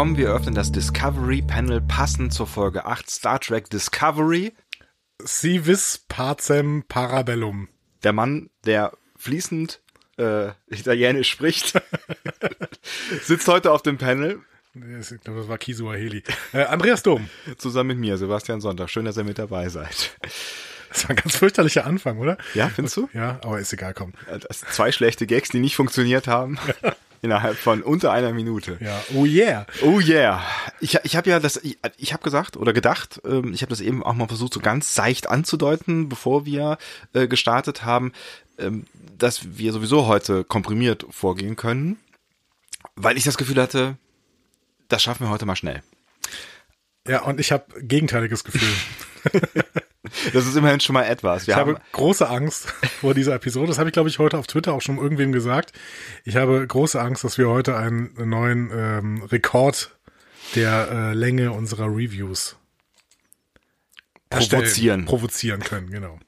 willkommen. 0.00 0.16
Wir 0.16 0.30
öffnen 0.30 0.54
das 0.54 0.72
Discovery 0.72 1.42
Panel 1.42 1.82
passend 1.82 2.32
zur 2.32 2.46
Folge 2.46 2.86
8 2.86 3.10
Star 3.10 3.38
Trek 3.38 3.68
Discovery. 3.68 4.54
Si 5.22 5.66
vis 5.66 6.06
pacem 6.08 6.84
parabellum. 6.88 7.68
Der 8.02 8.14
Mann, 8.14 8.48
der 8.64 8.92
fließend 9.18 9.82
äh, 10.16 10.52
Italienisch 10.68 11.28
spricht, 11.28 11.74
sitzt 13.22 13.46
heute 13.46 13.72
auf 13.72 13.82
dem 13.82 13.98
Panel. 13.98 14.40
Ich 14.72 15.20
glaube, 15.20 15.40
das 15.40 15.48
war 15.48 15.58
Kisuaheli. 15.58 16.22
Äh, 16.54 16.62
Andreas 16.62 17.02
Dom. 17.02 17.28
Zusammen 17.58 17.88
mit 17.88 17.98
mir, 17.98 18.16
Sebastian 18.16 18.62
Sonntag. 18.62 18.88
Schön, 18.88 19.04
dass 19.04 19.18
ihr 19.18 19.24
mit 19.24 19.38
dabei 19.38 19.68
seid. 19.68 20.16
Das 20.88 21.04
war 21.04 21.10
ein 21.10 21.16
ganz 21.16 21.36
fürchterlicher 21.36 21.84
Anfang, 21.84 22.16
oder? 22.16 22.38
Ja, 22.54 22.70
findest 22.70 22.96
du? 22.96 23.10
Ja, 23.12 23.38
aber 23.42 23.60
ist 23.60 23.74
egal, 23.74 23.92
komm. 23.92 24.14
Das 24.26 24.60
zwei 24.60 24.92
schlechte 24.92 25.26
Gags, 25.26 25.50
die 25.50 25.60
nicht 25.60 25.76
funktioniert 25.76 26.26
haben. 26.26 26.58
Innerhalb 27.22 27.56
von 27.58 27.82
unter 27.82 28.12
einer 28.12 28.32
Minute. 28.32 28.78
Ja, 28.80 28.98
oh 29.14 29.26
yeah. 29.26 29.66
Oh 29.82 30.00
yeah. 30.00 30.42
Ich, 30.80 30.98
ich 31.02 31.16
habe 31.16 31.28
ja 31.28 31.38
das, 31.38 31.58
ich, 31.58 31.78
ich 31.98 32.12
habe 32.14 32.22
gesagt 32.22 32.56
oder 32.56 32.72
gedacht, 32.72 33.20
ähm, 33.24 33.52
ich 33.52 33.60
habe 33.60 33.70
das 33.70 33.80
eben 33.80 34.02
auch 34.02 34.14
mal 34.14 34.26
versucht, 34.26 34.54
so 34.54 34.60
ganz 34.60 34.94
seicht 34.94 35.28
anzudeuten, 35.28 36.08
bevor 36.08 36.46
wir 36.46 36.78
äh, 37.12 37.28
gestartet 37.28 37.84
haben, 37.84 38.12
ähm, 38.58 38.86
dass 39.18 39.58
wir 39.58 39.72
sowieso 39.72 40.06
heute 40.06 40.44
komprimiert 40.44 41.06
vorgehen 41.10 41.56
können, 41.56 41.98
weil 42.96 43.18
ich 43.18 43.24
das 43.24 43.36
Gefühl 43.36 43.60
hatte, 43.60 43.96
das 44.88 45.02
schaffen 45.02 45.26
wir 45.26 45.30
heute 45.30 45.44
mal 45.44 45.56
schnell. 45.56 45.82
Ja, 47.06 47.22
und 47.22 47.38
ich 47.38 47.52
habe 47.52 47.64
gegenteiliges 47.82 48.44
Gefühl. 48.44 48.68
Das 50.32 50.46
ist 50.46 50.56
immerhin 50.56 50.80
schon 50.80 50.94
mal 50.94 51.04
etwas. 51.04 51.46
Wir 51.46 51.54
ich 51.54 51.60
habe 51.60 51.80
große 51.92 52.28
Angst 52.28 52.66
vor 53.00 53.14
dieser 53.14 53.34
Episode. 53.34 53.68
Das 53.68 53.78
habe 53.78 53.90
ich, 53.90 53.92
glaube 53.92 54.08
ich, 54.08 54.18
heute 54.18 54.38
auf 54.38 54.46
Twitter 54.46 54.72
auch 54.72 54.80
schon 54.80 54.98
irgendwem 54.98 55.30
gesagt. 55.30 55.72
Ich 56.24 56.36
habe 56.36 56.66
große 56.66 57.00
Angst, 57.00 57.22
dass 57.22 57.38
wir 57.38 57.48
heute 57.48 57.76
einen 57.76 58.12
neuen 58.28 58.70
ähm, 58.74 59.22
Rekord 59.24 59.96
der 60.54 60.88
äh, 60.90 61.14
Länge 61.14 61.52
unserer 61.52 61.86
Reviews 61.86 62.56
provozieren. 64.30 65.04
provozieren 65.04 65.60
können, 65.60 65.90
genau. 65.90 66.18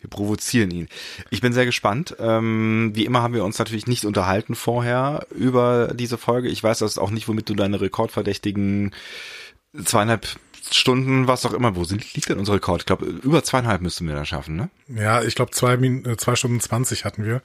Wir 0.00 0.08
provozieren 0.08 0.70
ihn. 0.70 0.88
Ich 1.30 1.40
bin 1.40 1.52
sehr 1.52 1.66
gespannt. 1.66 2.16
Ähm, 2.20 2.92
wie 2.94 3.04
immer 3.04 3.22
haben 3.22 3.34
wir 3.34 3.44
uns 3.44 3.58
natürlich 3.58 3.88
nicht 3.88 4.04
unterhalten 4.04 4.54
vorher 4.54 5.26
über 5.34 5.92
diese 5.92 6.18
Folge. 6.18 6.48
Ich 6.48 6.62
weiß 6.62 6.78
das 6.78 6.98
auch 6.98 7.10
nicht, 7.10 7.26
womit 7.26 7.48
du 7.48 7.54
deine 7.54 7.80
rekordverdächtigen 7.80 8.94
zweieinhalb 9.84 10.38
Stunden, 10.74 11.26
was 11.26 11.46
auch 11.46 11.52
immer. 11.52 11.76
Wo 11.76 11.84
sind, 11.84 12.14
liegt 12.14 12.28
denn 12.28 12.38
unser 12.38 12.54
Rekord? 12.54 12.82
Ich 12.82 12.86
glaube, 12.86 13.06
über 13.06 13.42
zweieinhalb 13.42 13.80
müssten 13.80 14.06
wir 14.06 14.14
da 14.14 14.24
schaffen, 14.24 14.56
ne? 14.56 14.70
Ja, 14.88 15.22
ich 15.22 15.34
glaube, 15.34 15.50
zwei, 15.52 15.74
äh, 15.74 16.16
zwei 16.16 16.36
Stunden 16.36 16.60
zwanzig 16.60 17.04
hatten 17.04 17.24
wir. 17.24 17.42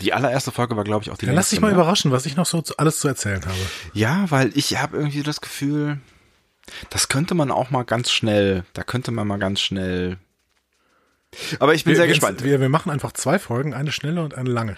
Die 0.00 0.12
allererste 0.12 0.52
Folge 0.52 0.76
war, 0.76 0.84
glaube 0.84 1.04
ich, 1.04 1.10
auch 1.10 1.16
die 1.16 1.26
Dann 1.26 1.34
längste. 1.34 1.48
lass 1.48 1.50
dich 1.50 1.60
mal 1.60 1.68
ne? 1.68 1.74
überraschen, 1.74 2.10
was 2.12 2.26
ich 2.26 2.36
noch 2.36 2.46
so 2.46 2.62
alles 2.76 3.00
zu 3.00 3.08
erzählen 3.08 3.44
habe. 3.44 3.58
Ja, 3.94 4.30
weil 4.30 4.52
ich 4.54 4.80
habe 4.80 4.96
irgendwie 4.96 5.22
das 5.22 5.40
Gefühl, 5.40 5.98
das 6.90 7.08
könnte 7.08 7.34
man 7.34 7.50
auch 7.50 7.70
mal 7.70 7.84
ganz 7.84 8.10
schnell, 8.10 8.64
da 8.74 8.82
könnte 8.82 9.10
man 9.10 9.26
mal 9.26 9.38
ganz 9.38 9.60
schnell. 9.60 10.18
Aber 11.58 11.74
ich 11.74 11.84
bin 11.84 11.92
wir, 11.92 11.96
sehr 11.96 12.06
gespannt. 12.06 12.42
Wir, 12.42 12.60
wir 12.60 12.68
machen 12.68 12.90
einfach 12.90 13.12
zwei 13.12 13.38
Folgen, 13.38 13.74
eine 13.74 13.92
schnelle 13.92 14.22
und 14.22 14.34
eine 14.34 14.50
lange. 14.50 14.76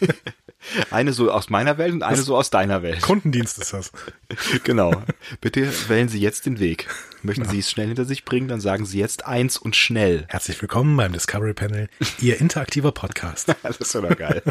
Eine 0.90 1.12
so 1.12 1.30
aus 1.30 1.50
meiner 1.50 1.78
Welt 1.78 1.92
und 1.92 2.02
eine 2.02 2.22
so 2.22 2.36
aus 2.36 2.50
deiner 2.50 2.82
Welt. 2.82 3.02
Kundendienst 3.02 3.58
ist 3.58 3.72
das. 3.72 3.92
Genau. 4.64 5.02
Bitte 5.40 5.68
wählen 5.88 6.08
Sie 6.08 6.20
jetzt 6.20 6.46
den 6.46 6.58
Weg. 6.58 6.88
Möchten 7.22 7.44
Sie 7.44 7.58
es 7.58 7.70
schnell 7.70 7.88
hinter 7.88 8.04
sich 8.04 8.24
bringen, 8.24 8.48
dann 8.48 8.60
sagen 8.60 8.86
Sie 8.86 8.98
jetzt 8.98 9.26
eins 9.26 9.56
und 9.58 9.76
schnell. 9.76 10.24
Herzlich 10.28 10.60
willkommen 10.60 10.96
beim 10.96 11.12
Discovery 11.12 11.54
Panel, 11.54 11.88
Ihr 12.20 12.40
interaktiver 12.40 12.92
Podcast. 12.92 13.54
Das 13.62 13.76
ist 13.76 13.94
doch 13.94 14.16
geil. 14.16 14.42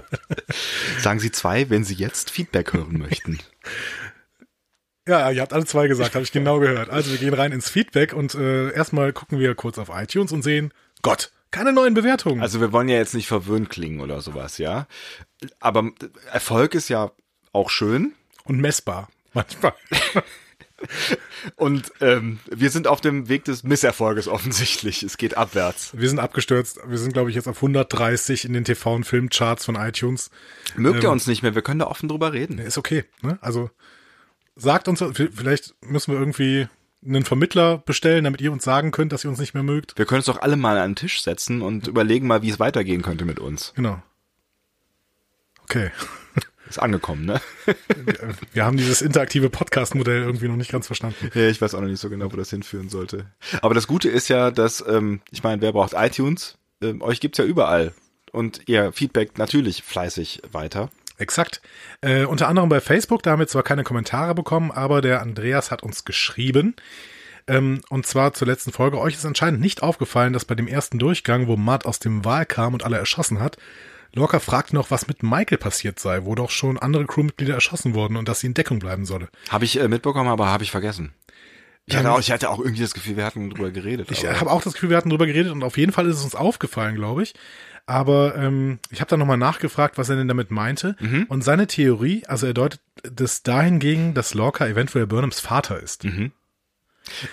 sagen 1.00 1.20
Sie 1.20 1.32
zwei, 1.32 1.70
wenn 1.70 1.84
Sie 1.84 1.96
jetzt 1.96 2.30
Feedback 2.32 2.74
hören 2.74 2.98
möchten. 2.98 3.40
Ja, 5.08 5.32
ihr 5.32 5.42
habt 5.42 5.54
alle 5.54 5.66
zwei 5.66 5.88
gesagt, 5.88 6.14
habe 6.16 6.24
ich 6.24 6.32
genau 6.32 6.60
gehört. 6.60 6.90
Also 6.90 7.12
wir 7.12 7.18
gehen 7.18 7.34
rein 7.34 7.52
ins 7.52 7.70
Feedback 7.70 8.14
und 8.14 8.36
äh, 8.36 8.72
erstmal 8.72 9.14
gucken 9.14 9.40
wir 9.40 9.56
kurz 9.56 9.78
auf 9.78 9.90
iTunes 9.92 10.32
und 10.32 10.44
sehen, 10.44 10.74
Gott, 11.02 11.32
keine 11.50 11.74
neuen 11.74 11.94
Bewertungen. 11.94 12.42
Also 12.42 12.62
wir 12.62 12.72
wollen 12.72 12.88
ja 12.88 12.98
jetzt 12.98 13.14
nicht 13.14 13.28
verwöhnt 13.28 13.70
klingen 13.70 14.00
oder 14.00 14.22
sowas, 14.22 14.58
ja. 14.58 14.88
Aber 15.59 15.91
Erfolg 16.31 16.75
ist 16.75 16.90
ja 16.90 17.12
auch 17.52 17.69
schön. 17.69 18.13
und 18.46 18.59
messbar. 18.59 19.09
Manchmal. 19.34 19.74
Und 21.56 21.91
ähm, 22.02 22.40
wir 22.50 22.69
sind 22.69 22.88
auf 22.88 23.02
dem 23.02 23.29
Weg 23.29 23.46
des 23.46 23.63
Misserfolges 23.63 24.28
offensichtlich. 24.28 25.03
Es 25.03 25.18
geht 25.18 25.38
abwärts. 25.38 25.91
Wir 25.97 26.09
sind 26.09 26.19
abgestürzt. 26.19 26.79
Wir 26.85 26.97
sind, 26.97 27.13
glaube 27.13 27.29
ich, 27.29 27.35
jetzt 27.35 27.47
auf 27.47 27.57
130 27.57 28.46
in 28.46 28.53
den 28.53 28.66
TV- 28.66 28.96
und 28.96 29.03
Filmcharts 29.06 29.66
von 29.66 29.75
iTunes. 29.75 30.31
Mögt 30.75 31.03
ihr 31.03 31.12
uns 31.12 31.28
nicht 31.28 31.44
mehr? 31.44 31.56
Wir 31.56 31.62
können 31.62 31.79
da 31.79 31.88
offen 31.88 32.09
drüber 32.09 32.34
reden. 32.34 32.58
Ist 32.58 32.78
okay. 32.78 33.06
Ne? 33.22 33.38
Also 33.41 33.69
sagt 34.56 34.88
uns, 34.88 35.03
vielleicht 35.13 35.75
müssen 35.81 36.12
wir 36.12 36.19
irgendwie 36.19 36.68
einen 37.06 37.25
Vermittler 37.25 37.79
bestellen, 37.79 38.23
damit 38.23 38.41
ihr 38.41 38.52
uns 38.52 38.63
sagen 38.63 38.91
könnt, 38.91 39.12
dass 39.12 39.23
ihr 39.23 39.29
uns 39.29 39.40
nicht 39.40 39.53
mehr 39.53 39.63
mögt. 39.63 39.97
Wir 39.97 40.06
können 40.06 40.19
uns 40.19 40.28
doch 40.28 40.41
alle 40.41 40.56
mal 40.56 40.78
an 40.78 40.91
den 40.91 40.96
Tisch 40.96 41.22
setzen 41.22 41.62
und 41.62 41.88
überlegen 41.88 42.28
mal, 42.28 42.41
wie 42.41 42.50
es 42.50 42.59
weitergehen 42.59 43.02
könnte 43.02 43.25
mit 43.25 43.40
uns. 43.40 43.73
Genau. 43.75 44.02
Okay. 45.72 45.92
Ist 46.70 46.80
angekommen, 46.80 47.24
ne? 47.24 47.40
Wir 48.52 48.66
haben 48.66 48.76
dieses 48.76 49.02
interaktive 49.02 49.50
Podcast-Modell 49.50 50.22
irgendwie 50.22 50.50
noch 50.50 50.58
nicht 50.58 50.70
ganz 50.70 50.86
verstanden. 50.86 51.32
Ja, 51.34 51.48
ich 51.48 51.62
weiß 51.62 51.76
auch 51.76 51.80
noch 51.80 51.88
nicht 51.88 52.02
so 52.02 52.09
genau, 52.09 52.30
wo 52.30 52.36
das 52.36 52.50
hinführen 52.50 52.90
sollte. 52.90 53.28
Aber 53.62 53.74
das 53.74 53.88
Gute 53.88 54.09
ist 54.09 54.28
ja, 54.28 54.52
dass, 54.52 54.84
ähm, 54.86 55.22
ich 55.32 55.44
meine, 55.44 55.62
wer 55.62 55.72
braucht 55.72 55.94
iTunes? 55.96 56.58
Ähm, 56.82 57.02
euch 57.02 57.22
gibt's 57.22 57.38
ja 57.38 57.46
überall. 57.46 57.94
Und 58.34 58.68
ihr 58.68 58.92
Feedback 58.92 59.38
natürlich 59.38 59.82
fleißig 59.84 60.42
weiter. 60.52 60.90
Exakt. 61.18 61.62
Äh, 62.02 62.26
unter 62.26 62.50
anderem 62.50 62.68
bei 62.68 62.82
Facebook, 62.82 63.24
da 63.24 63.32
haben 63.32 63.40
wir 63.40 63.48
zwar 63.48 63.64
keine 63.64 63.86
Kommentare 63.86 64.36
bekommen, 64.36 64.72
aber 64.72 65.02
der 65.02 65.22
Andreas 65.22 65.72
hat 65.72 65.84
uns 65.84 66.03
geschrieben. 66.03 66.76
Ähm, 67.48 67.80
und 67.90 68.06
zwar 68.06 68.34
zur 68.34 68.48
letzten 68.48 68.74
Folge. 68.74 69.00
Euch 69.00 69.14
ist 69.14 69.26
anscheinend 69.26 69.62
nicht 69.62 69.84
aufgefallen, 69.84 70.34
dass 70.34 70.44
bei 70.44 70.56
dem 70.56 70.68
ersten 70.68 71.00
Durchgang, 71.00 71.48
wo 71.48 71.56
Matt 71.56 71.86
aus 71.86 72.00
dem 72.00 72.26
Wahl 72.26 72.46
kam 72.46 72.74
und 72.74 72.84
alle 72.84 72.98
erschossen 72.98 73.40
hat, 73.40 73.56
Lorca 74.14 74.40
fragt 74.40 74.74
noch, 74.74 74.92
was 74.92 75.08
mit 75.08 75.24
Michael 75.24 75.58
passiert 75.58 76.00
sei, 76.00 76.26
wo 76.26 76.36
doch 76.36 76.50
schon 76.50 76.78
andere 76.78 77.06
Crewmitglieder 77.06 77.54
erschossen 77.54 77.94
wurden 77.94 78.18
und 78.18 78.28
dass 78.28 78.42
sie 78.42 78.48
in 78.48 78.54
Deckung 78.54 78.80
bleiben 78.80 79.06
solle. 79.06 79.30
Habe 79.50 79.66
ich 79.66 79.80
äh, 79.80 79.88
mitbekommen, 79.88 80.30
aber 80.30 80.48
habe 80.48 80.64
ich 80.64 80.72
vergessen. 80.72 81.14
Ich 81.86 81.96
hatte, 81.96 82.08
Ähm, 82.08 82.14
auch, 82.14 82.20
ich 82.20 82.32
hatte 82.32 82.50
auch 82.50 82.60
irgendwie 82.60 82.82
das 82.82 82.94
Gefühl, 82.94 83.18
wir 83.18 83.26
hatten 83.26 83.50
drüber 83.50 83.72
geredet. 83.72 84.12
Ich 84.12 84.26
habe 84.26 84.52
auch 84.52 84.62
das 84.62 84.74
Gefühl, 84.74 84.90
wir 84.90 84.98
hatten 84.98 85.10
drüber 85.10 85.26
geredet 85.26 85.52
und 85.52 85.64
auf 85.64 85.78
jeden 85.78 85.92
Fall 85.92 86.08
ist 86.08 86.18
es 86.18 86.24
uns 86.24 86.36
aufgefallen, 86.36 86.96
glaube 86.96 87.24
ich. 87.24 87.34
Aber 87.88 88.36
ähm, 88.36 88.80
ich 88.92 89.02
habe 89.02 89.10
dann 89.10 89.20
nochmal 89.20 89.38
nachgefragt, 89.38 89.98
was 89.98 90.08
er 90.10 90.16
denn 90.16 90.28
damit 90.28 90.52
meinte. 90.52 90.96
Mhm. 91.00 91.26
Und 91.28 91.44
seine 91.44 91.66
Theorie, 91.68 92.24
also 92.28 92.46
er 92.46 92.54
deutet 92.54 92.80
das 93.04 93.42
dahingegen, 93.44 94.14
dass 94.14 94.34
Lorca 94.36 94.68
eventuell 94.68 95.08
Burnhams 95.08 95.40
Vater 95.40 95.82
ist. 95.82 96.04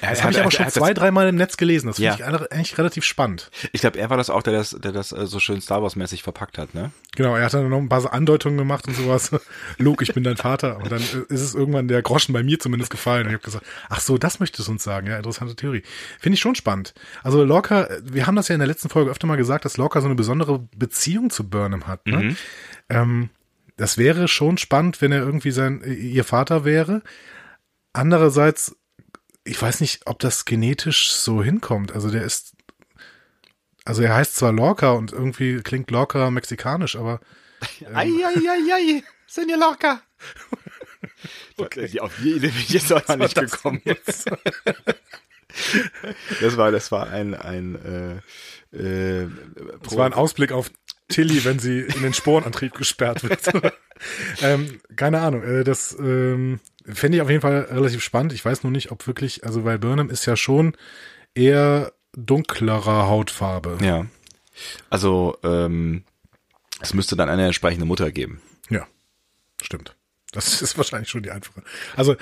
Er- 0.01 0.11
Das 0.11 0.23
habe 0.23 0.33
ich 0.33 0.39
aber 0.39 0.47
er 0.49 0.51
schon 0.51 0.69
zwei, 0.71 0.95
dreimal 0.95 1.29
im 1.29 1.37
Netz 1.37 1.57
gelesen. 1.57 1.87
Das 1.89 1.99
Ja. 1.99 2.13
finde 2.17 2.23
ich 2.23 2.39
alle- 2.41 2.51
eigentlich 2.53 2.79
relativ 2.79 3.05
spannend. 3.05 3.51
Ich 3.73 3.81
glaube, 3.81 3.99
er 3.99 4.11
war 4.11 4.17
das 4.17 4.31
auch, 4.31 4.43
der 4.43 4.53
das, 4.53 4.71
der 4.71 4.93
das 4.93 5.13
äh, 5.13 5.27
so 5.27 5.41
schön 5.41 5.61
Star 5.61 5.83
Wars-mäßig 5.83 6.23
verpackt 6.23 6.59
hat, 6.59 6.75
ne? 6.75 6.91
Genau, 7.17 7.35
er 7.37 7.45
hat 7.47 7.55
dann 7.55 7.69
noch 7.69 7.79
ein 7.79 7.89
paar 7.89 8.01
so 8.01 8.09
Andeutungen 8.09 8.59
gemacht 8.59 8.87
und 8.87 8.95
sowas. 8.95 9.31
Luke, 9.79 10.05
ich 10.05 10.15
bin 10.15 10.23
dein 10.25 10.37
Vater. 10.37 10.77
Und 10.79 10.93
dann 10.93 11.01
äh, 11.01 11.33
ist 11.33 11.41
es 11.43 11.55
irgendwann 11.55 11.89
der 11.89 12.03
Groschen 12.03 12.33
bei 12.33 12.43
mir 12.43 12.59
zumindest 12.59 12.91
gefallen. 12.91 13.23
Und 13.27 13.29
ich 13.31 13.35
habe 13.35 13.45
gesagt, 13.45 13.67
ach 13.89 14.01
so, 14.01 14.19
das 14.19 14.41
möchtest 14.41 14.69
du 14.69 14.73
uns 14.73 14.85
sagen. 14.85 15.07
Ja, 15.09 15.17
interessante 15.17 15.57
Theorie. 15.57 15.83
Finde 16.21 16.35
ich 16.35 16.41
schon 16.41 16.55
spannend. 16.55 16.95
Also 17.23 17.43
Lorca, 17.45 17.85
äh, 17.85 18.01
wir 18.05 18.27
haben 18.27 18.37
das 18.37 18.49
ja 18.49 18.55
in 18.55 18.61
der 18.61 18.69
letzten 18.69 18.89
Folge 18.89 19.11
öfter 19.11 19.27
mal 19.27 19.37
gesagt, 19.37 19.65
dass 19.65 19.77
Lorca 19.77 20.01
so 20.01 20.07
eine 20.07 20.15
besondere 20.15 20.61
Beziehung 20.77 21.31
zu 21.31 21.49
Burnham 21.49 21.87
hat. 21.87 22.07
Ne? 22.07 22.37
Ähm, 22.89 23.31
das 23.77 23.97
wäre 23.99 24.29
schon 24.29 24.59
spannend, 24.59 25.01
wenn 25.01 25.13
er 25.13 25.21
irgendwie 25.21 25.51
sein, 25.53 25.83
ihr 25.85 26.25
Vater 26.25 26.65
wäre. 26.65 27.03
Andererseits, 27.93 28.77
ich 29.49 29.61
weiß 29.61 29.81
nicht, 29.81 30.07
ob 30.07 30.19
das 30.19 30.45
genetisch 30.45 31.13
so 31.13 31.43
hinkommt. 31.43 31.93
Also 31.93 32.11
der 32.11 32.23
ist, 32.23 32.53
also 33.85 34.03
er 34.03 34.15
heißt 34.15 34.37
zwar 34.37 34.53
Lorca 34.53 34.93
und 34.93 35.13
irgendwie 35.13 35.63
klingt 35.63 35.91
Lorca 35.91 36.31
mexikanisch, 36.31 36.97
aber 36.97 37.21
Eieiei, 37.93 39.03
sind 39.27 39.51
ihr 39.51 39.59
locker? 39.59 40.01
Okay. 41.57 42.01
Auf 42.01 42.13
die 42.23 42.33
Idee 42.33 42.49
bin 42.49 42.61
ich 42.61 42.69
jetzt 42.71 42.93
auch 42.93 43.17
nicht 43.17 43.37
das 43.37 43.51
gekommen. 43.51 43.83
Das 46.41 46.57
war, 46.57 46.71
das 46.71 46.93
war 46.93 47.09
ein, 47.09 47.35
ein, 47.35 48.23
äh, 48.73 48.77
äh, 48.77 49.29
es 49.85 49.97
war 49.97 50.05
ein 50.05 50.13
Ausblick 50.13 50.53
auf 50.53 50.71
Tilly, 51.09 51.45
wenn 51.45 51.59
sie 51.59 51.81
in 51.81 52.03
den 52.03 52.13
Sporenantrieb 52.13 52.75
gesperrt 52.75 53.25
wird. 53.25 53.41
ähm, 54.43 54.81
keine 54.95 55.21
Ahnung, 55.21 55.43
äh, 55.43 55.65
das 55.65 55.97
ähm, 55.99 56.61
fände 56.93 57.17
ich 57.17 57.23
auf 57.23 57.31
jeden 57.31 57.43
Fall 57.43 57.69
relativ 57.71 58.03
spannend. 58.03 58.33
Ich 58.33 58.45
weiß 58.45 58.63
nur 58.63 58.73
nicht, 58.73 58.91
ob 58.91 59.07
wirklich, 59.07 59.45
also 59.45 59.65
weil 59.65 59.79
Burnham 59.79 60.11
ist 60.11 60.27
ja 60.27 60.37
schon 60.37 60.77
eher 61.35 61.93
dunklerer 62.17 63.09
Hautfarbe. 63.09 63.79
ja. 63.81 64.07
Also, 64.91 65.39
ähm, 65.45 66.03
es 66.81 66.93
müsste 66.93 67.15
dann 67.15 67.29
eine 67.29 67.47
entsprechende 67.47 67.87
Mutter 67.87 68.11
geben. 68.11 68.41
Ja, 68.69 68.89
stimmt. 69.63 69.95
Das 70.33 70.63
ist 70.63 70.77
wahrscheinlich 70.77 71.09
schon 71.11 71.23
die 71.23 71.31
einfache. 71.31 71.63
Also 71.97 72.17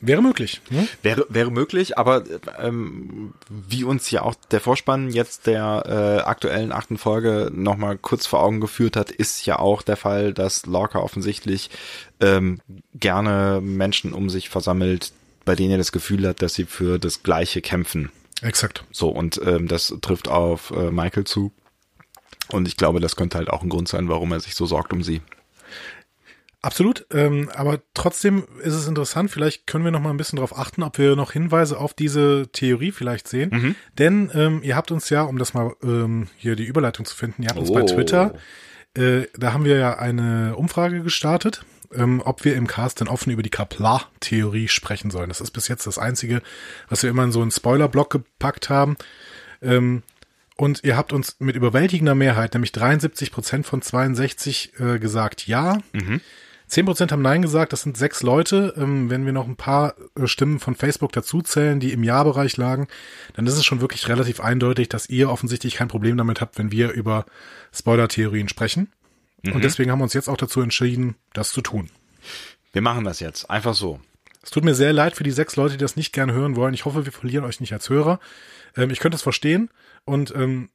Wäre 0.00 0.22
möglich. 0.22 0.60
Ne? 0.70 0.86
Wäre, 1.02 1.26
wäre 1.28 1.50
möglich, 1.50 1.98
aber 1.98 2.24
ähm, 2.58 3.34
wie 3.48 3.84
uns 3.84 4.10
ja 4.10 4.22
auch 4.22 4.34
der 4.50 4.60
Vorspann 4.60 5.10
jetzt 5.10 5.46
der 5.46 5.84
äh, 5.86 6.22
aktuellen 6.22 6.72
achten 6.72 6.98
Folge 6.98 7.50
nochmal 7.52 7.98
kurz 7.98 8.26
vor 8.26 8.42
Augen 8.42 8.60
geführt 8.60 8.96
hat, 8.96 9.10
ist 9.10 9.46
ja 9.46 9.58
auch 9.58 9.82
der 9.82 9.96
Fall, 9.96 10.32
dass 10.32 10.66
Lorca 10.66 10.98
offensichtlich 10.98 11.70
ähm, 12.20 12.60
gerne 12.94 13.60
Menschen 13.62 14.12
um 14.12 14.30
sich 14.30 14.48
versammelt, 14.48 15.12
bei 15.44 15.54
denen 15.54 15.72
er 15.72 15.78
das 15.78 15.92
Gefühl 15.92 16.26
hat, 16.26 16.42
dass 16.42 16.54
sie 16.54 16.64
für 16.64 16.98
das 16.98 17.22
Gleiche 17.22 17.60
kämpfen. 17.60 18.10
Exakt. 18.42 18.84
So, 18.90 19.08
und 19.08 19.40
ähm, 19.44 19.68
das 19.68 19.94
trifft 20.02 20.28
auf 20.28 20.70
äh, 20.70 20.90
Michael 20.90 21.24
zu. 21.24 21.52
Und 22.50 22.68
ich 22.68 22.76
glaube, 22.76 23.00
das 23.00 23.16
könnte 23.16 23.38
halt 23.38 23.48
auch 23.48 23.62
ein 23.62 23.68
Grund 23.68 23.88
sein, 23.88 24.08
warum 24.08 24.32
er 24.32 24.40
sich 24.40 24.54
so 24.54 24.66
sorgt 24.66 24.92
um 24.92 25.02
sie. 25.02 25.22
Absolut, 26.64 27.06
ähm, 27.12 27.50
aber 27.54 27.80
trotzdem 27.92 28.44
ist 28.62 28.72
es 28.72 28.88
interessant, 28.88 29.30
vielleicht 29.30 29.66
können 29.66 29.84
wir 29.84 29.90
noch 29.90 30.00
mal 30.00 30.08
ein 30.08 30.16
bisschen 30.16 30.38
darauf 30.38 30.56
achten, 30.56 30.82
ob 30.82 30.96
wir 30.96 31.14
noch 31.14 31.32
Hinweise 31.32 31.78
auf 31.78 31.92
diese 31.92 32.48
Theorie 32.52 32.90
vielleicht 32.90 33.28
sehen. 33.28 33.50
Mhm. 33.52 33.74
Denn 33.98 34.30
ähm, 34.34 34.60
ihr 34.62 34.74
habt 34.74 34.90
uns 34.90 35.10
ja, 35.10 35.22
um 35.24 35.36
das 35.38 35.52
mal 35.52 35.74
ähm, 35.82 36.28
hier 36.38 36.56
die 36.56 36.64
Überleitung 36.64 37.04
zu 37.04 37.14
finden, 37.14 37.42
ihr 37.42 37.50
habt 37.50 37.58
uns 37.58 37.68
Oh. 37.68 37.74
bei 37.74 37.82
Twitter, 37.82 38.34
äh, 38.94 39.26
da 39.36 39.52
haben 39.52 39.66
wir 39.66 39.76
ja 39.76 39.98
eine 39.98 40.56
Umfrage 40.56 41.02
gestartet, 41.02 41.66
ähm, 41.94 42.22
ob 42.24 42.46
wir 42.46 42.56
im 42.56 42.66
Cast 42.66 43.00
denn 43.00 43.08
offen 43.08 43.30
über 43.30 43.42
die 43.42 43.50
Kaplar-Theorie 43.50 44.68
sprechen 44.68 45.10
sollen. 45.10 45.28
Das 45.28 45.42
ist 45.42 45.50
bis 45.50 45.68
jetzt 45.68 45.86
das 45.86 45.98
Einzige, 45.98 46.40
was 46.88 47.02
wir 47.02 47.10
immer 47.10 47.24
in 47.24 47.32
so 47.32 47.42
einen 47.42 47.50
Spoiler-Block 47.50 48.08
gepackt 48.08 48.70
haben. 48.70 48.96
Ähm, 49.60 50.02
und 50.56 50.82
ihr 50.82 50.96
habt 50.96 51.12
uns 51.12 51.36
mit 51.40 51.56
überwältigender 51.56 52.14
Mehrheit, 52.14 52.54
nämlich 52.54 52.72
73 52.72 53.32
Prozent 53.32 53.66
von 53.66 53.82
62, 53.82 54.72
äh, 54.80 54.98
gesagt 54.98 55.46
ja. 55.46 55.78
10% 56.70 57.10
haben 57.12 57.22
Nein 57.22 57.42
gesagt, 57.42 57.72
das 57.72 57.82
sind 57.82 57.96
sechs 57.96 58.22
Leute. 58.22 58.74
Ähm, 58.76 59.10
wenn 59.10 59.26
wir 59.26 59.32
noch 59.32 59.46
ein 59.46 59.56
paar 59.56 59.94
äh, 60.18 60.26
Stimmen 60.26 60.60
von 60.60 60.74
Facebook 60.74 61.12
dazuzählen, 61.12 61.80
die 61.80 61.92
im 61.92 62.02
Ja-Bereich 62.02 62.56
lagen, 62.56 62.88
dann 63.34 63.46
ist 63.46 63.54
es 63.54 63.64
schon 63.64 63.80
wirklich 63.80 64.08
relativ 64.08 64.40
eindeutig, 64.40 64.88
dass 64.88 65.08
ihr 65.08 65.30
offensichtlich 65.30 65.74
kein 65.76 65.88
Problem 65.88 66.16
damit 66.16 66.40
habt, 66.40 66.58
wenn 66.58 66.72
wir 66.72 66.92
über 66.92 67.26
Spoiler-Theorien 67.72 68.48
sprechen. 68.48 68.88
Und 69.52 69.62
deswegen 69.62 69.90
haben 69.90 69.98
wir 69.98 70.04
uns 70.04 70.14
jetzt 70.14 70.28
auch 70.28 70.38
dazu 70.38 70.62
entschieden, 70.62 71.16
das 71.34 71.52
zu 71.52 71.60
tun. 71.60 71.90
Wir 72.72 72.80
machen 72.80 73.04
das 73.04 73.20
jetzt. 73.20 73.50
Einfach 73.50 73.74
so. 73.74 74.00
Es 74.42 74.50
tut 74.50 74.64
mir 74.64 74.74
sehr 74.74 74.92
leid 74.92 75.16
für 75.16 75.24
die 75.24 75.30
sechs 75.30 75.56
Leute, 75.56 75.72
die 75.72 75.82
das 75.82 75.96
nicht 75.96 76.12
gerne 76.12 76.32
hören 76.32 76.56
wollen. 76.56 76.74
Ich 76.74 76.84
hoffe, 76.84 77.04
wir 77.04 77.12
verlieren 77.12 77.44
euch 77.44 77.60
nicht 77.60 77.72
als 77.72 77.88
Hörer. 77.88 78.20
Ähm, 78.76 78.90
ich 78.90 79.00
könnte 79.00 79.16
es 79.16 79.22
verstehen 79.22 79.70
und 80.04 80.34
ähm, 80.34 80.70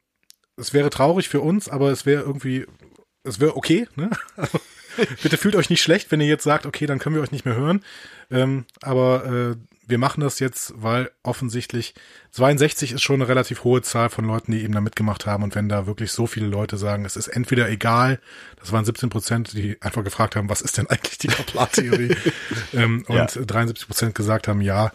es 0.56 0.74
wäre 0.74 0.90
traurig 0.90 1.30
für 1.30 1.42
uns, 1.42 1.70
aber 1.70 1.92
es 1.92 2.06
wäre 2.06 2.24
irgendwie, 2.24 2.66
es 3.24 3.40
wäre 3.40 3.56
okay. 3.56 3.88
Ne? 3.96 4.10
Bitte 5.24 5.38
fühlt 5.38 5.56
euch 5.56 5.70
nicht 5.70 5.82
schlecht, 5.82 6.12
wenn 6.12 6.22
ihr 6.22 6.28
jetzt 6.28 6.44
sagt, 6.44 6.66
okay, 6.66 6.86
dann 6.86 7.00
können 7.00 7.16
wir 7.16 7.22
euch 7.22 7.32
nicht 7.32 7.46
mehr 7.46 7.56
hören. 7.56 7.84
Ähm, 8.32 8.66
aber 8.82 9.26
äh, 9.26 9.56
wir 9.90 9.98
machen 9.98 10.22
das 10.22 10.40
jetzt, 10.40 10.74
weil 10.76 11.10
offensichtlich 11.24 11.96
62 12.32 12.92
ist 12.92 13.02
schon 13.02 13.22
eine 13.22 13.28
relativ 13.28 13.64
hohe 13.64 13.82
Zahl 13.82 14.10
von 14.10 14.24
Leuten, 14.24 14.52
die 14.52 14.64
eben 14.64 14.74
da 14.74 14.82
mitgemacht 14.82 15.26
haben. 15.26 15.44
Und 15.44 15.56
wenn 15.56 15.68
da 15.68 15.88
wirklich 15.88 16.12
so 16.12 16.28
viele 16.28 16.46
Leute 16.46 16.78
sagen, 16.78 17.06
es 17.06 17.16
ist 17.16 17.28
entweder 17.28 17.68
egal, 17.70 18.20
das 18.60 18.72
waren 18.72 18.86
17 18.86 19.10
Prozent, 19.10 19.54
die 19.54 19.82
einfach 19.82 20.04
gefragt 20.04 20.36
haben, 20.36 20.48
was 20.48 20.62
ist 20.62 20.78
denn 20.78 20.88
eigentlich 20.88 21.18
die 21.18 21.28
Kaplar-Theorie? 21.28 22.16
ähm, 22.74 23.04
und 23.08 23.16
Ja. 23.16 23.26
73 23.26 23.88
Prozent 23.88 24.16
gesagt 24.16 24.48
haben, 24.48 24.62
ja, 24.62 24.92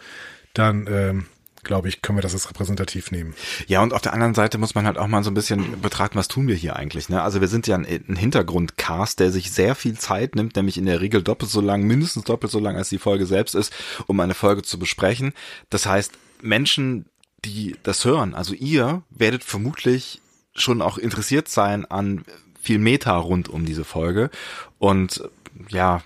dann 0.52 0.86
ähm, 0.88 1.26
glaube 1.64 1.88
ich, 1.88 2.02
können 2.02 2.18
wir 2.18 2.22
das 2.22 2.34
als 2.34 2.48
repräsentativ 2.48 3.10
nehmen. 3.10 3.34
Ja, 3.66 3.82
und 3.82 3.92
auf 3.92 4.02
der 4.02 4.12
anderen 4.12 4.34
Seite 4.34 4.58
muss 4.58 4.74
man 4.74 4.86
halt 4.86 4.98
auch 4.98 5.06
mal 5.06 5.24
so 5.24 5.30
ein 5.30 5.34
bisschen 5.34 5.80
betrachten, 5.80 6.18
was 6.18 6.28
tun 6.28 6.46
wir 6.46 6.54
hier 6.54 6.76
eigentlich. 6.76 7.08
Ne? 7.08 7.22
Also 7.22 7.40
wir 7.40 7.48
sind 7.48 7.66
ja 7.66 7.76
ein, 7.76 7.86
ein 7.86 8.16
Hintergrundcast, 8.16 9.20
der 9.20 9.30
sich 9.30 9.50
sehr 9.50 9.74
viel 9.74 9.98
Zeit 9.98 10.36
nimmt, 10.36 10.56
nämlich 10.56 10.78
in 10.78 10.86
der 10.86 11.00
Regel 11.00 11.22
doppelt 11.22 11.50
so 11.50 11.60
lang, 11.60 11.82
mindestens 11.82 12.24
doppelt 12.24 12.52
so 12.52 12.58
lang, 12.58 12.76
als 12.76 12.88
die 12.88 12.98
Folge 12.98 13.26
selbst 13.26 13.54
ist, 13.54 13.72
um 14.06 14.20
eine 14.20 14.34
Folge 14.34 14.62
zu 14.62 14.78
besprechen. 14.78 15.32
Das 15.70 15.86
heißt, 15.86 16.12
Menschen, 16.42 17.06
die 17.44 17.76
das 17.82 18.04
hören, 18.04 18.34
also 18.34 18.54
ihr, 18.54 19.02
werdet 19.10 19.44
vermutlich 19.44 20.20
schon 20.54 20.82
auch 20.82 20.98
interessiert 20.98 21.48
sein 21.48 21.84
an 21.84 22.24
viel 22.60 22.78
Meta 22.78 23.16
rund 23.16 23.48
um 23.48 23.66
diese 23.66 23.84
Folge. 23.84 24.30
Und 24.78 25.28
ja, 25.68 26.02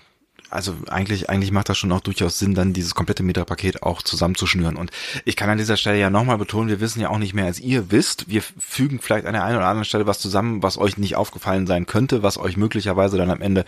also 0.49 0.75
eigentlich, 0.89 1.29
eigentlich 1.29 1.51
macht 1.51 1.69
das 1.69 1.77
schon 1.77 1.91
auch 1.91 1.99
durchaus 1.99 2.39
Sinn, 2.39 2.55
dann 2.55 2.73
dieses 2.73 2.95
komplette 2.95 3.23
Meta-Paket 3.23 3.83
auch 3.83 4.01
zusammenzuschnüren. 4.01 4.75
Und 4.75 4.91
ich 5.25 5.35
kann 5.35 5.49
an 5.49 5.57
dieser 5.57 5.77
Stelle 5.77 5.99
ja 5.99 6.09
nochmal 6.09 6.37
betonen, 6.37 6.69
wir 6.69 6.79
wissen 6.79 6.99
ja 7.01 7.09
auch 7.09 7.17
nicht 7.17 7.33
mehr, 7.33 7.45
als 7.45 7.59
ihr 7.59 7.91
wisst. 7.91 8.29
Wir 8.29 8.41
fügen 8.41 8.99
vielleicht 8.99 9.25
an 9.25 9.33
der 9.33 9.43
einen 9.43 9.57
oder 9.57 9.67
anderen 9.67 9.85
Stelle 9.85 10.07
was 10.07 10.19
zusammen, 10.19 10.63
was 10.63 10.77
euch 10.77 10.97
nicht 10.97 11.15
aufgefallen 11.15 11.67
sein 11.67 11.85
könnte, 11.85 12.23
was 12.23 12.37
euch 12.37 12.57
möglicherweise 12.57 13.17
dann 13.17 13.29
am 13.29 13.41
Ende, 13.41 13.65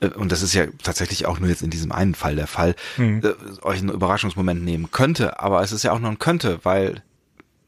äh, 0.00 0.08
und 0.08 0.32
das 0.32 0.42
ist 0.42 0.54
ja 0.54 0.66
tatsächlich 0.82 1.26
auch 1.26 1.38
nur 1.38 1.48
jetzt 1.48 1.62
in 1.62 1.70
diesem 1.70 1.92
einen 1.92 2.14
Fall 2.14 2.36
der 2.36 2.46
Fall, 2.46 2.74
äh, 2.98 3.20
euch 3.62 3.78
einen 3.78 3.90
Überraschungsmoment 3.90 4.64
nehmen 4.64 4.90
könnte. 4.90 5.40
Aber 5.40 5.62
es 5.62 5.72
ist 5.72 5.82
ja 5.82 5.92
auch 5.92 5.98
nur 5.98 6.10
ein 6.10 6.18
könnte, 6.18 6.60
weil, 6.64 7.02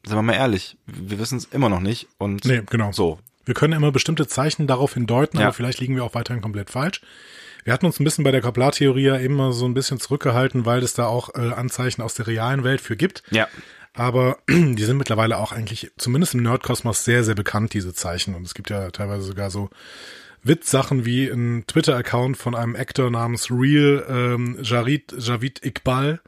sagen 0.05 0.19
wir 0.19 0.23
mal 0.23 0.33
ehrlich, 0.35 0.77
wir 0.87 1.19
wissen 1.19 1.39
es 1.39 1.45
immer 1.47 1.69
noch 1.69 1.81
nicht. 1.81 2.09
Und 2.19 2.45
Nee, 2.45 2.63
genau. 2.69 2.93
so. 2.93 3.19
Wir 3.45 3.55
können 3.55 3.73
immer 3.73 3.93
bestimmte 3.93 4.27
Zeichen 4.27 4.67
darauf 4.67 4.93
hindeuten, 4.95 5.39
Ja. 5.39 5.47
aber 5.47 5.55
vielleicht 5.55 5.81
liegen 5.81 5.95
wir 5.97 6.05
auch 6.05 6.15
weiterhin 6.15 6.43
komplett 6.43 6.71
falsch. 6.71 7.01
Wir 7.69 7.75
hatten 7.75 7.85
uns 7.85 8.01
ein 8.01 8.05
bisschen 8.05 8.25
bei 8.25 8.31
der 8.31 8.41
Kaplar-Theorie 8.41 9.03
ja 9.03 9.17
immer 9.17 9.53
so 9.53 9.67
ein 9.67 9.75
bisschen 9.75 10.01
zurückgehalten, 10.01 10.65
weil 10.65 10.83
es 10.83 10.95
da 10.95 11.05
auch 11.05 11.35
äh, 11.35 11.53
Anzeichen 11.53 12.01
aus 12.01 12.15
der 12.15 12.27
realen 12.27 12.65
Welt 12.65 12.81
für 12.81 12.97
gibt. 12.97 13.23
Ja. 13.31 13.47
Aber 13.93 14.39
die 14.49 14.83
sind 14.85 14.97
mittlerweile 14.97 15.37
auch 15.37 15.53
eigentlich, 15.53 15.91
zumindest 15.99 16.33
im 16.33 16.43
Nerdkosmos, 16.43 17.05
sehr, 17.05 17.25
sehr 17.25 17.35
bekannt, 17.35 17.75
diese 17.75 17.93
Zeichen. 17.93 18.35
Und 18.35 18.47
es 18.47 18.55
gibt 18.55 18.71
ja 18.71 18.91
teilweise 18.91 19.25
sogar 19.25 19.51
so 19.51 19.69
Witzsachen 20.43 21.05
wie 21.05 21.29
ein 21.29 21.65
Twitter-Account 21.67 22.39
von 22.39 22.55
einem 22.55 22.75
Actor 22.75 23.11
namens 23.11 23.51
Real 23.51 24.03
ähm, 24.09 24.57
Jarid, 24.63 25.15
Javid 25.19 25.63
Iqbal, 25.63 26.21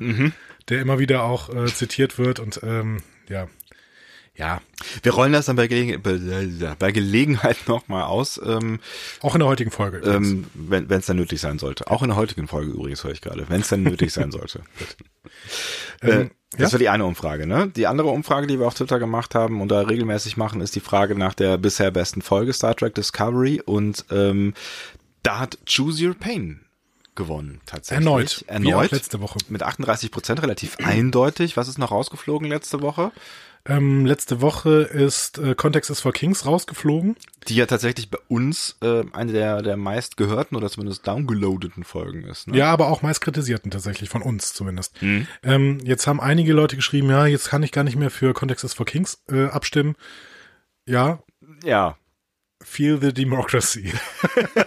der 0.69 0.83
immer 0.83 0.99
wieder 0.99 1.23
auch 1.23 1.49
äh, 1.49 1.65
zitiert 1.69 2.19
wird. 2.19 2.39
Und 2.39 2.61
ähm, 2.63 2.99
ja, 3.31 3.49
ja, 4.41 4.63
Wir 5.03 5.13
rollen 5.13 5.35
das 5.35 5.45
dann 5.45 5.57
bei, 5.57 5.67
Gele 5.67 5.99
bei, 5.99 6.93
Gelegenheit 6.93 7.59
nochmal 7.69 8.05
aus. 8.05 8.41
Ähm, 8.43 8.81
auch 9.21 9.35
in 9.35 9.41
der 9.41 9.49
heutigen 9.49 9.71
Folge. 9.71 9.99
übrigens. 9.99 10.31
ähm, 10.31 10.47
wenn 10.55 10.91
es 10.91 11.07
dann 11.07 11.17
nötig 11.17 11.43
sein 11.43 11.59
sollte. 11.59 11.89
Auch 11.89 12.01
in 12.01 12.09
der 12.09 12.17
heutigen 12.17 12.49
Folge 12.49 12.73
übrigens 12.73 13.05
höre 13.05 13.13
ich 13.13 13.21
gerade, 13.21 13.51
wenn 13.51 13.61
es 13.61 13.69
dann 13.69 13.83
nötig 13.83 14.15
sein 14.15 14.31
sollte. 14.33 14.63
äh, 16.01 16.11
Ähm, 16.11 16.31
das 16.53 16.73
ja? 16.73 16.73
war 16.73 16.79
die 16.79 16.89
eine 16.89 17.05
Umfrage, 17.05 17.47
ne? 17.47 17.69
Die 17.69 17.87
andere 17.87 18.09
Umfrage, 18.09 18.47
die 18.47 18.59
wir 18.59 18.67
auf 18.67 18.75
Twitter 18.75 18.99
gemacht 18.99 19.35
haben 19.35 19.61
und 19.61 19.69
da 19.69 19.83
regelmäßig 19.83 20.39
machen, 20.39 20.63
ist 20.63 20.75
die 20.75 20.81
Frage 20.81 21.15
nach 21.15 21.35
der 21.35 21.59
bisher 21.59 21.91
besten 21.91 22.23
Folge 22.23 22.55
Star 22.55 22.75
Trek 22.75 22.95
Discovery 22.95 23.61
und 23.65 24.07
ähm, 24.11 24.55
da 25.23 25.39
hat 25.39 25.59
Choose 25.67 26.05
Your 26.05 26.15
Pain 26.15 26.61
gewonnen, 27.15 27.61
tatsächlich. 27.67 28.07
Erneut. 28.07 28.45
Erneut. 28.47 28.91
letzte 28.91 29.21
Woche. 29.21 29.39
Mit 29.49 29.63
38 29.63 30.11
Prozent 30.11 30.43
relativ 30.43 30.77
eindeutig. 30.79 31.57
Was 31.57 31.69
ist 31.69 31.79
noch 31.79 31.91
rausgeflogen 31.91 32.49
letzte 32.49 32.83
Woche? 32.83 33.13
Ähm, 33.67 34.07
letzte 34.07 34.41
Woche 34.41 34.83
ist 34.83 35.37
äh, 35.39 35.55
Context 35.55 35.91
is 35.91 36.01
for 36.01 36.13
Kings 36.13 36.47
rausgeflogen. 36.47 37.17
Die 37.47 37.57
ja 37.57 37.67
tatsächlich 37.67 38.11
bei 38.11 38.19
uns 38.29 38.79
äh, 38.83 39.05
eine 39.13 39.33
der, 39.33 39.61
der 39.61 39.77
meist 39.77 40.17
gehörten 40.17 40.57
oder 40.57 40.71
zumindest 40.71 41.07
downgeloadeten 41.07 41.85
Folgen 41.85 42.25
ist. 42.25 42.49
Ne? 42.49 42.57
Ja, 42.57 42.73
aber 42.73 42.89
auch 42.89 43.03
meist 43.03 43.21
kritisierten 43.21 43.71
tatsächlich, 43.71 44.09
von 44.09 44.23
uns 44.23 44.55
zumindest. 44.55 45.03
Mhm. 45.03 45.27
Ähm, 45.43 45.79
jetzt 45.85 46.07
haben 46.07 46.21
einige 46.21 46.55
Leute 46.55 46.77
geschrieben, 46.77 47.11
ja, 47.11 47.27
jetzt 47.27 47.51
kann 47.51 47.63
ich 47.63 47.71
gar 47.71 47.85
nicht 47.85 47.97
mehr 47.97 48.11
für 48.11 48.33
Context 48.33 48.65
is 48.65 48.73
for 48.73 48.87
Kings 48.87 49.23
äh, 49.31 49.45
abstimmen. 49.47 49.95
Ja, 50.87 51.23
Ja. 51.63 51.97
Feel 52.63 53.01
the 53.01 53.13
democracy. 53.13 53.93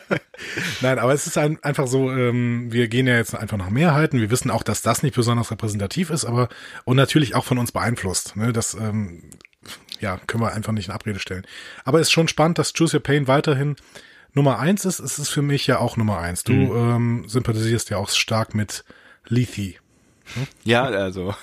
Nein, 0.81 0.99
aber 0.99 1.13
es 1.13 1.27
ist 1.27 1.37
ein, 1.37 1.63
einfach 1.63 1.87
so, 1.87 2.11
ähm, 2.11 2.71
wir 2.71 2.87
gehen 2.87 3.07
ja 3.07 3.15
jetzt 3.15 3.35
einfach 3.35 3.57
nach 3.57 3.69
Mehrheiten. 3.69 4.19
Wir 4.19 4.31
wissen 4.31 4.51
auch, 4.51 4.63
dass 4.63 4.81
das 4.81 5.03
nicht 5.03 5.15
besonders 5.15 5.51
repräsentativ 5.51 6.09
ist, 6.09 6.25
aber 6.25 6.49
und 6.85 6.97
natürlich 6.97 7.35
auch 7.35 7.45
von 7.45 7.57
uns 7.57 7.71
beeinflusst. 7.71 8.35
Ne? 8.35 8.51
Das 8.51 8.73
ähm, 8.73 9.23
ja, 9.99 10.17
können 10.27 10.43
wir 10.43 10.53
einfach 10.53 10.73
nicht 10.73 10.87
in 10.87 10.93
Abrede 10.93 11.19
stellen. 11.19 11.45
Aber 11.85 11.99
es 11.99 12.07
ist 12.07 12.11
schon 12.11 12.27
spannend, 12.27 12.57
dass 12.59 12.73
Choose 12.73 12.97
Your 12.97 13.03
Pain 13.03 13.27
weiterhin 13.27 13.75
Nummer 14.33 14.59
eins 14.59 14.85
ist. 14.85 14.99
Es 14.99 15.19
ist 15.19 15.29
für 15.29 15.43
mich 15.43 15.67
ja 15.67 15.79
auch 15.79 15.95
Nummer 15.95 16.19
eins. 16.19 16.43
Du 16.43 16.53
ähm, 16.53 17.25
sympathisierst 17.27 17.89
ja 17.89 17.97
auch 17.97 18.09
stark 18.09 18.55
mit 18.55 18.83
Lethe. 19.27 19.75
Ja, 20.63 20.85
also. 20.85 21.35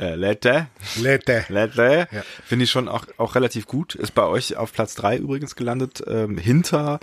Äh, 0.00 0.14
Lette. 0.14 0.66
Lethe. 1.00 1.44
Lette. 1.48 2.08
Ja. 2.10 2.22
Finde 2.44 2.64
ich 2.64 2.70
schon 2.70 2.88
auch, 2.88 3.04
auch 3.18 3.34
relativ 3.34 3.66
gut. 3.66 3.94
Ist 3.94 4.12
bei 4.14 4.24
euch 4.24 4.56
auf 4.56 4.72
Platz 4.72 4.94
drei 4.94 5.16
übrigens 5.16 5.54
gelandet. 5.56 6.02
Ähm, 6.06 6.38
hinter 6.38 6.98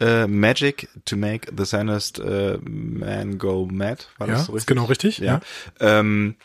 äh, 0.00 0.26
Magic 0.26 0.88
to 1.04 1.16
make 1.16 1.52
the 1.56 1.64
sanest 1.64 2.18
äh, 2.20 2.58
man 2.62 3.38
go 3.38 3.66
mad. 3.70 4.06
War 4.18 4.28
Ja, 4.28 4.34
das 4.34 4.46
so 4.46 4.52
ist 4.52 4.62
richtig? 4.62 4.66
genau 4.66 4.84
richtig. 4.86 5.18
Ja. 5.18 5.40
Ähm, 5.80 6.36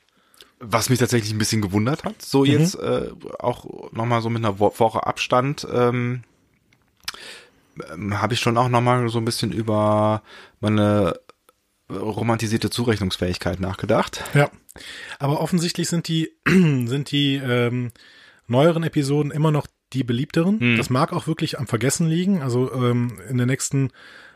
was 0.60 0.90
mich 0.90 1.00
tatsächlich 1.00 1.32
ein 1.34 1.38
bisschen 1.40 1.62
gewundert 1.62 2.04
hat, 2.04 2.22
so 2.22 2.40
Mhm. 2.42 2.46
jetzt 2.46 2.76
äh, 2.76 3.10
auch 3.40 3.92
nochmal 3.92 4.22
so 4.22 4.30
mit 4.30 4.44
einer 4.44 4.60
Wo 4.60 4.74
Woche 4.80 5.06
Abstand, 5.06 5.68
ähm, 5.72 6.24
ähm, 7.94 8.22
habe 8.22 8.34
ich 8.34 8.40
schon 8.40 8.58
auch 8.58 8.70
nochmal 8.70 9.08
so 9.10 9.18
ein 9.18 9.26
bisschen 9.26 9.52
über 9.52 10.22
meine 10.62 11.20
romantisierte 11.90 12.70
Zurechnungsfähigkeit 12.70 13.60
nachgedacht. 13.60 14.24
Ja. 14.34 14.50
Aber 15.20 15.42
offensichtlich 15.42 15.90
sind 15.90 16.08
die, 16.08 16.32
sind 16.48 17.12
die 17.12 17.36
ähm, 17.36 17.92
neueren 18.48 18.84
Episoden 18.84 19.32
immer 19.32 19.52
noch 19.52 19.68
die 19.94 20.04
beliebteren. 20.04 20.78
Das 20.78 20.90
mag 20.90 21.14
auch 21.14 21.28
wirklich 21.28 21.60
am 21.60 21.68
Vergessen 21.68 22.08
liegen. 22.08 22.42
Also 22.42 22.74
ähm, 22.74 23.20
in 23.30 23.38
der 23.38 23.46
nächsten 23.46 23.92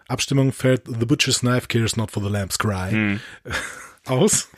Abstimmung 0.08 0.54
fällt 0.54 0.84
The 0.88 1.06
Butcher's 1.06 1.40
Knife 1.40 1.68
Cares 1.68 1.98
Not 1.98 2.12
for 2.12 2.24
the 2.24 2.30
Lamb's 2.30 2.60
Cry. 2.60 3.20
aus. 4.10 4.50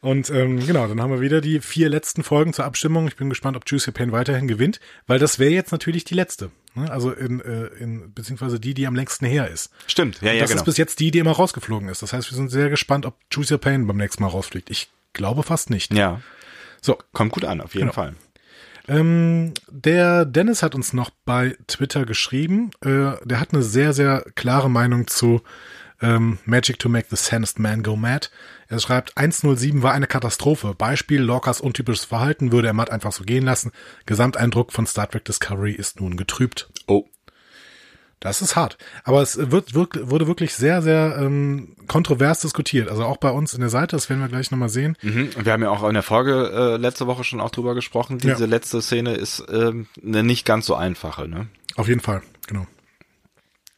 Und 0.00 0.30
ähm, 0.30 0.64
genau, 0.66 0.86
dann 0.88 1.00
haben 1.00 1.10
wir 1.12 1.20
wieder 1.20 1.40
die 1.40 1.60
vier 1.60 1.88
letzten 1.88 2.22
Folgen 2.22 2.52
zur 2.52 2.64
Abstimmung. 2.64 3.06
Ich 3.08 3.16
bin 3.16 3.28
gespannt, 3.28 3.56
ob 3.56 3.64
Juicy 3.66 3.90
Pain 3.92 4.12
weiterhin 4.12 4.48
gewinnt, 4.48 4.80
weil 5.06 5.18
das 5.18 5.38
wäre 5.38 5.50
jetzt 5.52 5.72
natürlich 5.72 6.04
die 6.04 6.14
letzte. 6.14 6.50
Ne? 6.74 6.90
Also 6.90 7.10
in, 7.12 7.40
äh, 7.40 7.66
in 7.78 8.12
beziehungsweise 8.14 8.60
die, 8.60 8.74
die 8.74 8.86
am 8.86 8.94
längsten 8.94 9.26
her 9.26 9.48
ist. 9.48 9.70
Stimmt, 9.86 10.20
ja, 10.22 10.30
Und 10.30 10.36
ja, 10.36 10.40
das 10.42 10.50
genau. 10.50 10.60
ist 10.60 10.64
bis 10.66 10.76
jetzt 10.76 11.00
die, 11.00 11.10
die 11.10 11.18
immer 11.18 11.32
rausgeflogen 11.32 11.88
ist. 11.88 12.02
Das 12.02 12.12
heißt, 12.12 12.30
wir 12.30 12.36
sind 12.36 12.50
sehr 12.50 12.70
gespannt, 12.70 13.06
ob 13.06 13.16
Juicy 13.30 13.58
Pain 13.58 13.86
beim 13.86 13.96
nächsten 13.96 14.22
Mal 14.22 14.28
rausfliegt. 14.28 14.70
Ich 14.70 14.90
glaube 15.12 15.42
fast 15.42 15.70
nicht. 15.70 15.92
ja, 15.92 16.20
So, 16.80 16.98
kommt 17.12 17.32
gut 17.32 17.44
an, 17.44 17.60
auf 17.60 17.74
jeden 17.74 17.88
Genau. 17.88 17.94
Fall. 17.94 18.14
ähm, 18.88 19.52
der 19.68 20.24
Dennis 20.24 20.62
hat 20.62 20.74
uns 20.74 20.92
noch 20.92 21.10
bei 21.24 21.56
Twitter 21.66 22.04
geschrieben. 22.06 22.70
Äh, 22.84 23.12
der 23.24 23.40
hat 23.40 23.52
eine 23.52 23.62
sehr, 23.62 23.92
sehr 23.92 24.24
klare 24.34 24.70
Meinung 24.70 25.06
zu 25.06 25.42
ähm, 26.02 26.38
Magic 26.46 26.78
to 26.78 26.88
make 26.88 27.08
the 27.10 27.16
sanest 27.16 27.58
man 27.58 27.82
go 27.82 27.94
mad. 27.96 28.28
Er 28.70 28.78
schreibt, 28.78 29.16
107 29.16 29.82
war 29.82 29.92
eine 29.92 30.06
Katastrophe. 30.06 30.74
Beispiel, 30.78 31.20
Lorcas 31.20 31.60
untypisches 31.60 32.04
Verhalten 32.04 32.52
würde 32.52 32.68
er 32.68 32.72
matt 32.72 32.90
einfach 32.90 33.12
so 33.12 33.24
gehen 33.24 33.44
lassen. 33.44 33.72
Gesamteindruck 34.06 34.72
von 34.72 34.86
Star 34.86 35.10
Trek 35.10 35.24
Discovery 35.24 35.72
ist 35.72 36.00
nun 36.00 36.16
getrübt. 36.16 36.70
Oh, 36.86 37.04
Das 38.20 38.42
ist 38.42 38.54
hart. 38.54 38.78
Aber 39.02 39.22
es 39.22 39.50
wird, 39.50 39.74
wirk- 39.74 40.08
wurde 40.10 40.26
wirklich 40.28 40.54
sehr, 40.54 40.82
sehr 40.82 41.16
ähm, 41.20 41.74
kontrovers 41.88 42.40
diskutiert. 42.42 42.88
Also 42.88 43.04
auch 43.04 43.16
bei 43.16 43.30
uns 43.30 43.54
in 43.54 43.60
der 43.60 43.70
Seite, 43.70 43.96
das 43.96 44.08
werden 44.08 44.20
wir 44.20 44.28
gleich 44.28 44.50
nochmal 44.52 44.68
sehen. 44.68 44.96
Mhm. 45.02 45.30
Wir 45.42 45.52
haben 45.52 45.62
ja 45.62 45.70
auch 45.70 45.82
in 45.88 45.94
der 45.94 46.02
Folge 46.04 46.50
äh, 46.54 46.76
letzte 46.76 47.06
Woche 47.08 47.24
schon 47.24 47.40
auch 47.40 47.50
drüber 47.50 47.74
gesprochen. 47.74 48.18
Diese 48.18 48.40
Ja. 48.44 48.46
letzte 48.46 48.80
Szene 48.82 49.14
ist 49.14 49.42
ähm, 49.50 49.88
eine 50.00 50.22
nicht 50.22 50.44
ganz 50.46 50.66
so 50.66 50.76
einfache. 50.76 51.26
Ne? 51.26 51.48
Auf 51.74 51.88
jeden 51.88 52.00
Fall, 52.02 52.22
genau. 52.46 52.66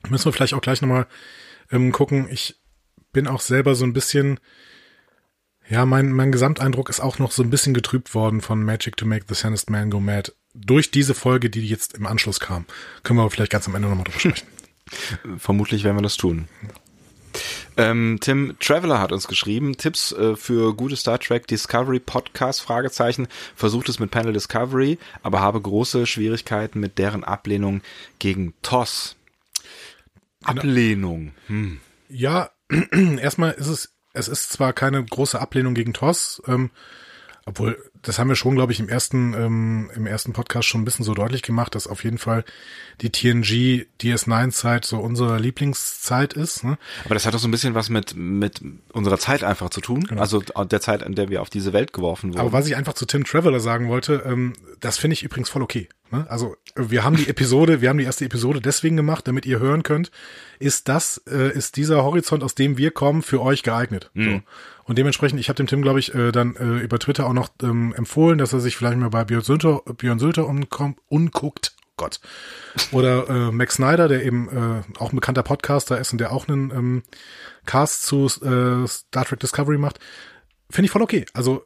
Müssen 0.08 0.26
wir 0.26 0.32
vielleicht 0.32 0.52
auch 0.54 0.60
gleich 0.60 0.82
nochmal 0.82 1.06
ähm, 1.70 1.92
gucken. 1.92 2.28
Ich 2.30 2.56
bin 3.12 3.26
auch 3.28 3.40
selber 3.40 3.74
so 3.74 3.84
ein 3.86 3.92
bisschen, 3.92 4.40
ja, 5.72 5.86
mein, 5.86 6.12
mein 6.12 6.32
Gesamteindruck 6.32 6.90
ist 6.90 7.00
auch 7.00 7.18
noch 7.18 7.32
so 7.32 7.42
ein 7.42 7.48
bisschen 7.48 7.72
getrübt 7.72 8.14
worden 8.14 8.42
von 8.42 8.62
Magic 8.62 8.94
to 8.98 9.06
Make 9.06 9.24
the 9.26 9.34
Sanest 9.34 9.70
Man 9.70 9.88
Go 9.88 10.00
Mad. 10.00 10.30
Durch 10.52 10.90
diese 10.90 11.14
Folge, 11.14 11.48
die 11.48 11.66
jetzt 11.66 11.94
im 11.94 12.06
Anschluss 12.06 12.40
kam. 12.40 12.66
Können 13.02 13.18
wir 13.18 13.22
aber 13.22 13.30
vielleicht 13.30 13.52
ganz 13.52 13.66
am 13.66 13.74
Ende 13.74 13.88
nochmal 13.88 14.04
drüber 14.04 14.20
sprechen. 14.20 14.46
Vermutlich 15.38 15.82
werden 15.82 15.96
wir 15.96 16.02
das 16.02 16.18
tun. 16.18 16.46
Ähm, 17.78 18.18
Tim 18.20 18.54
Traveler 18.60 19.00
hat 19.00 19.12
uns 19.12 19.28
geschrieben, 19.28 19.78
Tipps 19.78 20.12
äh, 20.12 20.36
für 20.36 20.74
gute 20.76 20.94
Star 20.94 21.18
Trek 21.18 21.46
Discovery 21.46 22.00
Podcast, 22.00 22.60
Fragezeichen, 22.60 23.26
versucht 23.56 23.88
es 23.88 23.98
mit 23.98 24.10
Panel 24.10 24.34
Discovery, 24.34 24.98
aber 25.22 25.40
habe 25.40 25.58
große 25.58 26.06
Schwierigkeiten 26.06 26.80
mit 26.80 26.98
deren 26.98 27.24
Ablehnung 27.24 27.80
gegen 28.18 28.52
TOS. 28.60 29.16
Ablehnung. 30.44 31.32
Hm. 31.46 31.80
Ja, 32.10 32.50
erstmal 32.92 33.52
ist 33.52 33.68
es, 33.68 33.91
es 34.12 34.28
ist 34.28 34.52
zwar 34.52 34.72
keine 34.72 35.02
große 35.04 35.40
Ablehnung 35.40 35.74
gegen 35.74 35.92
TOS, 35.92 36.42
ähm, 36.46 36.70
obwohl, 37.44 37.76
das 38.02 38.18
haben 38.18 38.28
wir 38.28 38.36
schon, 38.36 38.54
glaube 38.54 38.72
ich, 38.72 38.78
im 38.78 38.88
ersten, 38.88 39.34
ähm, 39.34 39.90
im 39.96 40.06
ersten 40.06 40.32
Podcast 40.32 40.68
schon 40.68 40.82
ein 40.82 40.84
bisschen 40.84 41.04
so 41.04 41.12
deutlich 41.12 41.42
gemacht, 41.42 41.74
dass 41.74 41.88
auf 41.88 42.04
jeden 42.04 42.18
Fall 42.18 42.44
die 43.00 43.10
TNG 43.10 43.86
DS9-Zeit 44.00 44.84
so 44.84 44.98
unsere 44.98 45.38
Lieblingszeit 45.38 46.34
ist. 46.34 46.62
Ne? 46.62 46.78
Aber 47.04 47.14
das 47.14 47.26
hat 47.26 47.34
doch 47.34 47.40
so 47.40 47.48
ein 47.48 47.50
bisschen 47.50 47.74
was 47.74 47.88
mit, 47.90 48.14
mit 48.14 48.60
unserer 48.92 49.18
Zeit 49.18 49.42
einfach 49.42 49.70
zu 49.70 49.80
tun. 49.80 50.08
Also 50.16 50.40
der 50.40 50.80
Zeit, 50.80 51.02
in 51.02 51.16
der 51.16 51.30
wir 51.30 51.42
auf 51.42 51.50
diese 51.50 51.72
Welt 51.72 51.92
geworfen 51.92 52.30
wurden. 52.30 52.40
Aber 52.40 52.52
was 52.52 52.68
ich 52.68 52.76
einfach 52.76 52.94
zu 52.94 53.06
Tim 53.06 53.24
Traveler 53.24 53.58
sagen 53.58 53.88
wollte, 53.88 54.22
ähm, 54.24 54.52
das 54.78 54.98
finde 54.98 55.14
ich 55.14 55.24
übrigens 55.24 55.50
voll 55.50 55.62
okay. 55.62 55.88
Ne? 56.12 56.26
Also 56.28 56.56
wir 56.76 57.02
haben 57.02 57.16
die 57.16 57.28
Episode, 57.28 57.80
wir 57.80 57.88
haben 57.88 57.98
die 57.98 58.04
erste 58.04 58.24
Episode 58.24 58.60
deswegen 58.60 58.96
gemacht, 58.96 59.26
damit 59.26 59.46
ihr 59.46 59.58
hören 59.58 59.82
könnt, 59.82 60.10
ist 60.58 60.88
das, 60.88 61.22
äh, 61.26 61.50
ist 61.52 61.76
dieser 61.76 62.04
Horizont, 62.04 62.44
aus 62.44 62.54
dem 62.54 62.76
wir 62.76 62.90
kommen, 62.90 63.22
für 63.22 63.40
euch 63.40 63.62
geeignet. 63.62 64.10
So. 64.14 64.40
Und 64.84 64.98
dementsprechend, 64.98 65.40
ich 65.40 65.48
habe 65.48 65.56
dem 65.56 65.66
Tim, 65.66 65.80
glaube 65.80 66.00
ich, 66.00 66.14
äh, 66.14 66.30
dann 66.30 66.54
äh, 66.56 66.78
über 66.80 66.98
Twitter 66.98 67.26
auch 67.26 67.32
noch 67.32 67.48
ähm, 67.62 67.94
empfohlen, 67.96 68.38
dass 68.38 68.52
er 68.52 68.60
sich 68.60 68.76
vielleicht 68.76 68.98
mal 68.98 69.08
bei 69.08 69.24
Björn 69.24 69.42
Sülter, 69.42 69.80
Björn 69.96 70.18
Sülter 70.18 70.46
unguckt. 70.46 71.76
Gott. 71.96 72.20
Oder 72.90 73.28
äh, 73.28 73.52
Max 73.52 73.74
Snyder, 73.74 74.08
der 74.08 74.24
eben 74.24 74.48
äh, 74.48 74.98
auch 74.98 75.12
ein 75.12 75.16
bekannter 75.16 75.42
Podcaster 75.42 75.98
ist 76.00 76.12
und 76.12 76.18
der 76.18 76.32
auch 76.32 76.48
einen 76.48 76.70
ähm, 76.70 77.02
Cast 77.64 78.02
zu 78.02 78.26
äh, 78.26 78.86
Star 78.88 79.24
Trek 79.24 79.40
Discovery 79.40 79.78
macht. 79.78 80.00
Finde 80.70 80.86
ich 80.86 80.90
voll 80.90 81.02
okay. 81.02 81.26
Also 81.34 81.64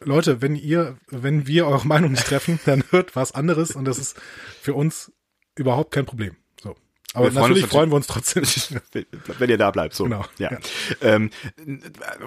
Leute, 0.00 0.42
wenn 0.42 0.56
ihr, 0.56 0.96
wenn 1.08 1.46
wir 1.46 1.66
eure 1.66 1.86
Meinung 1.86 2.12
nicht 2.12 2.26
treffen, 2.26 2.58
dann 2.66 2.84
hört 2.90 3.16
was 3.16 3.32
anderes 3.32 3.72
und 3.72 3.84
das 3.84 3.98
ist 3.98 4.16
für 4.60 4.74
uns 4.74 5.12
überhaupt 5.54 5.92
kein 5.92 6.06
Problem. 6.06 6.36
So. 6.60 6.76
Aber 7.14 7.26
Wir 7.26 7.32
freuen 7.32 7.42
natürlich 7.42 7.62
uns 7.64 7.72
freuen 7.72 7.90
wir 7.90 7.96
uns 7.96 8.06
trotzdem. 8.06 8.44
wenn 9.38 9.50
ihr 9.50 9.58
da 9.58 9.70
bleibt, 9.70 9.94
so. 9.94 10.04
Genau. 10.04 10.24
Ja. 10.38 10.52
Ja. 10.52 10.58
Ähm, 11.00 11.30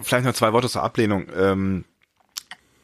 vielleicht 0.01 0.25
noch 0.25 0.33
zwei 0.33 0.53
Worte 0.53 0.69
zur 0.69 0.83
Ablehnung. 0.83 1.27
Ähm, 1.35 1.85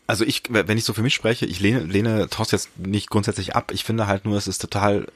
also 0.07 0.23
ich, 0.23 0.43
wenn 0.49 0.77
ich 0.77 0.85
so 0.85 0.93
für 0.93 1.01
mich 1.01 1.13
spreche, 1.13 1.45
ich 1.45 1.59
lehne, 1.59 1.81
lehne 1.81 2.29
TOS 2.29 2.51
jetzt 2.51 2.79
nicht 2.79 3.09
grundsätzlich 3.09 3.55
ab. 3.55 3.71
Ich 3.73 3.83
finde 3.83 4.07
halt 4.07 4.23
nur, 4.23 4.37
es 4.37 4.47
ist 4.47 4.59
total, 4.59 5.07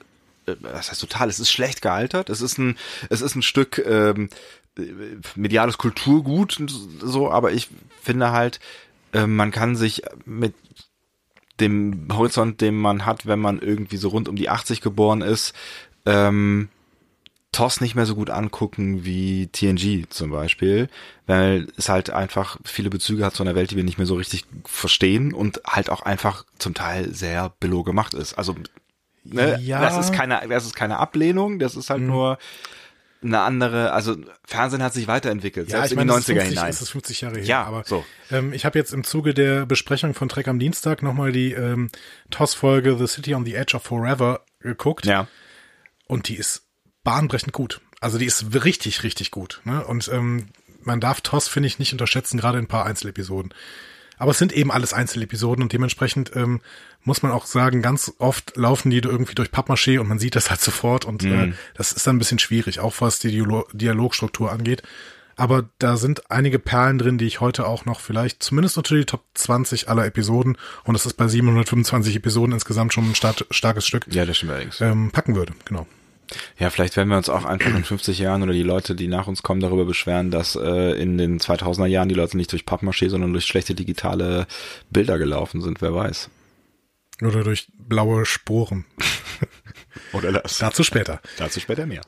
äh, 0.46 0.56
was 0.60 0.92
heißt 0.92 1.00
total, 1.00 1.30
es 1.30 1.40
ist 1.40 1.50
schlecht 1.50 1.82
gealtert. 1.82 2.30
Es 2.30 2.42
ist 2.42 2.58
ein, 2.58 2.78
es 3.10 3.22
ist 3.22 3.36
ein 3.36 3.42
Stück 3.42 3.78
ähm, 3.86 4.30
äh, 4.78 4.84
mediales 5.36 5.78
Kulturgut 5.78 6.60
und 6.60 6.70
so, 6.70 7.32
aber 7.32 7.54
ich 7.54 7.70
finde 8.02 8.32
halt, 8.32 8.60
äh, 9.14 9.28
man 9.28 9.52
kann 9.52 9.76
sich 9.76 10.04
mit 10.26 10.54
dem 11.60 12.08
Horizont, 12.12 12.62
den 12.62 12.76
man 12.76 13.06
hat, 13.06 13.26
wenn 13.26 13.40
man 13.40 13.60
irgendwie 13.60 13.98
so 13.98 14.10
rund 14.10 14.28
um 14.28 14.36
die 14.36 14.50
80 14.50 14.82
geboren 14.82 15.22
ist, 15.22 15.54
ähm, 16.06 16.70
TOS 17.52 17.82
nicht 17.82 17.96
mehr 17.96 18.06
so 18.06 18.16
gut 18.16 18.30
angucken 18.30 19.04
wie 19.04 19.48
TNG 19.48 20.06
zum 20.10 20.32
Beispiel, 20.32 20.88
weil 21.28 21.68
es 21.78 21.90
halt 21.90 22.10
einfach 22.10 22.58
viele 22.64 22.90
Bezüge 22.90 23.26
hat 23.26 23.36
zu 23.36 23.44
einer 23.44 23.56
Welt, 23.56 23.72
die 23.72 23.76
wir 23.76 23.84
nicht 23.84 23.98
mehr 23.98 24.08
so 24.08 24.16
richtig 24.16 24.46
verstehen 24.66 25.34
und 25.34 25.62
halt 25.68 25.90
auch 25.90 26.02
einfach 26.02 26.46
zum 26.58 26.74
Teil 26.74 27.14
sehr 27.14 27.52
billow 27.60 27.84
gemacht 27.84 28.14
ist. 28.14 28.36
Also 28.36 28.56
ne, 29.26 29.60
Ja. 29.62 29.82
das 29.82 29.98
ist 29.98 30.14
keine, 30.14 30.42
das 30.48 30.66
ist 30.66 30.76
keine 30.76 30.98
Ablehnung, 30.98 31.60
das 31.60 31.76
ist 31.76 31.90
halt 31.90 32.02
nur 32.02 32.38
eine 33.24 33.42
andere, 33.42 33.92
also 33.92 34.16
Fernsehen 34.46 34.82
hat 34.82 34.94
sich 34.94 35.08
weiterentwickelt, 35.08 35.70
selbst 35.70 35.92
in 35.92 36.00
die 36.00 36.08
es 36.08 36.18
ist 36.18 36.30
90er 36.30 36.34
50, 36.34 36.50
hinein. 36.50 36.70
Es 36.70 36.82
ist 36.82 36.90
50 36.90 37.22
Jahre 37.22 37.36
her. 37.38 37.46
Ja, 37.46 37.64
aber 37.64 37.84
so. 37.86 38.04
ähm, 38.32 38.52
ich 38.54 38.66
habe 38.66 38.80
jetzt 38.80 38.94
im 38.94 39.04
Zuge 39.04 39.34
der 39.34 39.66
Besprechung 39.66 40.14
von 40.14 40.28
Trek 40.28 40.48
am 40.48 40.60
Dienstag 40.60 41.04
nochmal 41.04 41.32
die 41.32 41.54
ähm, 41.54 41.90
TOS-Folge 42.32 42.98
The 42.98 43.08
City 43.08 43.36
on 43.36 43.46
the 43.46 43.56
Edge 43.56 43.76
of 43.76 43.84
Forever 43.84 44.44
geguckt. 44.60 45.06
Ja. 45.06 45.28
Und 46.08 46.30
die 46.30 46.36
ist 46.36 46.64
bahnbrechend 47.04 47.54
gut. 47.54 47.82
Also 48.00 48.18
die 48.18 48.26
ist 48.26 48.64
richtig, 48.64 49.04
richtig 49.04 49.32
gut. 49.32 49.62
Ne? 49.66 49.86
Und 49.86 50.10
ähm, 50.12 50.48
man 50.82 51.00
darf 51.00 51.22
TOS, 51.22 51.48
finde 51.48 51.68
ich, 51.68 51.80
nicht 51.80 51.92
unterschätzen, 51.92 52.40
gerade 52.40 52.58
in 52.58 52.66
ein 52.66 52.68
paar 52.68 52.86
Einzelepisoden. 52.86 53.54
Aber 54.22 54.30
es 54.32 54.38
sind 54.38 54.54
eben 54.54 54.72
alles 54.72 54.94
Einzelepisoden 54.94 55.64
und 55.64 55.74
dementsprechend 55.74 56.36
ähm, 56.36 56.62
muss 57.04 57.24
man 57.24 57.32
auch 57.32 57.48
sagen, 57.48 57.82
ganz 57.82 58.14
oft 58.20 58.56
laufen 58.56 58.92
die 58.92 59.00
irgendwie 59.00 59.34
durch 59.34 59.50
Pappmaché 59.50 59.98
und 60.00 60.08
man 60.08 60.20
sieht 60.20 60.36
das 60.36 60.52
halt 60.52 60.62
sofort 60.70 61.06
und 61.06 61.24
äh, 61.24 61.54
das 61.74 61.92
ist 61.92 62.06
dann 62.06 62.18
ein 62.18 62.20
bisschen 62.20 62.38
schwierig, 62.38 62.80
auch 62.80 62.94
was 63.00 63.18
die 63.18 63.32
Dialo 63.32 63.68
Dialogstruktur 63.74 64.52
angeht. 64.52 64.84
Aber 65.38 65.68
da 65.80 65.98
sind 65.98 66.30
einige 66.30 66.60
Perlen 66.60 67.00
drin, 67.00 67.18
die 67.18 67.26
ich 67.26 67.42
heute 67.42 67.66
auch 67.66 67.86
noch 67.86 68.00
vielleicht 68.00 68.44
zumindest 68.44 68.78
unter 68.78 68.94
die 68.94 69.06
Top 69.06 69.24
20 69.34 69.90
aller 69.90 70.06
Episoden 70.06 70.56
und 70.84 70.94
das 70.94 71.08
ist 71.08 71.16
bei 71.16 71.28
725 71.28 72.16
Episoden 72.16 72.54
insgesamt 72.54 72.94
schon 72.94 73.10
ein 73.10 73.16
starkes 73.16 73.88
Stück, 73.88 74.06
Ja, 74.12 74.28
das 74.28 74.38
stimmt 74.38 74.52
allerdings. 74.52 74.82
ähm, 74.82 75.10
packen 75.10 75.36
würde. 75.36 75.54
Genau. 75.66 75.88
Ja, 76.60 76.70
vielleicht 76.70 76.98
werden 76.98 77.10
wir 77.10 77.18
uns 77.18 77.30
auch 77.30 77.46
einfach 77.46 77.74
in 77.76 77.84
50 77.84 78.20
Jahren 78.20 78.44
oder 78.44 78.54
die 78.54 78.64
Leute, 78.64 78.96
die 78.96 79.08
nach 79.08 79.28
uns 79.28 79.44
kommen, 79.44 79.62
darüber 79.62 79.86
beschweren, 79.86 80.32
dass 80.32 80.56
äh, 80.56 81.02
in 81.02 81.18
den 81.18 81.40
2000er 81.40 81.88
Jahren 81.88 82.10
die 82.10 82.16
Leute 82.16 82.38
nicht 82.38 82.52
durch 82.52 82.64
Pappmaché, 82.64 83.10
sondern 83.10 83.34
durch 83.34 83.46
schlechte 83.46 83.76
digitale 83.76 84.48
Bilder 84.90 85.18
gelaufen 85.18 85.62
sind, 85.62 85.82
wer 85.82 85.94
weiß. 85.94 86.30
Oder 87.22 87.44
durch 87.44 87.68
blaue 87.78 88.26
Sporen. 88.26 88.86
Oder 90.14 90.32
das. 90.32 90.58
Dazu 90.58 90.84
später. 90.84 91.22
Dazu 91.38 91.60
später 91.60 91.86
mehr. 91.86 92.02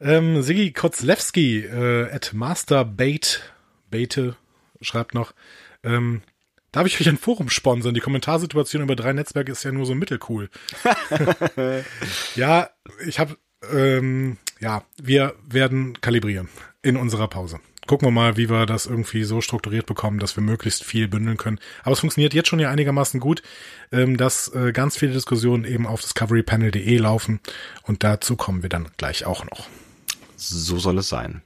Ähm, 0.00 0.42
Sigi 0.42 0.72
Kotzlewski 0.72 1.60
äh, 1.60 2.10
at 2.10 2.32
Masterbait 2.34 3.52
Bate 3.90 4.36
schreibt 4.80 5.14
noch, 5.14 5.32
ähm, 5.84 6.22
darf 6.72 6.86
ich 6.86 7.00
euch 7.00 7.08
ein 7.08 7.18
Forum 7.18 7.50
sponsern? 7.50 7.94
Die 7.94 8.00
Kommentarsituation 8.00 8.82
über 8.82 8.96
drei 8.96 9.12
Netzwerke 9.12 9.52
ist 9.52 9.62
ja 9.62 9.72
nur 9.72 9.86
so 9.86 9.94
mittelcool. 9.94 10.50
ja, 12.34 12.70
ich 13.06 13.20
habe, 13.20 13.36
ähm, 13.70 14.38
ja, 14.60 14.82
wir 15.00 15.34
werden 15.48 16.00
kalibrieren 16.00 16.48
in 16.82 16.96
unserer 16.96 17.28
Pause. 17.28 17.60
Gucken 17.86 18.06
wir 18.06 18.12
mal, 18.12 18.36
wie 18.36 18.48
wir 18.48 18.64
das 18.64 18.86
irgendwie 18.86 19.24
so 19.24 19.40
strukturiert 19.40 19.86
bekommen, 19.86 20.20
dass 20.20 20.36
wir 20.36 20.42
möglichst 20.42 20.84
viel 20.84 21.08
bündeln 21.08 21.36
können. 21.36 21.58
Aber 21.82 21.92
es 21.92 22.00
funktioniert 22.00 22.32
jetzt 22.32 22.48
schon 22.48 22.60
ja 22.60 22.70
einigermaßen 22.70 23.18
gut, 23.18 23.42
ähm, 23.90 24.16
dass 24.16 24.48
äh, 24.54 24.72
ganz 24.72 24.96
viele 24.96 25.12
Diskussionen 25.12 25.64
eben 25.64 25.86
auf 25.86 26.00
discoverypanel.de 26.00 26.96
laufen 26.98 27.40
und 27.82 28.04
dazu 28.04 28.36
kommen 28.36 28.62
wir 28.62 28.68
dann 28.68 28.88
gleich 28.98 29.26
auch 29.26 29.44
noch. 29.44 29.66
So 30.36 30.78
soll 30.78 30.98
es 30.98 31.08
sein. 31.08 31.42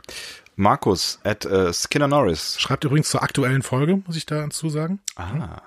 Markus 0.57 1.21
at 1.23 1.45
äh, 1.45 1.73
Skinner 1.73 2.09
Norris. 2.09 2.57
Schreibt 2.59 2.85
übrigens 2.85 3.11
zur 3.11 3.23
aktuellen 3.23 3.63
Folge, 3.63 4.03
muss 4.07 4.17
ich 4.17 4.27
dazu 4.27 4.71
sagen. 4.71 5.01
Ah. 5.17 5.63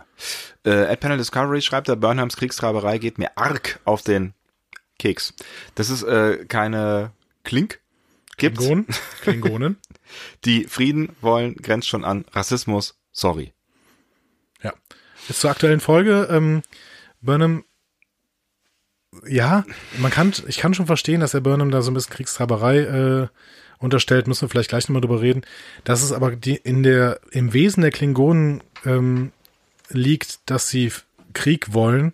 Äh, 0.63 0.85
at 0.85 0.99
Panel 0.99 1.17
Discovery 1.17 1.61
schreibt 1.61 1.89
er, 1.89 1.95
Burnhams 1.95 2.37
Kriegstreiberei 2.37 2.97
geht 2.97 3.17
mir 3.17 3.37
arg 3.37 3.79
auf 3.85 4.01
den 4.01 4.33
Keks. 4.99 5.33
Das 5.75 5.89
ist 5.89 6.03
äh, 6.03 6.45
keine 6.45 7.11
Klink. 7.43 7.79
Gibt's. 8.37 8.59
Klingonen. 8.59 8.87
Klingonen. 9.21 9.77
die 10.45 10.65
Frieden 10.65 11.15
wollen, 11.21 11.55
grenzt 11.55 11.87
schon 11.87 12.05
an 12.05 12.25
Rassismus. 12.31 12.99
Sorry. 13.11 13.53
Ja. 14.61 14.73
Jetzt 15.27 15.41
zur 15.41 15.49
aktuellen 15.49 15.79
Folge. 15.79 16.27
Ähm, 16.29 16.61
Burnham, 17.21 17.65
ja, 19.27 19.65
man 19.97 20.11
kann, 20.11 20.33
ich 20.47 20.57
kann 20.57 20.73
schon 20.73 20.85
verstehen, 20.85 21.21
dass 21.21 21.33
er 21.33 21.41
Burnham 21.41 21.71
da 21.71 21.81
so 21.81 21.91
ein 21.91 21.95
bisschen 21.95 22.13
Kriegstreiberei 22.13 22.77
äh, 22.79 23.27
unterstellt, 23.79 24.27
müssen 24.27 24.41
wir 24.41 24.49
vielleicht 24.49 24.69
gleich 24.69 24.87
nochmal 24.87 25.01
drüber 25.01 25.21
reden. 25.21 25.41
Dass 25.83 26.03
es 26.03 26.11
aber 26.11 26.35
die, 26.35 26.55
in 26.55 26.83
der, 26.83 27.19
im 27.31 27.53
Wesen 27.53 27.81
der 27.81 27.91
Klingonen 27.91 28.61
ähm, 28.85 29.31
liegt, 29.89 30.49
dass 30.49 30.69
sie 30.69 30.91
Krieg 31.33 31.73
wollen, 31.73 32.13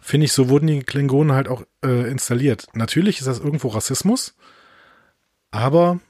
finde 0.00 0.26
ich, 0.26 0.32
so 0.32 0.48
wurden 0.48 0.66
die 0.66 0.82
Klingonen 0.82 1.34
halt 1.34 1.48
auch 1.48 1.64
äh, 1.84 2.08
installiert. 2.10 2.66
Natürlich 2.72 3.18
ist 3.18 3.26
das 3.26 3.38
irgendwo 3.38 3.68
Rassismus, 3.68 4.34
aber 5.50 6.00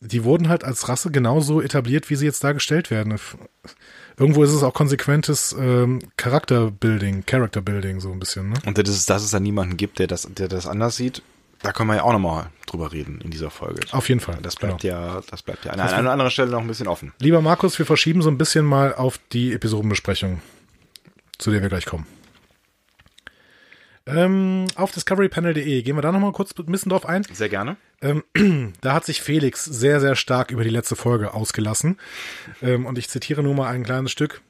die 0.00 0.24
wurden 0.24 0.48
halt 0.48 0.64
als 0.64 0.88
Rasse 0.88 1.10
genauso 1.10 1.60
etabliert, 1.60 2.10
wie 2.10 2.16
sie 2.16 2.26
jetzt 2.26 2.44
dargestellt 2.44 2.90
werden. 2.90 3.18
Irgendwo 4.18 4.44
ist 4.44 4.52
es 4.52 4.62
auch 4.62 4.74
konsequentes 4.74 5.54
ähm, 5.58 6.00
Charakterbuilding, 6.16 7.24
Characterbuilding 7.26 8.00
so 8.00 8.12
ein 8.12 8.20
bisschen. 8.20 8.50
Ne? 8.50 8.56
Und 8.66 8.78
dass 8.78 8.88
es, 8.88 9.06
dass 9.06 9.24
es 9.24 9.30
da 9.30 9.40
niemanden 9.40 9.76
gibt, 9.76 9.98
der 9.98 10.06
das, 10.06 10.28
der 10.30 10.48
das 10.48 10.66
anders 10.66 10.96
sieht, 10.96 11.22
da 11.62 11.72
können 11.72 11.88
wir 11.88 11.96
ja 11.96 12.02
auch 12.02 12.12
nochmal 12.12 12.50
drüber 12.66 12.92
reden 12.92 13.20
in 13.22 13.30
dieser 13.30 13.50
Folge. 13.50 13.80
Auf 13.92 14.08
jeden 14.10 14.20
Fall. 14.20 14.38
Das 14.42 14.56
bleibt 14.56 14.82
genau. 14.82 14.94
ja, 14.94 15.22
das 15.30 15.42
bleibt 15.42 15.64
ja 15.64 15.72
an 15.72 15.80
einer 15.80 16.10
anderen 16.10 16.30
Stelle 16.30 16.50
noch 16.50 16.60
ein 16.60 16.66
bisschen 16.66 16.88
offen. 16.88 17.14
Lieber 17.18 17.40
Markus, 17.40 17.78
wir 17.78 17.86
verschieben 17.86 18.20
so 18.20 18.28
ein 18.28 18.36
bisschen 18.36 18.66
mal 18.66 18.94
auf 18.94 19.18
die 19.32 19.54
Episodenbesprechung, 19.54 20.42
zu 21.38 21.50
der 21.50 21.62
wir 21.62 21.70
gleich 21.70 21.86
kommen. 21.86 22.06
Ähm, 24.06 24.66
auf 24.74 24.92
discoverypanel.de 24.92 25.82
gehen 25.82 25.96
wir 25.96 26.02
da 26.02 26.12
nochmal 26.12 26.32
kurz 26.32 26.52
ein 26.58 26.66
bisschen 26.66 26.90
drauf 26.90 27.06
ein. 27.06 27.24
Sehr 27.32 27.48
gerne. 27.48 27.76
Ähm, 28.02 28.22
da 28.80 28.92
hat 28.92 29.06
sich 29.06 29.22
Felix 29.22 29.64
sehr, 29.64 30.00
sehr 30.00 30.14
stark 30.14 30.50
über 30.50 30.62
die 30.62 30.70
letzte 30.70 30.96
Folge 30.96 31.32
ausgelassen. 31.32 31.98
Ähm, 32.62 32.86
und 32.86 32.98
ich 32.98 33.08
zitiere 33.08 33.42
nur 33.42 33.54
mal 33.54 33.70
ein 33.70 33.84
kleines 33.84 34.12
Stück. 34.12 34.42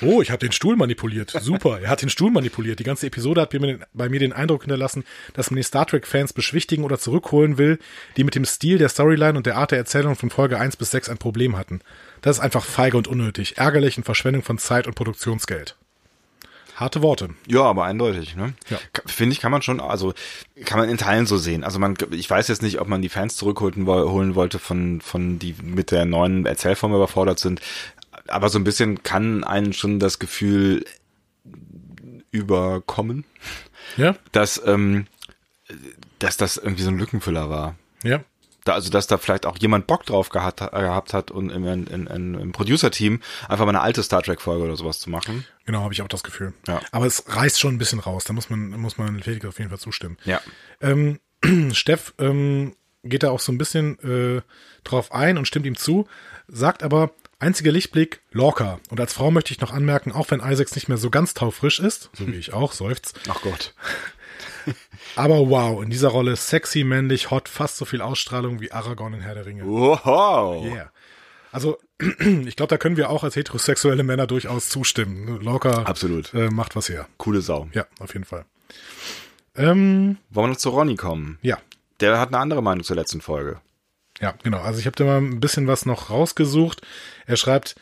Oh, 0.00 0.22
ich 0.22 0.30
habe 0.30 0.38
den 0.38 0.52
Stuhl 0.52 0.76
manipuliert. 0.76 1.30
Super, 1.30 1.80
er 1.80 1.90
hat 1.90 2.02
den 2.02 2.08
Stuhl 2.08 2.30
manipuliert. 2.30 2.78
Die 2.78 2.84
ganze 2.84 3.06
Episode 3.06 3.42
hat 3.42 3.50
bei 3.92 4.08
mir 4.08 4.18
den 4.18 4.32
Eindruck 4.32 4.62
hinterlassen, 4.62 5.04
dass 5.34 5.50
man 5.50 5.56
die 5.56 5.62
Star 5.62 5.86
Trek-Fans 5.86 6.32
beschwichtigen 6.32 6.84
oder 6.84 6.98
zurückholen 6.98 7.58
will, 7.58 7.78
die 8.16 8.24
mit 8.24 8.34
dem 8.34 8.46
Stil 8.46 8.78
der 8.78 8.88
Storyline 8.88 9.36
und 9.36 9.46
der 9.46 9.56
Art 9.56 9.70
der 9.70 9.78
Erzählung 9.78 10.16
von 10.16 10.30
Folge 10.30 10.58
1 10.58 10.76
bis 10.76 10.90
6 10.92 11.10
ein 11.10 11.18
Problem 11.18 11.56
hatten. 11.58 11.80
Das 12.22 12.38
ist 12.38 12.42
einfach 12.42 12.64
feige 12.64 12.96
und 12.96 13.06
unnötig, 13.08 13.58
ärgerlich 13.58 13.98
und 13.98 14.04
Verschwendung 14.04 14.42
von 14.42 14.58
Zeit 14.58 14.86
und 14.86 14.94
Produktionsgeld. 14.94 15.76
Harte 16.80 17.02
Worte. 17.02 17.28
Ja, 17.46 17.62
aber 17.64 17.84
eindeutig. 17.84 18.36
Ne? 18.36 18.54
Ja. 18.70 18.78
Finde 19.04 19.34
ich, 19.34 19.40
kann 19.40 19.52
man 19.52 19.60
schon, 19.60 19.80
also 19.80 20.14
kann 20.64 20.78
man 20.78 20.88
in 20.88 20.96
Teilen 20.96 21.26
so 21.26 21.36
sehen. 21.36 21.62
Also 21.62 21.78
man, 21.78 21.94
ich 22.10 22.28
weiß 22.28 22.48
jetzt 22.48 22.62
nicht, 22.62 22.80
ob 22.80 22.88
man 22.88 23.02
die 23.02 23.10
Fans 23.10 23.36
zurückholen 23.36 23.86
holen 23.86 24.34
wollte 24.34 24.58
von, 24.58 25.02
von 25.02 25.38
die 25.38 25.54
mit 25.62 25.90
der 25.90 26.06
neuen 26.06 26.46
Erzählform 26.46 26.94
überfordert 26.94 27.38
sind. 27.38 27.60
Aber 28.28 28.48
so 28.48 28.58
ein 28.58 28.64
bisschen 28.64 29.02
kann 29.02 29.44
einen 29.44 29.74
schon 29.74 30.00
das 30.00 30.18
Gefühl 30.18 30.86
überkommen, 32.30 33.24
ja. 33.98 34.16
dass, 34.32 34.62
ähm, 34.64 35.06
dass 36.18 36.38
das 36.38 36.56
irgendwie 36.56 36.84
so 36.84 36.90
ein 36.90 36.98
Lückenfüller 36.98 37.50
war. 37.50 37.74
Ja 38.02 38.20
da, 38.64 38.74
also 38.74 38.90
dass 38.90 39.06
da 39.06 39.18
vielleicht 39.18 39.46
auch 39.46 39.58
jemand 39.58 39.86
Bock 39.86 40.04
drauf 40.04 40.28
gehabt, 40.28 40.60
äh, 40.60 40.66
gehabt 40.70 41.14
hat 41.14 41.30
und 41.30 41.50
im, 41.50 41.66
in, 41.66 41.86
in, 41.86 42.34
im 42.34 42.52
Producer-Team 42.52 43.20
einfach 43.48 43.64
mal 43.64 43.70
eine 43.70 43.80
alte 43.80 44.02
Star 44.02 44.22
Trek-Folge 44.22 44.64
oder 44.64 44.76
sowas 44.76 44.98
zu 44.98 45.10
machen. 45.10 45.46
Genau, 45.64 45.80
habe 45.82 45.94
ich 45.94 46.02
auch 46.02 46.08
das 46.08 46.22
Gefühl. 46.22 46.52
Ja. 46.66 46.80
Aber 46.92 47.06
es 47.06 47.24
reißt 47.26 47.60
schon 47.60 47.74
ein 47.74 47.78
bisschen 47.78 48.00
raus. 48.00 48.24
Da 48.24 48.32
muss 48.32 48.50
man, 48.50 48.70
muss 48.70 48.98
man 48.98 49.22
Felix 49.22 49.44
auf 49.46 49.58
jeden 49.58 49.70
Fall 49.70 49.78
zustimmen. 49.78 50.18
Ja. 50.24 50.40
Ähm, 50.80 51.20
Steff 51.72 52.14
ähm, 52.18 52.74
geht 53.02 53.22
da 53.22 53.30
auch 53.30 53.40
so 53.40 53.52
ein 53.52 53.58
bisschen 53.58 53.98
äh, 54.00 54.42
drauf 54.84 55.12
ein 55.12 55.38
und 55.38 55.46
stimmt 55.46 55.66
ihm 55.66 55.76
zu, 55.76 56.06
sagt 56.48 56.82
aber, 56.82 57.12
einziger 57.38 57.72
Lichtblick, 57.72 58.20
Lorca. 58.30 58.80
Und 58.90 59.00
als 59.00 59.14
Frau 59.14 59.30
möchte 59.30 59.52
ich 59.52 59.60
noch 59.60 59.72
anmerken, 59.72 60.12
auch 60.12 60.30
wenn 60.30 60.40
Isaacs 60.40 60.74
nicht 60.74 60.88
mehr 60.88 60.98
so 60.98 61.10
ganz 61.10 61.34
taufrisch 61.34 61.80
ist, 61.80 62.10
so 62.12 62.26
wie 62.26 62.32
ich 62.36 62.52
auch, 62.52 62.72
seufzt. 62.72 63.18
Ach 63.28 63.40
Gott. 63.42 63.74
Aber 65.16 65.48
wow, 65.50 65.82
in 65.82 65.90
dieser 65.90 66.08
Rolle 66.08 66.36
sexy, 66.36 66.84
männlich, 66.84 67.30
hot, 67.30 67.48
fast 67.48 67.76
so 67.76 67.84
viel 67.84 68.00
Ausstrahlung 68.00 68.60
wie 68.60 68.72
Aragorn 68.72 69.14
in 69.14 69.20
Herr 69.20 69.34
der 69.34 69.46
Ringe. 69.46 69.64
Wow. 69.64 70.64
Yeah. 70.64 70.90
Also, 71.52 71.78
ich 71.98 72.56
glaube, 72.56 72.68
da 72.68 72.78
können 72.78 72.96
wir 72.96 73.10
auch 73.10 73.24
als 73.24 73.36
heterosexuelle 73.36 74.02
Männer 74.02 74.26
durchaus 74.26 74.68
zustimmen. 74.68 75.40
Locker 75.40 75.86
Absolut. 75.86 76.32
Äh, 76.34 76.50
macht 76.50 76.76
was 76.76 76.88
her. 76.88 77.08
Coole 77.16 77.40
Sau. 77.40 77.68
Ja, 77.72 77.86
auf 77.98 78.12
jeden 78.12 78.24
Fall. 78.24 78.44
Ähm, 79.56 80.18
Wollen 80.30 80.46
wir 80.46 80.52
noch 80.52 80.56
zu 80.56 80.70
Ronny 80.70 80.96
kommen? 80.96 81.38
Ja. 81.42 81.58
Der 82.00 82.18
hat 82.18 82.28
eine 82.28 82.38
andere 82.38 82.62
Meinung 82.62 82.84
zur 82.84 82.96
letzten 82.96 83.20
Folge. 83.20 83.60
Ja, 84.20 84.34
genau. 84.42 84.60
Also 84.60 84.78
ich 84.78 84.86
habe 84.86 84.96
da 84.96 85.04
mal 85.04 85.18
ein 85.18 85.40
bisschen 85.40 85.66
was 85.66 85.86
noch 85.86 86.10
rausgesucht. 86.10 86.82
Er 87.26 87.36
schreibt, 87.36 87.74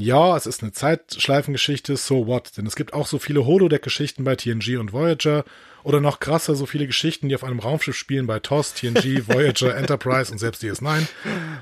ja, 0.00 0.36
es 0.36 0.46
ist 0.46 0.62
eine 0.62 0.70
Zeitschleifengeschichte, 0.70 1.96
so 1.96 2.28
what? 2.28 2.56
Denn 2.56 2.66
es 2.66 2.76
gibt 2.76 2.94
auch 2.94 3.08
so 3.08 3.18
viele 3.18 3.44
Holodeck-Geschichten 3.44 4.22
bei 4.22 4.36
TNG 4.36 4.76
und 4.78 4.92
Voyager 4.92 5.44
oder 5.82 6.00
noch 6.00 6.20
krasser, 6.20 6.54
so 6.54 6.66
viele 6.66 6.86
Geschichten, 6.86 7.28
die 7.28 7.34
auf 7.34 7.42
einem 7.42 7.58
Raumschiff 7.58 7.96
spielen 7.96 8.28
bei 8.28 8.38
TOS, 8.38 8.74
TNG, 8.74 9.22
Voyager, 9.26 9.74
Enterprise 9.74 10.30
und 10.30 10.38
selbst 10.38 10.62
DS9. 10.62 11.04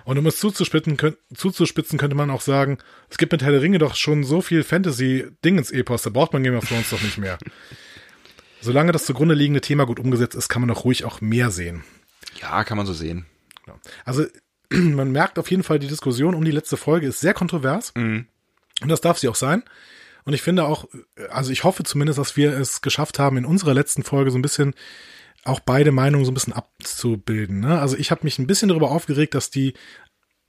Und 0.05 0.19
um 0.19 0.27
es 0.27 0.39
zuzuspitzen, 0.39 0.99
könnt, 0.99 1.17
zuzuspitzen, 1.35 1.99
könnte 1.99 2.15
man 2.15 2.29
auch 2.29 2.43
sagen, 2.43 2.77
es 3.09 3.17
gibt 3.17 3.33
mit 3.33 3.43
Herr 3.43 3.53
der 3.53 3.63
Ringe 3.63 3.79
doch 3.79 3.95
schon 3.95 4.23
so 4.23 4.43
viel 4.43 4.65
Fantasy-Dingens-Epos, 4.65 6.03
da 6.03 6.11
braucht 6.11 6.35
man 6.35 6.43
Game 6.43 6.57
of 6.57 6.69
Thrones 6.69 6.91
doch 6.91 7.01
nicht 7.01 7.17
mehr. 7.17 7.39
Solange 8.61 8.93
das 8.93 9.07
zugrunde 9.07 9.35
liegende 9.35 9.63
Thema 9.63 9.87
gut 9.87 9.99
umgesetzt 9.99 10.35
ist, 10.35 10.51
kann 10.51 10.61
man 10.61 10.69
doch 10.69 10.85
ruhig 10.85 11.07
auch 11.07 11.23
mehr 11.23 11.51
sehen. 11.51 11.85
Ja, 12.39 12.65
kann 12.65 12.77
man 12.77 12.85
so 12.85 12.93
sehen. 12.93 13.25
Also 14.05 14.27
man 14.71 15.11
merkt 15.11 15.39
auf 15.39 15.51
jeden 15.51 15.63
Fall, 15.63 15.79
die 15.79 15.89
Diskussion 15.89 16.35
um 16.35 16.45
die 16.45 16.51
letzte 16.51 16.77
Folge 16.77 17.07
ist 17.07 17.21
sehr 17.21 17.35
kontrovers. 17.35 17.93
Mhm. 17.95 18.27
Und 18.83 18.89
das 18.89 19.01
darf 19.01 19.19
sie 19.19 19.29
auch 19.29 19.35
sein. 19.37 19.63
Und 20.25 20.33
ich 20.33 20.43
finde 20.43 20.65
auch, 20.65 20.87
also 21.31 21.53
ich 21.53 21.65
hoffe 21.65 21.85
zumindest, 21.85 22.19
dass 22.19 22.37
wir 22.37 22.59
es 22.59 22.83
geschafft 22.83 23.19
haben, 23.19 23.37
in 23.37 23.45
unserer 23.45 23.75
letzten 23.75 24.03
Folge 24.03 24.31
so 24.31 24.39
ein 24.39 24.43
bisschen 24.43 24.75
auch 25.45 25.61
beide 25.61 25.93
Meinungen 25.93 26.25
so 26.25 26.33
ein 26.33 26.35
bisschen 26.35 26.53
abzubilden. 26.53 27.61
Ne? 27.61 27.81
Also 27.81 27.97
ich 27.97 28.11
habe 28.11 28.23
mich 28.25 28.39
ein 28.39 28.49
bisschen 28.49 28.69
darüber 28.69 28.91
aufgeregt, 28.91 29.35
dass 29.35 29.51
die 29.51 29.75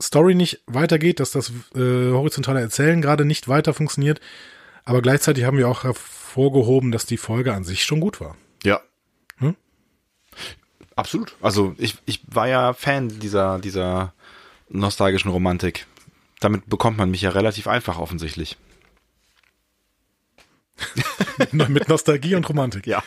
Story 0.02 0.36
nicht 0.36 0.62
weitergeht, 0.66 1.20
dass 1.20 1.32
das 1.32 1.52
äh, 1.76 2.12
horizontale 2.12 2.60
Erzählen 2.60 3.02
gerade 3.02 3.26
nicht 3.26 3.48
weiter 3.48 3.74
funktioniert. 3.74 4.20
Aber 4.84 5.02
gleichzeitig 5.02 5.44
haben 5.44 5.58
wir 5.58 5.68
auch 5.68 5.84
hervorgehoben, 5.84 6.92
dass 6.92 7.06
die 7.06 7.18
Folge 7.18 7.54
an 7.54 7.64
sich 7.64 7.84
schon 7.84 8.00
gut 8.00 8.20
war. 8.20 8.36
Ja. 8.64 8.82
Absolut. 10.98 11.36
Also 11.42 11.76
ich, 11.78 11.96
ich 12.06 12.22
war 12.28 12.48
ja 12.48 12.74
Fan 12.74 13.08
dieser, 13.20 13.60
dieser 13.60 14.14
nostalgischen 14.70 15.32
Romantik. 15.32 15.86
Damit 16.40 16.68
bekommt 16.68 16.98
man 16.98 17.10
mich 17.10 17.22
ja 17.22 17.30
relativ 17.30 17.68
einfach 17.68 18.00
offensichtlich. 18.00 18.58
Mit 21.52 21.88
Nostalgie 21.88 22.36
und 22.36 22.48
Romantik. 22.50 22.86
Ja. 22.88 23.04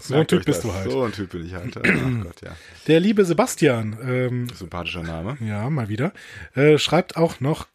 So 0.00 0.14
ein 0.14 0.26
Typ 0.26 0.44
bist 0.44 0.64
das. 0.64 0.70
du 0.70 0.74
halt. 0.74 0.90
So 0.90 1.02
ein 1.04 1.12
Typ 1.12 1.30
bin 1.30 1.46
ich 1.46 1.54
halt. 1.54 1.76
Oh 1.76 1.80
Gott, 2.22 2.40
ja. 2.42 2.56
Der 2.86 3.00
liebe 3.00 3.24
Sebastian, 3.24 3.98
ähm, 4.02 4.48
sympathischer 4.54 5.02
Name. 5.02 5.36
Ja, 5.40 5.68
mal 5.70 5.88
wieder, 5.88 6.12
äh, 6.54 6.78
schreibt 6.78 7.16
auch 7.16 7.40
noch 7.40 7.66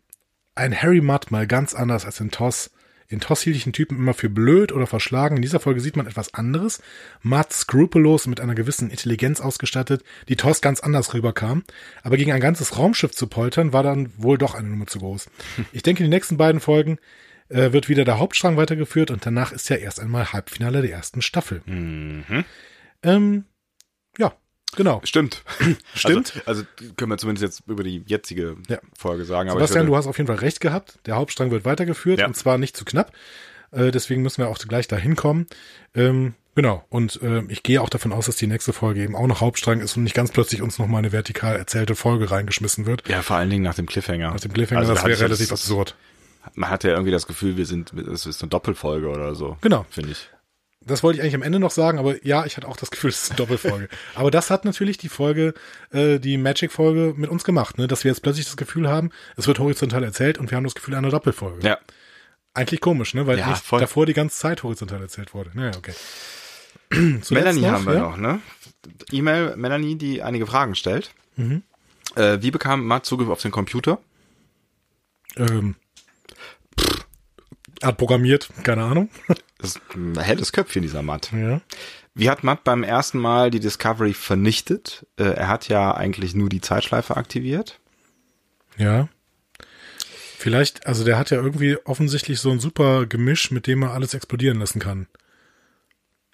ein 0.56 0.80
Harry 0.80 1.02
Mudd 1.02 1.28
mal 1.30 1.47
ganz 1.47 1.74
anders 1.74 2.06
als 2.06 2.19
in 2.19 2.32
Toss. 2.32 2.71
In 3.12 3.19
Toss 3.19 3.41
hielt 3.41 3.58
ich 3.58 3.65
einen 3.65 3.74
Typen 3.74 3.97
immer 3.97 4.13
für 4.13 4.30
blöd 4.30 4.71
oder 4.71 4.88
verschlagen. 4.88 5.36
In 5.36 5.41
dieser 5.41 5.60
Folge 5.60 5.82
sieht 5.82 5.97
man 5.97 6.08
etwas 6.08 6.34
anderes. 6.34 6.82
Mudd 7.21 7.52
skrupellos 7.52 8.26
mit 8.26 8.39
einer 8.39 8.56
gewissen 8.56 8.89
Intelligenz 8.89 9.41
ausgestattet, 9.41 10.04
die 10.30 10.38
Toss 10.38 10.62
ganz 10.62 10.80
anders 10.80 11.13
rüberkam. 11.13 11.63
Aber 12.04 12.15
gegen 12.15 12.32
ein 12.32 12.39
ganzes 12.39 12.78
Raumschiff 12.78 13.12
zu 13.12 13.28
poltern, 13.28 13.74
war 13.74 13.84
dann 13.84 14.12
wohl 14.17 14.38
doch 14.38 14.56
eine 14.56 14.69
Nummer 14.69 14.88
zu 14.88 15.00
groß. 15.00 15.30
Ich 15.74 15.84
denke, 15.84 16.04
die 16.04 16.10
nächsten 16.10 16.38
beiden 16.38 16.62
Folgen 16.62 16.97
äh, 17.50 17.71
wird 17.71 17.89
wieder 17.89 18.06
der 18.06 18.19
Hauptstrang 18.19 18.58
weitergeführt 18.58 19.12
und 19.12 19.26
danach 19.26 19.52
ist 19.52 19.69
ja 19.69 19.76
erst 19.76 20.00
einmal 20.00 20.32
Halbfinale 20.32 20.82
der 20.82 20.91
ersten 20.91 21.21
Staffel. 21.21 21.62
Mhm. 21.65 22.45
Ähm, 23.04 23.45
ja, 24.17 24.34
genau. 24.76 25.02
Stimmt. 25.04 25.44
Stimmt. 25.96 26.42
Also, 26.46 26.64
also, 26.80 26.94
können 26.98 27.12
wir 27.12 27.18
zumindest 27.18 27.44
jetzt 27.44 27.64
über 27.68 27.84
die 27.84 28.04
jetzige 28.06 28.58
ja. 28.68 28.80
Folge 28.98 29.26
sagen. 29.26 29.50
Sebastian, 29.50 29.86
du 29.86 29.96
hast 29.96 30.08
auf 30.08 30.18
jeden 30.18 30.28
Fall 30.28 30.38
recht 30.38 30.60
gehabt. 30.60 31.00
Der 31.06 31.16
Hauptstrang 31.16 31.52
wird 31.52 31.66
weitergeführt 31.66 32.20
ja. 32.20 32.28
und 32.28 32.36
zwar 32.36 32.58
nicht 32.58 32.76
zu 32.78 32.86
knapp. 32.86 33.12
Äh, 33.72 33.92
deswegen 33.92 34.22
müssen 34.22 34.40
wir 34.42 34.50
auch 34.50 34.58
gleich 34.58 34.88
dahin 34.88 35.16
kommen. 35.16 35.48
Ähm, 35.96 36.34
Genau, 36.54 36.84
und 36.90 37.22
äh, 37.22 37.44
ich 37.48 37.64
gehe 37.64 37.82
auch 37.82 37.90
davon 37.90 38.12
aus, 38.12 38.26
dass 38.26 38.36
die 38.36 38.48
nächste 38.48 38.74
Folge 38.74 39.02
eben 39.02 39.16
auch 39.16 39.28
noch 39.28 39.40
Hauptstrang 39.40 39.80
ist 39.80 39.96
und 39.96 40.04
nicht 40.04 40.14
ganz 40.14 40.32
plötzlich 40.32 40.62
uns 40.62 40.80
nochmal 40.80 41.00
eine 41.00 41.14
vertikal 41.14 41.56
erzählte 41.56 41.96
Folge 41.96 42.30
reingeschmissen 42.30 42.86
wird. 42.86 43.08
Ja, 43.08 43.22
vor 43.22 43.38
allen 43.38 43.50
Dingen 43.50 43.64
nach 43.64 43.76
dem 43.76 43.86
Cliffhanger. 43.86 44.32
Nach 44.32 44.40
dem 44.40 44.52
Cliffhanger, 44.52 44.82
Also 44.82 44.94
das 44.94 45.04
da 45.04 45.08
wäre 45.08 45.22
relativ 45.22 45.52
absurd. 45.52 45.96
Man 46.56 46.70
hat 46.70 46.84
ja 46.84 46.90
irgendwie 46.92 47.12
das 47.12 47.26
Gefühl, 47.26 47.56
wir 47.56 47.66
sind, 47.66 47.94
es 47.94 48.26
ist 48.26 48.42
eine 48.42 48.50
Doppelfolge 48.50 49.08
oder 49.08 49.34
so. 49.34 49.58
Genau. 49.62 49.86
Finde 49.90 50.12
ich. 50.12 50.30
Das 50.84 51.04
wollte 51.04 51.17
ich 51.17 51.22
eigentlich 51.22 51.36
am 51.36 51.44
Ende 51.44 51.60
noch 51.60 51.72
sagen, 51.72 52.00
aber 52.00 52.26
ja, 52.26 52.46
ich 52.46 52.58
hatte 52.58 52.67
auch 52.67 52.78
das 52.78 52.89
Gefühl, 52.91 53.10
es 53.12 53.24
ist 53.24 53.32
eine 53.32 53.38
Doppelfolge. 53.38 53.88
aber 54.15 54.32
das 54.32 54.50
hat 54.50 54.65
natürlich 54.65 54.98
die 54.98 55.10
Folge, 55.10 55.54
äh, 55.91 56.20
die 56.20 56.38
Magic-Folge 56.38 57.13
mit 57.15 57.30
uns 57.30 57.44
gemacht, 57.44 57.78
ne? 57.78 57.88
dass 57.88 58.04
wir 58.04 58.12
jetzt 58.12 58.22
plötzlich 58.22 58.46
das 58.46 58.58
Gefühl 58.58 58.89
haben, 58.89 59.12
es 59.38 59.48
wird 59.48 59.60
horizontal 59.60 60.04
erzählt 60.04 60.38
und 60.38 60.50
wir 60.52 60.56
haben 60.56 60.63
das 60.63 60.76
Gefühl 60.76 60.96
einer 60.96 61.10
Doppelfolge. 61.10 61.65
Ja. 61.65 61.78
Eigentlich 62.54 62.82
komisch, 62.82 63.13
ne? 63.13 63.28
weil 63.28 63.38
Ja, 63.38 63.50
nicht 63.50 63.63
voll. 63.63 63.80
davor 63.80 64.06
die 64.06 64.13
ganze 64.13 64.38
Zeit 64.38 64.63
horizontal 64.63 65.02
erzählt 65.02 65.34
wurde. 65.34 65.52
Naja, 65.54 65.72
okay. 65.78 65.94
Melanie 67.30 67.62
noch, 67.62 67.72
haben 67.72 67.86
wir 67.86 67.94
ja? 67.94 68.00
noch, 68.02 68.17
ne? 68.17 68.41
E-Mail 69.12 69.56
Melanie, 69.56 69.96
die 69.96 70.22
einige 70.22 70.46
Fragen 70.48 70.76
stellt. 70.76 71.12
Mhm. 71.38 71.63
Äh, 72.15 72.39
wie 72.41 72.52
bekam 72.52 72.86
Matt 72.86 73.06
Zugriff 73.06 73.30
auf 73.30 73.41
den 73.41 73.52
Computer? 73.52 74.00
Ähm, 75.38 75.76
hat 77.82 77.98
programmiert, 77.98 78.50
keine 78.63 78.84
Ahnung. 78.84 79.10
Das 79.62 79.76
ist 79.76 79.82
ein 79.95 80.19
helles 80.19 80.52
Köpfchen, 80.52 80.82
dieser 80.82 81.02
Matt. 81.02 81.32
Ja. 81.32 81.62
Wie 82.13 82.30
hat 82.30 82.43
Matt 82.43 82.63
beim 82.63 82.84
ersten 82.84 83.19
Mal 83.19 83.52
die 83.52 83.60
Discovery 83.60 84.13
vernichtet? 84.13 85.06
Äh, 85.17 85.24
er 85.24 85.47
hat 85.47 85.69
ja 85.69 85.95
eigentlich 85.95 86.36
nur 86.36 86.50
die 86.50 86.62
Zeitschleife 86.62 87.15
aktiviert. 87.15 87.80
Ja. 88.78 89.08
Vielleicht, 90.38 90.88
also 90.88 91.04
der 91.04 91.17
hat 91.19 91.30
ja 91.30 91.38
irgendwie 91.38 91.78
offensichtlich 91.86 92.39
so 92.39 92.50
ein 92.50 92.60
super 92.60 93.06
Gemisch, 93.06 93.52
mit 93.52 93.67
dem 93.67 93.84
er 93.84 93.93
alles 93.93 94.13
explodieren 94.13 94.60
lassen 94.60 94.80
kann. 94.80 95.08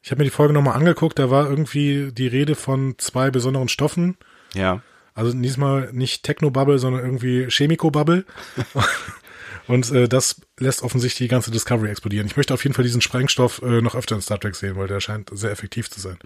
Ich 0.01 0.11
habe 0.11 0.19
mir 0.19 0.25
die 0.25 0.31
Folge 0.31 0.53
nochmal 0.53 0.75
angeguckt, 0.75 1.19
da 1.19 1.29
war 1.29 1.49
irgendwie 1.49 2.13
die 2.13 2.27
Rede 2.27 2.55
von 2.55 2.95
zwei 2.97 3.29
besonderen 3.29 3.67
Stoffen. 3.67 4.15
Ja. 4.53 4.81
Also 5.13 5.33
diesmal 5.33 5.89
nicht 5.91 6.23
Techno-Bubble, 6.23 6.79
sondern 6.79 7.03
irgendwie 7.03 7.47
Chemico-Bubble. 7.49 8.23
Und 9.67 9.91
äh, 9.91 10.07
das 10.07 10.41
lässt 10.59 10.81
offensichtlich 10.81 11.27
die 11.27 11.31
ganze 11.31 11.51
Discovery 11.51 11.89
explodieren. 11.89 12.27
Ich 12.27 12.37
möchte 12.37 12.53
auf 12.53 12.63
jeden 12.63 12.73
Fall 12.73 12.83
diesen 12.83 13.01
Sprengstoff 13.01 13.61
äh, 13.61 13.81
noch 13.81 13.95
öfter 13.95 14.15
in 14.15 14.21
Star 14.21 14.39
Trek 14.39 14.55
sehen, 14.55 14.75
weil 14.75 14.87
der 14.87 14.99
scheint 14.99 15.29
sehr 15.33 15.51
effektiv 15.51 15.89
zu 15.89 15.99
sein. 15.99 16.17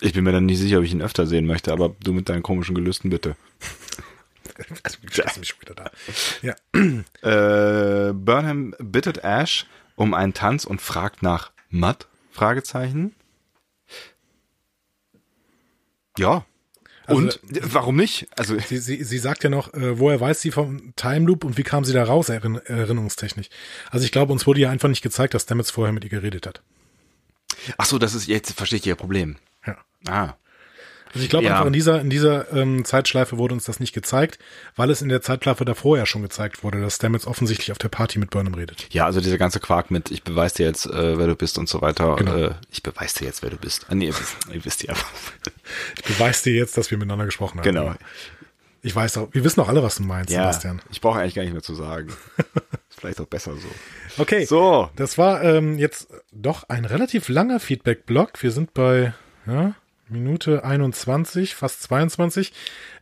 Ich 0.00 0.12
bin 0.12 0.24
mir 0.24 0.32
dann 0.32 0.46
nicht 0.46 0.58
sicher, 0.58 0.78
ob 0.78 0.84
ich 0.84 0.92
ihn 0.92 1.02
öfter 1.02 1.26
sehen 1.26 1.46
möchte, 1.46 1.72
aber 1.72 1.94
du 2.02 2.12
mit 2.12 2.28
deinen 2.28 2.42
komischen 2.42 2.74
Gelüsten 2.74 3.10
bitte. 3.10 3.36
Also, 4.84 4.98
ich 5.02 5.36
mich 5.38 5.48
schon 5.48 5.60
wieder 5.60 5.74
da. 5.74 5.90
Ja. 6.42 6.54
Äh, 7.22 8.12
Burnham 8.12 8.74
bittet 8.78 9.18
Ash 9.24 9.66
um 9.96 10.12
einen 10.12 10.34
Tanz 10.34 10.64
und 10.64 10.82
fragt 10.82 11.22
nach 11.22 11.52
Matt? 11.70 12.06
Fragezeichen. 12.30 13.14
Ja. 16.18 16.44
Also- 17.06 17.18
und 17.20 17.40
warum 17.52 17.96
nicht? 17.96 18.28
Also 18.36 18.56
Sie, 18.66 18.78
sie, 18.78 19.02
sie 19.04 19.18
sagt 19.18 19.44
ja 19.44 19.50
noch, 19.50 19.72
äh, 19.74 19.98
woher 19.98 20.20
weiß 20.20 20.40
sie 20.40 20.50
vom 20.50 20.94
Time 20.96 21.26
Loop 21.26 21.44
und 21.44 21.58
wie 21.58 21.62
kam 21.62 21.84
sie 21.84 21.92
da 21.92 22.04
raus, 22.04 22.28
Erinn 22.28 22.56
erinnerungstechnisch. 22.56 23.48
Also 23.90 24.04
ich 24.04 24.12
glaube, 24.12 24.32
uns 24.32 24.46
wurde 24.46 24.60
ja 24.60 24.70
einfach 24.70 24.88
nicht 24.88 25.02
gezeigt, 25.02 25.34
dass 25.34 25.42
Stamets 25.42 25.70
vorher 25.70 25.92
mit 25.92 26.04
ihr 26.04 26.10
geredet 26.10 26.46
hat. 26.46 26.62
ach 27.78 27.86
so, 27.86 27.98
das 27.98 28.14
ist 28.14 28.26
jetzt 28.26 28.52
verstehe 28.52 28.78
ich 28.78 28.86
ihr 28.86 28.96
Problem. 28.96 29.36
Ja. 29.66 29.76
Ah, 30.06 30.34
Also 31.14 31.24
ich 31.24 31.30
glaube 31.30 31.46
Ja. 31.46 31.52
einfach 31.52 31.66
in 31.66 31.72
dieser, 31.72 32.00
in 32.00 32.10
dieser 32.10 32.52
ähm, 32.52 32.84
Zeitschleife 32.84 33.38
wurde 33.38 33.54
uns 33.54 33.64
das 33.64 33.80
nicht 33.80 33.92
gezeigt, 33.92 34.38
weil 34.76 34.90
es 34.90 35.00
in 35.00 35.08
der 35.08 35.22
Zeitschleife 35.22 35.64
davor 35.64 35.96
ja 35.96 36.06
schon 36.06 36.22
gezeigt 36.22 36.62
wurde, 36.64 36.80
dass 36.80 36.96
Stamets 36.96 37.26
offensichtlich 37.26 37.70
auf 37.72 37.78
der 37.78 37.88
Party 37.88 38.18
mit 38.18 38.30
Burnham 38.30 38.54
redet. 38.54 38.86
ja, 38.92 39.06
also 39.06 39.20
dieser 39.20 39.38
ganze 39.38 39.60
Quark 39.60 39.90
mit 39.90 40.10
ich 40.10 40.22
beweis 40.24 40.52
dir 40.54 40.66
jetzt, 40.66 40.86
äh, 40.86 41.16
wer 41.18 41.26
du 41.28 41.36
bist 41.36 41.56
und 41.58 41.68
so 41.68 41.80
weiter. 41.80 42.16
Genau. 42.16 42.36
Äh, 42.36 42.50
ich 42.70 42.82
beweis 42.82 43.14
dir 43.14 43.26
jetzt, 43.26 43.42
wer 43.42 43.50
du 43.50 43.56
bist. 43.56 43.86
Ah, 43.88 43.94
nee, 43.94 44.06
ihr 44.06 44.14
wisst, 44.18 44.36
ihr 44.52 44.64
wisst 44.64 44.82
ja. 44.82 44.94
Ich 45.96 46.04
beweis 46.04 46.42
dir 46.42 46.52
jetzt, 46.52 46.76
dass 46.76 46.90
wir 46.90 46.98
miteinander 46.98 47.24
gesprochen 47.26 47.58
haben. 47.58 47.64
genau. 47.64 47.94
Ich 48.82 48.94
weiß 48.94 49.16
auch, 49.16 49.28
wir 49.32 49.42
wissen 49.44 49.60
auch 49.62 49.68
alle, 49.68 49.82
was 49.82 49.94
du 49.96 50.02
meinst, 50.02 50.30
Ja, 50.30 50.42
Sebastian. 50.42 50.82
ich 50.90 51.00
brauche 51.00 51.18
eigentlich 51.18 51.34
gar 51.34 51.42
nicht 51.42 51.54
mehr 51.54 51.62
zu 51.62 51.74
sagen. 51.74 52.12
Vielleicht 52.90 53.18
auch 53.20 53.26
besser 53.26 53.52
so. 53.56 53.68
Okay. 54.22 54.44
So, 54.44 54.90
Das 54.96 55.16
war 55.16 55.42
ähm, 55.42 55.78
jetzt 55.78 56.08
doch 56.32 56.68
ein 56.68 56.84
relativ 56.84 57.28
langer 57.30 57.60
Feedback-Block. 57.60 58.42
Wir 58.42 58.50
sind 58.50 58.74
bei 58.74 59.14
ja, 59.46 59.74
Minute 60.14 60.64
21, 60.64 61.54
fast 61.54 61.82
22. 61.82 62.52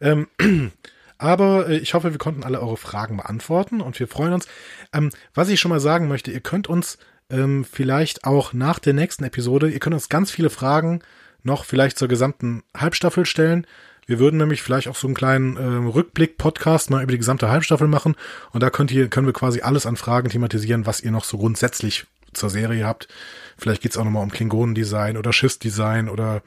Ähm, 0.01 0.27
aber 1.18 1.68
äh, 1.68 1.77
ich 1.77 1.94
hoffe, 1.94 2.11
wir 2.11 2.18
konnten 2.18 2.42
alle 2.42 2.61
eure 2.61 2.77
Fragen 2.77 3.18
beantworten 3.18 3.81
und 3.81 4.01
wir 4.01 4.09
freuen 4.09 4.33
uns. 4.33 4.48
Ähm, 4.92 5.11
was 5.35 5.48
ich 5.48 5.61
schon 5.61 5.68
mal 5.68 5.81
sagen 5.81 6.09
möchte, 6.09 6.33
ihr 6.33 6.40
könnt 6.40 6.68
uns 6.68 6.98
ähm, 7.31 7.64
vielleicht 7.64 8.25
auch 8.25 8.53
nach 8.53 8.79
der 8.79 8.94
nächsten 8.94 9.25
Episode, 9.25 9.70
ihr 9.70 9.79
könnt 9.79 9.94
uns 9.94 10.09
ganz 10.09 10.31
viele 10.31 10.51
Fragen 10.51 11.03
noch 11.44 11.64
vielleicht 11.64 11.98
zur 11.98 12.09
gesamten 12.09 12.62
Halbstaffel 12.77 13.27
stellen. 13.27 13.66
Wir 14.07 14.18
würden 14.18 14.38
nämlich 14.38 14.62
vielleicht 14.62 14.88
auch 14.88 14.96
so 14.96 15.07
einen 15.07 15.14
kleinen 15.14 15.57
ähm, 15.57 15.87
Rückblick-Podcast 15.87 16.90
mal 16.90 17.03
über 17.03 17.12
die 17.12 17.18
gesamte 17.18 17.51
Halbstaffel 17.51 17.87
machen. 17.87 18.16
Und 18.53 18.62
da 18.62 18.70
könnt 18.70 18.90
ihr, 18.90 19.09
können 19.09 19.27
wir 19.27 19.33
quasi 19.33 19.61
alles 19.61 19.87
an 19.87 19.96
Fragen 19.96 20.29
thematisieren, 20.29 20.87
was 20.87 21.01
ihr 21.01 21.12
noch 21.12 21.25
so 21.25 21.38
grundsätzlich 21.38 22.07
zur 22.33 22.51
Serie 22.51 22.87
habt. 22.87 23.09
Vielleicht 23.57 23.83
geht's 23.83 23.96
auch 23.96 24.05
nochmal 24.05 24.22
um 24.22 24.31
Klingonendesign 24.31 25.16
oder 25.16 25.33
Schiffsdesign 25.33 26.09
oder 26.09 26.42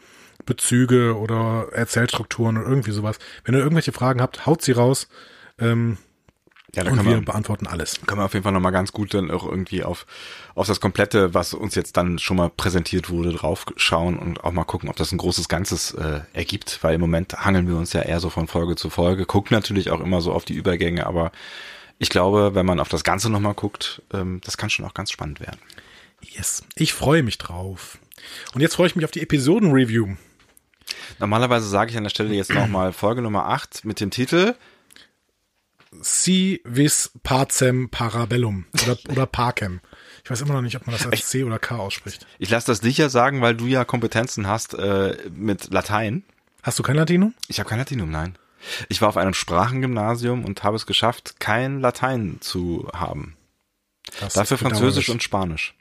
Bezüge 0.45 1.17
oder 1.17 1.67
Erzählstrukturen 1.71 2.57
oder 2.57 2.67
irgendwie 2.67 2.91
sowas. 2.91 3.17
Wenn 3.43 3.55
ihr 3.55 3.61
irgendwelche 3.61 3.91
Fragen 3.91 4.21
habt, 4.21 4.45
haut 4.45 4.61
sie 4.61 4.73
raus. 4.73 5.07
Ähm, 5.59 5.97
ja, 6.75 6.83
da 6.83 6.91
und 6.91 6.97
können 6.97 7.09
wir 7.09 7.15
wir, 7.17 7.25
beantworten 7.25 7.67
alles. 7.67 8.01
können 8.05 8.19
wir 8.19 8.25
auf 8.25 8.33
jeden 8.33 8.43
Fall 8.43 8.51
nochmal 8.51 8.73
ganz 8.73 8.91
gut 8.91 9.13
dann 9.13 9.31
auch 9.31 9.45
irgendwie 9.45 9.83
auf, 9.83 10.05
auf 10.55 10.67
das 10.67 10.81
Komplette, 10.81 11.33
was 11.33 11.53
uns 11.53 11.73
jetzt 11.75 11.95
dann 11.95 12.19
schon 12.19 12.35
mal 12.35 12.49
präsentiert 12.49 13.09
wurde, 13.09 13.31
drauf 13.31 13.65
schauen 13.77 14.19
und 14.19 14.43
auch 14.43 14.51
mal 14.51 14.65
gucken, 14.65 14.89
ob 14.89 14.97
das 14.97 15.13
ein 15.13 15.17
großes 15.17 15.47
Ganzes 15.47 15.93
äh, 15.93 16.21
ergibt, 16.33 16.79
weil 16.81 16.95
im 16.95 17.01
Moment 17.01 17.45
hangeln 17.45 17.67
wir 17.69 17.77
uns 17.77 17.93
ja 17.93 18.01
eher 18.01 18.19
so 18.19 18.29
von 18.29 18.47
Folge 18.47 18.75
zu 18.75 18.89
Folge, 18.89 19.25
gucken 19.25 19.55
natürlich 19.55 19.89
auch 19.89 20.01
immer 20.01 20.19
so 20.19 20.33
auf 20.33 20.43
die 20.43 20.55
Übergänge, 20.55 21.05
aber 21.07 21.31
ich 21.97 22.09
glaube, 22.09 22.55
wenn 22.55 22.65
man 22.65 22.81
auf 22.81 22.89
das 22.89 23.05
Ganze 23.05 23.29
nochmal 23.29 23.53
guckt, 23.53 24.01
ähm, 24.13 24.41
das 24.43 24.57
kann 24.57 24.69
schon 24.69 24.85
auch 24.85 24.93
ganz 24.93 25.11
spannend 25.11 25.39
werden. 25.39 25.59
Yes. 26.21 26.63
Ich 26.75 26.93
freue 26.93 27.23
mich 27.23 27.37
drauf. 27.37 27.99
Und 28.53 28.61
jetzt 28.61 28.75
freue 28.75 28.87
ich 28.87 28.95
mich 28.95 29.05
auf 29.05 29.11
die 29.11 29.21
Episoden-Review. 29.21 30.15
Normalerweise 31.19 31.67
sage 31.67 31.91
ich 31.91 31.97
an 31.97 32.03
der 32.03 32.09
Stelle 32.09 32.33
jetzt 32.33 32.53
nochmal 32.53 32.93
Folge 32.93 33.21
Nummer 33.21 33.47
8 33.47 33.85
mit 33.85 33.99
dem 33.99 34.11
Titel 34.11 34.55
Si 36.01 36.61
vis 36.65 37.11
pacem 37.23 37.89
parabellum 37.89 38.65
oder, 38.83 38.97
oder 39.09 39.25
parcem. 39.25 39.79
Ich 40.23 40.31
weiß 40.31 40.41
immer 40.41 40.53
noch 40.55 40.61
nicht, 40.61 40.75
ob 40.75 40.87
man 40.87 40.95
das 40.95 41.07
als 41.07 41.29
C 41.29 41.43
oder 41.43 41.59
K 41.59 41.77
ausspricht. 41.77 42.25
Ich 42.39 42.49
lasse 42.49 42.67
das 42.67 42.81
dich 42.81 42.97
ja 42.97 43.09
sagen, 43.09 43.41
weil 43.41 43.55
du 43.55 43.65
ja 43.67 43.85
Kompetenzen 43.85 44.47
hast 44.47 44.73
äh, 44.73 45.17
mit 45.31 45.71
Latein. 45.71 46.23
Hast 46.63 46.79
du 46.79 46.83
kein 46.83 46.95
Latinum? 46.95 47.33
Ich 47.47 47.59
habe 47.59 47.69
kein 47.69 47.77
Latinum, 47.77 48.09
nein. 48.09 48.37
Ich 48.89 49.01
war 49.01 49.09
auf 49.09 49.17
einem 49.17 49.33
Sprachengymnasium 49.33 50.43
und 50.43 50.63
habe 50.63 50.75
es 50.75 50.85
geschafft, 50.85 51.39
kein 51.39 51.79
Latein 51.79 52.37
zu 52.41 52.89
haben. 52.93 53.37
Das 54.19 54.33
Dafür 54.33 54.57
Französisch 54.57 55.09
und 55.09 55.23
Spanisch. 55.23 55.75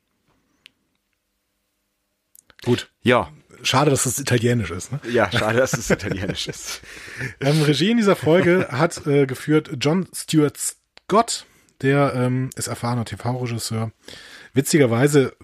Gut. 2.64 2.90
Ja, 3.02 3.30
Schade, 3.64 3.90
dass 3.90 4.04
das 4.04 4.18
Italienisch 4.18 4.70
ist. 4.70 4.92
Ne? 4.92 5.00
ja, 5.10 5.30
schade, 5.30 5.58
dass 5.58 5.72
es 5.72 5.90
italienisch 5.90 6.48
ist. 6.48 6.80
Ähm, 7.40 7.62
Regie 7.62 7.90
in 7.90 7.96
dieser 7.96 8.16
Folge 8.16 8.68
hat 8.70 9.06
äh, 9.06 9.26
geführt 9.26 9.70
John 9.80 10.06
Stewart 10.14 10.56
Scott, 10.56 11.46
der 11.82 12.14
ähm, 12.14 12.50
ist 12.56 12.68
erfahrener 12.68 13.04
TV-Regisseur. 13.04 13.92
Witzigerweise, 14.54 15.34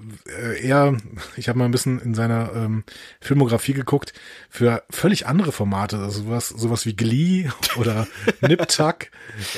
äh, 0.41 0.65
er, 0.65 0.97
ich 1.37 1.49
habe 1.49 1.59
mal 1.59 1.65
ein 1.65 1.73
bisschen 1.73 2.01
in 2.01 2.15
seiner 2.15 2.53
ähm, 2.55 2.85
Filmografie 3.21 3.73
geguckt, 3.73 4.13
für 4.49 4.85
völlig 4.89 5.27
andere 5.27 5.51
Formate, 5.51 5.99
also 5.99 6.23
sowas, 6.23 6.49
sowas 6.49 6.87
wie 6.87 6.95
Glee 6.95 7.51
oder 7.77 8.07
Nip 8.41 8.69
Tuck. 8.69 9.07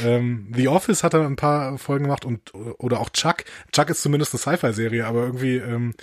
Ähm, 0.04 0.50
The 0.54 0.68
Office 0.68 1.04
hat 1.04 1.12
er 1.12 1.26
ein 1.26 1.36
paar 1.36 1.76
Folgen 1.76 2.04
gemacht 2.04 2.24
und 2.24 2.54
oder 2.54 3.00
auch 3.00 3.10
Chuck. 3.10 3.44
Chuck 3.72 3.90
ist 3.90 4.00
zumindest 4.00 4.32
eine 4.32 4.40
Sci-Fi-Serie, 4.40 5.06
aber 5.06 5.20
irgendwie 5.20 5.56
ähm, 5.56 5.94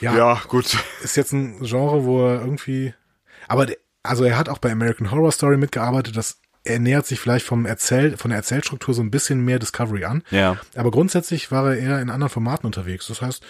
ja, 0.00 0.16
Ja, 0.16 0.40
gut. 0.48 0.76
ist 1.02 1.16
jetzt 1.16 1.32
ein 1.32 1.60
Genre, 1.62 2.04
wo 2.04 2.26
er 2.26 2.40
irgendwie, 2.40 2.94
aber 3.48 3.66
also 4.02 4.24
er 4.24 4.36
hat 4.38 4.48
auch 4.48 4.58
bei 4.58 4.70
American 4.70 5.10
Horror 5.10 5.32
Story 5.32 5.56
mitgearbeitet, 5.56 6.16
das 6.16 6.38
er 6.66 6.78
nähert 6.78 7.06
sich 7.06 7.20
vielleicht 7.20 7.44
vom 7.44 7.66
Erzähl, 7.66 8.16
von 8.16 8.30
der 8.30 8.38
Erzählstruktur 8.38 8.94
so 8.94 9.02
ein 9.02 9.10
bisschen 9.10 9.44
mehr 9.44 9.58
Discovery 9.58 10.04
an. 10.06 10.22
Ja. 10.30 10.56
Aber 10.76 10.90
grundsätzlich 10.90 11.50
war 11.50 11.68
er 11.72 11.76
eher 11.78 12.00
in 12.00 12.08
anderen 12.08 12.30
Formaten 12.30 12.64
unterwegs. 12.64 13.06
Das 13.06 13.20
heißt, 13.20 13.42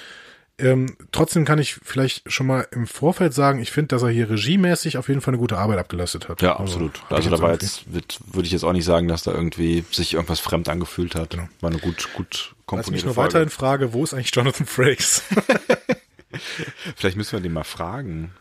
ähm, 0.59 0.97
trotzdem 1.13 1.45
kann 1.45 1.61
ich 1.61 1.75
vielleicht 1.83 2.31
schon 2.33 2.47
mal 2.49 2.67
im 2.73 2.89
Vorfeld 2.89 3.33
sagen, 3.33 3.61
ich 3.61 3.71
finde, 3.71 3.89
dass 3.89 4.03
er 4.03 4.09
hier 4.11 4.31
regiemäßig 4.31 4.99
auf 4.99 5.07
jeden 5.09 5.21
Fall 5.21 5.33
eine 5.35 5.41
gute 5.41 5.59
Arbeit 5.59 5.79
abgeleistet 5.79 6.29
hat. 6.29 6.43
Ja, 6.43 6.57
absolut. 6.57 7.03
hab 7.03 7.11
ich 7.13 7.17
Also, 7.27 7.31
da 7.31 7.41
war 7.41 7.51
irgendwie- 7.51 7.67
jetzt, 7.67 7.93
wird, 7.93 8.19
würde 8.33 8.47
ich 8.47 8.53
jetzt 8.53 8.65
auch 8.65 8.73
nicht 8.73 8.85
sagen, 8.85 9.07
dass 9.07 9.23
da 9.23 9.33
irgendwie 9.33 9.85
sich 9.93 10.15
irgendwas 10.15 10.41
fremd 10.41 10.69
angefühlt 10.69 11.15
hat. 11.15 11.31
Genau. 11.31 11.49
War 11.61 11.71
eine 11.71 11.79
gut, 11.81 12.09
gut 12.15 12.27
Lass 12.31 12.51
mich 12.51 12.67
komponierte 12.67 13.07
nur 13.07 13.15
Folge. 13.15 13.29
weiterhin 13.35 13.49
frage, 13.51 13.93
wo 13.93 14.03
ist 14.03 14.13
eigentlich 14.15 14.35
Jonathan 14.35 14.67
Frakes? 14.67 15.23
Vielleicht 16.97 17.17
müssen 17.17 17.33
wir 17.33 17.41
den 17.41 17.53
mal 17.53 17.65
fragen. 17.65 18.33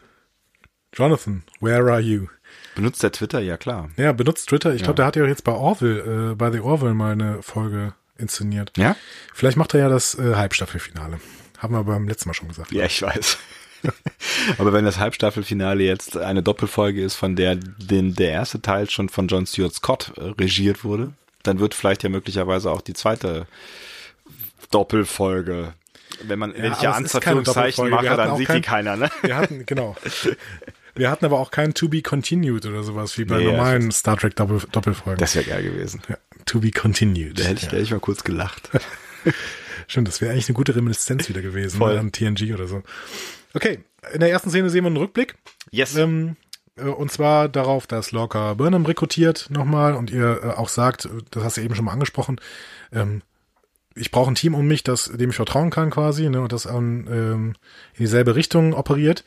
Jonathan, 0.96 1.44
where 1.60 1.92
are 1.92 2.00
you? 2.00 2.28
Benutzt 2.76 3.02
der 3.02 3.12
Twitter? 3.12 3.40
Ja, 3.40 3.58
klar. 3.58 3.90
Ja, 3.98 4.12
benutzt 4.12 4.50
Twitter. 4.50 4.74
Ich 4.74 4.82
Ja. 4.82 4.86
glaube, 4.86 4.98
der 4.98 5.06
hat 5.08 5.16
ja 5.16 5.26
jetzt 5.26 5.44
bei 5.44 5.52
Orville, 5.52 6.32
äh, 6.32 6.36
bei 6.36 6.52
The 6.52 6.60
Orville 6.60 6.94
mal 6.94 7.14
eine 7.14 7.42
Folge 7.42 7.94
inszeniert. 8.18 8.72
Ja? 8.78 8.96
Vielleicht 9.34 9.58
macht 9.58 9.74
er 9.74 9.80
ja 9.82 9.90
das 9.90 10.16
äh, 10.18 10.36
Halbstaffelfinale. 10.36 11.20
Haben 11.58 11.74
wir 11.74 11.84
beim 11.84 12.08
letzten 12.08 12.30
Mal 12.30 12.34
schon 12.34 12.48
gesagt. 12.48 12.72
Ja, 12.72 12.86
ich 12.86 13.02
weiß. 13.02 13.38
Aber 14.60 14.72
wenn 14.72 14.86
das 14.86 15.00
Halbstaffelfinale 15.00 15.84
jetzt 15.84 16.16
eine 16.16 16.44
Doppelfolge 16.44 17.02
ist, 17.04 17.16
von 17.16 17.36
der 17.36 17.56
den, 17.56 18.16
der 18.16 18.32
erste 18.32 18.62
Teil 18.62 18.90
schon 18.90 19.10
von 19.10 19.28
John 19.28 19.46
Stewart 19.48 19.74
Scott 19.74 20.14
äh, 20.18 20.22
regiert 20.40 20.84
wurde, 20.84 21.14
dann 21.42 21.60
wird 21.60 21.74
vielleicht 21.74 22.04
ja 22.04 22.10
möglicherweise 22.10 22.72
auch 22.72 22.82
die 22.82 22.94
zweite 22.94 23.48
Doppelfolge. 24.72 25.74
Wenn 26.23 26.39
man, 26.39 26.54
wenn 26.56 26.71
ich 26.73 26.82
ja 26.82 26.97
ist 26.97 27.12
keine 27.21 27.38
Anführungszeichen 27.39 27.89
mache, 27.89 28.06
dann 28.06 28.38
sieht 28.38 28.47
kein- 28.47 28.56
die 28.58 28.62
keiner, 28.62 28.95
ne? 28.97 29.10
Wir 29.21 29.36
hatten, 29.36 29.65
genau. 29.65 29.95
Wir 30.95 31.10
hatten 31.10 31.26
aber 31.26 31.39
auch 31.39 31.49
kein 31.52 31.73
To 31.73 31.89
Be 31.89 32.02
Continued 32.04 32.65
oder 32.65 32.84
sowas 32.84 33.17
wie 33.17 33.26
bei 33.26 33.38
Nee, 33.39 33.45
normalen 33.52 33.91
Star 33.91 34.15
Trek 34.17 34.36
Doppel 34.36 34.62
Doppelfolgen. 34.71 35.19
Das 35.19 35.36
wäre 35.36 35.45
geil 35.45 35.63
gewesen. 35.63 36.02
ja, 36.08 36.17
to 36.45 36.60
Be 36.60 36.69
Continued. 36.71 37.39
Da 37.39 37.43
hätte 37.45 37.56
ich 37.56 37.63
ja. 37.63 37.69
gleich 37.69 37.91
mal 37.91 37.99
kurz 37.99 38.23
gelacht. 38.23 38.69
Stimmt, 39.88 40.08
das 40.08 40.21
wäre 40.21 40.32
eigentlich 40.32 40.47
eine 40.49 40.56
gute 40.56 40.76
Reminiszenz 40.76 41.28
wieder 41.30 41.41
gewesen 41.41 41.78
Voll. 41.78 41.95
ne, 41.95 41.99
an 41.99 42.12
TNG 42.12 42.54
oder 42.54 42.67
so. 42.67 42.84
Okay, 43.54 43.80
in 44.13 44.19
der 44.19 44.30
ersten 44.30 44.49
Szene 44.49 44.69
sehen 44.69 44.84
wir 44.84 44.88
einen 44.88 44.97
Rückblick. 44.97 45.36
Yes. 45.71 45.95
Ähm, 45.95 46.36
Äh, 46.76 46.86
und 46.86 47.12
zwar 47.12 47.49
darauf, 47.49 47.86
dass 47.86 48.12
Lorca 48.12 48.56
Burnham 48.56 48.86
rekrutiert 48.88 49.47
nochmal 49.52 49.93
und 49.93 50.10
ihr 50.10 50.41
äh, 50.43 50.47
auch 50.49 50.69
sagt, 50.69 51.08
das 51.30 51.43
hast 51.43 51.58
du 51.58 51.62
eben 51.62 51.76
schon 51.76 51.86
mal 51.86 51.91
angesprochen, 51.91 52.41
ähm, 52.91 53.21
ich 53.96 54.12
brauche 54.12 54.32
ein 54.32 54.36
Team 54.36 54.56
um 54.56 54.66
mich, 54.68 54.84
das, 54.84 55.12
dem 55.14 55.30
ich 55.30 55.36
vertrauen 55.36 55.70
kann 55.70 55.90
quasi, 55.92 56.30
ne, 56.30 56.42
und 56.42 56.52
das 56.52 56.66
ähm, 56.66 57.08
in 57.08 57.56
dieselbe 58.00 58.36
Richtung 58.36 58.74
operiert. 58.74 59.24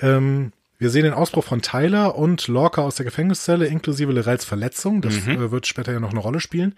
Ähm, 0.00 0.52
wir 0.78 0.88
sehen 0.90 1.04
den 1.04 1.12
Ausbruch 1.12 1.44
von 1.44 1.60
Tyler 1.60 2.16
und 2.16 2.48
Lorca 2.48 2.80
aus 2.82 2.94
der 2.94 3.04
Gefängniszelle, 3.04 3.66
inklusive 3.66 4.12
Lorels 4.12 4.44
Verletzung. 4.46 5.02
Das 5.02 5.14
Mhm. 5.26 5.30
äh, 5.32 5.50
wird 5.50 5.66
später 5.66 5.92
ja 5.92 6.00
noch 6.00 6.10
eine 6.10 6.20
Rolle 6.20 6.40
spielen. 6.40 6.74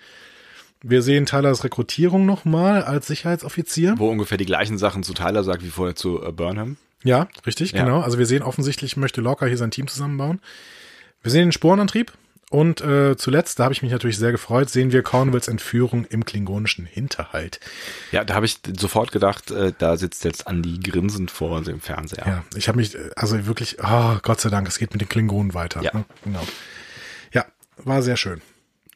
Wir 0.83 1.03
sehen 1.03 1.27
Tylers 1.27 1.63
Rekrutierung 1.63 2.27
nochmal 2.27 2.83
als 2.83 3.07
Sicherheitsoffizier. 3.07 3.95
Wo 3.99 4.09
ungefähr 4.11 4.39
die 4.39 4.47
gleichen 4.47 4.79
Sachen 4.79 5.05
zu 5.05 5.15
Tyler 5.15 5.45
sagt 5.45 5.63
wie 5.63 5.69
vorher 5.71 5.95
zu 5.95 6.21
äh, 6.21 6.33
Burnham. 6.33 6.77
Ja, 7.05 7.29
richtig, 7.47 7.71
Ja. 7.73 7.85
genau. 7.85 8.01
Also 8.01 8.19
wir 8.19 8.27
sehen 8.27 8.43
offensichtlich, 8.43 8.97
möchte 8.97 9.21
Lorca 9.21 9.47
hier 9.47 9.57
sein 9.59 9.71
Team 9.71 9.87
zusammenbauen. 9.87 10.41
Wir 11.23 11.31
sehen 11.31 11.47
den 11.47 11.53
Sporenantrieb. 11.53 12.13
Und 12.53 12.83
äh, 12.83 13.17
zuletzt, 13.17 13.59
da 13.59 13.65
habe 13.65 13.73
ich 13.73 13.81
mich 13.81 13.93
natürlich 13.93 14.19
sehr 14.19 14.31
gefreut, 14.31 14.69
sehen 14.69 14.93
wir 14.93 15.03
Cornwalls 15.03 15.49
Entführung 15.49 16.05
im 16.05 16.27
klingonischen 16.27 16.85
Hinterhalt. 16.85 17.61
Ja, 18.11 18.25
da 18.25 18.35
habe 18.35 18.45
ich 18.45 18.59
sofort 18.77 19.11
gedacht, 19.11 19.51
äh, 19.51 19.73
da 19.79 19.97
sitzt 19.97 20.23
jetzt 20.25 20.47
Andy 20.47 20.79
grinsend 20.79 21.31
vor 21.31 21.62
dem 21.62 21.81
Fernseher. 21.81 22.27
Ja, 22.27 22.45
ich 22.55 22.69
habe 22.69 22.77
mich, 22.77 22.95
äh, 22.95 23.09
also 23.17 23.47
wirklich, 23.47 23.79
oh, 23.83 24.19
Gott 24.21 24.43
sei 24.43 24.51
Dank, 24.51 24.69
es 24.69 24.79
geht 24.79 24.93
mit 24.93 25.01
den 25.01 25.09
Klingonen 25.09 25.55
weiter. 25.55 25.83
Ja. 25.83 25.93
Ne? 25.95 26.05
Genau. 26.25 26.47
Ja, 27.33 27.47
war 27.79 28.03
sehr 28.03 28.19
schön. 28.19 28.43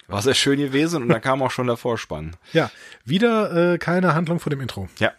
War 0.07 0.21
sehr 0.21 0.35
schön 0.35 0.59
gewesen 0.59 1.05
und 1.05 1.09
dann 1.09 1.23
kam 1.23 1.40
auch 1.40 1.51
schon 1.51 1.66
der 1.66 1.79
Vorspann. 1.79 2.37
Ja, 2.53 2.71
wieder 3.07 3.73
äh, 3.73 3.79
keine 3.79 4.14
Handlung 4.14 4.38
vor 4.38 4.51
dem 4.51 4.61
Intro. 4.61 4.90
Ja. 4.99 5.12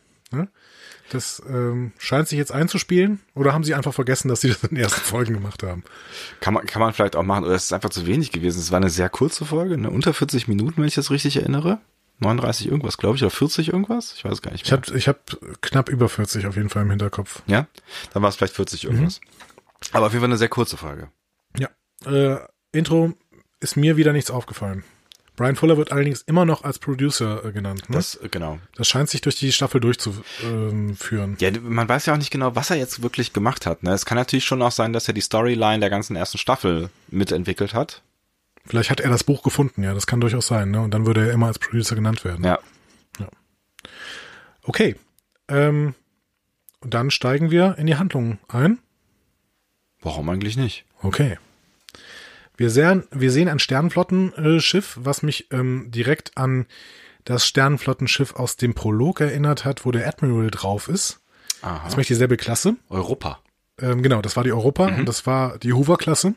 Das 1.11 1.41
ähm, 1.47 1.93
scheint 1.97 2.27
sich 2.27 2.37
jetzt 2.37 2.51
einzuspielen. 2.51 3.19
Oder 3.33 3.53
haben 3.53 3.63
sie 3.63 3.73
einfach 3.75 3.93
vergessen, 3.93 4.27
dass 4.27 4.41
sie 4.41 4.47
das 4.49 4.63
in 4.63 4.69
den 4.69 4.77
ersten 4.83 5.01
Folgen 5.01 5.33
gemacht 5.35 5.63
haben? 5.63 5.83
Kann 6.41 6.53
man, 6.53 6.65
kann 6.65 6.81
man 6.81 6.93
vielleicht 6.93 7.15
auch 7.15 7.23
machen, 7.23 7.45
oder 7.45 7.55
es 7.55 7.65
ist 7.65 7.73
einfach 7.73 7.89
zu 7.89 8.05
wenig 8.05 8.31
gewesen. 8.31 8.59
Es 8.59 8.71
war 8.71 8.77
eine 8.77 8.89
sehr 8.89 9.09
kurze 9.09 9.45
Folge, 9.45 9.77
ne? 9.77 9.89
unter 9.89 10.13
40 10.13 10.47
Minuten, 10.47 10.77
wenn 10.81 10.87
ich 10.87 10.95
das 10.95 11.11
richtig 11.11 11.37
erinnere. 11.37 11.79
39 12.19 12.67
irgendwas, 12.67 12.97
glaube 12.97 13.15
ich, 13.15 13.21
oder 13.23 13.29
40 13.29 13.69
irgendwas? 13.69 14.13
Ich 14.17 14.25
weiß 14.25 14.33
es 14.33 14.41
gar 14.41 14.51
nicht 14.51 14.65
Ich 14.65 14.71
mehr. 14.71 14.81
habe 14.81 14.97
ich 14.97 15.07
hab 15.07 15.37
knapp 15.61 15.87
über 15.87 16.09
40 16.09 16.47
auf 16.47 16.55
jeden 16.55 16.69
Fall 16.69 16.81
im 16.81 16.89
Hinterkopf. 16.89 17.43
ja, 17.45 17.67
dann 18.13 18.23
war 18.23 18.29
es 18.29 18.35
vielleicht 18.35 18.55
40 18.55 18.85
irgendwas. 18.85 19.21
Aber 19.91 20.07
auf 20.07 20.11
jeden 20.13 20.21
Fall 20.21 20.29
eine 20.29 20.37
sehr 20.37 20.49
kurze 20.49 20.77
Folge. 20.77 21.09
Ja. 21.59 21.69
Äh, 22.11 22.39
Intro 22.71 23.13
ist 23.59 23.77
mir 23.77 23.97
wieder 23.97 24.13
nichts 24.13 24.31
aufgefallen. 24.31 24.83
Brian 25.37 25.55
Fuller 25.55 25.77
wird 25.77 25.91
allerdings 25.91 26.23
immer 26.23 26.45
noch 26.45 26.63
als 26.63 26.79
Producer 26.79 27.45
äh, 27.45 27.51
genannt. 27.51 27.89
Ne? 27.89 27.95
Das, 27.95 28.15
äh, 28.15 28.27
genau. 28.27 28.57
das 28.75 28.89
scheint 28.89 29.07
sich 29.07 29.21
durch 29.21 29.35
die 29.35 29.51
Staffel 29.51 29.79
durchzuführen. 29.79 31.37
Ja, 31.39 31.51
man 31.61 31.87
weiß 31.87 32.07
ja 32.07 32.13
auch 32.13 32.17
nicht 32.17 32.31
genau, 32.31 32.55
was 32.55 32.71
er 32.71 32.77
jetzt 32.77 33.03
wirklich 33.03 33.33
gemacht 33.33 33.67
hat. 33.67 33.83
Ne? 33.83 33.91
Es 33.91 34.05
kann 34.05 34.17
natürlich 34.17 34.45
schon 34.45 34.61
auch 34.63 34.71
sein, 34.71 34.93
dass 34.93 35.07
er 35.07 35.13
die 35.13 35.21
Storyline 35.21 35.79
der 35.79 35.91
ganzen 35.91 36.15
ersten 36.15 36.39
Staffel 36.39 36.89
mitentwickelt 37.09 37.75
hat. 37.75 38.01
Vielleicht 38.65 38.89
hat 38.89 38.99
er 38.99 39.11
das 39.11 39.23
Buch 39.23 39.43
gefunden, 39.43 39.83
ja, 39.83 39.93
das 39.93 40.07
kann 40.07 40.19
durchaus 40.19 40.47
sein. 40.47 40.71
Ne? 40.71 40.81
Und 40.81 40.91
dann 40.91 41.05
würde 41.05 41.27
er 41.27 41.31
immer 41.31 41.47
als 41.47 41.59
Producer 41.59 41.95
genannt 41.95 42.25
werden. 42.25 42.43
Ja. 42.43 42.59
Okay. 44.63 44.95
Ähm, 45.47 45.93
und 46.81 46.93
dann 46.93 47.11
steigen 47.11 47.51
wir 47.51 47.75
in 47.77 47.85
die 47.85 47.95
Handlung 47.95 48.39
ein. 48.47 48.79
Warum 50.01 50.27
eigentlich 50.29 50.57
nicht? 50.57 50.83
Okay. 51.01 51.37
Wir 52.57 52.69
sehen, 52.69 53.03
wir 53.11 53.31
sehen 53.31 53.47
ein 53.49 53.59
Sternenflottenschiff, 53.59 54.97
was 54.99 55.21
mich 55.23 55.47
ähm, 55.51 55.89
direkt 55.91 56.37
an 56.37 56.65
das 57.23 57.45
Sternenflottenschiff 57.45 58.35
aus 58.35 58.55
dem 58.57 58.73
Prolog 58.73 59.21
erinnert 59.21 59.63
hat, 59.65 59.85
wo 59.85 59.91
der 59.91 60.07
Admiral 60.07 60.49
drauf 60.49 60.87
ist. 60.89 61.19
Aha. 61.61 61.75
Das 61.79 61.87
ist 61.89 61.91
nämlich 61.93 62.07
dieselbe 62.07 62.37
Klasse. 62.37 62.75
Europa. 62.89 63.39
Ähm, 63.79 64.01
genau, 64.01 64.21
das 64.21 64.35
war 64.35 64.43
die 64.43 64.51
Europa 64.53 64.87
und 64.87 65.05
das 65.07 65.25
war 65.25 65.57
die 65.59 65.73
Hoover-Klasse. 65.73 66.33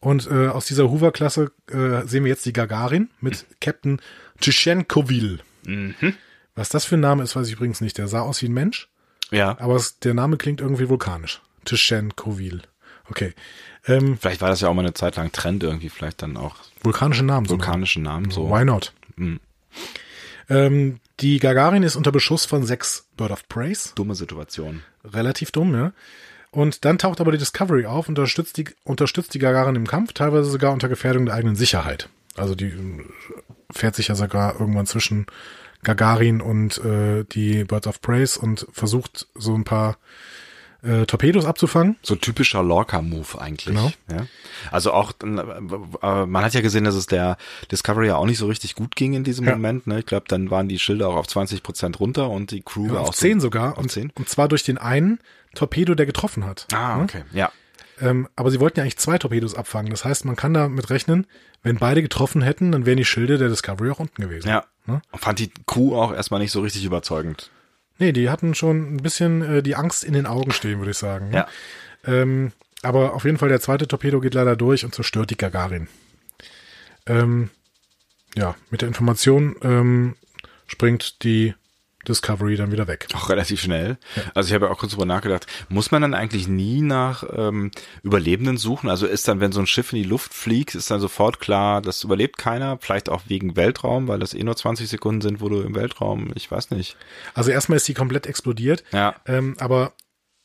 Und 0.00 0.26
äh, 0.30 0.48
aus 0.48 0.66
dieser 0.66 0.90
Hoover-Klasse 0.90 1.52
äh, 1.70 2.06
sehen 2.06 2.24
wir 2.24 2.28
jetzt 2.30 2.44
die 2.46 2.52
Gagarin 2.52 3.10
mit 3.20 3.46
Captain 3.60 4.00
Tschenkovil. 4.40 5.40
Was 6.54 6.68
das 6.68 6.84
für 6.84 6.96
ein 6.96 7.00
Name 7.00 7.22
ist, 7.22 7.34
weiß 7.36 7.46
ich 7.46 7.54
übrigens 7.54 7.80
nicht. 7.80 7.98
Der 7.98 8.08
sah 8.08 8.20
aus 8.20 8.42
wie 8.42 8.46
ein 8.46 8.52
Mensch, 8.52 8.88
Ja. 9.30 9.56
aber 9.60 9.76
es, 9.76 9.98
der 10.00 10.14
Name 10.14 10.36
klingt 10.36 10.60
irgendwie 10.60 10.88
vulkanisch. 10.88 11.40
Tschenkovil. 11.64 12.62
Okay. 13.08 13.32
Ähm, 13.86 14.16
Vielleicht 14.20 14.40
war 14.40 14.48
das 14.48 14.60
ja 14.60 14.68
auch 14.68 14.74
mal 14.74 14.82
eine 14.82 14.94
Zeit 14.94 15.16
lang 15.16 15.32
Trend 15.32 15.62
irgendwie, 15.62 15.88
vielleicht 15.88 16.22
dann 16.22 16.36
auch 16.36 16.56
vulkanische 16.82 17.24
Namen. 17.24 17.48
vulkanische 17.48 18.00
Namen 18.00 18.30
so. 18.30 18.48
Why 18.50 18.64
not? 18.64 18.92
Mhm. 19.16 19.40
Ähm, 20.48 21.00
die 21.20 21.38
Gagarin 21.38 21.82
ist 21.82 21.96
unter 21.96 22.12
Beschuss 22.12 22.44
von 22.44 22.64
sechs 22.64 23.06
Bird 23.16 23.30
of 23.30 23.48
Praise. 23.48 23.92
Dumme 23.94 24.14
Situation. 24.14 24.82
relativ 25.04 25.50
dumm, 25.50 25.74
ja. 25.74 25.92
Und 26.50 26.84
dann 26.84 26.98
taucht 26.98 27.20
aber 27.20 27.32
die 27.32 27.38
Discovery 27.38 27.86
auf 27.86 28.08
und 28.08 28.18
unterstützt 28.18 28.58
die, 28.58 28.66
unterstützt 28.84 29.32
die 29.34 29.38
Gagarin 29.38 29.74
im 29.74 29.86
Kampf, 29.86 30.12
teilweise 30.12 30.50
sogar 30.50 30.72
unter 30.72 30.88
Gefährdung 30.88 31.26
der 31.26 31.34
eigenen 31.34 31.56
Sicherheit. 31.56 32.08
Also 32.36 32.54
die 32.54 32.66
äh, 32.66 33.04
fährt 33.72 33.94
sich 33.96 34.08
ja 34.08 34.14
sogar 34.14 34.60
irgendwann 34.60 34.86
zwischen 34.86 35.26
Gagarin 35.82 36.40
und 36.40 36.78
äh, 36.84 37.24
die 37.24 37.64
Birds 37.64 37.86
of 37.86 38.00
Praise 38.00 38.38
und 38.38 38.66
versucht 38.72 39.26
so 39.34 39.54
ein 39.54 39.64
paar 39.64 39.96
äh, 40.82 41.06
Torpedos 41.06 41.44
abzufangen. 41.44 41.96
So 42.02 42.16
typischer 42.16 42.62
Lorca-Move 42.62 43.40
eigentlich. 43.40 43.66
Genau. 43.74 43.92
Ja. 44.10 44.26
Also 44.70 44.92
auch, 44.92 45.12
äh, 45.22 45.26
man 45.26 46.44
hat 46.44 46.54
ja 46.54 46.60
gesehen, 46.60 46.84
dass 46.84 46.94
es 46.94 47.06
der 47.06 47.36
Discovery 47.70 48.08
ja 48.08 48.16
auch 48.16 48.26
nicht 48.26 48.38
so 48.38 48.46
richtig 48.46 48.74
gut 48.74 48.96
ging 48.96 49.12
in 49.14 49.24
diesem 49.24 49.46
Ja. 49.46 49.52
Moment. 49.52 49.86
Ne? 49.86 50.00
Ich 50.00 50.06
glaube, 50.06 50.24
dann 50.28 50.50
waren 50.50 50.68
die 50.68 50.78
Schilder 50.78 51.08
auch 51.08 51.16
auf 51.16 51.28
20 51.28 51.62
Prozent 51.62 52.00
runter 52.00 52.30
und 52.30 52.50
die 52.50 52.62
Crew 52.62 52.86
Ja, 52.86 52.92
war 52.94 53.00
auf 53.02 53.08
auch 53.10 53.14
zehn 53.14 53.38
so, 53.40 53.46
sogar. 53.46 53.72
Auf 53.72 53.78
Und, 53.78 53.90
10? 53.92 54.12
und 54.16 54.28
zwar 54.28 54.48
durch 54.48 54.64
den 54.64 54.78
einen 54.78 55.18
Torpedo, 55.54 55.94
der 55.94 56.06
getroffen 56.06 56.44
hat. 56.46 56.66
Ah, 56.72 56.96
Ne? 56.96 57.02
okay. 57.04 57.22
Ja. 57.32 57.52
Ähm, 58.00 58.26
aber 58.34 58.50
sie 58.50 58.58
wollten 58.58 58.78
ja 58.80 58.82
eigentlich 58.82 58.96
zwei 58.98 59.18
Torpedos 59.18 59.54
abfangen. 59.54 59.90
Das 59.90 60.04
heißt, 60.04 60.24
man 60.24 60.34
kann 60.34 60.54
damit 60.54 60.90
rechnen, 60.90 61.26
wenn 61.62 61.76
beide 61.78 62.02
getroffen 62.02 62.42
hätten, 62.42 62.72
dann 62.72 62.86
wären 62.86 62.96
die 62.96 63.04
Schilde 63.04 63.38
der 63.38 63.48
Discovery 63.48 63.90
auch 63.90 64.00
unten 64.00 64.20
gewesen. 64.20 64.48
Ja. 64.48 64.64
Ne? 64.86 65.00
Und 65.12 65.20
fand 65.20 65.38
die 65.38 65.52
Crew 65.66 65.94
auch 65.94 66.12
erstmal 66.12 66.40
nicht 66.40 66.50
so 66.50 66.60
richtig 66.60 66.84
überzeugend. 66.84 67.50
Nee, 68.02 68.10
die 68.10 68.30
hatten 68.30 68.52
schon 68.56 68.96
ein 68.96 68.96
bisschen 68.96 69.42
äh, 69.42 69.62
die 69.62 69.76
Angst 69.76 70.02
in 70.02 70.12
den 70.12 70.26
Augen 70.26 70.50
stehen, 70.50 70.80
würde 70.80 70.90
ich 70.90 70.98
sagen. 70.98 71.30
ne? 71.30 71.36
Ja. 71.36 71.46
Ähm, 72.04 72.50
aber 72.82 73.14
auf 73.14 73.24
jeden 73.24 73.38
Fall, 73.38 73.48
der 73.48 73.60
zweite 73.60 73.86
Torpedo 73.86 74.18
geht 74.18 74.34
leider 74.34 74.56
durch 74.56 74.84
und 74.84 74.92
zerstört 74.92 75.30
die 75.30 75.36
Gagarin. 75.36 75.86
Ähm, 77.06 77.50
ja, 78.34 78.56
mit 78.70 78.80
der 78.80 78.88
Information 78.88 79.54
ähm, 79.62 80.16
springt 80.66 81.22
die 81.22 81.54
Discovery 82.08 82.56
dann 82.56 82.72
wieder 82.72 82.88
weg. 82.88 83.06
Auch 83.14 83.28
relativ 83.28 83.60
schnell. 83.60 83.96
Also 84.34 84.48
ich 84.48 84.54
habe 84.54 84.66
ja 84.66 84.72
auch 84.72 84.78
kurz 84.78 84.92
drüber 84.92 85.06
nachgedacht, 85.06 85.46
muss 85.68 85.90
man 85.90 86.02
dann 86.02 86.14
eigentlich 86.14 86.48
nie 86.48 86.80
nach 86.82 87.24
ähm, 87.34 87.70
Überlebenden 88.02 88.56
suchen? 88.56 88.90
Also 88.90 89.06
ist 89.06 89.28
dann, 89.28 89.40
wenn 89.40 89.52
so 89.52 89.60
ein 89.60 89.66
Schiff 89.66 89.92
in 89.92 90.02
die 90.02 90.08
Luft 90.08 90.34
fliegt, 90.34 90.74
ist 90.74 90.90
dann 90.90 91.00
sofort 91.00 91.40
klar, 91.40 91.80
das 91.82 92.04
überlebt 92.04 92.38
keiner, 92.38 92.78
vielleicht 92.80 93.08
auch 93.08 93.22
wegen 93.26 93.56
Weltraum, 93.56 94.08
weil 94.08 94.18
das 94.18 94.34
eh 94.34 94.42
nur 94.42 94.56
20 94.56 94.88
Sekunden 94.88 95.20
sind, 95.20 95.40
wo 95.40 95.48
du 95.48 95.60
im 95.60 95.74
Weltraum, 95.74 96.32
ich 96.34 96.50
weiß 96.50 96.70
nicht. 96.70 96.96
Also 97.34 97.50
erstmal 97.50 97.76
ist 97.76 97.84
sie 97.84 97.94
komplett 97.94 98.26
explodiert. 98.26 98.84
Ja. 98.92 99.14
Ähm, 99.26 99.56
aber 99.58 99.92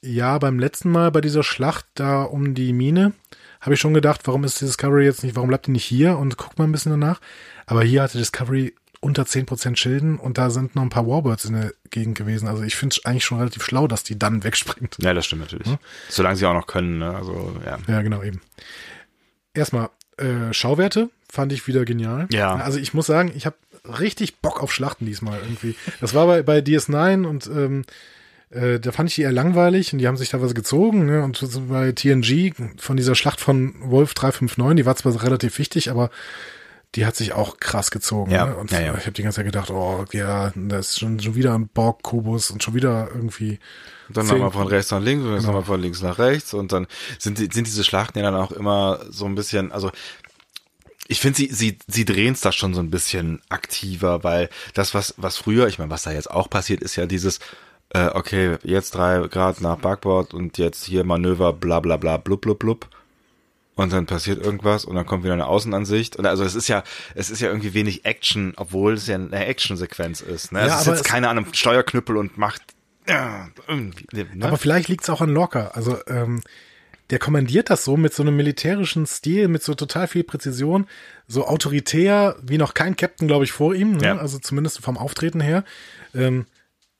ja, 0.01 0.37
beim 0.37 0.59
letzten 0.59 0.91
Mal 0.91 1.11
bei 1.11 1.21
dieser 1.21 1.43
Schlacht 1.43 1.85
da 1.95 2.23
um 2.23 2.53
die 2.53 2.73
Mine 2.73 3.13
habe 3.61 3.73
ich 3.73 3.79
schon 3.79 3.93
gedacht, 3.93 4.21
warum 4.25 4.43
ist 4.43 4.61
die 4.61 4.65
Discovery 4.65 5.05
jetzt 5.05 5.23
nicht, 5.23 5.35
warum 5.35 5.49
bleibt 5.49 5.67
die 5.67 5.71
nicht 5.71 5.85
hier 5.85 6.17
und 6.17 6.37
guckt 6.37 6.59
mal 6.59 6.65
ein 6.65 6.71
bisschen 6.71 6.91
danach. 6.91 7.19
Aber 7.65 7.83
hier 7.83 8.03
hatte 8.03 8.17
Discovery 8.17 8.75
unter 9.07 9.23
10% 9.23 9.77
Schilden 9.77 10.19
und 10.19 10.37
da 10.37 10.49
sind 10.49 10.75
noch 10.75 10.83
ein 10.83 10.89
paar 10.89 11.07
Warbirds 11.07 11.45
in 11.45 11.53
der 11.53 11.73
Gegend 11.89 12.17
gewesen. 12.17 12.47
Also 12.49 12.63
ich 12.63 12.75
finde 12.75 12.95
es 12.97 13.05
eigentlich 13.05 13.23
schon 13.23 13.39
relativ 13.39 13.63
schlau, 13.63 13.87
dass 13.87 14.03
die 14.03 14.19
dann 14.19 14.43
wegspringt. 14.43 14.97
Ja, 15.01 15.13
das 15.13 15.25
stimmt 15.25 15.43
natürlich. 15.43 15.69
Solange 16.09 16.35
sie 16.35 16.45
auch 16.45 16.53
noch 16.53 16.67
können, 16.67 16.99
ne? 16.99 17.15
Also, 17.15 17.55
ja. 17.65 17.77
Ja, 17.87 18.01
genau, 18.01 18.21
eben. 18.21 18.41
Erstmal, 19.53 19.89
äh, 20.17 20.53
Schauwerte 20.53 21.09
fand 21.29 21.53
ich 21.53 21.67
wieder 21.67 21.85
genial. 21.85 22.27
Ja. 22.31 22.55
Also 22.55 22.79
ich 22.79 22.93
muss 22.93 23.07
sagen, 23.07 23.31
ich 23.33 23.45
habe 23.45 23.55
richtig 23.97 24.39
Bock 24.39 24.61
auf 24.61 24.73
Schlachten 24.73 25.05
diesmal 25.05 25.39
irgendwie. 25.39 25.75
Das 26.01 26.13
war 26.13 26.27
bei, 26.27 26.43
bei 26.43 26.59
DS9 26.59 27.25
und 27.25 27.47
ähm, 27.47 27.85
äh, 28.49 28.77
da 28.81 28.91
fand 28.91 29.09
ich 29.09 29.15
die 29.15 29.21
eher 29.21 29.31
langweilig 29.31 29.93
und 29.93 29.99
die 29.99 30.07
haben 30.07 30.17
sich 30.17 30.29
teilweise 30.29 30.53
gezogen. 30.53 31.05
Ne? 31.05 31.23
Und 31.23 31.39
bei 31.69 31.93
TNG 31.93 32.53
von 32.77 32.97
dieser 32.97 33.15
Schlacht 33.15 33.39
von 33.39 33.73
Wolf 33.79 34.13
359, 34.15 34.75
die 34.75 34.85
war 34.85 34.95
zwar 34.97 35.23
relativ 35.23 35.59
wichtig, 35.59 35.89
aber 35.89 36.09
die 36.97 37.05
hat 37.05 37.15
sich 37.15 37.31
auch 37.31 37.57
krass 37.59 37.89
gezogen. 37.91 38.31
Ja, 38.31 38.47
Ne? 38.47 38.55
Und 38.57 38.71
ja, 38.71 38.81
ja. 38.81 38.95
ich 38.97 39.01
habe 39.05 39.11
die 39.13 39.23
ganze 39.23 39.37
Zeit 39.37 39.45
gedacht, 39.45 39.69
oh 39.69 40.03
ja, 40.11 40.51
das 40.55 40.89
ist 40.89 40.99
schon, 40.99 41.19
schon 41.21 41.35
wieder 41.35 41.53
ein 41.53 41.69
Borg-Kubus 41.69 42.51
und 42.51 42.61
schon 42.63 42.73
wieder 42.73 43.07
irgendwie. 43.13 43.59
Dann 44.09 44.25
Zehn- 44.25 44.33
nochmal 44.39 44.51
von 44.51 44.67
rechts 44.67 44.91
nach 44.91 45.01
links 45.01 45.23
und 45.23 45.29
dann 45.31 45.39
Genau. 45.39 45.47
nochmal 45.53 45.63
von 45.65 45.81
links 45.81 46.01
nach 46.01 46.17
rechts 46.19 46.53
und 46.53 46.71
dann 46.73 46.87
sind, 47.19 47.37
die, 47.39 47.47
sind 47.53 47.67
diese 47.67 47.83
Schlachten 47.85 48.17
ja 48.19 48.25
dann 48.25 48.35
auch 48.35 48.51
immer 48.51 48.99
so 49.09 49.25
ein 49.25 49.35
bisschen, 49.35 49.71
also 49.71 49.91
ich 51.07 51.21
finde, 51.21 51.37
sie, 51.37 51.49
sie, 51.53 51.77
sie 51.87 52.03
drehen 52.05 52.33
es 52.33 52.41
da 52.41 52.51
schon 52.51 52.73
so 52.73 52.81
ein 52.81 52.89
bisschen 52.89 53.41
aktiver, 53.49 54.23
weil 54.23 54.49
das, 54.73 54.93
was, 54.93 55.13
was 55.17 55.37
früher, 55.37 55.67
ich 55.67 55.79
meine, 55.79 55.91
was 55.91 56.03
da 56.03 56.11
jetzt 56.11 56.29
auch 56.31 56.49
passiert, 56.49 56.81
ist 56.81 56.95
ja 56.97 57.05
dieses, 57.05 57.39
äh, 57.93 58.07
okay, 58.13 58.57
jetzt 58.63 58.95
drei 58.95 59.25
Grad 59.27 59.61
nach 59.61 59.77
Backbord 59.77 60.33
und 60.33 60.57
jetzt 60.57 60.83
hier 60.83 61.03
Manöver, 61.05 61.53
bla 61.53 61.79
bla 61.79 61.95
bla, 61.97 62.17
blub 62.17 62.41
blub 62.41 62.59
blub. 62.59 62.89
Und 63.77 63.93
dann 63.93 64.07
passiert 64.07 64.43
irgendwas 64.43 64.85
und 64.85 64.95
dann 64.95 65.05
kommt 65.05 65.23
wieder 65.23 65.33
eine 65.33 65.45
Außenansicht. 65.45 66.15
Und 66.15 66.25
also 66.25 66.43
es 66.43 66.55
ist 66.55 66.67
ja, 66.67 66.83
es 67.13 67.29
ist 67.29 67.41
ja 67.41 67.47
irgendwie 67.47 67.75
wenig 67.75 68.05
Action, 68.05 68.53
obwohl 68.57 68.93
es 68.93 69.05
ja 69.05 69.15
eine 69.15 69.45
Actionsequenz 69.45 70.21
ist. 70.21 70.51
Ne? 70.51 70.61
Ja, 70.61 70.65
es 70.65 70.81
ist 70.81 70.87
jetzt 70.87 71.03
keiner 71.03 71.29
an 71.29 71.37
einem 71.37 71.53
Steuerknüppel 71.53 72.17
und 72.17 72.39
macht 72.39 72.63
ja, 73.07 73.49
irgendwie. 73.67 74.25
Ne? 74.33 74.45
Aber 74.45 74.57
vielleicht 74.57 74.89
liegt 74.89 75.03
es 75.03 75.09
auch 75.11 75.21
an 75.21 75.29
Lorca. 75.29 75.67
Also 75.75 75.97
ähm, 76.07 76.41
der 77.11 77.19
kommandiert 77.19 77.69
das 77.69 77.85
so 77.85 77.97
mit 77.97 78.13
so 78.13 78.23
einem 78.23 78.35
militärischen 78.35 79.05
Stil, 79.05 79.47
mit 79.47 79.63
so 79.63 79.75
total 79.75 80.07
viel 80.07 80.23
Präzision, 80.23 80.87
so 81.27 81.45
autoritär 81.45 82.35
wie 82.41 82.57
noch 82.57 82.73
kein 82.73 82.97
Captain, 82.97 83.27
glaube 83.27 83.45
ich, 83.45 83.51
vor 83.51 83.75
ihm, 83.75 83.97
ne? 83.97 84.07
Ja. 84.07 84.17
also 84.17 84.39
zumindest 84.39 84.79
vom 84.79 84.97
Auftreten 84.97 85.39
her. 85.39 85.63
Ähm, 86.13 86.47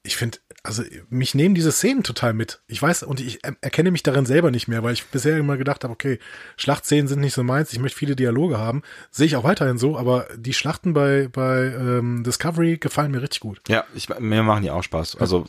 ich 0.08 0.17
finde, 0.17 0.38
also 0.63 0.84
mich 1.10 1.36
nehmen 1.36 1.54
diese 1.56 1.72
Szenen 1.72 2.04
total 2.04 2.34
mit. 2.34 2.62
Ich 2.67 2.82
weiß 2.82 3.04
und 3.04 3.20
ich 3.20 3.43
er- 3.43 3.56
erkenne 3.62 3.91
mich 3.91 4.04
darin 4.04 4.26
selber 4.26 4.52
nicht 4.52 4.67
mehr, 4.67 4.82
weil 4.84 4.93
ich 4.93 5.06
bisher 5.06 5.38
immer 5.38 5.58
gedacht 5.58 5.84
habe, 5.84 5.93
okay, 5.93 6.20
Schlachtszenen 6.56 7.08
sind 7.08 7.20
nicht 7.20 7.34
so 7.34 7.43
meins, 7.43 7.72
ich 7.74 7.80
möchte 7.80 7.98
viele 7.98 8.15
Dialoge 8.15 8.58
haben. 8.58 8.82
Sehe 9.12 9.28
ich 9.28 9.36
auch 9.36 9.43
weiterhin 9.43 9.78
so, 9.78 9.98
aber 9.98 10.28
die 10.36 10.54
Schlachten 10.54 10.93
bei, 10.93 11.30
bei 11.32 11.65
ähm, 11.65 12.24
Discovery 12.24 12.78
gefallen 12.78 13.12
mir 13.12 13.22
richtig 13.22 13.41
gut. 13.41 13.60
Ja, 13.67 13.84
ich, 13.93 14.10
mir 14.20 14.43
machen 14.43 14.63
die 14.63 14.72
auch 14.72 14.84
Spaß. 14.84 15.17
Also 15.17 15.46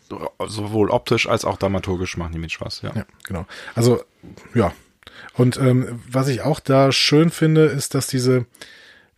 sowohl 0.47 0.91
optisch 0.91 1.29
als 1.29 1.45
auch 1.45 1.57
dramaturgisch 1.57 2.17
machen 2.17 2.33
die 2.33 2.39
mit 2.39 2.53
Spaß, 2.53 2.83
ja. 2.83 2.93
Ja, 2.95 3.07
genau. 3.27 3.47
Also, 3.75 4.03
ja. 4.55 4.73
Und 5.35 5.57
ähm, 5.57 6.01
was 6.11 6.29
ich 6.29 6.43
auch 6.43 6.61
da 6.61 6.93
schön 6.93 7.31
finde, 7.31 7.65
ist, 7.67 7.95
dass 7.95 8.07
diese 8.09 8.47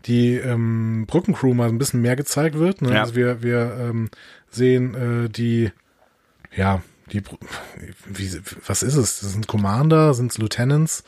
die 0.07 0.37
ähm, 0.37 1.05
Brückencrew 1.07 1.53
mal 1.53 1.69
ein 1.69 1.77
bisschen 1.77 2.01
mehr 2.01 2.17
gezeigt 2.17 2.59
wird. 2.59 2.81
Ne? 2.81 2.95
Ja. 2.95 3.03
Also 3.03 3.15
wir, 3.17 3.43
wir 3.43 3.77
ähm, 3.79 4.09
sehen 4.51 4.95
äh, 4.95 5.29
die, 5.29 5.71
ja, 6.55 6.83
die, 7.13 7.23
wie, 8.07 8.41
was 8.67 8.83
ist 8.83 8.97
es? 8.97 9.21
Das 9.21 9.33
sind 9.33 9.47
Commander, 9.47 10.15
sind 10.15 10.31
es 10.31 10.39
Lieutenants? 10.39 11.05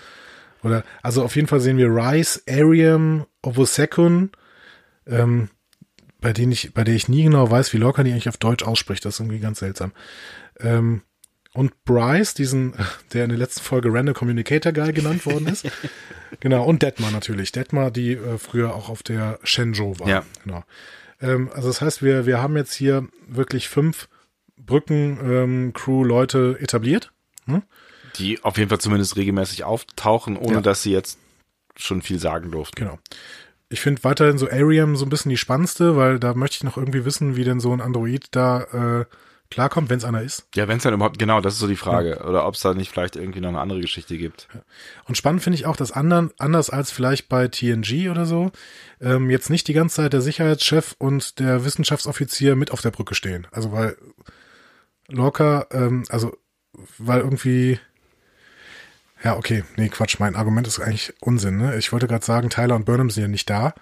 Oder, 0.62 0.84
also 1.02 1.24
auf 1.24 1.34
jeden 1.36 1.48
Fall 1.48 1.60
sehen 1.60 1.76
wir 1.76 1.88
Rice, 1.88 2.42
Ariam, 2.48 3.26
Ovosekun, 3.42 4.30
ähm, 5.06 5.48
bei 6.20 6.32
denen 6.32 6.52
ich, 6.52 6.72
bei 6.72 6.84
der 6.84 6.94
ich 6.94 7.08
nie 7.08 7.24
genau 7.24 7.50
weiß, 7.50 7.72
wie 7.72 7.78
locker 7.78 8.04
die 8.04 8.12
eigentlich 8.12 8.28
auf 8.28 8.36
Deutsch 8.36 8.62
ausspricht. 8.62 9.04
Das 9.04 9.14
ist 9.14 9.20
irgendwie 9.20 9.40
ganz 9.40 9.58
seltsam. 9.58 9.92
Ähm, 10.60 11.02
und 11.54 11.84
Bryce, 11.84 12.34
diesen, 12.34 12.74
der 13.12 13.24
in 13.24 13.30
der 13.30 13.38
letzten 13.38 13.62
Folge 13.62 13.92
Random 13.92 14.14
Communicator 14.14 14.72
Guy 14.72 14.92
genannt 14.92 15.26
worden 15.26 15.48
ist. 15.48 15.66
genau, 16.40 16.64
und 16.64 16.82
Detmar 16.82 17.10
natürlich. 17.10 17.52
Detmar, 17.52 17.90
die 17.90 18.12
äh, 18.12 18.38
früher 18.38 18.74
auch 18.74 18.88
auf 18.88 19.02
der 19.02 19.38
Shenzhou 19.42 19.98
war. 19.98 20.08
Ja. 20.08 20.24
Genau. 20.44 20.64
Ähm, 21.22 21.50
also 21.54 21.68
das 21.68 21.80
heißt, 21.80 22.02
wir, 22.02 22.26
wir 22.26 22.42
haben 22.42 22.56
jetzt 22.56 22.74
hier 22.74 23.06
wirklich 23.26 23.68
fünf 23.68 24.08
Brücken-Crew-Leute 24.56 26.56
etabliert. 26.60 27.12
Die 28.16 28.44
auf 28.44 28.58
jeden 28.58 28.68
Fall 28.68 28.80
zumindest 28.80 29.16
regelmäßig 29.16 29.64
auftauchen, 29.64 30.36
ohne 30.36 30.56
Ja. 30.56 30.60
dass 30.60 30.82
sie 30.82 30.92
jetzt 30.92 31.18
schon 31.76 32.02
viel 32.02 32.18
sagen 32.18 32.50
durften. 32.50 32.76
Genau. 32.84 32.98
Ich 33.70 33.80
finde 33.80 34.04
weiterhin 34.04 34.36
so 34.36 34.50
Ariam 34.50 34.96
so 34.96 35.06
ein 35.06 35.08
bisschen 35.08 35.30
die 35.30 35.38
spannendste, 35.38 35.96
weil 35.96 36.18
da 36.18 36.34
möchte 36.34 36.56
ich 36.56 36.64
noch 36.64 36.76
irgendwie 36.76 37.06
wissen, 37.06 37.36
wie 37.36 37.44
denn 37.44 37.58
so 37.58 37.72
ein 37.72 37.80
Android 37.80 38.26
da 38.32 39.00
äh, 39.00 39.04
klarkommt, 39.52 39.90
wenn 39.90 39.98
es 39.98 40.04
einer 40.04 40.22
ist. 40.22 40.46
Ja, 40.54 40.66
wenn 40.68 40.78
es 40.78 40.82
dann 40.82 40.94
überhaupt, 40.94 41.18
genau, 41.18 41.40
das 41.40 41.54
ist 41.54 41.60
so 41.60 41.68
die 41.68 41.76
Frage. 41.76 42.24
Oder 42.24 42.46
ob 42.46 42.54
es 42.54 42.60
da 42.60 42.74
nicht 42.74 42.90
vielleicht 42.90 43.16
irgendwie 43.16 43.40
noch 43.40 43.50
eine 43.50 43.60
andere 43.60 43.80
Geschichte 43.80 44.16
gibt. 44.16 44.48
Und 45.04 45.16
spannend 45.16 45.42
finde 45.42 45.56
ich 45.56 45.66
auch, 45.66 45.76
dass 45.76 45.92
anderen, 45.92 46.30
anders 46.38 46.70
als 46.70 46.90
vielleicht 46.90 47.28
bei 47.28 47.48
TNG 47.48 48.10
oder 48.10 48.26
so, 48.26 48.50
ähm, 49.00 49.30
jetzt 49.30 49.50
nicht 49.50 49.68
die 49.68 49.74
ganze 49.74 49.96
Zeit 49.96 50.12
der 50.12 50.22
Sicherheitschef 50.22 50.94
und 50.98 51.38
der 51.38 51.64
Wissenschaftsoffizier 51.64 52.56
mit 52.56 52.70
auf 52.70 52.80
der 52.80 52.90
Brücke 52.90 53.14
stehen. 53.14 53.46
Also 53.50 53.72
weil 53.72 53.96
Lorca, 55.08 55.66
ähm, 55.72 56.04
also 56.08 56.36
weil 56.98 57.20
irgendwie, 57.20 57.78
ja 59.22 59.36
okay, 59.36 59.64
nee 59.76 59.88
Quatsch, 59.88 60.18
mein 60.18 60.36
Argument 60.36 60.66
ist 60.66 60.80
eigentlich 60.80 61.12
Unsinn. 61.20 61.58
Ne? 61.58 61.76
Ich 61.76 61.92
wollte 61.92 62.08
gerade 62.08 62.24
sagen, 62.24 62.50
Tyler 62.50 62.76
und 62.76 62.86
Burnham 62.86 63.10
sind 63.10 63.22
ja 63.22 63.28
nicht 63.28 63.50
da, 63.50 63.74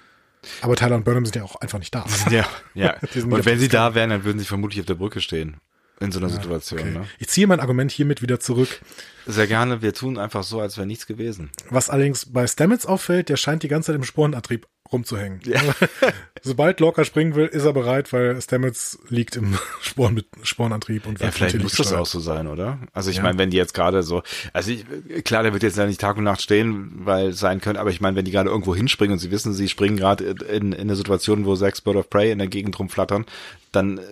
aber 0.63 0.77
Tyler 0.77 0.97
und 0.97 1.05
Burnham 1.05 1.25
sind 1.25 1.37
ja 1.37 1.45
auch 1.45 1.57
einfach 1.57 1.79
nicht 1.79 1.95
da. 1.95 2.05
Ja, 2.31 2.47
ja. 2.75 2.97
Und 3.15 3.45
wenn 3.45 3.59
sie 3.59 3.69
da 3.69 3.95
wären, 3.95 4.11
dann 4.11 4.25
würden 4.25 4.39
sie 4.39 4.45
vermutlich 4.45 4.81
auf 4.81 4.87
der 4.87 4.95
Brücke 4.95 5.21
stehen. 5.21 5.57
In 6.01 6.13
so 6.13 6.19
einer 6.19 6.31
Situation. 6.31 6.81
Okay. 6.81 6.91
Ne? 6.91 7.07
Ich 7.19 7.29
ziehe 7.29 7.47
mein 7.47 7.61
Argument 7.61 7.91
hiermit 7.93 8.23
wieder 8.23 8.41
zurück. 8.41 8.81
Sehr 9.27 9.47
gerne, 9.47 9.83
wir 9.83 9.93
tun 9.93 10.19
einfach 10.19 10.43
so, 10.43 10.59
als 10.61 10.77
wäre 10.79 10.87
nichts 10.87 11.07
gewesen. 11.07 11.51
Was 11.69 11.91
allerdings 11.91 12.33
bei 12.33 12.47
Stamets 12.47 12.87
auffällt, 12.87 13.29
der 13.29 13.37
scheint 13.37 13.63
die 13.63 13.69
ganze 13.69 13.89
Zeit 13.89 13.97
im 13.97 14.05
Sporenantrieb 14.05 14.67
rumzuhängen. 14.91 15.41
Ja. 15.45 15.61
Sobald 16.43 16.81
Lorca 16.81 17.05
springen 17.05 17.35
will, 17.35 17.47
ist 17.47 17.65
er 17.65 17.73
bereit, 17.75 18.13
weil 18.15 18.41
Stamets 18.41 18.99
liegt 19.11 19.37
im 19.37 19.57
Sporen 19.83 20.15
mit 20.15 20.27
Sporenantrieb 20.43 21.07
und 21.07 21.21
Ja, 21.21 21.31
vielleicht 21.31 21.59
muss 21.59 21.73
das 21.73 21.79
gesteuert. 21.89 22.01
auch 22.01 22.07
so 22.07 22.19
sein, 22.19 22.47
oder? 22.47 22.79
Also 22.95 23.11
ich 23.11 23.19
Ja. 23.19 23.23
meine, 23.23 23.39
wenn 23.39 23.51
die 23.51 23.59
jetzt 23.59 23.75
gerade 23.75 24.03
so, 24.03 24.23
also 24.55 24.71
ich, 24.73 24.87
klar, 25.25 25.43
der 25.43 25.53
wird 25.53 25.63
jetzt 25.63 25.77
ja 25.77 25.87
nicht 25.87 26.01
Tag 26.01 26.17
und 26.17 26.25
Nacht 26.25 26.41
stehen, 26.41 26.91
weil 27.05 27.29
es 27.29 27.39
sein 27.41 27.61
könnte, 27.61 27.79
aber 27.79 27.91
ich 27.91 28.01
meine, 28.01 28.17
wenn 28.17 28.25
die 28.25 28.31
gerade 28.33 28.49
irgendwo 28.49 28.75
hinspringen 28.75 29.13
und 29.13 29.19
sie 29.19 29.31
wissen, 29.31 29.53
sie 29.53 29.69
springen 29.69 29.99
gerade 29.99 30.25
in, 30.25 30.73
in 30.73 30.81
eine 30.81 30.97
Situation, 30.97 31.45
wo 31.45 31.55
sechs 31.57 31.83
Bird 31.83 31.97
of 31.97 32.09
Prey 32.09 32.33
in 32.33 32.39
der 32.39 32.49
Gegend 32.49 32.77
rumflattern, 32.79 33.27
dann 33.71 33.99
äh, 33.99 34.03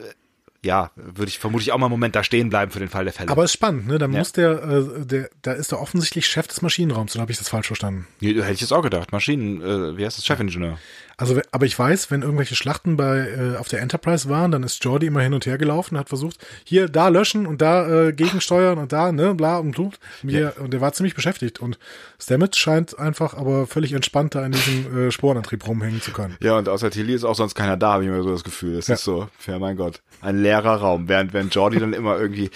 ja, 0.64 0.90
würde 0.96 1.28
ich 1.28 1.38
vermutlich 1.38 1.70
auch 1.72 1.78
mal 1.78 1.86
einen 1.86 1.92
Moment 1.92 2.16
da 2.16 2.24
stehen 2.24 2.48
bleiben 2.50 2.70
für 2.72 2.80
den 2.80 2.88
Fall 2.88 3.04
der 3.04 3.12
Fälle. 3.12 3.30
Aber 3.30 3.44
ist 3.44 3.52
spannend, 3.52 3.86
ne? 3.86 3.98
Dann 3.98 4.12
Ja. 4.12 4.18
muss 4.18 4.32
der, 4.32 4.62
äh, 4.62 5.06
der, 5.06 5.30
da 5.42 5.52
ist 5.52 5.72
er 5.72 5.80
offensichtlich 5.80 6.26
Chef 6.26 6.46
des 6.48 6.62
Maschinenraums, 6.62 7.14
oder 7.14 7.22
habe 7.22 7.32
ich 7.32 7.38
das 7.38 7.48
falsch 7.48 7.68
verstanden? 7.68 8.06
Nee, 8.20 8.34
hätte 8.34 8.52
ich 8.52 8.60
jetzt 8.60 8.72
auch 8.72 8.82
gedacht. 8.82 9.12
Maschinen, 9.12 9.60
äh, 9.62 9.96
wie 9.96 10.04
heißt 10.04 10.18
das? 10.18 10.26
Chefingenieur. 10.26 10.78
Also, 11.18 11.40
aber 11.50 11.66
ich 11.66 11.78
weiß, 11.78 12.10
wenn 12.10 12.22
irgendwelche 12.22 12.54
Schlachten 12.54 12.96
bei 12.96 13.18
äh, 13.18 13.56
auf 13.58 13.68
der 13.68 13.80
Enterprise 13.80 14.28
waren, 14.28 14.52
dann 14.52 14.62
ist 14.62 14.82
Jordi 14.84 15.06
immer 15.08 15.20
hin 15.20 15.34
und 15.34 15.44
her 15.46 15.58
gelaufen 15.58 15.96
und 15.96 16.00
hat 16.00 16.08
versucht, 16.08 16.38
hier, 16.64 16.88
da 16.88 17.08
löschen 17.08 17.46
und 17.46 17.60
da 17.60 18.06
äh, 18.06 18.12
gegensteuern 18.12 18.78
und 18.78 18.92
da, 18.92 19.10
ne, 19.12 19.34
bla 19.34 19.58
und 19.58 19.72
blut. 19.72 19.98
Mir, 20.22 20.54
Und 20.60 20.72
der 20.72 20.80
war 20.80 20.92
ziemlich 20.92 21.14
beschäftigt. 21.16 21.58
Und 21.58 21.78
Stamets 22.20 22.56
scheint 22.56 22.98
einfach 22.98 23.34
aber 23.34 23.66
völlig 23.66 23.92
entspannt 23.92 24.36
da 24.36 24.46
in 24.46 24.52
diesem 24.52 25.08
äh, 25.08 25.10
Sporenantrieb 25.10 25.66
rumhängen 25.66 26.00
zu 26.00 26.12
können. 26.12 26.36
Ja, 26.40 26.56
und 26.56 26.68
außer 26.68 26.90
Tilly 26.90 27.14
ist 27.14 27.24
auch 27.24 27.34
sonst 27.34 27.54
keiner 27.56 27.76
da, 27.76 27.94
habe 27.94 28.04
ich 28.04 28.10
mir 28.10 28.22
so 28.22 28.30
das 28.30 28.44
Gefühl. 28.44 28.78
Es 28.78 28.86
Ja. 28.86 28.94
ist 28.94 29.02
so, 29.04 29.28
ja 29.46 29.58
mein 29.58 29.76
Gott, 29.76 30.00
ein 30.20 30.40
leerer 30.40 30.76
Raum, 30.76 31.08
während 31.08 31.32
wenn 31.32 31.48
Jordi 31.48 31.80
dann 31.80 31.92
immer 31.94 32.16
irgendwie 32.18 32.50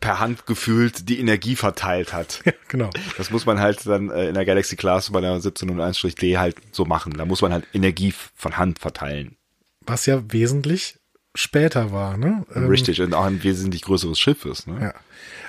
per 0.00 0.18
Hand 0.18 0.44
gefühlt 0.46 1.08
die 1.08 1.20
Energie 1.20 1.54
verteilt 1.54 2.12
hat. 2.12 2.42
genau. 2.68 2.90
Das 3.16 3.30
muss 3.30 3.46
man 3.46 3.60
halt 3.60 3.86
dann 3.86 4.10
äh, 4.10 4.26
in 4.28 4.34
der 4.34 4.44
Galaxy 4.44 4.74
Class 4.74 5.10
bei 5.10 5.20
der 5.20 5.36
1701-D 5.38 6.36
halt 6.38 6.56
so 6.72 6.84
machen. 6.84 7.12
Da 7.16 7.24
muss 7.24 7.42
man 7.42 7.52
halt 7.52 7.64
Energie 7.72 8.07
f- 8.10 8.30
von 8.34 8.56
Hand 8.56 8.78
verteilen. 8.78 9.36
Was 9.86 10.06
ja 10.06 10.22
wesentlich 10.32 10.98
später 11.34 11.92
war, 11.92 12.16
ne? 12.16 12.44
Ähm, 12.54 12.66
Richtig, 12.66 13.00
und 13.00 13.14
auch 13.14 13.24
ein 13.24 13.42
wesentlich 13.42 13.82
größeres 13.82 14.18
Schiff 14.18 14.44
ist. 14.44 14.66
Ne? 14.66 14.78
Ja. 14.80 14.94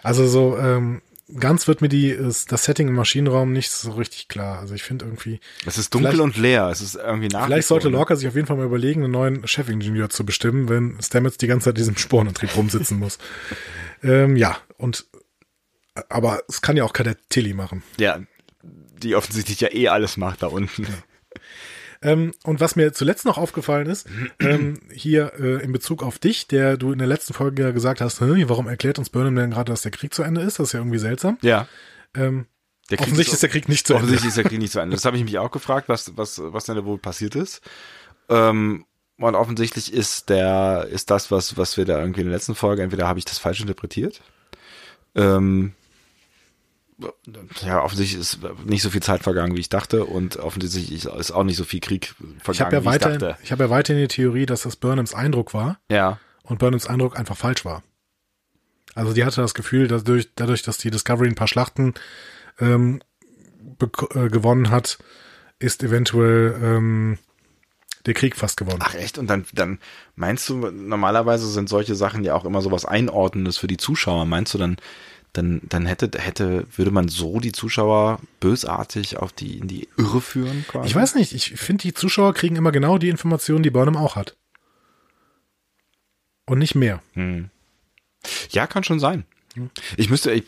Also 0.03 0.27
so, 0.27 0.57
ähm, 0.57 1.01
ganz 1.39 1.67
wird 1.67 1.81
mir 1.81 1.89
die, 1.89 2.09
ist 2.09 2.51
das 2.51 2.63
Setting 2.65 2.87
im 2.87 2.93
Maschinenraum 2.95 3.51
nicht 3.53 3.69
so 3.71 3.91
richtig 3.91 4.27
klar. 4.27 4.59
Also 4.59 4.73
ich 4.75 4.83
finde 4.83 5.05
irgendwie, 5.05 5.39
Es 5.65 5.77
ist 5.77 5.93
dunkel 5.93 6.21
und 6.21 6.37
leer. 6.37 6.67
Es 6.69 6.81
ist 6.81 6.95
irgendwie 6.95 7.27
nach. 7.27 7.45
vielleicht 7.45 7.67
sollte 7.67 7.89
Lorca 7.89 8.15
sich 8.15 8.27
auf 8.27 8.35
jeden 8.35 8.47
Fall 8.47 8.57
mal 8.57 8.65
überlegen, 8.65 9.03
einen 9.03 9.11
neuen 9.11 9.47
Chefingenieur 9.47 10.09
zu 10.09 10.25
bestimmen, 10.25 10.69
wenn 10.69 10.97
Stamets 11.01 11.37
die 11.37 11.47
ganze 11.47 11.65
Zeit 11.65 11.77
diesem 11.77 11.97
Sporenantrieb 11.97 12.55
rumsitzen 12.55 12.97
muss. 12.99 13.17
ähm, 14.03 14.35
ja, 14.35 14.57
und 14.77 15.05
aber 16.07 16.41
es 16.47 16.61
kann 16.61 16.77
ja 16.77 16.83
auch 16.83 16.93
Kadett 16.93 17.17
Tilly 17.29 17.53
machen. 17.53 17.83
Ja, 17.99 18.19
die 18.63 19.15
offensichtlich 19.15 19.59
ja 19.61 19.71
eh 19.73 19.87
alles 19.89 20.17
macht 20.17 20.43
da 20.43 20.47
unten. 20.47 20.87
Ähm, 22.01 22.33
und 22.43 22.61
was 22.61 22.75
mir 22.75 22.93
zuletzt 22.93 23.25
noch 23.25 23.37
aufgefallen 23.37 23.87
ist, 23.87 24.07
ähm, 24.39 24.79
hier 24.91 25.33
äh, 25.37 25.61
in 25.63 25.71
Bezug 25.73 26.01
auf 26.01 26.17
dich, 26.17 26.47
der 26.47 26.77
du 26.77 26.93
in 26.93 26.99
der 26.99 27.07
letzten 27.07 27.33
Folge 27.33 27.61
ja 27.61 27.71
gesagt 27.71 27.99
hast, 27.99 28.21
"Hä, 28.21 28.45
warum 28.47 28.67
erklärt 28.67 28.99
uns 28.99 29.09
Burnham 29.09 29.35
denn 29.35 29.51
gerade, 29.51 29.71
dass 29.71 29.81
der 29.81 29.91
Krieg 29.91 30.13
zu 30.13 30.23
Ende 30.23 30.41
ist? 30.41 30.59
Das 30.59 30.69
ist 30.69 30.73
ja 30.73 30.79
irgendwie 30.79 30.99
seltsam. 30.99 31.37
Ja. 31.41 31.67
Ähm, 32.15 32.45
offensichtlich 32.93 33.33
ist 33.33 33.43
der 33.43 33.49
Krieg 33.49 33.67
nicht 33.67 33.85
zu 33.85 33.93
Ende. 33.93 34.05
Offensichtlich 34.05 34.29
ist 34.29 34.37
der 34.37 34.45
Krieg 34.45 34.59
nicht 34.59 34.71
zu 34.71 34.79
Ende. 34.79 34.95
Das 34.95 35.05
habe 35.05 35.17
ich 35.17 35.23
mich 35.23 35.37
auch 35.37 35.51
gefragt, 35.51 35.89
was, 35.89 36.15
was, 36.15 36.41
was 36.43 36.65
denn 36.65 36.75
da 36.75 36.85
wohl 36.85 36.97
passiert 36.97 37.35
ist. 37.35 37.61
Ähm, 38.29 38.85
und 39.17 39.35
offensichtlich 39.35 39.91
ist 39.91 40.29
der, 40.29 40.87
ist 40.89 41.11
das, 41.11 41.29
was, 41.29 41.57
was 41.57 41.75
wir 41.75 41.83
da 41.83 41.99
irgendwie 41.99 42.21
in 42.21 42.27
der 42.27 42.35
letzten 42.35 42.55
Folge, 42.55 42.81
entweder 42.81 43.07
habe 43.07 43.19
ich 43.19 43.25
das 43.25 43.37
falsch 43.37 43.59
interpretiert. 43.59 44.21
Ähm, 45.15 45.73
ja, 47.65 47.83
offensichtlich 47.83 48.19
ist 48.19 48.39
nicht 48.65 48.81
so 48.81 48.89
viel 48.89 49.01
Zeit 49.01 49.23
vergangen, 49.23 49.55
wie 49.55 49.61
ich 49.61 49.69
dachte, 49.69 50.05
und 50.05 50.37
offensichtlich 50.37 51.05
ist 51.05 51.31
auch 51.31 51.43
nicht 51.43 51.57
so 51.57 51.63
viel 51.63 51.79
Krieg 51.79 52.15
vergangen, 52.41 52.53
Ich 52.53 52.61
habe 52.61 52.75
ja 52.75 52.81
wie 52.81 52.85
weiter, 52.85 53.11
ich 53.13 53.17
dachte. 53.19 53.43
ich 53.43 53.51
habe 53.51 53.63
ja 53.65 53.69
weiterhin 53.69 54.01
die 54.01 54.07
Theorie, 54.07 54.45
dass 54.45 54.61
das 54.63 54.75
Burnhams 54.75 55.13
Eindruck 55.13 55.53
war 55.53 55.79
Ja, 55.89 56.19
und 56.43 56.59
Burnhams 56.59 56.87
Eindruck 56.87 57.17
einfach 57.17 57.37
falsch 57.37 57.63
war. 57.65 57.83
Also 58.95 59.13
die 59.13 59.23
hatte 59.23 59.41
das 59.41 59.53
Gefühl, 59.53 59.87
dass 59.87 60.03
durch, 60.03 60.29
dadurch, 60.35 60.63
dass 60.63 60.77
die 60.77 60.91
Discovery 60.91 61.27
ein 61.27 61.35
paar 61.35 61.47
Schlachten 61.47 61.93
ähm, 62.59 63.01
äh, 63.79 64.29
gewonnen 64.29 64.71
hat, 64.71 64.97
ist 65.59 65.83
eventuell 65.83 66.59
ähm, 66.61 67.17
der 68.05 68.13
Krieg 68.13 68.35
fast 68.35 68.57
gewonnen. 68.57 68.79
Ach 68.81 68.95
echt? 68.95 69.17
Und 69.17 69.27
dann, 69.27 69.45
dann 69.53 69.79
meinst 70.15 70.49
du, 70.49 70.55
normalerweise 70.71 71.47
sind 71.47 71.69
solche 71.69 71.95
Sachen 71.95 72.23
ja 72.23 72.33
auch 72.33 72.45
immer 72.45 72.61
sowas 72.61 72.85
Einordnendes 72.85 73.57
für 73.57 73.67
die 73.67 73.77
Zuschauer. 73.77 74.25
Meinst 74.25 74.53
du 74.53 74.57
dann, 74.57 74.77
dann, 75.33 75.61
dann 75.63 75.85
hätte, 75.85 76.09
hätte, 76.19 76.65
würde 76.75 76.91
man 76.91 77.07
so 77.07 77.39
die 77.39 77.51
Zuschauer 77.51 78.19
bösartig 78.39 79.17
auf 79.17 79.31
die, 79.31 79.59
in 79.59 79.67
die 79.67 79.87
Irre 79.97 80.21
führen 80.21 80.65
quasi? 80.67 80.87
Ich 80.87 80.95
weiß 80.95 81.15
nicht, 81.15 81.33
ich 81.33 81.51
finde, 81.51 81.83
die 81.83 81.93
Zuschauer 81.93 82.33
kriegen 82.33 82.55
immer 82.55 82.71
genau 82.71 82.97
die 82.97 83.09
Informationen, 83.09 83.63
die 83.63 83.69
Burnham 83.69 83.97
auch 83.97 84.15
hat. 84.15 84.35
Und 86.45 86.57
nicht 86.59 86.73
mehr. 86.75 87.01
Ja, 88.49 88.65
kann 88.65 88.83
schon 88.83 88.99
sein. 88.99 89.25
Ich 89.97 90.09
müsste, 90.09 90.31
ich, 90.31 90.45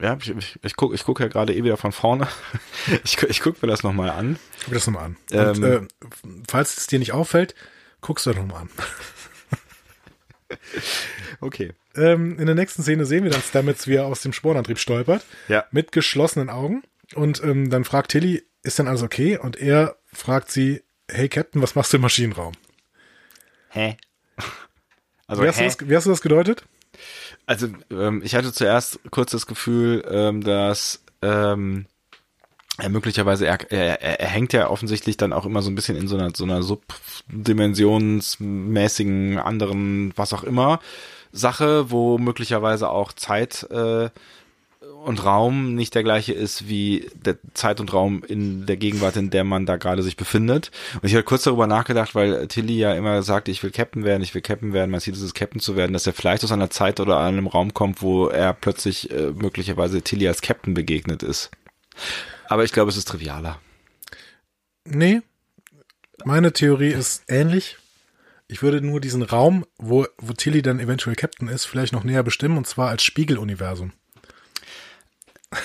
ja, 0.00 0.16
ich, 0.20 0.30
ich, 0.30 0.58
ich 0.62 0.76
gucke 0.76 0.94
ich 0.94 1.04
guck 1.04 1.20
ja 1.20 1.28
gerade 1.28 1.54
eh 1.54 1.62
wieder 1.62 1.76
von 1.76 1.92
vorne. 1.92 2.26
Ich, 3.04 3.22
ich 3.22 3.40
guck 3.40 3.62
mir 3.62 3.68
das 3.68 3.82
nochmal 3.84 4.10
an. 4.10 4.38
Guck 4.64 4.74
das 4.74 4.86
nochmal 4.86 5.04
an. 5.04 5.16
Und 5.32 5.62
Ähm, 5.62 5.64
äh, 5.64 6.28
falls 6.48 6.76
es 6.76 6.86
dir 6.88 6.98
nicht 6.98 7.12
auffällt, 7.12 7.54
guckst 8.00 8.26
du 8.26 8.30
nochmal 8.32 8.62
an. 8.62 8.70
Okay. 11.40 11.72
Ähm, 11.96 12.38
in 12.38 12.46
der 12.46 12.54
nächsten 12.54 12.82
Szene 12.82 13.06
sehen 13.06 13.24
wir 13.24 13.30
dann 13.30 13.42
Stamets, 13.42 13.86
wie 13.86 13.96
er 13.96 14.06
aus 14.06 14.22
dem 14.22 14.32
Spornantrieb 14.32 14.78
stolpert. 14.78 15.24
Ja. 15.48 15.64
Mit 15.70 15.92
geschlossenen 15.92 16.50
Augen. 16.50 16.82
Und 17.14 17.42
ähm, 17.42 17.70
dann 17.70 17.84
fragt 17.84 18.12
Tilly, 18.12 18.42
ist 18.62 18.78
denn 18.78 18.88
alles 18.88 19.02
okay? 19.02 19.38
Und 19.38 19.56
er 19.56 19.96
fragt 20.12 20.50
sie, 20.50 20.82
hey 21.10 21.28
Captain, 21.28 21.62
was 21.62 21.74
machst 21.74 21.92
du 21.92 21.96
im 21.96 22.02
Maschinenraum? 22.02 22.52
Hä? 23.70 23.96
Also, 25.26 25.42
Wie 25.42 25.48
hast, 25.48 25.58
du 25.58 25.62
hä? 25.62 25.66
das, 25.66 25.88
wie 25.88 25.96
hast 25.96 26.06
du 26.06 26.10
das 26.10 26.22
gedeutet? 26.22 26.64
Also 27.46 27.68
ähm, 27.90 28.22
ich 28.24 28.34
hatte 28.34 28.52
zuerst 28.52 29.00
kurz 29.10 29.32
das 29.32 29.46
Gefühl, 29.46 30.04
ähm, 30.10 30.42
dass 30.42 31.02
ähm, 31.22 31.86
er 32.78 32.88
möglicherweise 32.88 33.46
er, 33.46 33.70
er, 33.70 34.20
er 34.20 34.28
hängt 34.28 34.52
ja 34.52 34.68
offensichtlich 34.68 35.16
dann 35.16 35.32
auch 35.32 35.46
immer 35.46 35.62
so 35.62 35.70
ein 35.70 35.74
bisschen 35.74 35.96
in 35.96 36.06
so 36.08 36.16
einer 36.16 36.32
so 36.34 36.44
einer 36.44 36.62
subdimensionsmäßigen 36.62 39.38
anderen 39.38 40.12
was 40.16 40.32
auch 40.32 40.44
immer 40.44 40.80
Sache, 41.32 41.90
wo 41.90 42.18
möglicherweise 42.18 42.90
auch 42.90 43.12
Zeit 43.12 43.66
äh, 43.70 44.10
und 45.04 45.24
Raum 45.24 45.74
nicht 45.74 45.94
der 45.94 46.02
gleiche 46.02 46.32
ist 46.32 46.68
wie 46.68 47.10
der 47.14 47.38
Zeit 47.54 47.80
und 47.80 47.92
Raum 47.92 48.22
in 48.26 48.66
der 48.66 48.76
Gegenwart, 48.76 49.16
in 49.16 49.30
der 49.30 49.44
man 49.44 49.66
da 49.66 49.76
gerade 49.76 50.02
sich 50.02 50.16
befindet. 50.16 50.70
Und 50.94 51.04
ich 51.04 51.14
habe 51.14 51.22
kurz 51.22 51.44
darüber 51.44 51.66
nachgedacht, 51.66 52.14
weil 52.14 52.46
Tilly 52.48 52.78
ja 52.78 52.94
immer 52.94 53.22
sagt, 53.22 53.48
ich 53.48 53.62
will 53.62 53.70
Captain 53.70 54.04
werden, 54.04 54.22
ich 54.22 54.34
will 54.34 54.42
Captain 54.42 54.72
werden, 54.72 54.98
sieht 55.00 55.14
es 55.14 55.22
ist 55.22 55.34
Captain 55.34 55.60
zu 55.60 55.76
werden, 55.76 55.92
dass 55.92 56.06
er 56.06 56.12
vielleicht 56.12 56.44
aus 56.44 56.52
einer 56.52 56.70
Zeit 56.70 57.00
oder 57.00 57.20
einem 57.20 57.46
Raum 57.46 57.72
kommt, 57.72 58.02
wo 58.02 58.28
er 58.28 58.52
plötzlich 58.52 59.10
äh, 59.10 59.32
möglicherweise 59.32 60.02
Tilly 60.02 60.28
als 60.28 60.42
Captain 60.42 60.74
begegnet 60.74 61.22
ist. 61.22 61.50
Aber 62.48 62.64
ich 62.64 62.72
glaube, 62.72 62.90
es 62.90 62.96
ist 62.96 63.08
trivialer. 63.08 63.58
Nee. 64.84 65.22
Meine 66.24 66.52
Theorie 66.52 66.92
ist 66.92 67.22
ähnlich. 67.28 67.78
Ich 68.50 68.62
würde 68.62 68.80
nur 68.80 69.00
diesen 69.00 69.22
Raum, 69.22 69.64
wo, 69.78 70.06
wo 70.18 70.32
Tilly 70.32 70.60
dann 70.60 70.80
eventuell 70.80 71.14
Captain 71.14 71.46
ist, 71.46 71.66
vielleicht 71.66 71.92
noch 71.92 72.02
näher 72.02 72.24
bestimmen, 72.24 72.56
und 72.56 72.66
zwar 72.66 72.88
als 72.88 73.04
Spiegeluniversum. 73.04 73.92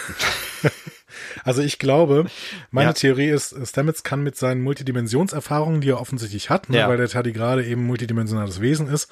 also 1.43 1.61
ich 1.61 1.79
glaube, 1.79 2.25
meine 2.69 2.89
Ja. 2.89 2.93
Theorie 2.93 3.29
ist, 3.29 3.55
Stamets 3.67 4.03
kann 4.03 4.21
mit 4.21 4.35
seinen 4.35 4.61
Multidimensionserfahrungen, 4.61 5.81
die 5.81 5.89
er 5.89 5.99
offensichtlich 5.99 6.49
hat, 6.51 6.69
ne, 6.69 6.77
Ja. 6.77 6.87
weil 6.89 6.97
der 6.97 7.09
Taddy 7.09 7.31
gerade 7.31 7.65
eben 7.65 7.83
multidimensionales 7.85 8.61
Wesen 8.61 8.87
ist, 8.87 9.09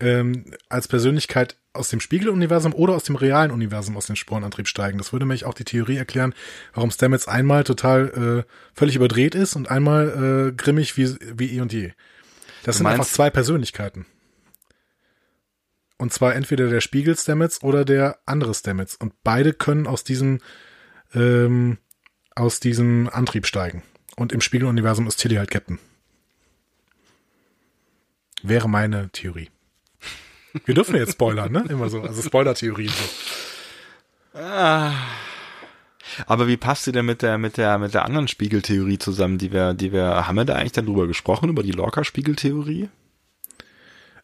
ähm, 0.00 0.44
als 0.68 0.88
Persönlichkeit 0.88 1.56
aus 1.72 1.88
dem 1.88 2.00
Spiegeluniversum 2.00 2.74
oder 2.74 2.94
aus 2.94 3.04
dem 3.04 3.14
realen 3.16 3.52
Universum 3.52 3.96
aus 3.96 4.06
dem 4.06 4.16
Spornantrieb 4.16 4.66
steigen. 4.66 4.98
Das 4.98 5.12
würde 5.12 5.26
mich 5.26 5.44
auch 5.44 5.54
die 5.54 5.64
Theorie 5.64 5.96
erklären, 5.96 6.34
warum 6.74 6.90
Stamets 6.90 7.28
einmal 7.28 7.62
total 7.64 8.44
äh, 8.46 8.50
völlig 8.74 8.96
überdreht 8.96 9.36
ist 9.36 9.54
und 9.54 9.70
einmal 9.70 10.48
äh, 10.48 10.52
grimmig 10.56 10.96
wie, 10.96 11.14
wie 11.36 11.56
eh 11.56 11.60
und 11.60 11.72
je. 11.72 11.92
Das 12.66 12.74
Du 12.74 12.78
sind 12.78 12.88
einfach 12.88 13.06
zwei 13.06 13.30
Persönlichkeiten. 13.30 14.06
Und 15.98 16.12
zwar 16.12 16.34
entweder 16.34 16.68
der 16.68 16.80
Spiegel 16.80 17.16
Stamets 17.16 17.62
oder 17.62 17.84
der 17.84 18.18
andere 18.26 18.52
Stamets. 18.54 18.96
Und 18.96 19.12
beide 19.22 19.52
können 19.52 19.86
aus 19.86 20.02
diesem, 20.02 20.40
ähm, 21.14 21.78
aus 22.34 22.58
diesem 22.58 23.08
Antrieb 23.08 23.46
steigen. 23.46 23.84
Und 24.16 24.32
im 24.32 24.40
Spiegeluniversum 24.40 25.06
ist 25.06 25.18
Tilly 25.18 25.36
halt 25.36 25.52
Captain. 25.52 25.78
Wäre 28.42 28.68
meine 28.68 29.10
Theorie. 29.10 29.48
Wir 30.64 30.74
dürfen 30.74 30.96
jetzt 30.96 31.12
spoilern, 31.12 31.52
ne? 31.52 31.64
Immer 31.68 31.88
so. 31.88 32.02
Also 32.02 32.20
Spoiler-Theorien 32.20 32.90
so. 34.32 34.40
Aber 36.26 36.48
wie 36.48 36.56
passt 36.56 36.84
sie 36.84 36.92
denn 36.92 37.06
mit 37.06 37.22
der 37.22 37.38
mit 37.38 37.56
der 37.56 37.78
mit 37.78 37.94
der 37.94 38.04
anderen 38.04 38.28
Spiegeltheorie 38.28 38.98
zusammen, 38.98 39.38
die 39.38 39.52
wir 39.52 39.74
die 39.74 39.92
wir 39.92 40.26
haben 40.26 40.36
wir 40.36 40.44
da 40.44 40.54
eigentlich 40.54 40.72
dann 40.72 40.86
drüber 40.86 41.06
gesprochen 41.06 41.48
über 41.48 41.62
die 41.62 41.72
Lorca 41.72 42.04
Spiegeltheorie? 42.04 42.88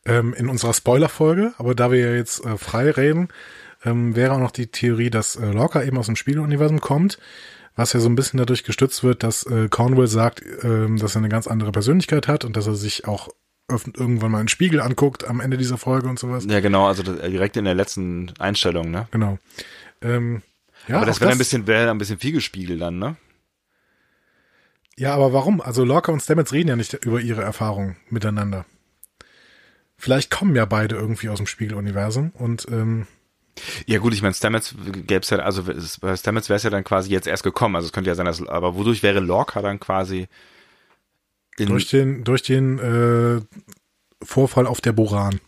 ähm, 0.05 0.35
in 0.35 0.49
unserer 0.49 0.75
Spoiler-Folge, 0.75 1.53
aber 1.59 1.75
da 1.75 1.91
wir 1.91 1.99
ja 1.99 2.15
jetzt 2.15 2.45
äh, 2.45 2.57
frei 2.57 2.91
reden, 2.91 3.29
ähm, 3.85 4.17
wäre 4.17 4.33
auch 4.33 4.39
noch 4.39 4.51
die 4.51 4.69
Theorie, 4.69 5.11
dass 5.11 5.37
äh, 5.37 5.53
Lorca 5.53 5.83
eben 5.83 5.99
aus 5.99 6.07
dem 6.07 6.17
Spiegeluniversum 6.17 6.81
kommt, 6.81 7.19
was 7.75 7.93
ja 7.93 8.01
so 8.01 8.09
ein 8.09 8.15
bisschen 8.15 8.39
dadurch 8.39 8.65
gestützt 8.65 9.03
wird, 9.03 9.23
dass 9.23 9.45
äh, 9.47 9.69
Cornwall 9.69 10.07
sagt, 10.07 10.43
ähm, 10.63 10.99
dass 10.99 11.15
er 11.15 11.21
eine 11.21 11.29
ganz 11.29 11.47
andere 11.47 11.73
Persönlichkeit 11.73 12.29
hat 12.29 12.45
und 12.45 12.57
dass 12.57 12.67
er 12.67 12.75
sich 12.75 13.07
auch 13.07 13.29
irgendwann 13.69 14.33
mal 14.33 14.39
einen 14.39 14.49
Spiegel 14.49 14.81
anguckt 14.81 15.27
am 15.27 15.41
Ende 15.41 15.57
dieser 15.57 15.79
Folge 15.79 16.09
und 16.09 16.19
sowas. 16.19 16.45
Ja, 16.47 16.61
genau, 16.61 16.87
also 16.87 17.03
das, 17.03 17.21
direkt 17.21 17.57
in 17.57 17.65
der 17.65 17.75
letzten 17.75 18.33
Einstellung, 18.39 18.91
ne? 18.91 19.09
Genau. 19.13 19.39
Ähm, 20.03 20.43
ja, 20.89 20.97
aber 20.97 21.07
das 21.07 21.21
wäre 21.21 21.31
ein 21.31 21.39
bisschen 21.39 21.67
wäre 21.67 21.91
ein 21.91 21.99
bisschen 21.99 22.19
viel 22.19 22.33
gespiegelt 22.33 22.81
dann, 22.81 22.99
ne? 22.99 23.17
Ja, 24.97 25.15
aber 25.15 25.33
warum? 25.33 25.61
Also 25.61 25.85
Lorca 25.85 26.13
und 26.13 26.21
Stamets 26.21 26.53
reden 26.53 26.69
ja 26.69 26.77
nicht 26.77 26.93
über 27.05 27.21
ihre 27.21 27.43
Erfahrungen 27.43 27.97
miteinander. 28.11 28.67
Vielleicht 29.97 30.31
kommen 30.31 30.55
ja 30.55 30.65
beide 30.65 30.97
irgendwie 30.97 31.29
aus 31.29 31.39
dem 31.39 31.47
Spiegeluniversum 31.47 32.31
und 32.31 32.67
ähm, 32.71 33.07
Ja 33.87 33.99
gut, 33.99 34.15
ich 34.15 34.23
meine, 34.23 34.35
Stamets 34.35 34.75
gäbe 35.07 35.21
es 35.21 35.31
ja, 35.31 35.39
also 35.39 35.65
bei 36.01 36.17
Stamets 36.17 36.49
wäre 36.49 36.57
es 36.57 36.63
ja 36.63 36.71
dann 36.71 36.85
quasi 36.85 37.11
jetzt 37.11 37.27
erst 37.27 37.43
gekommen. 37.43 37.77
Also 37.77 37.87
es 37.87 37.93
könnte 37.93 38.09
ja 38.11 38.15
sein, 38.15 38.27
dass, 38.27 38.47
aber 38.47 38.75
wodurch 38.75 39.03
wäre 39.03 39.21
Lorca 39.21 39.63
dann 39.63 39.81
quasi 39.81 40.29
in, 41.57 41.69
durch 41.69 41.89
den 41.89 42.25
durch 42.25 42.43
den 42.43 42.79
äh, 42.79 43.41
Vorfall 44.25 44.67
auf 44.67 44.81
der 44.81 44.93
Boran. 44.93 45.41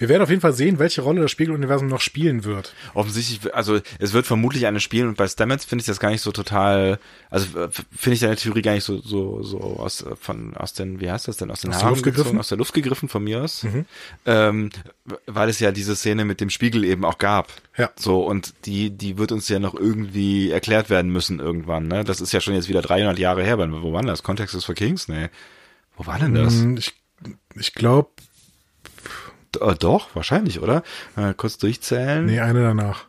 Wir 0.00 0.08
werden 0.08 0.22
auf 0.22 0.30
jeden 0.30 0.40
Fall 0.40 0.52
sehen, 0.54 0.78
welche 0.80 1.02
Rolle 1.02 1.20
das 1.22 1.30
Spiegeluniversum 1.30 1.86
noch 1.86 2.00
spielen 2.00 2.44
wird. 2.44 2.74
offensichtlich, 2.94 3.54
also 3.54 3.78
es 3.98 4.12
wird 4.12 4.26
vermutlich 4.26 4.66
eine 4.66 4.80
spielen 4.80 5.06
und 5.08 5.16
bei 5.16 5.28
Stamets 5.28 5.64
finde 5.64 5.82
ich 5.82 5.86
das 5.86 6.00
gar 6.00 6.10
nicht 6.10 6.22
so 6.22 6.32
total, 6.32 6.98
also 7.30 7.46
finde 7.94 8.14
ich 8.14 8.20
deine 8.20 8.34
Theorie 8.36 8.62
gar 8.62 8.72
nicht 8.72 8.84
so 8.84 8.98
so 9.00 9.42
so 9.42 9.58
aus 9.60 10.04
von 10.20 10.56
aus 10.56 10.72
den 10.72 11.00
wie 11.00 11.10
heißt 11.10 11.28
das 11.28 11.36
denn 11.36 11.50
aus 11.50 11.60
den 11.60 11.70
Aus 11.70 11.76
der 11.76 11.82
Haaren 11.84 11.92
Luft 11.94 12.02
gegriffen? 12.04 12.22
gezogen, 12.24 12.40
aus 12.40 12.48
der 12.48 12.58
Luft 12.58 12.74
gegriffen 12.74 13.08
von 13.08 13.22
mir 13.22 13.42
aus, 13.44 13.64
ähm, 14.26 14.70
weil 15.26 15.48
es 15.48 15.60
ja 15.60 15.70
diese 15.70 15.94
Szene 15.94 16.24
mit 16.24 16.40
dem 16.40 16.50
Spiegel 16.50 16.82
eben 16.84 17.04
auch 17.04 17.18
gab. 17.18 17.52
Ja. 17.76 17.90
So 17.96 18.24
und 18.24 18.54
die 18.64 18.90
die 18.90 19.18
wird 19.18 19.32
uns 19.32 19.48
ja 19.48 19.58
noch 19.58 19.74
irgendwie 19.74 20.50
erklärt 20.50 20.90
werden 20.90 21.12
müssen 21.12 21.40
irgendwann. 21.40 21.88
Ne, 21.88 22.04
das 22.04 22.20
ist 22.20 22.32
ja 22.32 22.40
schon 22.40 22.54
jetzt 22.54 22.68
wieder 22.68 22.82
300 22.82 23.18
Jahre 23.18 23.44
her. 23.44 23.58
Wo 23.58 23.92
war 23.92 24.00
denn 24.00 24.08
das? 24.08 24.22
Context 24.22 24.54
is 24.54 24.64
for 24.64 24.74
Kings? 24.74 25.08
Nee. 25.08 25.28
Wo 25.96 26.06
war 26.06 26.18
denn 26.18 26.34
das? 26.34 26.54
Hm, 26.54 26.78
Ich, 26.78 26.94
ich 27.54 27.74
glaube, 27.74 28.08
äh, 29.60 29.74
doch, 29.74 30.14
wahrscheinlich, 30.14 30.60
oder? 30.60 30.82
Äh, 31.16 31.34
kurz 31.34 31.58
durchzählen. 31.58 32.24
nee, 32.26 32.40
eine 32.40 32.62
danach. 32.62 33.06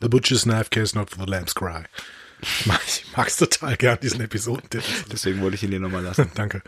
The 0.00 0.08
Butcher's 0.08 0.42
Knife 0.42 0.70
cares 0.70 0.94
not 0.94 1.10
for 1.10 1.24
the 1.24 1.30
lamb's 1.30 1.54
cry. 1.54 1.84
Ich 2.42 2.66
mag, 2.66 2.80
mag's 3.16 3.36
total 3.38 3.74
gern, 3.76 3.98
diesen 4.02 4.20
Episodentitel. 4.20 4.84
Deswegen 5.10 5.40
wollte 5.40 5.54
ich 5.54 5.62
ihn 5.62 5.70
dir 5.70 5.80
nochmal 5.80 6.02
lassen. 6.02 6.30
Danke. 6.34 6.60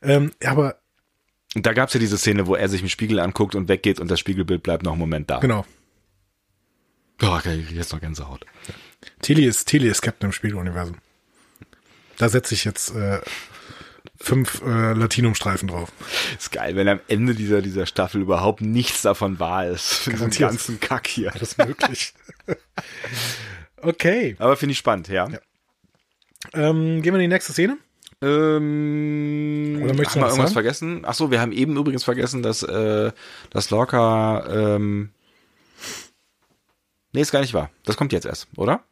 Ähm, 0.00 0.32
ja, 0.42 0.50
aber 0.50 0.80
da 1.54 1.72
gab's 1.74 1.94
ja 1.94 2.00
diese 2.00 2.18
Szene, 2.18 2.48
wo 2.48 2.56
er 2.56 2.68
sich 2.68 2.82
im 2.82 2.88
Spiegel 2.88 3.20
anguckt 3.20 3.54
und 3.54 3.68
weggeht 3.68 4.00
und 4.00 4.10
das 4.10 4.18
Spiegelbild 4.18 4.64
bleibt 4.64 4.82
noch 4.82 4.92
einen 4.92 4.98
Moment 5.00 5.30
da. 5.30 5.38
genau. 5.38 5.64
Oh, 7.22 7.36
okay, 7.36 7.64
jetzt 7.70 7.92
noch 7.92 8.00
Gänsehaut. 8.00 8.44
Tilly 9.20 9.44
ist, 9.44 9.68
Tilly 9.68 9.86
ist 9.88 10.02
Captain 10.02 10.28
im 10.30 10.32
Spiegeluniversum. 10.32 10.96
Da 12.18 12.28
setze 12.28 12.54
ich 12.54 12.64
jetzt 12.64 12.92
äh, 12.96 13.20
fünf 14.22 14.62
äh, 14.62 14.92
Latinumstreifen 14.92 15.68
drauf. 15.68 15.92
Ist 16.38 16.52
geil, 16.52 16.76
wenn 16.76 16.88
am 16.88 17.00
Ende 17.08 17.34
dieser, 17.34 17.60
dieser 17.60 17.86
Staffel 17.86 18.22
überhaupt 18.22 18.60
nichts 18.60 19.02
davon 19.02 19.40
wahr 19.40 19.66
ist. 19.66 19.94
Für 19.94 20.10
diesen 20.10 20.30
ganzen 20.30 20.80
Kack 20.80 21.06
hier. 21.08 21.30
Das 21.32 21.42
ist 21.42 21.58
möglich. 21.58 22.14
okay. 23.82 24.36
Aber 24.38 24.56
finde 24.56 24.72
ich 24.72 24.78
spannend, 24.78 25.08
ja. 25.08 25.28
Ähm, 26.54 27.02
gehen 27.02 27.12
wir 27.12 27.20
in 27.20 27.20
die 27.20 27.34
nächste 27.34 27.52
Szene. 27.52 27.78
Ähm, 28.20 29.80
Oder 29.82 29.94
möchtest 29.94 30.16
haben 30.16 30.20
du 30.20 30.20
wir 30.20 30.26
was 30.26 30.32
irgendwas 30.32 30.36
sagen? 30.36 30.52
vergessen? 30.52 31.02
Ach 31.04 31.14
so, 31.14 31.30
wir 31.32 31.40
haben 31.40 31.52
eben 31.52 31.76
übrigens 31.76 32.04
vergessen, 32.04 32.42
dass, 32.42 32.62
äh, 32.62 33.10
dass 33.50 33.70
Lorca, 33.70 34.46
ähm, 34.48 35.10
nee, 37.12 37.20
ist 37.20 37.32
gar 37.32 37.40
nicht 37.40 37.54
wahr. 37.54 37.70
Das 37.84 37.96
kommt 37.96 38.12
jetzt 38.12 38.26
erst, 38.26 38.46
oder? 38.56 38.84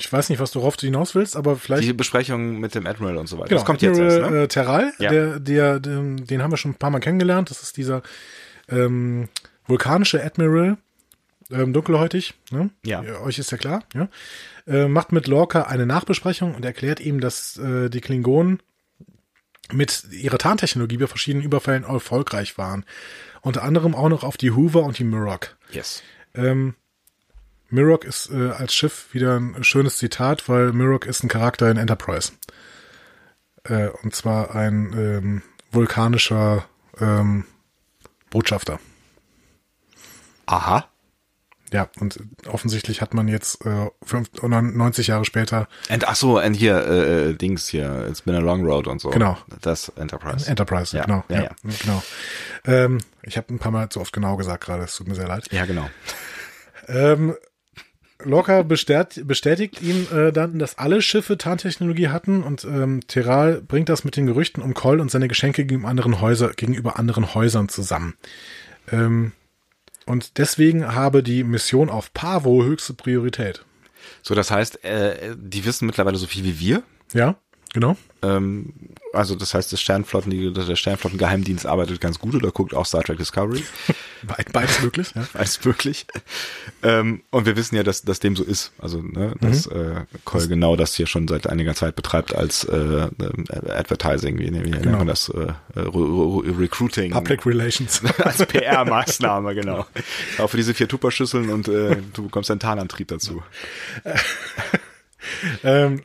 Ich 0.00 0.12
weiß 0.12 0.28
nicht, 0.30 0.38
was 0.40 0.50
du 0.50 0.60
worauf 0.60 0.76
du 0.76 0.86
hinaus 0.86 1.14
willst, 1.14 1.36
aber 1.36 1.56
vielleicht. 1.56 1.86
Die 1.86 1.92
Besprechung 1.92 2.58
mit 2.58 2.74
dem 2.74 2.86
Admiral 2.86 3.16
und 3.18 3.28
so 3.28 3.36
weiter. 3.38 3.48
genau, 3.50 3.60
das 3.60 3.66
kommt 3.66 3.82
Admiral, 3.82 4.10
jetzt 4.10 4.18
erst, 4.18 4.30
ne? 4.30 4.42
äh, 4.42 4.48
Terral, 4.48 4.92
Ja. 4.98 5.10
der, 5.10 5.40
der, 5.40 5.80
den, 5.80 6.26
den 6.26 6.42
haben 6.42 6.50
wir 6.50 6.56
schon 6.56 6.72
ein 6.72 6.76
paar 6.78 6.90
Mal 6.90 7.00
kennengelernt. 7.00 7.50
Das 7.50 7.62
ist 7.62 7.76
dieser 7.76 8.02
ähm, 8.68 9.28
vulkanische 9.66 10.22
Admiral, 10.24 10.76
ähm, 11.50 11.72
dunkelhäutig. 11.72 12.34
Ne? 12.50 12.70
Ja. 12.84 13.02
Euch 13.22 13.38
ist 13.38 13.52
ja 13.52 13.58
klar. 13.58 13.82
Ja? 13.94 14.08
Äh, 14.66 14.88
macht 14.88 15.12
mit 15.12 15.26
Lorca 15.26 15.62
eine 15.62 15.86
Nachbesprechung 15.86 16.54
und 16.54 16.64
erklärt 16.64 17.00
ihm, 17.00 17.20
dass 17.20 17.56
äh, 17.58 17.88
die 17.90 18.00
Klingonen 18.00 18.60
mit 19.72 20.04
ihrer 20.10 20.38
Tarntechnologie 20.38 20.96
bei 20.96 21.06
verschiedenen 21.06 21.44
Überfällen 21.44 21.84
erfolgreich 21.84 22.58
waren. 22.58 22.84
Unter 23.42 23.62
anderem 23.62 23.94
auch 23.94 24.08
noch 24.08 24.24
auf 24.24 24.36
die 24.36 24.50
Hoover 24.50 24.82
und 24.82 24.98
die 24.98 25.04
Murrock. 25.04 25.56
Yes. 25.70 26.02
Ähm, 26.34 26.74
Mirok 27.70 28.04
ist 28.04 28.30
äh, 28.30 28.50
als 28.50 28.74
Schiff 28.74 29.08
wieder 29.12 29.36
ein 29.38 29.64
schönes 29.64 29.98
Zitat, 29.98 30.48
weil 30.48 30.72
Mirok 30.72 31.06
ist 31.06 31.22
ein 31.22 31.28
Charakter 31.28 31.70
in 31.70 31.76
Enterprise. 31.76 32.32
Äh, 33.64 33.88
und 34.02 34.14
zwar 34.14 34.54
ein 34.54 34.92
ähm, 34.96 35.42
vulkanischer 35.70 36.64
ähm, 37.00 37.44
Botschafter. 38.30 38.78
Aha. 40.46 40.86
Ja, 41.72 41.88
und 42.00 42.18
offensichtlich 42.46 43.00
hat 43.00 43.14
man 43.14 43.28
jetzt 43.28 43.64
äh, 43.64 43.90
fünf, 44.02 44.28
90 44.42 45.06
Jahre 45.06 45.24
später. 45.24 45.68
And, 45.88 46.08
ach 46.08 46.16
so, 46.16 46.40
und 46.40 46.54
hier, 46.54 46.84
äh, 46.84 47.34
Dings 47.34 47.68
hier, 47.68 48.08
It's 48.08 48.22
been 48.22 48.34
a 48.34 48.40
long 48.40 48.64
road 48.64 48.88
und 48.88 49.00
so. 49.00 49.10
Genau. 49.10 49.38
Das 49.60 49.88
Enterprise. 49.90 50.48
Enterprise, 50.50 50.96
Ja, 50.96 51.04
genau. 51.04 51.22
ja, 51.28 51.42
ja. 51.42 51.50
genau. 51.80 52.02
Ähm, 52.64 52.98
ich 53.22 53.36
habe 53.36 53.54
ein 53.54 53.60
paar 53.60 53.70
Mal 53.70 53.88
zu 53.88 54.00
oft 54.00 54.12
genau 54.12 54.36
gesagt 54.36 54.64
gerade, 54.64 54.82
es 54.82 54.96
tut 54.96 55.06
mir 55.06 55.14
sehr 55.14 55.28
leid. 55.28 55.46
Ja, 55.52 55.64
genau. 55.64 55.88
Ähm, 56.88 57.36
Locker 58.24 58.64
bestärkt, 58.64 59.26
bestätigt 59.26 59.82
ihm 59.82 60.06
äh, 60.12 60.32
dann, 60.32 60.58
dass 60.58 60.78
alle 60.78 61.02
Schiffe 61.02 61.38
Tarntechnologie 61.38 62.08
hatten 62.08 62.42
und 62.42 62.64
ähm, 62.64 63.00
Teral 63.06 63.60
bringt 63.60 63.88
das 63.88 64.04
mit 64.04 64.16
den 64.16 64.26
Gerüchten 64.26 64.62
um 64.62 64.74
Coll 64.74 65.00
und 65.00 65.10
seine 65.10 65.28
Geschenke 65.28 65.64
gegenüber 65.64 65.88
anderen, 65.88 66.20
Häuser, 66.20 66.50
gegenüber 66.50 66.98
anderen 66.98 67.34
Häusern 67.34 67.68
zusammen. 67.68 68.14
Ähm, 68.90 69.32
und 70.06 70.38
deswegen 70.38 70.94
habe 70.94 71.22
die 71.22 71.44
Mission 71.44 71.88
auf 71.88 72.12
Pavo 72.12 72.64
höchste 72.64 72.94
Priorität. 72.94 73.64
So, 74.22 74.34
das 74.34 74.50
heißt, 74.50 74.84
äh, 74.84 75.34
die 75.36 75.64
wissen 75.64 75.86
mittlerweile 75.86 76.16
so 76.16 76.26
viel 76.26 76.44
wie 76.44 76.58
wir. 76.58 76.82
Ja, 77.12 77.36
genau. 77.72 77.96
Ähm, 78.22 78.72
also 79.12 79.34
das 79.34 79.54
heißt, 79.54 79.72
das 79.72 79.80
Sternflotten, 79.80 80.54
der 80.54 80.76
Sternflottengeheimdienst 80.76 81.66
arbeitet 81.66 82.00
ganz 82.00 82.18
gut 82.18 82.34
oder 82.34 82.50
guckt 82.50 82.74
auch 82.74 82.84
Star 82.84 83.02
Trek 83.02 83.16
Discovery. 83.18 83.64
Beid, 84.22 84.52
beides 84.52 84.82
möglich. 84.82 85.12
Ja. 85.14 85.26
Weiß 85.32 85.64
wirklich. 85.64 86.06
Ähm, 86.82 87.22
und 87.30 87.46
wir 87.46 87.56
wissen 87.56 87.76
ja, 87.76 87.82
dass, 87.82 88.02
dass 88.02 88.20
dem 88.20 88.36
so 88.36 88.44
ist. 88.44 88.72
Also, 88.78 89.00
ne, 89.00 89.34
dass 89.40 89.66
äh, 89.66 90.04
Cole 90.26 90.48
genau 90.48 90.76
das 90.76 90.94
hier 90.94 91.06
schon 91.06 91.26
seit 91.28 91.46
einiger 91.46 91.74
Zeit 91.74 91.96
betreibt 91.96 92.34
als 92.34 92.64
äh, 92.64 92.76
äh, 92.76 93.70
Advertising, 93.70 94.38
wie, 94.38 94.46
wie 94.52 94.70
nennt 94.70 94.82
Genau. 94.82 94.98
man 94.98 95.06
das? 95.06 95.30
Äh, 95.30 95.52
Re 95.76 96.58
Recruiting. 96.58 97.12
Public 97.12 97.46
Relations. 97.46 98.02
als 98.18 98.38
PR-Maßnahme, 98.44 99.54
genau. 99.54 99.86
Auch 100.38 100.48
für 100.50 100.58
diese 100.58 100.74
vier 100.74 100.88
Tupperschüsseln 100.88 101.48
und 101.48 101.68
äh, 101.68 101.96
du 102.12 102.24
bekommst 102.24 102.50
einen 102.50 102.60
Tarnantrieb 102.60 103.08
dazu. 103.08 103.42
ähm, 105.64 106.02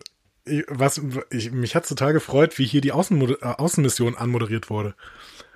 was 0.67 1.01
ich, 1.31 1.51
mich 1.51 1.75
hat 1.75 1.87
total 1.87 2.13
gefreut, 2.13 2.57
wie 2.57 2.65
hier 2.65 2.81
die 2.81 2.91
Außenmod 2.91 3.41
äh, 3.41 3.45
Außenmission 3.45 4.15
anmoderiert 4.15 4.69
wurde. 4.69 4.95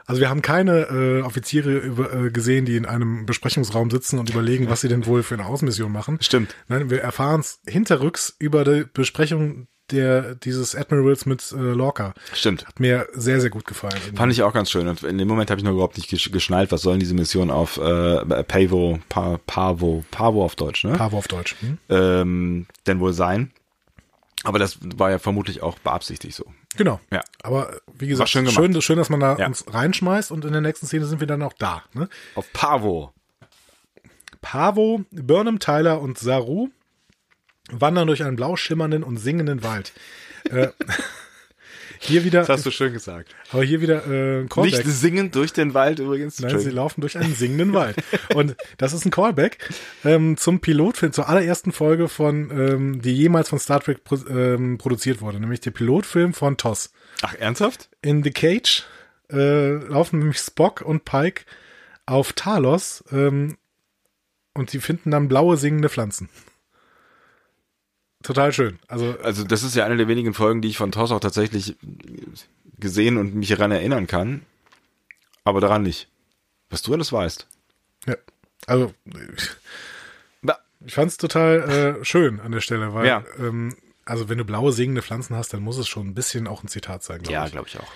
Also 0.05 0.21
wir 0.21 0.29
haben 0.29 0.41
keine 0.41 0.87
äh, 0.89 1.21
Offiziere 1.21 1.77
über, 1.77 2.11
äh, 2.11 2.31
gesehen, 2.31 2.65
die 2.65 2.75
in 2.75 2.87
einem 2.87 3.27
Besprechungsraum 3.27 3.91
sitzen 3.91 4.17
und 4.17 4.31
überlegen, 4.31 4.67
was 4.67 4.81
sie 4.81 4.87
denn 4.87 5.05
wohl 5.05 5.21
für 5.21 5.35
eine 5.35 5.45
Außenmission 5.45 5.91
machen. 5.91 6.17
Stimmt. 6.19 6.55
Nein, 6.67 6.89
wir 6.89 7.01
erfahren 7.01 7.41
es 7.41 7.59
hinterrücks 7.67 8.35
über 8.39 8.63
die 8.63 8.85
Besprechung 8.91 9.67
der 9.91 10.35
dieses 10.35 10.75
Admirals 10.75 11.25
mit 11.25 11.51
äh, 11.51 11.55
Lorca. 11.55 12.13
Stimmt. 12.33 12.67
Hat 12.67 12.79
mir 12.79 13.07
sehr, 13.13 13.41
sehr 13.41 13.49
gut 13.49 13.65
gefallen. 13.65 13.99
Fand 14.15 14.31
ich 14.31 14.43
auch 14.43 14.53
ganz 14.53 14.69
schön. 14.69 14.87
Und 14.87 15.03
in 15.03 15.17
dem 15.17 15.27
Moment 15.27 15.49
habe 15.49 15.59
ich 15.59 15.65
noch 15.65 15.71
überhaupt 15.73 15.97
nicht 15.97 16.11
gesch- 16.11 16.31
geschnallt, 16.31 16.71
was 16.71 16.81
sollen 16.81 16.99
diese 16.99 17.15
Mission 17.15 17.49
auf 17.49 17.77
äh, 17.77 18.43
Pavo, 18.43 18.99
pa, 19.09 19.39
Pavo, 19.47 20.03
Pavo 20.11 20.43
auf 20.43 20.55
Deutsch, 20.55 20.83
ne? 20.83 20.93
Pavo 20.93 21.17
auf 21.17 21.27
Deutsch. 21.27 21.55
Hm? 21.61 21.77
ähm, 21.89 22.65
denn 22.85 22.99
wohl 22.99 23.13
sein. 23.13 23.51
Aber 24.43 24.57
das 24.59 24.77
war 24.81 25.11
ja 25.11 25.19
vermutlich 25.19 25.61
auch 25.61 25.77
beabsichtigt 25.79 26.35
so. 26.35 26.45
Genau. 26.77 26.99
Ja. 27.11 27.21
Aber 27.43 27.77
wie 27.93 28.07
gesagt, 28.07 28.29
schön 28.29 28.47
schön, 28.49 28.67
gemacht. 28.71 28.83
schön, 28.83 28.97
dass 28.97 29.09
man 29.09 29.19
da 29.19 29.35
Ja. 29.37 29.47
uns 29.47 29.65
reinschmeißt 29.71 30.31
und 30.31 30.45
in 30.45 30.51
der 30.53 30.61
nächsten 30.61 30.85
Szene 30.87 31.05
sind 31.05 31.19
wir 31.19 31.27
dann 31.27 31.41
auch 31.41 31.53
da. 31.53 31.83
Ne? 31.93 32.07
Auf 32.35 32.51
Pavo. 32.53 33.13
Pavo, 34.41 35.03
Burnham, 35.11 35.59
Tyler 35.59 35.99
und 36.01 36.17
Saru 36.17 36.69
wandern 37.71 38.07
durch 38.07 38.23
einen 38.23 38.35
blau 38.37 38.55
schimmernden 38.55 39.03
und 39.03 39.17
singenden 39.17 39.63
Wald. 39.63 39.91
äh, 40.49 40.69
hier 41.99 42.23
wieder, 42.23 42.39
Das 42.39 42.49
hast 42.49 42.65
du 42.65 42.71
schön 42.71 42.93
gesagt. 42.93 43.35
aber 43.51 43.63
hier 43.63 43.81
wieder 43.81 44.07
äh, 44.07 44.41
ein 44.41 44.49
Callback. 44.49 44.85
Nicht 44.85 44.95
singend 44.95 45.35
durch 45.35 45.53
den 45.53 45.73
Wald 45.73 45.99
übrigens. 45.99 46.39
Nein, 46.39 46.57
sie 46.59 46.69
laufen 46.69 47.01
durch 47.01 47.17
einen 47.17 47.35
singenden 47.35 47.73
Wald. 47.73 47.97
Und 48.33 48.55
das 48.77 48.93
ist 48.93 49.05
ein 49.05 49.11
Callback 49.11 49.57
ähm, 50.05 50.37
zum 50.37 50.61
Pilotfilm, 50.61 51.11
zur 51.11 51.27
allerersten 51.27 51.71
Folge 51.71 52.07
von, 52.07 52.49
ähm, 52.51 53.01
die 53.01 53.15
jemals 53.15 53.49
von 53.49 53.59
Star 53.59 53.81
Trek 53.81 54.03
pro, 54.03 54.15
ähm, 54.29 54.77
produziert 54.77 55.21
wurde, 55.21 55.39
nämlich 55.39 55.59
der 55.59 55.71
Pilotfilm 55.71 56.33
von 56.33 56.57
TOS. 56.57 56.91
Ach, 57.21 57.35
ernsthaft? 57.35 57.89
In 58.01 58.23
The 58.23 58.31
Cage 58.31 58.85
äh, 59.31 59.73
laufen 59.73 60.19
nämlich 60.19 60.37
Spock 60.39 60.81
und 60.81 61.05
Pike 61.05 61.43
auf 62.05 62.33
Talos 62.33 63.03
ähm, 63.11 63.57
und 64.53 64.69
sie 64.69 64.79
finden 64.79 65.11
dann 65.11 65.27
blaue 65.27 65.57
singende 65.57 65.89
Pflanzen. 65.89 66.29
Total 68.23 68.51
schön. 68.53 68.79
Also 68.87 69.17
Also 69.23 69.43
das 69.43 69.63
ist 69.63 69.75
ja 69.75 69.85
eine 69.85 69.97
der 69.97 70.07
wenigen 70.07 70.33
Folgen, 70.33 70.61
die 70.61 70.67
ich 70.69 70.77
von 70.77 70.91
TOS 70.91 71.11
auch 71.11 71.19
tatsächlich 71.21 71.75
gesehen 72.79 73.17
und 73.17 73.35
mich 73.35 73.49
daran 73.49 73.71
erinnern 73.71 74.07
kann. 74.07 74.41
Aber 75.43 75.61
daran 75.61 75.83
nicht. 75.83 76.07
Was 76.69 76.81
du 76.81 76.93
alles 76.93 77.11
weißt. 77.11 77.47
Ja. 78.07 78.15
Also, 78.67 78.93
ich 80.85 80.93
fand 80.93 81.11
es 81.11 81.17
total 81.17 81.97
äh, 82.01 82.05
schön 82.05 82.39
an 82.39 82.51
der 82.51 82.61
Stelle, 82.61 82.93
weil, 82.93 83.07
Ja. 83.07 83.23
ähm, 83.37 83.75
also 84.05 84.29
wenn 84.29 84.37
du 84.37 84.45
blaue 84.45 84.71
singende 84.71 85.01
Pflanzen 85.01 85.35
hast, 85.35 85.53
dann 85.53 85.61
muss 85.61 85.77
es 85.77 85.87
schon 85.87 86.07
ein 86.07 86.13
bisschen 86.13 86.47
auch 86.47 86.63
ein 86.63 86.67
Zitat 86.67 87.03
sein, 87.03 87.19
glaube 87.19 87.33
Ja, 87.33 87.47
glaube 87.47 87.67
ich 87.67 87.79
auch. 87.79 87.91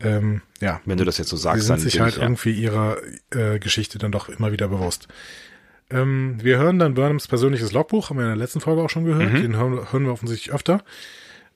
Ähm, 0.00 0.42
ja. 0.60 0.80
Wenn 0.84 0.98
du 0.98 1.04
das 1.04 1.18
jetzt 1.18 1.28
so 1.30 1.36
Sie 1.36 1.42
sagst, 1.44 1.66
sind 1.66 1.76
dann 1.76 1.80
sich 1.80 2.00
halt 2.00 2.12
ich, 2.14 2.16
ja. 2.18 2.22
irgendwie 2.24 2.52
ihrer 2.52 2.98
äh, 3.30 3.58
Geschichte 3.58 3.98
dann 3.98 4.12
doch 4.12 4.28
immer 4.28 4.52
wieder 4.52 4.68
bewusst. 4.68 5.08
Ähm, 5.90 6.36
wir 6.42 6.58
hören 6.58 6.78
dann 6.78 6.94
Burnhams 6.94 7.28
persönliches 7.28 7.72
Logbuch, 7.72 8.10
haben 8.10 8.16
wir 8.16 8.24
in 8.24 8.30
der 8.30 8.36
letzten 8.36 8.60
Folge 8.60 8.82
auch 8.82 8.90
schon 8.90 9.04
gehört. 9.04 9.32
Mhm. 9.32 9.42
Den 9.42 9.56
hören, 9.56 9.92
hören 9.92 10.04
wir 10.04 10.12
offensichtlich 10.12 10.54
öfter. 10.54 10.82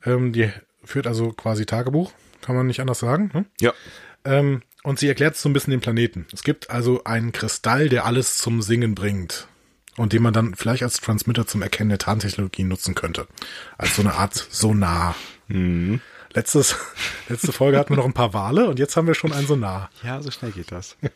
Ähm, 0.04 0.32
die 0.32 0.50
führt 0.84 1.06
also 1.06 1.32
quasi 1.32 1.66
Tagebuch, 1.66 2.12
kann 2.40 2.56
man 2.56 2.66
nicht 2.66 2.80
anders 2.80 3.00
sagen. 3.00 3.30
Ne? 3.34 3.44
Ja. 3.60 3.72
Ähm, 4.24 4.62
und 4.82 4.98
sie 4.98 5.08
erklärt 5.08 5.36
so 5.36 5.48
ein 5.48 5.52
bisschen 5.52 5.72
den 5.72 5.80
Planeten. 5.80 6.26
Es 6.32 6.42
gibt 6.42 6.70
also 6.70 7.04
einen 7.04 7.32
Kristall, 7.32 7.88
der 7.88 8.06
alles 8.06 8.38
zum 8.38 8.62
Singen 8.62 8.94
bringt. 8.94 9.46
Und 9.96 10.12
den 10.12 10.22
man 10.22 10.32
dann 10.32 10.54
vielleicht 10.54 10.82
als 10.82 11.00
Transmitter 11.00 11.46
zum 11.46 11.60
Erkennen 11.60 11.90
der 11.90 11.98
Tarntechnologie 11.98 12.62
nutzen 12.62 12.94
könnte. 12.94 13.26
Als 13.76 13.96
so 13.96 14.02
eine 14.02 14.14
Art 14.14 14.34
Sonar. 14.34 15.14
Mhm. 15.48 16.00
Letztes, 16.32 16.76
letzte 17.28 17.52
Folge 17.52 17.78
hatten 17.78 17.90
wir 17.90 17.96
noch 17.96 18.06
ein 18.06 18.14
paar 18.14 18.32
Wale 18.32 18.68
und 18.68 18.78
jetzt 18.78 18.96
haben 18.96 19.08
wir 19.08 19.14
schon 19.14 19.32
ein 19.32 19.46
Sonar. 19.46 19.90
Ja, 20.02 20.22
so 20.22 20.30
schnell 20.30 20.52
geht 20.52 20.72
das. 20.72 20.96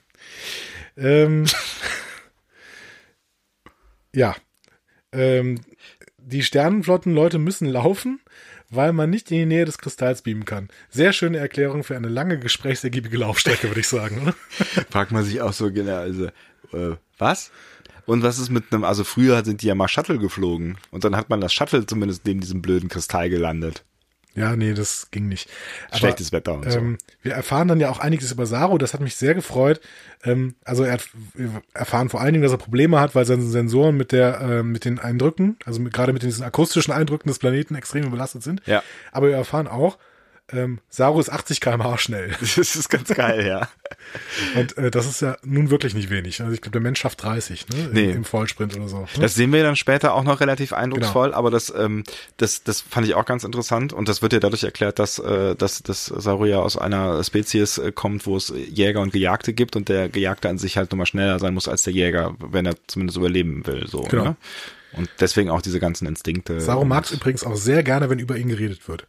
Ähm, 0.96 1.44
ja. 4.14 4.34
Ähm, 5.12 5.60
die 6.18 6.42
Sternenflottenleute 6.42 7.38
müssen 7.38 7.68
laufen, 7.68 8.20
weil 8.70 8.92
man 8.92 9.10
nicht 9.10 9.30
in 9.30 9.38
die 9.38 9.46
Nähe 9.46 9.64
des 9.64 9.78
Kristalls 9.78 10.22
beamen 10.22 10.44
kann. 10.44 10.68
Sehr 10.90 11.12
schöne 11.12 11.38
Erklärung 11.38 11.84
für 11.84 11.96
eine 11.96 12.08
lange, 12.08 12.38
gesprächsergiebige 12.38 13.18
Laufstrecke, 13.18 13.68
würde 13.68 13.80
ich 13.80 13.88
sagen. 13.88 14.32
Fragt 14.90 15.12
man 15.12 15.24
sich 15.24 15.40
auch 15.40 15.52
so 15.52 15.70
genau, 15.70 15.96
also, 15.96 16.26
äh, 16.72 16.96
was? 17.18 17.50
Und 18.06 18.22
was 18.22 18.38
ist 18.38 18.50
mit 18.50 18.72
einem, 18.72 18.84
also 18.84 19.04
früher 19.04 19.44
sind 19.44 19.62
die 19.62 19.66
ja 19.66 19.74
mal 19.74 19.88
Shuttle 19.88 20.18
geflogen 20.18 20.76
und 20.90 21.04
dann 21.04 21.16
hat 21.16 21.30
man 21.30 21.40
das 21.40 21.54
Shuttle 21.54 21.86
zumindest 21.86 22.26
neben 22.26 22.40
diesem 22.40 22.60
blöden 22.60 22.88
Kristall 22.88 23.30
gelandet. 23.30 23.84
Ja, 24.36 24.56
nee, 24.56 24.74
das 24.74 25.10
ging 25.10 25.28
nicht. 25.28 25.48
Aber, 25.88 25.98
Schlechtes 25.98 26.32
Wetter 26.32 26.54
und 26.54 26.70
so. 26.70 26.78
Ähm, 26.78 26.98
wir 27.22 27.32
erfahren 27.32 27.68
dann 27.68 27.78
ja 27.78 27.90
auch 27.90 28.00
einiges 28.00 28.32
über 28.32 28.46
Saru, 28.46 28.78
das 28.78 28.92
hat 28.92 29.00
mich 29.00 29.14
sehr 29.14 29.34
gefreut. 29.34 29.80
Ähm, 30.24 30.54
also 30.64 30.82
er 30.82 30.94
hat, 30.94 31.08
wir 31.34 31.62
erfahren 31.72 32.08
vor 32.08 32.20
allen 32.20 32.32
Dingen, 32.32 32.42
dass 32.42 32.52
er 32.52 32.58
Probleme 32.58 32.98
hat, 33.00 33.14
weil 33.14 33.24
seine 33.24 33.42
Sensoren 33.42 33.96
mit 33.96 34.10
der, 34.10 34.40
äh, 34.40 34.62
mit 34.62 34.84
den 34.84 34.98
Eindrücken, 34.98 35.56
also 35.64 35.80
mit, 35.80 35.92
gerade 35.92 36.12
mit 36.12 36.22
diesen 36.22 36.44
akustischen 36.44 36.92
Eindrücken 36.92 37.28
des 37.28 37.38
Planeten 37.38 37.76
extrem 37.76 38.10
belastet 38.10 38.42
sind. 38.42 38.60
Ja. 38.66 38.82
Aber 39.12 39.28
wir 39.28 39.36
erfahren 39.36 39.68
auch, 39.68 39.98
ähm, 40.52 40.78
Saru 40.90 41.20
ist 41.20 41.30
80 41.30 41.60
km/h 41.60 41.98
schnell. 41.98 42.30
Das 42.40 42.56
ist 42.76 42.90
ganz 42.90 43.08
geil, 43.08 43.46
ja. 43.46 43.68
Und 44.56 44.76
äh, 44.76 44.90
das 44.90 45.06
ist 45.06 45.22
ja 45.22 45.36
nun 45.42 45.70
wirklich 45.70 45.94
nicht 45.94 46.10
wenig. 46.10 46.40
Also 46.42 46.52
ich 46.52 46.60
glaube, 46.60 46.72
der 46.72 46.80
Mensch 46.82 47.00
schafft 47.00 47.22
30, 47.22 47.68
ne? 47.68 47.84
Im, 47.84 47.92
Nee. 47.92 48.10
Im 48.10 48.24
Vollsprint 48.24 48.76
oder 48.76 48.86
so. 48.88 49.00
Ne? 49.00 49.06
Das 49.20 49.34
sehen 49.34 49.52
wir 49.52 49.62
dann 49.62 49.76
später 49.76 50.12
auch 50.14 50.22
noch 50.24 50.40
relativ 50.40 50.72
eindrucksvoll, 50.72 51.28
Genau. 51.28 51.38
aber 51.38 51.50
das, 51.50 51.72
ähm, 51.76 52.04
das, 52.36 52.62
das 52.62 52.80
fand 52.82 53.06
ich 53.06 53.14
auch 53.14 53.24
ganz 53.24 53.44
interessant 53.44 53.92
und 53.92 54.08
das 54.08 54.20
wird 54.22 54.32
ja 54.34 54.40
dadurch 54.40 54.64
erklärt, 54.64 54.98
dass, 54.98 55.18
äh, 55.18 55.54
dass, 55.56 55.82
dass 55.82 56.06
Saruya 56.06 56.58
aus 56.58 56.76
einer 56.76 57.24
Spezies 57.24 57.78
äh, 57.78 57.92
kommt, 57.92 58.26
wo 58.26 58.36
es 58.36 58.52
Jäger 58.54 59.00
und 59.00 59.12
Gejagte 59.12 59.54
gibt 59.54 59.76
und 59.76 59.88
der 59.88 60.08
Gejagte 60.10 60.48
an 60.50 60.58
sich 60.58 60.76
halt 60.76 60.90
nochmal 60.92 61.06
schneller 61.06 61.38
sein 61.38 61.54
muss 61.54 61.68
als 61.68 61.82
der 61.84 61.92
Jäger, 61.94 62.34
wenn 62.38 62.66
er 62.66 62.74
zumindest 62.86 63.16
überleben 63.16 63.66
will. 63.66 63.86
So, 63.86 64.02
Genau. 64.02 64.24
ne? 64.24 64.36
Und 64.96 65.08
deswegen 65.20 65.50
auch 65.50 65.62
diese 65.62 65.80
ganzen 65.80 66.06
Instinkte. 66.06 66.60
Saru 66.60 66.84
mag 66.84 67.04
es 67.04 67.10
übrigens 67.10 67.42
auch 67.44 67.56
sehr 67.56 67.82
gerne, 67.82 68.10
wenn 68.10 68.20
über 68.20 68.36
ihn 68.36 68.48
geredet 68.48 68.86
wird. 68.88 69.06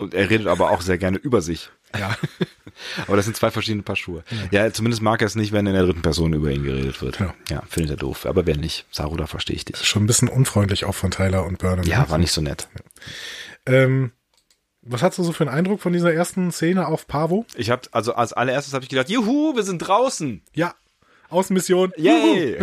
Und 0.00 0.14
er 0.14 0.30
redet 0.30 0.46
aber 0.46 0.70
auch 0.70 0.80
sehr 0.80 0.98
gerne 0.98 1.18
über 1.18 1.42
sich. 1.42 1.70
Ja. 1.98 2.16
Aber 3.06 3.16
das 3.16 3.26
sind 3.26 3.36
zwei 3.36 3.50
verschiedene 3.50 3.82
Paar 3.82 3.96
Schuhe. 3.96 4.24
Ja, 4.52 4.72
zumindest 4.72 5.02
mag 5.02 5.20
er 5.20 5.26
es 5.26 5.34
nicht, 5.34 5.52
wenn 5.52 5.66
in 5.66 5.74
der 5.74 5.82
dritten 5.82 6.02
Person 6.02 6.32
über 6.32 6.50
ihn 6.50 6.62
geredet 6.62 7.02
wird. 7.02 7.18
Ja. 7.20 7.34
Ja, 7.50 7.62
findet 7.68 7.90
er 7.90 7.96
doof. 7.96 8.26
Aber 8.26 8.46
wenn 8.46 8.60
nicht, 8.60 8.86
Saru, 8.90 9.16
da 9.16 9.26
verstehe 9.26 9.56
ich 9.56 9.64
dich. 9.64 9.76
Schon 9.84 10.04
ein 10.04 10.06
bisschen 10.06 10.28
unfreundlich 10.28 10.84
auch 10.84 10.94
von 10.94 11.10
Tyler 11.10 11.44
und 11.44 11.58
Burnham. 11.58 11.84
Ja, 11.84 12.08
war 12.08 12.18
nicht 12.18 12.32
so 12.32 12.40
nett. 12.40 12.68
Ähm, 13.66 14.12
was 14.82 15.02
hast 15.02 15.18
du 15.18 15.24
so 15.24 15.32
für 15.32 15.44
einen 15.44 15.54
Eindruck 15.54 15.80
von 15.80 15.92
dieser 15.92 16.14
ersten 16.14 16.52
Szene 16.52 16.86
auf 16.86 17.06
Pavo? 17.06 17.44
Ich 17.56 17.70
habe 17.70 17.82
also 17.92 18.14
als 18.14 18.32
allererstes 18.32 18.72
habe 18.72 18.84
ich 18.84 18.88
gedacht, 18.88 19.10
juhu, 19.10 19.54
wir 19.56 19.62
sind 19.62 19.78
draußen. 19.78 20.42
Ja, 20.54 20.74
Außenmission. 21.28 21.92
Juhu. 21.96 22.08
Yay! 22.08 22.58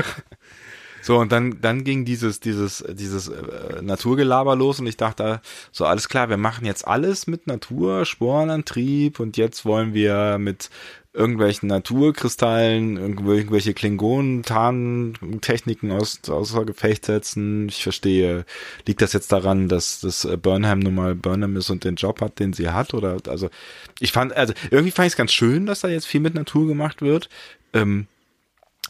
So, 1.08 1.20
und 1.20 1.32
dann, 1.32 1.62
dann 1.62 1.86
ging 1.86 2.04
dieses, 2.04 2.42
dieses, 2.42 2.84
dieses 2.90 3.30
äh, 3.30 3.82
Naturgelaber 3.82 4.58
los 4.58 4.82
und 4.82 4.88
ich 4.88 4.98
dachte, 4.98 5.40
so 5.72 5.86
alles 5.86 6.10
klar, 6.10 6.28
wir 6.28 6.36
machen 6.36 6.66
jetzt 6.66 6.86
alles 6.86 7.28
mit 7.28 7.48
Natur, 7.48 8.04
Sporenantrieb 8.04 9.22
und 9.22 9.38
jetzt 9.38 9.64
wollen 9.64 9.94
wir 9.94 10.38
mit 10.38 10.70
irgendwelchen 11.14 11.70
Naturkristallen, 11.70 12.98
irgendwelche 12.98 13.74
Klingonen, 13.74 14.44
Tarntechniken 14.44 15.94
aus, 15.94 16.20
außer 16.28 16.66
Gefecht 16.66 17.06
setzen. 17.06 17.70
Ich 17.70 17.84
verstehe, 17.84 18.44
liegt 18.86 19.02
das 19.02 19.14
jetzt 19.14 19.32
daran, 19.32 19.70
dass 19.70 20.02
das 20.02 20.26
äh, 20.26 20.36
Burnham 20.36 20.80
nun 20.80 20.96
mal 20.96 21.16
Burnham 21.16 21.56
ist 21.56 21.70
und 21.70 21.86
den 21.86 21.96
Job 21.96 22.20
hat, 22.20 22.38
den 22.40 22.52
sie 22.52 22.72
hat? 22.72 22.94
Oder 22.94 23.16
also 23.30 23.50
ich 24.02 24.12
fand, 24.12 24.34
also 24.36 24.54
irgendwie 24.72 24.92
fand 24.92 25.06
ich 25.06 25.14
es 25.14 25.18
ganz 25.18 25.32
schön, 25.32 25.68
dass 25.68 25.80
da 25.80 25.88
jetzt 25.88 26.06
viel 26.06 26.20
mit 26.20 26.34
Natur 26.34 26.68
gemacht 26.68 27.02
wird. 27.02 27.30
Ähm, 27.72 28.08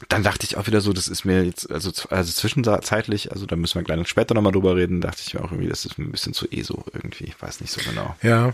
dann 0.09 0.23
dachte 0.23 0.45
ich 0.45 0.57
auch 0.57 0.67
wieder 0.67 0.81
so, 0.81 0.93
das 0.93 1.07
ist 1.07 1.25
mir 1.25 1.43
jetzt, 1.43 1.71
also, 1.71 1.91
also 2.09 2.31
zwischenzeitlich, 2.31 3.31
also 3.31 3.45
da 3.45 3.55
müssen 3.55 3.75
wir 3.75 3.83
gleich 3.83 4.07
später 4.07 4.33
nochmal 4.33 4.51
drüber 4.51 4.75
reden, 4.75 5.01
dachte 5.01 5.21
ich 5.25 5.33
mir 5.33 5.41
auch 5.41 5.51
irgendwie, 5.51 5.69
das 5.69 5.85
ist 5.85 5.97
ein 5.97 6.11
bisschen 6.11 6.33
zu 6.33 6.47
ESO 6.51 6.85
irgendwie, 6.93 7.25
ich 7.25 7.41
weiß 7.41 7.61
nicht 7.61 7.71
so 7.71 7.81
genau. 7.89 8.15
Ja, 8.21 8.53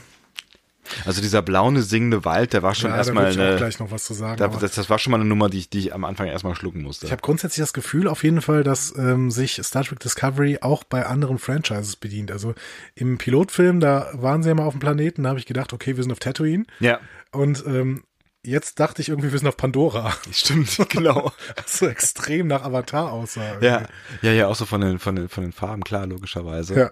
Also 1.05 1.21
dieser 1.21 1.41
blaue 1.41 1.81
singende 1.81 2.25
Wald, 2.25 2.53
der 2.53 2.63
war 2.63 2.75
schon 2.75 2.91
ja 2.91 2.97
erstmal 2.97 3.27
eine, 3.27 3.55
gleich 3.57 3.79
noch 3.79 3.91
was 3.91 4.03
zu 4.05 4.13
sagen. 4.13 4.37
da, 4.37 4.47
das, 4.47 4.73
das 4.73 4.89
war 4.89 4.99
schon 4.99 5.11
mal 5.11 5.17
eine 5.19 5.25
Nummer, 5.25 5.49
die 5.49 5.59
ich, 5.59 5.69
die 5.69 5.79
ich 5.79 5.93
am 5.93 6.03
Anfang 6.03 6.27
erstmal 6.27 6.55
schlucken 6.55 6.81
musste. 6.81 7.05
Ich 7.05 7.11
habe 7.11 7.21
grundsätzlich 7.21 7.63
das 7.63 7.73
Gefühl 7.73 8.07
auf 8.07 8.23
jeden 8.23 8.41
Fall, 8.41 8.63
dass 8.63 8.93
ähm, 8.97 9.31
sich 9.31 9.59
Star 9.63 9.83
Trek 9.83 9.99
Discovery 9.99 10.59
auch 10.61 10.83
bei 10.83 11.05
anderen 11.05 11.39
Franchises 11.39 11.95
bedient. 11.95 12.31
Also 12.31 12.53
im 12.95 13.17
Pilotfilm, 13.17 13.79
da 13.79 14.09
waren 14.13 14.43
sie 14.43 14.49
ja 14.49 14.55
mal 14.55 14.65
auf 14.65 14.73
dem 14.73 14.79
Planeten, 14.79 15.23
da 15.23 15.29
habe 15.29 15.39
ich 15.39 15.45
gedacht, 15.45 15.73
okay, 15.73 15.95
wir 15.95 16.03
sind 16.03 16.11
auf 16.11 16.19
Tatooine. 16.19 16.65
ja, 16.79 16.99
Und 17.31 17.63
ähm, 17.65 18.03
jetzt 18.43 18.79
dachte 18.79 19.01
ich 19.01 19.09
irgendwie, 19.09 19.31
wir 19.31 19.39
sind 19.39 19.47
auf 19.47 19.57
Pandora. 19.57 20.13
stimmt, 20.31 20.77
genau. 20.89 21.31
Was 21.55 21.79
so 21.79 21.87
extrem 21.87 22.47
nach 22.47 22.63
Avatar 22.63 23.11
aussah. 23.11 23.59
ja, 23.61 23.87
ja, 24.21 24.31
ja, 24.31 24.47
auch 24.47 24.55
so 24.55 24.65
von 24.65 24.81
den, 24.81 24.99
von 24.99 25.15
den, 25.15 25.29
von 25.29 25.43
den 25.43 25.53
Farben, 25.53 25.83
klar, 25.83 26.05
logischerweise. 26.05 26.75
Ja. 26.75 26.91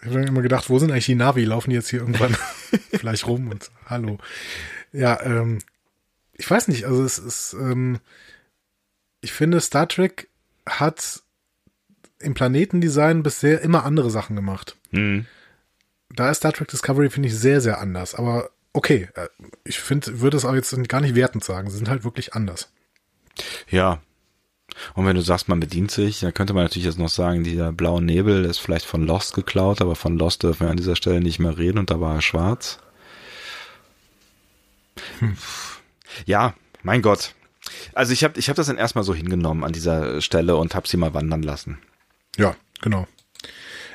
Ich 0.00 0.06
habe 0.06 0.20
dann 0.20 0.28
immer 0.28 0.42
gedacht, 0.42 0.70
wo 0.70 0.78
sind 0.78 0.92
eigentlich 0.92 1.06
die 1.06 1.16
Navi? 1.16 1.44
Laufen 1.44 1.70
die 1.70 1.76
jetzt 1.76 1.88
hier 1.88 2.00
irgendwann 2.00 2.36
vielleicht 2.90 3.26
rum 3.26 3.50
und 3.50 3.70
hallo. 3.86 4.18
Ja, 4.92 5.20
ähm, 5.22 5.58
ich 6.34 6.48
weiß 6.48 6.68
nicht, 6.68 6.84
also 6.84 7.02
es 7.02 7.18
ist, 7.18 7.54
ähm, 7.54 7.98
ich 9.20 9.32
finde, 9.32 9.60
Star 9.60 9.88
Trek 9.88 10.28
hat 10.66 11.22
im 12.20 12.34
Planetendesign 12.34 13.22
bisher 13.22 13.60
immer 13.60 13.84
andere 13.84 14.10
Sachen 14.10 14.36
gemacht. 14.36 14.76
Hm. 14.90 15.26
Da 16.10 16.30
ist 16.30 16.38
Star 16.38 16.52
Trek 16.52 16.68
Discovery, 16.68 17.10
finde 17.10 17.28
ich, 17.28 17.36
sehr, 17.36 17.60
sehr 17.60 17.80
anders. 17.80 18.14
Aber 18.14 18.50
okay, 18.72 19.08
äh, 19.14 19.28
ich 19.64 19.78
finde, 19.78 20.20
würde 20.20 20.36
es 20.36 20.44
auch 20.44 20.54
jetzt 20.54 20.76
gar 20.88 21.00
nicht 21.00 21.14
wertend 21.14 21.44
sagen. 21.44 21.70
Sie 21.70 21.76
sind 21.76 21.88
halt 21.88 22.04
wirklich 22.04 22.34
anders. 22.34 22.70
Ja. 23.68 24.00
Und 24.94 25.06
wenn 25.06 25.16
du 25.16 25.22
sagst, 25.22 25.48
man 25.48 25.60
bedient 25.60 25.90
sich, 25.90 26.20
dann 26.20 26.34
könnte 26.34 26.52
man 26.52 26.64
natürlich 26.64 26.86
jetzt 26.86 26.98
noch 26.98 27.08
sagen, 27.08 27.42
dieser 27.42 27.72
blaue 27.72 28.02
Nebel 28.02 28.44
ist 28.44 28.58
vielleicht 28.58 28.84
von 28.84 29.04
Lost 29.04 29.34
geklaut, 29.34 29.80
aber 29.80 29.96
von 29.96 30.18
Lost 30.18 30.42
dürfen 30.42 30.66
wir 30.66 30.70
an 30.70 30.76
dieser 30.76 30.94
Stelle 30.94 31.20
nicht 31.20 31.38
mehr 31.38 31.56
reden 31.56 31.78
und 31.78 31.90
da 31.90 32.00
war 32.00 32.16
er 32.16 32.22
schwarz. 32.22 32.78
Ja, 36.26 36.54
mein 36.82 37.02
Gott. 37.02 37.34
Also 37.94 38.12
ich 38.12 38.24
habe 38.24 38.38
ich 38.38 38.48
hab 38.48 38.56
das 38.56 38.66
dann 38.66 38.78
erstmal 38.78 39.04
so 39.04 39.14
hingenommen 39.14 39.64
an 39.64 39.72
dieser 39.72 40.20
Stelle 40.20 40.56
und 40.56 40.74
habe 40.74 40.88
sie 40.88 40.96
mal 40.96 41.14
wandern 41.14 41.42
lassen. 41.42 41.78
Ja, 42.36 42.56
genau. 42.80 43.06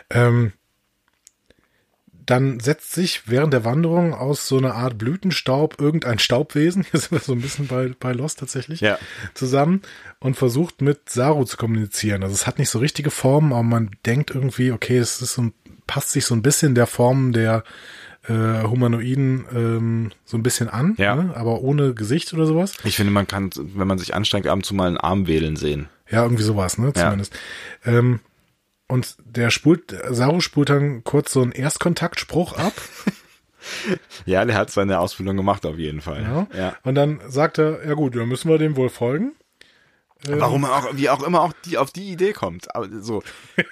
Ähm, 0.10 0.54
dann 2.26 2.60
setzt 2.60 2.94
sich 2.94 3.24
während 3.28 3.54
der 3.54 3.66
Wanderung 3.66 4.14
aus 4.14 4.48
so 4.48 4.58
einer 4.58 4.76
Art 4.76 4.98
Blütenstaub 4.98 5.80
irgendein 5.80 6.20
Staubwesen, 6.20 6.84
hier 6.92 7.00
sind 7.00 7.12
wir 7.12 7.20
so 7.20 7.34
ein 7.34 7.42
bisschen 7.42 7.68
bei, 7.68 7.92
bei 8.00 8.12
Lost 8.14 8.40
tatsächlich, 8.40 8.82
Ja. 8.82 8.98
zusammen 9.34 9.82
und 10.20 10.36
versucht 10.36 10.82
mit 10.82 11.10
Saru 11.10 11.44
zu 11.46 11.58
kommunizieren. 11.58 12.24
Also 12.24 12.34
es 12.36 12.48
hat 12.48 12.60
nicht 12.60 12.70
so 12.70 12.80
richtige 12.80 13.12
Formen, 13.12 13.52
aber 13.54 13.64
man 13.64 13.92
denkt 14.06 14.32
irgendwie, 14.32 14.72
okay, 14.72 14.98
es 14.98 15.22
ist 15.22 15.34
so, 15.34 15.44
ein- 15.44 15.54
passt 15.88 16.12
sich 16.12 16.26
so 16.26 16.34
ein 16.36 16.42
bisschen 16.42 16.76
der 16.76 16.88
Form 16.88 17.34
der 17.34 17.64
äh, 18.30 18.64
Humanoiden 18.64 19.46
ähm, 19.54 20.12
so 20.24 20.38
ein 20.38 20.44
bisschen 20.44 20.70
an, 20.70 20.96
Ja. 20.98 21.14
ne? 21.16 21.34
aber 21.36 21.60
ohne 21.62 21.94
Gesicht 21.94 22.34
oder 22.34 22.46
sowas. 22.46 22.74
Ich 22.86 22.96
finde, 22.96 23.12
man 23.12 23.28
kann, 23.28 23.50
wenn 23.58 23.86
man 23.88 23.98
sich 23.98 24.14
anstrengt, 24.16 24.48
ab 24.48 24.56
und 24.56 24.66
zu 24.66 24.74
mal 24.74 24.88
einen 24.88 24.96
Arm 24.98 25.28
wählen 25.28 25.58
sehen. 25.58 25.90
Ja, 26.10 26.24
irgendwie 26.24 26.44
sowas, 26.44 26.78
ne, 26.78 26.94
Ja. 26.96 27.04
zumindest. 27.04 27.34
Ähm, 27.86 28.22
und 28.88 29.16
der 29.26 29.50
spult, 29.50 29.96
Saru 30.10 30.40
spult 30.40 30.70
dann 30.70 31.04
kurz 31.04 31.34
so 31.34 31.42
einen 31.42 31.52
Erstkontaktspruch 31.52 32.54
ab. 32.58 32.74
Ja, 34.26 34.44
der 34.44 34.56
hat 34.56 34.72
seine 34.72 35.00
Ausbildung 35.00 35.38
gemacht 35.38 35.66
auf 35.66 35.78
jeden 35.78 36.02
Fall. 36.02 36.24
Ja. 36.24 36.48
ja. 36.54 36.76
Und 36.84 36.96
dann 36.96 37.22
sagt 37.28 37.58
er, 37.58 37.86
ja 37.88 37.94
gut, 37.94 38.14
dann 38.14 38.28
müssen 38.28 38.50
wir 38.50 38.58
dem 38.58 38.76
wohl 38.76 38.90
folgen. 38.90 39.36
Warum 40.26 40.64
er 40.64 40.76
auch, 40.76 40.96
wie 40.96 41.10
auch 41.10 41.24
immer 41.24 41.42
auch 41.42 41.54
die 41.66 41.78
auf 41.78 41.92
die 41.92 42.12
Idee 42.12 42.34
kommt. 42.34 42.76
Aber 42.76 42.90
so. 43.02 43.24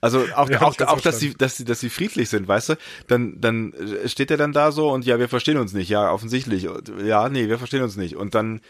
Also 0.00 0.24
auch, 0.34 0.50
Ja, 0.50 0.62
auch, 0.62 0.76
auch 0.80 1.00
dass 1.00 1.20
sie, 1.20 1.34
dass 1.34 1.56
sie, 1.56 1.64
dass 1.64 1.78
sie 1.78 1.90
friedlich 1.90 2.28
sind, 2.28 2.48
weißt 2.48 2.70
du? 2.70 2.74
Dann, 3.06 3.40
dann 3.40 3.72
steht 4.06 4.32
er 4.32 4.36
dann 4.36 4.52
da 4.52 4.72
so 4.72 4.90
und 4.90 5.06
ja, 5.06 5.20
wir 5.20 5.28
verstehen 5.28 5.58
uns 5.58 5.74
nicht, 5.74 5.88
ja, 5.88 6.10
offensichtlich. 6.10 6.68
Ja, 7.04 7.28
nee, 7.28 7.48
wir 7.48 7.56
verstehen 7.56 7.84
uns 7.84 7.94
nicht. 7.94 8.16
Und 8.16 8.34
dann 8.34 8.60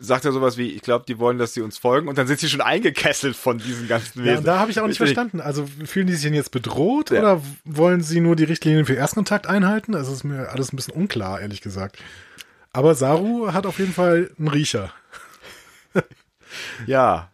sagt 0.00 0.24
er 0.24 0.32
sowas 0.32 0.56
wie, 0.56 0.70
ich 0.72 0.82
glaube, 0.82 1.04
die 1.08 1.18
wollen, 1.18 1.38
dass 1.38 1.54
sie 1.54 1.60
uns 1.62 1.78
folgen 1.78 2.08
und 2.08 2.18
dann 2.18 2.26
sind 2.26 2.40
sie 2.40 2.48
schon 2.48 2.60
eingekesselt 2.60 3.36
von 3.36 3.58
diesen 3.58 3.88
ganzen 3.88 4.24
Wesen. 4.24 4.34
Ja, 4.36 4.40
da 4.54 4.58
habe 4.58 4.70
ich 4.70 4.78
auch 4.80 4.86
nicht 4.86 4.98
verstanden. 4.98 5.40
Also 5.40 5.66
fühlen 5.84 6.06
die 6.06 6.14
sich 6.14 6.22
denn 6.24 6.34
jetzt 6.34 6.50
bedroht 6.50 7.10
Ja. 7.10 7.20
oder 7.20 7.42
wollen 7.64 8.02
sie 8.02 8.20
nur 8.20 8.36
die 8.36 8.44
Richtlinien 8.44 8.84
für 8.86 8.94
Erstkontakt 8.94 9.46
einhalten? 9.46 9.94
Also 9.94 10.12
ist 10.12 10.24
mir 10.24 10.50
alles 10.50 10.72
ein 10.72 10.76
bisschen 10.76 10.94
unklar, 10.94 11.40
ehrlich 11.40 11.60
gesagt. 11.62 11.96
Aber 12.72 12.94
Saru 12.94 13.52
hat 13.52 13.64
auf 13.66 13.78
jeden 13.78 13.92
Fall 13.94 14.30
einen 14.38 14.48
Riecher. 14.48 14.92
Ja, 16.86 17.30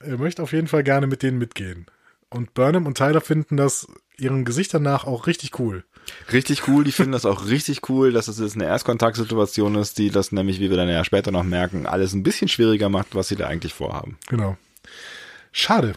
Er 0.00 0.18
möchte 0.18 0.42
auf 0.42 0.52
jeden 0.52 0.68
Fall 0.68 0.82
gerne 0.82 1.06
mit 1.06 1.22
denen 1.22 1.38
mitgehen. 1.38 1.86
Und 2.28 2.52
Burnham 2.54 2.86
und 2.86 2.98
Tyler 2.98 3.20
finden 3.20 3.56
das 3.56 3.86
ihren 4.18 4.44
Gesichtern 4.44 4.82
nach 4.82 5.04
auch 5.04 5.26
richtig 5.26 5.58
cool. 5.58 5.84
richtig 6.32 6.68
cool. 6.68 6.84
Die 6.84 6.92
finden 6.92 7.12
das 7.12 7.24
auch 7.24 7.46
richtig 7.46 7.88
cool, 7.88 8.12
dass 8.12 8.28
es 8.28 8.38
jetzt 8.38 8.54
eine 8.54 8.64
Erstkontaktsituation 8.64 9.74
ist, 9.76 9.98
die 9.98 10.10
das 10.10 10.32
nämlich, 10.32 10.60
wie 10.60 10.70
wir 10.70 10.76
dann 10.76 10.88
ja 10.88 11.04
später 11.04 11.30
noch 11.30 11.44
merken, 11.44 11.86
alles 11.86 12.12
ein 12.12 12.22
bisschen 12.22 12.48
schwieriger 12.48 12.88
macht, 12.88 13.14
was 13.14 13.28
sie 13.28 13.36
da 13.36 13.46
eigentlich 13.46 13.74
vorhaben. 13.74 14.18
Genau. 14.28 14.56
Schade. 15.52 15.94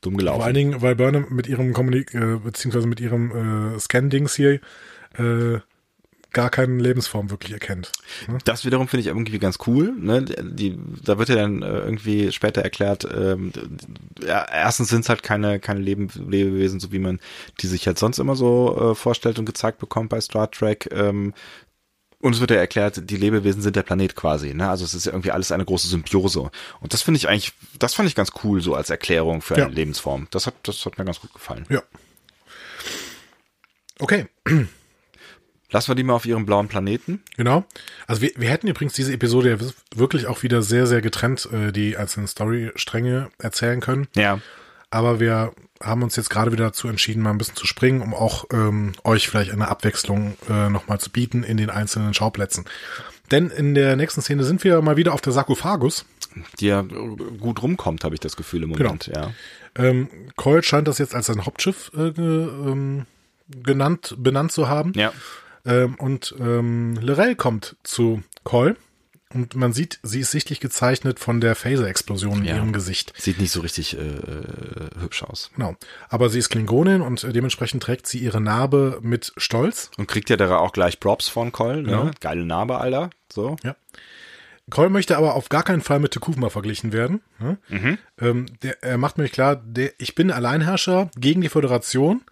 Dumm 0.00 0.16
gelaufen. 0.16 0.38
Vor 0.38 0.46
allen 0.46 0.54
Dingen, 0.54 0.82
weil 0.82 0.94
Burnham 0.94 1.26
mit 1.30 1.46
ihrem 1.46 1.72
Kommunik 1.72 2.14
äh, 2.14 2.36
beziehungsweise 2.36 2.86
mit 2.86 3.00
ihrem 3.00 3.74
äh, 3.74 3.78
Scan-Dings 3.78 4.34
hier 4.34 4.60
äh, 5.18 5.58
gar 6.36 6.50
keine 6.50 6.82
Lebensform 6.82 7.30
wirklich 7.30 7.54
erkennt. 7.54 7.92
Ne? 8.28 8.36
Das 8.44 8.66
wiederum 8.66 8.88
finde 8.88 9.00
ich 9.00 9.06
irgendwie 9.06 9.38
ganz 9.38 9.56
cool. 9.66 9.94
Ne? 9.98 10.22
Die, 10.22 10.78
da 11.02 11.16
wird 11.16 11.30
ja 11.30 11.34
dann 11.34 11.62
äh, 11.62 11.78
irgendwie 11.78 12.30
später 12.30 12.60
erklärt, 12.60 13.08
ähm, 13.10 13.52
ja, 14.22 14.44
erstens 14.44 14.90
sind 14.90 15.00
es 15.00 15.08
halt 15.08 15.22
keine, 15.22 15.60
keine 15.60 15.80
Leben, 15.80 16.10
Lebewesen, 16.28 16.78
so 16.78 16.92
wie 16.92 16.98
man 16.98 17.20
die 17.62 17.66
sich 17.66 17.86
halt 17.86 17.98
sonst 17.98 18.18
immer 18.18 18.36
so 18.36 18.90
äh, 18.92 18.94
vorstellt 18.94 19.38
und 19.38 19.46
gezeigt 19.46 19.78
bekommt 19.78 20.10
bei 20.10 20.20
Star 20.20 20.50
Trek. 20.50 20.90
Ähm, 20.92 21.32
und 22.20 22.34
es 22.34 22.40
wird 22.40 22.50
ja 22.50 22.58
erklärt, 22.58 23.08
die 23.08 23.16
Lebewesen 23.16 23.62
sind 23.62 23.74
der 23.74 23.82
Planet 23.82 24.14
quasi. 24.14 24.52
Ne? 24.52 24.68
Also 24.68 24.84
es 24.84 24.92
ist 24.92 25.06
ja 25.06 25.12
irgendwie 25.12 25.30
alles 25.30 25.52
eine 25.52 25.64
große 25.64 25.88
Symbiose. 25.88 26.50
Und 26.80 26.92
das 26.92 27.00
finde 27.00 27.16
ich 27.16 27.30
eigentlich, 27.30 27.54
das 27.78 27.94
fand 27.94 28.10
ich 28.10 28.14
ganz 28.14 28.32
cool 28.44 28.60
so 28.60 28.74
als 28.74 28.90
Erklärung 28.90 29.40
für 29.40 29.54
eine 29.54 29.64
Ja. 29.64 29.70
Lebensform. 29.70 30.28
Das 30.32 30.46
hat, 30.46 30.54
das 30.64 30.84
hat 30.84 30.98
mir 30.98 31.06
ganz 31.06 31.18
gut 31.18 31.32
gefallen. 31.32 31.64
Ja. 31.70 31.82
Okay, 33.98 34.26
Lassen 35.70 35.88
wir 35.88 35.94
die 35.94 36.04
mal 36.04 36.14
auf 36.14 36.26
ihrem 36.26 36.46
blauen 36.46 36.68
Planeten. 36.68 37.22
genau. 37.36 37.64
Also 38.06 38.22
wir, 38.22 38.30
wir 38.36 38.48
hätten 38.48 38.68
übrigens 38.68 38.92
diese 38.92 39.12
Episode 39.12 39.50
ja 39.50 39.58
wirklich 39.94 40.26
auch 40.26 40.42
wieder 40.42 40.62
sehr, 40.62 40.86
sehr 40.86 41.02
getrennt 41.02 41.48
äh, 41.52 41.72
die 41.72 41.96
einzelnen 41.96 42.28
Storystränge 42.28 43.30
erzählen 43.38 43.80
können. 43.80 44.06
Ja. 44.14 44.40
Aber 44.90 45.18
wir 45.18 45.52
haben 45.82 46.02
uns 46.02 46.16
jetzt 46.16 46.30
gerade 46.30 46.52
wieder 46.52 46.66
dazu 46.66 46.88
entschieden, 46.88 47.22
mal 47.22 47.30
ein 47.30 47.38
bisschen 47.38 47.56
zu 47.56 47.66
springen, 47.66 48.00
um 48.00 48.14
auch 48.14 48.46
ähm, 48.52 48.92
euch 49.04 49.28
vielleicht 49.28 49.50
eine 49.50 49.68
Abwechslung 49.68 50.36
äh, 50.48 50.70
nochmal 50.70 51.00
zu 51.00 51.10
bieten 51.10 51.42
in 51.42 51.56
den 51.56 51.70
einzelnen 51.70 52.14
Schauplätzen. 52.14 52.64
Denn 53.30 53.50
in 53.50 53.74
der 53.74 53.96
nächsten 53.96 54.22
Szene 54.22 54.44
sind 54.44 54.62
wir 54.62 54.80
mal 54.82 54.96
wieder 54.96 55.12
auf 55.12 55.20
der 55.20 55.32
Sarkophagus. 55.32 56.06
Die 56.60 56.66
ja 56.66 56.82
gut 56.82 57.62
rumkommt, 57.62 58.04
habe 58.04 58.14
ich 58.14 58.20
das 58.20 58.36
Gefühl 58.36 58.62
im 58.62 58.70
Moment. 58.70 59.06
Ja. 59.06 59.32
Ähm, 59.74 60.08
Coyle 60.36 60.62
scheint 60.62 60.86
das 60.86 60.98
jetzt 60.98 61.14
als 61.14 61.26
sein 61.26 61.44
Hauptschiff 61.44 61.90
äh, 61.96 62.08
ähm, 62.08 63.06
genannt, 63.48 64.14
benannt 64.18 64.52
zu 64.52 64.68
haben. 64.68 64.92
Ja. 64.94 65.12
Ähm, 65.66 65.96
und 65.96 66.34
ähm, 66.38 66.96
Lorel 67.00 67.34
kommt 67.36 67.76
zu 67.82 68.22
Coyle 68.44 68.76
und 69.34 69.56
man 69.56 69.72
sieht, 69.72 69.98
sie 70.04 70.20
ist 70.20 70.30
sichtlich 70.30 70.60
gezeichnet 70.60 71.18
von 71.18 71.40
der 71.40 71.56
Phaser-Explosion 71.56 72.38
in 72.38 72.44
Ja. 72.44 72.56
ihrem 72.56 72.72
Gesicht. 72.72 73.12
Sieht 73.18 73.40
nicht 73.40 73.50
so 73.50 73.60
richtig 73.60 73.98
äh, 73.98 74.00
äh, 74.00 75.00
hübsch 75.00 75.24
aus. 75.24 75.50
Genau. 75.56 75.74
Aber 76.08 76.30
sie 76.30 76.38
ist 76.38 76.48
Klingonin 76.48 77.00
und 77.02 77.24
äh, 77.24 77.32
dementsprechend 77.32 77.82
trägt 77.82 78.06
sie 78.06 78.18
ihre 78.18 78.40
Narbe 78.40 79.00
mit 79.02 79.32
Stolz. 79.36 79.90
Und 79.98 80.06
kriegt 80.06 80.30
ja 80.30 80.36
da 80.36 80.56
auch 80.58 80.72
gleich 80.72 81.00
Props 81.00 81.28
von 81.28 81.50
Cole, 81.52 81.82
ne? 81.82 81.90
Ja. 81.90 82.10
Geile 82.20 82.46
Narbe, 82.46 82.78
Alter. 82.78 83.10
So. 83.32 83.56
Ja. 83.64 83.74
Cole 84.70 84.88
möchte 84.90 85.16
aber 85.16 85.34
auf 85.34 85.48
gar 85.48 85.62
keinen 85.62 85.82
Fall 85.82 86.00
mit 86.00 86.12
Tekufma 86.12 86.48
verglichen 86.48 86.92
werden. 86.92 87.20
Ne? 87.38 87.58
Ähm, 88.18 88.46
der, 88.62 88.82
er 88.82 88.98
macht 88.98 89.16
mir 89.18 89.28
klar, 89.28 89.54
der, 89.56 89.92
ich 89.98 90.14
bin 90.16 90.32
Alleinherrscher 90.32 91.08
gegen 91.16 91.40
die 91.40 91.48
Föderation 91.48 92.22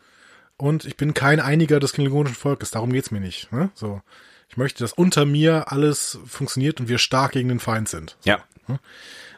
und 0.56 0.84
ich 0.84 0.96
bin 0.96 1.14
kein 1.14 1.40
Einiger 1.40 1.80
des 1.80 1.92
klingonischen 1.92 2.36
Volkes. 2.36 2.70
Darum 2.70 2.92
geht's 2.92 3.10
mir 3.10 3.20
nicht. 3.20 3.52
Ne? 3.52 3.70
So, 3.74 4.00
ich 4.48 4.56
möchte, 4.56 4.84
dass 4.84 4.92
unter 4.92 5.24
mir 5.24 5.72
alles 5.72 6.18
funktioniert 6.26 6.80
und 6.80 6.88
wir 6.88 6.98
stark 6.98 7.32
gegen 7.32 7.48
den 7.48 7.60
Feind 7.60 7.88
sind. 7.88 8.16
Ja. 8.24 8.40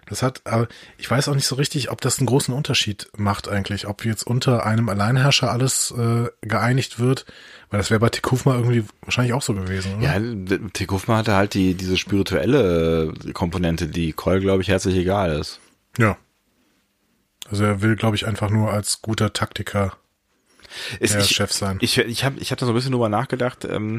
Das 0.06 0.22
hat, 0.22 0.42
aber 0.44 0.68
ich 0.98 1.10
weiß 1.10 1.28
auch 1.28 1.34
nicht 1.34 1.46
so 1.46 1.56
richtig, 1.56 1.90
ob 1.90 2.00
das 2.00 2.18
einen 2.18 2.26
großen 2.26 2.54
Unterschied 2.54 3.08
macht 3.16 3.48
eigentlich, 3.48 3.88
ob 3.88 4.04
jetzt 4.04 4.24
unter 4.24 4.64
einem 4.64 4.88
Alleinherrscher 4.88 5.50
alles 5.50 5.92
äh, 5.96 6.28
geeinigt 6.42 7.00
wird, 7.00 7.26
weil 7.70 7.78
das 7.78 7.90
wäre 7.90 7.98
bei 7.98 8.08
Tikufma 8.08 8.54
irgendwie 8.54 8.84
wahrscheinlich 9.02 9.32
auch 9.32 9.42
so 9.42 9.54
gewesen. 9.54 9.96
Oder? 9.96 10.16
Ja, 10.16 10.68
Tikufma 10.72 11.18
hatte 11.18 11.34
halt 11.34 11.54
die 11.54 11.74
diese 11.74 11.96
spirituelle 11.96 13.14
äh, 13.26 13.32
Komponente, 13.32 13.88
die 13.88 14.12
Cole, 14.12 14.40
glaube 14.40 14.62
ich, 14.62 14.68
herzlich 14.68 14.94
egal 14.94 15.40
ist. 15.40 15.58
Ja. 15.98 16.16
Also 17.50 17.64
er 17.64 17.82
will, 17.82 17.96
glaube 17.96 18.14
ich, 18.14 18.26
einfach 18.26 18.50
nur 18.50 18.72
als 18.72 19.02
guter 19.02 19.32
Taktiker 19.32 19.96
ist, 21.00 21.14
der 21.14 21.20
ich, 21.20 21.30
Chef 21.30 21.52
sein. 21.52 21.78
Ich, 21.80 21.98
ich 21.98 22.24
habe 22.24 22.38
ich 22.38 22.50
hab 22.50 22.58
da 22.58 22.66
so 22.66 22.72
ein 22.72 22.74
bisschen 22.74 22.92
drüber 22.92 23.08
nachgedacht, 23.08 23.64
ähm, 23.64 23.98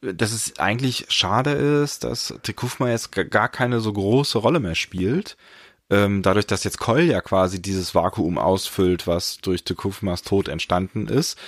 dass 0.00 0.32
es 0.32 0.58
eigentlich 0.58 1.06
schade 1.08 1.52
ist, 1.52 2.04
dass 2.04 2.34
Tekufma 2.42 2.90
jetzt 2.90 3.12
gar 3.12 3.48
keine 3.48 3.80
so 3.80 3.92
große 3.92 4.38
Rolle 4.38 4.60
mehr 4.60 4.74
spielt. 4.74 5.36
Ähm, 5.90 6.22
dadurch, 6.22 6.46
dass 6.46 6.64
jetzt 6.64 6.78
Kol 6.78 7.02
ja 7.02 7.20
quasi 7.20 7.60
dieses 7.60 7.94
Vakuum 7.94 8.38
ausfüllt, 8.38 9.06
was 9.06 9.38
durch 9.38 9.62
Tekufmas 9.62 10.22
Tod 10.22 10.48
entstanden 10.48 11.06
ist. 11.06 11.38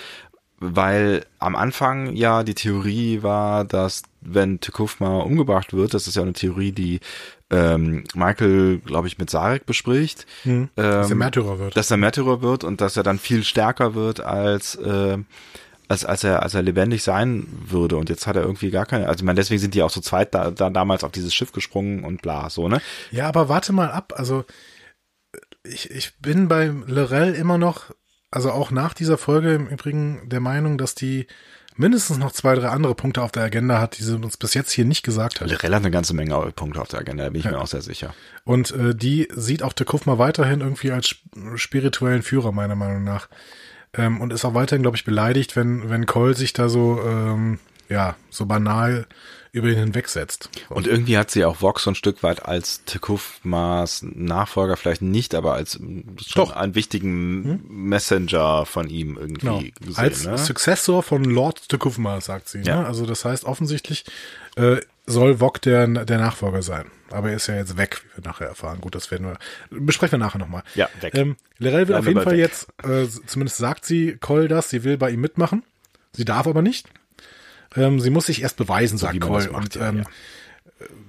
Weil 0.58 1.26
am 1.38 1.56
Anfang 1.56 2.14
ja 2.14 2.44
die 2.44 2.54
Theorie 2.54 3.22
war, 3.22 3.64
dass 3.64 4.02
wenn 4.20 4.60
Tekufma 4.60 5.18
umgebracht 5.18 5.72
wird, 5.72 5.94
das 5.94 6.06
ist 6.06 6.14
ja 6.14 6.22
eine 6.22 6.32
Theorie, 6.32 6.72
die 6.72 7.00
ähm, 7.50 8.04
Michael, 8.14 8.78
glaube 8.78 9.06
ich, 9.08 9.18
mit 9.18 9.30
Sarek 9.30 9.66
bespricht, 9.66 10.26
Hm. 10.44 10.70
dass 10.76 11.10
er 11.10 11.16
Märtyrer 11.16 11.58
wird. 11.58 11.76
dass 11.76 11.90
er 11.90 11.96
Märtyrer 11.98 12.40
wird 12.42 12.64
und 12.64 12.80
dass 12.80 12.96
er 12.96 13.02
dann 13.02 13.18
viel 13.18 13.44
stärker 13.44 13.94
wird 13.94 14.20
als 14.20 14.74
äh, 14.76 15.18
als 15.88 16.04
als 16.06 16.24
er 16.24 16.42
als 16.42 16.54
er 16.54 16.62
lebendig 16.62 17.02
sein 17.02 17.46
würde 17.66 17.96
und 17.96 18.08
jetzt 18.08 18.26
hat 18.26 18.36
er 18.36 18.42
irgendwie 18.42 18.70
gar 18.70 18.86
keine 18.86 19.06
also 19.06 19.18
ich 19.18 19.24
meine 19.24 19.36
deswegen 19.38 19.60
sind 19.60 19.74
die 19.74 19.82
auch 19.82 19.90
zu 19.92 20.00
zweit 20.00 20.34
da, 20.34 20.50
da 20.50 20.70
damals 20.70 21.04
auf 21.04 21.12
dieses 21.12 21.34
Schiff 21.34 21.52
gesprungen 21.52 22.04
und 22.04 22.22
bla 22.22 22.48
so 22.48 22.68
ne 22.68 22.80
Ja, 23.10 23.28
aber 23.28 23.50
warte 23.50 23.72
mal 23.74 23.90
ab. 23.90 24.14
Also 24.16 24.44
ich, 25.62 25.90
ich 25.90 26.16
bin 26.18 26.48
bei 26.48 26.66
Lorel 26.86 27.34
immer 27.34 27.58
noch, 27.58 27.90
also 28.30 28.50
auch 28.50 28.70
nach 28.70 28.94
dieser 28.94 29.18
Folge 29.18 29.54
im 29.54 29.66
Übrigen 29.66 30.28
der 30.28 30.40
Meinung, 30.40 30.78
dass 30.78 30.94
die 30.94 31.26
mindestens 31.76 32.18
noch 32.18 32.32
zwei, 32.32 32.54
drei 32.54 32.68
andere 32.68 32.94
Punkte 32.94 33.22
auf 33.22 33.32
der 33.32 33.44
Agenda 33.44 33.80
hat, 33.80 33.98
die 33.98 34.02
sie 34.02 34.14
uns 34.16 34.36
bis 34.36 34.54
jetzt 34.54 34.70
hier 34.70 34.84
nicht 34.84 35.02
gesagt 35.02 35.40
hat. 35.40 35.50
Lorel 35.50 35.74
hat 35.74 35.82
eine 35.82 35.90
ganze 35.90 36.14
Menge 36.14 36.34
Punkte 36.54 36.80
auf 36.80 36.88
der 36.88 37.00
Agenda 37.00 37.24
da 37.24 37.30
bin 37.30 37.40
ich 37.40 37.46
mir 37.46 37.58
auch 37.58 37.66
sehr 37.66 37.82
sicher 37.82 38.14
Und 38.44 38.70
äh, 38.72 38.94
die 38.94 39.28
sieht 39.34 39.62
auch 39.62 39.72
Tekufma 39.72 40.18
weiterhin 40.18 40.60
irgendwie 40.60 40.92
als 40.92 41.08
sp- 41.12 41.56
spirituellen 41.56 42.22
Führer, 42.22 42.52
meiner 42.52 42.76
Meinung 42.76 43.04
nach. 43.04 43.28
Ähm, 43.92 44.20
und 44.20 44.32
ist 44.32 44.44
auch 44.44 44.54
weiterhin, 44.54 44.82
glaube 44.82 44.96
ich, 44.96 45.04
beleidigt, 45.04 45.56
wenn, 45.56 45.88
wenn 45.90 46.06
Cole 46.06 46.34
sich 46.34 46.52
da 46.52 46.68
so, 46.68 47.00
ähm, 47.04 47.58
ja, 47.88 48.16
so 48.30 48.46
banal 48.46 49.06
über 49.54 49.68
ihn 49.68 49.76
hinwegsetzt. 49.78 50.50
und 50.68 50.86
irgendwie 50.88 51.16
hat 51.16 51.30
sie 51.30 51.44
auch 51.44 51.62
Vox 51.62 51.84
so 51.84 51.90
ein 51.92 51.94
Stück 51.94 52.22
weit 52.24 52.44
als 52.44 52.84
Tekufmas 52.84 54.02
Nachfolger 54.02 54.76
vielleicht 54.76 55.00
nicht 55.00 55.34
aber 55.34 55.54
als 55.54 55.78
Doch. 56.34 56.50
einen 56.56 56.74
wichtigen 56.74 57.62
Messenger 57.68 58.66
von 58.66 58.90
ihm 58.90 59.16
irgendwie 59.16 59.40
Genau. 59.46 59.58
gesehen 59.80 59.96
Als 59.96 60.24
ne? 60.24 60.38
Successor 60.38 61.02
von 61.04 61.24
Lord 61.24 61.68
Tekufma, 61.68 62.20
sagt 62.20 62.48
sie. 62.48 62.62
Ja. 62.62 62.80
Ne? 62.80 62.86
Also 62.86 63.06
das 63.06 63.24
heißt 63.24 63.44
offensichtlich 63.44 64.04
äh, 64.56 64.76
soll 65.06 65.40
Vok 65.40 65.60
der, 65.62 65.86
der 65.86 66.18
Nachfolger 66.18 66.62
sein. 66.62 66.86
Aber 67.10 67.30
er 67.30 67.36
ist 67.36 67.46
ja 67.46 67.54
jetzt 67.54 67.76
weg, 67.76 68.02
wie 68.02 68.22
wir 68.22 68.28
nachher 68.28 68.48
erfahren. 68.48 68.80
Gut, 68.80 68.94
das 68.96 69.10
werden 69.12 69.26
wir 69.26 69.38
besprechen 69.70 70.18
wir 70.18 70.24
nachher 70.26 70.38
nochmal. 70.38 70.64
Ja, 70.74 70.88
weg. 71.00 71.14
Ähm, 71.14 71.36
Lorel 71.58 71.80
will 71.80 71.84
Bleiben 71.86 71.98
auf 72.00 72.06
jeden 72.08 72.22
Fall 72.22 72.32
weg. 72.32 72.40
jetzt, 72.40 72.66
äh, 72.82 73.06
zumindest 73.26 73.58
sagt 73.58 73.84
sie 73.84 74.16
Cole 74.18 74.48
das, 74.48 74.70
sie 74.70 74.82
will 74.82 74.96
bei 74.96 75.10
ihm 75.10 75.20
mitmachen. 75.20 75.62
Sie 76.12 76.24
darf 76.24 76.46
aber 76.48 76.62
nicht. 76.62 76.88
Ähm, 77.76 78.00
sie 78.00 78.10
muss 78.10 78.26
sich 78.26 78.42
erst 78.42 78.56
beweisen, 78.56 78.98
sagt 78.98 79.14
wie 79.14 79.20
man 79.20 79.28
Cole. 79.28 79.50
macht, 79.50 79.64
Und 79.64 79.74
ja, 79.76 79.88
ähm, 79.88 79.98
ja. 79.98 80.04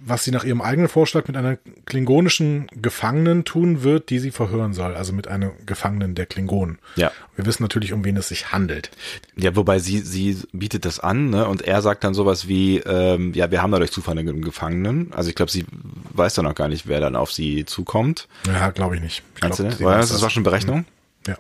was 0.06 0.24
sie 0.24 0.32
nach 0.32 0.44
ihrem 0.44 0.62
eigenen 0.62 0.88
Vorschlag 0.88 1.28
mit 1.28 1.36
einer 1.36 1.58
klingonischen 1.86 2.68
Gefangenen 2.82 3.44
tun 3.46 3.84
wird, 3.84 4.10
die 4.10 4.20
sie 4.20 4.32
verhören 4.32 4.74
soll. 4.74 4.96
Also 4.96 5.14
mit 5.14 5.28
einer 5.28 5.52
Gefangenen 5.66 6.16
der 6.16 6.26
Klingonen. 6.26 6.80
Ja. 6.96 7.12
Wir 7.36 7.46
wissen 7.46 7.64
natürlich, 7.64 7.92
um 7.94 8.04
wen 8.06 8.18
es 8.18 8.28
sich 8.30 8.52
handelt. 8.52 8.92
Ja, 9.36 9.56
wobei 9.56 9.80
sie, 9.80 10.00
sie 10.00 10.38
bietet 10.54 10.86
das 10.86 11.00
an, 11.00 11.30
ne? 11.30 11.48
Und 11.48 11.62
er 11.64 11.82
sagt 11.82 12.04
dann 12.04 12.14
sowas 12.14 12.48
wie, 12.48 12.78
ähm, 12.80 13.34
ja, 13.34 13.52
wir 13.52 13.62
haben 13.62 13.72
da 13.72 13.80
durch 13.80 13.92
Zufall 13.92 14.18
einen 14.18 14.42
Gefangenen. 14.42 15.12
Also 15.14 15.30
ich 15.30 15.36
glaube, 15.36 15.52
sie 15.52 15.66
weiß 16.14 16.36
dann 16.36 16.46
noch 16.46 16.56
gar 16.56 16.68
nicht, 16.68 16.88
wer 16.88 17.00
dann 17.00 17.16
auf 17.16 17.32
sie 17.32 17.66
zukommt. 17.66 18.28
Ja, 18.48 18.70
glaube 18.70 18.96
ich 18.96 19.02
nicht. 19.02 19.24
Ich 19.36 19.42
glaub, 19.42 19.60
ne? 19.60 19.80
War 19.80 19.98
weiß 19.98 20.06
das, 20.06 20.10
das 20.14 20.22
war 20.22 20.30
schon 20.30 20.44
Berechnung? 20.44 20.86
Ja. 21.28 21.38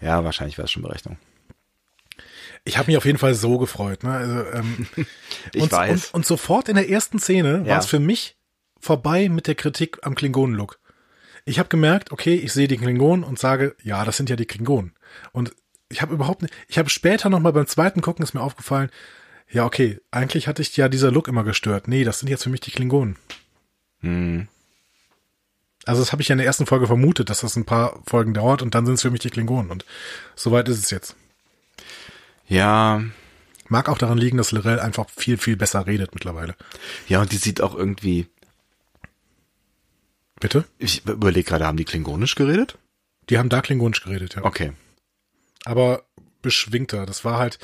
Ja, 0.00 0.24
wahrscheinlich 0.24 0.58
war 0.58 0.66
es 0.66 0.70
schon 0.70 0.82
Berechnung. 0.82 1.16
Ich 2.66 2.76
habe 2.78 2.88
mich 2.90 2.96
auf 2.96 3.04
jeden 3.04 3.18
Fall 3.18 3.34
so 3.34 3.58
gefreut. 3.58 4.02
Ne? 4.02 4.10
Also, 4.12 4.44
ähm, 4.52 4.86
Ich 5.54 5.62
und, 5.62 5.72
weiß. 5.72 6.06
Und, 6.06 6.14
und 6.14 6.26
sofort 6.26 6.68
in 6.68 6.74
der 6.74 6.90
ersten 6.90 7.18
Szene 7.18 7.62
Ja. 7.64 7.72
war 7.72 7.78
es 7.78 7.86
für 7.86 8.00
mich 8.00 8.36
vorbei 8.80 9.28
mit 9.28 9.46
der 9.46 9.54
Kritik 9.54 9.98
am 10.02 10.14
Klingonen-Look. 10.14 10.78
Ich 11.44 11.60
habe 11.60 11.68
gemerkt, 11.68 12.10
okay, 12.10 12.34
ich 12.34 12.52
sehe 12.52 12.66
die 12.66 12.76
Klingonen 12.76 13.24
und 13.24 13.38
sage, 13.38 13.76
ja, 13.82 14.04
das 14.04 14.16
sind 14.16 14.28
ja 14.28 14.36
die 14.36 14.46
Klingonen. 14.46 14.94
Und 15.32 15.54
ich 15.88 16.02
habe 16.02 16.12
überhaupt 16.12 16.42
nicht, 16.42 16.52
ich 16.66 16.76
habe 16.78 16.90
später 16.90 17.30
nochmal 17.30 17.52
beim 17.52 17.68
zweiten 17.68 18.00
Gucken 18.02 18.24
ist 18.24 18.34
mir 18.34 18.40
aufgefallen, 18.42 18.90
ja, 19.48 19.64
okay, 19.64 20.00
eigentlich 20.10 20.48
hatte 20.48 20.60
ich 20.60 20.76
ja 20.76 20.88
dieser 20.88 21.12
Look 21.12 21.28
immer 21.28 21.44
gestört. 21.44 21.86
Nee, 21.86 22.02
das 22.02 22.18
sind 22.18 22.28
jetzt 22.28 22.42
für 22.42 22.50
mich 22.50 22.60
die 22.62 22.72
Klingonen. 22.72 23.16
Hm. 24.00 24.48
Also 25.84 26.00
das 26.02 26.10
habe 26.10 26.20
ich 26.20 26.28
ja 26.28 26.32
in 26.32 26.38
der 26.38 26.46
ersten 26.48 26.66
Folge 26.66 26.88
vermutet, 26.88 27.30
dass 27.30 27.40
das 27.42 27.54
ein 27.54 27.64
paar 27.64 28.02
Folgen 28.08 28.34
dauert 28.34 28.60
und 28.60 28.74
dann 28.74 28.86
sind 28.86 28.96
es 28.96 29.02
für 29.02 29.10
mich 29.12 29.20
die 29.20 29.30
Klingonen. 29.30 29.70
Und 29.70 29.84
soweit 30.34 30.68
ist 30.68 30.78
es 30.82 30.90
jetzt. 30.90 31.14
Ja, 32.48 33.02
Mag 33.68 33.88
auch 33.88 33.98
daran 33.98 34.18
liegen, 34.18 34.36
dass 34.36 34.52
Lorel 34.52 34.80
einfach 34.80 35.06
viel, 35.10 35.38
viel 35.38 35.56
besser 35.56 35.86
redet 35.86 36.14
mittlerweile. 36.14 36.54
ja, 37.08 37.20
und 37.20 37.32
die 37.32 37.36
sieht 37.36 37.60
auch 37.60 37.74
irgendwie, 37.74 38.28
Bitte? 40.40 40.64
ich 40.78 41.06
überlege 41.06 41.48
gerade, 41.48 41.66
haben 41.66 41.76
die 41.76 41.84
klingonisch 41.84 42.34
geredet? 42.34 42.78
Die 43.28 43.38
haben 43.38 43.48
da 43.48 43.60
klingonisch 43.60 44.02
geredet, 44.02 44.36
ja. 44.36 44.44
Okay. 44.44 44.72
Aber 45.64 46.04
beschwingter. 46.42 47.06
Das 47.06 47.24
war 47.24 47.38
halt, 47.38 47.58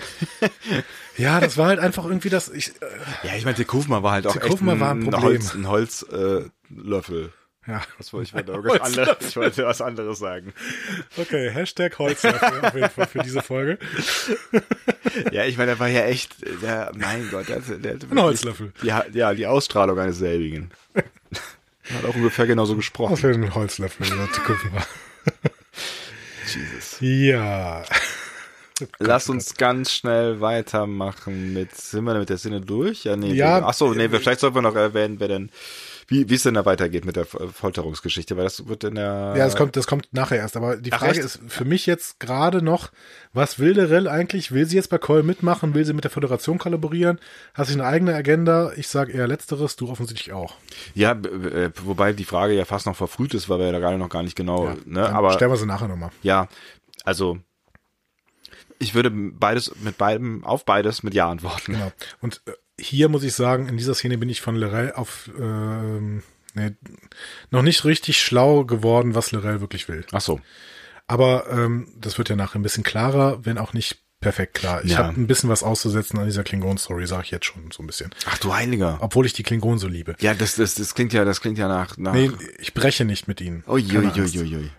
ja, 1.17 1.39
das 1.39 1.57
war 1.57 1.69
halt 1.69 1.79
einfach 1.79 2.05
irgendwie 2.05 2.31
das, 2.31 2.49
ich, 2.49 2.71
äh, 2.83 3.29
Ja, 3.29 3.37
ich 3.37 3.45
meine, 3.45 3.57
Tekufma 3.57 4.03
war 4.03 4.13
halt 4.13 4.27
auch 4.27 4.35
echt 4.35 4.61
ein, 4.61 4.81
war 4.81 4.91
ein 4.91 5.05
Problem. 5.05 5.23
Holz, 5.23 5.55
ein 5.55 5.69
Holzlöffel. 5.69 6.51
Äh, 6.71 6.75
Löffel. 6.75 7.33
Ja. 7.67 7.83
was 7.99 8.13
wollte 8.13 8.29
ich, 8.29 8.35
wollte 8.35 8.53
irgendwas 8.53 8.81
anderes, 8.81 9.17
ich 9.21 9.37
wollte 9.37 9.65
was 9.65 9.81
anderes 9.81 10.19
sagen. 10.19 10.53
Okay, 11.17 11.51
Hashtag 11.51 11.99
Holzlöffel 11.99 12.61
auf 12.63 12.75
jeden 12.75 12.91
Fall 12.91 13.07
für 13.07 13.21
diese 13.21 13.43
Folge. 13.43 13.79
Ja, 15.31 15.45
ich 15.45 15.57
meine, 15.57 15.73
der 15.73 15.79
war 15.79 15.89
ja 15.89 16.05
echt, 16.05 16.37
der, 16.63 16.93
mein 16.95 17.29
Gott, 17.31 17.49
der, 17.49 17.61
der, 17.61 17.95
der 17.97 18.11
Ein 18.11 18.21
Holzlöffel. 18.21 18.73
Die, 18.83 18.87
ja, 18.87 19.35
die 19.35 19.47
Ausstrahlung 19.47 19.99
eines 19.99 20.19
selbigen. 20.19 20.71
Hat 20.95 22.05
auch 22.05 22.15
ungefähr 22.15 22.47
genauso 22.47 22.73
Was 22.73 22.79
gesprochen. 22.79 23.17
für 23.17 23.31
ein 23.31 23.55
Holzlöffel, 23.55 24.07
gucken 24.47 24.73
war. 24.73 24.87
Jesus. 26.47 26.97
Ja. 27.01 27.85
Lass 28.99 29.29
uns 29.29 29.55
ganz 29.55 29.93
schnell 29.93 30.41
weitermachen 30.41 31.53
mit, 31.53 31.75
sind 31.75 32.05
wir 32.05 32.15
mit 32.15 32.29
der 32.29 32.39
Sinne 32.39 32.61
durch? 32.61 33.05
Ja, 33.05 33.17
nee. 33.17 33.33
Ja, 33.33 33.61
wir, 33.61 33.67
ach 33.69 33.75
so, 33.75 33.93
nee, 33.95 34.09
vielleicht 34.09 34.41
sollten 34.41 34.57
wir 34.57 34.63
noch 34.63 34.75
erwähnen, 34.75 35.21
wer 35.21 35.29
denn, 35.29 35.51
wie, 36.13 36.29
wie 36.29 36.35
es 36.35 36.43
denn 36.43 36.55
da 36.55 36.65
weitergeht 36.65 37.05
mit 37.05 37.17
der 37.17 37.25
Folterungsgeschichte, 37.27 38.37
weil 38.37 38.45
das 38.45 38.69
wird 38.69 38.85
in 38.85 38.95
der, 38.97 39.35
Ja, 39.37 39.45
das 39.45 39.57
kommt, 39.57 39.77
das 39.77 39.87
kommt 39.87 40.13
nachher 40.13 40.37
erst. 40.39 40.57
Aber 40.57 40.77
die 40.77 40.93
Ach, 40.93 40.99
Frage 41.01 41.13
echt? 41.19 41.25
ist 41.25 41.41
für 41.49 41.65
mich 41.65 41.87
jetzt 41.87 42.21
gerade 42.21 42.63
noch, 42.63 42.91
was 43.33 43.59
will 43.59 43.73
Lorel 43.73 44.09
eigentlich? 44.09 44.53
Will 44.53 44.67
sie 44.67 44.77
jetzt 44.77 44.91
bei 44.91 44.99
Cole 44.99 45.23
mitmachen? 45.23 45.75
Will 45.75 45.85
sie 45.85 45.93
mit 45.95 46.05
der 46.05 46.11
Föderation 46.11 46.59
kollaborieren? 46.59 47.19
Hat 47.55 47.67
sie 47.67 47.75
eine 47.75 47.87
eigene 47.87 48.15
Agenda? 48.15 48.73
Ich 48.77 48.89
sage 48.89 49.13
eher 49.13 49.27
Letzteres, 49.27 49.77
du 49.77 49.89
offensichtlich 49.91 50.33
auch. 50.33 50.55
ja, 50.95 51.13
äh, 51.13 51.71
wobei 51.85 52.13
die 52.13 52.25
Frage 52.25 52.53
ja 52.55 52.65
fast 52.65 52.87
noch 52.87 52.97
verfrüht 52.97 53.35
ist, 53.35 53.49
weil 53.49 53.59
wir 53.59 53.67
ja 53.67 53.73
da 53.73 53.79
gerade 53.79 53.99
noch 53.99 54.11
gar 54.11 54.23
nicht 54.23 54.37
genau, 54.37 54.67
ne, 54.85 55.03
Dann 55.03 55.15
aber, 55.15 55.33
stellen 55.33 55.51
wir 55.51 55.57
sie 55.57 55.67
nachher 55.67 55.89
nochmal. 55.89 56.11
ja, 56.23 56.49
also, 57.05 57.39
ich 58.79 58.95
würde 58.95 59.11
beides, 59.11 59.73
mit 59.81 59.97
beidem, 59.99 60.45
auf 60.45 60.65
beides 60.65 61.03
mit 61.03 61.15
Ja 61.15 61.29
antworten. 61.31 61.73
Genau. 61.73 61.93
Und 62.21 62.43
äh, 62.47 62.53
hier 62.81 63.09
muss 63.09 63.23
ich 63.23 63.35
sagen, 63.35 63.69
in 63.69 63.77
dieser 63.77 63.95
Szene 63.95 64.19
bin 64.19 64.29
ich 64.29 64.41
von 64.41 64.57
Lorel 64.57 64.93
auf 64.93 65.31
ähm, 65.39 66.23
nee, 66.55 66.73
noch 67.51 67.63
nicht 67.63 67.85
richtig 67.85 68.21
schlau 68.23 68.65
geworden, 68.65 69.15
was 69.15 69.33
Lorel 69.33 69.61
wirklich 69.61 69.89
will. 69.89 70.05
Ach 70.13 70.21
so. 70.21 70.41
Aber 71.07 71.47
ähm, 71.51 71.89
das 71.99 72.19
wird 72.19 72.29
ja 72.29 72.37
nachher 72.37 72.59
ein 72.59 72.63
bisschen 72.63 72.85
klarer, 72.85 73.45
wenn 73.45 73.59
auch 73.59 73.73
nicht 73.73 73.99
perfekt 74.21 74.55
klar. 74.55 74.85
Ich 74.85 74.93
Ja. 74.93 74.99
habe 74.99 75.21
ein 75.21 75.27
bisschen 75.27 75.51
was 75.51 75.63
auszusetzen 75.65 76.19
an 76.19 76.27
dieser 76.27 76.45
Klingon-Story, 76.45 77.07
sage 77.07 77.25
ich 77.25 77.31
jetzt 77.33 77.45
schon 77.47 77.71
so 77.73 77.83
ein 77.83 77.87
bisschen. 77.89 78.11
Ach 78.27 78.39
du 78.39 78.55
Heiliger. 78.55 78.99
Obwohl 79.01 79.27
ich 79.27 79.33
die 79.33 79.43
Klingonen 79.43 79.79
so 79.79 79.89
liebe. 79.89 80.15
Ja, 80.21 80.33
das, 80.33 80.55
das, 80.55 80.77
das 80.77 80.95
klingt 80.95 81.13
ja, 81.13 81.25
das 81.25 81.41
klingt 81.41 81.59
ja 81.59 81.67
nach, 81.69 81.97
nach, 81.99 82.15
Nee, 82.15 82.31
ich 82.59 82.73
breche 82.73 83.05
nicht 83.05 83.27
mit 83.29 83.41
ihnen. 83.41 83.65
Uiuiuiui. 83.67 84.71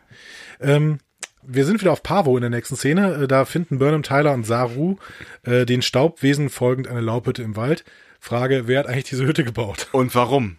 Ähm, 0.61 0.99
wir 1.45 1.65
sind 1.65 1.81
wieder 1.81 1.91
auf 1.91 2.03
Pavo 2.03 2.35
in 2.37 2.41
der 2.41 2.49
nächsten 2.49 2.75
Szene. 2.75 3.23
Äh, 3.23 3.27
Da 3.27 3.45
finden 3.45 3.79
Burnham, 3.79 4.03
Tyler 4.03 4.33
und 4.33 4.45
Saru 4.45 4.97
äh, 5.43 5.65
den 5.65 5.81
Staubwesen 5.81 6.49
folgend 6.49 6.87
eine 6.87 7.01
Laubhütte 7.01 7.43
im 7.43 7.55
Wald. 7.55 7.83
Frage, 8.19 8.67
wer 8.67 8.79
hat 8.79 8.87
eigentlich 8.87 9.03
diese 9.05 9.25
Hütte 9.25 9.43
gebaut? 9.43 9.87
Und 9.93 10.15
warum? 10.15 10.55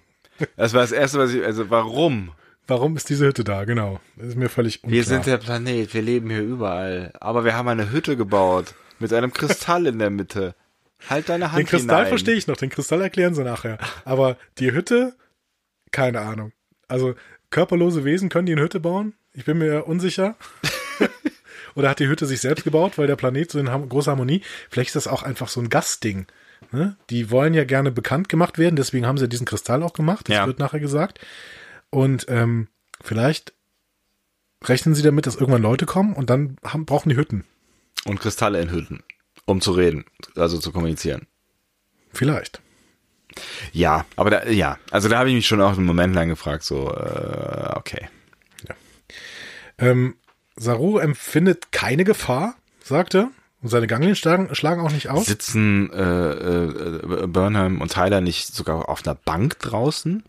Das 0.57 0.75
war 0.75 0.83
das 0.83 0.93
erste, 0.93 1.19
was 1.19 1.33
ich, 1.33 1.43
also 1.43 1.71
warum? 1.71 2.33
Warum 2.67 2.97
ist 2.97 3.09
diese 3.09 3.27
Hütte 3.27 3.43
da? 3.45 3.65
Genau. 3.65 4.01
Das 4.17 4.29
ist 4.29 4.37
mir 4.37 4.49
völlig 4.51 4.83
unklar. 4.85 4.93
Wir 4.93 5.05
sind 5.05 5.27
der 5.27 5.39
Planet, 5.39 5.95
wir 5.95 6.03
leben 6.03 6.29
hier 6.31 6.43
überall. 6.43 7.13
Aber 7.21 7.45
wir 7.45 7.55
haben 7.57 7.69
eine 7.69 7.91
Hütte 7.91 8.17
gebaut. 8.17 8.75
Mit 8.99 9.13
einem 9.13 9.33
Kristall 9.33 9.87
in 9.87 9.99
der 9.99 10.11
Mitte. 10.11 10.55
Halt 11.09 11.29
deine 11.29 11.53
Hand 11.53 11.61
den 11.61 11.67
Kristall 11.67 11.97
hinein. 11.99 12.09
verstehe 12.09 12.35
ich 12.35 12.47
noch, 12.47 12.57
den 12.57 12.71
Kristall 12.71 13.01
erklären 13.03 13.35
sie 13.35 13.45
nachher. 13.45 13.79
Aber 14.05 14.37
die 14.59 14.73
Hütte, 14.73 15.15
keine 15.91 16.21
Ahnung. 16.21 16.53
Also 16.89 17.15
körperlose 17.51 18.05
Wesen 18.05 18.29
können 18.29 18.47
die 18.47 18.53
eine 18.53 18.63
Hütte 18.63 18.81
bauen? 18.81 19.15
Ich 19.35 19.45
bin 19.45 19.59
mir 19.59 19.87
unsicher. 19.87 20.37
Oder 21.75 21.91
hat 21.91 21.99
die 21.99 22.09
Hütte 22.09 22.27
sich 22.27 22.41
selbst 22.41 22.65
gebaut, 22.65 22.99
weil 22.99 23.07
der 23.07 23.17
Planet 23.17 23.51
so 23.51 23.59
in 23.59 23.67
großer 23.89 24.13
Harmonie? 24.13 24.43
Vielleicht 24.71 24.89
ist 24.91 24.97
das 24.97 25.07
auch 25.09 25.23
einfach 25.23 25.49
so 25.49 25.61
ein 25.61 25.69
Gastding. 25.69 26.27
Ne? 26.73 26.97
Die 27.11 27.31
wollen 27.31 27.55
ja 27.55 27.65
gerne 27.65 27.91
bekannt 27.91 28.29
gemacht 28.29 28.59
werden, 28.59 28.77
deswegen 28.77 29.07
haben 29.07 29.19
sie 29.19 29.29
diesen 29.29 29.47
Kristall 29.47 29.83
auch 29.83 29.93
gemacht. 29.93 30.29
Das 30.29 30.37
Ja. 30.37 30.47
wird 30.47 30.59
nachher 30.59 30.81
gesagt. 30.81 31.21
Und 31.91 32.27
ähm, 32.29 32.69
vielleicht 33.03 33.53
rechnen 34.65 34.95
sie 34.95 35.03
damit, 35.03 35.27
dass 35.27 35.37
irgendwann 35.37 35.63
Leute 35.63 35.87
kommen 35.87 36.15
und 36.15 36.31
dann 36.31 36.57
haben, 36.65 36.87
brauchen 36.87 37.11
die 37.11 37.17
Hütten. 37.17 37.45
Und 38.07 38.21
Kristalle 38.21 38.61
in 38.61 38.71
Hütten, 38.71 39.03
um 39.45 39.61
zu 39.61 39.73
reden, 39.73 40.05
also 40.37 40.59
zu 40.59 40.73
kommunizieren. 40.73 41.27
Vielleicht. 42.13 42.61
Ja, 43.73 44.05
aber 44.17 44.31
da, 44.31 44.47
ja, 44.49 44.79
also 44.91 45.09
da 45.09 45.19
habe 45.19 45.29
ich 45.29 45.35
mich 45.35 45.47
schon 45.47 45.61
auch 45.61 45.77
einen 45.77 45.87
Moment 45.87 46.15
lang 46.15 46.29
gefragt, 46.29 46.63
so, 46.63 46.91
äh, 46.93 47.73
okay. 47.75 48.09
Ähm, 49.79 50.15
Saru 50.57 50.99
empfindet 50.99 51.73
keine 51.73 52.05
Gefahr, 52.05 52.55
sagt 52.83 53.15
er. 53.15 53.31
Und 53.63 53.71
seine 53.71 53.87
Ganglien 53.87 54.15
schlagen, 54.15 54.55
schlagen 54.55 54.83
auch 54.83 54.93
nicht 54.93 55.09
aus. 55.09 55.25
Sitzen 55.27 55.91
äh, 55.91 56.03
äh, 56.03 57.27
Burnham 57.27 57.81
und 57.81 57.93
Tyler 57.93 58.21
nicht 58.21 58.55
sogar 58.55 58.89
auf 58.89 59.07
einer 59.07 59.15
Bank 59.15 59.59
draußen? 59.61 60.23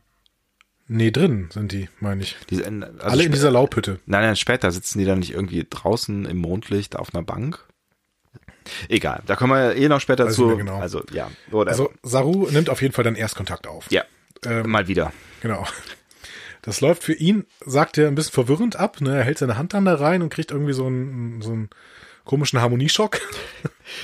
Nee, 0.88 1.12
drin 1.12 1.50
sind 1.52 1.72
die, 1.72 1.90
meine 2.00 2.24
ich. 2.24 2.36
Die, 2.50 2.64
also 2.64 2.86
Alle 3.00 3.24
in 3.24 3.32
dieser 3.32 3.52
Laubhütte. 3.52 4.00
Nein, 4.06 4.22
nein, 4.24 4.36
später 4.36 4.72
sitzen 4.72 5.00
die 5.00 5.06
dann 5.06 5.20
nicht 5.20 5.32
irgendwie 5.34 5.66
draußen 5.70 6.26
im 6.26 6.38
Mondlicht 6.38 6.96
auf 6.96 7.14
einer 7.14 7.24
Bank? 7.24 7.66
Egal, 8.88 9.22
da 9.26 9.36
kommen 9.36 9.54
wir 9.54 9.76
eh 9.76 9.88
noch 9.90 10.00
später 10.00 10.28
ich 10.30 10.36
zu. 10.36 10.56
genau. 10.58 10.80
Also, 10.80 11.04
ja, 11.12 11.30
oder. 11.52 11.72
Also 11.72 11.92
Saru 12.04 12.48
nimmt 12.50 12.70
auf 12.70 12.82
jeden 12.82 12.94
Fall 12.94 13.04
dann 13.04 13.16
Erstkontakt 13.16 13.68
auf. 13.68 13.92
ja, 13.92 14.04
Ähm, 14.46 14.70
mal 14.70 14.88
wieder. 14.88 15.12
Genau. 15.42 15.66
Das 16.66 16.82
läuft 16.82 17.04
für 17.04 17.14
ihn, 17.14 17.46
sagt 17.66 17.98
er, 17.98 18.08
ein 18.08 18.16
bisschen 18.16 18.34
verwirrend 18.34 18.76
ab. 18.76 19.00
Ne? 19.00 19.16
Er 19.16 19.24
hält 19.24 19.38
seine 19.38 19.58
Hand 19.58 19.74
dann 19.74 19.86
da 19.86 19.96
rein 19.96 20.22
und 20.22 20.30
kriegt 20.30 20.52
irgendwie 20.52 20.74
so 20.74 20.88
einen, 20.88 21.42
so 21.42 21.52
einen 21.52 21.70
komischen 22.26 22.62
Harmonieschock. 22.62 23.20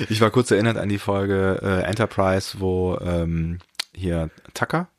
Ich 0.10 0.22
war 0.22 0.30
kurz 0.30 0.52
erinnert 0.52 0.78
an 0.78 0.90
die 0.90 1.00
Folge 1.00 1.60
äh, 1.64 1.82
Enterprise, 1.82 2.60
wo 2.60 3.00
ähm, 3.02 3.58
hier 3.96 4.30
Tucker 4.54 4.90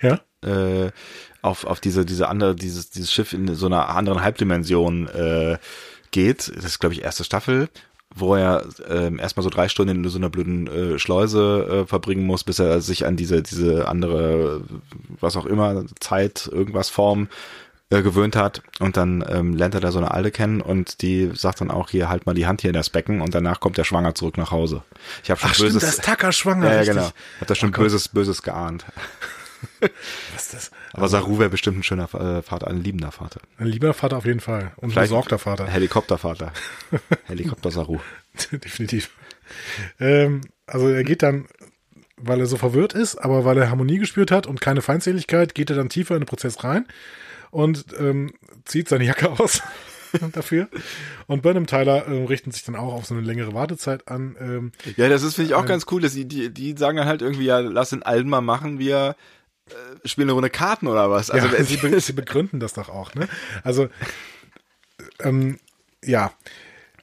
Ja. 0.00 0.20
äh, 0.44 0.90
auf, 1.42 1.64
auf 1.64 1.78
diese, 1.78 2.04
diese 2.04 2.28
andere, 2.28 2.56
dieses, 2.56 2.90
dieses 2.90 3.12
Schiff 3.12 3.32
in 3.32 3.54
so 3.54 3.66
einer 3.66 3.88
anderen 3.88 4.20
Halbdimension 4.20 5.06
äh, 5.06 5.58
geht. 6.10 6.52
Das 6.56 6.64
ist, 6.64 6.80
glaube 6.80 6.94
ich, 6.94 7.02
erste 7.02 7.22
Staffel, 7.22 7.68
wo 8.14 8.34
er 8.34 8.64
ähm, 8.88 9.18
erstmal 9.18 9.44
so 9.44 9.50
drei 9.50 9.68
Stunden 9.68 10.04
in 10.04 10.10
so 10.10 10.18
einer 10.18 10.30
blöden 10.30 10.66
äh, 10.66 10.98
Schleuse 10.98 11.82
äh, 11.84 11.86
verbringen 11.86 12.26
muss, 12.26 12.44
bis 12.44 12.58
er 12.58 12.80
sich 12.80 13.06
an 13.06 13.16
diese, 13.16 13.42
diese 13.42 13.88
andere, 13.88 14.62
was 15.20 15.36
auch 15.36 15.46
immer, 15.46 15.84
Zeit, 16.00 16.48
irgendwas 16.52 16.88
Form 16.88 17.28
äh, 17.90 18.02
gewöhnt 18.02 18.36
hat 18.36 18.62
und 18.80 18.96
dann 18.96 19.24
ähm, 19.28 19.54
lernt 19.54 19.74
er 19.74 19.80
da 19.80 19.92
so 19.92 19.98
eine 19.98 20.12
Alte 20.12 20.30
kennen 20.30 20.60
und 20.60 21.02
die 21.02 21.30
sagt 21.34 21.60
dann 21.60 21.70
auch 21.70 21.90
hier 21.90 22.08
halt 22.08 22.24
mal 22.26 22.34
die 22.34 22.46
Hand 22.46 22.62
hier 22.62 22.70
in 22.70 22.74
das 22.74 22.88
Becken 22.90 23.20
und 23.20 23.34
danach 23.34 23.60
kommt 23.60 23.76
der 23.76 23.84
Schwanger 23.84 24.14
zurück 24.14 24.38
nach 24.38 24.50
Hause. 24.50 24.82
Ich 25.22 25.30
habe 25.30 25.40
schon 25.40 25.50
Ach 25.50 25.54
stimmt, 25.54 25.74
böses 25.74 25.82
das 25.82 25.98
ist 25.98 26.04
Tucker 26.04 26.32
schwanger. 26.32 26.72
ja, 26.72 26.84
genau. 26.84 27.10
Hat 27.40 27.50
da 27.50 27.54
schon 27.54 27.70
Oh 27.74 27.78
böses 27.78 28.08
böses 28.08 28.42
geahnt. 28.42 28.86
Was 30.34 30.44
ist 30.44 30.54
das? 30.54 30.70
Aber 30.92 31.08
Saru 31.08 31.38
wäre 31.38 31.50
bestimmt 31.50 31.78
ein 31.78 31.82
schöner 31.82 32.12
äh, 32.14 32.42
Vater, 32.42 32.68
ein 32.68 32.82
liebender 32.82 33.12
Vater. 33.12 33.40
Ein 33.58 33.66
lieber 33.66 33.94
Vater 33.94 34.16
auf 34.16 34.24
jeden 34.26 34.40
Fall. 34.40 34.72
Und 34.76 34.88
ein 34.88 34.90
Vielleicht- 34.90 35.10
besorgter 35.10 35.38
Vater. 35.38 35.66
Helikoptervater. 35.66 36.52
Helikopter 37.24 37.70
Saru. 37.70 37.98
Definitiv. 38.52 39.10
Ähm, 40.00 40.42
also 40.66 40.88
er 40.88 41.04
geht 41.04 41.22
dann, 41.22 41.46
weil 42.16 42.40
er 42.40 42.46
so 42.46 42.56
verwirrt 42.56 42.92
ist, 42.94 43.16
aber 43.16 43.44
weil 43.44 43.58
er 43.58 43.70
Harmonie 43.70 43.98
gespürt 43.98 44.30
hat 44.30 44.46
und 44.46 44.60
keine 44.60 44.82
Feindseligkeit, 44.82 45.54
geht 45.54 45.70
er 45.70 45.76
dann 45.76 45.88
tiefer 45.88 46.14
in 46.14 46.22
den 46.22 46.26
Prozess 46.26 46.62
rein 46.64 46.86
und 47.50 47.84
ähm, 47.98 48.32
zieht 48.64 48.88
seine 48.88 49.04
Jacke 49.04 49.30
aus 49.30 49.60
dafür. 50.32 50.68
Und 51.26 51.42
Burnham 51.42 51.66
Tyler 51.66 52.06
ähm, 52.06 52.26
richten 52.26 52.50
sich 52.50 52.64
dann 52.64 52.76
auch 52.76 52.92
auf 52.92 53.06
so 53.06 53.14
eine 53.14 53.22
längere 53.22 53.54
Wartezeit 53.54 54.08
an. 54.08 54.36
Ähm, 54.40 54.72
Ja, 54.96 55.08
das 55.08 55.22
ist, 55.22 55.36
finde 55.36 55.50
ich, 55.50 55.54
auch 55.54 55.64
ganz 55.66 55.86
cool, 55.90 56.02
dass 56.02 56.12
die, 56.12 56.26
die, 56.26 56.50
die 56.52 56.74
sagen 56.76 56.98
dann 56.98 57.06
halt 57.08 57.22
irgendwie, 57.22 57.46
ja, 57.46 57.58
lass 57.60 57.90
den 57.90 58.02
Alten 58.02 58.28
mal 58.28 58.42
machen, 58.42 58.78
wir 58.78 59.16
äh, 59.72 60.08
spielen 60.08 60.28
eine 60.28 60.32
Runde 60.32 60.50
Karten 60.50 60.86
oder 60.86 61.10
was. 61.10 61.30
Also, 61.30 61.48
ja, 61.48 61.62
sie, 61.64 61.76
be 61.76 62.00
sie 62.00 62.12
begründen 62.12 62.60
das 62.60 62.74
doch 62.74 62.88
auch. 62.88 63.14
Ne? 63.14 63.28
Also, 63.62 63.88
ähm, 65.20 65.58
ja, 66.04 66.32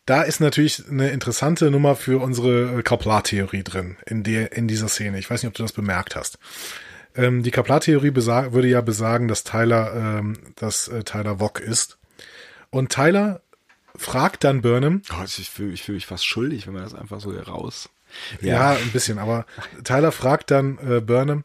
da 0.06 0.24
ist 0.24 0.40
natürlich 0.40 0.90
eine 0.90 1.10
interessante 1.10 1.70
Nummer 1.70 1.96
für 1.96 2.22
unsere 2.22 2.80
äh, 2.80 2.82
Kaplar-Theorie 2.82 3.64
drin, 3.64 3.98
in, 4.06 4.24
der, 4.24 4.54
in 4.54 4.68
dieser 4.68 4.88
Szene. 4.88 5.20
Ich 5.20 5.30
weiß 5.30 5.44
nicht, 5.44 5.50
ob 5.50 5.54
du 5.54 5.64
das 5.64 5.74
bemerkt 5.74 6.16
hast. 6.16 6.40
Ähm, 7.16 7.44
die 7.44 7.52
Kaplar-Theorie 7.52 8.16
würde 8.16 8.68
ja 8.68 8.82
besagen, 8.82 9.28
dass 9.28 9.44
Tyler, 9.44 9.94
ähm, 9.96 10.38
dass 10.56 10.88
äh, 10.88 11.04
Tyler 11.04 11.40
Wok 11.40 11.60
ist. 11.60 11.98
Und 12.72 12.92
Tyler 12.92 13.42
fragt 13.96 14.44
dann 14.44 14.62
Burnham, 14.62 15.02
oh, 15.12 15.24
ich 15.24 15.50
fühle 15.50 15.74
ich 15.74 15.84
fühl 15.84 15.96
mich 15.96 16.06
fast 16.06 16.26
schuldig, 16.26 16.66
wenn 16.66 16.74
man 16.74 16.84
das 16.84 16.96
einfach 16.96 17.20
so 17.20 17.32
hier 17.32 17.48
raus. 17.48 17.90
Ja, 18.42 18.72
ein 18.72 18.92
bisschen, 18.92 19.20
aber 19.20 19.46
Tyler 19.84 20.12
fragt 20.12 20.50
dann 20.52 20.80
äh, 20.80 21.02
Burnham, 21.02 21.44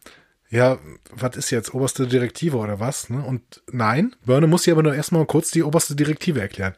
ja, 0.54 0.78
was 1.10 1.36
ist 1.36 1.50
jetzt, 1.50 1.74
oberste 1.74 2.06
Direktive 2.06 2.56
oder 2.58 2.78
was? 2.78 3.10
Ne? 3.10 3.22
Und 3.22 3.42
nein, 3.72 4.14
Burnham 4.24 4.50
muss 4.50 4.62
sie 4.62 4.70
aber 4.70 4.84
nur 4.84 4.94
erstmal 4.94 5.26
kurz 5.26 5.50
die 5.50 5.64
oberste 5.64 5.96
Direktive 5.96 6.40
erklären. 6.40 6.74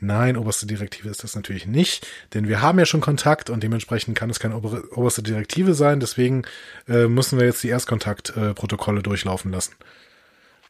Nein, 0.00 0.36
oberste 0.36 0.66
Direktive 0.66 1.08
ist 1.08 1.22
das 1.22 1.36
natürlich 1.36 1.68
nicht, 1.68 2.04
denn 2.34 2.48
wir 2.48 2.60
haben 2.60 2.80
ja 2.80 2.86
schon 2.86 3.00
Kontakt 3.00 3.48
und 3.50 3.62
dementsprechend 3.62 4.18
kann 4.18 4.30
es 4.30 4.40
keine 4.40 4.56
oberste 4.56 5.22
Direktive 5.22 5.74
sein, 5.74 6.00
deswegen 6.00 6.42
äh, 6.88 7.06
müssen 7.06 7.38
wir 7.38 7.46
jetzt 7.46 7.62
die 7.62 7.68
Erstkontaktprotokolle 7.68 8.98
äh, 8.98 9.02
durchlaufen 9.04 9.52
lassen. 9.52 9.74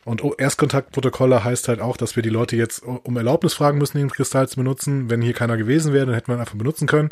Und 0.05 0.23
O- 0.23 0.35
Erstkontaktprotokolle 0.37 1.45
heißt 1.45 1.69
halt 1.69 1.81
auch, 1.81 1.97
dass 1.97 2.17
wir 2.17 2.23
die 2.23 2.29
Leute 2.29 2.57
jetzt 2.57 2.83
um 2.83 3.17
Erlaubnis 3.17 3.55
fragen 3.55 3.79
müssen, 3.79 3.97
den 3.97 4.11
Kristall 4.11 4.47
zu 4.49 4.57
benutzen. 4.57 5.09
Wenn 5.09 5.23
hier 5.23 5.33
keiner 5.33 5.57
gewesen 5.57 5.95
wäre, 5.95 6.05
dann 6.05 6.15
hätten 6.15 6.29
wir 6.29 6.37
ihn 6.37 6.41
einfach 6.41 6.57
benutzen 6.57 6.87
können. 6.87 7.09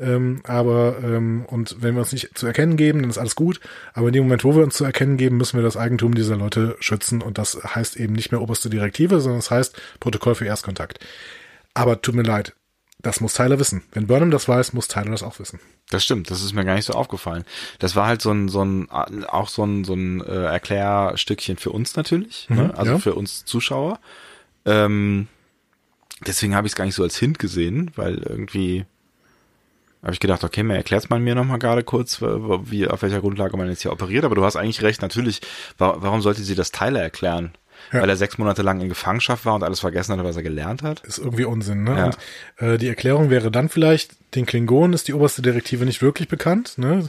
Ähm, 0.00 0.40
aber 0.44 0.96
ähm, 1.02 1.44
und 1.46 1.76
wenn 1.80 1.94
wir 1.94 2.00
uns 2.00 2.12
nicht 2.12 2.36
zu 2.36 2.46
erkennen 2.46 2.76
geben, 2.76 3.02
dann 3.02 3.10
ist 3.10 3.18
alles 3.18 3.36
gut. 3.36 3.60
Aber 3.94 4.08
in 4.08 4.12
dem 4.12 4.24
Moment, 4.24 4.44
wo 4.44 4.54
wir 4.54 4.62
uns 4.62 4.76
zu 4.76 4.84
erkennen 4.84 5.16
geben, 5.16 5.36
müssen 5.36 5.56
wir 5.56 5.64
das 5.64 5.76
Eigentum 5.76 6.14
dieser 6.14 6.36
Leute 6.36 6.76
schützen. 6.80 7.22
Und 7.22 7.38
das 7.38 7.58
heißt 7.62 7.96
eben 7.96 8.12
nicht 8.12 8.32
mehr 8.32 8.40
oberste 8.40 8.70
Direktive, 8.70 9.20
sondern 9.20 9.40
es 9.40 9.50
heißt 9.50 9.80
Protokoll 10.00 10.34
für 10.34 10.46
Erstkontakt. 10.46 10.98
Aber 11.74 12.00
tut 12.02 12.14
mir 12.14 12.22
leid, 12.22 12.54
das 13.02 13.20
muss 13.20 13.34
Tyler 13.34 13.58
wissen. 13.58 13.82
Wenn 13.92 14.06
Burnham 14.06 14.30
das 14.30 14.48
weiß, 14.48 14.72
muss 14.72 14.88
Tyler 14.88 15.10
das 15.10 15.22
auch 15.22 15.38
wissen. 15.38 15.58
Das 15.90 16.04
stimmt, 16.04 16.30
das 16.30 16.42
ist 16.42 16.54
mir 16.54 16.64
gar 16.64 16.76
nicht 16.76 16.84
so 16.84 16.94
aufgefallen. 16.94 17.44
Das 17.80 17.96
war 17.96 18.06
halt 18.06 18.22
so 18.22 18.30
ein, 18.30 18.48
so 18.48 18.64
ein, 18.64 18.88
auch 18.90 19.48
so 19.48 19.64
ein, 19.64 19.84
so 19.84 19.94
ein 19.94 20.20
äh, 20.22 20.44
Erklärstückchen 20.44 21.56
für 21.56 21.70
uns 21.70 21.96
natürlich, 21.96 22.48
ne? 22.48 22.72
also 22.76 22.92
ja. 22.92 22.98
für 22.98 23.14
uns 23.14 23.44
Zuschauer. 23.44 23.98
Ähm, 24.64 25.26
deswegen 26.26 26.54
habe 26.54 26.66
ich 26.66 26.72
es 26.72 26.76
gar 26.76 26.84
nicht 26.84 26.94
so 26.94 27.02
als 27.02 27.18
Hint 27.18 27.40
gesehen, 27.40 27.90
weil 27.96 28.18
irgendwie 28.18 28.86
habe 30.02 30.12
ich 30.12 30.20
gedacht, 30.20 30.42
okay, 30.42 30.62
mir 30.62 30.76
erklärt's 30.76 31.10
mal 31.10 31.20
mir 31.20 31.34
nochmal 31.34 31.58
gerade 31.58 31.84
kurz, 31.84 32.20
wie, 32.20 32.88
auf 32.88 33.02
welcher 33.02 33.20
Grundlage 33.20 33.56
man 33.56 33.68
jetzt 33.68 33.82
hier 33.82 33.92
operiert. 33.92 34.24
Aber 34.24 34.34
du 34.34 34.44
hast 34.44 34.56
eigentlich 34.56 34.82
recht, 34.82 35.00
natürlich, 35.00 35.40
wa 35.78 35.96
warum 35.98 36.20
sollte 36.22 36.42
sie 36.42 36.54
das 36.54 36.72
Tyler 36.72 37.00
erklären? 37.00 37.52
Ja. 37.92 38.00
Weil 38.00 38.10
er 38.10 38.16
sechs 38.16 38.38
Monate 38.38 38.62
lang 38.62 38.80
in 38.80 38.88
Gefangenschaft 38.88 39.44
war 39.44 39.54
und 39.54 39.62
alles 39.62 39.80
vergessen 39.80 40.16
hat, 40.16 40.24
was 40.24 40.36
er 40.36 40.42
gelernt 40.42 40.82
hat. 40.82 41.00
Ist 41.00 41.18
irgendwie 41.18 41.44
Unsinn, 41.44 41.84
ne? 41.84 41.96
Ja. 41.96 42.04
Und 42.06 42.16
äh, 42.56 42.78
die 42.78 42.88
Erklärung 42.88 43.30
wäre 43.30 43.50
dann 43.50 43.68
vielleicht, 43.68 44.16
den 44.34 44.46
Klingonen 44.46 44.92
ist 44.92 45.08
die 45.08 45.14
oberste 45.14 45.42
Direktive 45.42 45.84
nicht 45.84 46.02
wirklich 46.02 46.28
bekannt, 46.28 46.78
ne? 46.78 47.08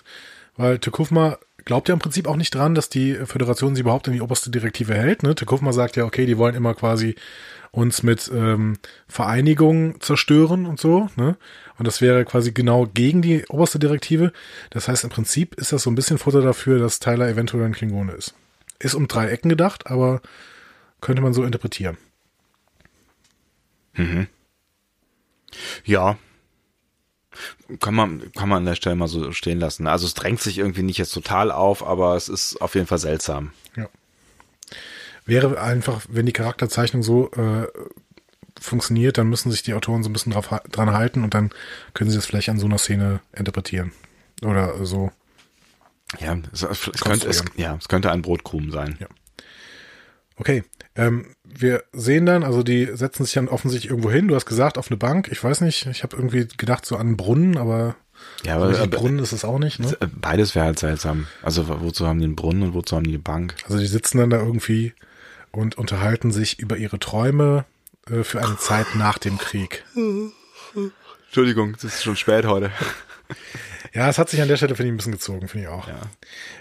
Weil 0.55 0.79
Tekufma 0.79 1.37
glaubt 1.65 1.89
ja 1.89 1.93
im 1.93 1.99
Prinzip 1.99 2.27
auch 2.27 2.35
nicht 2.35 2.53
dran, 2.53 2.75
dass 2.75 2.89
die 2.89 3.15
Föderation 3.25 3.75
sie 3.75 3.81
überhaupt 3.81 4.07
in 4.07 4.13
die 4.13 4.21
oberste 4.21 4.49
Direktive 4.49 4.93
hält. 4.93 5.23
Ne? 5.23 5.35
Tekufma 5.35 5.73
sagt 5.73 5.95
ja, 5.95 6.05
okay, 6.05 6.25
die 6.25 6.37
wollen 6.37 6.55
immer 6.55 6.73
quasi 6.73 7.15
uns 7.71 8.03
mit 8.03 8.29
ähm, 8.33 8.77
Vereinigung 9.07 9.99
zerstören 9.99 10.65
und 10.65 10.79
so. 10.79 11.09
Ne? 11.15 11.37
Und 11.77 11.87
das 11.87 12.01
wäre 12.01 12.23
quasi 12.25 12.51
genau 12.51 12.85
gegen 12.85 13.21
die 13.21 13.45
oberste 13.47 13.79
Direktive. 13.79 14.31
Das 14.69 14.87
heißt, 14.87 15.03
im 15.03 15.09
Prinzip 15.09 15.55
ist 15.55 15.71
das 15.71 15.83
so 15.83 15.89
ein 15.89 15.95
bisschen 15.95 16.19
Futter 16.19 16.41
dafür, 16.41 16.79
dass 16.79 16.99
Tyler 16.99 17.27
eventuell 17.27 17.65
ein 17.65 17.73
Klingone 17.73 18.11
ist. 18.11 18.35
Ist 18.79 18.93
um 18.93 19.07
drei 19.07 19.29
Ecken 19.29 19.49
gedacht, 19.49 19.87
aber 19.87 20.21
könnte 21.01 21.21
man 21.21 21.33
so 21.33 21.43
interpretieren. 21.43 21.97
Ja. 25.83 26.17
Kann 27.79 27.95
man, 27.95 28.31
kann 28.33 28.49
man 28.49 28.59
an 28.59 28.65
der 28.65 28.75
Stelle 28.75 28.95
mal 28.95 29.07
so 29.07 29.31
stehen 29.31 29.59
lassen. 29.59 29.87
Also 29.87 30.05
es 30.05 30.13
drängt 30.13 30.41
sich 30.41 30.57
irgendwie 30.57 30.83
nicht 30.83 30.97
jetzt 30.97 31.13
total 31.13 31.51
auf, 31.51 31.85
aber 31.85 32.15
es 32.15 32.29
ist 32.29 32.61
auf 32.61 32.75
jeden 32.75 32.87
Fall 32.87 32.99
seltsam. 32.99 33.51
Ja. 33.75 33.87
Wäre 35.25 35.61
einfach, 35.61 36.01
wenn 36.09 36.25
die 36.25 36.33
Charakterzeichnung 36.33 37.03
so 37.03 37.31
äh, 37.31 37.67
funktioniert, 38.59 39.17
dann 39.17 39.27
müssen 39.27 39.51
sich 39.51 39.63
die 39.63 39.73
Autoren 39.73 40.03
so 40.03 40.09
ein 40.09 40.13
bisschen 40.13 40.33
drauf, 40.33 40.49
dran 40.71 40.93
halten 40.93 41.23
und 41.23 41.33
dann 41.33 41.51
können 41.93 42.09
sie 42.09 42.15
das 42.15 42.25
vielleicht 42.25 42.49
an 42.49 42.59
so 42.59 42.65
einer 42.65 42.77
Szene 42.77 43.19
interpretieren. 43.33 43.91
Oder 44.43 44.85
so. 44.85 45.11
Ja, 46.19 46.37
es, 46.51 46.63
es, 46.63 47.01
könnte, 47.01 47.27
es, 47.27 47.43
ja, 47.55 47.75
es 47.79 47.87
könnte 47.87 48.11
ein 48.11 48.21
Brotkrumen 48.21 48.71
sein. 48.71 48.97
Ja. 48.99 49.07
Okay. 50.35 50.63
Ähm, 50.95 51.35
wir 51.43 51.83
sehen 51.93 52.25
dann, 52.25 52.43
also 52.43 52.63
die 52.63 52.89
setzen 52.93 53.25
sich 53.25 53.33
dann 53.33 53.47
offensichtlich 53.47 53.89
irgendwo 53.89 54.11
hin. 54.11 54.27
Du 54.27 54.35
hast 54.35 54.45
gesagt, 54.45 54.77
auf 54.77 54.89
eine 54.89 54.97
Bank. 54.97 55.29
Ich 55.31 55.43
weiß 55.43 55.61
nicht, 55.61 55.85
ich 55.87 56.03
habe 56.03 56.15
irgendwie 56.15 56.47
gedacht 56.57 56.85
so 56.85 56.95
an 56.95 57.07
einen 57.07 57.17
Brunnen, 57.17 57.57
aber 57.57 57.95
Ja, 58.43 58.55
aber, 58.55 58.69
ein 58.69 58.75
aber 58.75 58.87
Brunnen 58.87 59.19
ist 59.19 59.31
es 59.31 59.45
auch 59.45 59.59
nicht. 59.59 59.79
Ne? 59.79 59.95
beides 60.15 60.55
wäre 60.55 60.65
halt 60.65 60.79
seltsam. 60.79 61.27
Also 61.41 61.67
wozu 61.81 62.07
haben 62.07 62.19
die 62.19 62.25
einen 62.25 62.35
Brunnen 62.35 62.63
und 62.63 62.73
wozu 62.73 62.95
haben 62.95 63.03
die 63.05 63.11
eine 63.11 63.19
Bank? 63.19 63.55
Also 63.65 63.77
die 63.77 63.87
sitzen 63.87 64.17
dann 64.17 64.29
da 64.29 64.37
irgendwie 64.37 64.93
und 65.51 65.77
unterhalten 65.77 66.31
sich 66.31 66.59
über 66.59 66.77
ihre 66.77 66.99
Träume 66.99 67.65
äh, 68.09 68.23
für 68.23 68.43
eine 68.43 68.57
Zeit 68.57 68.95
nach 68.95 69.17
dem 69.17 69.37
Krieg. 69.37 69.83
Entschuldigung, 71.25 71.73
das 71.73 71.83
ist 71.85 72.03
schon 72.03 72.15
spät 72.15 72.45
heute. 72.45 72.71
Ja, 73.93 74.09
es 74.09 74.17
hat 74.17 74.29
sich 74.29 74.41
an 74.41 74.47
der 74.47 74.57
Stelle, 74.57 74.75
finde 74.75 74.87
ich, 74.87 74.93
ein 74.93 74.97
bisschen 74.97 75.11
gezogen, 75.11 75.47
finde 75.47 75.67
ich 75.67 75.71
auch. 75.71 75.87
Ja. 75.87 76.01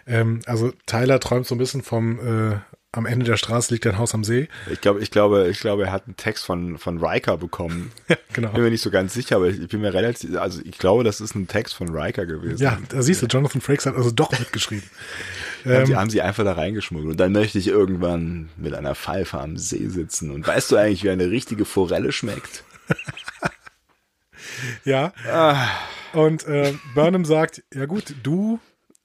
Ähm, 0.06 0.42
also 0.44 0.70
Tyler 0.84 1.18
träumt 1.18 1.46
so 1.46 1.54
ein 1.54 1.58
bisschen 1.58 1.82
vom, 1.82 2.18
äh, 2.18 2.58
am 2.94 3.06
Ende 3.06 3.24
der 3.24 3.38
Straße 3.38 3.72
liegt 3.72 3.86
ein 3.86 3.96
Haus 3.96 4.14
am 4.14 4.22
See. 4.22 4.48
Ich 4.70 4.82
glaube, 4.82 5.00
ich 5.00 5.10
glaube, 5.10 5.48
ich 5.48 5.60
glaube, 5.60 5.84
er 5.84 5.92
hat 5.92 6.06
einen 6.06 6.16
Text 6.16 6.44
von, 6.44 6.76
von 6.76 7.02
Riker 7.02 7.38
bekommen. 7.38 7.90
Ja, 8.08 8.16
genau. 8.34 8.50
Bin 8.50 8.62
mir 8.62 8.70
nicht 8.70 8.82
so 8.82 8.90
ganz 8.90 9.14
sicher, 9.14 9.36
aber 9.36 9.48
ich 9.48 9.68
bin 9.68 9.80
mir 9.80 9.94
relativ, 9.94 10.36
also 10.36 10.60
ich 10.64 10.76
glaube, 10.76 11.02
das 11.02 11.20
ist 11.20 11.34
ein 11.34 11.48
Text 11.48 11.74
von 11.74 11.88
Riker 11.88 12.26
gewesen. 12.26 12.62
Ja, 12.62 12.78
da 12.90 13.00
siehst 13.00 13.22
du, 13.22 13.26
Jonathan 13.26 13.62
Frakes 13.62 13.86
hat 13.86 13.96
also 13.96 14.10
doch 14.10 14.38
mitgeschrieben. 14.38 14.84
Haben, 15.64 15.84
die, 15.86 15.92
ähm, 15.92 15.98
haben 15.98 16.10
sie 16.10 16.20
einfach 16.20 16.44
da 16.44 16.52
reingeschmuggelt. 16.52 17.12
Und 17.12 17.20
dann 17.20 17.32
möchte 17.32 17.58
ich 17.58 17.68
irgendwann 17.68 18.50
mit 18.56 18.74
einer 18.74 18.94
Pfeife 18.94 19.38
am 19.38 19.56
See 19.56 19.88
sitzen. 19.88 20.30
Und 20.30 20.46
weißt 20.46 20.72
du 20.72 20.76
eigentlich, 20.76 21.04
wie 21.04 21.10
eine 21.10 21.30
richtige 21.30 21.64
Forelle 21.64 22.10
schmeckt? 22.10 22.64
ja. 24.84 25.12
Ah. 25.30 25.68
Und 26.12 26.46
äh, 26.46 26.74
Burnham 26.94 27.24
sagt, 27.24 27.62
ja 27.72 27.86
gut, 27.86 28.14
du 28.22 28.58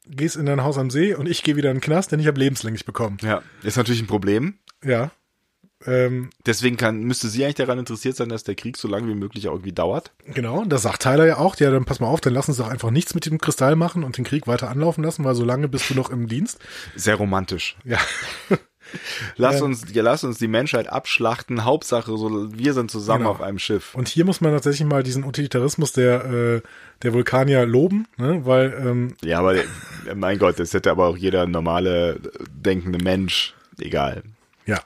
gehst 0.09 0.35
in 0.35 0.45
dein 0.45 0.63
Haus 0.63 0.77
am 0.77 0.89
See 0.89 1.13
und 1.13 1.27
ich 1.27 1.43
gehe 1.43 1.55
wieder 1.55 1.69
in 1.71 1.77
den 1.77 1.81
Knast, 1.81 2.11
denn 2.11 2.19
ich 2.19 2.27
habe 2.27 2.39
lebenslänglich 2.39 2.85
bekommen. 2.85 3.17
Ja, 3.21 3.41
ist 3.63 3.77
natürlich 3.77 4.01
ein 4.01 4.07
Problem. 4.07 4.55
Ja. 4.83 5.11
Ähm, 5.85 6.31
Deswegen 6.45 6.75
kann, 6.75 7.03
müsste 7.03 7.27
sie 7.27 7.43
eigentlich 7.43 7.55
daran 7.55 7.77
interessiert 7.77 8.15
sein, 8.15 8.29
dass 8.29 8.43
der 8.43 8.55
Krieg 8.55 8.77
so 8.77 8.87
lange 8.87 9.07
wie 9.07 9.15
möglich 9.15 9.47
auch 9.47 9.53
irgendwie 9.53 9.73
dauert. 9.73 10.11
genau, 10.33 10.65
das 10.65 10.81
sagt 10.81 11.03
Tyler 11.03 11.27
ja 11.27 11.37
auch, 11.37 11.55
ja, 11.57 11.69
dann 11.69 11.85
pass 11.85 11.99
mal 11.99 12.07
auf, 12.07 12.19
dann 12.19 12.33
lass 12.33 12.47
uns 12.47 12.57
doch 12.57 12.67
einfach 12.67 12.89
nichts 12.89 13.13
mit 13.13 13.25
dem 13.27 13.37
Kristall 13.37 13.75
machen 13.75 14.03
und 14.03 14.17
den 14.17 14.25
Krieg 14.25 14.47
weiter 14.47 14.69
anlaufen 14.69 15.03
lassen, 15.03 15.23
weil 15.23 15.35
so 15.35 15.45
lange 15.45 15.67
bist 15.67 15.89
du 15.89 15.93
noch 15.93 16.09
im 16.09 16.27
Dienst. 16.27 16.59
Sehr 16.95 17.15
romantisch. 17.15 17.77
Ja. 17.83 17.99
Lass 19.37 19.57
Ähm. 19.57 19.63
uns, 19.65 19.85
ja, 19.93 20.01
lass 20.03 20.23
uns 20.23 20.37
die 20.37 20.47
Menschheit 20.47 20.87
abschlachten. 20.87 21.65
Hauptsache, 21.65 22.15
so, 22.17 22.51
wir 22.57 22.73
sind 22.73 22.89
zusammen 22.91 23.19
Genau. 23.19 23.31
auf 23.31 23.41
einem 23.41 23.59
Schiff. 23.59 23.93
Und 23.95 24.07
hier 24.07 24.25
muss 24.25 24.41
man 24.41 24.51
tatsächlich 24.53 24.87
mal 24.87 25.03
diesen 25.03 25.23
Utilitarismus 25.23 25.91
der, 25.93 26.25
äh, 26.25 26.61
der 27.03 27.13
Vulkanier 27.13 27.65
loben, 27.65 28.07
ne? 28.17 28.45
weil 28.45 28.73
ähm, 28.85 29.15
Ja, 29.23 29.39
aber 29.39 29.53
der- 29.53 29.65
mein 30.15 30.39
Gott, 30.39 30.59
das 30.59 30.73
hätte 30.73 30.89
aber 30.91 31.07
auch 31.07 31.17
jeder 31.17 31.45
normale 31.47 32.15
äh, 32.15 32.19
denkende 32.49 33.03
Mensch. 33.03 33.53
Egal. 33.79 34.23
ja, 34.65 34.79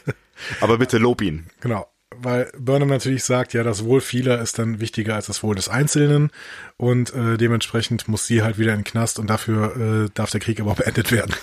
Aber 0.60 0.78
bitte 0.78 0.98
lob 0.98 1.22
ihn. 1.22 1.46
genau. 1.60 1.86
Weil 2.22 2.50
Burnham 2.58 2.88
natürlich 2.88 3.24
sagt, 3.24 3.52
ja, 3.54 3.62
das 3.62 3.84
Wohl 3.84 4.00
vieler 4.00 4.40
ist 4.40 4.58
dann 4.58 4.80
wichtiger 4.80 5.14
als 5.14 5.26
das 5.26 5.42
Wohl 5.42 5.54
des 5.54 5.68
Einzelnen 5.68 6.30
und 6.76 7.14
äh, 7.14 7.36
dementsprechend 7.36 8.08
muss 8.08 8.26
sie 8.26 8.42
halt 8.42 8.58
wieder 8.58 8.72
in 8.72 8.80
den 8.80 8.84
Knast 8.84 9.18
und 9.18 9.28
dafür 9.28 10.04
äh, 10.06 10.10
darf 10.14 10.30
der 10.30 10.40
Krieg 10.40 10.60
aber 10.60 10.72
auch 10.72 10.76
beendet 10.84 11.12
werden. 11.12 11.34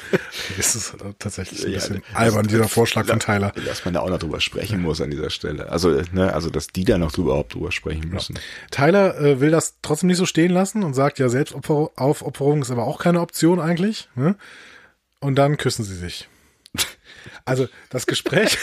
das 0.56 0.74
ist 0.76 0.94
äh, 0.94 1.12
tatsächlich 1.18 1.62
ein 1.64 1.68
Ja, 1.72 1.74
bisschen 1.78 2.02
das- 2.08 2.16
albern, 2.16 2.46
dieser 2.46 2.68
Vorschlag 2.68 3.06
von 3.06 3.20
Tyler. 3.20 3.52
Dass 3.66 3.84
man 3.84 3.94
da 3.94 4.00
auch 4.00 4.08
noch 4.10 4.18
drüber 4.18 4.40
sprechen 4.40 4.80
muss 4.82 5.00
an 5.00 5.10
dieser 5.10 5.30
Stelle. 5.30 5.68
Also, 5.70 6.02
ne, 6.12 6.32
also, 6.32 6.50
dass 6.50 6.68
die 6.68 6.84
da 6.84 6.98
noch 6.98 7.12
drüber, 7.12 7.30
überhaupt 7.30 7.54
drüber 7.54 7.72
sprechen 7.72 8.08
müssen. 8.08 8.38
Tyler 8.70 9.18
äh, 9.20 9.40
will 9.40 9.50
das 9.50 9.76
trotzdem 9.82 10.06
nicht 10.08 10.16
so 10.18 10.26
stehen 10.26 10.50
lassen 10.52 10.82
und 10.82 10.94
sagt, 10.94 11.18
ja, 11.18 11.28
Selbstaufopferung 11.28 12.62
ist 12.62 12.70
aber 12.70 12.84
auch 12.86 12.98
keine 12.98 13.20
Option 13.20 13.60
eigentlich. 13.60 14.08
Ne? 14.14 14.36
Und 15.20 15.36
dann 15.36 15.56
küssen 15.56 15.84
sie 15.84 15.96
sich. 15.96 16.28
Also 17.44 17.68
das 17.90 18.06
Gespräch, 18.06 18.56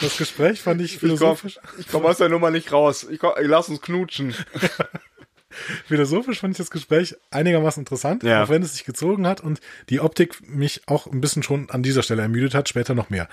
das 0.00 0.16
Gespräch 0.16 0.60
fand 0.62 0.80
ich 0.80 0.98
philosophisch, 0.98 1.58
ich 1.78 1.88
komme 1.88 2.06
aus 2.08 2.18
der 2.18 2.28
Nummer 2.28 2.50
nicht 2.50 2.72
raus. 2.72 3.06
Ich, 3.10 3.18
komm, 3.18 3.32
lass 3.40 3.68
uns 3.68 3.80
knutschen. 3.80 4.34
philosophisch 5.86 6.40
fand 6.40 6.52
ich 6.52 6.58
das 6.58 6.70
Gespräch 6.70 7.14
einigermaßen 7.30 7.82
interessant, 7.82 8.22
Ja. 8.22 8.44
auch 8.44 8.48
wenn 8.48 8.62
es 8.62 8.72
sich 8.72 8.84
gezogen 8.84 9.26
hat 9.26 9.40
und 9.40 9.60
die 9.90 10.00
Optik 10.00 10.46
mich 10.48 10.82
auch 10.86 11.06
ein 11.06 11.20
bisschen 11.20 11.42
schon 11.42 11.70
an 11.70 11.82
dieser 11.82 12.02
Stelle 12.02 12.22
ermüdet 12.22 12.54
hat, 12.54 12.68
später 12.68 12.94
noch 12.94 13.10
mehr. 13.10 13.28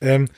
Ähm, 0.00 0.28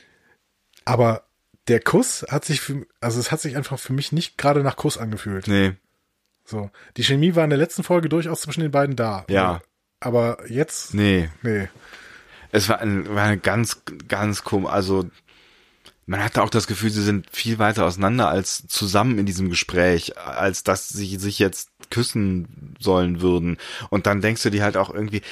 aber 0.84 1.24
der 1.68 1.80
Kuss 1.80 2.26
hat 2.28 2.44
sich, 2.44 2.60
für, 2.60 2.84
also 3.00 3.18
es 3.20 3.30
hat 3.30 3.40
sich 3.40 3.56
einfach 3.56 3.78
für 3.78 3.92
mich 3.92 4.12
nicht 4.12 4.36
gerade 4.36 4.62
nach 4.62 4.76
Kuss 4.76 4.98
angefühlt. 4.98 5.46
Nee. 5.48 5.72
So, 6.44 6.70
die 6.96 7.04
Chemie 7.04 7.34
war 7.36 7.44
in 7.44 7.50
der 7.50 7.58
letzten 7.58 7.84
Folge 7.84 8.08
durchaus 8.08 8.42
zwischen 8.42 8.60
den 8.62 8.72
beiden 8.72 8.96
da. 8.96 9.24
Ja. 9.28 9.62
Aber 10.00 10.38
jetzt, 10.48 10.92
Nee. 10.92 11.30
nee. 11.42 11.68
Es 12.50 12.68
war 12.68 12.80
ein, 12.80 13.08
war 13.14 13.22
ein 13.24 13.40
ganz, 13.40 13.82
ganz 14.08 14.42
komisch, 14.44 14.70
also 14.70 15.08
man 16.06 16.22
hatte 16.22 16.42
auch 16.42 16.50
das 16.50 16.66
Gefühl, 16.66 16.90
sie 16.90 17.02
sind 17.02 17.26
viel 17.30 17.58
weiter 17.58 17.86
auseinander 17.86 18.28
als 18.28 18.66
zusammen 18.66 19.18
in 19.18 19.26
diesem 19.26 19.50
Gespräch, 19.50 20.18
als 20.18 20.64
dass 20.64 20.88
sie 20.88 21.16
sich 21.16 21.38
jetzt 21.38 21.70
küssen 21.90 22.74
sollen 22.80 23.20
würden. 23.20 23.58
Und 23.90 24.06
dann 24.06 24.20
denkst 24.20 24.42
du 24.42 24.50
dir 24.50 24.64
halt 24.64 24.76
auch 24.76 24.92
irgendwie, 24.92 25.22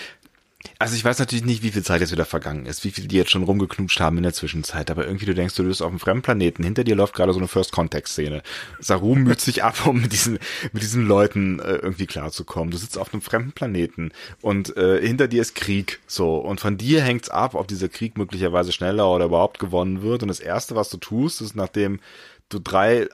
also 0.78 0.94
ich 0.94 1.04
weiß 1.04 1.18
natürlich 1.18 1.44
nicht, 1.44 1.62
wie 1.62 1.70
viel 1.70 1.82
Zeit 1.82 2.00
jetzt 2.00 2.12
wieder 2.12 2.24
vergangen 2.24 2.66
ist, 2.66 2.84
wie 2.84 2.90
viel 2.90 3.06
die 3.06 3.16
jetzt 3.16 3.30
schon 3.30 3.42
rumgeknutscht 3.42 4.00
haben 4.00 4.18
in 4.18 4.22
der 4.22 4.34
Zwischenzeit, 4.34 4.90
aber 4.90 5.06
irgendwie 5.06 5.26
du 5.26 5.34
denkst, 5.34 5.54
du 5.54 5.64
bist 5.64 5.82
auf 5.82 5.90
einem 5.90 6.00
fremden 6.00 6.22
Planeten, 6.22 6.64
hinter 6.64 6.84
dir 6.84 6.96
läuft 6.96 7.14
gerade 7.14 7.32
so 7.32 7.38
eine 7.38 7.48
First-Contact-Szene. 7.48 8.42
Saru 8.78 9.14
müht 9.16 9.40
sich 9.40 9.62
ab, 9.64 9.86
um 9.86 10.02
mit 10.02 10.12
diesen, 10.12 10.38
mit 10.72 10.82
diesen 10.82 11.06
Leuten 11.06 11.60
äh, 11.60 11.76
irgendwie 11.76 12.06
klarzukommen. 12.06 12.70
Du 12.70 12.76
sitzt 12.76 12.98
auf 12.98 13.12
einem 13.12 13.22
fremden 13.22 13.52
Planeten 13.52 14.12
und 14.42 14.76
äh, 14.76 15.00
hinter 15.06 15.28
dir 15.28 15.42
ist 15.42 15.54
Krieg, 15.54 16.00
so. 16.06 16.36
Und 16.36 16.60
von 16.60 16.76
dir 16.76 17.02
hängt's 17.02 17.30
ab, 17.30 17.54
ob 17.54 17.68
dieser 17.68 17.88
Krieg 17.88 18.18
möglicherweise 18.18 18.72
schneller 18.72 19.10
oder 19.10 19.26
überhaupt 19.26 19.58
gewonnen 19.58 20.02
wird. 20.02 20.22
Und 20.22 20.28
das 20.28 20.40
Erste, 20.40 20.76
was 20.76 20.90
du 20.90 20.98
tust, 20.98 21.40
ist, 21.40 21.56
nachdem 21.56 22.00
du 22.48 22.58
drei 22.58 23.08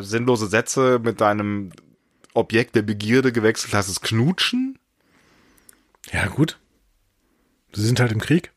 sinnlose 0.00 0.46
Sätze 0.46 1.00
mit 1.02 1.20
deinem 1.20 1.72
Objekt 2.34 2.74
der 2.74 2.82
Begierde 2.82 3.32
gewechselt 3.32 3.74
hast, 3.74 3.88
ist 3.88 4.02
Knutschen? 4.02 4.78
Ja, 6.10 6.26
gut. 6.26 6.58
Sie 7.72 7.84
sind 7.84 8.00
halt 8.00 8.12
im 8.12 8.20
Krieg. 8.20 8.52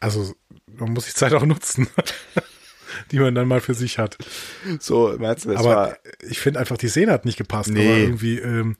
Also, 0.00 0.34
man 0.66 0.92
muss 0.92 1.06
die 1.06 1.14
Zeit 1.14 1.32
auch 1.32 1.44
nutzen, 1.44 1.86
die 3.12 3.18
man 3.18 3.34
dann 3.34 3.48
mal 3.48 3.60
für 3.60 3.74
sich 3.74 3.98
hat. 3.98 4.18
So, 4.80 5.14
meinst 5.18 5.44
du, 5.44 5.50
das 5.50 5.58
aber 5.58 5.76
war, 5.76 5.96
ich 6.28 6.40
finde 6.40 6.60
einfach, 6.60 6.76
die 6.76 6.88
Szene 6.88 7.12
hat 7.12 7.24
nicht 7.24 7.38
gepasst. 7.38 7.70
Nee. 7.70 7.86
Aber 7.86 7.98
irgendwie, 7.98 8.38
ähm, 8.38 8.76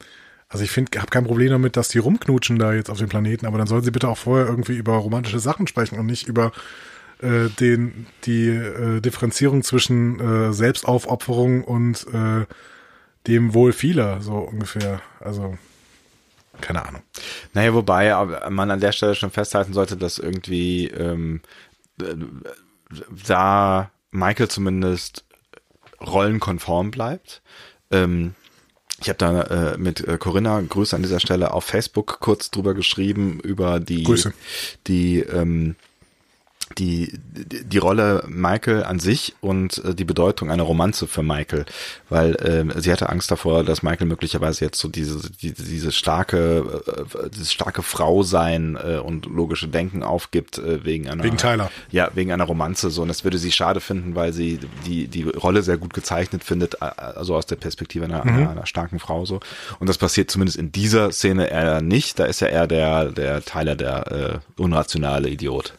also 0.49 0.64
ich 0.64 0.70
finde, 0.70 0.99
habe 0.99 1.11
kein 1.11 1.24
Problem 1.24 1.51
damit, 1.51 1.76
dass 1.76 1.89
die 1.89 1.99
rumknutschen 1.99 2.59
da 2.59 2.74
jetzt 2.74 2.91
auf 2.91 2.99
dem 2.99 3.09
Planeten, 3.09 3.47
aber 3.47 3.59
dann 3.59 3.66
sollen 3.66 3.85
sie 3.85 3.91
bitte 3.91 4.09
auch 4.09 4.18
vorher 4.18 4.47
irgendwie 4.47 4.76
über 4.76 4.95
romantische 4.95 5.39
Sachen 5.39 5.66
sprechen 5.66 5.99
und 5.99 6.07
nicht 6.07 6.26
über 6.28 6.53
äh, 7.22 7.49
den 7.61 8.07
die 8.24 8.49
äh, 8.49 9.01
Differenzierung 9.01 9.62
zwischen 9.62 10.20
äh, 10.20 10.53
Selbstaufopferung 10.53 11.64
und 11.64 12.07
äh, 12.12 12.47
dem 13.26 13.55
Wohl 13.55 13.72
vieler, 13.72 14.20
so 14.20 14.39
ungefähr. 14.39 15.01
Also, 15.20 15.57
keine 16.63 16.87
Ahnung. 16.87 17.03
Naja, 17.53 17.75
wobei 17.75 18.15
man 18.49 18.71
an 18.71 18.81
der 18.81 18.93
Stelle 18.93 19.15
schon 19.15 19.31
festhalten 19.31 19.75
sollte, 19.75 19.97
dass 19.97 20.19
irgendwie 20.19 20.87
ähm, 20.89 21.43
äh, 22.01 22.15
da 23.27 23.91
Michael 24.11 24.49
zumindest 24.49 25.25
rollenkonform 26.01 26.91
bleibt. 26.91 27.43
Ähm, 27.91 28.35
ich 29.01 29.09
habe 29.09 29.19
da 29.19 29.43
äh, 29.43 29.79
mit 29.79 30.07
äh, 30.07 30.17
Corinna, 30.17 30.61
Grüße 30.61 30.95
an 30.95 31.03
dieser 31.03 31.21
Stelle, 31.21 31.53
auf 31.53 31.65
Facebook 31.65 32.21
kurz 32.21 32.51
drüber 32.51 32.75
geschrieben, 32.75 33.41
über 33.41 33.81
die, 33.81 34.05
Grüße. 34.05 34.33
die 34.87 35.21
ähm, 35.21 35.77
die, 36.79 37.18
die, 37.23 37.79
Rolle 37.79 38.25
Michael 38.29 38.85
an 38.85 38.99
sich 38.99 39.35
und 39.41 39.85
äh, 39.85 39.95
die 39.95 40.05
Bedeutung 40.05 40.51
einer 40.51 40.62
Romanze 40.62 41.07
für 41.07 41.23
Michael, 41.23 41.64
weil 42.09 42.37
ähm, 42.45 42.73
sie 42.77 42.93
hatte 42.93 43.09
Angst 43.09 43.31
davor, 43.31 43.64
dass 43.64 43.83
Michael 43.83 44.07
möglicherweise 44.07 44.64
jetzt 44.64 44.79
so 44.79 44.89
diese 44.89 45.31
die, 45.31 45.53
diese 45.53 45.93
starke 45.93 46.83
äh, 46.87 47.31
dieses 47.31 47.53
starke 47.53 47.83
Frau 47.83 48.23
sein 48.23 48.77
äh, 48.83 48.99
und 48.99 49.27
logische 49.27 49.68
Denken 49.68 50.03
aufgibt 50.03 50.59
äh, 50.59 50.85
wegen 50.85 51.09
einer 51.09 51.25
Wegen 51.25 51.37
Tyler. 51.37 51.70
ja 51.91 52.11
wegen 52.14 52.33
einer 52.33 52.45
Romanze. 52.45 52.91
So 52.91 53.03
und 53.03 53.09
das 53.09 53.25
würde 53.25 53.39
sie 53.39 53.53
schade 53.53 53.81
finden, 53.81 54.14
weil 54.14 54.33
sie 54.33 54.61
die 54.87 55.09
die 55.09 55.23
Rolle 55.25 55.62
sehr 55.62 55.79
gut 55.79 55.95
gezeichnet 55.95 56.45
findet, 56.45 56.75
äh, 56.75 56.87
also 56.97 57.35
aus 57.37 57.47
der 57.47 57.57
Perspektive 57.57 58.05
einer, 58.05 58.23
einer, 58.23 58.51
einer 58.51 58.66
starken 58.66 58.99
Frau 58.99 59.25
so. 59.25 59.41
Und 59.79 59.89
das 59.89 59.99
passiert 59.99 60.31
zumindest 60.31 60.59
in 60.59 60.73
dieser 60.73 61.12
Szene 61.12 61.51
eher 61.51 61.83
nicht, 61.83 62.18
da 62.18 62.25
ist 62.25 62.41
ja 62.41 62.49
eher 62.49 62.66
der 62.66 63.07
der 63.07 63.45
Tyler 63.45 63.77
der 63.77 64.43
äh, 64.57 64.61
unrationale 64.61 65.29
Idiot. 65.29 65.75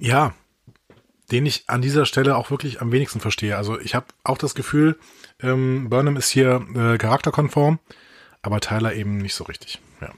Ja, 0.00 0.34
den 1.30 1.46
ich 1.46 1.64
an 1.66 1.82
dieser 1.82 2.06
Stelle 2.06 2.36
auch 2.36 2.50
wirklich 2.50 2.80
am 2.80 2.92
wenigsten 2.92 3.20
verstehe. 3.20 3.56
Also 3.56 3.78
ich 3.78 3.94
habe 3.94 4.06
auch 4.24 4.38
das 4.38 4.54
Gefühl, 4.54 4.98
ähm, 5.40 5.88
Burnham 5.90 6.16
ist 6.16 6.30
hier 6.30 6.66
äh, 6.74 6.98
charakterkonform, 6.98 7.78
aber 8.42 8.60
Tyler 8.60 8.94
eben 8.94 9.18
nicht 9.18 9.34
so 9.34 9.44
richtig. 9.44 9.78
Ja. 10.00 10.10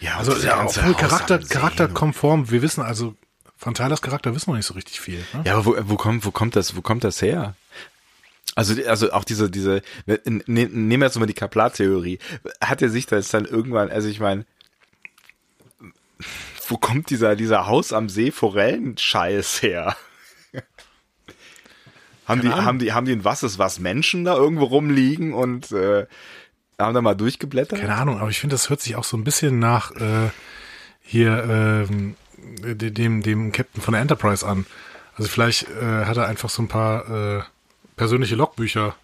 Ja, 0.00 0.16
Also 0.16 0.34
ja, 0.36 0.62
Haus 0.62 0.74
Charakter, 0.74 1.38
charakterkonform, 1.38 2.50
wir 2.50 2.62
wissen 2.62 2.82
also, 2.82 3.14
von 3.56 3.74
Tylers 3.74 4.00
Charakter 4.00 4.34
wissen 4.34 4.50
wir 4.50 4.56
nicht 4.56 4.66
so 4.66 4.74
richtig 4.74 5.00
viel. 5.00 5.24
Ne? 5.34 5.42
Ja, 5.44 5.54
aber 5.54 5.66
wo, 5.66 5.76
wo 5.82 5.96
kommt, 5.96 6.24
wo 6.24 6.30
kommt 6.30 6.56
das, 6.56 6.74
wo 6.76 6.80
kommt 6.80 7.04
das 7.04 7.20
her? 7.20 7.54
Also, 8.56 8.74
also 8.86 9.12
auch 9.12 9.24
diese, 9.24 9.50
diese, 9.50 9.82
ne, 10.06 10.18
ne, 10.24 10.40
nehmen 10.46 11.00
wir 11.00 11.06
jetzt 11.06 11.18
mal 11.18 11.26
die 11.26 11.34
Kaplar-Theorie. 11.34 12.18
Hat 12.60 12.82
er 12.82 12.88
sich 12.88 13.06
das 13.06 13.28
dann 13.28 13.44
irgendwann, 13.44 13.90
also 13.90 14.08
ich 14.08 14.18
meine, 14.18 14.44
wo 16.70 16.76
kommt 16.76 17.10
dieser, 17.10 17.36
dieser 17.36 17.66
Haus 17.66 17.92
am 17.92 18.08
See 18.08 18.30
Forellen-Scheiß 18.30 19.62
her? 19.62 19.96
haben 22.26 22.40
die, 22.40 22.48
Ahnung. 22.48 22.64
haben 22.64 22.78
die, 22.78 22.92
haben 22.92 23.06
die 23.06 23.12
ein 23.12 23.24
Was 23.24 23.42
ist 23.42 23.58
was 23.58 23.80
Menschen 23.80 24.24
da 24.24 24.34
irgendwo 24.34 24.64
rumliegen 24.64 25.32
und, 25.32 25.72
äh, 25.72 26.06
haben 26.78 26.94
da 26.94 27.02
mal 27.02 27.14
durchgeblättert? 27.14 27.78
Keine 27.78 27.94
Ahnung, 27.94 28.18
aber 28.18 28.30
ich 28.30 28.40
finde, 28.40 28.54
das 28.54 28.70
hört 28.70 28.80
sich 28.80 28.96
auch 28.96 29.04
so 29.04 29.16
ein 29.16 29.24
bisschen 29.24 29.58
nach 29.58 29.90
äh, 29.92 30.30
hier 31.02 31.86
ähm, 31.88 32.14
dem, 32.62 33.22
dem 33.22 33.52
Captain 33.52 33.82
von 33.82 33.92
der 33.92 34.00
Enterprise 34.00 34.46
an. 34.46 34.66
Also 35.16 35.28
vielleicht 35.28 35.68
äh, 35.68 36.04
hat 36.04 36.16
er 36.16 36.26
einfach 36.26 36.48
so 36.48 36.62
ein 36.62 36.68
paar 36.68 37.38
äh, 37.38 37.42
persönliche 37.96 38.36
Logbücher. 38.36 38.94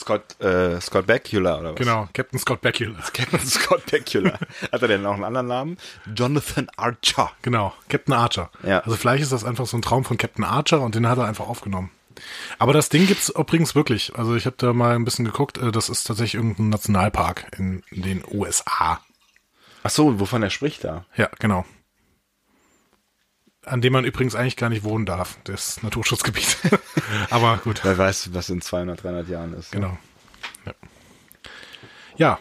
Scott, 0.00 0.40
äh, 0.40 0.80
Scott 0.80 1.06
Bakula 1.06 1.58
oder 1.60 1.70
was? 1.72 1.76
Genau, 1.78 2.08
Captain 2.14 2.38
Scott 2.38 2.60
Bakula. 2.62 2.94
Captain 3.12 3.40
Scott 3.46 3.82
Bakula. 3.90 4.38
Hat 4.72 4.82
er 4.82 4.88
denn 4.88 5.04
auch 5.06 5.14
einen 5.14 5.24
anderen 5.24 5.46
Namen? 5.46 5.78
Jonathan 6.14 6.68
Archer. 6.76 7.30
Genau, 7.42 7.74
Captain 7.88 8.14
Archer. 8.14 8.50
Ja. 8.66 8.78
Also 8.80 8.96
vielleicht 8.96 9.22
ist 9.22 9.32
das 9.32 9.44
einfach 9.44 9.66
so 9.66 9.76
ein 9.76 9.82
Traum 9.82 10.04
von 10.04 10.16
Captain 10.16 10.44
Archer 10.44 10.80
und 10.80 10.94
den 10.94 11.06
hat 11.08 11.18
er 11.18 11.26
einfach 11.26 11.46
aufgenommen. 11.48 11.90
Aber 12.58 12.72
das 12.72 12.88
Ding 12.88 13.06
gibt's 13.06 13.28
übrigens 13.30 13.74
wirklich. 13.74 14.12
Also 14.16 14.34
ich 14.36 14.44
habe 14.46 14.56
da 14.58 14.72
mal 14.72 14.94
ein 14.94 15.04
bisschen 15.04 15.24
geguckt. 15.24 15.58
äh, 15.58 15.70
Das 15.70 15.88
ist 15.88 16.04
tatsächlich 16.04 16.34
irgendein 16.34 16.68
Nationalpark 16.70 17.46
in, 17.58 17.82
in 17.90 18.02
den 18.02 18.24
USA. 18.30 19.00
Ach 19.82 19.90
so, 19.90 20.18
wovon 20.20 20.42
er 20.42 20.50
spricht 20.50 20.84
da? 20.84 21.04
Ja, 21.16 21.28
genau. 21.38 21.64
An 23.66 23.80
dem 23.80 23.92
man 23.92 24.04
übrigens 24.04 24.34
eigentlich 24.34 24.56
gar 24.56 24.70
nicht 24.70 24.84
wohnen 24.84 25.04
darf. 25.06 25.36
Das 25.44 25.82
Naturschutzgebiet. 25.82 26.56
Aber 27.30 27.58
gut, 27.58 27.80
Wer 27.82 27.98
weiß, 27.98 28.32
was 28.32 28.48
in 28.48 28.60
200, 28.60 29.02
300 29.02 29.28
Jahren 29.28 29.52
ist. 29.54 29.70
genau. 29.72 29.98
Ja. 30.66 30.74
ja, 32.16 32.38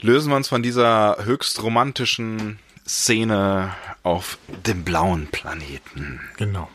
Lösen 0.00 0.30
wir 0.30 0.36
uns 0.36 0.48
von 0.48 0.62
dieser 0.62 1.18
höchst 1.24 1.62
romantischen 1.62 2.58
Szene 2.86 3.74
auf 4.02 4.38
dem 4.66 4.84
blauen 4.84 5.28
Planeten. 5.28 6.20
genau. 6.36 6.68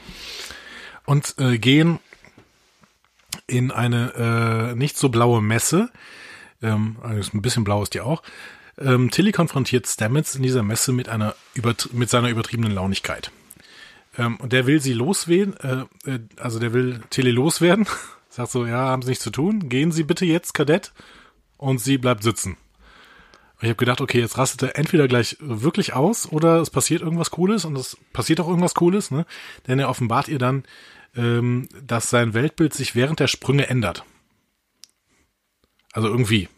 Und 1.06 1.36
äh, 1.38 1.58
gehen 1.60 2.00
in 3.46 3.72
eine 3.72 4.72
äh, 4.72 4.76
nicht 4.76 4.98
so 4.98 5.10
blaue 5.10 5.42
Messe. 5.42 5.92
Ähm, 6.62 6.98
also 7.04 7.32
ein 7.38 7.42
bisschen 7.42 7.64
blau 7.64 7.84
ist 7.84 7.94
die 7.94 8.02
auch. 8.02 8.24
Ähm, 8.80 9.12
Tilly 9.12 9.32
konfrontiert 9.32 9.88
Stamets 9.88 10.36
in 10.36 10.44
dieser 10.44 10.64
Messe 10.64 10.92
mit 10.92 11.10
einer 11.10 11.36
mit 11.92 12.10
seiner 12.10 12.30
übertriebenen 12.30 12.72
Launigkeit. 12.72 13.32
Ähm, 14.20 14.36
und 14.36 14.52
der 14.52 14.68
will 14.68 14.82
sie 14.82 14.94
loswerden, 14.94 15.56
äh, 15.58 16.12
äh, 16.12 16.20
also 16.38 16.60
der 16.60 16.74
will 16.74 17.02
Tilly 17.10 17.32
loswerden. 17.32 17.88
Sagt 18.30 18.52
so, 18.52 18.66
ja, 18.66 18.90
haben 18.90 19.02
sie 19.02 19.10
nichts 19.10 19.24
zu 19.24 19.32
tun. 19.32 19.70
Gehen 19.70 19.92
Sie 19.92 20.04
bitte 20.04 20.26
jetzt, 20.26 20.54
Kadett. 20.54 20.92
Und 21.58 21.80
sie 21.80 21.98
bleibt 21.98 22.22
sitzen. 22.24 22.52
Und 22.52 23.64
ich 23.64 23.70
habe 23.70 23.76
gedacht, 23.76 24.02
okay, 24.02 24.20
jetzt 24.20 24.38
rastet 24.38 24.62
er 24.64 24.78
entweder 24.78 25.08
gleich 25.08 25.38
wirklich 25.40 25.94
aus 25.94 26.32
oder 26.32 26.60
es 26.62 26.70
passiert 26.70 27.02
irgendwas 27.02 27.32
Cooles 27.32 27.66
und 27.66 27.78
es 27.78 27.98
passiert 28.14 28.40
auch 28.40 28.48
irgendwas 28.48 28.76
Cooles, 28.76 29.10
ne? 29.10 29.26
Denn 29.68 29.80
er 29.80 29.90
offenbart 29.90 30.28
ihr 30.28 30.40
dann, 30.40 30.64
ähm, 31.16 31.68
dass 31.82 32.10
sein 32.10 32.34
Weltbild 32.34 32.74
sich 32.74 32.96
während 32.96 33.20
der 33.20 33.28
Sprünge 33.28 33.68
ändert. 33.68 34.04
Also 35.94 36.08
irgendwie. 36.08 36.50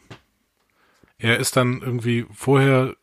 Er 1.18 1.38
ist 1.38 1.56
dann 1.56 1.82
irgendwie 1.82 2.26
vorher 2.34 2.96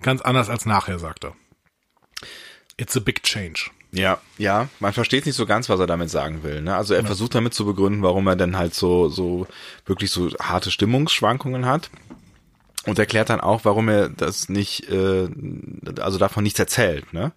ganz 0.00 0.22
anders 0.22 0.48
als 0.48 0.66
nachher, 0.66 0.98
sagt 0.98 1.24
er. 1.24 1.36
It's 2.80 2.96
a 2.96 3.00
big 3.00 3.22
change. 3.22 3.70
Ja, 3.92 4.18
ja, 4.38 4.68
man 4.78 4.92
versteht 4.92 5.26
nicht 5.26 5.34
so 5.34 5.46
ganz, 5.46 5.68
was 5.68 5.80
er 5.80 5.86
damit 5.86 6.10
sagen 6.10 6.42
will. 6.42 6.62
Ne? 6.62 6.76
Also 6.76 6.94
er 6.94 7.04
versucht 7.04 7.34
damit 7.34 7.54
zu 7.54 7.64
begründen, 7.66 8.02
warum 8.02 8.26
er 8.28 8.36
denn 8.36 8.56
halt 8.56 8.72
so, 8.74 9.08
so 9.08 9.46
wirklich 9.84 10.10
so 10.12 10.30
harte 10.40 10.70
Stimmungsschwankungen 10.70 11.66
hat. 11.66 11.90
Und 12.86 12.98
erklärt 12.98 13.28
dann 13.28 13.42
auch, 13.42 13.66
warum 13.66 13.90
er 13.90 14.08
das 14.08 14.48
nicht, 14.48 14.88
äh, 14.88 15.28
also 16.00 16.16
davon 16.16 16.42
nichts 16.42 16.58
erzählt. 16.58 17.12
Ne? 17.12 17.32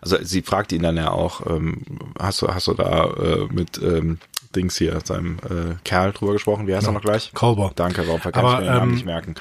Also 0.00 0.16
sie 0.20 0.42
fragt 0.42 0.72
ihn 0.72 0.82
dann 0.82 0.96
ja 0.96 1.12
auch, 1.12 1.46
ähm, 1.46 1.82
hast 2.18 2.42
du, 2.42 2.48
hast 2.48 2.66
du 2.66 2.74
da 2.74 3.04
äh, 3.04 3.46
mit 3.52 3.80
ähm, 3.80 4.18
Dings 4.56 4.76
hier, 4.76 4.98
seinem 5.04 5.36
äh, 5.48 5.76
Kerl 5.84 6.12
drüber 6.12 6.32
gesprochen? 6.32 6.66
Wie 6.66 6.74
heißt 6.74 6.88
er 6.88 6.92
noch 6.92 7.02
gleich? 7.02 7.32
Kolber. 7.32 7.70
Danke, 7.76 8.08
warum 8.08 8.20
kann 8.20 8.32
ich 8.32 8.36
Aber, 8.38 8.56
mir 8.56 8.64
den 8.64 8.66
Namen 8.66 8.88
ähm, 8.88 8.94
nicht 8.94 9.06
merken? 9.06 9.36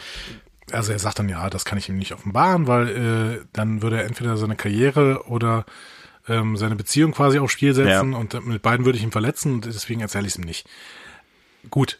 Also 0.72 0.91
er 0.91 0.99
sagt 0.99 1.20
dann, 1.20 1.30
ja, 1.30 1.49
das 1.49 1.63
kann 1.65 1.78
ich 1.78 1.88
ihm 1.89 1.97
nicht 1.97 2.11
offenbaren, 2.13 2.68
weil 2.68 2.88
äh, 2.89 3.45
dann 3.53 3.82
würde 3.82 3.97
er 3.99 4.05
entweder 4.05 4.36
seine 4.38 4.55
Karriere 4.57 5.26
oder 5.28 5.65
ähm, 6.28 6.57
seine 6.57 6.76
Beziehung 6.76 7.13
quasi 7.13 7.39
aufs 7.39 7.53
Spiel 7.53 7.74
setzen 7.74 8.11
Ja. 8.11 8.18
und 8.18 8.45
mit 8.45 8.61
beiden 8.61 8.86
würde 8.86 8.97
ich 8.97 9.03
ihn 9.03 9.11
verletzen 9.11 9.53
und 9.53 9.65
deswegen 9.65 10.01
erzähle 10.01 10.28
ich 10.28 10.34
es 10.34 10.39
ihm 10.39 10.43
nicht. 10.43 10.68
Gut, 11.70 11.99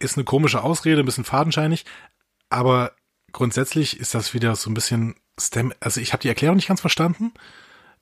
ist 0.00 0.16
eine 0.16 0.24
komische 0.24 0.62
Ausrede, 0.62 1.00
ein 1.02 1.06
bisschen 1.06 1.24
fadenscheinig, 1.24 1.84
aber 2.48 2.92
grundsätzlich 3.32 4.00
ist 4.00 4.12
das 4.14 4.34
wieder 4.34 4.56
so 4.56 4.70
ein 4.70 4.74
bisschen 4.74 5.14
Stam 5.38 5.72
also 5.80 6.00
ich 6.00 6.12
habe 6.12 6.22
die 6.22 6.28
Erklärung 6.28 6.56
nicht 6.56 6.68
ganz 6.68 6.80
verstanden. 6.80 7.32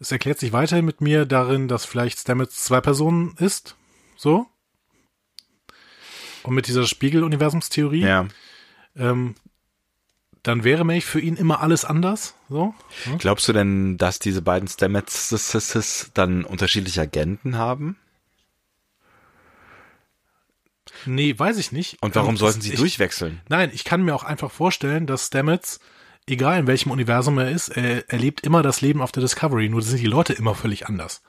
Es 0.01 0.11
erklärt 0.11 0.39
sich 0.39 0.53
weiterhin 0.53 0.85
mit 0.87 1.01
mir 1.03 1.27
darin, 1.27 1.69
dass 1.69 1.85
vielleicht 1.85 2.19
Stamets 2.21 2.65
zwei 2.65 2.81
Personen 2.81 3.35
ist, 3.39 3.77
so. 4.17 4.47
Und 6.45 6.55
mit 6.55 6.67
dieser 6.67 6.87
Spiegeluniversumstheorie 6.87 8.01
Ja. 8.03 8.27
ähm, 8.97 9.35
dann 10.43 10.65
wäre 10.65 10.85
nämlich 10.85 11.05
für 11.05 11.21
ihn 11.21 11.37
immer 11.37 11.61
alles 11.61 11.85
anders. 11.85 12.35
So. 12.49 12.75
Glaubst 13.19 13.49
du 13.49 13.53
denn, 13.53 13.97
dass 13.99 14.19
diese 14.19 14.43
beiden 14.43 14.69
Stamets 14.69 16.11
dann 16.15 16.45
unterschiedliche 16.45 17.03
Agenten 17.03 17.57
haben? 17.57 17.97
Nee, 21.07 21.39
weiß 21.39 21.59
ich 21.59 21.73
nicht. 21.73 21.99
Und 22.03 22.15
warum 22.15 22.31
Ähm, 22.31 22.37
sollten 22.37 22.61
sie 22.61 22.73
ich, 22.73 22.79
durchwechseln? 22.79 23.41
Nein, 23.49 23.71
ich 23.73 23.85
kann 23.85 24.03
mir 24.03 24.15
auch 24.15 24.25
einfach 24.25 24.51
vorstellen, 24.51 25.07
dass 25.07 25.27
Stamets, 25.29 25.81
egal 26.27 26.59
in 26.61 26.67
welchem 26.67 26.91
Universum 26.91 27.39
er 27.39 27.51
ist, 27.51 27.69
er, 27.69 28.09
er 28.09 28.19
lebt 28.19 28.41
immer 28.43 28.63
das 28.63 28.81
Leben 28.81 29.01
auf 29.03 29.13
der 29.13 29.23
Discovery, 29.23 29.69
nur 29.69 29.83
sind 29.83 30.01
die 30.01 30.07
Leute 30.07 30.33
immer 30.33 30.55
völlig 30.55 30.87
anders. 30.87 31.23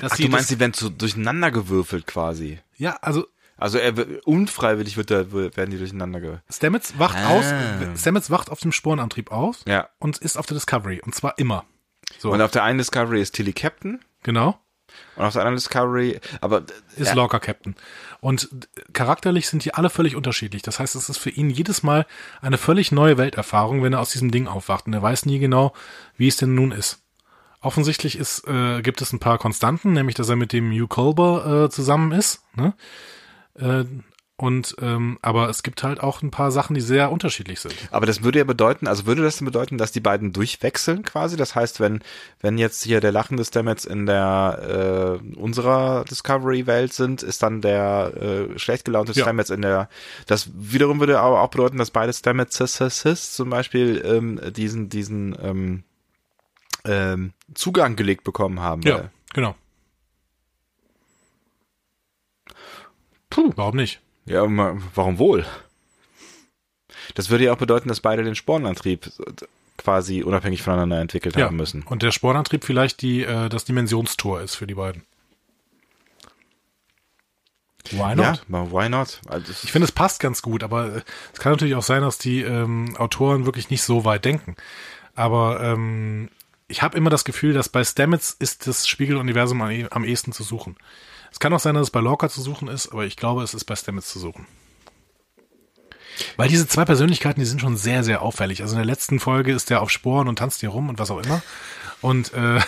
Dass 0.00 0.12
Ach, 0.12 0.16
du 0.16 0.28
meinst, 0.28 0.44
das, 0.44 0.48
sie 0.48 0.60
werden 0.60 0.72
so 0.74 0.88
durcheinander 0.88 1.50
gewürfelt 1.50 2.06
quasi. 2.06 2.60
ja, 2.76 2.96
also 3.02 3.26
Also 3.56 3.78
er 3.78 3.96
wird- 3.96 4.26
unfreiwillig 4.26 4.96
wird 4.96 5.10
da, 5.10 5.32
werden 5.32 5.70
die 5.70 5.78
durcheinander 5.78 6.20
ge. 6.20 6.38
Stamets 6.50 6.98
wacht 6.98 7.16
Ah. 7.16 7.28
aus, 7.30 7.44
Stamets 7.98 8.30
wacht 8.30 8.50
auf 8.50 8.60
dem 8.60 8.72
Sporenantrieb 8.72 9.32
aus 9.32 9.62
Ja. 9.66 9.88
und 9.98 10.18
ist 10.18 10.36
auf 10.36 10.46
der 10.46 10.56
Discovery 10.56 11.00
und 11.04 11.14
zwar 11.14 11.38
immer. 11.38 11.64
So, 12.18 12.30
Und 12.32 12.40
auf 12.42 12.50
der 12.50 12.62
einen 12.64 12.78
Discovery 12.78 13.20
ist 13.20 13.34
Tilly 13.34 13.52
Captain 13.52 14.00
genau. 14.22 14.58
und 15.16 15.24
auf 15.24 15.32
der 15.32 15.42
anderen 15.42 15.56
Discovery, 15.56 16.20
aber 16.40 16.62
ist 16.96 17.08
ja, 17.08 17.14
Lorca 17.14 17.38
Captain. 17.38 17.74
Und 18.20 18.48
charakterlich 18.92 19.48
sind 19.48 19.64
die 19.64 19.74
alle 19.74 19.90
völlig 19.90 20.14
unterschiedlich. 20.16 20.62
Das 20.62 20.78
heißt, 20.78 20.94
es 20.94 21.08
ist 21.08 21.18
für 21.18 21.30
ihn 21.30 21.50
jedes 21.50 21.82
Mal 21.82 22.06
eine 22.42 22.58
völlig 22.58 22.92
neue 22.92 23.16
Welterfahrung, 23.18 23.82
wenn 23.82 23.92
er 23.94 24.00
aus 24.00 24.10
diesem 24.10 24.30
Ding 24.30 24.46
aufwacht. 24.48 24.86
Und 24.86 24.92
er 24.94 25.02
weiß 25.02 25.26
nie 25.26 25.38
genau, 25.38 25.72
wie 26.16 26.28
es 26.28 26.36
denn 26.36 26.54
nun 26.54 26.72
ist. 26.72 27.02
Offensichtlich 27.60 28.16
ist, 28.16 28.46
äh, 28.46 28.80
gibt 28.82 29.00
es 29.02 29.12
ein 29.12 29.18
paar 29.18 29.38
Konstanten, 29.38 29.92
nämlich 29.92 30.14
dass 30.14 30.28
er 30.28 30.36
mit 30.36 30.52
dem 30.52 30.70
Hugh 30.70 30.86
Culber 30.88 31.64
äh, 31.64 31.70
zusammen 31.70 32.12
ist. 32.12 32.42
Ne? 32.54 32.74
Äh, 33.58 33.84
und 34.38 34.76
ähm, 34.82 35.18
aber 35.22 35.48
es 35.48 35.62
gibt 35.62 35.82
halt 35.82 35.98
auch 36.00 36.20
ein 36.20 36.30
paar 36.30 36.50
Sachen, 36.52 36.74
die 36.74 36.82
sehr 36.82 37.10
unterschiedlich 37.10 37.58
sind. 37.58 37.74
aber 37.90 38.04
das 38.04 38.22
würde 38.22 38.38
ja 38.40 38.44
bedeuten, 38.44 38.86
also 38.86 39.06
würde 39.06 39.22
das 39.22 39.38
denn 39.38 39.46
bedeuten, 39.46 39.78
dass 39.78 39.92
die 39.92 40.00
beiden 40.00 40.34
durchwechseln 40.34 41.04
quasi? 41.04 41.38
Das 41.38 41.54
heißt, 41.54 41.80
wenn 41.80 42.00
wenn 42.40 42.58
jetzt 42.58 42.82
hier 42.84 43.00
der 43.00 43.12
lachende 43.12 43.46
Stamets 43.46 43.86
in 43.86 44.04
der 44.04 45.20
äh, 45.24 45.36
unserer 45.38 46.04
Discovery 46.04 46.66
Welt 46.66 46.92
sind, 46.92 47.22
ist 47.22 47.42
dann 47.42 47.62
der 47.62 48.12
äh, 48.54 48.58
schlecht 48.58 48.84
gelaunte 48.84 49.12
Ja. 49.12 49.22
Stamets 49.22 49.48
in 49.48 49.62
der. 49.62 49.88
Das 50.26 50.50
wiederum 50.54 51.00
würde 51.00 51.18
aber 51.18 51.40
auch 51.40 51.48
bedeuten, 51.48 51.78
dass 51.78 51.90
beide 51.90 52.12
Stamets 52.12 52.58
zum 53.36 53.48
Beispiel 53.48 54.02
ähm, 54.04 54.38
diesen 54.52 54.90
diesen 54.90 55.34
ähm, 55.42 55.84
ähm, 56.84 57.32
Zugang 57.54 57.96
gelegt 57.96 58.22
bekommen 58.22 58.60
haben. 58.60 58.84
weil- 58.84 59.10
genau. 59.32 59.56
Puh. 63.36 63.52
Warum 63.54 63.76
nicht? 63.76 64.00
Ja, 64.24 64.44
warum 64.94 65.18
wohl? 65.18 65.44
Das 67.14 67.28
würde 67.28 67.44
ja 67.44 67.52
auch 67.52 67.58
bedeuten, 67.58 67.88
dass 67.90 68.00
beide 68.00 68.24
den 68.24 68.34
Spornantrieb 68.34 69.10
quasi 69.76 70.22
unabhängig 70.22 70.62
voneinander 70.62 70.98
entwickelt 71.00 71.36
haben 71.36 71.56
müssen. 71.56 71.82
Und 71.82 72.02
der 72.02 72.12
Sporenantrieb 72.12 72.64
vielleicht 72.64 73.02
die 73.02 73.24
äh, 73.24 73.50
das 73.50 73.66
Dimensionstor 73.66 74.40
ist 74.40 74.54
für 74.54 74.66
die 74.66 74.74
beiden. 74.74 75.02
Why 77.90 78.16
not? 78.16 78.42
Ja, 78.48 78.72
why 78.72 78.88
not? 78.88 79.20
Also 79.28 79.52
Ich 79.62 79.70
finde, 79.70 79.84
es 79.84 79.92
passt 79.92 80.18
ganz 80.18 80.40
gut, 80.40 80.62
aber 80.64 80.96
äh, 80.96 81.02
es 81.34 81.38
kann 81.38 81.52
natürlich 81.52 81.74
auch 81.74 81.82
sein, 81.82 82.00
dass 82.00 82.16
die 82.16 82.40
ähm, 82.40 82.96
Autoren 82.96 83.44
wirklich 83.44 83.68
nicht 83.68 83.82
so 83.82 84.06
weit 84.06 84.24
denken. 84.24 84.56
Aber 85.14 85.60
ähm, 85.62 86.30
ich 86.68 86.80
habe 86.80 86.96
immer 86.96 87.10
das 87.10 87.26
Gefühl, 87.26 87.52
dass 87.52 87.68
bei 87.68 87.84
Stamets 87.84 88.34
ist 88.38 88.66
das 88.66 88.88
Spiegeluniversum 88.88 89.60
am, 89.60 89.70
eh- 89.70 89.88
am 89.90 90.04
ehesten 90.04 90.32
zu 90.32 90.42
suchen. 90.42 90.76
Es 91.30 91.40
kann 91.40 91.52
auch 91.52 91.60
sein, 91.60 91.74
dass 91.74 91.84
es 91.84 91.90
bei 91.90 92.00
Lorca 92.00 92.28
zu 92.28 92.40
suchen 92.40 92.68
ist, 92.68 92.88
aber 92.92 93.04
ich 93.04 93.16
glaube, 93.16 93.42
es 93.42 93.54
ist 93.54 93.64
bei 93.64 93.76
Stamets 93.76 94.08
zu 94.08 94.18
suchen. 94.18 94.46
Weil 96.36 96.48
diese 96.48 96.66
zwei 96.66 96.84
Persönlichkeiten, 96.84 97.40
die 97.40 97.46
sind 97.46 97.60
schon 97.60 97.76
sehr, 97.76 98.02
sehr 98.02 98.22
auffällig. 98.22 98.62
Also 98.62 98.74
in 98.74 98.78
der 98.78 98.86
letzten 98.86 99.20
Folge 99.20 99.52
ist 99.52 99.70
der 99.70 99.82
auf 99.82 99.90
Sporen 99.90 100.28
und 100.28 100.38
tanzt 100.38 100.60
hier 100.60 100.70
rum 100.70 100.88
und 100.88 100.98
was 100.98 101.10
auch 101.10 101.22
immer. 101.22 101.42
Und 102.00 102.32
äh, 102.32 102.60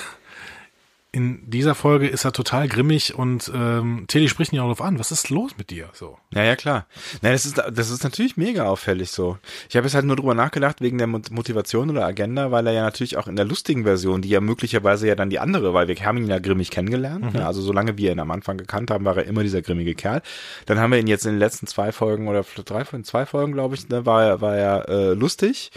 in 1.18 1.50
dieser 1.50 1.74
Folge 1.74 2.06
ist 2.06 2.24
er 2.24 2.32
total 2.32 2.68
grimmig 2.68 3.12
und 3.12 3.50
ähm, 3.52 4.04
Tilly 4.06 4.28
spricht 4.28 4.52
ihn 4.52 4.60
auch 4.60 4.66
darauf 4.66 4.82
an. 4.82 5.00
Was 5.00 5.10
ist 5.10 5.30
los 5.30 5.50
mit 5.58 5.70
dir? 5.70 5.88
So. 5.92 6.16
Ja, 6.32 6.44
ja, 6.44 6.54
klar. 6.54 6.86
Nein, 7.22 7.32
das 7.32 7.44
ist, 7.44 7.58
das 7.58 7.90
ist 7.90 8.04
natürlich 8.04 8.36
mega 8.36 8.66
auffällig 8.66 9.10
so. 9.10 9.36
Ich 9.68 9.74
habe 9.74 9.84
jetzt 9.84 9.96
halt 9.96 10.04
nur 10.04 10.14
drüber 10.14 10.34
nachgedacht 10.34 10.80
wegen 10.80 10.96
der 10.96 11.08
Motivation 11.08 11.90
oder 11.90 12.06
Agenda, 12.06 12.52
weil 12.52 12.68
er 12.68 12.72
ja 12.72 12.82
natürlich 12.82 13.16
auch 13.16 13.26
in 13.26 13.34
der 13.34 13.46
lustigen 13.46 13.82
Version, 13.82 14.22
die 14.22 14.28
ja 14.28 14.40
möglicherweise 14.40 15.08
ja 15.08 15.16
dann 15.16 15.28
die 15.28 15.40
andere, 15.40 15.74
weil 15.74 15.88
wir 15.88 15.96
haben 15.96 16.18
ihn 16.18 16.28
ja 16.28 16.38
grimmig 16.38 16.70
kennengelernt. 16.70 17.32
Mhm. 17.32 17.40
Ja, 17.40 17.48
also 17.48 17.62
solange 17.62 17.98
wir 17.98 18.12
ihn 18.12 18.20
am 18.20 18.30
Anfang 18.30 18.56
gekannt 18.56 18.92
haben, 18.92 19.04
war 19.04 19.16
er 19.16 19.24
immer 19.24 19.42
dieser 19.42 19.60
grimmige 19.60 19.96
Kerl. 19.96 20.22
Dann 20.66 20.78
haben 20.78 20.92
wir 20.92 21.00
ihn 21.00 21.08
jetzt 21.08 21.26
in 21.26 21.32
den 21.32 21.40
letzten 21.40 21.66
zwei 21.66 21.90
Folgen 21.90 22.28
oder 22.28 22.44
drei 22.64 22.84
Folgen, 22.84 23.02
zwei 23.02 23.26
Folgen, 23.26 23.54
glaube 23.54 23.74
ich, 23.74 23.88
ne, 23.88 24.06
war 24.06 24.22
er, 24.22 24.40
war 24.40 24.56
er 24.56 24.88
äh, 24.88 25.14
lustig. 25.14 25.72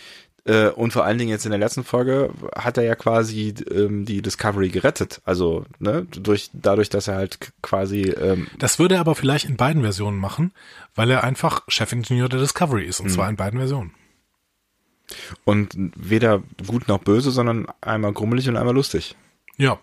Äh, 0.45 0.69
und 0.69 0.91
vor 0.91 1.05
allen 1.05 1.18
Dingen 1.18 1.30
jetzt 1.30 1.45
in 1.45 1.51
der 1.51 1.59
letzten 1.59 1.84
Folge 1.84 2.34
hat 2.55 2.77
er 2.77 2.84
ja 2.84 2.95
quasi 2.95 3.53
ähm, 3.69 4.05
die 4.05 4.22
Discovery 4.22 4.69
gerettet. 4.69 5.22
Also 5.23 5.65
ne, 5.80 6.05
durch 6.11 6.49
dadurch, 6.53 6.89
dass 6.89 7.07
er 7.07 7.15
halt 7.15 7.51
quasi. 7.61 8.09
Ähm, 8.09 8.47
das 8.57 8.80
würde 8.80 8.95
er 8.95 9.01
aber 9.01 9.15
vielleicht 9.15 9.47
in 9.47 9.57
beiden 9.57 9.84
Versionen 9.84 10.18
machen, 10.18 10.51
weil 10.95 11.11
er 11.11 11.23
einfach 11.23 11.61
Chefingenieur 11.68 12.27
der 12.27 12.39
Discovery 12.39 12.85
ist 12.85 12.99
und 12.99 13.07
mhm. 13.07 13.11
zwar 13.11 13.30
in 13.30 13.35
beiden 13.35 13.59
Versionen. 13.59 13.93
Und 15.43 15.73
weder 15.76 16.41
gut 16.65 16.88
noch 16.88 16.99
böse, 16.99 17.31
sondern 17.31 17.68
einmal 17.81 18.13
grummelig 18.13 18.47
und 18.49 18.57
einmal 18.57 18.73
lustig. 18.73 19.15
Ja. 19.57 19.80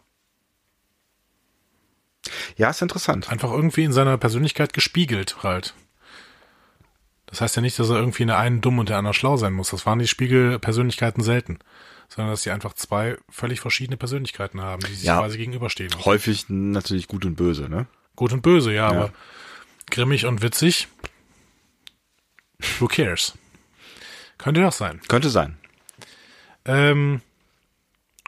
Ja, 2.56 2.70
ist 2.70 2.82
interessant. 2.82 3.30
Einfach 3.30 3.52
irgendwie 3.52 3.84
in 3.84 3.92
seiner 3.92 4.18
Persönlichkeit 4.18 4.72
gespiegelt 4.72 5.42
halt. 5.42 5.74
Das 7.28 7.40
heißt 7.40 7.56
ja 7.56 7.62
nicht, 7.62 7.78
dass 7.78 7.90
er 7.90 7.96
irgendwie 7.96 8.22
in 8.22 8.28
der 8.28 8.38
einen 8.38 8.60
dumm 8.60 8.78
und 8.78 8.88
der 8.88 8.96
anderen 8.96 9.14
schlau 9.14 9.36
sein 9.36 9.52
muss. 9.52 9.70
Das 9.70 9.84
waren 9.84 9.98
die 9.98 10.08
Spiegelpersönlichkeiten 10.08 11.22
selten. 11.22 11.58
Sondern 12.08 12.32
dass 12.32 12.42
sie 12.42 12.50
einfach 12.50 12.72
zwei 12.72 13.18
völlig 13.28 13.60
verschiedene 13.60 13.98
Persönlichkeiten 13.98 14.62
haben, 14.62 14.80
die 14.80 14.94
sich 14.94 15.04
ja, 15.04 15.18
quasi 15.18 15.36
gegenüberstehen. 15.36 15.92
Häufig 16.06 16.46
natürlich 16.48 17.06
gut 17.06 17.26
und 17.26 17.34
böse, 17.34 17.68
ne? 17.68 17.86
Gut 18.16 18.32
und 18.32 18.40
böse, 18.40 18.72
ja, 18.72 18.90
ja. 18.90 18.96
aber 18.96 19.12
grimmig 19.90 20.24
und 20.24 20.40
witzig. 20.40 20.88
Who 22.78 22.88
cares? 22.88 23.34
Könnte 24.38 24.62
doch 24.62 24.72
sein. 24.72 25.00
Könnte 25.08 25.28
sein. 25.28 25.58
Ähm, 26.64 27.20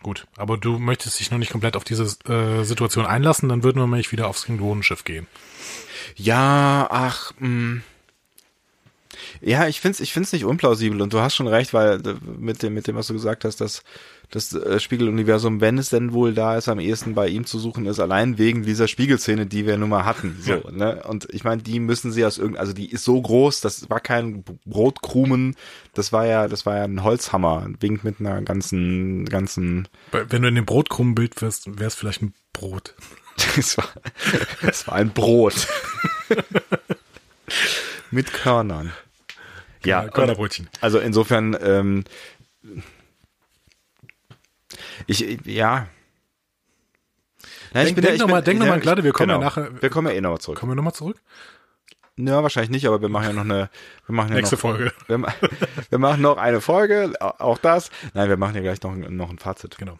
gut, 0.02 0.26
aber 0.36 0.58
du 0.58 0.78
möchtest 0.78 1.18
dich 1.18 1.30
noch 1.30 1.38
nicht 1.38 1.50
komplett 1.52 1.74
auf 1.74 1.84
diese 1.84 2.04
äh, 2.30 2.64
Situation 2.64 3.06
einlassen, 3.06 3.48
dann 3.48 3.62
würden 3.62 3.78
wir 3.78 3.86
nämlich 3.86 4.12
wieder 4.12 4.28
aufs 4.28 4.44
Klingonenschiff 4.44 5.04
gehen. 5.04 5.26
Ja, 6.16 6.86
ach, 6.90 7.32
mh. 7.38 7.80
Ja, 9.40 9.66
ich 9.68 9.80
find's, 9.80 10.00
ich 10.00 10.12
find's 10.12 10.32
nicht 10.32 10.44
unplausibel 10.44 11.00
und 11.00 11.12
du 11.12 11.20
hast 11.20 11.34
schon 11.34 11.48
recht, 11.48 11.72
weil 11.72 12.00
äh, 12.06 12.14
mit 12.38 12.62
dem, 12.62 12.74
mit 12.74 12.86
dem, 12.86 12.96
was 12.96 13.06
du 13.06 13.14
gesagt 13.14 13.44
hast, 13.44 13.60
dass 13.60 13.82
das 14.30 14.52
äh, 14.52 14.78
Spiegeluniversum, 14.78 15.60
wenn 15.60 15.78
es 15.78 15.90
denn 15.90 16.12
wohl 16.12 16.34
da 16.34 16.56
ist, 16.56 16.68
am 16.68 16.78
ehesten 16.78 17.14
bei 17.14 17.28
ihm 17.28 17.46
zu 17.46 17.58
suchen 17.58 17.86
ist, 17.86 17.98
allein 17.98 18.38
wegen 18.38 18.62
dieser 18.62 18.86
Spiegelszene, 18.86 19.46
die 19.46 19.66
wir 19.66 19.76
nun 19.76 19.88
mal 19.88 20.04
hatten. 20.04 20.38
So, 20.40 20.52
ja. 20.52 20.70
ne? 20.70 21.02
Und 21.04 21.28
ich 21.30 21.44
meine, 21.44 21.62
die 21.62 21.80
müssen 21.80 22.12
sie 22.12 22.24
aus 22.24 22.38
irgendeinem, 22.38 22.60
also 22.60 22.72
die 22.72 22.90
ist 22.90 23.04
so 23.04 23.20
groß, 23.20 23.60
das 23.60 23.90
war 23.90 24.00
kein 24.00 24.44
Brotkrumen, 24.64 25.56
das 25.94 26.12
war 26.12 26.26
ja, 26.26 26.48
das 26.48 26.64
war 26.64 26.76
ja 26.76 26.84
ein 26.84 27.02
Holzhammer, 27.02 27.66
winkt 27.80 28.04
mit 28.04 28.20
einer 28.20 28.40
ganzen, 28.42 29.24
ganzen. 29.26 29.88
Wenn 30.12 30.42
du 30.42 30.48
in 30.48 30.54
dem 30.54 30.66
Brotkrumenbild 30.66 31.42
wärst, 31.42 31.78
wär's 31.78 31.96
vielleicht 31.96 32.22
ein 32.22 32.34
Brot. 32.52 32.94
das 33.56 33.76
war, 33.78 33.88
das 34.62 34.86
war 34.86 34.94
ein 34.94 35.10
Brot. 35.10 35.66
mit 38.10 38.32
Körnern. 38.32 38.92
Ja, 39.84 40.08
Körnerbrötchen. 40.08 40.68
Also 40.80 40.98
insofern, 40.98 41.56
ähm, 41.62 42.04
ich, 45.06 45.20
ja. 45.44 45.86
ja 47.74 47.84
denk, 47.84 48.00
denk 48.00 48.18
nochmal, 48.18 48.42
denk 48.42 48.60
nochmal, 48.60 48.80
gerade, 48.80 49.04
wir 49.04 49.12
kommen 49.12 49.28
genau. 49.28 49.40
ja 49.40 49.44
nachher. 49.44 49.82
Wir 49.82 49.90
kommen 49.90 50.08
ja 50.08 50.14
eh 50.14 50.20
nochmal 50.20 50.40
zurück. 50.40 50.58
Kommen 50.58 50.72
wir 50.72 50.76
nochmal 50.76 50.94
zurück? 50.94 51.16
Ja, 52.16 52.42
wahrscheinlich 52.42 52.70
nicht, 52.70 52.86
aber 52.86 53.00
wir 53.00 53.08
machen 53.08 53.28
ja 53.28 53.32
noch 53.32 53.44
eine, 53.44 53.70
wir 54.06 54.14
machen 54.14 54.30
ja 54.30 54.36
Nächste 54.36 54.56
noch, 54.56 54.60
Folge. 54.60 54.92
Wir, 55.06 55.22
wir, 55.90 55.98
machen 55.98 56.20
noch 56.20 56.36
eine 56.36 56.60
Folge, 56.60 57.12
auch 57.20 57.58
das. 57.58 57.90
Nein, 58.12 58.28
wir 58.28 58.36
machen 58.36 58.54
ja 58.54 58.60
gleich 58.60 58.82
noch, 58.82 58.94
noch 58.94 59.30
ein 59.30 59.38
Fazit. 59.38 59.78
Genau. 59.78 59.98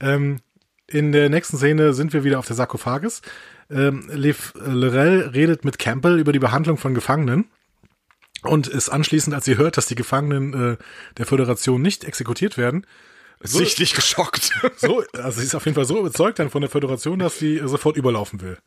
Ähm, 0.00 0.40
in 0.88 1.12
der 1.12 1.28
nächsten 1.28 1.56
Szene 1.58 1.92
sind 1.92 2.12
wir 2.12 2.24
wieder 2.24 2.40
auf 2.40 2.46
der 2.46 2.56
Sarkophagus. 2.56 3.22
Ähm, 3.70 4.10
Lev 4.12 4.52
Lorel 4.56 5.30
redet 5.32 5.64
mit 5.64 5.78
Campbell 5.78 6.18
über 6.18 6.32
die 6.32 6.40
Behandlung 6.40 6.76
von 6.76 6.94
Gefangenen 6.94 7.48
und 8.42 8.66
ist 8.66 8.88
anschließend, 8.88 9.34
als 9.34 9.44
sie 9.44 9.56
hört, 9.56 9.76
dass 9.76 9.86
die 9.86 9.94
Gefangenen 9.94 10.72
äh, 10.72 10.76
der 11.18 11.26
Föderation 11.26 11.82
nicht 11.82 12.04
exekutiert 12.04 12.56
werden, 12.56 12.86
so, 13.42 13.58
sichtlich 13.58 13.94
geschockt. 13.94 14.52
So, 14.76 15.02
also 15.14 15.40
sie 15.40 15.46
ist 15.46 15.54
auf 15.54 15.64
jeden 15.64 15.74
Fall 15.74 15.86
so 15.86 15.98
überzeugt 15.98 16.38
dann 16.38 16.50
von 16.50 16.60
der 16.60 16.70
Föderation, 16.70 17.18
dass 17.18 17.38
sie 17.38 17.60
sofort 17.64 17.96
überlaufen 17.96 18.40
will. 18.40 18.58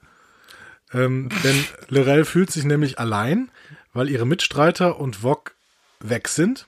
Ähm, 0.94 1.30
denn 1.44 1.64
Lorel 1.90 2.26
fühlt 2.26 2.52
sich 2.52 2.64
nämlich 2.64 3.00
allein, 3.00 3.50
weil 3.94 4.10
ihre 4.10 4.26
Mitstreiter 4.26 5.00
und 5.00 5.18
Vog 5.18 5.54
weg 6.00 6.28
sind. 6.28 6.68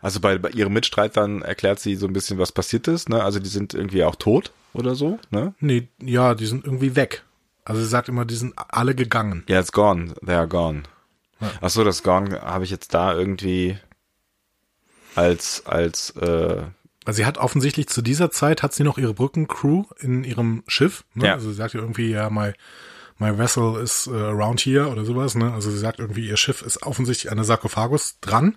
Also 0.00 0.20
bei, 0.20 0.38
bei 0.38 0.50
ihren 0.50 0.72
Mitstreitern 0.72 1.42
erklärt 1.42 1.80
sie 1.80 1.96
so 1.96 2.06
ein 2.06 2.12
bisschen, 2.12 2.38
was 2.38 2.52
passiert 2.52 2.88
ist. 2.88 3.08
Ne? 3.08 3.22
Also 3.22 3.38
die 3.40 3.48
sind 3.48 3.74
irgendwie 3.74 4.04
auch 4.04 4.16
tot 4.16 4.52
oder 4.72 4.94
so. 4.94 5.18
Ne? 5.30 5.54
Nee, 5.60 5.88
ja, 6.00 6.34
die 6.34 6.46
sind 6.46 6.64
irgendwie 6.64 6.96
weg. 6.96 7.24
Also 7.64 7.82
sie 7.82 7.88
sagt 7.88 8.08
immer, 8.08 8.24
die 8.24 8.36
sind 8.36 8.54
alle 8.56 8.94
gegangen. 8.94 9.44
Ja, 9.46 9.54
yeah, 9.54 9.60
it's 9.60 9.72
gone. 9.72 10.14
They 10.24 10.34
are 10.34 10.48
gone. 10.48 10.84
Ja. 11.40 11.50
Ach 11.60 11.70
so, 11.70 11.84
das 11.84 12.02
Gone 12.02 12.40
habe 12.42 12.64
ich 12.64 12.70
jetzt 12.70 12.94
da 12.94 13.14
irgendwie 13.14 13.78
als 15.14 15.66
als 15.66 16.10
äh 16.10 16.62
also 17.04 17.16
sie 17.16 17.26
hat 17.26 17.38
offensichtlich 17.38 17.88
zu 17.88 18.02
dieser 18.02 18.30
Zeit 18.30 18.62
hat 18.62 18.74
sie 18.74 18.84
noch 18.84 18.98
ihre 18.98 19.14
Brückencrew 19.14 19.84
in 19.98 20.24
ihrem 20.24 20.62
Schiff. 20.66 21.04
Ne? 21.14 21.28
Ja. 21.28 21.34
Also 21.34 21.48
sie 21.48 21.54
sagt 21.54 21.74
ja 21.74 21.80
irgendwie 21.80 22.10
ja 22.10 22.28
my 22.28 22.52
my 23.18 23.36
vessel 23.36 23.80
is 23.82 24.06
uh, 24.06 24.14
around 24.14 24.60
here 24.60 24.88
oder 24.88 25.04
sowas. 25.04 25.34
Ne? 25.34 25.52
Also 25.52 25.70
sie 25.70 25.78
sagt 25.78 26.00
irgendwie 26.00 26.28
ihr 26.28 26.36
Schiff 26.36 26.62
ist 26.62 26.82
offensichtlich 26.82 27.30
an 27.30 27.38
der 27.38 27.44
Sarkophagus 27.44 28.20
dran. 28.20 28.56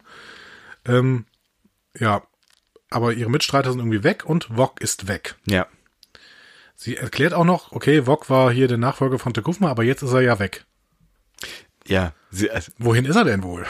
Ähm, 0.86 1.26
ja, 1.98 2.24
aber 2.90 3.14
ihre 3.14 3.30
Mitstreiter 3.30 3.72
sind 3.72 3.80
irgendwie 3.80 4.04
weg 4.04 4.26
und 4.26 4.50
Vok 4.58 4.82
ist 4.82 5.08
weg. 5.08 5.36
Ja. 5.46 5.68
Sie 6.76 6.98
erklärt 6.98 7.34
auch 7.34 7.46
noch, 7.46 7.72
okay, 7.72 8.06
Vok 8.06 8.30
war 8.30 8.52
hier 8.52 8.68
der 8.68 8.78
Nachfolger 8.78 9.20
von 9.20 9.34
Tekufma, 9.34 9.70
aber 9.70 9.84
jetzt 9.84 10.02
ist 10.02 10.14
er 10.14 10.22
ja 10.22 10.40
weg. 10.40 10.66
Ja. 11.88 12.14
Sie, 12.30 12.50
also, 12.50 12.72
Wohin 12.78 13.06
ist 13.06 13.16
er 13.16 13.26
denn 13.26 13.44
wohl? 13.44 13.66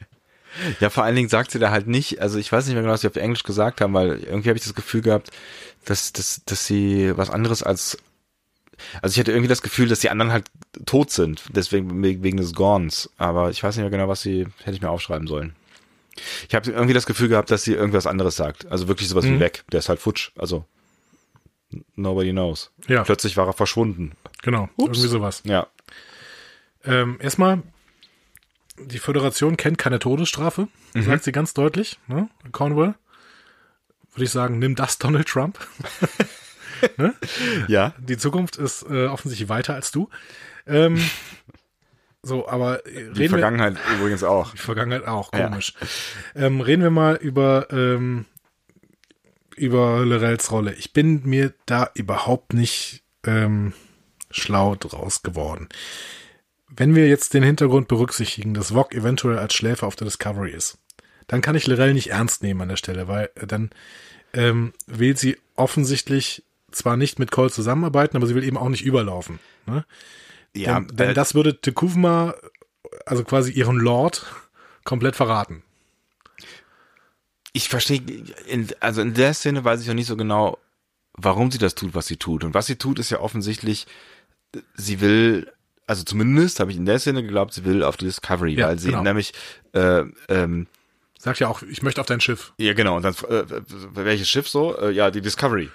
ja, 0.80 0.90
vor 0.90 1.04
allen 1.04 1.16
Dingen 1.16 1.28
sagt 1.28 1.50
sie 1.50 1.58
da 1.58 1.70
halt 1.70 1.86
nicht, 1.86 2.20
also 2.20 2.38
ich 2.38 2.50
weiß 2.50 2.66
nicht 2.66 2.74
mehr 2.74 2.82
genau, 2.82 2.94
was 2.94 3.02
sie 3.02 3.08
auf 3.08 3.16
Englisch 3.16 3.42
gesagt 3.42 3.80
haben, 3.80 3.94
weil 3.94 4.20
irgendwie 4.20 4.48
habe 4.48 4.58
ich 4.58 4.64
das 4.64 4.74
Gefühl 4.74 5.02
gehabt, 5.02 5.30
dass, 5.84 6.12
dass, 6.12 6.42
dass 6.44 6.66
sie 6.66 7.16
was 7.16 7.30
anderes 7.30 7.62
als 7.62 7.98
also 9.02 9.14
ich 9.14 9.20
hatte 9.20 9.32
irgendwie 9.32 9.48
das 9.48 9.62
Gefühl, 9.62 9.88
dass 9.88 10.00
die 10.00 10.10
anderen 10.10 10.32
halt 10.32 10.46
tot 10.86 11.10
sind, 11.10 11.44
deswegen 11.50 12.02
wegen 12.02 12.36
des 12.36 12.54
Gorns. 12.54 13.10
Aber 13.16 13.50
ich 13.50 13.62
weiß 13.62 13.76
nicht 13.76 13.82
mehr 13.82 13.90
genau, 13.90 14.08
was 14.08 14.22
sie 14.22 14.46
hätte 14.64 14.76
ich 14.76 14.82
mir 14.82 14.90
aufschreiben 14.90 15.26
sollen. 15.26 15.54
Ich 16.48 16.54
habe 16.54 16.70
irgendwie 16.70 16.94
das 16.94 17.06
Gefühl 17.06 17.28
gehabt, 17.28 17.50
dass 17.50 17.64
sie 17.64 17.74
irgendwas 17.74 18.06
anderes 18.06 18.36
sagt. 18.36 18.70
Also 18.70 18.88
wirklich 18.88 19.08
sowas 19.08 19.24
mhm. 19.24 19.36
wie 19.36 19.40
weg. 19.40 19.64
Der 19.72 19.80
ist 19.80 19.88
halt 19.88 20.00
futsch. 20.00 20.30
Also 20.36 20.64
nobody 21.96 22.30
knows. 22.30 22.70
Ja. 22.86 23.02
Plötzlich 23.02 23.36
war 23.36 23.46
er 23.46 23.52
verschwunden. 23.52 24.12
Genau. 24.42 24.68
Ups. 24.76 24.98
Irgendwie 24.98 25.08
sowas. 25.08 25.42
Ja. 25.44 25.66
Ähm, 26.84 27.18
erstmal, 27.20 27.62
die 28.78 28.98
Föderation 28.98 29.56
kennt 29.56 29.78
keine 29.78 29.98
Todesstrafe, 29.98 30.68
mhm. 30.94 31.02
sagt 31.02 31.24
sie 31.24 31.32
ganz 31.32 31.54
deutlich. 31.54 31.98
Ne? 32.06 32.28
Cornwall. 32.52 32.94
Würde 34.12 34.24
ich 34.24 34.30
sagen, 34.30 34.58
nimm 34.58 34.76
das 34.76 34.98
Donald 34.98 35.28
Trump. 35.28 35.58
ne? 36.96 37.14
Ja. 37.66 37.94
Die 37.98 38.16
Zukunft 38.16 38.56
ist 38.56 38.84
äh, 38.88 39.06
offensichtlich 39.06 39.48
weiter 39.48 39.74
als 39.74 39.90
du. 39.90 40.08
Ähm, 40.66 41.00
so, 42.22 42.48
aber 42.48 42.86
äh, 42.86 43.12
die 43.12 43.28
Vergangenheit 43.28 43.74
wir, 43.74 43.98
übrigens 43.98 44.22
auch. 44.22 44.52
Die 44.52 44.58
Vergangenheit 44.58 45.06
auch, 45.06 45.30
komisch. 45.32 45.74
Ja. 46.34 46.42
Ähm, 46.46 46.60
reden 46.60 46.82
wir 46.82 46.90
mal 46.90 47.16
über 47.16 47.68
ähm, 47.70 48.26
über 49.56 50.04
Lorels 50.04 50.50
Rolle. 50.50 50.74
Ich 50.74 50.92
bin 50.92 51.22
mir 51.24 51.52
da 51.66 51.90
überhaupt 51.94 52.54
nicht 52.54 53.04
ähm, 53.24 53.72
schlau 54.30 54.74
draus 54.74 55.22
geworden. 55.22 55.68
Wenn 56.68 56.94
wir 56.94 57.08
jetzt 57.08 57.34
den 57.34 57.42
Hintergrund 57.42 57.88
berücksichtigen, 57.88 58.54
dass 58.54 58.72
Vog 58.72 58.94
eventuell 58.94 59.38
als 59.38 59.54
Schläfer 59.54 59.86
auf 59.86 59.96
der 59.96 60.06
Discovery 60.06 60.50
ist, 60.50 60.78
dann 61.26 61.40
kann 61.40 61.56
ich 61.56 61.66
Lorel 61.66 61.94
nicht 61.94 62.10
ernst 62.10 62.42
nehmen 62.42 62.62
an 62.62 62.68
der 62.68 62.76
Stelle, 62.76 63.08
weil 63.08 63.30
äh, 63.34 63.46
dann 63.46 63.70
ähm, 64.32 64.72
will 64.86 65.16
sie 65.16 65.38
offensichtlich 65.54 66.42
zwar 66.70 66.96
nicht 66.96 67.18
mit 67.18 67.30
Cole 67.30 67.50
zusammenarbeiten, 67.50 68.16
aber 68.16 68.26
sie 68.26 68.34
will 68.34 68.44
eben 68.44 68.58
auch 68.58 68.68
nicht 68.68 68.84
überlaufen. 68.84 69.38
Ne? 69.66 69.84
Ja, 70.54 70.80
denn, 70.80 70.96
denn 70.96 71.10
äh, 71.10 71.14
das 71.14 71.34
würde 71.34 71.60
Tekuvma, 71.60 72.34
also 73.06 73.24
quasi 73.24 73.52
ihren 73.52 73.76
Lord, 73.76 74.26
komplett 74.84 75.16
verraten. 75.16 75.62
Ich 77.52 77.68
verstehe, 77.68 78.02
in, 78.46 78.68
also 78.80 79.00
in 79.00 79.14
der 79.14 79.32
Szene 79.34 79.64
weiß 79.64 79.80
ich 79.80 79.90
auch 79.90 79.94
nicht 79.94 80.08
so 80.08 80.16
genau, 80.16 80.58
warum 81.12 81.50
sie 81.50 81.58
das 81.58 81.76
tut, 81.76 81.94
was 81.94 82.06
sie 82.06 82.16
tut. 82.16 82.42
Und 82.44 82.54
was 82.54 82.66
sie 82.66 82.76
tut, 82.76 82.98
ist 82.98 83.10
ja 83.10 83.20
offensichtlich, 83.20 83.86
sie 84.74 85.00
will 85.00 85.52
also 85.86 86.02
zumindest 86.04 86.60
habe 86.60 86.70
ich 86.70 86.76
in 86.76 86.86
der 86.86 86.98
Szene 86.98 87.22
geglaubt, 87.22 87.52
sie 87.54 87.64
will 87.64 87.82
auf 87.82 87.96
die 87.96 88.06
Discovery, 88.06 88.54
ja, 88.54 88.68
weil 88.68 88.78
sie 88.78 88.90
genau. 88.90 89.02
nämlich 89.02 89.32
äh, 89.72 90.04
ähm, 90.28 90.66
sagt 91.18 91.40
ja 91.40 91.48
auch, 91.48 91.62
ich 91.62 91.82
möchte 91.82 92.00
auf 92.00 92.06
dein 92.06 92.20
Schiff. 92.20 92.52
Ja, 92.58 92.74
genau. 92.74 92.96
Und 92.96 93.02
dann 93.02 93.14
äh, 93.28 93.44
welches 93.94 94.28
Schiff 94.28 94.48
so? 94.48 94.78
Äh, 94.78 94.92
ja, 94.92 95.10
die 95.10 95.20
Discovery. 95.20 95.70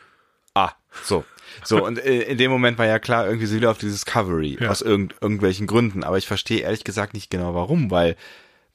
Ah, 0.53 0.71
so. 1.03 1.25
So, 1.63 1.83
und 1.85 1.97
äh, 1.99 2.21
in 2.23 2.37
dem 2.37 2.51
Moment 2.51 2.77
war 2.77 2.85
ja 2.85 2.99
klar, 2.99 3.25
irgendwie 3.25 3.47
sie 3.47 3.59
will 3.59 3.67
auf 3.67 3.77
die 3.77 3.87
Discovery, 3.87 4.57
Ja. 4.61 4.69
aus 4.69 4.81
irgend, 4.81 5.15
irgendwelchen 5.21 5.67
Gründen. 5.67 6.03
Aber 6.03 6.17
ich 6.17 6.27
verstehe 6.27 6.61
ehrlich 6.61 6.83
gesagt 6.83 7.13
nicht 7.13 7.29
genau 7.29 7.55
warum, 7.55 7.91
weil, 7.91 8.15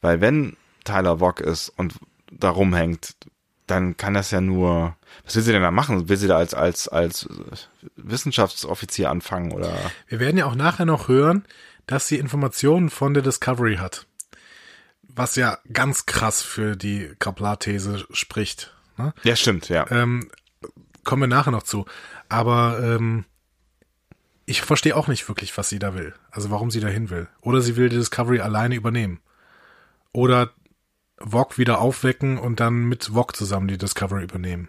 weil 0.00 0.20
wenn 0.20 0.56
Tyler 0.84 1.18
Vogt 1.18 1.40
ist 1.40 1.70
und 1.76 1.94
da 2.30 2.50
rumhängt, 2.50 3.14
dann 3.66 3.96
kann 3.96 4.14
das 4.14 4.30
ja 4.30 4.40
nur, 4.40 4.96
was 5.24 5.36
will 5.36 5.42
sie 5.42 5.52
denn 5.52 5.62
da 5.62 5.70
machen? 5.70 6.08
Will 6.08 6.16
sie 6.16 6.28
da 6.28 6.36
als, 6.36 6.54
als, 6.54 6.88
als 6.88 7.28
Wissenschaftsoffizier 7.96 9.10
anfangen 9.10 9.52
oder? 9.52 9.74
Wir 10.06 10.20
werden 10.20 10.36
ja 10.36 10.46
auch 10.46 10.54
nachher 10.54 10.84
noch 10.84 11.08
hören, 11.08 11.44
dass 11.86 12.08
sie 12.08 12.18
Informationen 12.18 12.90
von 12.90 13.14
der 13.14 13.22
Discovery 13.22 13.76
hat. 13.76 14.06
Was 15.02 15.36
ja 15.36 15.58
ganz 15.72 16.06
krass 16.06 16.42
für 16.42 16.76
die 16.76 17.12
Kaplar-These 17.18 18.06
spricht. 18.10 18.74
Ne? 18.98 19.14
Ja, 19.22 19.36
stimmt, 19.36 19.68
ja. 19.68 19.90
Ähm, 19.90 20.30
kommen 21.04 21.22
wir 21.22 21.26
nachher 21.28 21.52
noch 21.52 21.62
zu. 21.62 21.86
Aber 22.28 22.80
ähm, 22.82 23.24
ich 24.46 24.62
verstehe 24.62 24.96
auch 24.96 25.08
nicht 25.08 25.28
wirklich, 25.28 25.56
was 25.56 25.68
sie 25.68 25.78
da 25.78 25.94
will. 25.94 26.14
Also 26.30 26.50
warum 26.50 26.70
sie 26.70 26.80
dahin 26.80 27.10
will. 27.10 27.28
Oder 27.40 27.60
sie 27.60 27.76
will 27.76 27.88
die 27.88 27.96
Discovery 27.96 28.40
alleine 28.40 28.74
übernehmen. 28.74 29.20
Oder 30.12 30.50
Vog 31.18 31.58
wieder 31.58 31.80
aufwecken 31.80 32.38
und 32.38 32.60
dann 32.60 32.84
mit 32.84 33.10
Vog 33.14 33.36
zusammen 33.36 33.68
die 33.68 33.78
Discovery 33.78 34.24
übernehmen. 34.24 34.68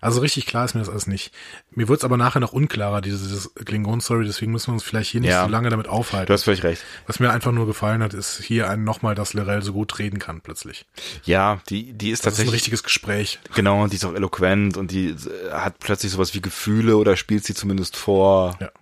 Also 0.00 0.20
richtig 0.20 0.46
klar 0.46 0.64
ist 0.64 0.74
mir 0.74 0.80
das 0.80 0.88
alles 0.88 1.06
nicht. 1.06 1.32
Mir 1.70 1.86
wird 1.86 2.00
es 2.00 2.04
aber 2.04 2.16
nachher 2.16 2.40
noch 2.40 2.52
unklarer, 2.52 3.00
diese, 3.00 3.48
Klingon-Story, 3.50 4.24
deswegen 4.26 4.50
müssen 4.50 4.68
wir 4.68 4.72
uns 4.72 4.82
vielleicht 4.82 5.10
hier 5.12 5.20
nicht 5.20 5.30
Ja. 5.30 5.44
so 5.44 5.48
lange 5.48 5.70
damit 5.70 5.86
aufhalten. 5.86 6.26
Du 6.26 6.32
hast 6.32 6.42
völlig 6.42 6.64
recht. 6.64 6.82
Was 7.06 7.20
mir 7.20 7.30
einfach 7.30 7.52
nur 7.52 7.66
gefallen 7.68 8.02
hat, 8.02 8.12
ist 8.12 8.42
hier 8.42 8.68
ein 8.68 8.82
nochmal, 8.82 9.14
dass 9.14 9.32
Lorel 9.32 9.62
so 9.62 9.72
gut 9.72 10.00
reden 10.00 10.18
kann 10.18 10.40
plötzlich. 10.40 10.86
Ja, 11.22 11.60
die, 11.68 11.92
die 11.92 12.10
ist 12.10 12.26
Das 12.26 12.32
ist 12.32 12.40
ein 12.40 12.46
tatsächlich, 12.46 12.54
richtiges 12.54 12.82
Gespräch. 12.82 13.38
genau, 13.54 13.86
die 13.86 13.94
ist 13.94 14.04
auch 14.04 14.14
eloquent 14.14 14.76
und 14.76 14.90
die 14.90 15.10
äh, 15.10 15.52
hat 15.52 15.78
plötzlich 15.78 16.10
sowas 16.10 16.34
wie 16.34 16.42
Gefühle 16.42 16.96
oder 16.96 17.16
spielt 17.16 17.44
sie 17.44 17.54
zumindest 17.54 17.94
vor. 17.96 18.56
Ja. 18.60 18.72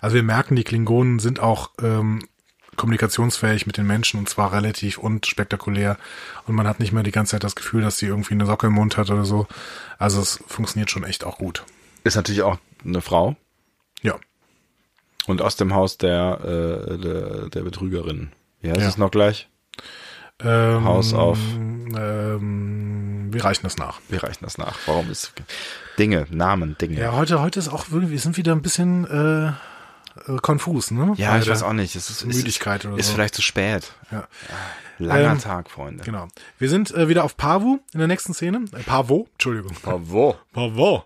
Also 0.00 0.16
wir 0.16 0.24
merken, 0.24 0.56
die 0.56 0.64
Klingonen 0.64 1.20
sind 1.20 1.38
auch 1.38 1.70
ähm, 1.80 2.26
kommunikationsfähig 2.76 3.66
mit 3.66 3.76
den 3.76 3.86
Menschen 3.86 4.18
und 4.20 4.28
zwar 4.28 4.52
relativ 4.52 4.98
unspektakulär 4.98 5.96
und 6.46 6.54
man 6.54 6.66
hat 6.68 6.80
nicht 6.80 6.92
mehr 6.92 7.02
die 7.02 7.10
ganze 7.12 7.32
Zeit 7.32 7.44
das 7.44 7.56
Gefühl, 7.56 7.82
dass 7.82 7.98
sie 7.98 8.06
irgendwie 8.06 8.34
eine 8.34 8.46
Socke 8.46 8.66
im 8.68 8.74
Mund 8.74 8.96
hat 8.96 9.10
oder 9.10 9.24
so. 9.24 9.46
Also 9.98 10.20
es 10.20 10.42
funktioniert 10.46 10.90
schon 10.90 11.04
echt 11.04 11.24
auch 11.24 11.38
gut. 11.38 11.64
Ist 12.04 12.16
natürlich 12.16 12.42
auch 12.42 12.58
eine 12.84 13.00
Frau 13.00 13.36
Ja. 14.02 14.14
und 15.26 15.42
aus 15.42 15.56
dem 15.56 15.74
Haus 15.74 15.98
der, 15.98 16.40
äh, 16.44 16.98
der, 16.98 17.48
der 17.48 17.62
Betrügerin. 17.62 18.30
Wie 18.60 18.70
heißt 18.70 18.80
Ja. 18.80 18.88
es 18.88 18.96
noch 18.98 19.10
gleich? 19.10 19.48
Ähm, 20.38 20.84
Haus 20.84 21.14
auf. 21.14 21.38
Ähm, 21.56 23.28
wir 23.32 23.44
reichen 23.44 23.62
das 23.64 23.76
nach. 23.78 24.00
Wir 24.08 24.22
reichen 24.22 24.44
das 24.44 24.58
nach. 24.58 24.76
Warum 24.86 25.10
ist 25.10 25.32
Dinge, 25.98 26.26
Namen, 26.30 26.76
Dinge. 26.78 26.98
Ja, 27.00 27.12
heute, 27.12 27.40
heute 27.40 27.58
ist 27.58 27.68
auch 27.68 27.86
irgendwie, 27.90 28.12
wir 28.12 28.18
sind 28.18 28.36
wieder 28.36 28.52
ein 28.52 28.60
bisschen 28.62 29.04
äh, 29.06 29.52
äh, 30.26 30.36
konfus, 30.40 30.90
ne? 30.90 31.14
Ja, 31.16 31.32
Bei 31.32 31.38
ich 31.38 31.48
weiß 31.48 31.62
auch 31.62 31.72
nicht. 31.72 31.96
Es 31.96 32.10
ist, 32.10 32.24
Müdigkeit 32.24 32.84
ist, 32.84 32.86
oder 32.86 32.98
ist 32.98 33.08
so. 33.08 33.14
vielleicht 33.14 33.34
zu 33.34 33.42
spät. 33.42 33.92
Ja. 34.10 34.26
Langer 34.98 35.32
Ähm, 35.32 35.38
Tag, 35.38 35.70
Freunde. 35.70 36.04
Genau. 36.04 36.28
Wir 36.58 36.68
sind 36.68 36.94
äh, 36.94 37.08
wieder 37.08 37.24
auf 37.24 37.36
Pavu 37.36 37.78
in 37.92 37.98
der 37.98 38.08
nächsten 38.08 38.32
Szene. 38.34 38.64
Äh, 38.72 38.82
Pavo, 38.82 39.28
Entschuldigung. 39.32 39.76
Bravo. 39.82 40.36
Pavo. 40.52 41.04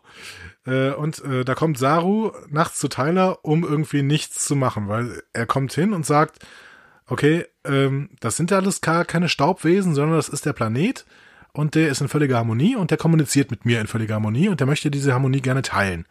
Äh, 0.66 0.90
und 0.90 1.24
äh, 1.24 1.44
da 1.44 1.54
kommt 1.54 1.78
Saru 1.78 2.32
nachts 2.48 2.78
zu 2.78 2.88
Tyler, 2.88 3.38
um 3.42 3.64
irgendwie 3.64 4.02
nichts 4.02 4.44
zu 4.44 4.54
machen, 4.54 4.88
weil 4.88 5.22
er 5.32 5.46
kommt 5.46 5.72
hin 5.72 5.92
und 5.92 6.06
sagt, 6.06 6.44
okay, 7.06 7.46
ähm, 7.64 8.10
das 8.20 8.36
sind 8.36 8.50
ja 8.50 8.58
alles 8.58 8.80
gar 8.80 9.04
keine 9.04 9.28
Staubwesen, 9.28 9.94
sondern 9.94 10.16
das 10.16 10.28
ist 10.28 10.46
der 10.46 10.52
Planet 10.52 11.04
und 11.52 11.74
der 11.74 11.88
ist 11.88 12.00
in 12.00 12.08
völliger 12.08 12.36
Harmonie 12.36 12.76
und 12.76 12.90
der 12.90 12.98
kommuniziert 12.98 13.50
mit 13.50 13.64
mir 13.64 13.80
in 13.80 13.86
völliger 13.86 14.14
Harmonie 14.14 14.48
und 14.48 14.60
der 14.60 14.66
möchte 14.66 14.90
diese 14.90 15.12
Harmonie 15.12 15.40
gerne 15.40 15.62
teilen. 15.62 16.06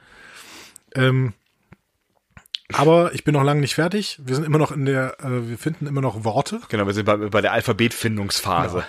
Ähm, 0.96 1.34
aber 2.74 3.14
ich 3.14 3.24
bin 3.24 3.34
noch 3.34 3.44
lange 3.44 3.62
nicht 3.62 3.76
fertig. 3.76 4.20
Wir 4.24 4.36
sind 4.36 4.46
immer 4.46 4.58
noch 4.58 4.72
in 4.72 4.86
der, 4.86 5.20
äh, 5.20 5.50
wir 5.50 5.58
finden 5.58 5.88
immer 5.88 6.02
noch 6.02 6.24
Worte. 6.24 6.60
Genau, 6.70 6.86
wir 6.86 6.94
sind 6.94 7.06
bei, 7.06 7.18
bei 7.18 7.42
der 7.42 7.54
Alphabetfindungsphase. 7.54 8.84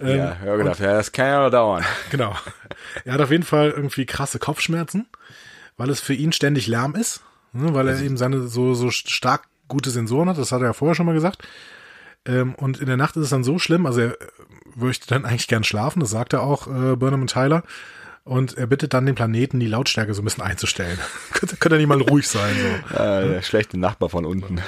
Ähm, 0.00 0.18
ja, 0.18 0.36
ja, 0.44 0.56
gedacht, 0.56 0.80
ja, 0.80 0.94
das 0.94 1.12
kann 1.12 1.26
ja 1.26 1.44
noch 1.44 1.50
dauern. 1.50 1.84
Genau. 2.10 2.34
Er 3.04 3.14
hat 3.14 3.20
auf 3.20 3.30
jeden 3.30 3.44
Fall 3.44 3.70
irgendwie 3.70 4.06
krasse 4.06 4.38
Kopfschmerzen, 4.38 5.06
weil 5.76 5.90
es 5.90 6.00
für 6.00 6.14
ihn 6.14 6.32
ständig 6.32 6.66
Lärm 6.66 6.94
ist, 6.94 7.22
ne, 7.52 7.74
weil 7.74 7.88
er 7.88 8.00
eben 8.00 8.16
seine 8.16 8.48
so, 8.48 8.74
so 8.74 8.90
stark 8.90 9.44
gute 9.68 9.90
Sensoren 9.90 10.28
hat, 10.28 10.38
das 10.38 10.52
hat 10.52 10.60
er 10.60 10.68
ja 10.68 10.72
vorher 10.72 10.94
schon 10.94 11.06
mal 11.06 11.14
gesagt. 11.14 11.46
Ähm, 12.26 12.54
und 12.54 12.80
in 12.80 12.86
der 12.86 12.96
Nacht 12.96 13.16
ist 13.16 13.24
es 13.24 13.30
dann 13.30 13.44
so 13.44 13.58
schlimm, 13.58 13.86
also 13.86 14.00
er 14.00 14.20
äh, 14.20 14.26
möchte 14.74 15.06
dann 15.06 15.24
eigentlich 15.26 15.48
gern 15.48 15.64
schlafen, 15.64 16.00
das 16.00 16.10
sagt 16.10 16.32
er 16.32 16.42
auch, 16.42 16.66
äh, 16.66 16.96
Burnham 16.96 17.22
und 17.22 17.30
Tyler. 17.30 17.62
Und 18.24 18.56
er 18.56 18.66
bittet 18.66 18.94
dann 18.94 19.06
den 19.06 19.14
Planeten, 19.14 19.60
die 19.60 19.66
Lautstärke 19.66 20.14
so 20.14 20.22
ein 20.22 20.24
bisschen 20.24 20.44
einzustellen. 20.44 20.98
könnte, 21.32 21.56
könnte 21.56 21.76
er 21.76 21.78
nicht 21.78 21.88
mal 21.88 22.00
ruhig 22.00 22.28
sein, 22.28 22.54
so. 22.54 22.94
Äh, 22.94 23.28
der 23.28 23.42
schlechte 23.42 23.78
Nachbar 23.78 24.08
von 24.10 24.24
unten. 24.24 24.60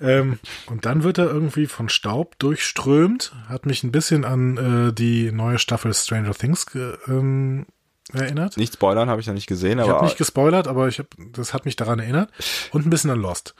Ähm, 0.00 0.38
und 0.66 0.84
dann 0.86 1.02
wird 1.02 1.18
er 1.18 1.26
irgendwie 1.26 1.66
von 1.66 1.88
Staub 1.88 2.38
durchströmt. 2.38 3.32
Hat 3.48 3.66
mich 3.66 3.82
ein 3.82 3.92
bisschen 3.92 4.24
an 4.24 4.88
äh, 4.88 4.92
die 4.92 5.32
neue 5.32 5.58
Staffel 5.58 5.92
Stranger 5.94 6.34
Things 6.34 6.66
ähm, 7.08 7.66
erinnert. 8.12 8.56
Nicht 8.56 8.74
spoilern, 8.74 9.08
habe 9.08 9.20
ich 9.20 9.26
noch 9.26 9.34
nicht 9.34 9.46
gesehen, 9.46 9.78
Ich 9.78 9.88
habe 9.88 10.04
nicht 10.04 10.18
gespoilert, 10.18 10.68
aber 10.68 10.88
ich 10.88 10.98
hab, 10.98 11.06
das 11.32 11.54
hat 11.54 11.64
mich 11.64 11.76
daran 11.76 11.98
erinnert. 11.98 12.30
Und 12.72 12.86
ein 12.86 12.90
bisschen 12.90 13.10
an 13.10 13.20
Lost. 13.20 13.54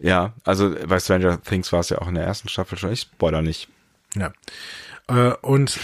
ja, 0.00 0.34
also 0.44 0.74
bei 0.86 1.00
Stranger 1.00 1.40
Things 1.42 1.72
war 1.72 1.80
es 1.80 1.88
ja 1.88 1.98
auch 1.98 2.08
in 2.08 2.14
der 2.14 2.24
ersten 2.24 2.48
Staffel 2.48 2.78
schon. 2.78 2.92
Ich 2.92 3.00
spoiler 3.02 3.42
nicht. 3.42 3.68
Ja. 4.14 4.32
Äh, 5.08 5.34
und 5.42 5.78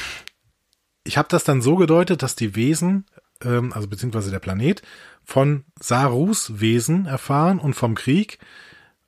ich 1.09 1.19
habe 1.19 1.29
das 1.31 1.43
dann 1.43 1.63
so 1.63 1.77
gedeutet, 1.77 2.23
dass 2.23 2.37
die 2.37 2.55
Wesen, 2.55 3.07
ähm, 3.43 3.73
also 3.73 3.89
beziehungsweise 3.89 4.31
der 4.31 4.39
Planet, 4.39 4.83
von 5.25 5.65
Sarus 5.81 6.61
Wesen 6.61 7.07
erfahren 7.07 7.59
und 7.59 7.75
vom 7.75 7.95
Krieg 7.95 8.39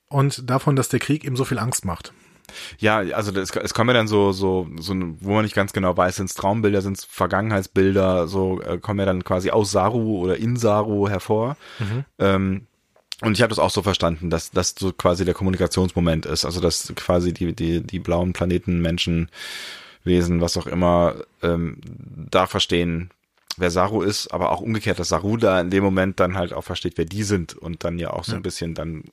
und 0.07 0.49
davon, 0.49 0.75
dass 0.75 0.89
der 0.89 0.99
Krieg 0.99 1.23
ihm 1.23 1.35
so 1.35 1.45
viel 1.45 1.59
Angst 1.59 1.85
macht. 1.85 2.11
Ja, 2.79 2.97
also 2.97 3.31
das, 3.31 3.51
es 3.51 3.73
kommen 3.73 3.91
ja 3.91 3.93
dann 3.93 4.07
so, 4.07 4.33
so, 4.33 4.67
so, 4.77 4.93
wo 5.21 5.33
man 5.33 5.43
nicht 5.43 5.55
ganz 5.55 5.71
genau 5.71 5.95
weiß, 5.95 6.17
sind 6.17 6.25
es 6.25 6.35
Traumbilder, 6.35 6.81
sind 6.81 6.97
es 6.97 7.05
Vergangenheitsbilder, 7.05 8.27
so 8.27 8.61
äh, 8.61 8.77
kommen 8.77 8.99
ja 8.99 9.05
dann 9.05 9.23
quasi 9.23 9.51
aus 9.51 9.71
Saru 9.71 10.19
oder 10.19 10.37
in 10.37 10.57
Saru 10.57 11.07
hervor. 11.07 11.55
Ähm, 12.19 12.67
und 13.21 13.33
ich 13.33 13.41
habe 13.41 13.49
das 13.49 13.59
auch 13.59 13.69
so 13.69 13.83
verstanden, 13.83 14.29
dass 14.29 14.51
das 14.51 14.75
so 14.77 14.91
quasi 14.91 15.23
der 15.23 15.35
Kommunikationsmoment 15.35 16.25
ist, 16.25 16.43
also 16.43 16.59
dass 16.59 16.91
quasi 16.95 17.33
die, 17.33 17.53
die, 17.53 17.81
die 17.81 17.99
blauen 17.99 18.33
Planeten, 18.33 18.81
Menschen, 18.81 19.29
Wesen, 20.03 20.41
was 20.41 20.57
auch 20.57 20.67
immer, 20.67 21.15
ähm, 21.43 21.77
da 22.29 22.47
verstehen, 22.47 23.11
wer 23.57 23.69
Saru 23.69 24.01
ist, 24.01 24.29
aber 24.33 24.51
auch 24.51 24.61
umgekehrt, 24.61 24.97
dass 24.97 25.09
Saru 25.09 25.37
da 25.37 25.59
in 25.61 25.69
dem 25.69 25.83
Moment 25.83 26.19
dann 26.19 26.35
halt 26.35 26.53
auch 26.53 26.63
versteht, 26.63 26.97
wer 26.97 27.05
die 27.05 27.23
sind 27.23 27.53
und 27.53 27.83
dann 27.83 27.99
ja 27.99 28.11
auch 28.11 28.23
so 28.23 28.35
ein 28.35 28.41
bisschen 28.41 28.73
dann 28.73 29.03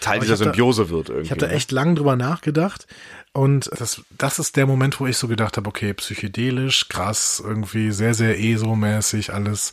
Teil 0.00 0.16
Aber 0.16 0.24
dieser 0.26 0.34
hab 0.34 0.38
da- 0.40 0.44
Symbiose 0.46 0.90
wird 0.90 1.08
irgendwie. 1.08 1.24
Ich 1.26 1.30
habe 1.30 1.40
da 1.40 1.46
ne? 1.46 1.52
echt 1.54 1.70
lang 1.72 1.94
drüber 1.94 2.16
nachgedacht 2.16 2.86
und 3.32 3.70
das, 3.78 4.02
das 4.18 4.38
ist 4.38 4.56
der 4.56 4.66
Moment, 4.66 4.98
wo 5.00 5.06
ich 5.06 5.16
so 5.16 5.28
gedacht 5.28 5.56
habe, 5.56 5.68
okay, 5.68 5.94
psychedelisch, 5.94 6.88
krass, 6.88 7.40
irgendwie 7.44 7.92
sehr, 7.92 8.14
sehr 8.14 8.38
ESO-mäßig 8.38 9.32
alles. 9.32 9.72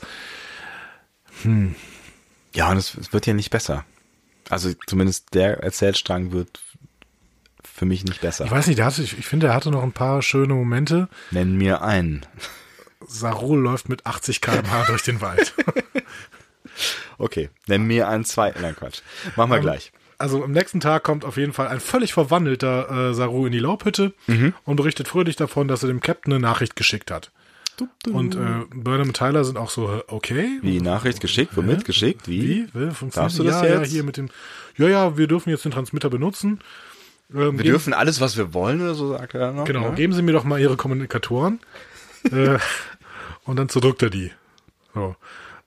Ja, 2.53 2.71
und 2.71 2.77
es, 2.77 2.95
es 2.95 3.13
wird 3.13 3.25
ja 3.25 3.33
nicht 3.33 3.49
besser. 3.49 3.85
Also 4.49 4.71
zumindest 4.85 5.33
der 5.33 5.63
Erzählstrang 5.63 6.31
wird 6.31 6.59
für 7.81 7.87
mich 7.87 8.05
nicht 8.05 8.21
besser. 8.21 8.45
Ich 8.45 8.51
weiß 8.51 8.67
nicht, 8.67 8.77
der 8.77 8.85
hatte, 8.85 9.01
ich, 9.01 9.17
ich 9.17 9.25
finde, 9.25 9.47
er 9.47 9.55
hatte 9.55 9.71
noch 9.71 9.81
ein 9.81 9.91
paar 9.91 10.21
schöne 10.21 10.53
Momente. 10.53 11.09
Nenn 11.31 11.57
mir 11.57 11.81
einen. 11.81 12.23
Sarul 13.07 13.57
läuft 13.59 13.89
mit 13.89 14.05
80 14.05 14.39
km/h 14.39 14.83
durch 14.85 15.01
den 15.01 15.19
Wald. 15.19 15.55
Okay, 17.17 17.49
nenn 17.67 17.83
mir 17.83 18.07
einen 18.07 18.23
zweiten. 18.25 18.61
Nein, 18.61 18.75
Quatsch. 18.75 19.01
Machen 19.35 19.51
wir 19.51 19.59
gleich. 19.59 19.91
Also 20.17 20.43
am 20.43 20.51
nächsten 20.51 20.79
Tag 20.79 21.03
kommt 21.03 21.25
auf 21.25 21.37
jeden 21.37 21.53
Fall 21.53 21.67
ein 21.67 21.79
völlig 21.79 22.13
verwandelter 22.13 23.09
äh, 23.09 23.13
Saru 23.13 23.45
in 23.47 23.51
die 23.51 23.59
Laubhütte 23.59 24.13
Mhm. 24.27 24.53
und 24.63 24.75
berichtet 24.75 25.07
fröhlich 25.07 25.35
davon, 25.35 25.67
dass 25.67 25.83
er 25.83 25.87
dem 25.87 25.99
Captain 26.01 26.33
eine 26.33 26.39
Nachricht 26.41 26.75
geschickt 26.75 27.11
hat. 27.11 27.31
Und 28.11 28.35
äh, 28.35 28.65
Burnham 28.73 29.07
und 29.09 29.17
Tyler 29.17 29.43
sind 29.43 29.57
auch 29.57 29.69
so, 29.71 29.91
äh, 29.91 30.03
okay. 30.07 30.59
Wie 30.61 30.79
Nachricht 30.81 31.19
geschickt? 31.19 31.55
Womit 31.57 31.85
geschickt? 31.85 32.27
Wie? 32.27 32.67
Wie? 32.73 32.89
Darfst 33.11 33.39
du 33.39 33.43
das 33.43 33.61
ja, 33.61 33.67
jetzt? 33.67 33.87
Ja, 33.87 33.93
hier 33.93 34.03
mit 34.03 34.17
dem, 34.17 34.29
ja, 34.77 34.87
ja, 34.87 35.17
wir 35.17 35.27
dürfen 35.27 35.49
jetzt 35.49 35.65
den 35.65 35.71
Transmitter 35.71 36.09
benutzen. 36.09 36.59
Ähm, 37.33 37.57
Wir 37.57 37.63
dürfen 37.65 37.93
alles, 37.93 38.19
was 38.21 38.37
wir 38.37 38.53
wollen, 38.53 38.81
oder 38.81 38.93
so 38.95 39.11
sagt 39.17 39.33
er 39.35 39.51
noch. 39.53 39.65
Genau, 39.65 39.89
Ne? 39.89 39.95
geben 39.95 40.13
Sie 40.13 40.21
mir 40.21 40.33
doch 40.33 40.43
mal 40.43 40.59
Ihre 40.59 40.77
Kommunikatoren. 40.77 41.59
äh, 42.31 42.57
und 43.45 43.55
dann 43.57 43.69
zerdrückt 43.69 44.01
er 44.03 44.09
die. 44.09 44.31
So. 44.93 45.15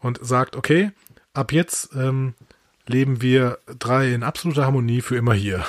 Und 0.00 0.18
sagt, 0.22 0.56
okay, 0.56 0.90
ab 1.32 1.52
jetzt 1.52 1.90
ähm, 1.94 2.34
leben 2.86 3.22
wir 3.22 3.58
drei 3.78 4.12
in 4.12 4.22
absoluter 4.22 4.66
Harmonie 4.66 5.00
für 5.00 5.16
immer 5.16 5.34
hier. 5.34 5.64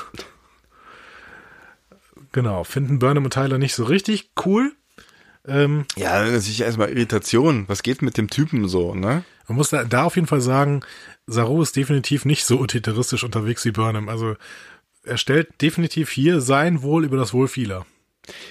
Genau, 2.32 2.64
finden 2.64 3.00
Burnham 3.00 3.24
und 3.24 3.32
Tyler 3.34 3.58
nicht 3.58 3.76
so 3.76 3.86
richtig 3.86 4.30
cool. 4.46 4.74
Ähm, 5.48 5.86
Ja, 5.96 6.24
natürlich 6.24 6.62
erstmal 6.62 6.90
Irritation. 6.90 7.66
Was 7.68 7.84
geht 7.84 8.02
mit 8.02 8.18
dem 8.18 8.30
Typen 8.30 8.68
so, 8.68 8.94
ne? 8.96 9.24
man 9.48 9.58
muss 9.58 9.70
da, 9.70 9.84
da 9.84 10.04
auf 10.04 10.16
jeden 10.16 10.28
Fall 10.28 10.42
sagen, 10.42 10.82
Saru 11.28 11.62
ist 11.62 11.76
definitiv 11.76 12.26
nicht 12.26 12.46
so 12.46 12.60
utilitaristisch 12.60 13.24
unterwegs 13.24 13.64
wie 13.64 13.72
Burnham. 13.72 14.10
Also 14.10 14.36
er 15.06 15.18
stellt 15.18 15.62
definitiv 15.62 16.10
hier 16.10 16.42
sein 16.42 16.82
Wohl 16.82 17.06
über 17.06 17.18
das 17.18 17.34
Wohl 17.34 17.48
vieler. 17.48 17.86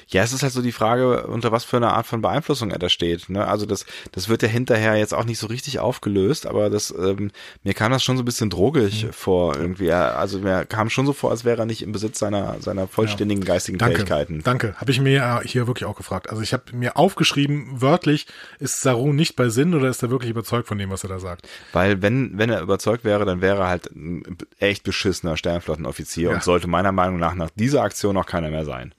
Ja, 0.08 0.22
es 0.22 0.32
ist 0.32 0.42
halt 0.42 0.52
so 0.52 0.62
die 0.62 0.72
Frage, 0.72 1.26
unter 1.26 1.52
was 1.52 1.64
für 1.64 1.76
eine 1.76 1.92
Art 1.92 2.06
von 2.06 2.20
Beeinflussung 2.22 2.70
er 2.70 2.78
da 2.78 2.88
steht. 2.88 3.28
Ne? 3.28 3.46
Also 3.46 3.66
das, 3.66 3.86
das 4.12 4.28
wird 4.28 4.42
ja 4.42 4.48
hinterher 4.48 4.96
jetzt 4.96 5.14
auch 5.14 5.24
nicht 5.24 5.38
so 5.38 5.46
richtig 5.46 5.78
aufgelöst, 5.78 6.46
aber 6.46 6.70
das, 6.70 6.94
ähm, 6.96 7.30
mir 7.62 7.74
kam 7.74 7.92
das 7.92 8.02
schon 8.04 8.16
so 8.16 8.22
ein 8.22 8.26
bisschen 8.26 8.50
drogig 8.50 9.04
mhm. 9.04 9.12
vor 9.12 9.56
irgendwie. 9.56 9.92
Also 9.92 10.38
mir 10.38 10.64
kam 10.64 10.90
schon 10.90 11.06
so 11.06 11.12
vor, 11.12 11.30
als 11.30 11.44
wäre 11.44 11.62
er 11.62 11.66
nicht 11.66 11.82
im 11.82 11.92
Besitz 11.92 12.18
seiner, 12.18 12.60
seiner 12.60 12.86
vollständigen 12.88 13.42
ja. 13.42 13.54
geistigen 13.54 13.78
Danke. 13.78 13.96
Fähigkeiten. 13.96 14.42
Danke, 14.42 14.74
habe 14.76 14.90
ich 14.90 15.00
mir 15.00 15.40
hier 15.44 15.66
wirklich 15.66 15.86
auch 15.86 15.96
gefragt. 15.96 16.30
Also 16.30 16.42
ich 16.42 16.52
habe 16.52 16.64
mir 16.72 16.96
aufgeschrieben, 16.96 17.80
wörtlich, 17.80 18.26
ist 18.58 18.80
Saru 18.80 19.12
nicht 19.12 19.36
bei 19.36 19.48
Sinn 19.48 19.74
oder 19.74 19.88
ist 19.88 20.02
er 20.02 20.10
wirklich 20.10 20.30
überzeugt 20.30 20.68
von 20.68 20.78
dem, 20.78 20.90
was 20.90 21.04
er 21.04 21.08
da 21.08 21.18
sagt? 21.18 21.48
Weil 21.72 22.02
wenn, 22.02 22.38
wenn 22.38 22.50
er 22.50 22.60
überzeugt 22.60 23.04
wäre, 23.04 23.24
dann 23.24 23.40
wäre 23.40 23.60
er 23.60 23.68
halt 23.68 23.90
ein 23.94 24.36
echt 24.58 24.84
beschissener 24.84 25.36
Sternflottenoffizier 25.36 26.30
ja. 26.30 26.34
und 26.34 26.42
sollte 26.42 26.68
meiner 26.68 26.92
Meinung 26.92 27.18
nach 27.18 27.34
nach 27.34 27.50
dieser 27.54 27.82
Aktion 27.82 28.16
auch 28.16 28.26
keiner 28.26 28.50
mehr 28.50 28.64
sein. 28.64 28.94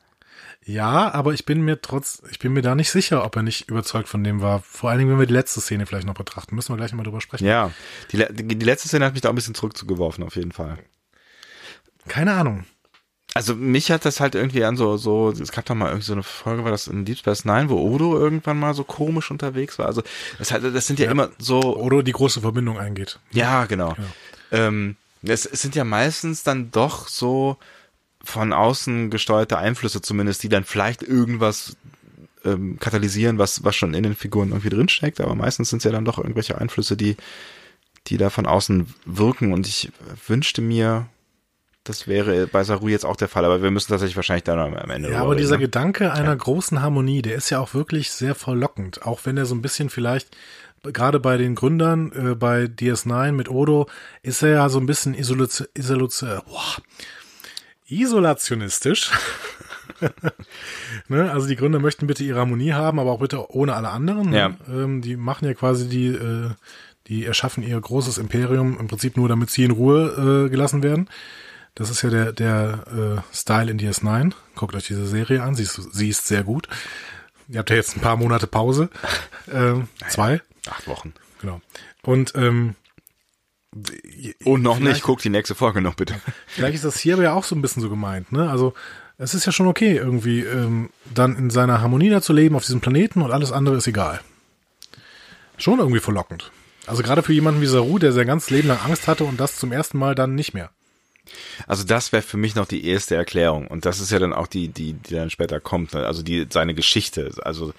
Ja, 0.67 1.13
aber 1.13 1.33
ich 1.33 1.45
bin 1.45 1.61
mir 1.61 1.79
trotz, 1.79 2.23
ich 2.31 2.39
bin 2.39 2.53
mir 2.53 2.63
da 2.63 2.73
nicht 2.73 2.89
sicher, 2.89 3.23
ob 3.23 3.35
er 3.35 3.43
nicht 3.43 3.69
überzeugt 3.69 4.09
von 4.09 4.23
dem 4.23 4.41
war. 4.41 4.61
Vor 4.61 4.89
allen 4.89 4.97
Dingen, 4.97 5.11
wenn 5.11 5.19
wir 5.19 5.27
die 5.27 5.33
letzte 5.33 5.61
Szene 5.61 5.85
vielleicht 5.85 6.07
noch 6.07 6.15
betrachten, 6.15 6.55
müssen 6.55 6.73
wir 6.73 6.77
gleich 6.77 6.91
mal 6.93 7.03
drüber 7.03 7.21
sprechen. 7.21 7.45
Ja, 7.45 7.71
die, 8.11 8.25
die, 8.31 8.65
letzte 8.65 8.87
Szene 8.87 9.05
hat 9.05 9.13
mich 9.13 9.21
da 9.21 9.29
ein 9.29 9.35
bisschen 9.35 9.53
zurückgeworfen, 9.53 10.23
auf 10.23 10.35
jeden 10.35 10.51
Fall. 10.51 10.79
Keine 12.07 12.33
Ahnung. 12.33 12.65
Also 13.35 13.53
mich 13.53 13.91
hat 13.91 14.05
das 14.05 14.19
halt 14.19 14.33
irgendwie 14.33 14.63
an 14.63 14.75
so, 14.75 14.97
so, 14.97 15.29
es 15.29 15.51
gab 15.51 15.65
doch 15.65 15.75
mal 15.75 15.89
irgendwie 15.89 16.05
so 16.05 16.13
eine 16.13 16.23
Folge, 16.23 16.63
war 16.63 16.71
das 16.71 16.87
in 16.87 17.05
Deep 17.05 17.19
Space 17.19 17.45
Nine, 17.45 17.69
wo 17.69 17.77
Odo 17.77 18.17
irgendwann 18.17 18.57
mal 18.57 18.73
so 18.73 18.83
komisch 18.83 19.29
unterwegs 19.29 19.77
war. 19.77 19.85
Also 19.85 20.01
das, 20.39 20.51
halt, 20.51 20.63
das 20.63 20.87
sind 20.87 20.97
ja, 20.97 21.05
ja 21.05 21.11
immer 21.11 21.29
so. 21.37 21.59
Odo 21.77 22.01
die 22.01 22.13
große 22.13 22.41
Verbindung 22.41 22.79
eingeht. 22.79 23.19
Ja, 23.31 23.65
genau. 23.65 23.95
Ja. 24.51 24.67
Ähm, 24.67 24.95
es, 25.21 25.45
es 25.45 25.61
sind 25.61 25.75
ja 25.75 25.83
meistens 25.83 26.43
dann 26.43 26.71
doch 26.71 27.07
so, 27.07 27.57
von 28.25 28.51
außen 28.53 29.09
gesteuerte 29.09 29.57
Einflüsse 29.57 30.01
zumindest, 30.01 30.43
die 30.43 30.49
dann 30.49 30.63
vielleicht 30.63 31.03
irgendwas 31.03 31.77
ähm, 32.43 32.79
katalysieren, 32.79 33.37
was, 33.37 33.63
was 33.63 33.75
schon 33.75 33.93
in 33.93 34.03
den 34.03 34.15
Figuren 34.15 34.49
irgendwie 34.49 34.69
drinsteckt, 34.69 35.21
aber 35.21 35.35
meistens 35.35 35.69
sind 35.69 35.77
es 35.77 35.83
ja 35.83 35.91
dann 35.91 36.05
doch 36.05 36.17
irgendwelche 36.17 36.57
Einflüsse, 36.57 36.97
die, 36.97 37.15
die 38.07 38.17
da 38.17 38.29
von 38.29 38.45
außen 38.45 38.93
wirken 39.05 39.53
und 39.53 39.67
ich 39.67 39.91
wünschte 40.27 40.61
mir, 40.61 41.07
das 41.83 42.07
wäre 42.07 42.47
bei 42.47 42.63
Saru 42.63 42.87
jetzt 42.87 43.05
auch 43.05 43.15
der 43.15 43.27
Fall, 43.27 43.45
aber 43.45 43.61
wir 43.61 43.69
müssen 43.71 43.89
tatsächlich 43.89 44.15
wahrscheinlich 44.15 44.43
dann 44.43 44.59
am 44.59 44.89
Ende. 44.89 45.11
Ja, 45.11 45.21
aber 45.21 45.31
reden, 45.31 45.41
dieser 45.41 45.57
ne? 45.57 45.63
Gedanke 45.63 46.11
einer 46.11 46.29
ja. 46.29 46.35
großen 46.35 46.81
Harmonie, 46.81 47.21
der 47.21 47.35
ist 47.35 47.51
ja 47.51 47.59
auch 47.59 47.73
wirklich 47.73 48.11
sehr 48.11 48.33
verlockend, 48.33 49.05
auch 49.05 49.21
wenn 49.25 49.37
er 49.37 49.45
so 49.45 49.53
ein 49.53 49.61
bisschen 49.61 49.89
vielleicht 49.89 50.35
gerade 50.83 51.19
bei 51.19 51.37
den 51.37 51.55
Gründern, 51.55 52.11
äh, 52.11 52.35
bei 52.35 52.63
DS9 52.63 53.31
mit 53.31 53.49
Odo, 53.49 53.87
ist 54.21 54.43
er 54.43 54.49
ja 54.49 54.69
so 54.69 54.79
ein 54.79 54.85
bisschen 54.85 55.13
Isolation, 55.13 55.67
Isolation, 55.73 56.41
boah, 56.47 56.75
isolationistisch. 57.87 59.11
ne? 61.07 61.31
Also 61.31 61.47
die 61.47 61.55
Gründer 61.55 61.79
möchten 61.79 62.07
bitte 62.07 62.23
ihre 62.23 62.39
Harmonie 62.39 62.73
haben, 62.73 62.99
aber 62.99 63.11
auch 63.11 63.19
bitte 63.19 63.51
ohne 63.51 63.75
alle 63.75 63.89
anderen. 63.89 64.29
Ne? 64.29 64.37
Ja. 64.37 64.57
Ähm, 64.69 65.01
die 65.01 65.15
machen 65.15 65.45
ja 65.45 65.53
quasi 65.53 65.87
die, 65.87 66.07
äh, 66.07 66.49
die 67.07 67.25
erschaffen 67.25 67.63
ihr 67.63 67.79
großes 67.79 68.17
Imperium 68.17 68.79
im 68.79 68.87
Prinzip 68.87 69.17
nur, 69.17 69.29
damit 69.29 69.49
sie 69.49 69.63
in 69.63 69.71
Ruhe 69.71 70.45
äh, 70.45 70.49
gelassen 70.49 70.83
werden. 70.83 71.09
Das 71.75 71.89
ist 71.89 72.01
ja 72.01 72.09
der, 72.09 72.31
der 72.31 72.85
äh, 72.87 73.35
Style 73.35 73.69
in 73.69 73.79
DS9. 73.79 74.33
Guckt 74.55 74.75
euch 74.75 74.87
diese 74.87 75.05
Serie 75.05 75.43
an, 75.43 75.55
sie 75.55 75.63
ist, 75.63 75.75
sie 75.93 76.09
ist 76.09 76.25
sehr 76.25 76.43
gut. 76.43 76.67
Ihr 77.49 77.59
habt 77.59 77.69
ja 77.69 77.75
jetzt 77.75 77.95
ein 77.95 78.01
paar 78.01 78.17
Monate 78.17 78.47
Pause. 78.47 78.89
Ähm, 79.51 79.89
zwei. 80.07 80.41
Acht 80.67 80.87
Wochen. 80.87 81.13
Genau. 81.41 81.61
Und 82.01 82.33
ähm, 82.35 82.75
und 84.43 84.61
noch 84.61 84.79
nicht, 84.79 85.03
guck 85.03 85.19
die 85.21 85.29
nächste 85.29 85.55
Folge 85.55 85.81
noch 85.81 85.95
bitte. 85.95 86.15
Vielleicht 86.47 86.75
ist 86.75 86.85
das 86.85 86.99
hier 86.99 87.15
aber 87.15 87.23
ja 87.23 87.33
auch 87.33 87.43
so 87.43 87.55
ein 87.55 87.61
bisschen 87.61 87.81
so 87.81 87.89
gemeint, 87.89 88.31
ne? 88.31 88.49
Also 88.49 88.73
es 89.17 89.33
ist 89.33 89.45
ja 89.45 89.51
schon 89.51 89.67
okay, 89.67 89.95
irgendwie 89.95 90.41
ähm, 90.41 90.89
dann 91.13 91.35
in 91.37 91.49
seiner 91.49 91.81
Harmonie 91.81 92.09
da 92.09 92.21
zu 92.21 92.33
leben 92.33 92.55
auf 92.55 92.63
diesem 92.63 92.81
Planeten 92.81 93.21
und 93.21 93.31
alles 93.31 93.51
andere 93.51 93.77
ist 93.77 93.87
egal. 93.87 94.19
Schon 95.57 95.79
irgendwie 95.79 95.99
verlockend. 95.99 96.51
Also 96.85 97.01
gerade 97.01 97.23
für 97.23 97.33
jemanden 97.33 97.61
wie 97.61 97.65
Saru, 97.65 97.97
der 97.97 98.11
sein 98.11 98.27
ganzes 98.27 98.49
Leben 98.49 98.67
lang 98.67 98.79
Angst 98.83 99.07
hatte 99.07 99.23
und 99.23 99.39
das 99.39 99.55
zum 99.57 99.71
ersten 99.71 99.97
Mal 99.97 100.15
dann 100.15 100.35
nicht 100.35 100.53
mehr. 100.53 100.69
Also 101.65 101.83
das 101.83 102.11
wäre 102.11 102.21
für 102.21 102.37
mich 102.37 102.55
noch 102.55 102.67
die 102.67 102.85
erste 102.85 103.15
Erklärung 103.15 103.67
und 103.67 103.85
das 103.85 103.99
ist 103.99 104.11
ja 104.11 104.19
dann 104.19 104.33
auch 104.33 104.47
die, 104.47 104.67
die, 104.67 104.93
die 104.93 105.15
dann 105.15 105.29
später 105.29 105.59
kommt. 105.59 105.93
Ne? 105.93 106.05
Also 106.05 106.21
die 106.21 106.45
seine 106.49 106.75
Geschichte. 106.75 107.31
Also 107.41 107.73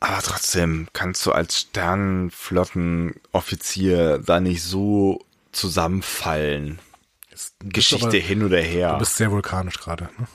aber 0.00 0.22
trotzdem 0.22 0.88
kannst 0.92 1.24
du 1.26 1.32
als 1.32 1.60
Sternenflottenoffizier 1.60 4.18
da 4.18 4.40
nicht 4.40 4.62
so 4.62 5.24
zusammenfallen. 5.52 6.80
Geschichte 7.60 8.06
aber, 8.06 8.16
hin 8.16 8.42
oder 8.42 8.60
her. 8.60 8.92
Du 8.92 8.98
bist 8.98 9.16
sehr 9.16 9.30
vulkanisch 9.30 9.78
gerade. 9.78 10.08
Ne? 10.18 10.26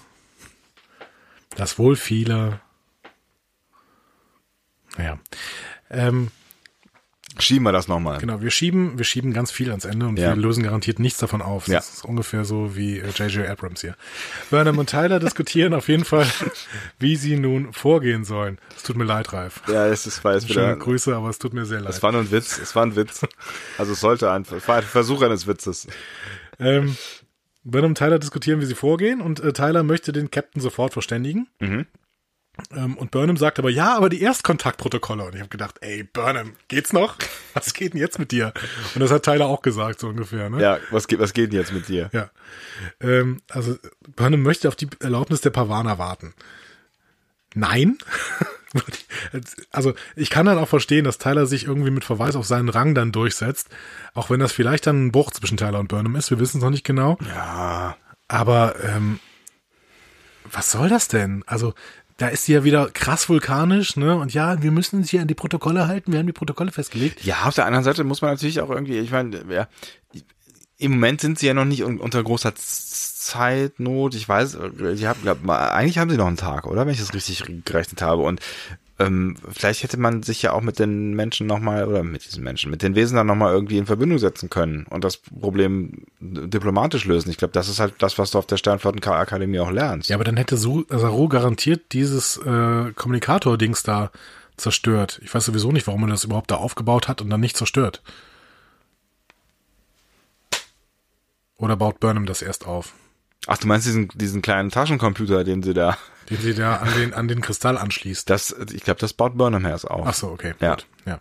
Das 1.55 1.79
wohl 1.79 1.95
viele. 1.95 2.59
Naja. 4.97 5.17
Ähm, 5.89 6.31
Schieben 7.39 7.63
wir 7.63 7.71
das 7.71 7.87
nochmal. 7.87 8.19
Genau, 8.19 8.41
wir 8.41 8.51
schieben, 8.51 8.97
wir 8.97 9.05
schieben 9.05 9.33
ganz 9.33 9.51
viel 9.51 9.69
ans 9.69 9.85
Ende 9.85 10.07
und 10.07 10.19
ja. 10.19 10.29
wir 10.29 10.35
lösen 10.35 10.63
garantiert 10.63 10.99
nichts 10.99 11.19
davon 11.19 11.41
auf. 11.41 11.65
Das 11.65 11.73
ja. 11.73 11.79
ist 11.79 12.05
ungefähr 12.05 12.45
so 12.45 12.75
wie 12.75 12.97
J.J. 12.97 13.45
Äh, 13.45 13.47
Abrams 13.47 13.81
hier. 13.81 13.95
Burnham 14.49 14.77
und 14.77 14.89
Tyler 14.89 15.19
diskutieren 15.21 15.73
auf 15.73 15.87
jeden 15.87 16.05
Fall, 16.05 16.27
wie 16.99 17.15
sie 17.15 17.37
nun 17.37 17.73
vorgehen 17.73 18.23
sollen. 18.23 18.57
Es 18.75 18.83
tut 18.83 18.97
mir 18.97 19.05
leid, 19.05 19.33
Ralf. 19.33 19.61
Ja, 19.67 19.87
es 19.87 20.05
ist 20.07 20.23
weiß 20.23 20.45
wieder. 20.49 20.53
Schöne 20.53 20.77
Grüße, 20.77 21.15
aber 21.15 21.29
es 21.29 21.39
tut 21.39 21.53
mir 21.53 21.65
sehr 21.65 21.81
leid. 21.81 21.93
Es 21.93 22.03
war 22.03 22.11
nur 22.11 22.21
ein 22.21 22.31
Witz, 22.31 22.59
es 22.59 22.75
war 22.75 22.85
ein 22.85 22.95
Witz. 22.95 23.25
Also 23.77 23.93
es 23.93 23.99
sollte 23.99 24.31
ein, 24.31 24.43
es 24.43 24.67
war 24.67 24.77
ein 24.77 24.83
Versuch 24.83 25.21
eines 25.21 25.47
Witzes. 25.47 25.87
Ähm, 26.59 26.95
Burnham 27.63 27.91
und 27.91 27.97
Tyler 27.97 28.19
diskutieren, 28.19 28.61
wie 28.61 28.65
sie 28.65 28.75
vorgehen 28.75 29.21
und 29.21 29.39
äh, 29.39 29.53
Tyler 29.53 29.83
möchte 29.83 30.11
den 30.11 30.31
Captain 30.31 30.61
sofort 30.61 30.93
verständigen. 30.93 31.47
Mhm. 31.59 31.85
Ähm, 32.75 32.97
und 32.97 33.11
Burnham 33.11 33.37
sagt 33.37 33.59
aber, 33.59 33.69
ja, 33.69 33.95
aber 33.95 34.09
die 34.09 34.21
Erstkontaktprotokolle. 34.21 35.23
Und 35.23 35.35
ich 35.35 35.39
habe 35.39 35.49
gedacht, 35.49 35.75
ey, 35.81 36.03
Burnham, 36.03 36.53
geht's 36.67 36.93
noch? 36.93 37.17
Was 37.53 37.73
geht 37.73 37.93
denn 37.93 37.99
jetzt 37.99 38.19
mit 38.19 38.31
dir? 38.31 38.53
Und 38.95 39.01
das 39.01 39.11
hat 39.11 39.23
Tyler 39.23 39.47
auch 39.47 39.61
gesagt, 39.61 39.99
so 39.99 40.07
ungefähr. 40.07 40.49
Ne? 40.49 40.61
Ja, 40.61 40.79
was 40.89 41.07
geht, 41.07 41.19
was 41.19 41.33
geht 41.33 41.51
denn 41.51 41.59
jetzt 41.59 41.73
mit 41.73 41.89
dir? 41.89 42.09
Ja. 42.13 42.29
Ähm, 43.01 43.41
also 43.49 43.77
Burnham 44.15 44.41
möchte 44.41 44.69
auf 44.69 44.77
die 44.77 44.87
Erlaubnis 44.99 45.41
der 45.41 45.49
Pavana 45.49 45.97
warten. 45.97 46.33
Nein. 47.53 47.97
also 49.71 49.93
ich 50.15 50.29
kann 50.29 50.45
dann 50.45 50.57
auch 50.57 50.69
verstehen, 50.69 51.03
dass 51.03 51.17
Tyler 51.17 51.45
sich 51.45 51.65
irgendwie 51.65 51.91
mit 51.91 52.05
Verweis 52.05 52.37
auf 52.37 52.45
seinen 52.45 52.69
Rang 52.69 52.95
dann 52.95 53.11
durchsetzt. 53.11 53.67
Auch 54.13 54.29
wenn 54.29 54.39
das 54.39 54.53
vielleicht 54.53 54.87
dann 54.87 55.07
ein 55.07 55.11
Bruch 55.11 55.31
zwischen 55.31 55.57
Tyler 55.57 55.79
und 55.79 55.89
Burnham 55.89 56.15
ist. 56.15 56.31
Wir 56.31 56.39
wissen 56.39 56.57
es 56.57 56.63
noch 56.63 56.69
nicht 56.69 56.85
genau. 56.85 57.17
Ja. 57.35 57.97
Aber 58.29 58.75
ähm, 58.81 59.19
was 60.49 60.71
soll 60.71 60.89
das 60.89 61.07
denn? 61.07 61.43
Also 61.47 61.73
da 62.21 62.27
ist 62.27 62.45
sie 62.45 62.53
ja 62.53 62.63
wieder 62.63 62.87
krass 62.91 63.29
vulkanisch, 63.29 63.97
ne? 63.97 64.15
Und 64.15 64.31
ja, 64.33 64.61
wir 64.61 64.69
müssen 64.69 64.97
uns 64.97 65.09
hier 65.09 65.21
an 65.21 65.27
die 65.27 65.33
Protokolle 65.33 65.87
halten, 65.87 66.11
wir 66.11 66.19
haben 66.19 66.27
die 66.27 66.33
Protokolle 66.33 66.71
festgelegt. 66.71 67.23
Ja, 67.23 67.45
auf 67.45 67.55
der 67.55 67.65
anderen 67.65 67.83
Seite 67.83 68.03
muss 68.03 68.21
man 68.21 68.31
natürlich 68.31 68.61
auch 68.61 68.69
irgendwie, 68.69 68.99
ich 68.99 69.09
meine, 69.09 69.43
ja, 69.49 69.67
im 70.77 70.91
Moment 70.91 71.21
sind 71.21 71.39
sie 71.39 71.47
ja 71.47 71.55
noch 71.55 71.65
nicht 71.65 71.83
unter 71.83 72.23
großer 72.23 72.53
Zeitnot. 72.55 74.13
Ich 74.13 74.27
weiß, 74.27 74.57
ich 74.93 75.05
hab, 75.05 75.21
glaub, 75.21 75.47
eigentlich 75.47 75.97
haben 75.97 76.09
sie 76.09 76.17
noch 76.17 76.27
einen 76.27 76.37
Tag, 76.37 76.67
oder? 76.67 76.85
Wenn 76.85 76.93
ich 76.93 76.99
das 76.99 77.13
richtig 77.13 77.43
gerechnet 77.65 78.01
habe. 78.01 78.23
Und 78.23 78.39
ähm, 79.01 79.35
vielleicht 79.49 79.83
hätte 79.83 79.97
man 79.97 80.23
sich 80.23 80.41
ja 80.41 80.53
auch 80.53 80.61
mit 80.61 80.79
den 80.79 81.13
Menschen 81.13 81.47
nochmal, 81.47 81.87
oder 81.87 82.03
mit 82.03 82.25
diesen 82.25 82.43
Menschen, 82.43 82.69
mit 82.69 82.83
den 82.83 82.95
Wesen 82.95 83.15
dann 83.15 83.27
nochmal 83.27 83.53
irgendwie 83.53 83.77
in 83.77 83.85
Verbindung 83.85 84.19
setzen 84.19 84.49
können 84.49 84.85
und 84.89 85.03
das 85.03 85.17
Problem 85.17 86.05
diplomatisch 86.19 87.05
lösen. 87.05 87.29
Ich 87.29 87.37
glaube, 87.37 87.53
das 87.53 87.69
ist 87.69 87.79
halt 87.79 87.95
das, 87.99 88.17
was 88.17 88.31
du 88.31 88.37
auf 88.37 88.45
der 88.45 88.57
Sternflottenakademie 88.57 89.59
auch 89.59 89.71
lernst. 89.71 90.09
Ja, 90.09 90.15
aber 90.15 90.23
dann 90.23 90.37
hätte 90.37 90.57
Saru 90.57 91.27
garantiert 91.27 91.93
dieses 91.93 92.37
äh, 92.37 92.91
Kommunikator-Dings 92.93 93.83
da 93.83 94.11
zerstört. 94.57 95.19
Ich 95.23 95.33
weiß 95.33 95.45
sowieso 95.45 95.71
nicht, 95.71 95.87
warum 95.87 96.03
er 96.03 96.09
das 96.09 96.23
überhaupt 96.23 96.51
da 96.51 96.55
aufgebaut 96.55 97.07
hat 97.07 97.21
und 97.21 97.29
dann 97.29 97.41
nicht 97.41 97.57
zerstört. 97.57 98.01
Oder 101.57 101.75
baut 101.75 101.99
Burnham 101.99 102.25
das 102.25 102.41
erst 102.41 102.65
auf? 102.65 102.93
Ach, 103.47 103.57
du 103.57 103.67
meinst 103.67 103.87
diesen, 103.87 104.09
diesen 104.09 104.41
kleinen 104.41 104.69
Taschencomputer, 104.69 105.43
den 105.43 105.63
sie 105.63 105.73
da 105.73 105.97
den 106.31 106.39
sie 106.39 106.53
da 106.53 106.77
an 106.77 106.93
den, 106.93 107.13
an 107.13 107.27
den 107.27 107.41
Kristall 107.41 107.77
anschließt. 107.77 108.29
Das, 108.29 108.55
ich 108.71 108.83
glaube, 108.83 109.01
das 109.01 109.11
baut 109.11 109.37
Burnham 109.37 109.65
erst 109.65 109.89
auf. 109.89 110.07
Ach 110.07 110.13
so, 110.13 110.29
okay. 110.29 110.53
Ja. 110.61 110.75
Gut. 110.75 110.87
ja. 111.05 111.19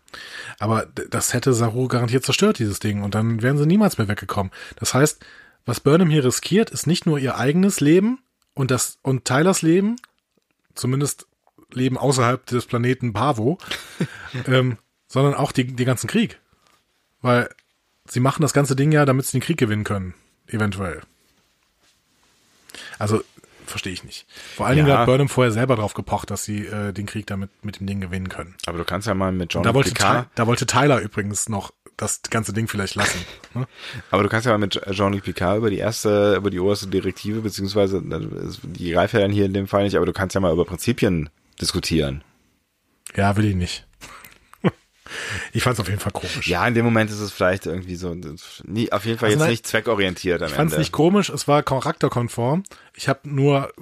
Aber 0.60 0.86
das 0.86 1.34
hätte 1.34 1.52
Saru 1.52 1.88
garantiert 1.88 2.24
zerstört, 2.24 2.60
dieses 2.60 2.78
Ding. 2.78 3.02
Und 3.02 3.16
dann 3.16 3.42
wären 3.42 3.58
sie 3.58 3.66
niemals 3.66 3.98
mehr 3.98 4.06
weggekommen. 4.06 4.52
Das 4.76 4.94
heißt, 4.94 5.24
was 5.66 5.80
Burnham 5.80 6.10
hier 6.10 6.24
riskiert, 6.24 6.70
ist 6.70 6.86
nicht 6.86 7.06
nur 7.06 7.18
ihr 7.18 7.36
eigenes 7.36 7.80
Leben 7.80 8.20
und 8.54 8.70
das, 8.70 8.98
und 9.02 9.24
Tylers 9.24 9.62
Leben, 9.62 9.96
zumindest 10.74 11.26
Leben 11.72 11.98
außerhalb 11.98 12.46
des 12.46 12.66
Planeten 12.66 13.12
Pavo, 13.12 13.58
ähm, 14.46 14.78
sondern 15.08 15.34
auch 15.34 15.50
die, 15.50 15.64
die 15.64 15.84
ganzen 15.84 16.06
Krieg. 16.06 16.38
Weil 17.20 17.50
sie 18.06 18.20
machen 18.20 18.42
das 18.42 18.52
ganze 18.52 18.76
Ding 18.76 18.92
ja, 18.92 19.04
damit 19.04 19.26
sie 19.26 19.38
den 19.38 19.44
Krieg 19.44 19.58
gewinnen 19.58 19.84
können. 19.84 20.14
Eventuell. 20.46 21.00
Also 22.98 23.22
verstehe 23.66 23.92
ich 23.92 24.04
nicht. 24.04 24.26
Vor 24.56 24.66
allen 24.66 24.78
ja. 24.78 24.84
Dingen 24.84 24.98
hat 24.98 25.06
Burnham 25.06 25.28
vorher 25.28 25.52
selber 25.52 25.76
drauf 25.76 25.94
gepocht, 25.94 26.30
dass 26.30 26.44
sie 26.44 26.66
äh, 26.66 26.92
den 26.92 27.06
Krieg 27.06 27.26
damit 27.26 27.50
mit 27.62 27.80
dem 27.80 27.86
Ding 27.86 28.00
gewinnen 28.00 28.28
können. 28.28 28.56
Aber 28.66 28.78
du 28.78 28.84
kannst 28.84 29.06
ja 29.06 29.14
mal 29.14 29.32
mit 29.32 29.54
John 29.54 29.62
da 29.62 29.74
wollte, 29.74 29.94
da 30.34 30.46
wollte 30.46 30.66
Tyler 30.66 31.00
übrigens 31.00 31.48
noch 31.48 31.72
das 31.96 32.22
ganze 32.30 32.52
Ding 32.52 32.68
vielleicht 32.68 32.94
lassen. 32.94 33.18
Ne? 33.52 33.66
Aber 34.12 34.22
du 34.22 34.28
kannst 34.28 34.46
ja 34.46 34.52
mal 34.52 34.58
mit 34.58 34.80
Jean-Luc 34.92 35.24
Picard 35.24 35.58
über 35.58 35.70
die 35.70 35.78
erste, 35.78 36.36
über 36.36 36.50
die 36.50 36.60
oberste 36.60 36.86
Direktive, 36.86 37.40
beziehungsweise 37.40 38.00
die 38.00 38.92
greift 38.92 39.12
ja 39.12 39.18
dann 39.18 39.32
hier 39.32 39.44
in 39.44 39.52
dem 39.52 39.66
Fall 39.66 39.82
nicht, 39.82 39.96
aber 39.96 40.06
du 40.06 40.12
kannst 40.12 40.36
ja 40.36 40.40
mal 40.40 40.52
über 40.52 40.64
Prinzipien 40.64 41.30
diskutieren. 41.60 42.22
Ja, 43.16 43.36
will 43.36 43.46
ich 43.46 43.56
nicht. 43.56 43.88
Ich 45.52 45.62
fand 45.62 45.74
es 45.74 45.80
auf 45.80 45.88
jeden 45.88 46.00
Fall 46.00 46.12
komisch. 46.12 46.46
Ja, 46.48 46.66
in 46.66 46.74
dem 46.74 46.84
Moment 46.84 47.10
ist 47.10 47.20
es 47.20 47.32
vielleicht 47.32 47.66
irgendwie 47.66 47.96
so, 47.96 48.14
nie, 48.64 48.92
auf 48.92 49.04
jeden 49.04 49.18
Fall 49.18 49.26
Also 49.28 49.34
jetzt 49.34 49.40
nein, 49.40 49.50
nicht 49.50 49.66
zweckorientiert 49.66 50.42
am 50.42 50.48
Ich 50.48 50.54
fand 50.54 50.72
es 50.72 50.78
nicht 50.78 50.92
komisch, 50.92 51.28
es 51.30 51.48
war 51.48 51.62
charakterkonform. 51.62 52.62
Ich 52.94 53.08
habe 53.08 53.20
nur 53.24 53.72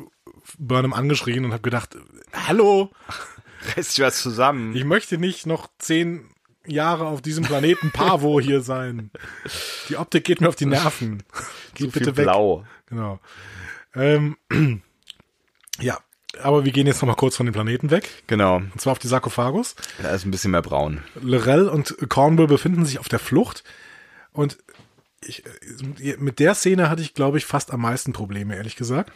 Burnham 0.58 0.92
angeschrien 0.92 1.44
und 1.44 1.52
habe 1.52 1.62
gedacht, 1.62 1.96
hallo, 2.32 2.90
Reiß 3.76 3.94
dich 3.94 4.04
was 4.04 4.22
zusammen. 4.22 4.74
ich 4.76 4.84
möchte 4.84 5.18
nicht 5.18 5.46
noch 5.46 5.68
zehn 5.78 6.28
Jahre 6.66 7.06
auf 7.06 7.20
diesem 7.22 7.44
Planeten 7.44 7.90
Pavo 7.90 8.40
hier 8.40 8.60
sein. 8.60 9.10
Die 9.88 9.96
Optik 9.96 10.24
geht 10.24 10.40
mir 10.40 10.48
auf 10.48 10.56
die 10.56 10.66
Nerven. 10.66 11.22
Geh 11.74 11.84
Zu 11.86 11.90
bitte 11.90 12.16
weg. 12.16 12.24
blau. 12.24 12.64
Genau. 12.86 13.20
Ähm, 13.94 14.36
ja, 15.80 15.98
aber 16.42 16.64
wir 16.64 16.72
gehen 16.72 16.86
jetzt 16.86 17.02
noch 17.02 17.08
mal 17.08 17.14
kurz 17.14 17.36
von 17.36 17.46
dem 17.46 17.52
Planeten 17.52 17.90
weg. 17.90 18.08
Genau. 18.26 18.56
Und 18.56 18.80
zwar 18.80 18.92
auf 18.92 18.98
die 18.98 19.08
Sarkophagus. 19.08 19.74
Da 20.02 20.10
ist 20.10 20.24
ein 20.24 20.30
bisschen 20.30 20.50
mehr 20.50 20.62
braun. 20.62 21.02
Lorel 21.20 21.68
und 21.68 21.96
Cornwall 22.08 22.46
befinden 22.46 22.84
sich 22.84 22.98
auf 22.98 23.08
der 23.08 23.18
Flucht. 23.18 23.64
Und 24.32 24.58
ich, 25.20 25.42
mit 26.18 26.38
der 26.38 26.54
Szene 26.54 26.90
hatte 26.90 27.02
ich, 27.02 27.14
glaube 27.14 27.38
ich, 27.38 27.46
fast 27.46 27.72
am 27.72 27.80
meisten 27.80 28.12
Probleme, 28.12 28.56
ehrlich 28.56 28.76
gesagt. 28.76 29.12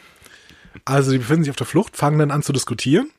Also, 0.85 1.13
die 1.13 1.19
befinden 1.19 1.45
sich 1.45 1.51
auf 1.51 1.57
der 1.57 1.67
Flucht, 1.67 1.97
fangen 1.97 2.19
dann 2.19 2.31
an 2.31 2.43
zu 2.43 2.53
diskutieren, 2.53 3.11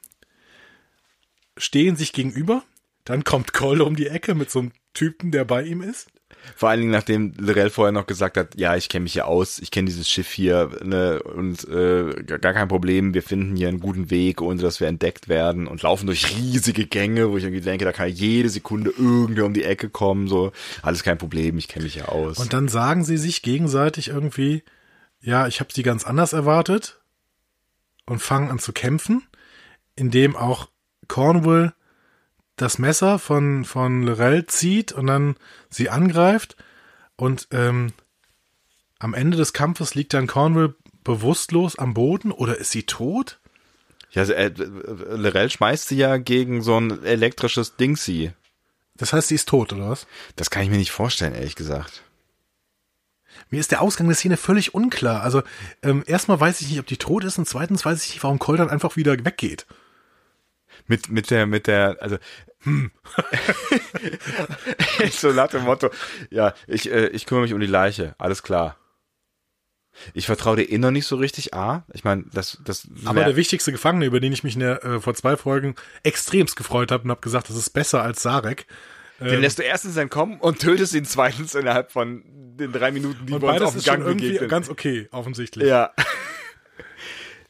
stehen 1.58 1.96
sich 1.96 2.14
gegenüber. 2.14 2.64
Dann 3.06 3.24
kommt 3.24 3.54
Cole 3.54 3.84
um 3.84 3.96
die 3.96 4.08
Ecke 4.08 4.34
mit 4.34 4.50
so 4.50 4.60
einem 4.60 4.72
Typen, 4.94 5.32
der 5.32 5.46
bei 5.46 5.64
ihm 5.64 5.82
ist. 5.82 6.10
Vor 6.56 6.70
allen 6.70 6.82
Dingen, 6.82 6.92
nachdem 6.92 7.34
Lorel 7.38 7.70
vorher 7.70 7.92
noch 7.92 8.06
gesagt 8.06 8.38
hat, 8.38 8.56
ja, 8.56 8.76
ich 8.76 8.90
kenne 8.90 9.04
mich 9.04 9.14
hier 9.14 9.28
aus, 9.28 9.60
ich 9.60 9.72
kenne 9.72 9.88
dieses 9.88 10.10
Schiff 10.10 10.30
hier 10.30 10.70
ne, 10.84 11.22
und 11.24 11.68
äh, 11.68 12.24
gar 12.24 12.54
kein 12.54 12.68
Problem, 12.68 13.14
wir 13.14 13.24
finden 13.24 13.56
hier 13.56 13.68
einen 13.68 13.80
guten 13.80 14.10
Weg, 14.10 14.42
ohne 14.42 14.62
dass 14.62 14.80
wir 14.80 14.88
entdeckt 14.88 15.30
werden 15.30 15.68
und 15.68 15.82
laufen 15.82 16.06
durch 16.06 16.30
riesige 16.38 16.86
Gänge, 16.86 17.32
wo 17.32 17.38
ich 17.38 17.44
irgendwie 17.44 17.62
denke, 17.62 17.86
da 17.86 17.92
kann 17.92 18.10
jede 18.10 18.50
Sekunde 18.50 18.92
irgendwer 18.92 19.46
um 19.46 19.54
die 19.54 19.64
Ecke 19.64 19.90
kommen, 19.90 20.28
so, 20.28 20.52
alles 20.82 21.04
kein 21.04 21.18
Problem, 21.18 21.58
ich 21.58 21.68
kenne 21.68 21.86
mich 21.86 21.94
hier 21.94 22.12
aus. 22.12 22.38
Und 22.38 22.54
dann 22.54 22.68
sagen 22.68 23.04
sie 23.04 23.18
sich 23.18 23.42
gegenseitig 23.42 24.10
irgendwie, 24.10 24.64
ja, 25.22 25.48
ich 25.48 25.60
habe 25.60 25.74
sie 25.74 25.84
ganz 25.84 26.06
anders 26.06 26.34
erwartet 26.34 27.00
und 28.06 28.22
fangen 28.22 28.52
an 28.52 28.60
zu 28.60 28.74
kämpfen, 28.74 29.24
indem 29.96 30.36
auch 30.36 30.70
Cornwall 31.08 31.74
das 32.56 32.78
Messer 32.78 33.20
von, 33.20 33.66
von 33.66 34.04
Lorel 34.04 34.46
zieht 34.46 34.92
und 34.92 35.08
dann 35.08 35.36
sie 35.70 35.90
angreift. 35.90 36.56
Und 37.16 37.48
ähm, 37.52 37.94
am 39.00 39.14
Ende 39.14 39.38
des 39.38 39.54
Kampfes 39.54 39.96
liegt 39.96 40.14
dann 40.14 40.28
Cornwall 40.28 40.76
bewusstlos 41.04 41.78
am 41.78 41.94
Boden 41.94 42.32
oder 42.32 42.58
ist 42.58 42.72
sie 42.72 42.84
tot? 42.84 43.40
ja, 44.14 44.22
also, 44.22 44.34
äh, 44.34 44.54
Lorel 44.56 45.50
schmeißt 45.50 45.88
sie 45.88 45.98
ja 45.98 46.18
gegen 46.18 46.62
so 46.62 46.80
ein 46.80 47.04
elektrisches 47.04 47.76
Dingsy. 47.76 48.32
Das 48.96 49.12
heißt, 49.12 49.30
sie 49.30 49.36
ist 49.36 49.50
tot, 49.50 49.74
oder 49.74 49.90
was? 49.90 50.06
Das 50.36 50.52
kann 50.52 50.64
ich 50.64 50.70
mir 50.70 50.78
nicht 50.78 50.92
vorstellen, 50.92 51.34
ehrlich 51.34 51.56
gesagt. 51.56 52.04
Mir 53.50 53.60
ist 53.60 53.72
der 53.72 53.82
Ausgang 53.82 54.08
der 54.08 54.16
Szene 54.16 54.38
völlig 54.38 54.76
unklar. 54.76 55.24
Also 55.24 55.42
ähm, 55.82 56.04
erstmal 56.06 56.40
weiß 56.40 56.62
ich 56.62 56.70
nicht, 56.70 56.80
ob 56.80 56.86
die 56.86 56.98
tot 56.98 57.24
ist 57.24 57.40
und 57.40 57.48
zweitens 57.48 57.84
weiß 57.84 58.06
ich 58.06 58.14
nicht, 58.14 58.24
warum 58.24 58.38
Cole 58.38 58.60
dann 58.60 58.70
einfach 58.70 58.96
wieder 58.96 59.14
weggeht. 59.26 59.66
Mit, 60.88 61.10
mit 61.10 61.32
der, 61.32 61.46
mit 61.46 61.68
der, 61.68 61.98
also, 62.02 62.18
hm. 62.64 62.92
so 65.12 65.32
nach 65.32 65.48
dem 65.48 65.64
Motto, 65.64 65.90
ja, 66.30 66.54
ich, 66.68 66.92
äh, 66.92 67.08
ich 67.08 67.26
kümmere 67.26 67.44
mich 67.44 67.54
um 67.54 67.60
die 67.60 67.68
Leiche, 67.68 68.16
alles 68.18 68.44
klar. 68.44 68.78
Ich 70.14 70.26
vertraue 70.26 70.56
dir 70.56 70.64
eh 70.64 70.78
noch 70.78 70.92
nicht 70.92 71.06
so 71.06 71.16
richtig, 71.18 71.54
A. 71.54 71.86
Ich 71.94 72.04
meine, 72.04 72.26
das, 72.34 72.58
das, 72.66 72.88
Aber 73.06 73.24
der 73.24 73.36
wichtigste 73.36 73.72
Gefangene, 73.72 74.06
über 74.06 74.20
den 74.20 74.34
ich 74.34 74.44
mich 74.44 74.56
in 74.56 74.62
der, 74.62 74.84
äh, 74.84 75.00
vor 75.00 75.14
zwei 75.14 75.38
Folgen 75.38 75.76
extremst 76.02 76.56
gefreut 76.56 76.92
habe 76.92 77.04
und 77.04 77.12
habe 77.12 77.22
gesagt, 77.22 77.50
das 77.50 77.56
ist 77.56 77.70
besser 77.70 78.02
als 78.02 78.24
Sarek. 78.24 78.66
den 79.20 79.42
lässt 79.42 79.60
du 79.60 79.64
erstens 79.64 79.96
entkommen 79.98 80.40
und 80.40 80.60
tötest 80.60 80.96
ihn 80.96 81.06
zweitens 81.06 81.54
innerhalb 81.54 81.92
von 81.92 82.24
den 82.26 82.72
drei 82.72 82.92
Minuten, 82.92 83.26
die 83.26 83.34
Und 83.34 83.42
wir 83.44 83.50
uns 83.50 83.62
auf 83.62 83.74
dem 83.74 83.84
Gang 83.84 84.02
irgendwie 84.04 84.28
begegnen. 84.28 84.50
ganz 84.50 84.70
okay, 84.70 85.08
offensichtlich. 85.12 85.68
Ja. 85.68 85.92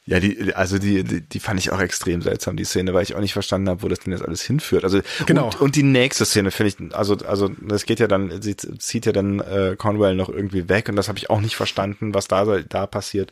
Ja, 0.05 0.19
die, 0.19 0.53
also 0.53 0.79
die, 0.79 1.03
die, 1.05 1.21
die 1.21 1.39
fand 1.39 1.59
ich 1.61 1.71
auch 1.71 1.79
extrem 1.79 2.21
seltsam, 2.21 2.57
die 2.57 2.65
Szene, 2.65 2.93
weil 2.93 3.03
ich 3.03 3.15
auch 3.15 3.21
nicht 3.21 3.31
verstanden 3.31 3.69
habe, 3.69 3.83
wo 3.83 3.87
das 3.87 3.99
denn 3.99 4.11
jetzt 4.11 4.23
alles 4.25 4.41
hinführt. 4.41 4.83
Also 4.83 4.99
Genau. 5.25 5.45
und, 5.45 5.61
und 5.61 5.75
die 5.77 5.83
nächste 5.83 6.25
Szene 6.25 6.51
finde 6.51 6.73
ich, 6.89 6.95
also 6.95 7.15
also 7.25 7.47
das 7.61 7.85
geht 7.85 8.01
ja 8.01 8.07
dann, 8.07 8.41
sie 8.41 8.57
zieht 8.57 9.05
ja 9.05 9.13
dann 9.13 9.39
äh, 9.39 9.75
Conwell 9.77 10.15
noch 10.15 10.27
irgendwie 10.27 10.67
weg 10.67 10.89
und 10.89 10.97
das 10.97 11.07
habe 11.07 11.17
ich 11.19 11.29
auch 11.29 11.39
nicht 11.39 11.55
verstanden, 11.55 12.13
was 12.13 12.27
da 12.27 12.43
da 12.59 12.85
passiert. 12.85 13.31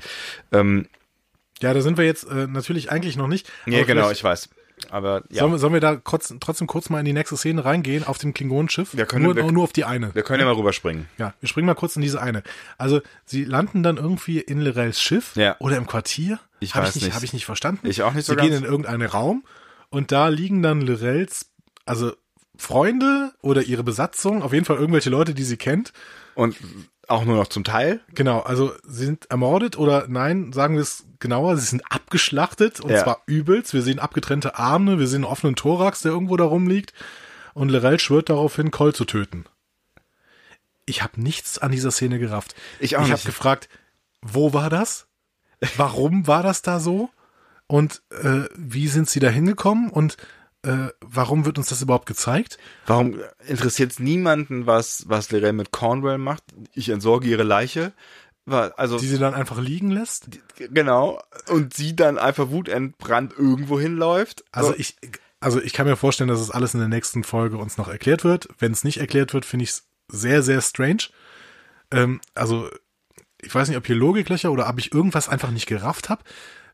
Ähm, 0.53 0.88
Ja, 1.61 1.73
da 1.73 1.81
sind 1.81 1.98
wir 1.98 2.06
jetzt 2.06 2.23
äh, 2.30 2.48
natürlich 2.48 2.89
eigentlich 2.89 3.18
noch 3.18 3.27
nicht. 3.27 3.52
Aber 3.68 3.84
genau, 3.84 4.10
ich 4.10 4.23
weiß. 4.23 4.48
Aber 4.89 5.23
ja, 5.30 5.41
Sollen, 5.41 5.52
wir, 5.52 5.60
sollen 5.60 5.73
wir 5.73 5.80
da 5.81 5.95
kurz, 5.98 6.34
trotzdem 6.39 6.65
kurz 6.68 6.89
mal 6.89 6.99
in 6.99 7.06
die 7.06 7.14
nächste 7.14 7.35
Szene 7.38 7.64
reingehen, 7.65 8.03
auf 8.06 8.18
dem 8.18 8.34
Klingonenschiff? 8.34 8.95
Wir 8.98 9.06
können- 9.06 9.26
nur, 9.26 9.35
wir- 9.35 9.52
nur 9.52 9.64
auf 9.65 9.73
die 9.73 9.84
eine. 9.84 10.15
wir 10.15 10.23
können 10.23 10.39
ja 10.39 10.45
mal 10.45 10.56
rüberspringen. 10.56 11.06
Ja, 11.19 11.34
wir 11.39 11.48
springen 11.49 11.68
mal 11.68 11.76
kurz 11.76 11.95
in 11.98 12.02
diese 12.02 12.19
eine. 12.22 12.41
Also, 12.80 13.02
sie 13.26 13.43
landen 13.43 13.84
dann 13.84 13.98
irgendwie 13.98 14.39
in 14.39 14.60
Lorels 14.61 14.99
Schiff 15.02 15.35
Ja. 15.35 15.56
oder 15.60 15.76
im 15.77 15.85
Quartier. 15.85 16.39
Ich 16.61 16.75
Hab 16.75 16.83
weiß 16.83 16.95
ich 16.95 17.03
nicht. 17.03 17.13
Habe 17.15 17.25
ich 17.25 17.33
nicht 17.33 17.45
verstanden. 17.45 17.85
Ich 17.88 18.01
auch 18.03 18.13
nicht 18.13 18.25
so 18.25 18.33
Sie 18.33 18.38
gehen 18.39 18.51
ganz. 18.51 18.63
in 18.63 18.69
irgendeinen 18.71 19.07
Raum 19.09 19.43
und 19.89 20.11
da 20.13 20.29
liegen 20.29 20.61
dann 20.61 20.79
Lorels, 20.81 21.47
also 21.85 22.13
Freunde 22.57 23.33
oder 23.41 23.63
ihre 23.63 23.83
Besatzung, 23.83 24.41
auf 24.43 24.53
jeden 24.53 24.65
Fall 24.65 24.77
irgendwelche 24.77 25.09
Leute, 25.09 25.33
die 25.33 25.43
sie 25.43 25.57
kennt. 25.57 25.91
Und 26.35 26.55
auch 27.07 27.25
nur 27.25 27.35
noch 27.35 27.47
zum 27.47 27.63
Teil. 27.65 27.99
Genau, 28.13 28.39
also 28.39 28.73
sie 28.88 29.05
sind 29.05 29.29
ermordet 29.29 29.77
oder 29.77 30.05
nein, 30.07 30.53
sagen 30.53 30.75
wir 30.75 30.81
es 30.81 31.05
genauer, 31.19 31.57
sie 31.57 31.65
sind 31.65 31.81
abgeschlachtet 31.91 32.79
und 32.79 32.91
Ja. 32.91 33.03
zwar 33.03 33.21
übelst. 33.25 33.73
Wir 33.73 33.81
sehen 33.81 33.99
abgetrennte 33.99 34.57
Arme, 34.57 34.97
wir 34.99 35.07
sehen 35.07 35.25
einen 35.25 35.31
offenen 35.31 35.55
Thorax, 35.55 36.03
der 36.03 36.11
irgendwo 36.11 36.38
da 36.38 36.45
rumliegt 36.45 36.93
und 37.53 37.69
Lorel 37.69 37.99
schwört 37.99 38.29
darauf 38.29 38.55
hin, 38.55 38.71
Cole 38.71 38.93
zu 38.93 39.03
töten. 39.05 39.45
Ich 40.85 41.01
habe 41.03 41.19
nichts 41.21 41.57
an 41.57 41.71
dieser 41.71 41.91
Szene 41.91 42.19
gerafft. 42.19 42.55
Ich 42.79 42.97
auch 42.97 43.05
Ich 43.05 43.11
habe 43.11 43.21
gefragt, 43.23 43.69
wo 44.21 44.53
war 44.53 44.69
das? 44.69 45.07
Warum 45.77 46.27
war 46.27 46.43
das 46.43 46.61
da 46.61 46.79
so? 46.79 47.09
Und 47.67 48.01
äh, 48.09 48.43
wie 48.55 48.88
sind 48.88 49.09
sie 49.09 49.19
da 49.19 49.29
hingekommen? 49.29 49.89
Und 49.89 50.17
äh, 50.63 50.89
warum 50.99 51.45
wird 51.45 51.57
uns 51.57 51.69
das 51.69 51.81
überhaupt 51.81 52.05
gezeigt? 52.05 52.57
Warum 52.85 53.19
interessiert 53.47 53.91
es 53.91 53.99
niemanden, 53.99 54.67
was 54.67 55.05
was 55.07 55.31
Lorel 55.31 55.53
mit 55.53 55.71
Cornwell 55.71 56.17
macht? 56.17 56.43
Ich 56.73 56.89
entsorge 56.89 57.27
ihre 57.27 57.43
Leiche. 57.43 57.93
Also 58.47 58.97
Die 58.97 59.07
sie 59.07 59.19
dann 59.19 59.33
einfach 59.33 59.59
liegen 59.59 59.91
lässt? 59.91 60.27
Genau. 60.57 61.21
Und 61.47 61.73
sie 61.73 61.95
dann 61.95 62.17
einfach 62.17 62.49
wutentbrannt 62.49 63.33
irgendwo 63.38 63.79
hinläuft. 63.79 64.43
Also 64.51 64.71
So. 64.71 64.75
ich, 64.77 64.97
also 65.39 65.61
ich 65.61 65.73
kann 65.73 65.88
mir 65.88 65.95
vorstellen, 65.95 66.27
dass 66.27 66.41
es 66.41 66.51
alles 66.51 66.73
in 66.73 66.79
der 66.79 66.89
nächsten 66.89 67.23
Folge 67.23 67.57
uns 67.57 67.77
noch 67.77 67.88
erklärt 67.88 68.23
wird. 68.23 68.49
Wenn 68.59 68.71
es 68.73 68.83
nicht 68.83 68.97
erklärt 68.97 69.33
wird, 69.33 69.45
finde 69.45 69.63
ich 69.63 69.69
es 69.69 69.83
sehr, 70.09 70.43
sehr 70.43 70.61
strange. 70.61 71.03
Ähm, 71.91 72.19
also 72.33 72.69
ich 73.43 73.53
weiß 73.53 73.68
nicht, 73.68 73.77
ob 73.77 73.85
hier 73.85 73.95
Logiklöcher 73.95 74.51
oder 74.51 74.68
ob 74.69 74.77
ich 74.80 74.93
irgendwas 74.93 75.30
einfach 75.30 75.51
nicht 75.51 75.68
gerafft 75.68 76.09
habe. 76.09 76.22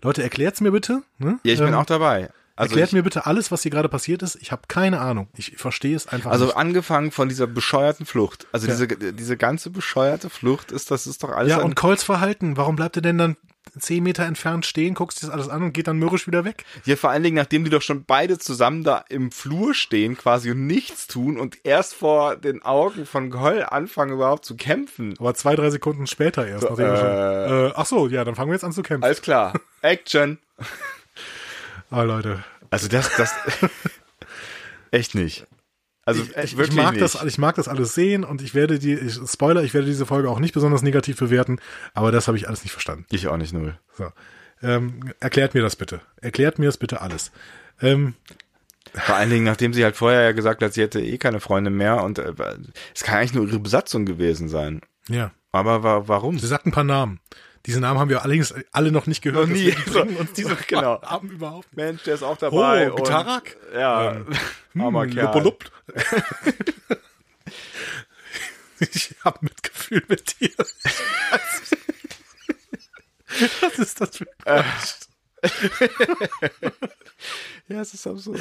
Leute, 0.02 0.24
erklärt's 0.24 0.62
mir 0.62 0.72
bitte. 0.72 1.02
Ne? 1.18 1.40
ja, 1.44 1.54
ich 1.54 1.60
bin 1.60 1.70
Ähm, 1.70 1.74
auch 1.76 1.86
dabei. 1.86 2.30
Also 2.58 2.72
erklärt 2.72 2.90
ich, 2.90 2.94
mir 2.94 3.04
bitte 3.04 3.26
alles, 3.28 3.52
was 3.52 3.62
hier 3.62 3.72
gerade 3.72 3.88
passiert 3.88 4.24
ist. 4.24 4.36
Ich 4.42 4.52
habe 4.52 4.64
keine 4.68 5.00
Ahnung. 5.00 5.28
Ich 5.38 5.56
verstehe 5.58 5.96
es 5.96 6.08
einfach 6.08 6.32
also 6.32 6.46
nicht. 6.48 6.58
angefangen 6.58 7.12
von 7.12 7.30
dieser 7.30 7.48
bescheuerten 7.48 8.06
Flucht. 8.06 8.48
Also 8.52 8.68
Ja. 8.68 8.74
diese 8.74 9.14
diese 9.14 9.38
ganze 9.38 9.70
bescheuerte 9.70 10.30
Flucht 10.30 10.72
ist 10.72 10.92
das 10.92 11.08
ist 11.08 11.24
doch 11.24 11.30
alles 11.30 11.52
Ja, 11.52 11.60
und 11.62 11.76
Coles 11.76 12.04
Verhalten. 12.04 12.58
Warum 12.58 12.76
bleibt 12.76 12.96
er 12.98 13.02
denn 13.04 13.18
dann 13.18 13.38
zehn 13.78 14.02
Meter 14.02 14.24
entfernt 14.26 14.66
stehen, 14.66 14.96
guckst 14.96 15.22
dir 15.22 15.28
das 15.28 15.34
alles 15.36 15.50
an 15.50 15.62
und 15.62 15.74
geht 15.74 15.88
dann 15.88 15.98
mürrisch 15.98 16.26
wieder 16.26 16.46
weg? 16.46 16.66
hier 16.84 16.98
vor 16.98 17.12
allen 17.12 17.22
Dingen 17.22 17.36
nachdem 17.36 17.64
die 17.64 17.70
doch 17.70 17.82
schon 17.84 18.06
beide 18.06 18.40
zusammen 18.40 18.84
da 18.84 19.04
im 19.10 19.30
Flur 19.32 19.76
stehen 19.76 20.18
quasi 20.18 20.50
und 20.50 20.66
nichts 20.66 21.06
tun 21.06 21.38
und 21.38 21.58
erst 21.64 21.94
vor 21.94 22.38
den 22.38 22.64
Augen 22.64 23.06
von 23.06 23.30
Goll 23.30 23.64
anfangen 23.70 24.14
überhaupt 24.14 24.46
zu 24.46 24.56
kämpfen. 24.56 25.14
Aber 25.20 25.34
zwei, 25.36 25.56
drei 25.56 25.70
Sekunden 25.70 26.08
später 26.08 26.48
erst. 26.48 26.64
nachdem 26.64 26.86
wir 26.88 26.98
schon, 26.98 27.68
äh, 27.70 27.74
ach 27.76 27.86
so, 27.86 28.08
ja, 28.08 28.24
dann 28.26 28.34
fangen 28.36 28.50
wir 28.50 28.56
jetzt 28.56 28.64
an 28.64 28.72
zu 28.72 28.82
kämpfen. 28.82 29.04
Alles 29.04 29.22
klar. 29.22 29.54
Action. 29.82 30.40
Ah, 31.90 32.04
Leute. 32.04 32.44
Also 32.70 32.88
das 32.88 33.16
das 33.16 33.34
echt 34.92 35.16
nicht. 35.16 35.48
Also 36.06 36.24
ich, 36.42 36.58
ich, 36.58 36.72
mag 36.72 36.94
nicht. 36.94 37.02
das, 37.02 37.22
ich 37.26 37.38
mag 37.38 37.56
das 37.56 37.68
alles 37.68 37.94
sehen 37.94 38.24
und 38.24 38.42
ich 38.42 38.56
werde 38.56 38.80
die, 38.80 38.94
ich, 38.94 39.20
Spoiler, 39.30 39.64
ich 39.64 39.74
werde 39.74 39.88
diese 39.88 40.06
Folge 40.06 40.30
auch 40.30 40.40
nicht 40.40 40.54
besonders 40.54 40.82
negativ 40.82 41.18
bewerten, 41.18 41.60
aber 41.94 42.14
das 42.14 42.28
habe 42.28 42.38
ich 42.38 42.48
alles 42.48 42.64
nicht 42.64 42.72
verstanden. 42.72 43.06
ich 43.12 43.28
auch 43.28 43.36
nicht 43.36 43.52
null. 43.52 43.78
So. 43.92 44.14
Ähm, 44.62 45.14
erklärt 45.20 45.54
mir 45.54 45.62
das 45.62 45.76
bitte. 45.76 46.00
Erklärt 46.22 46.60
mir 46.60 46.68
das 46.68 46.78
bitte 46.78 47.02
alles. 47.02 47.32
Ähm, 47.82 48.14
Vor 48.94 49.16
allen 49.16 49.30
Dingen, 49.30 49.44
nachdem 49.44 49.74
sie 49.74 49.84
halt 49.84 49.98
vorher 49.98 50.22
ja 50.22 50.32
gesagt 50.32 50.64
hat, 50.64 50.74
sie 50.74 50.82
hätte 50.82 51.02
eh 51.02 51.18
keine 51.18 51.42
Freunde 51.42 51.72
mehr 51.72 52.02
und 52.02 52.20
äh, 52.20 52.34
es 52.96 53.04
kann 53.04 53.18
eigentlich 53.18 53.34
nur 53.34 53.46
ihre 53.46 53.60
Besatzung 53.60 54.06
gewesen 54.06 54.48
sein. 54.48 54.82
ja. 55.10 55.32
Aber 55.52 55.82
wa 55.82 56.04
warum? 56.08 56.38
Sie 56.40 56.48
sagt 56.48 56.68
ein 56.68 56.72
paar 56.72 56.84
Namen. 56.84 57.20
Diese 57.68 57.80
Namen 57.82 58.00
haben 58.00 58.10
wir 58.10 58.24
allerdings 58.24 58.54
alle 58.72 58.92
noch 58.92 59.06
nicht 59.08 59.22
gehört. 59.22 59.48
Noch 59.50 59.56
nie. 59.56 59.72
bringen 59.72 60.18
uns 60.18 60.32
diese 60.34 60.56
Genau. 60.68 61.00
Namen 61.02 61.30
überhaupt 61.32 61.68
nicht. 61.68 61.76
Mensch, 61.86 62.04
der 62.04 62.16
ist 62.16 62.24
auch 62.24 62.38
dabei. 62.38 62.92
Oh, 62.92 62.96
Gitarak? 62.96 63.58
Und, 63.72 63.78
ja, 63.80 64.22
armer 64.80 65.04
Hm, 65.04 65.14
Kerl. 65.14 65.54
Ich 68.80 69.16
hab 69.26 69.42
Mitgefühl 69.42 70.04
mit 70.08 70.40
dir. 70.40 70.52
Was 73.62 73.80
ist 73.80 74.00
das 74.02 74.18
für 74.18 74.28
ein 74.46 74.64
Quatsch? 74.64 74.94
Ja, 77.68 77.82
es 77.82 77.94
ist 77.94 78.06
absurd. 78.08 78.40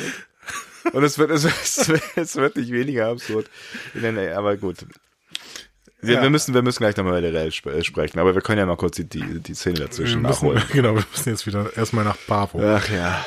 Und 0.93 1.03
es 1.03 1.19
wird, 1.19 1.31
es, 1.31 1.45
es, 1.45 1.89
wird- 1.89 2.03
es 2.17 2.37
wird 2.37 2.57
nicht 2.57 2.71
weniger 2.71 3.09
absurd. 3.09 3.51
Nee, 3.95 4.13
nee, 4.13 4.29
aber 4.31 4.57
gut. 4.57 4.85
Wir, 6.01 6.15
Ja. 6.17 6.23
wir 6.23 6.31
müssen, 6.31 6.53
wir 6.55 6.63
müssen 6.63 6.79
gleich 6.79 6.97
nochmal 6.97 7.25
über 7.25 7.31
die 7.41 7.49
sp 7.51 7.69
äh, 7.71 7.83
sprechen, 7.85 8.19
aber 8.19 8.35
wir 8.35 8.43
können 8.43 8.59
ja 8.59 8.67
mal 8.67 8.77
kurz 8.77 8.97
die, 8.97 9.05
die, 9.09 9.41
die 9.41 9.55
Szene 9.55 9.79
Wir 9.79 9.87
dazwischen 9.87 10.23
müssen, 10.23 10.47
nachholen. 10.47 10.63
genau, 10.73 10.95
wir 10.95 11.05
müssen 11.11 11.31
jetzt 11.31 11.47
wieder 11.47 11.75
erstmal 11.77 12.05
nach 12.05 12.17
Pavo. 12.27 12.61
Ach 12.63 12.89
ja. 12.91 13.25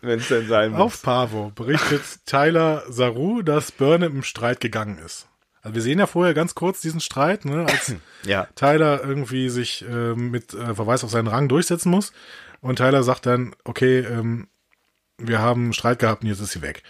Wenn 0.00 0.20
es 0.20 0.28
denn 0.28 0.46
sein 0.48 0.70
muss. 0.70 0.80
Auf 0.80 1.02
Pavo 1.02 1.52
berichtet 1.54 2.02
Tyler 2.24 2.82
Saru, 2.88 3.42
dass 3.42 3.72
Burnham 3.72 4.16
im 4.16 4.22
Streit 4.22 4.60
gegangen 4.60 4.98
ist. 4.98 5.26
Also 5.62 5.74
wir 5.74 5.82
sehen 5.82 5.98
ja 5.98 6.06
vorher 6.06 6.32
ganz 6.32 6.54
kurz 6.54 6.80
diesen 6.80 7.00
Streit, 7.00 7.44
ne, 7.44 7.66
als 7.68 7.94
Ja. 8.24 8.46
Tyler 8.54 9.02
irgendwie 9.04 9.48
sich 9.50 9.84
äh, 9.86 10.14
mit 10.14 10.54
äh, 10.54 10.74
Verweis 10.74 11.04
auf 11.04 11.10
seinen 11.10 11.26
Rang 11.28 11.48
durchsetzen 11.48 11.90
muss. 11.90 12.12
Und 12.60 12.76
Tyler 12.76 13.02
sagt 13.02 13.26
dann, 13.26 13.54
okay, 13.64 13.98
ähm, 13.98 14.48
wir 15.18 15.40
haben 15.40 15.64
einen 15.64 15.72
Streit 15.72 15.98
gehabt 15.98 16.22
und 16.22 16.28
jetzt 16.28 16.40
ist 16.40 16.52
sie 16.52 16.62
weg. 16.62 16.82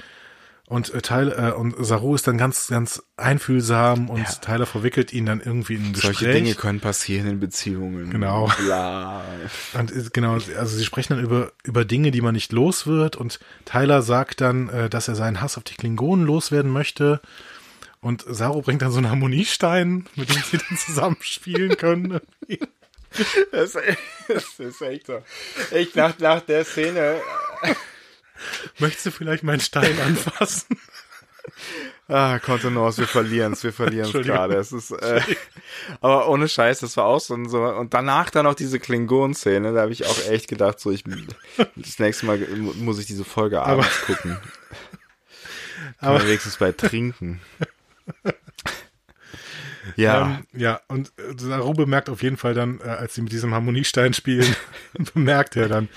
Und 0.68 0.92
äh, 0.92 1.00
Tyler, 1.00 1.50
äh, 1.50 1.52
und 1.52 1.76
Saru 1.78 2.16
ist 2.16 2.26
dann 2.26 2.38
ganz, 2.38 2.66
ganz 2.66 3.00
einfühlsam 3.16 4.10
und 4.10 4.42
Tyler 4.42 4.66
verwickelt 4.66 5.12
ihn 5.12 5.24
dann 5.24 5.40
irgendwie 5.40 5.74
in 5.76 5.84
ein 5.86 5.92
Gespräch. 5.92 6.18
Solche 6.18 6.32
Dinge 6.32 6.54
können 6.56 6.80
passieren 6.80 7.28
in 7.28 7.38
Beziehungen. 7.38 8.10
Genau. 8.10 8.50
Bla. 8.64 9.22
Und 9.74 9.92
ist- 9.92 10.12
genau, 10.12 10.32
also 10.34 10.76
sie 10.76 10.84
sprechen 10.84 11.14
dann 11.14 11.24
über, 11.24 11.52
über 11.62 11.84
Dinge, 11.84 12.10
die 12.10 12.20
man 12.20 12.34
nicht 12.34 12.50
los 12.50 12.84
wird. 12.88 13.14
Und 13.14 13.38
Tyler 13.64 14.02
sagt 14.02 14.40
dann, 14.40 14.68
äh, 14.68 14.90
dass 14.90 15.06
er 15.06 15.14
seinen 15.14 15.40
Hass 15.40 15.56
auf 15.56 15.62
die 15.62 15.74
Klingonen 15.76 16.26
loswerden 16.26 16.72
möchte. 16.72 17.20
Und 18.00 18.24
Saru 18.28 18.60
bringt 18.62 18.82
dann 18.82 18.90
so 18.90 18.98
einen 18.98 19.08
Harmoniestein, 19.10 20.06
mit 20.16 20.34
dem 20.34 20.42
sie 20.42 20.58
dann 20.58 20.76
zusammen 20.78 21.16
spielen 21.20 21.76
können. 21.76 22.20
Das, 23.52 23.72
das 24.28 24.44
ist 24.58 24.82
echt 24.82 25.06
so. 25.06 25.22
Ich 25.74 25.94
nach, 25.94 26.18
nach 26.18 26.40
der 26.40 26.64
Szene. 26.64 27.16
Möchtest 28.78 29.06
du 29.06 29.10
vielleicht 29.10 29.42
meinen 29.42 29.60
Stein 29.60 29.98
anfassen? 30.00 30.78
Ah, 32.08 32.38
Kontenance, 32.38 32.98
wir 32.98 33.08
verlieren 33.08 33.52
es, 33.54 33.64
wir 33.64 33.72
verlieren 33.72 34.10
es 34.12 34.26
gerade. 34.26 34.56
Es 34.56 34.72
ist, 34.72 34.90
äh, 34.92 35.20
aber 36.00 36.28
ohne 36.28 36.48
Scheiß, 36.48 36.80
das 36.80 36.96
war 36.96 37.06
auch 37.06 37.20
so, 37.20 37.34
und 37.34 37.48
so. 37.48 37.62
Und 37.64 37.94
danach 37.94 38.30
dann 38.30 38.44
noch 38.44 38.54
diese 38.54 38.78
Klingon-Szene, 38.78 39.72
da 39.72 39.80
habe 39.82 39.92
ich 39.92 40.06
auch 40.06 40.28
echt 40.28 40.48
gedacht, 40.48 40.78
so 40.78 40.90
ich 40.90 41.04
das 41.76 41.98
nächste 41.98 42.26
Mal 42.26 42.38
mu- 42.38 42.74
muss 42.74 42.98
ich 43.00 43.06
diese 43.06 43.24
Folge 43.24 43.62
abends 43.62 44.02
gucken. 44.02 44.38
Aber 45.98 46.22
wenigstens 46.24 46.56
bei 46.58 46.72
Trinken. 46.72 47.40
Ja, 49.96 50.26
Ähm, 50.26 50.46
ja, 50.52 50.80
und 50.88 51.12
äh, 51.18 51.34
Saru 51.36 51.72
bemerkt 51.72 52.08
auf 52.08 52.22
jeden 52.22 52.36
Fall 52.36 52.54
dann, 52.54 52.80
äh, 52.80 52.84
als 52.84 53.14
sie 53.14 53.22
mit 53.22 53.32
diesem 53.32 53.54
Harmoniestein 53.54 54.12
spielen, 54.14 54.54
bemerkt 55.14 55.56
er 55.56 55.68
dann, 55.68 55.88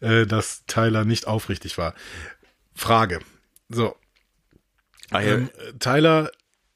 äh, 0.00 0.26
dass 0.26 0.64
Tyler 0.66 1.04
nicht 1.04 1.26
aufrichtig 1.26 1.76
war. 1.76 1.94
Frage. 2.74 3.18
So, 3.68 3.96
ah, 5.10 5.20
ja. 5.20 5.34
ähm, 5.34 5.50
äh, 5.58 5.72
Tyler 5.78 6.30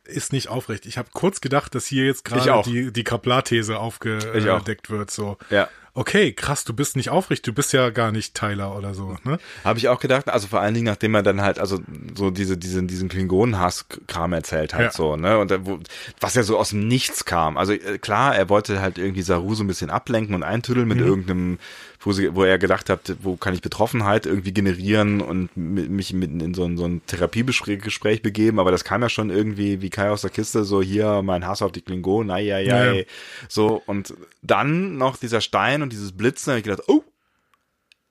ist 0.05 0.32
nicht 0.32 0.48
aufrichtig. 0.48 0.90
Ich 0.90 0.98
habe 0.98 1.09
kurz 1.12 1.40
gedacht, 1.40 1.74
dass 1.74 1.86
hier 1.86 2.05
jetzt 2.05 2.24
gerade 2.24 2.62
die, 2.70 2.92
die 2.92 3.05
Kaplar-These 3.05 3.78
aufgedeckt 3.78 4.90
wird. 4.90 5.10
So, 5.10 5.38
ja. 5.51 5.68
Okay, 5.95 6.33
krass, 6.33 6.65
du 6.65 6.75
bist 6.75 6.97
nicht 6.97 7.09
aufrichtig, 7.11 7.45
du 7.45 7.53
bist 7.53 7.73
ja 7.73 7.91
gar 7.91 8.11
nicht 8.12 8.35
Tyler 8.35 8.77
oder 8.77 8.95
so. 8.95 9.16
Ne? 9.25 9.39
Habe 9.65 9.79
ich 9.79 9.89
auch 9.89 10.01
gedacht, 10.01 10.29
also 10.29 10.49
vor 10.49 10.61
allen 10.61 10.75
Dingen, 10.75 10.87
nachdem 10.87 11.15
er 11.15 11.23
dann 11.23 11.41
halt, 11.41 11.59
also 11.61 11.79
so 12.16 12.31
diese, 12.31 12.57
diesen, 12.59 12.89
diesen 12.89 13.09
Klingonenhass-Kram 13.09 14.33
erzählt 14.33 14.75
hat, 14.75 14.81
Ja. 14.81 14.91
so, 14.91 15.16
ne? 15.16 15.39
Und 15.39 15.51
da, 15.51 15.65
wo, 15.65 15.79
was 16.21 16.35
ja 16.35 16.43
so 16.43 16.59
aus 16.59 16.71
dem 16.71 16.89
Nichts 16.89 17.25
kam. 17.25 17.57
Also 17.57 17.73
äh, 17.73 17.99
klar, 17.99 18.35
er 18.35 18.49
wollte 18.49 18.81
halt 18.81 18.99
irgendwie 18.99 19.23
Saru 19.23 19.55
so 19.55 19.62
ein 19.62 19.69
bisschen 19.69 19.91
ablenken 19.91 20.35
und 20.35 20.43
eintüddeln 20.43 20.89
mit 20.89 20.99
irgendeinem, 20.99 21.59
wo, 22.05 22.12
sie, 22.12 22.35
wo 22.35 22.44
er 22.44 22.59
gedacht 22.59 22.90
hat, 22.90 23.14
wo 23.22 23.36
kann 23.36 23.55
ich 23.55 23.62
Betroffenheit 23.62 24.26
irgendwie 24.26 24.52
generieren 24.52 25.20
und 25.20 25.51
mi- 25.56 25.89
mich 25.89 26.12
mit 26.12 26.31
in 26.31 26.55
so 26.55 26.64
ein, 26.64 26.76
so 26.76 26.85
ein 26.85 27.05
Therapiegespräch 27.06 28.22
begeben, 28.22 28.59
aber 28.59 28.70
das 28.70 28.85
kam 28.85 29.02
ja 29.02 29.09
schon 29.09 29.31
irgendwie 29.31 29.81
wie 29.81 29.90
Kai 29.90 30.10
aus 30.10 30.22
der 30.22 30.31
Kiste, 30.31 30.64
so 30.64 30.82
hier 30.82 31.22
mein 31.22 31.47
Hass 31.47 31.62
auf 31.62 31.72
die 31.72 31.82
Klingonen, 31.82 32.31
ai, 32.31 32.55
ai, 32.55 32.64
Ja, 32.64 32.76
ai. 32.76 32.98
ja. 32.98 33.05
So, 33.48 33.82
und 33.86 34.14
dann 34.43 34.97
noch 34.97 35.16
dieser 35.16 35.40
Stein 35.40 35.82
und 35.82 35.93
dieses 35.93 36.12
Blitzen, 36.12 36.47
da 36.51 36.52
hab 36.52 36.59
ich 36.59 36.64
gedacht, 36.64 36.89
oh, 36.89 37.02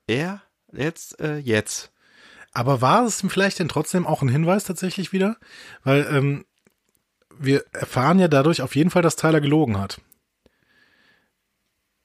er, 0.06 0.42
jetzt, 0.72 1.20
äh, 1.20 1.38
jetzt. 1.38 1.90
Aber 2.52 2.80
war 2.80 3.04
es 3.04 3.24
vielleicht 3.28 3.58
denn 3.58 3.68
trotzdem 3.68 4.06
auch 4.06 4.22
ein 4.22 4.28
Hinweis 4.28 4.64
tatsächlich 4.64 5.12
wieder? 5.12 5.36
Weil 5.82 6.06
ähm, 6.10 6.44
wir 7.36 7.64
erfahren 7.72 8.18
ja 8.18 8.28
dadurch 8.28 8.62
auf 8.62 8.76
jeden 8.76 8.90
Fall, 8.90 9.02
dass 9.02 9.16
Tyler 9.16 9.40
gelogen 9.40 9.78
hat. 9.78 10.00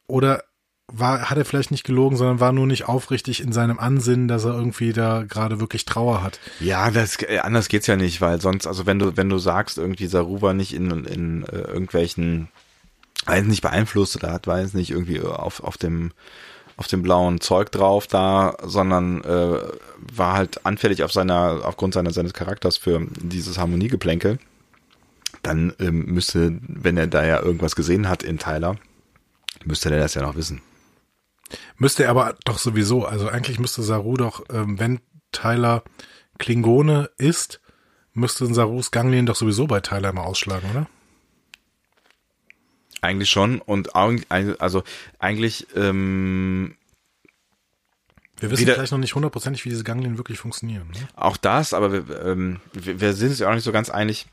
Oder 0.08 0.44
war, 0.92 1.30
hat 1.30 1.38
er 1.38 1.46
vielleicht 1.46 1.72
nicht 1.72 1.84
gelogen, 1.84 2.18
sondern 2.18 2.40
war 2.40 2.52
nur 2.52 2.68
nicht 2.68 2.88
aufrichtig 2.88 3.42
in 3.42 3.52
seinem 3.52 3.80
Ansinnen, 3.80 4.28
dass 4.28 4.46
er 4.46 4.54
irgendwie 4.54 4.94
da 4.94 5.24
gerade 5.24 5.60
wirklich 5.60 5.86
Trauer 5.86 6.24
hat. 6.24 6.40
Ja, 6.60 6.92
das 6.92 7.22
äh, 7.22 7.40
anders 7.40 7.68
geht's 7.68 7.88
ja 7.88 7.96
nicht, 7.96 8.22
weil 8.22 8.42
sonst, 8.42 8.68
also 8.68 8.86
wenn 8.86 9.00
du, 9.00 9.16
wenn 9.18 9.30
du 9.30 9.38
sagst, 9.38 9.78
irgendwie 9.78 10.08
Saru 10.08 10.42
war 10.42 10.54
nicht 10.54 10.74
in, 10.74 11.06
in 11.06 11.44
äh, 11.44 11.58
irgendwelchen, 11.58 12.50
weiß 13.26 13.46
nicht 13.46 13.62
beeinflusst 13.62 14.16
oder 14.16 14.32
hat, 14.32 14.48
weiß 14.48 14.74
nicht, 14.74 14.92
irgendwie 14.92 15.22
auf, 15.22 15.64
auf 15.64 15.78
dem 15.78 16.12
auf 16.78 16.88
dem 16.88 17.02
blauen 17.02 17.42
Zeug 17.42 17.74
drauf 17.74 18.08
da, 18.08 18.56
sondern 18.64 19.22
äh, 19.26 19.58
war 20.14 20.34
halt 20.34 20.66
anfällig 20.66 21.04
auf 21.04 21.12
seiner, 21.12 21.60
aufgrund 21.66 21.94
seiner, 21.94 22.12
seines 22.12 22.32
Charakters 22.32 22.78
für 22.78 23.06
dieses 23.22 23.58
Harmoniegeplänkel, 23.58 24.40
dann 25.44 25.74
ähm, 25.80 26.06
müsste, 26.06 26.58
wenn 26.62 26.96
er 26.96 27.08
da 27.08 27.26
ja 27.26 27.42
irgendwas 27.42 27.76
gesehen 27.76 28.08
hat 28.08 28.24
in 28.24 28.40
Tyler, 28.40 28.78
müsste 29.66 29.90
der 29.90 30.00
das 30.00 30.14
ja 30.14 30.22
noch 30.22 30.38
wissen. 30.38 30.62
Müsste 31.78 32.04
er 32.04 32.12
aber 32.12 32.36
doch 32.46 32.58
sowieso, 32.60 33.06
also 33.06 33.28
eigentlich 33.30 33.60
müsste 33.60 33.82
Saru 33.84 34.18
doch, 34.18 34.44
ähm, 34.52 34.80
wenn 34.80 35.00
Tyler 35.32 35.84
Klingone 36.38 37.10
ist, 37.18 37.62
müsste 38.14 38.52
Sarus 38.54 38.92
Ganglien 38.92 39.26
doch 39.26 39.36
sowieso 39.36 39.68
bei 39.68 39.80
Tyler 39.82 40.10
immer 40.10 40.24
ausschlagen, 40.26 40.70
oder? 40.72 40.88
Eigentlich 43.02 43.30
schon 43.30 43.62
und 43.62 43.96
also 43.96 44.84
eigentlich 45.20 45.68
ähm, 45.76 46.76
Wir 48.40 48.52
wissen 48.52 48.62
Wieder- 48.62 48.74
vielleicht 48.76 48.92
noch 48.92 49.00
nicht 49.00 49.16
hundertprozentig, 49.16 49.64
wie 49.64 49.70
diese 49.70 49.86
Ganglien 49.86 50.18
wirklich 50.18 50.38
funktionieren. 50.40 50.90
Ne? 50.92 51.08
Auch 51.16 51.38
das, 51.38 51.74
aber 51.74 51.92
wir, 51.94 52.26
ähm, 52.26 52.60
wir, 52.74 53.00
wir 53.00 53.14
sind 53.14 53.30
uns 53.30 53.40
ja 53.40 53.50
auch 53.50 53.54
nicht 53.56 53.64
so 53.64 53.72
ganz 53.72 53.90
einig, 53.90 54.26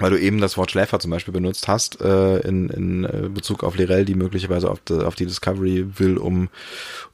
weil 0.00 0.10
du 0.10 0.20
eben 0.20 0.40
das 0.40 0.56
Wort 0.56 0.70
Schläfer 0.70 0.98
zum 0.98 1.10
Beispiel 1.10 1.32
benutzt 1.32 1.68
hast, 1.68 2.00
äh, 2.00 2.38
in, 2.40 2.68
in 2.70 3.04
äh, 3.04 3.28
Bezug 3.28 3.62
auf 3.62 3.76
Lirel, 3.76 4.04
die 4.04 4.14
möglicherweise 4.14 4.70
auf 4.70 4.80
die, 4.80 4.94
auf 4.94 5.14
die 5.14 5.26
Discovery 5.26 5.86
will, 5.98 6.16
um, 6.18 6.48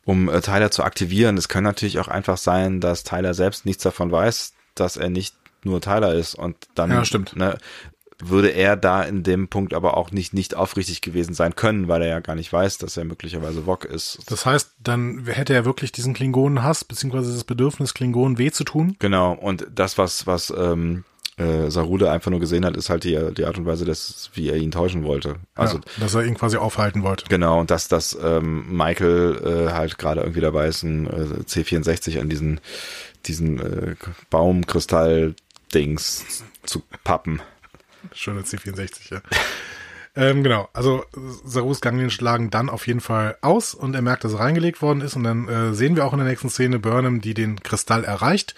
um 0.04 0.28
äh, 0.28 0.40
Tyler 0.40 0.70
zu 0.70 0.82
aktivieren. 0.82 1.36
Es 1.36 1.48
kann 1.48 1.64
natürlich 1.64 1.98
auch 1.98 2.08
einfach 2.08 2.38
sein, 2.38 2.80
dass 2.80 3.04
Tyler 3.04 3.34
selbst 3.34 3.66
nichts 3.66 3.82
davon 3.82 4.10
weiß, 4.10 4.54
dass 4.74 4.96
er 4.96 5.10
nicht 5.10 5.34
nur 5.64 5.80
Tyler 5.80 6.14
ist 6.14 6.34
und 6.34 6.56
dann 6.74 6.90
Ja. 6.90 7.02
Ne, 7.34 7.58
würde 8.18 8.48
er 8.48 8.76
da 8.76 9.02
in 9.02 9.22
dem 9.22 9.48
Punkt 9.48 9.74
aber 9.74 9.96
auch 9.96 10.10
nicht 10.10 10.32
nicht 10.32 10.54
aufrichtig 10.54 11.02
gewesen 11.02 11.34
sein 11.34 11.54
können, 11.54 11.88
weil 11.88 12.02
er 12.02 12.08
ja 12.08 12.20
gar 12.20 12.34
nicht 12.34 12.52
weiß, 12.52 12.78
dass 12.78 12.96
er 12.96 13.04
möglicherweise 13.04 13.66
Wok 13.66 13.84
ist. 13.84 14.20
Das 14.26 14.46
heißt, 14.46 14.72
dann 14.82 15.26
hätte 15.26 15.54
er 15.54 15.64
wirklich 15.64 15.92
diesen 15.92 16.14
Klingonenhass, 16.14 16.84
beziehungsweise 16.84 17.32
das 17.32 17.44
Bedürfnis, 17.44 17.94
Klingonen 17.94 18.38
weh 18.38 18.50
zu 18.50 18.64
tun. 18.64 18.96
Genau, 18.98 19.32
und 19.32 19.66
das, 19.74 19.98
was, 19.98 20.26
was 20.26 20.52
ähm, 20.56 21.04
äh, 21.38 21.70
Sarude 21.70 22.10
einfach 22.10 22.30
nur 22.30 22.40
gesehen 22.40 22.64
hat, 22.64 22.76
ist 22.76 22.88
halt 22.88 23.04
die, 23.04 23.18
die 23.36 23.44
Art 23.44 23.58
und 23.58 23.66
Weise, 23.66 23.84
dass, 23.84 24.30
wie 24.34 24.48
er 24.48 24.56
ihn 24.56 24.70
täuschen 24.70 25.04
wollte. 25.04 25.36
Also 25.54 25.76
ja, 25.76 25.82
dass 26.00 26.14
er 26.14 26.24
ihn 26.24 26.34
quasi 26.34 26.56
aufhalten 26.56 27.02
wollte. 27.02 27.26
genau, 27.28 27.60
und 27.60 27.70
dass, 27.70 27.88
dass 27.88 28.16
ähm, 28.22 28.74
Michael 28.74 29.68
äh, 29.68 29.72
halt 29.72 29.98
gerade 29.98 30.22
irgendwie 30.22 30.40
dabei 30.40 30.68
ist, 30.68 30.82
ein 30.82 31.06
äh, 31.06 31.42
C64 31.44 32.20
an 32.20 32.30
diesen, 32.30 32.60
diesen 33.26 33.60
äh, 33.60 33.96
Baumkristall-Dings 34.30 36.44
zu 36.64 36.82
pappen. 37.04 37.42
Schöne 38.12 38.40
C64, 38.40 39.12
ja. 39.12 39.20
ähm, 40.16 40.42
genau, 40.42 40.70
also 40.72 41.04
Sarus 41.44 41.82
Ganglien 41.82 42.10
schlagen 42.10 42.48
dann 42.48 42.70
auf 42.70 42.86
jeden 42.86 43.00
Fall 43.00 43.36
aus 43.42 43.74
und 43.74 43.94
er 43.94 44.00
merkt, 44.00 44.24
dass 44.24 44.32
er 44.32 44.40
reingelegt 44.40 44.80
worden 44.80 45.02
ist 45.02 45.16
und 45.16 45.24
dann 45.24 45.48
äh, 45.48 45.74
sehen 45.74 45.96
wir 45.96 46.06
auch 46.06 46.14
in 46.14 46.20
der 46.20 46.28
nächsten 46.28 46.48
Szene 46.48 46.78
Burnham, 46.78 47.20
die 47.20 47.34
den 47.34 47.62
Kristall 47.62 48.04
erreicht 48.04 48.54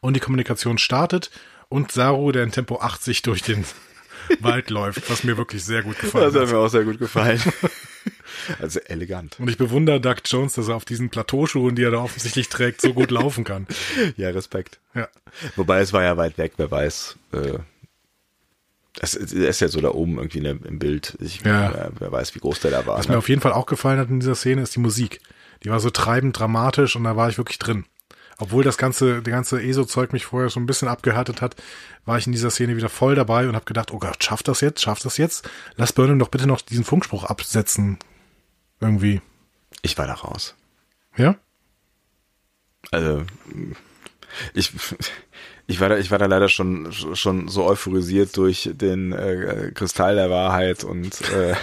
und 0.00 0.14
die 0.14 0.20
Kommunikation 0.20 0.78
startet 0.78 1.30
und 1.72 1.90
Saru, 1.92 2.30
der 2.32 2.44
in 2.44 2.52
Tempo 2.52 2.78
80 2.80 3.22
durch 3.22 3.42
den 3.42 3.64
Wald 4.40 4.70
läuft, 4.70 5.10
was 5.10 5.24
mir 5.24 5.36
wirklich 5.36 5.64
sehr 5.64 5.82
gut 5.82 5.98
gefallen 5.98 6.26
Das 6.26 6.34
hat 6.34 6.42
hat. 6.48 6.52
mir 6.52 6.58
auch 6.58 6.68
sehr 6.68 6.84
gut 6.84 6.98
gefallen. 6.98 7.40
also 8.60 8.78
elegant. 8.80 9.38
Und 9.40 9.48
ich 9.48 9.58
bewundere 9.58 10.00
Doug 10.00 10.16
Jones, 10.24 10.52
dass 10.54 10.68
er 10.68 10.76
auf 10.76 10.84
diesen 10.84 11.10
Plateauschuhen, 11.10 11.74
die 11.74 11.82
er 11.82 11.90
da 11.90 11.98
offensichtlich 11.98 12.48
trägt, 12.48 12.80
so 12.80 12.92
gut 12.94 13.10
laufen 13.10 13.44
kann. 13.44 13.66
Ja, 14.16 14.30
Respekt. 14.30 14.78
Ja. 14.94 15.08
Wobei 15.56 15.80
es 15.80 15.92
war 15.92 16.02
ja 16.02 16.16
weit 16.16 16.38
weg, 16.38 16.52
wer 16.56 16.70
weiß. 16.70 17.16
Äh, 17.32 17.58
es 19.00 19.14
ist 19.14 19.60
ja 19.60 19.68
so 19.68 19.80
da 19.80 19.90
oben 19.90 20.18
irgendwie 20.18 20.38
im 20.46 20.78
Bild. 20.78 21.16
Ich, 21.20 21.40
Ja. 21.42 21.90
wer 21.98 22.12
weiß, 22.12 22.34
wie 22.34 22.40
groß 22.40 22.60
der 22.60 22.70
da 22.72 22.86
war. 22.86 22.98
Was 22.98 23.08
ne? 23.08 23.14
mir 23.14 23.18
auf 23.18 23.28
jeden 23.28 23.40
Fall 23.40 23.52
auch 23.52 23.66
gefallen 23.66 23.98
hat 23.98 24.10
in 24.10 24.20
dieser 24.20 24.34
Szene, 24.34 24.62
ist 24.62 24.74
die 24.76 24.80
Musik. 24.80 25.20
Die 25.64 25.70
war 25.70 25.80
so 25.80 25.90
treibend 25.90 26.38
dramatisch 26.38 26.96
und 26.96 27.04
da 27.04 27.16
war 27.16 27.28
ich 27.28 27.38
wirklich 27.38 27.58
drin. 27.58 27.84
Obwohl 28.38 28.64
das 28.64 28.78
ganze, 28.78 29.22
der 29.22 29.32
ganze 29.32 29.62
ESO-Zeug 29.62 30.12
mich 30.12 30.26
vorher 30.26 30.50
so 30.50 30.58
ein 30.58 30.66
bisschen 30.66 30.88
abgehärtet 30.88 31.40
hat, 31.40 31.56
war 32.04 32.18
ich 32.18 32.26
in 32.26 32.32
dieser 32.32 32.50
Szene 32.50 32.76
wieder 32.76 32.88
voll 32.88 33.14
dabei 33.14 33.48
und 33.48 33.54
habe 33.54 33.64
gedacht, 33.64 33.92
oh 33.92 33.98
Gott, 33.98 34.22
schafft 34.22 34.48
das 34.48 34.60
jetzt, 34.60 34.82
schafft 34.82 35.04
das 35.04 35.16
jetzt? 35.16 35.48
Lass 35.76 35.92
Burnham 35.92 36.18
doch 36.18 36.28
bitte 36.28 36.46
noch 36.46 36.60
diesen 36.60 36.84
Funkspruch 36.84 37.24
absetzen. 37.24 37.98
Irgendwie. 38.80 39.20
Ich 39.82 39.96
war 39.98 40.06
da 40.06 40.14
raus. 40.14 40.56
Ja? 41.16 41.36
Also, 42.90 43.24
ich, 44.54 44.72
ich 45.66 45.80
war 45.80 45.88
da, 45.88 45.98
ich 45.98 46.10
war 46.10 46.18
da 46.18 46.26
leider 46.26 46.48
schon, 46.48 46.92
schon 46.92 47.48
so 47.48 47.64
euphorisiert 47.64 48.36
durch 48.36 48.70
den 48.72 49.12
äh, 49.12 49.70
Kristall 49.74 50.16
der 50.16 50.30
Wahrheit 50.30 50.84
und 50.84 51.20
äh, 51.32 51.54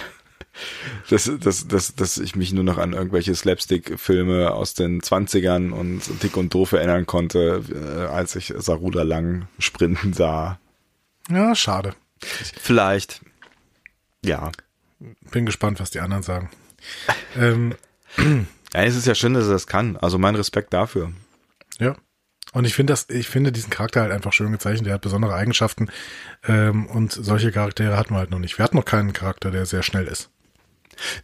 dass, 1.08 1.30
dass, 1.40 1.68
dass, 1.68 1.94
dass 1.94 2.18
ich 2.18 2.36
mich 2.36 2.52
nur 2.52 2.64
noch 2.64 2.78
an 2.78 2.92
irgendwelche 2.92 3.34
Slapstick-Filme 3.34 4.52
aus 4.52 4.74
den 4.74 5.00
20ern 5.00 5.70
und 5.70 6.22
Dick 6.22 6.36
und 6.36 6.52
Doof 6.54 6.72
erinnern 6.72 7.06
konnte, 7.06 7.62
äh, 7.70 8.06
als 8.06 8.36
ich 8.36 8.52
Saruda 8.56 9.02
lang 9.02 9.48
sprinten 9.58 10.12
sah. 10.12 10.58
Ja, 11.30 11.54
schade. 11.54 11.94
Vielleicht. 12.22 13.20
Ja. 14.24 14.50
Bin 15.30 15.46
gespannt, 15.46 15.80
was 15.80 15.90
die 15.90 16.00
anderen 16.00 16.22
sagen. 16.22 16.50
ähm, 17.36 17.74
ja, 18.74 18.82
es 18.82 18.96
ist 18.96 19.06
ja 19.06 19.14
schön, 19.14 19.34
dass 19.34 19.46
er 19.46 19.52
das 19.52 19.66
kann. 19.66 19.96
Also 19.96 20.18
mein 20.18 20.34
Respekt 20.34 20.72
dafür. 20.72 21.12
Ja. 21.78 21.96
Und 22.52 22.64
ich 22.64 22.74
finde 22.74 22.92
das, 22.92 23.08
ich 23.08 23.28
finde 23.28 23.52
diesen 23.52 23.70
Charakter 23.70 24.02
halt 24.02 24.12
einfach 24.12 24.32
schön 24.32 24.50
gezeichnet. 24.50 24.86
Der 24.86 24.94
hat 24.94 25.02
besondere 25.02 25.34
Eigenschaften 25.34 25.88
ähm, 26.46 26.86
und 26.86 27.12
solche 27.12 27.52
Charaktere 27.52 27.96
hatten 27.96 28.14
wir 28.14 28.18
halt 28.18 28.30
noch 28.30 28.40
nicht. 28.40 28.58
Wir 28.58 28.64
hatten 28.64 28.76
noch 28.76 28.84
keinen 28.84 29.12
Charakter, 29.12 29.50
der 29.50 29.66
sehr 29.66 29.82
schnell 29.82 30.06
ist. 30.06 30.30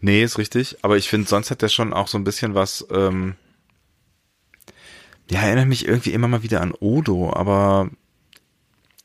Nee, 0.01 0.23
ist 0.23 0.39
richtig. 0.39 0.79
Aber 0.83 0.97
ich 0.97 1.09
finde, 1.09 1.29
sonst 1.29 1.51
hat 1.51 1.63
der 1.63 1.69
schon 1.69 1.93
auch 1.93 2.09
so 2.09 2.19
ein 2.19 2.25
bisschen 2.25 2.55
was. 2.55 2.87
Ähm, 2.91 3.35
ja, 5.31 5.41
erinnert 5.41 5.67
mich 5.67 5.89
irgendwie 5.89 6.13
immer 6.13 6.29
mal 6.29 6.43
wieder 6.43 6.61
an 6.61 6.73
Odo, 6.73 7.33
aber 7.33 7.91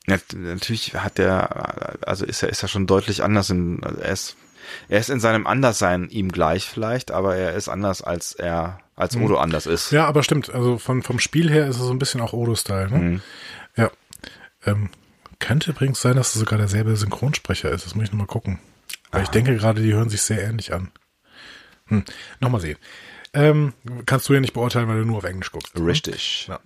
natürlich 0.06 0.94
hat 0.94 1.18
der, 1.18 2.08
also 2.08 2.26
ist 2.26 2.44
er 2.44 2.50
ist 2.50 2.62
er 2.62 2.70
schon 2.70 2.88
deutlich 2.88 3.24
anders. 3.24 3.50
In, 3.50 3.82
er 3.82 4.12
ist 4.12 4.36
er 4.90 5.00
ist 5.00 5.10
in 5.10 5.20
seinem 5.20 5.48
Anderssein 5.48 6.10
ihm 6.10 6.32
gleich 6.32 6.70
vielleicht, 6.70 7.12
aber 7.12 7.36
er 7.36 7.54
ist 7.54 7.70
anders 7.70 8.02
als 8.02 8.34
er 8.34 8.80
als 8.96 9.16
Odo 9.16 9.36
mhm. 9.36 9.42
anders 9.42 9.66
ist. 9.66 9.92
Ja, 9.92 10.06
aber 10.06 10.24
stimmt. 10.24 10.54
Also 10.54 10.78
von 10.78 11.02
vom 11.02 11.20
Spiel 11.20 11.50
her 11.50 11.68
ist 11.68 11.78
es 11.78 11.84
so 11.84 11.92
ein 11.92 12.00
bisschen 12.00 12.22
auch 12.22 12.34
Odo-Style. 12.34 12.92
Ne? 12.92 12.98
Mhm. 12.98 13.22
Ja. 13.76 13.92
Ähm, 14.66 14.90
könnte 15.40 15.72
übrigens 15.72 16.02
sein, 16.02 16.16
dass 16.16 16.36
es 16.36 16.40
sogar 16.40 16.60
derselbe 16.60 16.96
Synchronsprecher 16.96 17.72
ist. 17.72 17.86
Das 17.86 17.96
muss 17.96 18.06
ich 18.06 18.12
nochmal 18.12 18.28
gucken. 18.28 18.60
Weil 19.12 19.24
ich 19.24 19.30
denke 19.30 19.56
gerade, 19.56 19.82
die 19.82 19.94
hören 19.94 20.10
sich 20.10 20.22
sehr 20.22 20.44
ähnlich 20.44 20.74
an. 20.74 20.92
Hm. 21.88 22.04
Nochmal 22.40 22.62
sehen. 22.62 22.78
Ähm, 23.34 23.74
kannst 24.06 24.28
du 24.28 24.34
ja 24.34 24.40
nicht 24.40 24.54
beurteilen, 24.54 24.88
weil 24.88 25.00
du 25.00 25.06
nur 25.06 25.18
auf 25.18 25.24
Englisch 25.24 25.52
guckst. 25.52 25.78
Ne? 25.78 25.86
Richtig. 25.86 26.48
Ja. 26.48 26.60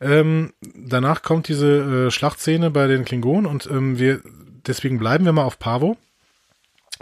Ähm, 0.00 0.52
danach 0.60 1.22
kommt 1.22 1.48
diese 1.48 2.06
äh, 2.06 2.10
Schlachtszene 2.10 2.70
bei 2.70 2.86
den 2.86 3.04
Klingonen 3.04 3.46
und 3.46 3.66
ähm, 3.66 3.98
wir 3.98 4.20
deswegen 4.66 4.98
bleiben 4.98 5.24
wir 5.24 5.32
mal 5.32 5.44
auf 5.44 5.58
Pavo. 5.58 5.96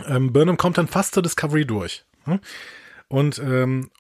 Ähm, 0.07 0.33
Burnham 0.33 0.59
kommt 0.59 0.77
dann 0.77 0.89
fast 0.89 1.15
zur 1.15 1.23
Discovery 1.23 1.67
durch. 1.67 2.05
Hm? 2.25 2.41
Und 3.09 3.39
ähm, 3.39 3.91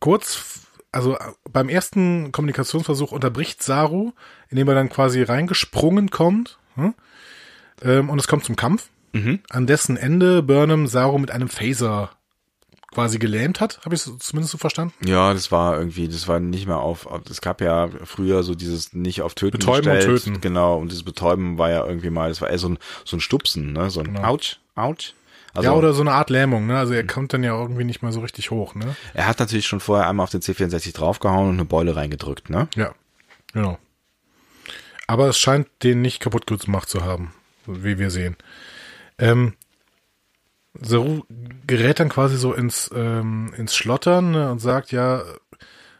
kurz, 0.00 0.62
also 0.90 1.16
äh, 1.16 1.32
beim 1.50 1.68
ersten 1.68 2.32
Kommunikationsversuch 2.32 3.12
unterbricht 3.12 3.62
Saru, 3.62 4.12
indem 4.48 4.68
er 4.68 4.74
dann 4.74 4.88
quasi 4.88 5.22
reingesprungen 5.22 6.10
kommt. 6.10 6.58
Hm? 6.76 6.94
Und 7.80 8.18
es 8.18 8.26
kommt 8.26 8.44
zum 8.44 8.56
Kampf 8.56 8.88
mhm. 9.24 9.40
an 9.50 9.66
dessen 9.66 9.96
Ende 9.96 10.42
Burnham 10.42 10.86
Saru 10.86 11.18
mit 11.18 11.30
einem 11.30 11.48
Phaser 11.48 12.10
quasi 12.92 13.18
gelähmt 13.18 13.60
hat, 13.60 13.80
habe 13.84 13.94
ich 13.94 14.06
es 14.06 14.18
zumindest 14.18 14.52
so 14.52 14.58
verstanden? 14.58 14.94
Ja, 15.06 15.34
das 15.34 15.52
war 15.52 15.78
irgendwie, 15.78 16.08
das 16.08 16.26
war 16.26 16.40
nicht 16.40 16.66
mehr 16.66 16.78
auf, 16.78 17.06
es 17.30 17.40
gab 17.40 17.60
ja 17.60 17.88
früher 18.04 18.42
so 18.42 18.54
dieses 18.54 18.92
nicht 18.94 19.22
auf 19.22 19.34
Töten 19.34 19.58
Betäuben 19.58 19.92
gestellt, 19.92 20.08
und 20.08 20.24
Töten. 20.24 20.40
Genau, 20.40 20.78
und 20.78 20.90
dieses 20.90 21.04
Betäuben 21.04 21.58
war 21.58 21.70
ja 21.70 21.86
irgendwie 21.86 22.10
mal, 22.10 22.30
das 22.30 22.40
war 22.40 22.50
eher 22.50 22.58
so 22.58 22.70
ein, 22.70 22.78
so 23.04 23.16
ein 23.16 23.20
Stupsen, 23.20 23.72
ne, 23.72 23.90
so 23.90 24.00
ein 24.00 24.14
genau. 24.14 24.22
Autsch. 24.74 25.14
Also, 25.54 25.70
ja, 25.70 25.74
oder 25.74 25.92
so 25.92 26.02
eine 26.02 26.12
Art 26.12 26.30
Lähmung, 26.30 26.66
ne? 26.66 26.78
Also 26.78 26.92
er 26.92 27.06
kommt 27.06 27.32
dann 27.32 27.42
ja 27.42 27.58
irgendwie 27.58 27.84
nicht 27.84 28.02
mehr 28.02 28.12
so 28.12 28.20
richtig 28.20 28.50
hoch, 28.50 28.74
ne? 28.74 28.94
Er 29.14 29.26
hat 29.26 29.40
natürlich 29.40 29.66
schon 29.66 29.80
vorher 29.80 30.08
einmal 30.08 30.24
auf 30.24 30.30
den 30.30 30.40
C64 30.40 30.94
draufgehauen 30.94 31.48
und 31.48 31.54
eine 31.54 31.64
Beule 31.64 31.96
reingedrückt, 31.96 32.48
ne? 32.48 32.68
Ja, 32.76 32.94
genau. 33.52 33.78
Aber 35.06 35.28
es 35.28 35.38
scheint 35.38 35.66
den 35.82 36.02
nicht 36.02 36.20
kaputt 36.20 36.46
gemacht 36.46 36.88
zu 36.88 37.04
haben, 37.04 37.32
wie 37.66 37.98
wir 37.98 38.10
sehen. 38.10 38.36
Ähm, 39.18 39.54
Saru 40.80 41.22
gerät 41.66 42.00
dann 42.00 42.08
quasi 42.08 42.36
so 42.36 42.52
ins, 42.52 42.90
ähm, 42.94 43.52
ins 43.56 43.74
Schlottern 43.74 44.30
ne, 44.30 44.50
und 44.50 44.60
sagt, 44.60 44.92
ja, 44.92 45.24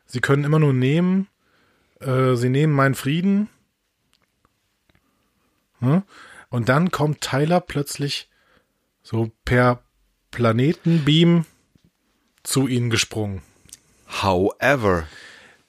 sie 0.06 0.20
können 0.20 0.44
immer 0.44 0.58
nur 0.58 0.72
nehmen, 0.72 1.26
äh, 2.00 2.34
sie 2.34 2.48
nehmen 2.48 2.72
meinen 2.72 2.94
Frieden. 2.94 3.48
Hm? 5.80 6.02
Und 6.50 6.68
dann 6.68 6.90
kommt 6.90 7.20
Tyler 7.20 7.60
plötzlich 7.60 8.28
so 9.02 9.30
per 9.44 9.82
Planetenbeam 10.30 11.44
zu 12.42 12.68
ihnen 12.68 12.90
gesprungen. 12.90 13.42
However, 14.22 15.06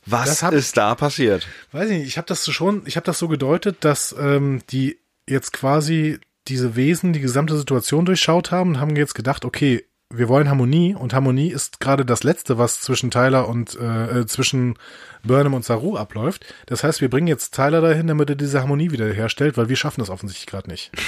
was 0.06 0.44
hab, 0.44 0.54
ist 0.54 0.78
da 0.78 0.96
passiert? 0.96 1.48
Weiß 1.72 1.90
ich 1.90 2.00
nicht, 2.00 2.08
ich 2.08 2.18
habe 2.18 2.28
das 2.28 2.44
so 2.44 2.52
schon, 2.52 2.84
ich 2.86 2.96
habe 2.96 3.06
das 3.06 3.20
so 3.20 3.28
gedeutet, 3.28 3.78
dass 3.82 4.16
ähm, 4.18 4.62
die 4.70 5.00
jetzt 5.28 5.52
quasi 5.52 6.20
diese 6.50 6.76
Wesen 6.76 7.14
die 7.14 7.20
gesamte 7.20 7.58
Situation 7.58 8.06
durchschaut 8.06 8.52
haben 8.52 8.72
und 8.72 8.80
haben 8.80 8.96
jetzt 8.96 9.16
gedacht, 9.16 9.46
okay, 9.46 9.86
wir 10.12 10.28
wollen 10.28 10.50
Harmonie 10.50 10.96
und 10.96 11.14
Harmonie 11.14 11.52
ist 11.52 11.80
gerade 11.80 12.04
das 12.04 12.24
Letzte, 12.24 12.58
was 12.58 12.82
zwischen 12.82 13.12
Tyler 13.12 13.48
und 13.48 13.78
äh, 13.80 14.22
äh, 14.22 14.26
zwischen 14.26 14.76
Burnham 15.24 15.54
und 15.54 15.64
Saru 15.64 15.98
abläuft. 15.98 16.52
Das 16.66 16.84
heißt, 16.84 17.02
wir 17.02 17.10
bringen 17.10 17.28
jetzt 17.28 17.54
Tyler 17.54 17.82
dahin, 17.82 18.08
damit 18.08 18.30
er 18.30 18.36
diese 18.36 18.62
Harmonie 18.62 18.92
wieder 18.92 19.12
herstellt, 19.14 19.56
weil 19.58 19.70
wir 19.70 19.76
schaffen 19.76 20.02
das 20.02 20.10
offensichtlich 20.10 20.48
gerade 20.48 20.70
nicht. 20.70 20.92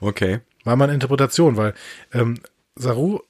Okay. 0.00 0.40
War 0.64 0.76
mal 0.76 0.84
eine 0.84 0.94
Interpretation, 0.94 1.56
weil 1.56 1.74
ähm, 2.12 2.38
Saru 2.76 3.20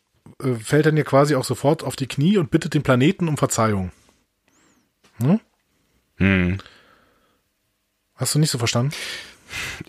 äh, 0.42 0.54
fällt 0.54 0.84
dann 0.84 0.96
ja 0.96 1.04
quasi 1.04 1.34
auch 1.34 1.44
sofort 1.44 1.82
auf 1.82 1.96
die 1.96 2.06
Knie 2.06 2.36
und 2.36 2.50
bittet 2.50 2.74
den 2.74 2.82
Planeten 2.82 3.28
um 3.28 3.38
Verzeihung. 3.38 3.92
Hm? 5.18 5.40
Hm. 6.16 6.58
Hast 8.14 8.34
du 8.34 8.38
nicht 8.38 8.50
so 8.50 8.58
verstanden? 8.58 8.92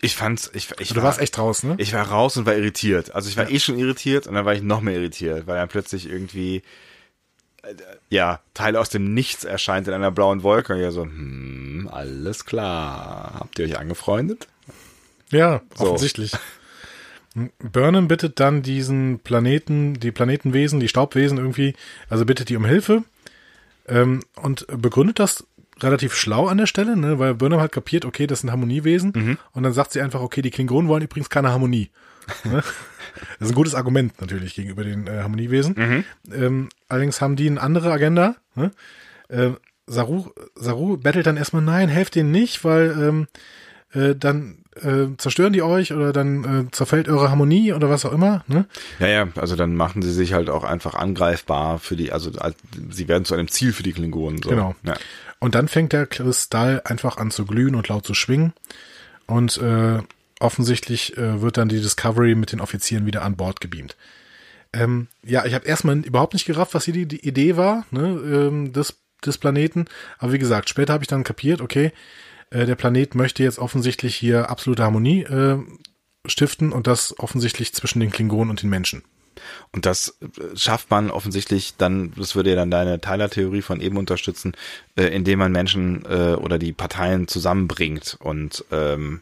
Ich 0.02 0.16
fand's, 0.16 0.50
ich, 0.54 0.70
ich 0.80 0.90
Du 0.90 0.98
war, 0.98 1.04
warst 1.04 1.20
echt 1.20 1.38
raus, 1.38 1.64
ne? 1.64 1.76
Ich 1.78 1.94
war 1.94 2.08
raus 2.08 2.38
und 2.38 2.46
war 2.46 2.56
irritiert. 2.56 3.14
Also 3.16 3.30
ich 3.30 3.38
war 3.38 3.50
ja. 3.50 3.56
eh 3.56 3.60
schon 3.60 3.78
irritiert 3.78 4.28
und 4.28 4.36
dann 4.36 4.46
war 4.46 4.54
ich 4.54 4.62
noch 4.62 4.82
mehr 4.82 4.96
irritiert, 4.96 5.48
weil 5.48 5.58
dann 5.58 5.70
plötzlich 5.70 6.10
irgendwie, 6.10 6.64
äh, 7.64 7.74
ja, 8.10 8.40
Teil 8.54 8.76
aus 8.76 8.90
dem 8.90 9.14
Nichts 9.14 9.44
erscheint 9.44 9.88
in 9.88 9.94
einer 9.94 10.12
blauen 10.12 10.44
Wolke. 10.44 10.74
Und 10.74 10.80
ja 10.80 10.92
so, 10.92 11.04
hm, 11.04 11.90
alles 11.92 12.46
klar. 12.46 13.36
Habt 13.40 13.60
ihr 13.60 13.66
euch 13.66 13.78
angefreundet? 13.78 14.48
Ja, 15.32 15.62
so. 15.76 15.86
offensichtlich. 15.86 16.34
Burnham 17.60 18.08
bittet 18.08 18.40
dann 18.40 18.62
diesen 18.62 19.20
Planeten, 19.20 20.00
die 20.00 20.12
Planetenwesen, 20.12 20.80
die 20.80 20.90
Staubwesen 20.90 21.38
irgendwie, 21.38 21.76
also 22.10 22.26
bittet 22.26 22.50
die 22.50 22.58
um 22.58 22.66
Hilfe 22.66 23.04
ähm, 23.88 24.22
und 24.36 24.66
begründet 24.68 25.20
das 25.20 25.46
relativ 25.84 26.16
schlau 26.16 26.48
an 26.48 26.58
der 26.58 26.66
Stelle, 26.68 26.96
ne, 26.96 27.20
weil 27.20 27.36
Burnham 27.36 27.62
hat 27.62 27.72
kapiert, 27.72 28.06
okay, 28.06 28.28
das 28.28 28.42
sind 28.42 28.52
Harmoniewesen 28.52 29.14
mhm. 29.16 29.38
und 29.54 29.64
dann 29.64 29.74
sagt 29.74 29.94
sie 29.94 30.02
einfach, 30.02 30.22
okay, 30.22 30.42
die 30.42 30.52
Klingonen 30.52 30.90
wollen 30.90 31.04
übrigens 31.04 31.30
keine 31.30 31.50
Harmonie. 31.50 31.90
Ne? 32.44 32.62
das 33.40 33.48
ist 33.48 33.50
ein 33.50 33.56
gutes 33.56 33.76
Argument 33.76 34.20
natürlich 34.22 34.56
gegenüber 34.56 34.84
den 34.84 35.08
äh, 35.08 35.22
Harmoniewesen. 35.22 35.76
Mhm. 35.78 36.04
Ähm, 36.34 36.70
allerdings 36.88 37.22
haben 37.22 37.36
die 37.36 37.50
eine 37.50 37.62
andere 37.62 37.92
Agenda. 37.92 38.36
Ne? 38.56 38.72
Äh, 39.30 39.52
Saru, 39.88 40.30
Saru 40.56 40.98
bettelt 40.98 41.26
dann 41.26 41.38
erstmal, 41.38 41.64
nein, 41.64 41.90
helft 41.90 42.16
denen 42.16 42.32
nicht, 42.32 42.64
weil 42.64 42.96
ähm, 42.98 43.28
äh, 43.94 44.16
dann 44.16 44.58
äh, 44.76 45.08
zerstören 45.18 45.54
die 45.54 45.62
euch 45.62 45.92
oder 45.92 46.14
dann 46.14 46.68
äh, 46.68 46.72
zerfällt 46.72 47.10
eure 47.10 47.30
Harmonie 47.30 47.74
oder 47.74 47.90
was 47.90 48.06
auch 48.06 48.14
immer. 48.14 48.44
Ne? 48.48 48.66
Ja, 49.00 49.08
ja, 49.08 49.28
also 49.36 49.56
dann 49.56 49.76
machen 49.76 50.02
sie 50.02 50.14
sich 50.14 50.34
halt 50.34 50.50
auch 50.50 50.64
einfach 50.64 50.96
angreifbar 50.96 51.80
für 51.80 51.96
die, 51.96 52.12
also 52.12 52.32
sie 52.90 53.08
werden 53.08 53.26
zu 53.26 53.34
einem 53.34 53.50
Ziel 53.50 53.74
für 53.74 53.84
die 53.84 53.92
Klingonen. 53.92 54.42
So. 54.42 54.50
Genau. 54.50 54.76
Ja. 54.84 54.96
Und 55.42 55.56
dann 55.56 55.68
fängt 55.68 55.92
der 55.92 56.06
Kristall 56.06 56.84
einfach 56.86 57.18
an 57.18 57.32
zu 57.32 57.46
glühen 57.46 57.74
und 57.74 57.88
laut 57.88 58.06
zu 58.06 58.14
schwingen. 58.14 58.54
Und 59.26 59.58
äh, 59.58 60.00
offensichtlich 60.40 61.18
äh, 61.18 61.42
wird 61.42 61.58
dann 61.58 61.68
die 61.68 61.82
Discovery 61.82 62.36
mit 62.36 62.52
den 62.52 62.62
Offizieren 62.62 63.08
wieder 63.08 63.24
an 63.24 63.38
Bord 63.38 63.60
gebeamt. 63.60 63.98
Ähm, 64.72 65.08
ja, 65.26 65.44
ich 65.46 65.56
habe 65.56 65.66
erstmal 65.66 65.98
überhaupt 66.06 66.34
nicht 66.34 66.46
gerafft, 66.46 66.76
was 66.76 66.86
hier 66.86 66.94
die, 66.94 67.08
die 67.08 67.28
Idee 67.28 67.58
war 67.58 67.86
ne, 67.90 68.08
ähm, 68.08 68.72
des, 68.72 69.02
des 69.26 69.40
Planeten. 69.40 69.86
Aber 70.20 70.32
wie 70.32 70.40
gesagt, 70.40 70.70
später 70.70 70.94
habe 70.94 71.04
ich 71.04 71.10
dann 71.10 71.24
kapiert, 71.24 71.60
okay, 71.60 71.92
äh, 72.52 72.68
der 72.68 72.76
Planet 72.76 73.16
möchte 73.16 73.42
jetzt 73.42 73.58
offensichtlich 73.58 74.16
hier 74.16 74.48
absolute 74.52 74.84
Harmonie 74.84 75.24
äh, 75.24 75.58
stiften 76.28 76.72
und 76.72 76.86
das 76.86 77.18
offensichtlich 77.18 77.74
zwischen 77.74 78.00
den 78.00 78.12
Klingonen 78.12 78.52
und 78.52 78.62
den 78.62 78.70
Menschen. 78.70 79.04
Und 79.72 79.86
das 79.86 80.18
äh, 80.22 80.58
schafft 80.58 80.90
man 80.90 81.12
offensichtlich 81.12 81.76
dann, 81.78 82.14
das 82.16 82.36
würde 82.36 82.52
ja 82.52 82.56
dann 82.56 82.72
deine 82.72 83.00
Tyler-Theorie 83.00 83.62
von 83.62 83.82
eben 83.82 83.98
unterstützen, 83.98 84.54
äh, 84.96 85.06
indem 85.06 85.40
man 85.40 85.52
Menschen 85.52 86.06
äh, 86.06 86.36
oder 86.36 86.58
die 86.58 86.74
Parteien 86.74 87.28
zusammenbringt 87.28 88.18
und 88.20 88.66
ähm, 88.72 89.22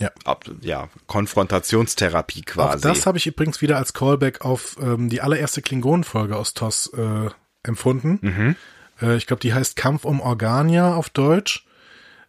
ja. 0.00 0.10
Ab, 0.24 0.44
ja, 0.60 0.88
Konfrontationstherapie 1.06 2.42
quasi. 2.42 2.78
Auch 2.78 2.80
das 2.80 3.06
habe 3.06 3.16
ich 3.18 3.28
übrigens 3.28 3.62
wieder 3.62 3.76
als 3.76 3.92
Callback 3.92 4.44
auf 4.44 4.76
ähm, 4.80 5.08
die 5.08 5.20
allererste 5.20 5.62
Klingonenfolge 5.62 6.36
aus 6.36 6.52
TOS 6.54 6.88
äh, 6.94 7.30
empfunden. 7.62 8.18
Mhm. 8.20 8.56
Äh, 9.00 9.16
ich 9.16 9.26
glaube, 9.26 9.40
die 9.40 9.54
heißt 9.54 9.76
Kampf 9.76 10.04
um 10.04 10.20
Organia 10.20 10.94
auf 10.94 11.10
Deutsch. 11.10 11.63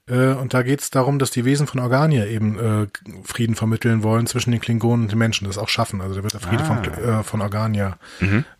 Äh, 0.08 0.34
und 0.34 0.54
da 0.54 0.62
geht 0.62 0.82
es 0.82 0.90
darum, 0.92 1.18
dass 1.20 1.32
die 1.32 1.46
Wesen 1.46 1.66
von 1.68 1.80
Organia 1.80 2.26
eben 2.26 2.60
äh, 2.60 2.88
Frieden 3.24 3.56
vermitteln 3.56 4.04
wollen 4.04 4.28
zwischen 4.28 4.52
den 4.52 4.62
Klingonen 4.62 5.06
und 5.06 5.12
den 5.12 5.18
Menschen. 5.20 5.48
Das 5.48 5.58
auch 5.58 5.70
schaffen. 5.70 6.02
Also 6.02 6.16
da 6.16 6.24
wird 6.24 6.34
der 6.34 6.42
Friede 6.42 6.64
Ah. 6.64 6.66
von, 6.66 6.84
äh, 6.86 7.24
von 7.24 7.42
Organia 7.42 7.98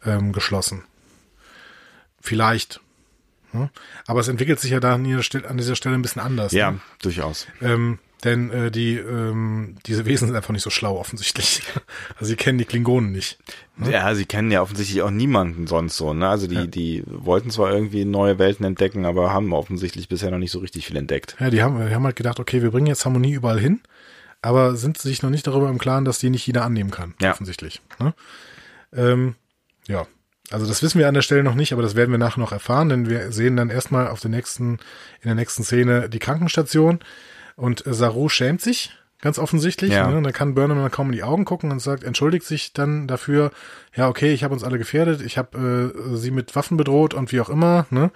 ähm, 0.06 0.32
geschlossen. 0.32 0.84
Vielleicht. 2.20 2.80
Hm? 3.52 3.70
Aber 4.08 4.20
es 4.20 4.28
entwickelt 4.28 4.60
sich 4.60 4.72
ja 4.72 4.80
da 4.80 4.96
an 4.96 5.04
dieser 5.04 5.24
Stelle, 5.24 5.48
an 5.50 5.58
dieser 5.58 5.76
Stelle 5.76 5.96
ein 5.96 6.02
bisschen 6.02 6.22
anders. 6.22 6.52
Ja, 6.52 6.72
Ne? 6.72 6.80
durchaus. 7.02 7.48
Ähm, 7.62 8.00
denn 8.26 8.50
äh, 8.52 8.72
die 8.72 8.96
ähm, 8.98 9.76
diese 9.86 10.06
Wesen 10.06 10.28
sind 10.28 10.36
einfach 10.36 10.52
nicht 10.52 10.64
so 10.64 10.70
schlau 10.70 10.98
offensichtlich. 11.00 11.62
Also 12.18 12.26
sie 12.26 12.36
kennen 12.36 12.58
die 12.58 12.66
Klingonen 12.66 13.12
nicht. 13.12 13.38
Ja, 13.90 14.14
sie 14.16 14.26
kennen 14.26 14.50
ja 14.52 14.62
offensichtlich 14.62 15.02
auch 15.02 15.10
niemanden 15.12 15.68
sonst 15.68 15.98
so, 15.98 16.14
ne? 16.14 16.28
Also 16.30 16.48
die, 16.48 16.56
Ja. 16.56 16.66
die 16.66 17.04
wollten 17.06 17.52
zwar 17.52 17.72
irgendwie 17.74 18.06
neue 18.06 18.40
Welten 18.40 18.66
entdecken, 18.66 19.06
aber 19.06 19.34
haben 19.34 19.54
offensichtlich 19.54 20.08
bisher 20.08 20.32
noch 20.32 20.38
nicht 20.38 20.52
so 20.52 20.60
richtig 20.60 20.88
viel 20.88 20.96
entdeckt. 20.98 21.36
Ja, 21.40 21.50
die 21.50 21.62
haben, 21.62 21.86
die 21.88 21.94
haben 21.94 22.04
halt 22.06 22.16
gedacht, 22.16 22.40
okay, 22.40 22.62
wir 22.62 22.72
bringen 22.72 22.88
jetzt 22.88 23.04
Harmonie 23.06 23.34
überall 23.34 23.60
hin, 23.60 23.82
aber 24.42 24.76
sind 24.76 24.98
sich 24.98 25.22
noch 25.24 25.30
nicht 25.30 25.46
darüber 25.46 25.70
im 25.70 25.78
Klaren, 25.78 26.06
dass 26.06 26.20
die 26.20 26.30
nicht 26.30 26.48
jeder 26.48 26.64
annehmen 26.64 26.92
kann. 26.92 27.14
Ja. 27.22 27.32
Offensichtlich. 27.32 27.82
Ne? 28.00 28.14
Ähm, 28.94 29.36
ja. 29.88 30.08
Also 30.52 30.68
das 30.68 30.82
wissen 30.84 31.00
wir 31.00 31.08
an 31.08 31.16
der 31.16 31.22
Stelle 31.24 31.44
noch 31.44 31.56
nicht, 31.56 31.74
aber 31.74 31.82
das 31.82 31.96
werden 31.96 32.12
wir 32.12 32.18
nachher 32.20 32.40
noch 32.40 32.52
erfahren, 32.52 32.88
denn 32.90 33.10
wir 33.10 33.32
sehen 33.32 33.58
dann 33.58 33.70
erstmal 33.70 34.08
auf 34.08 34.20
der 34.22 34.30
nächsten, 34.32 34.74
in 35.22 35.26
der 35.26 35.36
nächsten 35.36 35.64
Szene 35.64 36.08
die 36.08 36.20
Krankenstation 36.20 37.00
und 37.56 37.84
Saru 37.86 38.30
schämt 38.30 38.62
sich, 38.62 38.92
ganz 39.22 39.40
offensichtlich. 39.40 39.92
Ja. 39.92 40.10
Ne? 40.10 40.22
Da 40.22 40.32
kann 40.32 40.56
Burnham 40.56 40.78
dann 40.78 40.92
kaum 40.92 41.08
in 41.08 41.14
die 41.14 41.24
Augen 41.24 41.46
gucken 41.46 41.72
und 41.72 41.80
sagt, 41.80 42.04
entschuldigt 42.04 42.46
sich 42.46 42.74
dann 42.74 43.08
dafür, 43.08 43.52
ja, 43.96 44.08
okay, 44.08 44.34
ich 44.34 44.44
habe 44.44 44.54
uns 44.54 44.64
alle 44.64 44.78
gefährdet, 44.78 45.22
ich 45.22 45.38
habe 45.38 45.94
äh, 45.96 46.16
sie 46.16 46.32
mit 46.32 46.56
Waffen 46.56 46.78
bedroht 46.78 47.14
und 47.14 47.32
wie 47.32 47.42
auch 47.42 47.50
immer, 47.50 47.86
ne? 47.90 48.12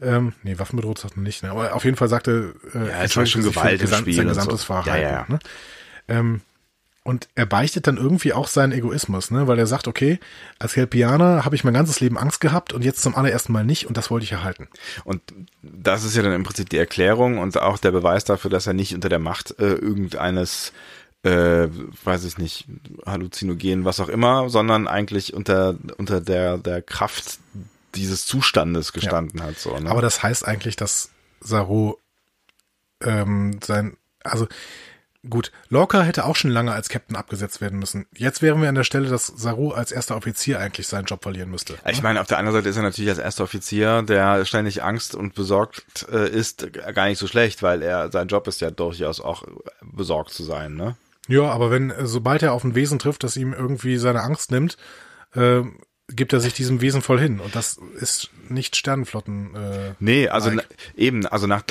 Ähm, 0.00 0.32
nee, 0.42 0.58
Waffen 0.58 0.76
bedroht 0.76 0.98
sagt 0.98 1.16
man 1.16 1.22
nicht, 1.22 1.42
ne? 1.44 1.50
aber 1.50 1.74
auf 1.74 1.84
jeden 1.84 1.96
Fall 1.96 2.08
sagte, 2.08 2.54
äh, 2.74 2.78
Ja, 2.78 2.84
es 2.84 2.88
war 2.88 3.02
entschuldigt 3.02 3.32
schon 3.32 3.42
Gewalt 3.42 3.80
im 3.80 3.86
Spiel 3.88 4.14
sein 4.14 4.26
gesamtes 4.26 4.60
so. 4.62 4.66
Verhalten. 4.66 4.88
Ja, 4.88 4.96
ja, 4.96 5.10
ja. 5.10 5.26
Ne? 5.28 5.38
Ähm, 6.08 6.40
und 7.04 7.28
er 7.34 7.46
beichtet 7.46 7.88
dann 7.88 7.96
irgendwie 7.96 8.32
auch 8.32 8.46
seinen 8.46 8.72
Egoismus, 8.72 9.32
ne? 9.32 9.48
weil 9.48 9.58
er 9.58 9.66
sagt, 9.66 9.88
okay, 9.88 10.20
als 10.60 10.74
Kelpianer 10.74 11.44
habe 11.44 11.56
ich 11.56 11.64
mein 11.64 11.74
ganzes 11.74 11.98
Leben 11.98 12.16
Angst 12.16 12.40
gehabt 12.40 12.72
und 12.72 12.84
jetzt 12.84 13.02
zum 13.02 13.16
allerersten 13.16 13.52
Mal 13.52 13.64
nicht 13.64 13.86
und 13.86 13.96
das 13.96 14.10
wollte 14.10 14.24
ich 14.24 14.32
erhalten. 14.32 14.68
Und 15.04 15.20
das 15.62 16.04
ist 16.04 16.16
ja 16.16 16.22
dann 16.22 16.32
im 16.32 16.44
Prinzip 16.44 16.68
die 16.68 16.78
Erklärung 16.78 17.38
und 17.38 17.58
auch 17.60 17.78
der 17.78 17.90
Beweis 17.90 18.24
dafür, 18.24 18.50
dass 18.50 18.68
er 18.68 18.72
nicht 18.72 18.94
unter 18.94 19.08
der 19.08 19.18
Macht 19.18 19.58
äh, 19.58 19.72
irgendeines, 19.72 20.72
äh, 21.24 21.66
weiß 22.04 22.24
ich 22.24 22.38
nicht, 22.38 22.66
Halluzinogen, 23.04 23.84
was 23.84 23.98
auch 23.98 24.08
immer, 24.08 24.48
sondern 24.48 24.86
eigentlich 24.86 25.34
unter, 25.34 25.76
unter 25.96 26.20
der, 26.20 26.58
der 26.58 26.82
Kraft 26.82 27.38
dieses 27.96 28.26
Zustandes 28.26 28.92
gestanden 28.92 29.42
hat. 29.42 29.58
So, 29.58 29.76
ne? 29.76 29.90
Aber 29.90 30.02
das 30.02 30.22
heißt 30.22 30.46
eigentlich, 30.46 30.76
dass 30.76 31.10
Saru 31.40 31.96
ähm, 33.02 33.58
sein, 33.62 33.96
also 34.22 34.46
gut, 35.28 35.52
Lorca 35.68 36.02
hätte 36.02 36.24
auch 36.24 36.36
schon 36.36 36.50
lange 36.50 36.72
als 36.72 36.88
Captain 36.88 37.16
abgesetzt 37.16 37.60
werden 37.60 37.78
müssen. 37.78 38.06
Jetzt 38.16 38.42
wären 38.42 38.60
wir 38.60 38.68
an 38.68 38.74
der 38.74 38.84
Stelle, 38.84 39.08
dass 39.08 39.26
Saru 39.26 39.70
als 39.70 39.92
erster 39.92 40.16
Offizier 40.16 40.58
eigentlich 40.58 40.88
seinen 40.88 41.04
Job 41.04 41.22
verlieren 41.22 41.50
müsste. 41.50 41.78
Ich 41.88 42.02
meine, 42.02 42.20
auf 42.20 42.26
der 42.26 42.38
anderen 42.38 42.58
Seite 42.58 42.68
ist 42.68 42.76
er 42.76 42.82
natürlich 42.82 43.10
als 43.10 43.18
erster 43.18 43.44
Offizier, 43.44 44.02
der 44.02 44.44
ständig 44.44 44.82
Angst 44.82 45.14
und 45.14 45.34
besorgt 45.34 46.06
äh, 46.10 46.28
ist, 46.28 46.72
gar 46.72 47.06
nicht 47.06 47.18
so 47.18 47.26
schlecht, 47.26 47.62
weil 47.62 47.82
er 47.82 48.10
sein 48.10 48.28
Job 48.28 48.46
ist 48.48 48.60
ja 48.60 48.70
durchaus 48.70 49.20
auch 49.20 49.44
besorgt 49.82 50.30
zu 50.30 50.42
sein, 50.42 50.74
ne? 50.74 50.96
Ja, 51.28 51.44
aber 51.44 51.70
wenn, 51.70 51.90
äh, 51.90 52.06
sobald 52.06 52.42
er 52.42 52.52
auf 52.52 52.64
ein 52.64 52.74
Wesen 52.74 52.98
trifft, 52.98 53.22
das 53.24 53.36
ihm 53.36 53.52
irgendwie 53.52 53.96
seine 53.98 54.22
Angst 54.22 54.50
nimmt, 54.50 54.76
äh, 55.34 55.62
gibt 56.14 56.32
er 56.32 56.40
sich 56.40 56.54
diesem 56.54 56.80
Wesen 56.80 57.02
voll 57.02 57.18
hin. 57.18 57.40
Und 57.40 57.54
das 57.54 57.78
ist 58.00 58.30
nicht 58.48 58.76
Sternenflotten. 58.76 59.54
Äh, 59.54 59.94
Nee, 59.98 60.28
also 60.28 60.50
na, 60.50 60.62
eben, 60.96 61.26
also 61.26 61.46
nach 61.46 61.62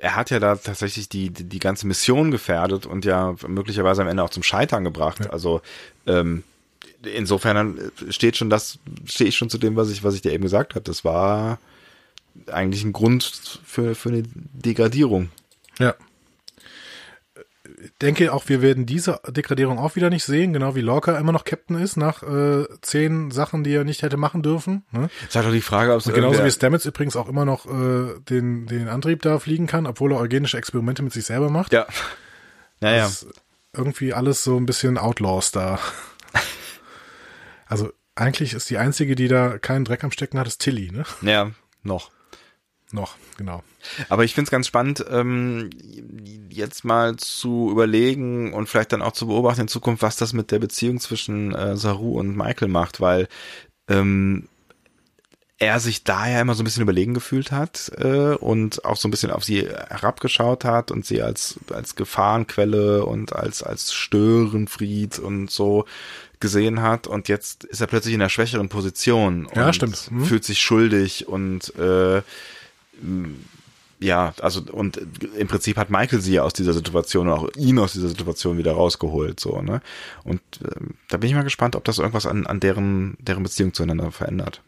er 0.00 0.16
hat 0.16 0.30
ja 0.30 0.40
da 0.40 0.56
tatsächlich 0.56 1.08
die 1.08 1.30
die, 1.30 1.44
die 1.44 1.58
ganze 1.58 1.86
Mission 1.86 2.30
gefährdet 2.30 2.86
und 2.86 3.04
ja 3.04 3.34
möglicherweise 3.46 4.02
am 4.02 4.08
Ende 4.08 4.22
auch 4.22 4.30
zum 4.30 4.42
Scheitern 4.42 4.84
gebracht. 4.84 5.30
Also 5.30 5.60
ähm, 6.06 6.44
insofern 7.02 7.56
dann 7.56 7.92
steht 8.10 8.36
schon 8.36 8.50
das 8.50 8.78
stehe 9.06 9.28
ich 9.28 9.36
schon 9.36 9.50
zu 9.50 9.58
dem, 9.58 9.76
was 9.76 9.90
ich 9.90 10.04
was 10.04 10.14
ich 10.14 10.22
dir 10.22 10.32
eben 10.32 10.44
gesagt 10.44 10.74
habe. 10.74 10.84
Das 10.84 11.04
war 11.04 11.58
eigentlich 12.46 12.84
ein 12.84 12.92
Grund 12.92 13.60
für 13.64 13.94
für 13.94 14.08
eine 14.10 14.22
Degradierung. 14.24 15.30
Ja. 15.78 15.94
Ich 17.84 17.92
denke 18.00 18.32
auch, 18.32 18.48
wir 18.48 18.62
werden 18.62 18.86
diese 18.86 19.20
Degradierung 19.28 19.78
auch 19.78 19.94
wieder 19.96 20.08
nicht 20.10 20.24
sehen, 20.24 20.52
genau 20.52 20.74
wie 20.74 20.80
Lorca 20.80 21.18
immer 21.18 21.32
noch 21.32 21.44
Captain 21.44 21.76
ist, 21.78 21.96
nach 21.96 22.22
äh, 22.22 22.64
zehn 22.80 23.30
Sachen, 23.30 23.62
die 23.64 23.72
er 23.74 23.84
nicht 23.84 24.02
hätte 24.02 24.16
machen 24.16 24.42
dürfen. 24.42 24.84
Ne? 24.90 25.10
Es 25.28 25.34
ist 25.34 25.44
doch 25.44 25.52
die 25.52 25.60
Frage, 25.60 25.92
ob 25.92 25.98
es 26.00 26.04
genauso 26.06 26.38
irgendwer- 26.40 26.46
wie 26.46 26.50
Stamets 26.50 26.86
übrigens 26.86 27.16
auch 27.16 27.28
immer 27.28 27.44
noch 27.44 27.66
äh, 27.66 28.18
den, 28.20 28.66
den 28.66 28.88
Antrieb 28.88 29.22
da 29.22 29.38
fliegen 29.38 29.66
kann, 29.66 29.86
obwohl 29.86 30.12
er 30.12 30.18
eugenische 30.20 30.56
Experimente 30.58 31.02
mit 31.02 31.12
sich 31.12 31.24
selber 31.26 31.50
macht. 31.50 31.72
ja. 31.72 31.86
Naja, 32.80 33.04
Das 33.04 33.22
ist 33.22 33.34
irgendwie 33.72 34.12
alles 34.14 34.42
so 34.44 34.56
ein 34.56 34.66
bisschen 34.66 34.98
Outlaws 34.98 35.52
da. 35.52 35.78
Also 37.66 37.90
eigentlich 38.14 38.52
ist 38.54 38.70
die 38.70 38.78
einzige, 38.78 39.14
die 39.16 39.28
da 39.28 39.58
keinen 39.58 39.84
Dreck 39.84 40.04
am 40.04 40.10
Stecken 40.10 40.38
hat, 40.38 40.46
ist 40.46 40.60
Tilly, 40.60 40.90
ne? 40.92 41.04
ja, 41.22 41.50
noch. 41.82 42.10
Noch, 42.94 43.16
genau. 43.36 43.64
Aber 44.08 44.22
ich 44.22 44.34
finde 44.34 44.46
es 44.46 44.50
ganz 44.52 44.68
spannend, 44.68 45.04
ähm, 45.10 45.68
jetzt 46.48 46.84
mal 46.84 47.16
zu 47.16 47.68
überlegen 47.72 48.52
und 48.52 48.68
vielleicht 48.68 48.92
dann 48.92 49.02
auch 49.02 49.10
zu 49.12 49.26
beobachten 49.26 49.62
in 49.62 49.68
Zukunft, 49.68 50.02
was 50.02 50.14
das 50.16 50.32
mit 50.32 50.52
der 50.52 50.60
Beziehung 50.60 51.00
zwischen 51.00 51.52
äh, 51.52 51.76
Saru 51.76 52.20
und 52.20 52.36
Michael 52.36 52.68
macht, 52.68 53.00
weil 53.00 53.26
ähm, 53.88 54.46
er 55.58 55.80
sich 55.80 56.04
da 56.04 56.28
ja 56.28 56.40
immer 56.40 56.54
so 56.54 56.62
ein 56.62 56.64
bisschen 56.64 56.82
überlegen 56.84 57.14
gefühlt 57.14 57.50
hat 57.50 57.90
äh, 57.98 58.34
und 58.34 58.84
auch 58.84 58.96
so 58.96 59.08
ein 59.08 59.10
bisschen 59.10 59.32
auf 59.32 59.42
sie 59.42 59.62
herabgeschaut 59.62 60.64
hat 60.64 60.92
und 60.92 61.04
sie 61.04 61.20
als 61.20 61.58
als 61.72 61.96
Gefahrenquelle 61.96 63.04
und 63.04 63.32
als 63.34 63.62
als 63.64 63.92
Störenfried 63.92 65.18
und 65.18 65.50
so 65.50 65.84
gesehen 66.40 66.80
hat 66.82 67.06
und 67.08 67.28
jetzt 67.28 67.64
ist 67.64 67.80
er 67.80 67.86
plötzlich 67.86 68.14
in 68.14 68.20
einer 68.20 68.28
schwächeren 68.30 68.68
Position 68.68 69.48
Ja, 69.54 69.66
und 69.66 69.74
stimmt. 69.74 70.10
Mhm. 70.10 70.24
fühlt 70.24 70.44
sich 70.44 70.60
schuldig 70.60 71.26
und 71.26 71.74
äh, 71.76 72.22
ja, 74.00 74.34
also 74.40 74.62
und 74.70 75.00
im 75.36 75.48
Prinzip 75.48 75.76
hat 75.76 75.90
Michael 75.90 76.20
sie 76.20 76.34
ja 76.34 76.42
aus 76.42 76.52
dieser 76.52 76.72
Situation 76.72 77.28
und 77.28 77.32
auch 77.32 77.48
ihn 77.56 77.78
aus 77.78 77.92
dieser 77.92 78.08
Situation 78.08 78.58
wieder 78.58 78.72
rausgeholt, 78.72 79.40
so, 79.40 79.62
ne? 79.62 79.80
Und 80.24 80.40
ähm, 80.62 80.94
da 81.08 81.16
bin 81.16 81.28
ich 81.28 81.34
mal 81.34 81.42
gespannt, 81.42 81.76
ob 81.76 81.84
das 81.84 81.98
irgendwas 81.98 82.26
an, 82.26 82.46
an 82.46 82.60
deren, 82.60 83.16
deren 83.18 83.42
Beziehung 83.42 83.72
zueinander 83.72 84.10
verändert. 84.10 84.62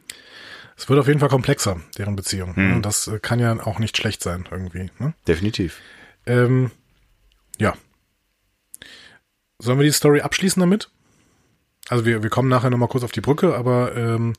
Es 0.77 0.89
wird 0.89 1.01
auf 1.01 1.09
jeden 1.09 1.21
Fall 1.21 1.29
komplexer, 1.29 1.81
deren 1.97 2.17
Beziehung. 2.17 2.55
Hm. 2.55 2.69
Ne? 2.69 2.75
Und 2.77 2.87
das 2.87 3.09
äh, 3.09 3.19
kann 3.19 3.41
ja 3.41 3.53
auch 3.65 3.79
nicht 3.79 3.97
schlecht 3.97 4.23
sein, 4.23 4.45
irgendwie. 4.51 4.91
Ne? 4.99 5.15
Definitiv. 5.27 5.81
Ähm, 6.27 6.71
ja. 7.59 7.75
Sollen 9.59 9.79
wir 9.79 9.85
die 9.85 9.93
Story 9.93 10.21
abschließen 10.21 10.61
damit? 10.61 10.91
Also 11.89 12.05
wir, 12.05 12.23
wir 12.23 12.31
kommen 12.31 12.49
nachher 12.49 12.71
nochmal 12.71 12.89
kurz 12.89 13.05
auf 13.05 13.13
die 13.13 13.21
Brücke, 13.21 13.57
aber 13.57 13.97
ähm, 13.97 14.35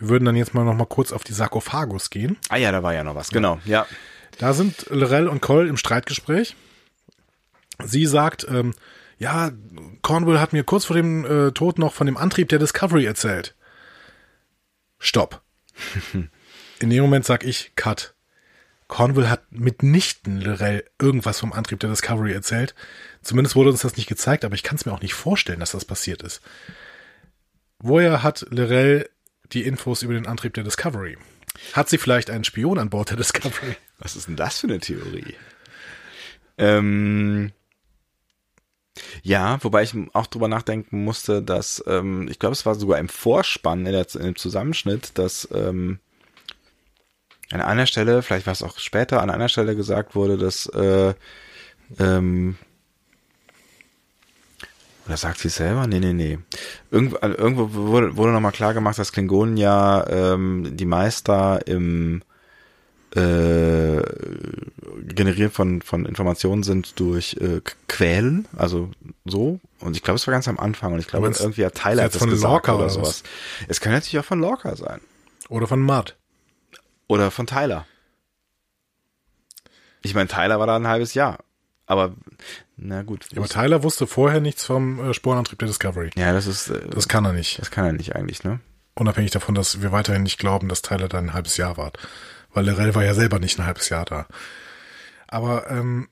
wir 0.00 0.08
würden 0.08 0.24
dann 0.24 0.36
jetzt 0.36 0.54
mal 0.54 0.64
nochmal 0.64 0.86
kurz 0.86 1.12
auf 1.12 1.24
die 1.24 1.32
Sarkophagus 1.32 2.10
gehen. 2.10 2.38
Ah 2.48 2.56
ja, 2.56 2.72
da 2.72 2.82
war 2.82 2.94
ja 2.94 3.04
noch 3.04 3.14
was, 3.14 3.30
genau, 3.30 3.60
ja. 3.64 3.86
Da 4.38 4.54
sind 4.54 4.86
Lorel 4.88 5.28
und 5.28 5.42
Cole 5.42 5.68
im 5.68 5.76
Streitgespräch. 5.76 6.56
Sie 7.84 8.06
sagt, 8.06 8.46
ähm, 8.48 8.74
ja, 9.18 9.52
Cornwall 10.00 10.40
hat 10.40 10.54
mir 10.54 10.64
kurz 10.64 10.86
vor 10.86 10.96
dem 10.96 11.24
äh, 11.26 11.52
Tod 11.52 11.78
noch 11.78 11.92
von 11.92 12.06
dem 12.06 12.16
Antrieb 12.16 12.48
der 12.48 12.58
Discovery 12.58 13.04
erzählt. 13.04 13.54
Stopp. 14.98 15.42
In 16.80 16.88
dem 16.90 17.02
Moment 17.02 17.26
sag 17.26 17.44
ich, 17.44 17.72
Cut. 17.76 18.14
Cornwall 18.88 19.28
hat 19.28 19.42
mitnichten 19.50 20.40
Lorel 20.40 20.84
irgendwas 20.98 21.38
vom 21.38 21.52
Antrieb 21.52 21.80
der 21.80 21.90
Discovery 21.90 22.32
erzählt. 22.32 22.74
Zumindest 23.22 23.56
wurde 23.56 23.70
uns 23.70 23.82
das 23.82 23.96
nicht 23.96 24.08
gezeigt, 24.08 24.44
aber 24.44 24.54
ich 24.54 24.62
kann 24.62 24.76
es 24.76 24.86
mir 24.86 24.92
auch 24.92 25.02
nicht 25.02 25.14
vorstellen, 25.14 25.60
dass 25.60 25.72
das 25.72 25.84
passiert 25.84 26.22
ist. 26.22 26.40
Woher 27.78 28.22
hat 28.22 28.46
Lorel 28.50 29.08
die 29.52 29.64
Infos 29.64 30.02
über 30.02 30.14
den 30.14 30.26
Antrieb 30.26 30.54
der 30.54 30.64
Discovery? 30.64 31.16
Hat 31.72 31.88
sie 31.88 31.98
vielleicht 31.98 32.30
einen 32.30 32.44
Spion 32.44 32.78
an 32.78 32.90
Bord 32.90 33.10
der 33.10 33.16
Discovery? 33.16 33.76
Was 33.98 34.16
ist 34.16 34.28
denn 34.28 34.36
das 34.36 34.60
für 34.60 34.68
eine 34.68 34.78
Theorie? 34.78 35.34
Ähm, 36.58 37.52
ja, 39.22 39.62
wobei 39.62 39.82
ich 39.82 39.94
auch 40.12 40.26
drüber 40.26 40.48
nachdenken 40.48 41.04
musste, 41.04 41.42
dass, 41.42 41.82
ähm, 41.86 42.28
ich 42.28 42.38
glaube, 42.38 42.52
es 42.52 42.66
war 42.66 42.74
sogar 42.74 42.98
im 42.98 43.08
Vorspann, 43.08 43.86
in, 43.86 43.92
der, 43.92 44.06
in 44.14 44.22
dem 44.22 44.36
Zusammenschnitt, 44.36 45.18
dass 45.18 45.48
ähm, 45.52 45.98
an 47.50 47.60
einer 47.60 47.86
Stelle, 47.86 48.22
vielleicht 48.22 48.46
war 48.46 48.52
es 48.52 48.62
auch 48.62 48.78
später, 48.78 49.22
an 49.22 49.30
einer 49.30 49.48
Stelle 49.48 49.74
gesagt 49.74 50.14
wurde, 50.14 50.38
dass 50.38 50.66
äh, 50.66 51.14
ähm, 51.98 52.56
oder 55.10 55.16
sagt 55.16 55.38
sie 55.38 55.48
selber? 55.48 55.88
Nee, 55.88 55.98
nee, 55.98 56.12
nee. 56.12 56.38
Irgendwo, 56.92 57.16
also 57.16 57.36
irgendwo 57.36 57.74
wurde, 57.74 58.16
wurde 58.16 58.30
nochmal 58.30 58.52
klar 58.52 58.74
gemacht, 58.74 58.96
dass 58.96 59.10
Klingonen 59.10 59.56
ja 59.56 60.06
ähm, 60.08 60.76
die 60.76 60.84
Meister 60.84 61.66
im 61.66 62.22
äh, 63.16 64.02
Generieren 65.02 65.50
von, 65.50 65.82
von 65.82 66.06
Informationen 66.06 66.62
sind 66.62 67.00
durch 67.00 67.36
äh, 67.40 67.60
Quälen, 67.88 68.46
also 68.56 68.90
so. 69.24 69.58
Und 69.80 69.96
ich 69.96 70.04
glaube, 70.04 70.14
es 70.14 70.28
war 70.28 70.32
ganz 70.32 70.46
am 70.46 70.60
Anfang 70.60 70.92
und 70.92 71.00
ich 71.00 71.08
glaube, 71.08 71.26
irgendwie 71.26 71.66
hat 71.66 71.74
Tyler 71.74 72.04
jetzt 72.04 72.14
das 72.14 72.22
von 72.22 72.30
gesagt 72.30 72.48
Lorca 72.48 72.74
oder 72.74 72.84
oder 72.84 72.90
sowas. 72.90 73.24
Es 73.66 73.80
kann 73.80 73.92
natürlich 73.92 74.20
auch 74.20 74.24
von 74.24 74.38
Lorca 74.38 74.76
sein. 74.76 75.00
Oder 75.48 75.66
von 75.66 75.80
Mud? 75.80 76.14
Oder 77.08 77.32
von 77.32 77.48
Tyler. 77.48 77.84
Ich 80.02 80.14
meine, 80.14 80.28
Tyler 80.28 80.60
war 80.60 80.68
da 80.68 80.76
ein 80.76 80.86
halbes 80.86 81.14
Jahr. 81.14 81.40
Aber, 81.90 82.14
na 82.76 83.02
gut. 83.02 83.26
Ja, 83.32 83.38
aber 83.38 83.48
Tyler 83.48 83.82
wusste 83.82 84.06
vorher 84.06 84.40
nichts 84.40 84.64
vom 84.64 85.10
äh, 85.10 85.12
Sporenantrieb 85.12 85.58
der 85.58 85.66
Discovery. 85.66 86.10
Ja, 86.14 86.32
das 86.32 86.46
ist. 86.46 86.70
Äh, 86.70 86.88
Das 86.88 87.08
kann 87.08 87.24
er 87.24 87.32
nicht. 87.32 87.58
das 87.58 87.72
kann 87.72 87.84
er 87.84 87.92
nicht 87.92 88.14
eigentlich, 88.14 88.44
ne? 88.44 88.60
Unabhängig 88.94 89.32
davon, 89.32 89.56
dass 89.56 89.82
wir 89.82 89.90
weiterhin 89.90 90.22
nicht 90.22 90.38
glauben, 90.38 90.68
dass 90.68 90.82
Tyler 90.82 91.08
da 91.08 91.18
ein 91.18 91.32
halbes 91.32 91.56
Jahr 91.56 91.76
war. 91.76 91.90
Weil 92.54 92.68
Lorel 92.68 92.94
war 92.94 93.04
ja 93.04 93.12
selber 93.12 93.40
nicht 93.40 93.58
ein 93.58 93.66
halbes 93.66 93.88
Jahr 93.88 94.04
da. 94.04 94.28
Aber 95.26 95.68
ähm, 95.68 96.08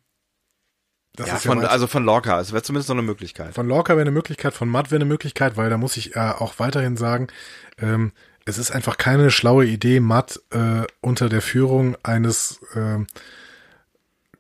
das 1.15 1.29
ja, 1.29 1.37
ist 1.37 1.47
von, 1.47 1.63
ja 1.63 1.69
also 1.69 1.87
von 1.87 2.05
Lorca. 2.05 2.41
Es 2.41 2.51
wäre 2.53 2.65
zumindest 2.65 2.89
noch 2.89 2.97
eine 2.97 3.07
Möglichkeit. 3.07 3.55
Von 3.55 3.69
Lorca 3.69 3.93
wäre 3.93 4.01
eine 4.01 4.11
Möglichkeit, 4.11 4.55
von 4.55 4.69
Matt 4.69 4.91
wäre 4.91 4.99
eine 4.99 5.09
Möglichkeit, 5.09 5.57
weil 5.57 5.71
da 5.71 5.79
muss 5.79 5.97
ich 5.97 6.17
äh, 6.17 6.19
auch 6.19 6.59
weiterhin 6.59 6.97
sagen, 6.97 7.29
ähm, 7.79 8.11
es 8.47 8.59
ist 8.59 8.73
einfach 8.73 8.97
keine 8.97 9.31
schlaue 9.31 9.65
Idee, 9.65 10.01
Matt 10.01 10.41
äh, 10.51 10.83
unter 11.01 11.29
der 11.29 11.43
Führung 11.43 11.97
eines 12.03 12.61
ähm, 12.75 13.07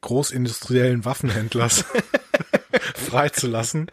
großindustriellen 0.00 1.04
Waffenhändlers 1.04 1.84
freizulassen, 2.94 3.90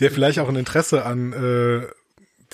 der 0.00 0.10
vielleicht 0.10 0.38
auch 0.38 0.48
ein 0.48 0.56
Interesse 0.56 1.04
an 1.04 1.32
äh, 1.32 1.86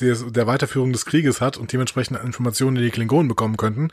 der, 0.00 0.14
der 0.30 0.46
Weiterführung 0.46 0.92
des 0.92 1.06
Krieges 1.06 1.40
hat 1.40 1.56
und 1.56 1.72
dementsprechend 1.72 2.18
Informationen, 2.22 2.76
die 2.76 2.82
die 2.82 2.90
Klingonen 2.90 3.28
bekommen 3.28 3.56
könnten. 3.56 3.90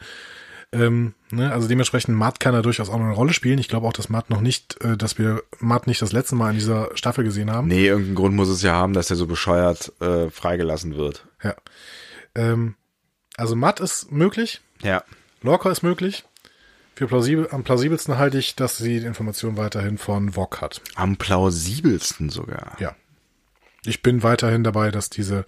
Ähm, 0.72 1.14
ne, 1.30 1.54
also 1.54 1.68
dementsprechend 1.68 2.18
Matt 2.18 2.40
kann 2.40 2.54
da 2.54 2.64
durchaus 2.64 2.90
auch 2.90 2.98
noch 2.98 3.06
eine 3.06 3.14
Rolle 3.14 3.34
spielen. 3.34 3.60
Ich 3.60 3.68
glaube 3.68 3.88
auch, 3.88 3.94
dass 3.94 4.10
Matt 4.10 4.32
noch 4.32 4.42
nicht, 4.42 4.84
äh, 4.84 4.98
dass 4.98 5.20
wir 5.20 5.44
Matt 5.60 5.86
nicht 5.86 6.02
das 6.02 6.12
letzte 6.12 6.36
Mal 6.36 6.50
in 6.50 6.56
dieser 6.56 6.90
Staffel 6.96 7.24
gesehen 7.24 7.52
haben. 7.52 7.68
Nee, 7.68 7.88
irgendeinen 7.88 8.16
Grund 8.16 8.36
muss 8.36 8.50
es 8.50 8.64
ja 8.64 8.74
haben, 8.74 8.94
dass 8.94 9.10
er 9.12 9.16
so 9.16 9.28
bescheuert 9.28 9.92
äh, 10.02 10.32
freigelassen 10.32 10.96
wird. 10.96 11.28
Ja. 11.44 11.56
Ähm, 12.34 12.74
also 13.38 13.56
Matt 13.56 13.80
ist 13.80 14.12
möglich, 14.12 14.62
Ja. 14.82 15.04
Lorca 15.42 15.70
ist 15.70 15.84
möglich. 15.84 16.24
Für 16.96 17.08
plausibel, 17.08 17.48
am 17.52 17.64
plausibelsten 17.64 18.18
halte 18.18 18.38
ich, 18.38 18.56
dass 18.56 18.78
sie 18.78 19.00
die 19.00 19.06
Information 19.06 19.58
weiterhin 19.58 19.98
von 19.98 20.34
Vog 20.34 20.62
hat. 20.62 20.82
Am 20.96 21.18
plausibelsten 21.18 22.30
sogar. 22.30 22.76
Ja. 22.80 22.96
Ich 23.86 24.02
bin 24.02 24.24
weiterhin 24.24 24.64
dabei, 24.64 24.92
dass 24.92 25.10
diese 25.10 25.44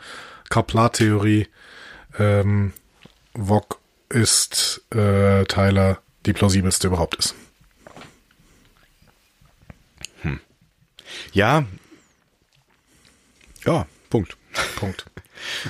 Kaplar-Theorie 0.50 1.48
ähm, 2.18 2.74
Vog 3.34 3.80
ist 4.10 4.84
äh, 4.94 5.46
Tyler 5.46 6.00
die 6.26 6.34
plausibelste 6.34 6.88
überhaupt 6.88 7.16
ist. 7.16 7.36
Ja. 11.32 11.66
Ja, 13.66 13.88
Punkt. 14.10 14.38
Punkt. 14.76 15.06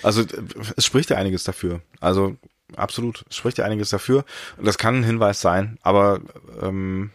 Also 0.03 0.21
äh, 0.21 0.43
es 0.77 0.85
spricht 0.85 1.09
ja 1.09 1.17
einiges 1.17 1.43
dafür. 1.43 1.81
Also 1.99 2.37
absolut, 2.75 3.23
spricht 3.29 3.57
ja 3.57 3.65
einiges 3.65 3.89
dafür. 3.89 4.25
Und 4.57 4.65
das 4.65 4.77
kann 4.77 4.95
ein 4.99 5.03
Hinweis 5.03 5.41
sein, 5.41 5.77
aber 5.81 6.21
ähm, 6.61 7.11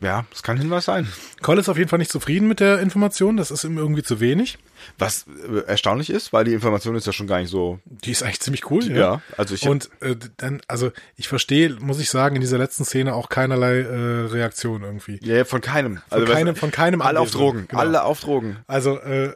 ja, 0.00 0.24
es 0.32 0.42
kann 0.42 0.56
ein 0.56 0.60
Hinweis 0.62 0.86
sein. 0.86 1.06
Cole 1.42 1.60
ist 1.60 1.68
auf 1.68 1.76
jeden 1.76 1.90
Fall 1.90 1.98
nicht 1.98 2.10
zufrieden 2.10 2.48
mit 2.48 2.58
der 2.60 2.78
Information. 2.80 3.36
Das 3.36 3.50
ist 3.50 3.64
ihm 3.64 3.76
irgendwie 3.76 4.02
zu 4.02 4.18
wenig. 4.18 4.56
Was 4.96 5.26
äh, 5.46 5.58
erstaunlich 5.66 6.08
ist, 6.08 6.32
weil 6.32 6.44
die 6.44 6.54
Information 6.54 6.94
ist 6.96 7.06
ja 7.06 7.12
schon 7.12 7.26
gar 7.26 7.38
nicht 7.40 7.50
so. 7.50 7.78
Die 7.84 8.10
ist 8.12 8.22
eigentlich 8.22 8.40
ziemlich 8.40 8.70
cool. 8.70 8.84
Ja, 8.90 9.20
also 9.36 9.54
ich- 9.54 9.68
Und 9.68 9.90
äh, 10.00 10.16
dann, 10.38 10.62
also 10.68 10.90
ich 11.16 11.28
verstehe, 11.28 11.74
muss 11.80 12.00
ich 12.00 12.08
sagen, 12.08 12.36
in 12.36 12.40
dieser 12.40 12.56
letzten 12.56 12.84
Szene 12.86 13.14
auch 13.14 13.28
keinerlei 13.28 13.80
äh, 13.80 14.26
Reaktion 14.28 14.82
irgendwie. 14.84 15.20
Ja, 15.22 15.44
von 15.44 15.60
keinem. 15.60 15.96
Von 16.08 16.20
also, 16.20 16.32
keinem, 16.32 16.56
von 16.56 16.70
keinem 16.70 17.02
Alle 17.02 17.20
auf 17.20 17.26
Anwesenden. 17.28 17.46
Drogen. 17.52 17.68
Genau. 17.68 17.80
Alle 17.80 18.02
auf 18.04 18.20
Drogen. 18.20 18.56
Also, 18.68 18.98
äh, 19.00 19.34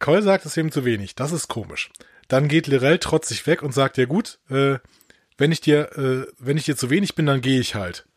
Cole 0.00 0.22
sagt 0.22 0.46
es 0.46 0.56
ihm 0.56 0.72
zu 0.72 0.84
wenig. 0.84 1.14
Das 1.14 1.30
ist 1.30 1.46
komisch. 1.46 1.90
Dann 2.34 2.48
geht 2.48 2.66
Lirel 2.66 2.98
trotzig 2.98 3.46
weg 3.46 3.62
und 3.62 3.70
sagt, 3.70 3.96
ja 3.96 4.06
gut, 4.06 4.40
äh, 4.50 4.80
wenn 5.38 5.52
ich 5.52 5.60
dir, 5.60 5.96
äh, 5.96 6.26
wenn 6.36 6.56
ich 6.56 6.64
dir 6.64 6.76
zu 6.76 6.90
wenig 6.90 7.14
bin, 7.14 7.26
dann 7.26 7.40
gehe 7.40 7.60
ich 7.60 7.76
halt. 7.76 8.08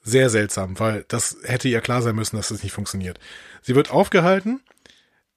Sehr 0.00 0.30
seltsam, 0.30 0.78
weil 0.78 1.04
das 1.08 1.38
hätte 1.42 1.68
ihr 1.68 1.80
klar 1.80 2.02
sein 2.02 2.14
müssen, 2.14 2.36
dass 2.36 2.50
das 2.50 2.62
nicht 2.62 2.70
funktioniert. 2.70 3.18
Sie 3.60 3.74
wird 3.74 3.90
aufgehalten 3.90 4.62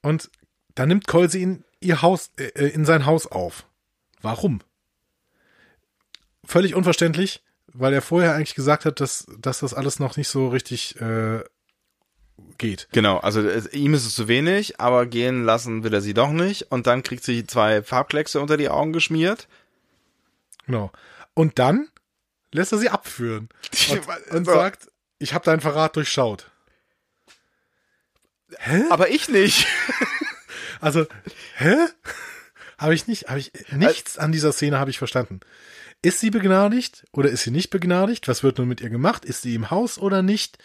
und 0.03 0.29
dann 0.75 0.89
nimmt 0.89 1.07
Cole 1.07 1.29
sie 1.29 1.41
in 1.41 1.63
ihr 1.79 2.03
Haus, 2.03 2.29
äh, 2.37 2.67
in 2.67 2.85
sein 2.85 3.07
Haus 3.07 3.25
auf. 3.25 3.65
Warum? 4.21 4.61
Völlig 6.43 6.75
unverständlich, 6.75 7.41
weil 7.73 7.91
er 7.91 8.03
vorher 8.03 8.35
eigentlich 8.35 8.53
gesagt 8.53 8.85
hat, 8.85 8.99
dass, 8.99 9.25
dass 9.39 9.61
das 9.61 9.73
alles 9.73 9.97
noch 9.97 10.15
nicht 10.15 10.27
so 10.27 10.49
richtig 10.49 11.01
äh, 11.01 11.39
geht. 12.57 12.87
Genau, 12.91 13.17
also 13.17 13.41
es, 13.41 13.71
ihm 13.73 13.93
ist 13.93 14.05
es 14.05 14.15
zu 14.15 14.27
wenig, 14.27 14.79
aber 14.79 15.05
gehen 15.05 15.43
lassen 15.43 15.83
will 15.83 15.93
er 15.93 16.01
sie 16.01 16.13
doch 16.13 16.31
nicht. 16.31 16.71
Und 16.71 16.87
dann 16.87 17.03
kriegt 17.03 17.23
sie 17.23 17.45
zwei 17.45 17.81
Farbkleckse 17.83 18.39
unter 18.39 18.57
die 18.57 18.69
Augen 18.69 18.93
geschmiert. 18.93 19.47
Genau. 20.65 20.91
Und 21.33 21.59
dann 21.59 21.89
lässt 22.51 22.71
er 22.71 22.77
sie 22.77 22.89
abführen 22.89 23.49
und, 23.89 24.31
und 24.31 24.45
sagt, 24.45 24.89
ich 25.19 25.33
habe 25.33 25.45
deinen 25.45 25.61
Verrat 25.61 25.95
durchschaut. 25.95 26.49
Aber 28.89 29.09
ich 29.09 29.29
nicht. 29.29 29.67
Also, 30.81 31.07
hä? 31.55 31.75
Habe 32.77 32.93
ich 32.93 33.07
nicht, 33.07 33.29
habe 33.29 33.39
ich 33.39 33.51
nichts 33.71 34.17
an 34.17 34.31
dieser 34.31 34.51
Szene 34.51 34.77
habe 34.77 34.91
ich 34.91 34.99
verstanden. 34.99 35.39
Ist 36.01 36.19
sie 36.19 36.29
begnadigt 36.29 37.05
oder 37.11 37.29
ist 37.29 37.43
sie 37.43 37.49
nicht 37.49 37.69
begnadigt? 37.71 38.27
Was 38.27 38.43
wird 38.43 38.59
nun 38.59 38.67
mit 38.67 38.81
ihr 38.81 38.89
gemacht? 38.89 39.25
Ist 39.25 39.41
sie 39.41 39.55
im 39.55 39.71
Haus 39.71 39.97
oder 39.97 40.21
nicht? 40.21 40.59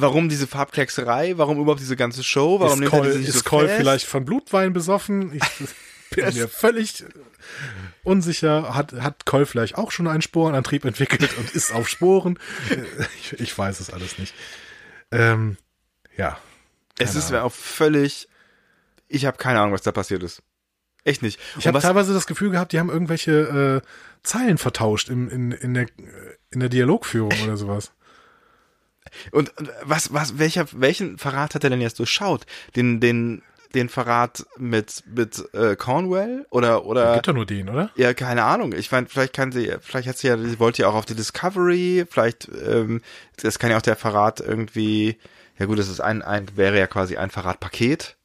Warum 0.00 0.28
diese 0.28 0.46
Farbkleckserei? 0.46 1.38
Warum 1.38 1.60
überhaupt 1.60 1.80
diese 1.80 1.96
ganze 1.96 2.22
Show? 2.22 2.60
Warum 2.60 2.82
ist 2.82 2.90
Cole, 2.90 3.10
ist 3.10 3.32
so 3.32 3.42
Cole 3.42 3.68
vielleicht 3.68 4.06
von 4.06 4.24
Blutwein 4.24 4.72
besoffen? 4.72 5.34
Ich 5.34 5.42
bin 6.10 6.24
mir 6.34 6.48
völlig 6.48 7.04
unsicher. 8.04 8.74
Hat, 8.74 8.92
hat 8.94 9.26
Cole 9.26 9.46
vielleicht 9.46 9.76
auch 9.76 9.90
schon 9.90 10.06
einen 10.06 10.22
Sporenantrieb 10.22 10.84
entwickelt 10.84 11.36
und 11.38 11.50
ist 11.54 11.72
auf 11.72 11.88
Sporen? 11.88 12.38
Ich, 13.20 13.40
ich 13.40 13.58
weiß 13.58 13.80
es 13.80 13.90
alles 13.90 14.18
nicht. 14.18 14.34
Ähm, 15.10 15.56
ja. 16.16 16.38
Es 16.98 17.14
ist 17.14 17.30
mir 17.30 17.42
auch 17.42 17.52
völlig. 17.52 18.28
Ich 19.08 19.24
habe 19.26 19.38
keine 19.38 19.60
Ahnung, 19.60 19.72
was 19.72 19.82
da 19.82 19.92
passiert 19.92 20.22
ist. 20.22 20.42
Echt 21.04 21.22
nicht. 21.22 21.38
Ich 21.50 21.56
Und 21.56 21.66
habe 21.66 21.76
was, 21.76 21.84
teilweise 21.84 22.12
das 22.12 22.26
Gefühl 22.26 22.50
gehabt, 22.50 22.72
die 22.72 22.78
haben 22.78 22.90
irgendwelche 22.90 23.82
äh, 23.82 23.88
Zeilen 24.22 24.58
vertauscht 24.58 25.08
im, 25.08 25.28
in, 25.28 25.52
in, 25.52 25.74
der, 25.74 25.86
in 26.50 26.60
der 26.60 26.68
Dialogführung 26.68 27.32
oder 27.44 27.56
sowas. 27.56 27.92
Und 29.32 29.52
was, 29.82 30.12
was, 30.12 30.38
welcher, 30.38 30.66
welchen 30.72 31.18
Verrat 31.18 31.54
hat 31.54 31.64
er 31.64 31.70
denn 31.70 31.80
jetzt 31.80 31.98
durchschaut? 31.98 32.46
Den, 32.76 33.00
den, 33.00 33.42
den 33.74 33.88
Verrat 33.88 34.46
mit, 34.56 35.02
mit 35.06 35.42
äh, 35.54 35.76
Cornwell? 35.76 36.46
Oder, 36.50 36.84
oder? 36.84 37.14
Gibt 37.14 37.28
doch 37.28 37.34
nur 37.34 37.46
den, 37.46 37.68
oder? 37.68 37.90
Ja, 37.96 38.14
keine 38.14 38.44
Ahnung. 38.44 38.72
Ich 38.72 38.90
meine, 38.90 39.06
vielleicht 39.06 39.34
kann 39.34 39.52
sie, 39.52 39.74
vielleicht 39.80 40.08
hat 40.08 40.18
sie 40.18 40.28
ja, 40.28 40.38
sie 40.38 40.58
wollte 40.58 40.82
ja 40.82 40.88
auch 40.88 40.94
auf 40.94 41.06
die 41.06 41.14
Discovery, 41.14 42.06
vielleicht, 42.08 42.48
ähm, 42.64 43.02
das 43.36 43.58
kann 43.58 43.70
ja 43.70 43.76
auch 43.76 43.82
der 43.82 43.96
Verrat 43.96 44.40
irgendwie, 44.40 45.18
ja 45.58 45.66
gut, 45.66 45.78
das 45.78 45.88
ist 45.88 46.00
ein, 46.00 46.22
ein, 46.22 46.46
wäre 46.56 46.78
ja 46.78 46.86
quasi 46.86 47.16
ein 47.16 47.30
Verratpaket. 47.30 48.16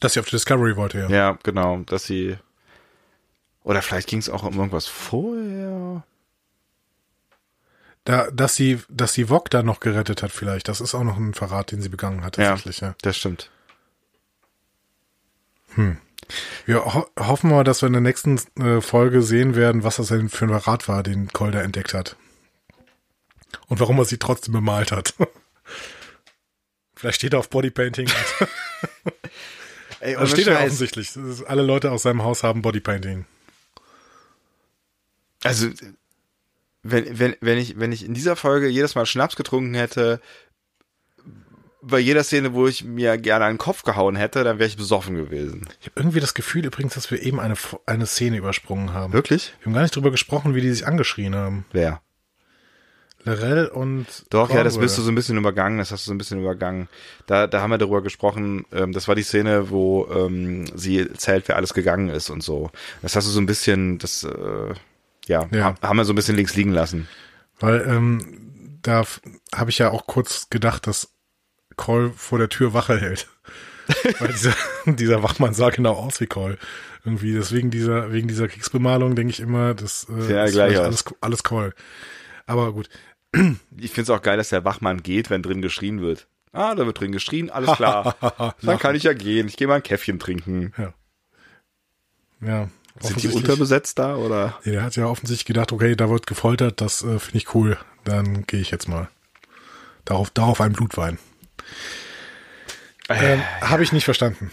Dass 0.00 0.14
sie 0.14 0.20
auf 0.20 0.26
die 0.26 0.32
Discovery 0.32 0.76
wollte, 0.76 0.98
ja. 0.98 1.08
Ja, 1.08 1.38
genau, 1.42 1.78
dass 1.86 2.04
sie, 2.04 2.36
oder 3.62 3.82
vielleicht 3.82 4.08
ging 4.08 4.18
es 4.18 4.28
auch 4.28 4.42
um 4.42 4.54
irgendwas 4.54 4.86
vorher. 4.86 6.04
Da, 8.06 8.30
dass 8.30 8.54
sie, 8.54 8.80
dass 8.88 9.14
sie 9.14 9.26
Vog 9.26 9.50
da 9.50 9.64
noch 9.64 9.80
gerettet 9.80 10.22
hat, 10.22 10.30
vielleicht. 10.30 10.68
Das 10.68 10.80
ist 10.80 10.94
auch 10.94 11.02
noch 11.02 11.16
ein 11.16 11.34
Verrat, 11.34 11.72
den 11.72 11.82
sie 11.82 11.88
begangen 11.88 12.24
hat, 12.24 12.36
tatsächlich, 12.36 12.78
ja. 12.78 12.94
das 13.02 13.16
stimmt. 13.16 13.50
Wir 16.64 16.84
ho 16.84 17.06
hoffen 17.18 17.50
mal, 17.50 17.64
dass 17.64 17.82
wir 17.82 17.88
in 17.88 17.94
der 17.94 18.02
nächsten 18.02 18.40
äh, 18.60 18.80
Folge 18.80 19.22
sehen 19.22 19.56
werden, 19.56 19.82
was 19.82 19.96
das 19.96 20.06
denn 20.06 20.28
für 20.28 20.44
ein 20.44 20.50
Verrat 20.50 20.86
war, 20.86 21.02
den 21.02 21.32
Kolder 21.32 21.64
entdeckt 21.64 21.94
hat. 21.94 22.14
Und 23.66 23.80
warum 23.80 23.98
er 23.98 24.04
sie 24.04 24.18
trotzdem 24.18 24.52
bemalt 24.52 24.92
hat. 24.92 25.14
Vielleicht 26.94 27.16
steht 27.16 27.32
er 27.32 27.40
auf 27.40 27.50
Bodypainting. 27.50 28.08
Ey, 30.00 30.14
Das 30.14 30.30
steht 30.30 30.46
er 30.46 30.60
offensichtlich. 30.60 31.10
Alle 31.48 31.62
Leute 31.62 31.90
aus 31.90 32.02
seinem 32.02 32.22
Haus 32.22 32.44
haben 32.44 32.62
Bodypainting. 32.62 33.26
Also, 35.42 35.70
wenn, 36.90 37.18
wenn, 37.18 37.36
wenn 37.40 37.58
ich, 37.58 37.78
wenn 37.78 37.92
ich 37.92 38.04
in 38.04 38.14
dieser 38.14 38.36
Folge 38.36 38.68
jedes 38.68 38.94
Mal 38.94 39.06
Schnaps 39.06 39.36
getrunken 39.36 39.74
hätte, 39.74 40.20
bei 41.82 42.00
jeder 42.00 42.24
Szene, 42.24 42.52
wo 42.52 42.66
ich 42.66 42.84
mir 42.84 43.16
gerne 43.16 43.44
einen 43.44 43.58
Kopf 43.58 43.84
gehauen 43.84 44.16
hätte, 44.16 44.42
dann 44.42 44.58
wäre 44.58 44.68
ich 44.68 44.76
besoffen 44.76 45.14
gewesen. 45.14 45.68
Ich 45.80 45.86
habe 45.86 46.00
irgendwie 46.00 46.20
das 46.20 46.34
Gefühl 46.34 46.64
übrigens, 46.64 46.94
dass 46.94 47.10
wir 47.10 47.22
eben 47.22 47.38
eine, 47.38 47.54
eine 47.86 48.06
Szene 48.06 48.38
übersprungen 48.38 48.92
haben. 48.92 49.12
Wirklich? 49.12 49.54
Wir 49.60 49.66
haben 49.66 49.74
gar 49.74 49.82
nicht 49.82 49.94
drüber 49.94 50.10
gesprochen, 50.10 50.54
wie 50.54 50.60
die 50.60 50.70
sich 50.72 50.86
angeschrien 50.86 51.36
haben. 51.36 51.64
Wer? 51.72 52.00
Lorel 53.26 53.66
und 53.66 54.06
Doch, 54.30 54.50
ja, 54.50 54.62
das 54.62 54.78
bist 54.78 54.96
du 54.98 55.02
so 55.02 55.10
ein 55.10 55.16
bisschen 55.16 55.36
übergangen, 55.36 55.78
das 55.78 55.90
hast 55.90 56.06
du 56.06 56.10
so 56.10 56.14
ein 56.14 56.18
bisschen 56.18 56.40
übergangen. 56.40 56.88
Da, 57.26 57.48
da 57.48 57.60
haben 57.60 57.70
wir 57.70 57.78
darüber 57.78 58.00
gesprochen, 58.00 58.64
ähm, 58.72 58.92
das 58.92 59.08
war 59.08 59.16
die 59.16 59.24
Szene, 59.24 59.68
wo 59.70 60.06
ähm, 60.12 60.66
sie 60.76 61.00
erzählt, 61.00 61.48
wer 61.48 61.56
alles 61.56 61.74
gegangen 61.74 62.08
ist 62.08 62.30
und 62.30 62.44
so. 62.44 62.70
Das 63.02 63.16
hast 63.16 63.26
du 63.26 63.32
so 63.32 63.40
ein 63.40 63.46
bisschen, 63.46 63.98
das, 63.98 64.22
äh, 64.22 64.74
ja, 65.26 65.46
Ja. 65.52 65.64
ha- 65.64 65.74
haben 65.88 65.96
wir 65.96 66.04
so 66.04 66.12
ein 66.12 66.16
bisschen 66.16 66.36
links 66.36 66.54
liegen 66.56 66.72
lassen. 66.72 67.08
Weil 67.58 67.86
ähm, 67.88 68.78
da 68.82 69.04
habe 69.54 69.70
ich 69.70 69.78
ja 69.78 69.90
auch 69.90 70.06
kurz 70.06 70.48
gedacht, 70.50 70.86
dass 70.86 71.12
Cole 71.76 72.10
vor 72.14 72.38
der 72.38 72.48
Tür 72.48 72.72
Wache 72.74 72.98
hält. 73.00 73.28
Weil 74.18 74.28
dieser, 74.28 74.54
dieser 74.86 75.22
Wachmann 75.22 75.54
sah 75.54 75.70
genau 75.70 75.92
aus 75.94 76.20
wie 76.20 76.26
Cole. 76.26 76.58
Irgendwie, 77.04 77.32
deswegen 77.32 77.70
dieser, 77.70 78.12
wegen 78.12 78.26
dieser 78.28 78.48
Kriegsbemalung 78.48 79.14
denke 79.14 79.30
ich 79.30 79.40
immer, 79.40 79.74
das, 79.74 80.06
äh, 80.10 80.32
Ja, 80.32 80.44
ist 80.44 80.58
alles, 80.58 81.04
alles 81.20 81.42
Cole. 81.44 81.72
Aber 82.46 82.72
gut. 82.72 82.88
Ich 83.76 83.90
finde 83.92 84.02
es 84.02 84.10
auch 84.10 84.22
geil, 84.22 84.38
dass 84.38 84.48
der 84.48 84.64
Wachmann 84.64 85.02
geht, 85.02 85.30
wenn 85.30 85.42
drin 85.42 85.62
geschrien 85.62 86.00
wird. 86.00 86.26
Ah, 86.52 86.74
da 86.74 86.86
wird 86.86 86.98
drin 86.98 87.12
geschrien, 87.12 87.50
alles 87.50 87.70
klar. 87.76 88.54
Dann 88.62 88.78
kann 88.78 88.94
ich 88.96 89.02
ja 89.04 89.12
gehen. 89.12 89.46
Ich 89.46 89.56
gehe 89.56 89.68
mal 89.68 89.74
ein 89.76 89.82
Käffchen 89.82 90.18
trinken. 90.18 90.72
Ja. 90.78 90.94
Ja. 92.40 92.68
Sind 93.00 93.22
die 93.22 93.28
unterbesetzt 93.28 93.98
da 93.98 94.16
oder? 94.16 94.58
Nee, 94.64 94.72
der 94.72 94.82
hat 94.82 94.96
ja 94.96 95.06
offensichtlich 95.06 95.44
gedacht, 95.44 95.72
okay, 95.72 95.94
da 95.96 96.08
wird 96.08 96.26
gefoltert, 96.26 96.80
das 96.80 97.02
äh, 97.02 97.18
finde 97.18 97.38
ich 97.38 97.54
cool. 97.54 97.78
Dann 98.04 98.46
gehe 98.46 98.60
ich 98.60 98.70
jetzt 98.70 98.88
mal. 98.88 99.08
Darauf, 100.04 100.30
darauf 100.30 100.60
ein 100.60 100.72
Blutwein. 100.72 101.18
Ähm, 103.08 103.42
habe 103.60 103.82
ich 103.82 103.92
nicht 103.92 104.04
verstanden. 104.04 104.50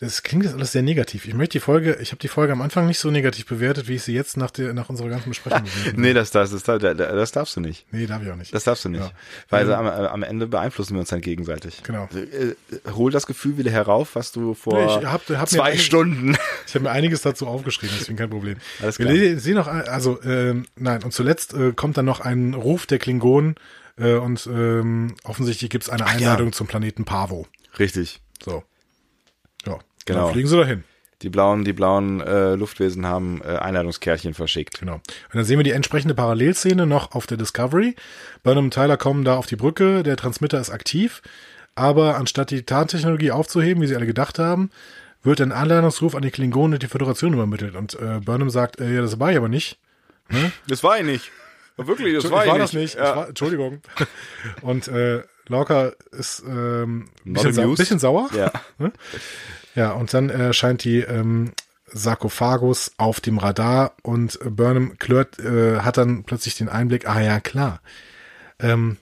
Das 0.00 0.22
klingt 0.22 0.44
jetzt 0.44 0.54
alles 0.54 0.70
sehr 0.70 0.82
negativ. 0.82 1.26
Ich 1.26 1.34
möchte 1.34 1.54
die 1.54 1.60
Folge, 1.60 1.98
ich 2.00 2.12
habe 2.12 2.20
die 2.20 2.28
Folge 2.28 2.52
am 2.52 2.62
Anfang 2.62 2.86
nicht 2.86 3.00
so 3.00 3.10
negativ 3.10 3.46
bewertet, 3.46 3.88
wie 3.88 3.94
ich 3.96 4.04
sie 4.04 4.14
jetzt 4.14 4.36
nach 4.36 4.52
der, 4.52 4.72
nach 4.72 4.88
unserer 4.88 5.08
ganzen 5.08 5.30
Besprechung 5.30 5.64
bewertet 5.74 5.98
Nee, 5.98 6.12
das, 6.14 6.30
das, 6.30 6.50
das, 6.52 6.62
das, 6.62 6.96
das 6.96 7.32
darfst 7.32 7.56
du 7.56 7.60
nicht. 7.60 7.84
Nee, 7.90 8.06
darf 8.06 8.22
ich 8.22 8.30
auch 8.30 8.36
nicht. 8.36 8.54
Das 8.54 8.62
darfst 8.62 8.84
du 8.84 8.90
nicht. 8.90 9.00
Ja. 9.02 9.10
Weil 9.50 9.66
Ähm, 9.66 9.72
am, 9.74 9.86
am 9.88 10.22
Ende 10.22 10.46
beeinflussen 10.46 10.94
wir 10.94 11.00
uns 11.00 11.08
dann 11.08 11.20
gegenseitig. 11.20 11.82
Genau. 11.82 12.08
Äh, 12.14 12.54
hol 12.92 13.10
das 13.10 13.26
Gefühl 13.26 13.58
wieder 13.58 13.72
herauf, 13.72 14.14
was 14.14 14.30
du 14.30 14.54
vor 14.54 14.74
Nee, 14.74 14.98
ich 15.00 15.06
hab- 15.06 15.28
hab 15.30 15.48
zwei 15.48 15.62
eigentlich- 15.70 15.84
Stunden. 15.86 16.36
Ich 16.68 16.74
habe 16.74 16.84
mir 16.84 16.90
einiges 16.90 17.22
dazu 17.22 17.46
aufgeschrieben, 17.46 17.96
deswegen 17.98 18.18
kein 18.18 18.28
Problem. 18.30 18.58
Alles 18.82 18.98
Wir 18.98 19.06
klar. 19.06 19.16
le- 19.18 19.38
sehen 19.40 19.54
noch, 19.54 19.66
also 19.68 20.22
ähm, 20.22 20.66
nein, 20.76 21.02
und 21.02 21.12
zuletzt 21.14 21.54
äh, 21.54 21.72
kommt 21.72 21.96
dann 21.96 22.04
noch 22.04 22.20
ein 22.20 22.52
Ruf 22.52 22.84
der 22.86 22.98
Klingonen 22.98 23.54
äh, 23.96 24.12
und 24.16 24.46
ähm, 24.46 25.14
offensichtlich 25.24 25.70
gibt 25.70 25.84
es 25.84 25.90
eine 25.90 26.02
ja. 26.02 26.06
Einladung 26.08 26.52
zum 26.52 26.66
Planeten 26.66 27.04
Pavo. 27.06 27.46
Richtig. 27.78 28.20
So. 28.44 28.62
Genau. 30.08 30.24
Dann 30.24 30.32
fliegen 30.32 30.48
sie 30.48 30.56
dahin. 30.56 30.84
Die 31.22 31.30
blauen, 31.30 31.64
die 31.64 31.72
blauen 31.72 32.20
äh, 32.20 32.54
Luftwesen 32.54 33.04
haben 33.04 33.40
äh, 33.42 33.56
Einladungskärtchen 33.56 34.34
verschickt. 34.34 34.78
Genau. 34.78 34.94
Und 34.94 35.34
dann 35.34 35.44
sehen 35.44 35.58
wir 35.58 35.64
die 35.64 35.72
entsprechende 35.72 36.14
Parallelszene 36.14 36.86
noch 36.86 37.12
auf 37.12 37.26
der 37.26 37.36
Discovery. 37.36 37.96
Burnham 38.44 38.66
und 38.66 38.74
Tyler 38.74 38.96
kommen 38.96 39.24
da 39.24 39.36
auf 39.36 39.46
die 39.46 39.56
Brücke, 39.56 40.04
der 40.04 40.16
Transmitter 40.16 40.60
ist 40.60 40.70
aktiv, 40.70 41.22
aber 41.74 42.16
anstatt 42.16 42.50
die 42.50 42.62
Tarntechnologie 42.62 43.32
aufzuheben, 43.32 43.82
wie 43.82 43.88
sie 43.88 43.96
alle 43.96 44.06
gedacht 44.06 44.38
haben, 44.38 44.70
wird 45.24 45.40
ein 45.40 45.50
Einladungsruf 45.50 46.14
an 46.14 46.22
die 46.22 46.30
Klingonen 46.30 46.74
und 46.74 46.82
die 46.84 46.88
Föderation 46.88 47.32
übermittelt. 47.32 47.74
Und 47.74 47.94
äh, 47.94 48.20
Burnham 48.20 48.50
sagt, 48.50 48.80
äh, 48.80 48.94
ja, 48.94 49.00
das 49.00 49.18
war 49.18 49.32
ich 49.32 49.36
aber 49.36 49.48
nicht. 49.48 49.78
Das 50.68 50.84
war 50.84 50.98
ich 50.98 51.04
nicht. 51.04 51.32
Wirklich, 51.78 52.14
das 52.14 52.24
Ich 52.24 52.30
war 52.30 52.46
ich 52.46 52.52
das 52.52 52.72
nicht. 52.74 52.96
Ja. 52.96 53.10
Ich 53.10 53.16
war, 53.16 53.28
Entschuldigung. 53.28 53.80
Und 54.60 54.88
äh, 54.88 55.22
Lorca 55.48 55.92
ist 56.10 56.42
ähm, 56.46 57.08
ein 57.24 57.32
bisschen, 57.32 57.52
sau 57.52 57.74
bisschen 57.74 57.98
sauer. 57.98 58.28
ja. 58.34 58.52
Ja, 59.74 59.92
und 59.92 60.12
dann 60.14 60.30
erscheint 60.30 60.84
die 60.84 61.00
ähm, 61.00 61.52
Sarkophagus 61.86 62.92
auf 62.98 63.20
dem 63.20 63.38
Radar 63.38 63.92
und 64.02 64.40
äh, 64.42 64.50
Burnham 64.50 64.98
Klört 64.98 65.38
äh, 65.38 65.80
hat 65.80 65.96
dann 65.96 66.24
plötzlich 66.24 66.56
den 66.56 66.68
Einblick, 66.68 67.08
ah 67.08 67.20
ja, 67.20 67.40
klar. 67.40 67.80
Ähm, 68.58 68.96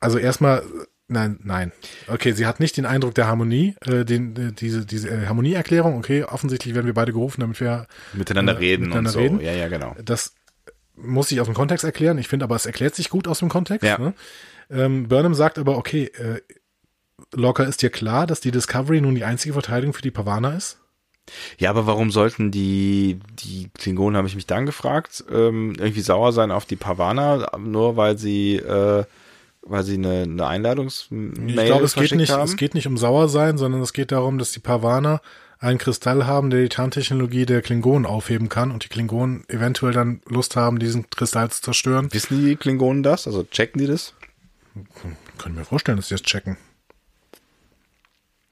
also 0.00 0.18
erstmal, 0.18 0.58
äh, 0.60 0.62
nein, 1.08 1.38
nein. 1.42 1.72
Okay, 2.08 2.32
sie 2.32 2.46
hat 2.46 2.60
nicht 2.60 2.76
den 2.76 2.86
Eindruck 2.86 3.14
der 3.14 3.26
Harmonie, 3.26 3.74
äh, 3.86 4.04
den, 4.04 4.36
äh, 4.36 4.52
diese, 4.52 4.84
diese 4.86 5.08
äh, 5.10 5.26
Harmonieerklärung. 5.26 5.96
Okay, 5.98 6.24
offensichtlich 6.24 6.74
werden 6.74 6.86
wir 6.86 6.94
beide 6.94 7.12
gerufen, 7.12 7.40
damit 7.40 7.60
wir 7.60 7.86
Miteinander 8.12 8.54
Äh, 8.54 8.58
reden 8.58 8.82
miteinander 8.86 9.10
und 9.10 9.14
so. 9.14 9.18
reden. 9.20 9.40
Ja, 9.40 9.52
ja, 9.52 9.68
genau. 9.68 9.96
das 10.02 10.34
muss 10.96 11.32
ich 11.32 11.40
aus 11.40 11.46
dem 11.46 11.54
Kontext 11.54 11.84
erklären. 11.84 12.18
Ich 12.18 12.28
finde 12.28 12.44
aber, 12.44 12.54
es 12.56 12.66
erklärt 12.66 12.94
sich 12.94 13.10
gut 13.10 13.26
aus 13.26 13.40
dem 13.40 13.48
Kontext. 13.48 13.82
Ja. 13.84 13.98
Ne? 13.98 14.14
Ähm, 14.70 15.08
Burnham 15.08 15.34
sagt 15.34 15.58
aber, 15.58 15.76
okay, 15.76 16.04
äh, 16.04 16.40
Locker 17.32 17.66
ist 17.66 17.82
dir 17.82 17.90
klar, 17.90 18.26
dass 18.26 18.40
die 18.40 18.50
Discovery 18.50 19.00
nun 19.00 19.14
die 19.14 19.24
einzige 19.24 19.54
Verteidigung 19.54 19.94
für 19.94 20.02
die 20.02 20.10
Pavana 20.10 20.52
ist? 20.52 20.78
Ja, 21.58 21.70
aber 21.70 21.86
warum 21.86 22.10
sollten 22.10 22.50
die, 22.50 23.18
die 23.32 23.70
Klingonen, 23.74 24.16
habe 24.16 24.28
ich 24.28 24.34
mich 24.34 24.46
dann 24.46 24.66
gefragt, 24.66 25.24
ähm, 25.32 25.74
irgendwie 25.78 26.02
sauer 26.02 26.32
sein 26.32 26.50
auf 26.50 26.66
die 26.66 26.76
Pavana, 26.76 27.50
nur 27.58 27.96
weil 27.96 28.18
sie, 28.18 28.56
äh, 28.56 29.04
weil 29.62 29.84
sie 29.84 29.94
eine, 29.94 30.22
eine 30.22 30.46
Einladungsmail 30.46 31.58
Ich 31.58 31.64
glaube, 31.64 31.84
es 31.84 31.94
geht 31.94 32.14
nicht, 32.14 32.30
haben? 32.30 32.42
es 32.42 32.56
geht 32.56 32.74
nicht 32.74 32.86
um 32.86 32.98
sauer 32.98 33.28
sein, 33.28 33.56
sondern 33.56 33.80
es 33.80 33.94
geht 33.94 34.12
darum, 34.12 34.38
dass 34.38 34.52
die 34.52 34.60
Pavaner 34.60 35.22
einen 35.58 35.78
Kristall 35.78 36.26
haben, 36.26 36.50
der 36.50 36.60
die 36.60 36.68
Tarntechnologie 36.68 37.46
der 37.46 37.62
Klingonen 37.62 38.04
aufheben 38.04 38.50
kann 38.50 38.70
und 38.70 38.84
die 38.84 38.88
Klingonen 38.88 39.44
eventuell 39.48 39.94
dann 39.94 40.20
Lust 40.28 40.56
haben, 40.56 40.78
diesen 40.78 41.08
Kristall 41.08 41.50
zu 41.50 41.62
zerstören. 41.62 42.12
Wissen 42.12 42.44
die 42.44 42.56
Klingonen 42.56 43.02
das? 43.02 43.26
Also 43.26 43.44
checken 43.44 43.80
die 43.80 43.86
das? 43.86 44.12
Können 45.38 45.54
mir 45.54 45.64
vorstellen, 45.64 45.96
dass 45.96 46.08
sie 46.08 46.14
das 46.16 46.22
checken. 46.22 46.58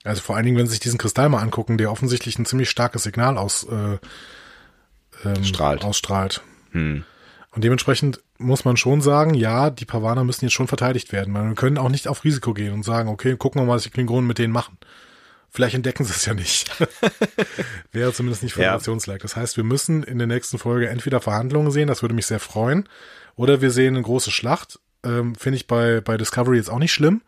Also 0.05 0.21
vor 0.21 0.37
allen 0.37 0.45
Dingen, 0.45 0.57
wenn 0.59 0.67
sie 0.67 0.73
sich 0.73 0.81
diesen 0.81 0.99
Kristall 0.99 1.29
mal 1.29 1.41
angucken, 1.41 1.79
der 1.79 1.91
offensichtlich 1.91 2.39
ein 2.39 2.47
ziemlich 2.47 2.71
starkes 2.71 3.05
Signal 3.05 3.39
aus, 3.39 3.65
äh, 3.65 3.99
ähm, 5.25 5.45
Strahlt. 5.45 5.85
ausstrahlt. 5.85 6.43
Hm. 6.73 7.05
Und 7.55 7.65
dementsprechend 7.65 8.21
muss 8.39 8.65
man 8.65 8.77
schon 8.77 9.03
sagen, 9.03 9.35
ja, 9.35 9.71
die 9.71 9.85
Pavaner 9.85 10.25
müssen 10.25 10.45
jetzt 10.47 10.55
schon 10.55 10.69
verteidigt 10.69 11.13
werden. 11.13 11.35
weil 11.35 11.49
Wir 11.51 11.55
können 11.55 11.79
auch 11.79 11.91
nicht 11.91 12.09
auf 12.09 12.25
Risiko 12.25 12.55
gehen 12.55 12.73
und 12.73 12.83
sagen, 12.83 13.09
okay, 13.09 13.37
gucken 13.37 13.61
wir 13.61 13.67
mal, 13.67 13.75
was 13.77 13.83
die 13.83 13.91
Klingonen 13.91 14.27
mit 14.27 14.39
denen 14.39 14.53
machen. 14.53 14.79
Vielleicht 15.51 15.75
entdecken 15.75 16.05
sie 16.05 16.13
es 16.15 16.25
ja 16.25 16.33
nicht. 16.33 16.71
Wäre 17.93 18.13
zumindest 18.15 18.43
nicht 18.43 18.57
Ja. 18.57 18.63
föderationslike. 18.65 19.21
Das 19.21 19.37
heißt, 19.37 19.59
wir 19.59 19.65
müssen 19.65 20.03
in 20.03 20.17
der 20.17 20.27
nächsten 20.27 20.59
Folge 20.59 20.89
entweder 20.89 21.21
Verhandlungen 21.21 21.71
sehen, 21.71 21.89
das 21.89 22.01
würde 22.03 22.15
mich 22.15 22.27
sehr 22.27 22.41
freuen, 22.41 22.89
oder 23.37 23.61
wir 23.61 23.71
sehen 23.71 23.95
eine 23.95 24.03
große 24.03 24.31
Schlacht. 24.31 24.81
Ähm, 25.05 25.35
Finde 25.35 25.57
ich 25.57 25.67
bei, 25.67 26.01
bei 26.01 26.17
Discovery 26.17 26.57
jetzt 26.57 26.71
auch 26.71 26.79
nicht 26.79 26.93
schlimm, 26.95 27.21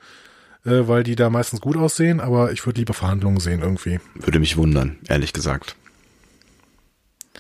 äh, 0.65 0.89
weil 0.89 1.03
die 1.03 1.17
da 1.17 1.31
meistens 1.31 1.61
gut 1.61 1.77
aussehen, 1.77 2.21
aber 2.21 2.53
ich 2.53 2.65
würde 2.67 2.81
lieber 2.81 2.95
Verhandlungen 2.95 3.41
sehen 3.41 3.61
irgendwie. 3.63 4.01
Würde 4.15 4.39
mich 4.39 4.57
wundern, 4.57 4.99
ehrlich 5.09 5.33
gesagt. 5.33 5.77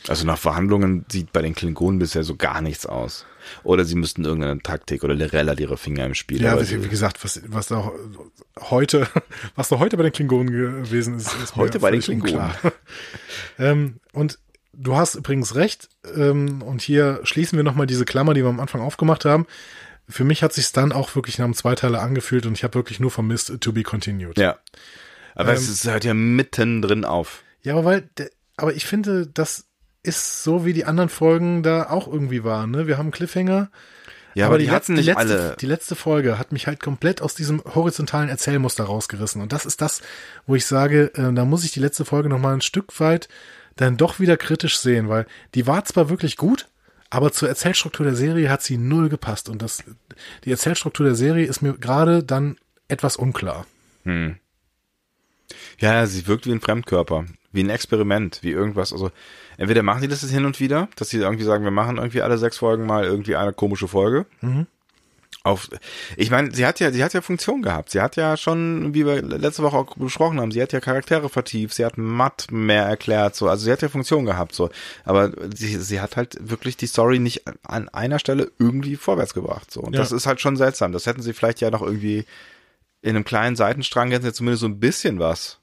Also 0.08 0.26
nach 0.26 0.38
Verhandlungen 0.38 1.06
sieht 1.10 1.32
bei 1.32 1.40
den 1.40 1.54
Klingonen 1.54 1.98
bisher 1.98 2.24
so 2.24 2.36
gar 2.36 2.60
nichts 2.60 2.84
aus. 2.84 3.24
Oder 3.62 3.84
sie 3.84 3.94
müssten 3.94 4.24
irgendeine 4.24 4.60
Taktik 4.60 5.04
oder 5.04 5.14
Lirella 5.14 5.54
ihre 5.54 5.76
Finger 5.76 6.04
im 6.04 6.14
Spiel. 6.14 6.42
Ja, 6.42 6.60
wie, 6.60 6.88
gesagt, 6.88 7.24
was, 7.24 7.40
was 7.46 7.68
da 7.68 7.90
heute, 8.60 9.06
was 9.54 9.68
da 9.68 9.78
heute 9.78 9.96
bei 9.96 10.02
den 10.02 10.12
Klingonen 10.12 10.52
gewesen 10.52 11.16
ist, 11.16 11.34
ist 11.42 11.56
Heute 11.56 11.78
bei 11.78 11.90
den 11.90 12.00
Klingonen. 12.00 12.50
ähm, 13.58 14.00
und 14.12 14.38
du 14.74 14.96
hast 14.96 15.14
übrigens 15.14 15.54
recht. 15.54 15.88
Ähm, 16.14 16.62
und 16.62 16.82
hier 16.82 17.20
schließen 17.22 17.56
wir 17.56 17.64
nochmal 17.64 17.86
diese 17.86 18.04
Klammer, 18.04 18.34
die 18.34 18.42
wir 18.42 18.50
am 18.50 18.60
Anfang 18.60 18.82
aufgemacht 18.82 19.24
haben. 19.24 19.46
Für 20.08 20.24
mich 20.24 20.42
hat 20.42 20.52
sich 20.52 20.70
dann 20.72 20.92
auch 20.92 21.14
wirklich 21.14 21.38
nach 21.38 21.44
einem 21.46 21.54
Zweiteiler 21.54 22.02
angefühlt 22.02 22.44
und 22.46 22.52
ich 22.52 22.64
habe 22.64 22.74
wirklich 22.74 23.00
nur 23.00 23.10
vermisst 23.10 23.52
to 23.60 23.72
be 23.72 23.82
continued. 23.82 24.38
ja. 24.38 24.58
Aber 25.36 25.50
Ähm, 25.50 25.56
es 25.56 25.68
ist- 25.68 25.84
hört 25.86 26.04
ja 26.04 26.14
mittendrin 26.14 27.04
auf. 27.04 27.42
Ja, 27.62 27.72
aber 27.74 27.84
weil, 27.84 28.08
aber 28.56 28.74
ich 28.74 28.86
finde, 28.86 29.26
das 29.26 29.64
ist 30.04 30.44
so, 30.44 30.64
wie 30.64 30.72
die 30.74 30.84
anderen 30.84 31.08
Folgen 31.08 31.62
da 31.64 31.90
auch 31.90 32.06
irgendwie 32.06 32.44
waren. 32.44 32.70
Ne? 32.70 32.86
Wir 32.86 32.98
haben 32.98 33.10
Cliffhanger. 33.10 33.70
Ja, 34.34 34.46
aber, 34.46 34.58
die, 34.58 34.64
letzte- 34.66 34.74
hatten 34.76 34.92
nicht 34.94 35.06
letzte, 35.06 35.20
alle. 35.20 35.56
Die 35.60 35.66
letzte 35.66 35.94
Folge 35.96 36.38
hat 36.38 36.52
mich 36.52 36.66
halt 36.66 36.80
komplett 36.80 37.22
aus 37.22 37.34
diesem 37.34 37.62
horizontalen 37.64 38.28
Erzählmuster 38.28 38.84
rausgerissen. 38.84 39.40
Und 39.42 39.52
das 39.52 39.64
ist 39.64 39.80
das, 39.80 40.02
wo 40.46 40.54
ich 40.54 40.66
sage, 40.66 41.12
äh, 41.14 41.32
da 41.32 41.44
muss 41.44 41.64
ich 41.64 41.72
die 41.72 41.80
letzte 41.80 42.04
Folge 42.04 42.28
noch 42.28 42.38
mal 42.38 42.52
ein 42.54 42.60
Stück 42.60 43.00
weit 43.00 43.28
dann 43.76 43.96
doch 43.96 44.20
wieder 44.20 44.36
kritisch 44.36 44.78
sehen, 44.78 45.08
weil 45.08 45.26
die 45.54 45.66
war 45.66 45.84
zwar 45.84 46.10
wirklich 46.10 46.36
gut, 46.36 46.68
aber 47.14 47.32
zur 47.32 47.48
Erzählstruktur 47.48 48.04
der 48.04 48.16
Serie 48.16 48.50
hat 48.50 48.62
sie 48.62 48.76
null 48.76 49.08
gepasst. 49.08 49.48
Und 49.48 49.62
das, 49.62 49.84
die 50.44 50.50
Erzählstruktur 50.50 51.06
der 51.06 51.14
Serie 51.14 51.46
ist 51.46 51.62
mir 51.62 51.74
gerade 51.74 52.22
dann 52.22 52.56
etwas 52.88 53.16
unklar. 53.16 53.66
Ja, 55.78 56.06
sie 56.06 56.26
wirkt 56.26 56.46
wie 56.46 56.52
ein 56.52 56.60
Fremdkörper, 56.60 57.26
wie 57.52 57.62
ein 57.62 57.70
Experiment, 57.70 58.40
wie 58.42 58.50
irgendwas. 58.50 58.92
Also 58.92 59.10
entweder 59.56 59.82
machen 59.82 60.02
die 60.02 60.08
das 60.08 60.22
jetzt 60.22 60.30
hin 60.32 60.44
und 60.44 60.60
wieder, 60.60 60.88
dass 60.96 61.08
sie 61.10 61.18
irgendwie 61.18 61.44
sagen, 61.44 61.64
wir 61.64 61.70
machen 61.70 61.96
irgendwie 61.96 62.22
alle 62.22 62.38
sechs 62.38 62.58
Folgen 62.58 62.86
mal 62.86 63.04
irgendwie 63.04 63.36
eine 63.36 63.52
komische 63.52 63.88
Folge. 63.88 64.26
Auf, 65.46 65.68
ich 66.16 66.30
meine, 66.30 66.54
sie 66.54 66.64
hat 66.64 66.80
ja, 66.80 66.90
sie 66.90 67.04
hat 67.04 67.12
ja 67.12 67.20
Funktion 67.20 67.60
gehabt. 67.60 67.90
Sie 67.90 68.00
hat 68.00 68.16
ja 68.16 68.36
schon, 68.38 68.94
wie 68.94 69.04
wir 69.04 69.20
letzte 69.20 69.62
Woche 69.62 69.76
auch 69.76 69.94
besprochen 69.94 70.40
haben, 70.40 70.50
sie 70.50 70.62
hat 70.62 70.72
ja 70.72 70.80
Charaktere 70.80 71.28
vertieft, 71.28 71.74
sie 71.74 71.84
hat 71.84 71.98
Matt 71.98 72.46
mehr 72.50 72.84
erklärt, 72.84 73.36
so. 73.36 73.48
Also 73.48 73.66
sie 73.66 73.70
hat 73.72 73.82
ja 73.82 73.90
Funktion 73.90 74.24
gehabt, 74.24 74.54
so. 74.54 74.70
Aber 75.04 75.32
sie, 75.54 75.76
sie 75.78 76.00
hat 76.00 76.16
halt 76.16 76.36
wirklich 76.40 76.78
die 76.78 76.86
Story 76.86 77.18
nicht 77.18 77.42
an 77.62 77.90
einer 77.90 78.18
Stelle 78.18 78.50
irgendwie 78.58 78.96
vorwärts 78.96 79.34
gebracht, 79.34 79.70
so. 79.70 79.82
Und 79.82 79.92
Ja. 79.94 80.00
das 80.00 80.12
ist 80.12 80.24
halt 80.26 80.40
schon 80.40 80.56
seltsam. 80.56 80.92
Das 80.92 81.04
hätten 81.04 81.20
sie 81.20 81.34
vielleicht 81.34 81.60
ja 81.60 81.70
noch 81.70 81.82
irgendwie 81.82 82.24
in 83.02 83.10
einem 83.10 83.24
kleinen 83.26 83.54
Seitenstrang 83.54 84.10
hätten 84.12 84.24
sie 84.24 84.32
zumindest 84.32 84.62
so 84.62 84.66
ein 84.66 84.80
bisschen 84.80 85.18
was. 85.18 85.58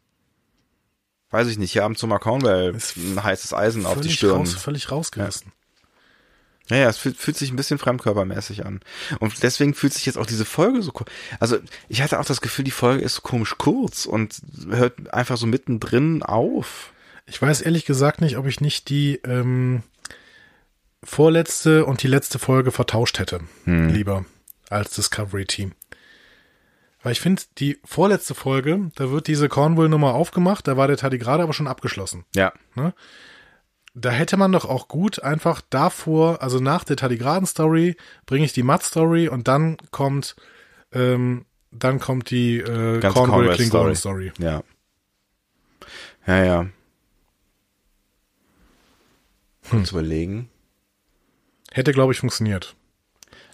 Weiß 1.32 1.48
ich 1.48 1.58
nicht, 1.58 1.72
hier 1.72 1.82
haben 1.84 1.96
zu 1.96 2.06
Ist 2.76 2.98
ein 2.98 3.24
heißes 3.24 3.54
Eisen 3.56 3.88
auf 3.88 4.00
die 4.02 4.12
Stirn. 4.12 4.38
raus, 4.38 4.54
völlig 4.54 4.92
rausgerissen. 4.92 5.48
Ja, 5.48 5.61
ja, 6.78 6.90
es 6.90 6.98
fühlt, 6.98 7.18
fühlt 7.18 7.38
sich 7.38 7.52
ein 7.52 7.56
bisschen 7.56 7.78
fremdkörpermäßig 7.78 8.66
an. 8.66 8.82
Und 9.20 9.44
deswegen 9.44 9.74
fühlt 9.74 9.94
sich 9.94 10.06
jetzt 10.06 10.18
auch 10.18 10.26
diese 10.26 10.46
Folge 10.46 10.82
so, 10.82 10.94
also 11.40 11.58
ich 11.90 12.02
hatte 12.02 12.20
auch 12.20 12.26
das 12.26 12.42
Gefühl, 12.42 12.66
die 12.66 12.72
Folge 12.72 13.04
ist 13.04 13.16
so 13.16 13.22
komisch 13.22 13.56
kurz 13.58 14.06
und 14.06 14.42
hört 14.70 15.14
einfach 15.14 15.38
so 15.38 15.48
mittendrin 15.48 16.24
auf. 16.24 16.94
Ich 17.26 17.42
weiß 17.42 17.62
ehrlich 17.62 17.86
gesagt 17.86 18.22
nicht, 18.22 18.38
ob 18.38 18.46
ich 18.48 18.62
nicht 18.62 18.90
die 18.90 19.20
ähm, 19.26 19.84
vorletzte 21.04 21.86
und 21.86 22.04
die 22.04 22.08
letzte 22.08 22.40
Folge 22.40 22.72
vertauscht 22.72 23.20
hätte. 23.20 23.42
Lieber 23.90 24.26
als 24.70 24.96
Discovery 24.96 25.46
Team. 25.46 25.74
Weil 27.04 27.14
ich 27.14 27.22
finde, 27.22 27.42
die 27.58 27.80
vorletzte 27.84 28.36
Folge, 28.36 28.92
da 28.96 29.10
wird 29.10 29.28
diese 29.28 29.50
Cornwall-Nummer 29.50 30.14
aufgemacht, 30.14 30.68
da 30.68 30.78
war 30.78 30.88
der 30.88 30.98
Tardigrade 30.98 31.44
aber 31.44 31.54
schon 31.54 31.68
abgeschlossen. 31.68 32.26
Ja. 32.36 32.54
Ne? 32.76 32.94
Da 33.94 34.10
hätte 34.12 34.38
man 34.38 34.54
doch 34.54 34.66
auch 34.66 34.88
gut 34.88 35.22
einfach 35.22 35.62
davor, 35.70 36.42
also 36.42 36.60
nach 36.60 36.86
der 36.86 36.96
Tardigraden-Story, 36.96 37.98
bringe 38.26 38.46
ich 38.46 38.54
die 38.54 38.64
Matt-Story 38.64 39.28
und 39.28 39.50
dann 39.50 39.78
kommt, 39.92 40.36
ähm, 40.94 41.46
dann 41.72 42.00
kommt 42.00 42.30
die 42.30 42.60
äh, 42.60 43.02
Cornwall-Klingonen-Story. 43.02 44.32
Ja. 44.38 44.64
Ja, 46.26 46.44
ja. 46.44 46.66
Kurz 49.70 49.92
überlegen. 49.92 50.50
Hätte, 51.72 51.92
glaube 51.92 52.14
ich, 52.14 52.20
funktioniert. 52.20 52.76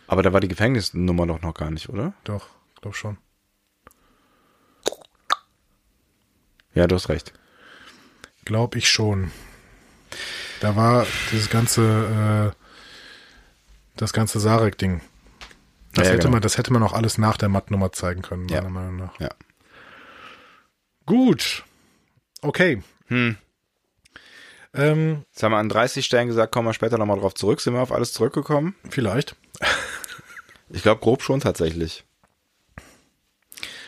Aber 0.07 0.23
da 0.23 0.33
war 0.33 0.39
die 0.39 0.47
Gefängnisnummer 0.47 1.27
doch 1.27 1.41
noch 1.41 1.53
gar 1.53 1.71
nicht, 1.71 1.89
oder? 1.89 2.13
Doch, 2.23 2.47
glaub 2.81 2.95
schon. 2.95 3.17
Ja, 6.73 6.87
du 6.87 6.95
hast 6.95 7.09
recht. 7.09 7.33
Glaub 8.45 8.75
ich 8.75 8.89
schon. 8.89 9.31
Da 10.59 10.75
war 10.75 11.05
dieses 11.31 11.49
ganze, 11.49 12.53
äh, 12.53 12.63
das 13.95 14.13
ganze 14.13 14.39
Sarek-Ding. 14.39 15.01
Das 15.93 16.03
Ja, 16.03 16.03
ja, 16.03 16.09
hätte 16.11 16.23
genau. 16.23 16.31
man, 16.33 16.41
das 16.41 16.57
hätte 16.57 16.73
man 16.73 16.83
auch 16.83 16.93
alles 16.93 17.17
nach 17.17 17.37
der 17.37 17.49
Matt-Nummer 17.49 17.91
zeigen 17.91 18.21
können, 18.21 18.47
Ja. 18.49 18.61
meiner 18.61 18.69
Meinung 18.73 18.95
nach. 18.97 19.19
Ja. 19.19 19.29
Gut. 21.05 21.63
Okay. 22.41 22.81
Hm. 23.07 23.37
Ähm, 24.73 25.23
Jetzt 25.31 25.41
haben 25.43 25.51
wir 25.53 25.57
an 25.57 25.69
30 25.69 26.05
Stellen 26.05 26.27
gesagt, 26.27 26.51
kommen 26.51 26.67
wir 26.67 26.73
später 26.73 26.97
nochmal 26.97 27.19
drauf 27.19 27.33
zurück. 27.33 27.61
Sind 27.61 27.73
wir 27.73 27.81
auf 27.81 27.91
alles 27.91 28.13
zurückgekommen? 28.13 28.75
vielleicht. 28.89 29.35
Ich 30.69 30.81
glaube 30.83 30.99
grob 31.01 31.21
schon 31.23 31.39
tatsächlich. 31.39 32.03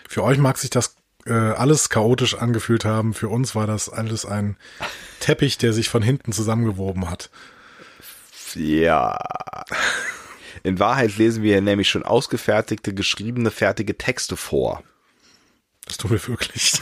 Für 0.07 0.23
euch 0.23 0.37
mag 0.37 0.57
sich 0.57 0.69
das 0.69 0.95
äh, 1.25 1.33
alles 1.33 1.89
chaotisch 1.89 2.35
angefühlt 2.35 2.85
haben. 2.85 3.13
Für 3.13 3.29
uns 3.29 3.55
war 3.55 3.67
das 3.67 3.89
alles 3.89 4.25
ein 4.25 4.57
Teppich, 5.19 5.57
der 5.57 5.73
sich 5.73 5.89
von 5.89 6.01
hinten 6.01 6.31
zusammengewoben 6.31 7.09
hat. 7.09 7.29
Ja. 8.55 9.17
In 10.63 10.79
Wahrheit 10.79 11.17
lesen 11.17 11.43
wir 11.43 11.61
nämlich 11.61 11.89
schon 11.89 12.03
ausgefertigte, 12.03 12.93
geschriebene, 12.93 13.51
fertige 13.51 13.97
Texte 13.97 14.35
vor. 14.35 14.83
Das 15.85 15.97
tun 15.97 16.11
wir 16.11 16.27
wirklich. 16.27 16.73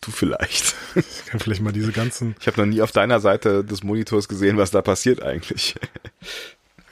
Du 0.00 0.10
vielleicht. 0.10 0.74
Ich 0.96 1.24
kann 1.26 1.40
vielleicht 1.40 1.62
mal 1.62 1.72
diese 1.72 1.92
ganzen. 1.92 2.36
Ich 2.38 2.46
habe 2.46 2.60
noch 2.60 2.66
nie 2.66 2.82
auf 2.82 2.92
deiner 2.92 3.20
Seite 3.20 3.64
des 3.64 3.82
Monitors 3.82 4.28
gesehen, 4.28 4.58
was 4.58 4.70
da 4.70 4.82
passiert 4.82 5.22
eigentlich. 5.22 5.76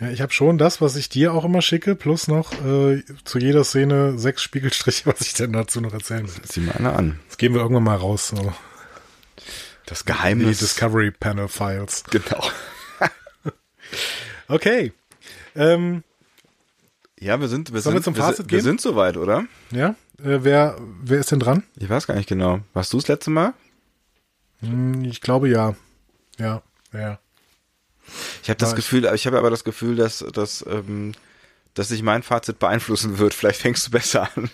Ja, 0.02 0.10
ich 0.10 0.20
habe 0.20 0.32
schon 0.32 0.58
das, 0.58 0.80
was 0.80 0.96
ich 0.96 1.08
dir 1.08 1.32
auch 1.32 1.44
immer 1.44 1.62
schicke, 1.62 1.94
plus 1.94 2.26
noch 2.26 2.52
äh, 2.64 3.02
zu 3.24 3.38
jeder 3.38 3.62
Szene 3.62 4.18
sechs 4.18 4.42
Spiegelstriche, 4.42 5.06
was 5.10 5.20
ich 5.20 5.34
denn 5.34 5.52
dazu 5.52 5.80
noch 5.80 5.92
erzählen 5.92 6.24
will. 6.26 6.42
Sieh 6.44 6.60
mal 6.60 6.72
einer 6.76 6.96
an. 6.96 7.20
Das 7.28 7.38
geben 7.38 7.54
wir 7.54 7.62
irgendwann 7.62 7.84
mal 7.84 7.96
raus. 7.96 8.28
So. 8.28 8.52
Das 9.86 10.00
Die 10.00 10.06
Geheimnis. 10.06 10.58
Discovery 10.58 11.10
Panel 11.12 11.48
Files. 11.48 12.04
Genau. 12.10 12.42
Okay. 14.48 14.92
Ähm, 15.54 16.02
Ja, 17.18 17.40
wir 17.40 17.48
sind, 17.48 17.72
wir 17.72 17.80
Sollen 17.80 17.94
wir 17.94 17.98
sind, 18.02 18.04
zum 18.04 18.16
wir, 18.16 18.22
Fazit 18.22 18.36
sind- 18.38 18.50
wir 18.50 18.58
gehen? 18.58 18.64
sind 18.64 18.80
soweit, 18.80 19.16
oder? 19.16 19.44
ja, 19.70 19.90
äh, 20.18 20.40
wer, 20.42 20.76
wer 21.02 21.20
ist 21.20 21.30
denn 21.30 21.40
dran? 21.40 21.62
Ich 21.76 21.88
weiß 21.88 22.06
gar 22.06 22.14
nicht 22.16 22.28
genau. 22.28 22.60
Warst 22.74 22.92
du 22.92 22.98
das 22.98 23.08
letzte 23.08 23.30
Mal? 23.30 23.54
Hm, 24.60 25.04
ich 25.04 25.20
glaube 25.20 25.48
ja. 25.48 25.74
Ja, 26.38 26.62
ja. 26.92 27.18
Ich 28.42 28.48
habe 28.50 28.58
das 28.58 28.70
Ja, 28.70 28.76
ich- 28.78 28.84
Gefühl, 28.84 29.10
ich 29.14 29.26
habe 29.26 29.38
aber 29.38 29.50
das 29.50 29.64
Gefühl, 29.64 29.96
dass, 29.96 30.18
dass, 30.32 30.64
ähm, 30.68 31.12
dass 31.74 31.88
sich 31.88 32.02
mein 32.02 32.22
Fazit 32.22 32.58
beeinflussen 32.58 33.18
wird. 33.18 33.34
Vielleicht 33.34 33.60
fängst 33.60 33.86
du 33.86 33.90
besser 33.90 34.28
an. 34.36 34.50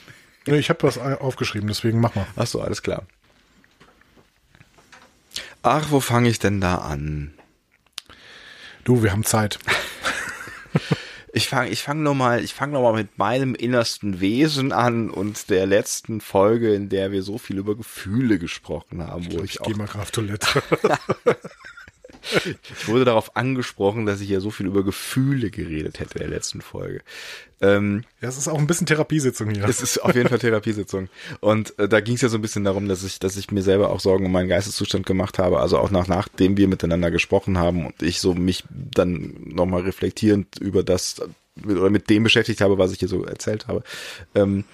Ich 0.47 0.71
habe 0.71 0.83
was 0.85 0.99
aufgeschrieben, 0.99 1.69
deswegen 1.69 2.01
mach 2.01 2.15
mal. 2.15 2.27
Ach 2.37 2.47
so, 2.47 2.61
alles 2.63 2.83
klar. 2.83 3.03
Ach, 5.63 5.87
wo 5.91 6.01
fange 6.01 6.29
ich 6.29 6.39
denn 6.39 6.61
da 6.61 6.77
an? 6.77 7.35
Du, 8.85 9.03
wir 9.03 9.13
haben 9.13 9.25
Zeit. 9.25 9.59
Ich 11.35 11.47
fange 11.47 11.69
ich 11.69 11.83
fang 11.83 12.03
noch 12.03 12.15
mal, 12.15 12.43
ich 12.43 12.55
fange 12.55 12.73
noch 12.73 12.83
mal 12.83 12.95
mit 12.95 13.19
meinem 13.19 13.55
innersten 13.55 14.19
Wesen 14.19 14.73
an 14.73 15.11
und 15.11 15.51
der 15.51 15.67
letzten 15.67 16.23
Folge, 16.23 16.73
in 16.75 16.89
der 16.89 17.13
wir 17.13 17.23
so 17.23 17.37
viel 17.37 17.59
über 17.59 17.77
Gefühle 17.77 18.39
gesprochen 18.39 19.07
haben, 19.07 19.25
ich, 19.31 19.37
Ich 19.45 19.61
auch 19.61 19.67
gehe 19.67 19.77
mal 19.77 19.87
gerade 19.87 20.03
auf 20.03 20.11
Toilette. 20.11 20.63
Ich 22.79 22.89
wurde 22.89 23.05
darauf 23.05 23.37
angesprochen, 23.37 24.07
dass 24.07 24.21
ich 24.21 24.29
ja 24.29 24.41
so 24.41 24.51
viel 24.51 24.67
über 24.67 24.85
Gefühle 24.85 25.51
geredet 25.51 26.01
hätte 26.01 26.15
in 26.15 26.21
der 26.21 26.29
letzten 26.31 26.61
Folge. 26.61 27.01
Ähm, 27.61 28.05
Ja, 28.21 28.29
es 28.29 28.39
ist 28.39 28.49
auch 28.49 28.59
ein 28.59 28.67
bisschen 28.67 28.87
Therapiesitzung 28.87 29.51
hier. 29.51 29.65
es 29.65 29.83
ist 29.83 29.99
auf 29.99 30.15
jeden 30.15 30.29
Fall 30.29 30.39
Therapiesitzung. 30.39 31.09
Und 31.41 31.79
äh, 31.79 31.89
da 31.89 32.01
ging 32.01 32.15
es 32.15 32.21
ja 32.21 32.29
so 32.29 32.39
ein 32.39 32.43
bisschen 32.43 32.65
darum, 32.65 32.89
dass 32.89 33.03
ich, 33.03 33.19
dass 33.19 33.37
ich 33.37 33.51
mir 33.51 33.63
selber 33.63 33.91
auch 33.91 34.01
Sorgen 34.01 34.27
um 34.27 34.33
meinen 34.33 34.49
Geisteszustand 34.49 35.07
gemacht 35.07 35.39
habe. 35.39 35.61
Also 35.61 35.79
auch 35.79 35.91
nach, 35.91 36.07
nachdem 36.07 36.57
wir 36.57 36.69
miteinander 36.69 37.11
gesprochen 37.11 37.59
haben 37.59 37.87
und 37.87 38.03
ich 38.03 38.21
so 38.21 38.35
mich 38.35 38.65
dann 38.71 39.35
nochmal 39.45 39.83
reflektierend 39.83 40.59
über 40.59 40.83
das 40.83 41.21
oder 41.65 41.91
mit 41.91 42.09
dem 42.09 42.23
beschäftigt 42.23 42.61
habe, 42.61 42.79
was 42.79 42.93
ich 42.93 43.01
hier 43.01 43.09
so 43.09 43.25
erzählt 43.25 43.67
habe. 43.67 43.83
Ähm, 44.35 44.65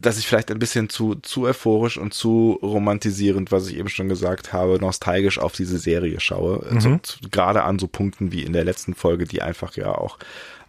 dass 0.00 0.18
ich 0.18 0.26
vielleicht 0.26 0.50
ein 0.50 0.58
bisschen 0.58 0.88
zu, 0.88 1.14
zu 1.16 1.44
euphorisch 1.44 1.98
und 1.98 2.14
zu 2.14 2.58
romantisierend, 2.62 3.52
was 3.52 3.68
ich 3.68 3.76
eben 3.76 3.88
schon 3.88 4.08
gesagt 4.08 4.52
habe, 4.52 4.78
nostalgisch 4.80 5.38
auf 5.38 5.52
diese 5.52 5.78
Serie 5.78 6.20
schaue. 6.20 6.66
Also, 6.70 6.98
zu, 7.02 7.18
gerade 7.30 7.62
an 7.62 7.78
so 7.78 7.86
Punkten 7.86 8.32
wie 8.32 8.42
in 8.42 8.52
der 8.52 8.64
letzten 8.64 8.94
Folge, 8.94 9.24
die 9.24 9.42
einfach 9.42 9.76
ja 9.76 9.92
auch 9.92 10.18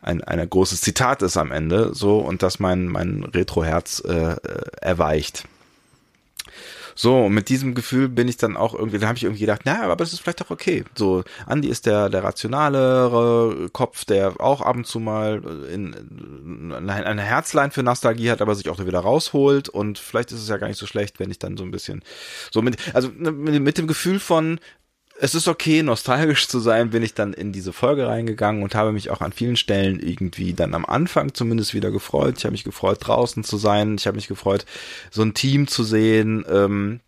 ein, 0.02 0.23
ein 0.23 0.47
großes 0.47 0.81
Zitat 0.81 1.22
ist 1.23 1.38
am 1.38 1.52
Ende, 1.52 1.93
so, 1.93 2.19
und 2.19 2.43
dass 2.43 2.60
mein, 2.60 2.88
mein 2.88 3.23
Retro-Herz 3.23 4.03
äh, 4.06 4.34
äh, 4.34 4.38
erweicht. 4.81 5.45
So, 6.97 7.26
und 7.26 7.34
mit 7.34 7.49
diesem 7.49 7.76
Gefühl 7.76 8.07
bin 8.07 8.30
ich 8.30 8.38
dann 8.38 8.55
auch 8.55 8.73
irgendwie, 8.73 8.97
da 8.99 9.07
habe 9.07 9.17
ich 9.17 9.26
irgendwie 9.26 9.41
gedacht, 9.41 9.61
na, 9.65 9.84
aber 9.84 9.97
das 9.97 10.13
ist 10.13 10.22
vielleicht 10.22 10.41
auch 10.41 10.49
okay. 10.49 10.85
So, 10.95 11.26
Andi 11.45 11.67
ist 11.67 11.85
der, 11.85 12.09
der 12.09 12.23
rationalere 12.23 13.69
Kopf, 13.73 14.05
der 14.05 14.39
auch 14.39 14.61
ab 14.61 14.77
und 14.77 14.88
zu 14.88 15.01
mal 15.01 15.43
in, 15.69 15.93
in 15.93 16.72
eine 16.72 17.22
Herzlein 17.22 17.72
für 17.72 17.84
Nostalgie 17.84 18.31
hat, 18.31 18.41
aber 18.41 18.55
sich 18.55 18.69
auch 18.69 18.80
wieder 18.80 18.99
rausholt. 18.99 19.67
Und 19.67 19.99
vielleicht 19.99 20.31
ist 20.31 20.39
es 20.39 20.47
ja 20.47 20.55
gar 20.55 20.67
nicht 20.67 20.80
so 20.80 20.88
schlecht, 20.88 21.19
wenn 21.19 21.30
ich 21.30 21.39
dann 21.39 21.57
so 21.57 21.63
ein 21.63 21.72
bisschen, 21.72 22.01
so 22.49 22.61
mit, 22.61 22.77
also 22.95 23.09
ne, 23.09 23.34
mit, 23.34 23.61
mit 23.61 23.77
dem 23.77 23.88
Gefühl 23.88 24.19
von, 24.19 24.59
es 25.19 25.33
ist 25.33 25.47
okay, 25.47 25.81
nostalgisch 25.81 26.47
zu 26.47 26.59
sein, 26.59 26.89
bin 26.89 27.01
ich 27.01 27.13
dann 27.13 27.33
in 27.33 27.53
diese 27.53 27.71
Folge 27.71 28.07
reingegangen 28.07 28.63
und 28.63 28.75
habe 28.75 28.91
mich 28.91 29.09
auch 29.09 29.21
an 29.21 29.31
vielen 29.31 29.55
Stellen 29.55 29.99
irgendwie 29.99 30.53
dann 30.53 30.73
am 30.73 30.85
Anfang 30.85 31.33
zumindest 31.33 31.73
wieder 31.73 31.89
gefreut. 31.91 32.35
Ich 32.37 32.43
habe 32.43 32.51
mich 32.51 32.65
gefreut, 32.65 32.97
draußen 33.01 33.43
zu 33.43 33.57
sein. 33.57 33.95
Ich 33.95 34.07
habe 34.07 34.15
mich 34.15 34.27
gefreut, 34.27 34.65
so 35.11 35.21
ein 35.21 35.33
Team 35.33 35.67
zu 35.67 35.83
sehen. 35.83 36.45
Ähm, 36.49 36.99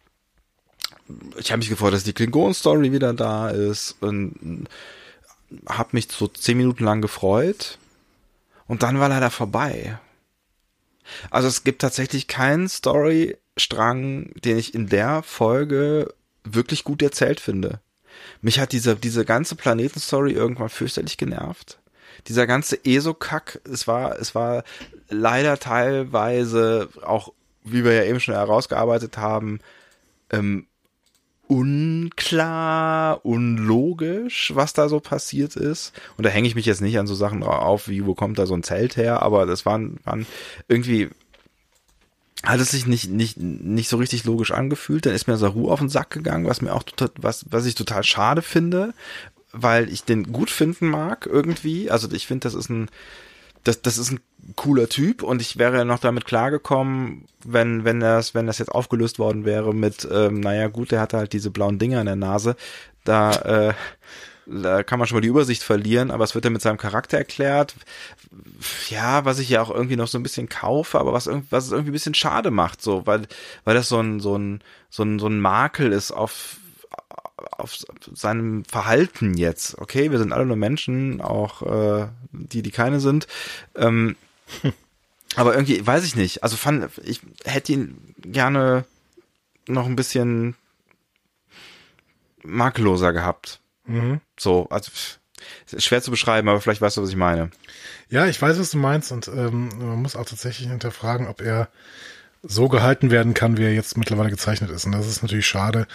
ich 1.37 1.51
habe 1.51 1.59
mich 1.59 1.69
gefreut, 1.69 1.93
dass 1.93 2.05
die 2.05 2.13
Klingon-Story 2.13 2.91
wieder 2.91 3.13
da 3.13 3.49
ist 3.49 3.97
und 3.99 4.67
habe 5.67 5.89
mich 5.91 6.07
so 6.09 6.27
zehn 6.27 6.57
Minuten 6.57 6.85
lang 6.85 7.01
gefreut. 7.01 7.77
Und 8.67 8.83
dann 8.83 8.99
war 8.99 9.09
leider 9.09 9.31
vorbei. 9.31 9.99
Also 11.29 11.47
es 11.47 11.63
gibt 11.63 11.81
tatsächlich 11.81 12.27
keinen 12.27 12.69
Storystrang, 12.69 14.31
den 14.43 14.57
ich 14.57 14.73
in 14.73 14.87
der 14.87 15.23
Folge 15.23 16.13
wirklich 16.43 16.83
gut 16.83 17.01
erzählt 17.01 17.39
finde. 17.39 17.79
Mich 18.41 18.59
hat 18.59 18.71
diese, 18.71 18.95
diese 18.95 19.25
ganze 19.25 19.55
Planetenstory 19.55 20.33
irgendwann 20.33 20.69
fürchterlich 20.69 21.17
genervt. 21.17 21.79
Dieser 22.27 22.47
ganze 22.47 22.83
ESO-Kack, 22.83 23.61
es 23.71 23.87
war, 23.87 24.19
es 24.19 24.35
war 24.35 24.63
leider 25.09 25.57
teilweise 25.57 26.89
auch, 27.03 27.33
wie 27.63 27.83
wir 27.83 27.93
ja 27.93 28.03
eben 28.03 28.19
schon 28.19 28.35
herausgearbeitet 28.35 29.17
haben, 29.17 29.59
ähm, 30.31 30.67
unklar, 31.47 33.25
unlogisch, 33.25 34.51
was 34.53 34.73
da 34.73 34.89
so 34.89 34.99
passiert 34.99 35.55
ist. 35.55 35.93
Und 36.17 36.25
da 36.25 36.29
hänge 36.29 36.47
ich 36.47 36.55
mich 36.55 36.65
jetzt 36.65 36.81
nicht 36.81 36.99
an 36.99 37.07
so 37.07 37.15
Sachen 37.15 37.43
auf, 37.43 37.87
wie 37.87 38.05
wo 38.05 38.15
kommt 38.15 38.37
da 38.37 38.45
so 38.45 38.53
ein 38.53 38.63
Zelt 38.63 38.97
her, 38.97 39.21
aber 39.21 39.45
das 39.45 39.65
waren, 39.65 39.97
waren 40.03 40.25
irgendwie 40.67 41.09
hat 42.43 42.59
es 42.59 42.71
sich 42.71 42.85
nicht, 42.85 43.09
nicht, 43.09 43.37
nicht 43.37 43.89
so 43.89 43.97
richtig 43.97 44.23
logisch 44.23 44.51
angefühlt. 44.51 45.05
Dann 45.05 45.13
ist 45.13 45.27
mir 45.27 45.37
Saru 45.37 45.71
auf 45.71 45.79
den 45.79 45.89
Sack 45.89 46.11
gegangen, 46.11 46.45
was 46.45 46.61
mir 46.61 46.73
auch 46.73 46.83
total, 46.83 47.09
was, 47.17 47.45
was 47.49 47.65
ich 47.65 47.75
total 47.75 48.03
schade 48.03 48.41
finde, 48.41 48.93
weil 49.51 49.89
ich 49.89 50.03
den 50.03 50.31
gut 50.31 50.49
finden 50.49 50.87
mag 50.87 51.25
irgendwie. 51.25 51.89
Also 51.89 52.11
ich 52.11 52.27
finde, 52.27 52.45
das 52.45 52.53
ist 52.53 52.69
ein, 52.69 52.89
das, 53.63 53.81
das 53.81 53.97
ist 53.97 54.11
ein 54.11 54.19
cooler 54.55 54.87
Typ 54.87 55.23
und 55.23 55.41
ich 55.41 55.57
wäre 55.57 55.83
noch 55.83 55.99
damit 55.99 56.25
klargekommen, 56.25 57.25
wenn, 57.43 57.83
wenn 57.83 57.99
das, 57.99 58.33
wenn 58.33 58.47
das 58.47 58.59
jetzt 58.59 58.71
aufgelöst 58.71 59.19
worden 59.19 59.43
wäre 59.43 59.73
mit, 59.73 60.07
ähm, 60.09 60.39
naja 60.39 60.67
gut, 60.67 60.91
der 60.91 61.01
hatte 61.01 61.17
halt 61.17 61.33
diese 61.33 61.51
blauen 61.51 61.79
Dinger 61.79 61.99
in 61.99 62.05
der 62.05 62.15
Nase, 62.15 62.55
da, 63.03 63.31
äh, 63.31 63.73
da 64.49 64.83
kann 64.83 64.99
man 64.99 65.07
schon 65.07 65.17
mal 65.17 65.21
die 65.21 65.27
Übersicht 65.27 65.63
verlieren, 65.63 66.11
aber 66.11 66.23
es 66.23 66.33
wird 66.33 66.45
dann 66.45 66.53
mit 66.53 66.61
seinem 66.61 66.77
Charakter 66.77 67.17
erklärt. 67.17 67.75
Ja, 68.89 69.25
was 69.25 69.39
ich 69.39 69.49
ja 69.49 69.61
auch 69.61 69.69
irgendwie 69.69 69.97
noch 69.97 70.07
so 70.07 70.17
ein 70.17 70.23
bisschen 70.23 70.49
kaufe, 70.49 70.99
aber 70.99 71.13
was, 71.13 71.29
was 71.49 71.65
es 71.65 71.71
irgendwie 71.71 71.91
ein 71.91 71.93
bisschen 71.93 72.13
schade 72.13 72.51
macht, 72.51 72.81
so, 72.81 73.05
weil, 73.05 73.27
weil 73.65 73.75
das 73.75 73.89
so 73.89 73.99
ein, 73.99 74.19
so 74.19 74.37
ein, 74.37 74.61
so 74.89 75.03
ein, 75.03 75.19
so 75.19 75.27
ein 75.27 75.39
Makel 75.39 75.91
ist 75.91 76.11
auf, 76.11 76.57
auf 77.57 77.77
seinem 78.13 78.63
Verhalten 78.65 79.35
jetzt. 79.35 79.77
Okay, 79.79 80.11
wir 80.11 80.17
sind 80.17 80.31
alle 80.31 80.45
nur 80.45 80.55
Menschen, 80.55 81.21
auch 81.21 81.61
äh, 81.63 82.07
die, 82.31 82.61
die 82.61 82.71
keine 82.71 82.99
sind. 82.99 83.27
Ähm, 83.75 84.15
Aber 85.35 85.53
irgendwie, 85.53 85.85
weiß 85.85 86.03
ich 86.03 86.15
nicht. 86.15 86.43
Also 86.43 86.57
fand, 86.57 86.89
ich 87.03 87.21
hätte 87.43 87.73
ihn 87.73 88.15
gerne 88.21 88.85
noch 89.67 89.85
ein 89.85 89.95
bisschen 89.95 90.55
makelloser 92.43 93.13
gehabt. 93.13 93.59
Mhm. 93.87 94.21
So, 94.39 94.67
also 94.69 94.91
schwer 95.77 96.01
zu 96.01 96.11
beschreiben, 96.11 96.49
aber 96.49 96.61
vielleicht 96.61 96.81
weißt 96.81 96.97
du, 96.97 97.01
was 97.01 97.09
ich 97.09 97.15
meine. 97.15 97.51
Ja, 98.09 98.27
ich 98.27 98.41
weiß, 98.41 98.59
was 98.59 98.71
du 98.71 98.77
meinst 98.77 99.11
und 99.11 99.27
ähm, 99.27 99.69
man 99.77 100.01
muss 100.01 100.15
auch 100.15 100.25
tatsächlich 100.25 100.69
hinterfragen, 100.69 101.27
ob 101.27 101.41
er 101.41 101.69
so 102.43 102.69
gehalten 102.69 103.11
werden 103.11 103.33
kann, 103.33 103.57
wie 103.57 103.63
er 103.63 103.73
jetzt 103.73 103.97
mittlerweile 103.97 104.29
gezeichnet 104.29 104.69
ist. 104.69 104.85
Und 104.85 104.93
das 104.93 105.07
ist 105.07 105.21
natürlich 105.21 105.47
schade 105.47 105.87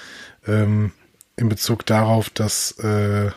ähm, 0.47 0.93
in 1.37 1.49
Bezug 1.49 1.87
darauf, 1.87 2.31
dass 2.31 2.73
äh, 2.79 3.31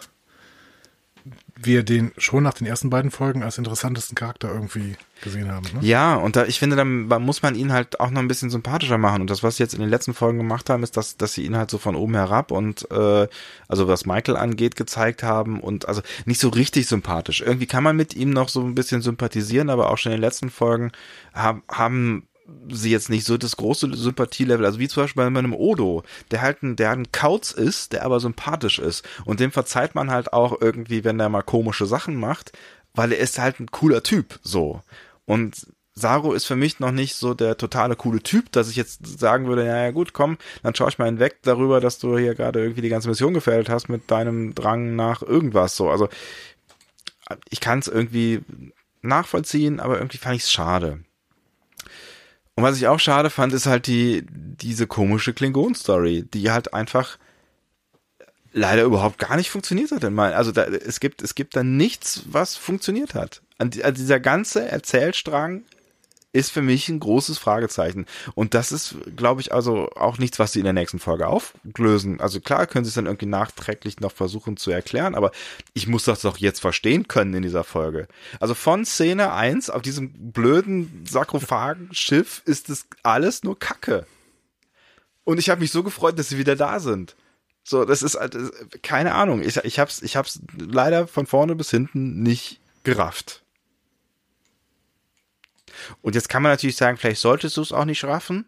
wir 1.65 1.83
den 1.83 2.11
schon 2.17 2.43
nach 2.43 2.53
den 2.53 2.67
ersten 2.67 2.89
beiden 2.89 3.11
Folgen 3.11 3.43
als 3.43 3.57
interessantesten 3.57 4.15
Charakter 4.15 4.51
irgendwie 4.51 4.95
gesehen 5.21 5.51
haben. 5.51 5.65
Ne? 5.73 5.79
Ja, 5.81 6.15
und 6.15 6.35
da, 6.35 6.45
ich 6.45 6.59
finde, 6.59 6.75
dann 6.75 7.07
muss 7.23 7.41
man 7.41 7.55
ihn 7.55 7.71
halt 7.71 7.99
auch 7.99 8.09
noch 8.09 8.19
ein 8.19 8.27
bisschen 8.27 8.49
sympathischer 8.49 8.97
machen. 8.97 9.21
Und 9.21 9.29
das, 9.29 9.43
was 9.43 9.57
sie 9.57 9.63
jetzt 9.63 9.73
in 9.73 9.79
den 9.79 9.89
letzten 9.89 10.13
Folgen 10.13 10.37
gemacht 10.37 10.69
haben, 10.69 10.83
ist, 10.83 10.97
dass, 10.97 11.17
dass 11.17 11.33
sie 11.33 11.45
ihn 11.45 11.55
halt 11.55 11.69
so 11.69 11.77
von 11.77 11.95
oben 11.95 12.15
herab 12.15 12.51
und 12.51 12.89
äh, 12.91 13.27
also 13.67 13.87
was 13.87 14.05
Michael 14.05 14.37
angeht, 14.37 14.75
gezeigt 14.75 15.23
haben 15.23 15.59
und 15.59 15.87
also 15.87 16.01
nicht 16.25 16.39
so 16.39 16.49
richtig 16.49 16.87
sympathisch. 16.87 17.41
Irgendwie 17.41 17.67
kann 17.67 17.83
man 17.83 17.95
mit 17.95 18.15
ihm 18.15 18.29
noch 18.29 18.49
so 18.49 18.61
ein 18.61 18.75
bisschen 18.75 19.01
sympathisieren, 19.01 19.69
aber 19.69 19.89
auch 19.89 19.97
schon 19.97 20.11
in 20.11 20.17
den 20.17 20.23
letzten 20.23 20.49
Folgen 20.49 20.91
haben, 21.33 21.63
haben 21.69 22.27
sie 22.69 22.91
jetzt 22.91 23.09
nicht 23.09 23.25
so 23.25 23.37
das 23.37 23.57
große 23.57 23.95
Sympathielevel, 23.95 24.65
also 24.65 24.79
wie 24.79 24.87
zum 24.87 25.03
Beispiel 25.03 25.23
bei 25.23 25.39
einem 25.39 25.53
Odo, 25.53 26.03
der 26.31 26.41
halt 26.41 26.63
ein, 26.63 26.75
der 26.75 26.91
ein 26.91 27.11
Kauz 27.11 27.51
ist, 27.51 27.93
der 27.93 28.03
aber 28.03 28.19
sympathisch 28.19 28.79
ist. 28.79 29.05
Und 29.25 29.39
dem 29.39 29.51
verzeiht 29.51 29.95
man 29.95 30.11
halt 30.11 30.33
auch 30.33 30.61
irgendwie, 30.61 31.03
wenn 31.03 31.17
der 31.17 31.29
mal 31.29 31.41
komische 31.41 31.85
Sachen 31.85 32.15
macht, 32.15 32.51
weil 32.93 33.11
er 33.11 33.19
ist 33.19 33.39
halt 33.39 33.59
ein 33.59 33.71
cooler 33.71 34.03
Typ, 34.03 34.39
so. 34.43 34.81
Und 35.25 35.67
Saru 35.95 36.33
ist 36.33 36.45
für 36.45 36.57
mich 36.57 36.79
noch 36.79 36.91
nicht 36.91 37.15
so 37.15 37.33
der 37.33 37.57
totale 37.57 37.95
coole 37.95 38.21
Typ, 38.21 38.51
dass 38.51 38.69
ich 38.69 38.75
jetzt 38.75 39.19
sagen 39.19 39.47
würde, 39.47 39.65
ja, 39.65 39.77
ja 39.83 39.91
gut, 39.91 40.11
komm, 40.11 40.37
dann 40.61 40.75
schaue 40.75 40.89
ich 40.89 40.97
mal 40.97 41.05
hinweg 41.05 41.39
darüber, 41.43 41.79
dass 41.79 41.99
du 41.99 42.17
hier 42.17 42.35
gerade 42.35 42.59
irgendwie 42.61 42.81
die 42.81 42.89
ganze 42.89 43.07
Mission 43.07 43.33
gefällt 43.33 43.69
hast 43.69 43.87
mit 43.87 44.11
deinem 44.11 44.53
Drang 44.53 44.95
nach 44.95 45.21
irgendwas 45.21 45.77
so. 45.77 45.89
Also 45.89 46.09
ich 47.49 47.61
kann 47.61 47.79
es 47.79 47.87
irgendwie 47.87 48.41
nachvollziehen, 49.01 49.79
aber 49.79 49.97
irgendwie 49.97 50.17
fand 50.17 50.35
ich 50.35 50.43
es 50.43 50.51
schade. 50.51 50.99
Und 52.55 52.63
was 52.63 52.77
ich 52.77 52.87
auch 52.87 52.99
schade 52.99 53.29
fand, 53.29 53.53
ist 53.53 53.65
halt 53.65 53.87
die, 53.87 54.25
diese 54.29 54.87
komische 54.87 55.33
Klingon-Story, 55.33 56.23
die 56.33 56.51
halt 56.51 56.73
einfach 56.73 57.17
leider 58.53 58.83
überhaupt 58.83 59.19
gar 59.19 59.35
nicht 59.35 59.49
funktioniert 59.49 59.91
hat. 59.91 60.05
Also 60.05 60.53
da, 60.53 60.63
es 60.63 61.01
gibt, 61.01 61.21
es 61.21 61.35
gibt 61.35 61.57
da 61.57 61.63
nichts, 61.63 62.23
was 62.27 62.55
funktioniert 62.55 63.13
hat. 63.13 63.41
Also 63.57 63.91
dieser 63.91 64.21
ganze 64.21 64.67
Erzählstrang 64.67 65.63
ist 66.35 66.51
für 66.51 66.61
mich 66.61 66.89
ein 66.89 66.99
großes 66.99 67.37
Fragezeichen. 67.37 68.05
Und 68.35 68.53
das 68.53 68.73
ist, 68.73 68.95
glaube 69.15 69.39
ich, 69.39 69.53
also 69.53 69.89
auch 69.95 70.17
nichts, 70.17 70.37
was 70.37 70.51
sie 70.51 70.59
in 70.59 70.65
der 70.65 70.73
nächsten 70.73 70.99
Folge 70.99 71.27
auflösen. 71.27 72.19
Also 72.19 72.41
klar 72.41 72.67
können 72.67 72.83
sie 72.83 72.89
es 72.89 72.95
dann 72.95 73.05
irgendwie 73.05 73.25
nachträglich 73.25 74.01
noch 74.01 74.11
versuchen 74.11 74.57
zu 74.57 74.69
erklären, 74.69 75.15
aber 75.15 75.31
ich 75.73 75.87
muss 75.87 76.03
das 76.03 76.21
doch 76.21 76.37
jetzt 76.37 76.59
verstehen 76.59 77.07
können 77.07 77.33
in 77.33 77.43
dieser 77.43 77.63
Folge. 77.63 78.07
Also 78.41 78.53
von 78.53 78.85
Szene 78.85 79.31
1 79.31 79.69
auf 79.69 79.81
diesem 79.81 80.31
blöden 80.31 81.05
Sarkophagen-Schiff 81.09 82.41
ist 82.45 82.69
es 82.69 82.85
alles 83.01 83.43
nur 83.43 83.57
Kacke. 83.57 84.05
Und 85.23 85.39
ich 85.39 85.49
habe 85.49 85.61
mich 85.61 85.71
so 85.71 85.83
gefreut, 85.83 86.19
dass 86.19 86.27
sie 86.27 86.37
wieder 86.37 86.57
da 86.57 86.81
sind. 86.81 87.15
So, 87.63 87.85
das 87.85 88.03
ist 88.03 88.15
halt, 88.15 88.37
keine 88.83 89.15
Ahnung. 89.15 89.41
Ich, 89.41 89.55
ich 89.57 89.79
hab's, 89.79 90.01
ich 90.01 90.17
hab's 90.17 90.41
leider 90.57 91.07
von 91.07 91.25
vorne 91.27 91.55
bis 91.55 91.71
hinten 91.71 92.21
nicht 92.21 92.59
gerafft. 92.83 93.44
Und 96.01 96.15
jetzt 96.15 96.29
kann 96.29 96.43
man 96.43 96.51
natürlich 96.51 96.75
sagen, 96.75 96.97
vielleicht 96.97 97.21
solltest 97.21 97.57
du 97.57 97.61
es 97.61 97.71
auch 97.71 97.85
nicht 97.85 98.03
raffen. 98.03 98.45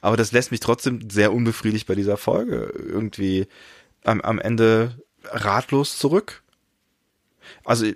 Aber 0.00 0.16
das 0.16 0.32
lässt 0.32 0.50
mich 0.50 0.60
trotzdem 0.60 1.10
sehr 1.10 1.32
unbefriedigt 1.32 1.86
bei 1.86 1.94
dieser 1.94 2.16
Folge 2.16 2.72
irgendwie 2.74 3.46
am, 4.04 4.20
am 4.22 4.38
Ende 4.38 4.98
ratlos 5.24 5.98
zurück. 5.98 6.42
Also 7.64 7.86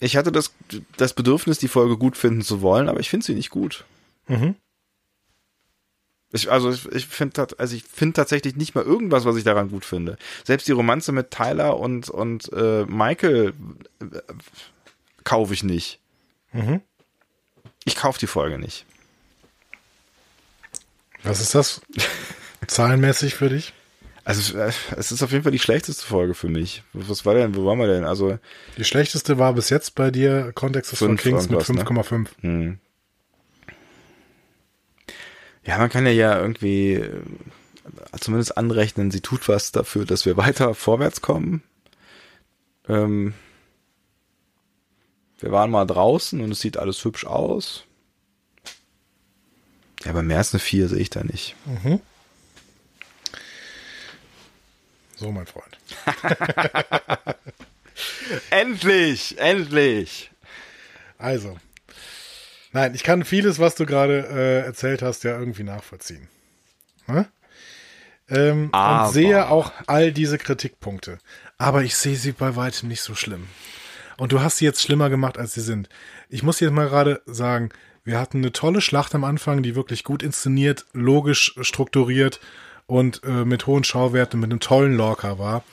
ich 0.00 0.16
hatte 0.16 0.32
das, 0.32 0.52
das 0.96 1.14
Bedürfnis, 1.14 1.58
die 1.58 1.68
Folge 1.68 1.96
gut 1.96 2.16
finden 2.16 2.42
zu 2.42 2.62
wollen, 2.62 2.88
aber 2.88 3.00
ich 3.00 3.10
finde 3.10 3.24
sie 3.24 3.34
nicht 3.34 3.50
gut. 3.50 3.84
Mhm. 4.26 4.56
Ich, 6.32 6.50
also 6.50 6.70
ich, 6.72 6.86
ich 6.86 7.06
finde 7.06 7.46
also 7.58 7.76
ich 7.76 7.84
finde 7.84 8.14
tatsächlich 8.14 8.56
nicht 8.56 8.74
mal 8.74 8.82
irgendwas, 8.82 9.24
was 9.24 9.36
ich 9.36 9.44
daran 9.44 9.70
gut 9.70 9.84
finde. 9.84 10.16
Selbst 10.42 10.66
die 10.66 10.72
Romanze 10.72 11.12
mit 11.12 11.30
Tyler 11.30 11.78
und 11.78 12.10
und 12.10 12.52
äh, 12.52 12.84
Michael 12.86 13.54
äh, 14.00 14.20
kaufe 15.22 15.54
ich 15.54 15.62
nicht. 15.62 16.00
Mhm. 16.52 16.80
Ich 17.84 17.96
kaufe 17.96 18.18
die 18.18 18.26
Folge 18.26 18.58
nicht. 18.58 18.86
Was 21.22 21.40
ist 21.40 21.54
das? 21.54 21.80
Zahlenmäßig 22.66 23.34
für 23.34 23.48
dich? 23.48 23.72
Also 24.24 24.56
äh, 24.56 24.72
es 24.96 25.12
ist 25.12 25.22
auf 25.22 25.32
jeden 25.32 25.42
Fall 25.42 25.52
die 25.52 25.58
schlechteste 25.58 26.06
Folge 26.06 26.34
für 26.34 26.48
mich. 26.48 26.82
Was 26.94 27.26
war 27.26 27.34
denn? 27.34 27.54
Wo 27.54 27.66
waren 27.66 27.78
wir 27.78 27.86
denn? 27.86 28.04
Also 28.04 28.38
die 28.78 28.84
schlechteste 28.84 29.38
war 29.38 29.52
bis 29.52 29.68
jetzt 29.68 29.94
bei 29.94 30.10
dir 30.10 30.52
Kontext 30.54 30.92
des 30.92 30.98
von 30.98 31.16
Kings 31.16 31.50
mit 31.50 31.60
5,5. 31.60 32.18
Ne? 32.18 32.28
Hm. 32.40 32.78
Ja, 35.66 35.78
man 35.78 35.90
kann 35.90 36.06
ja 36.06 36.12
ja 36.12 36.38
irgendwie 36.38 36.94
äh, 36.94 37.22
zumindest 38.18 38.56
anrechnen, 38.56 39.10
sie 39.10 39.20
tut 39.20 39.48
was 39.48 39.72
dafür, 39.72 40.06
dass 40.06 40.24
wir 40.24 40.36
weiter 40.36 40.74
vorwärts 40.74 41.20
kommen. 41.20 41.62
Ähm, 42.88 43.34
wir 45.44 45.52
waren 45.52 45.70
mal 45.70 45.84
draußen 45.84 46.40
und 46.40 46.52
es 46.52 46.60
sieht 46.60 46.78
alles 46.78 47.04
hübsch 47.04 47.26
aus. 47.26 47.84
Ja, 50.02 50.12
aber 50.12 50.22
mehr 50.22 50.38
als 50.38 50.54
eine 50.54 50.58
4 50.58 50.88
sehe 50.88 51.00
ich 51.00 51.10
da 51.10 51.22
nicht. 51.22 51.54
Mhm. 51.66 52.00
So, 55.16 55.30
mein 55.30 55.44
Freund. 55.44 55.76
endlich, 58.50 59.36
endlich. 59.38 60.30
Also, 61.18 61.58
nein, 62.72 62.94
ich 62.94 63.02
kann 63.02 63.22
vieles, 63.22 63.58
was 63.58 63.74
du 63.74 63.84
gerade 63.84 64.26
äh, 64.26 64.64
erzählt 64.64 65.02
hast, 65.02 65.24
ja 65.24 65.38
irgendwie 65.38 65.62
nachvollziehen. 65.62 66.26
Ne? 67.06 67.28
Ähm, 68.30 68.70
und 68.72 69.12
sehe 69.12 69.50
auch 69.50 69.72
all 69.86 70.10
diese 70.10 70.38
Kritikpunkte. 70.38 71.18
Aber 71.58 71.82
ich 71.82 71.96
sehe 71.96 72.16
sie 72.16 72.32
bei 72.32 72.56
weitem 72.56 72.88
nicht 72.88 73.02
so 73.02 73.14
schlimm. 73.14 73.46
Und 74.16 74.32
du 74.32 74.40
hast 74.40 74.58
sie 74.58 74.64
jetzt 74.64 74.82
schlimmer 74.82 75.10
gemacht, 75.10 75.38
als 75.38 75.54
sie 75.54 75.60
sind. 75.60 75.88
Ich 76.28 76.42
muss 76.42 76.60
jetzt 76.60 76.72
mal 76.72 76.88
gerade 76.88 77.22
sagen, 77.26 77.70
wir 78.04 78.18
hatten 78.18 78.38
eine 78.38 78.52
tolle 78.52 78.80
Schlacht 78.80 79.14
am 79.14 79.24
Anfang, 79.24 79.62
die 79.62 79.74
wirklich 79.74 80.04
gut 80.04 80.22
inszeniert, 80.22 80.84
logisch 80.92 81.54
strukturiert 81.60 82.40
und 82.86 83.22
äh, 83.24 83.44
mit 83.44 83.66
hohen 83.66 83.84
Schauwerten, 83.84 84.40
mit 84.40 84.50
einem 84.50 84.60
tollen 84.60 84.96
Lorca 84.96 85.38
war. 85.38 85.64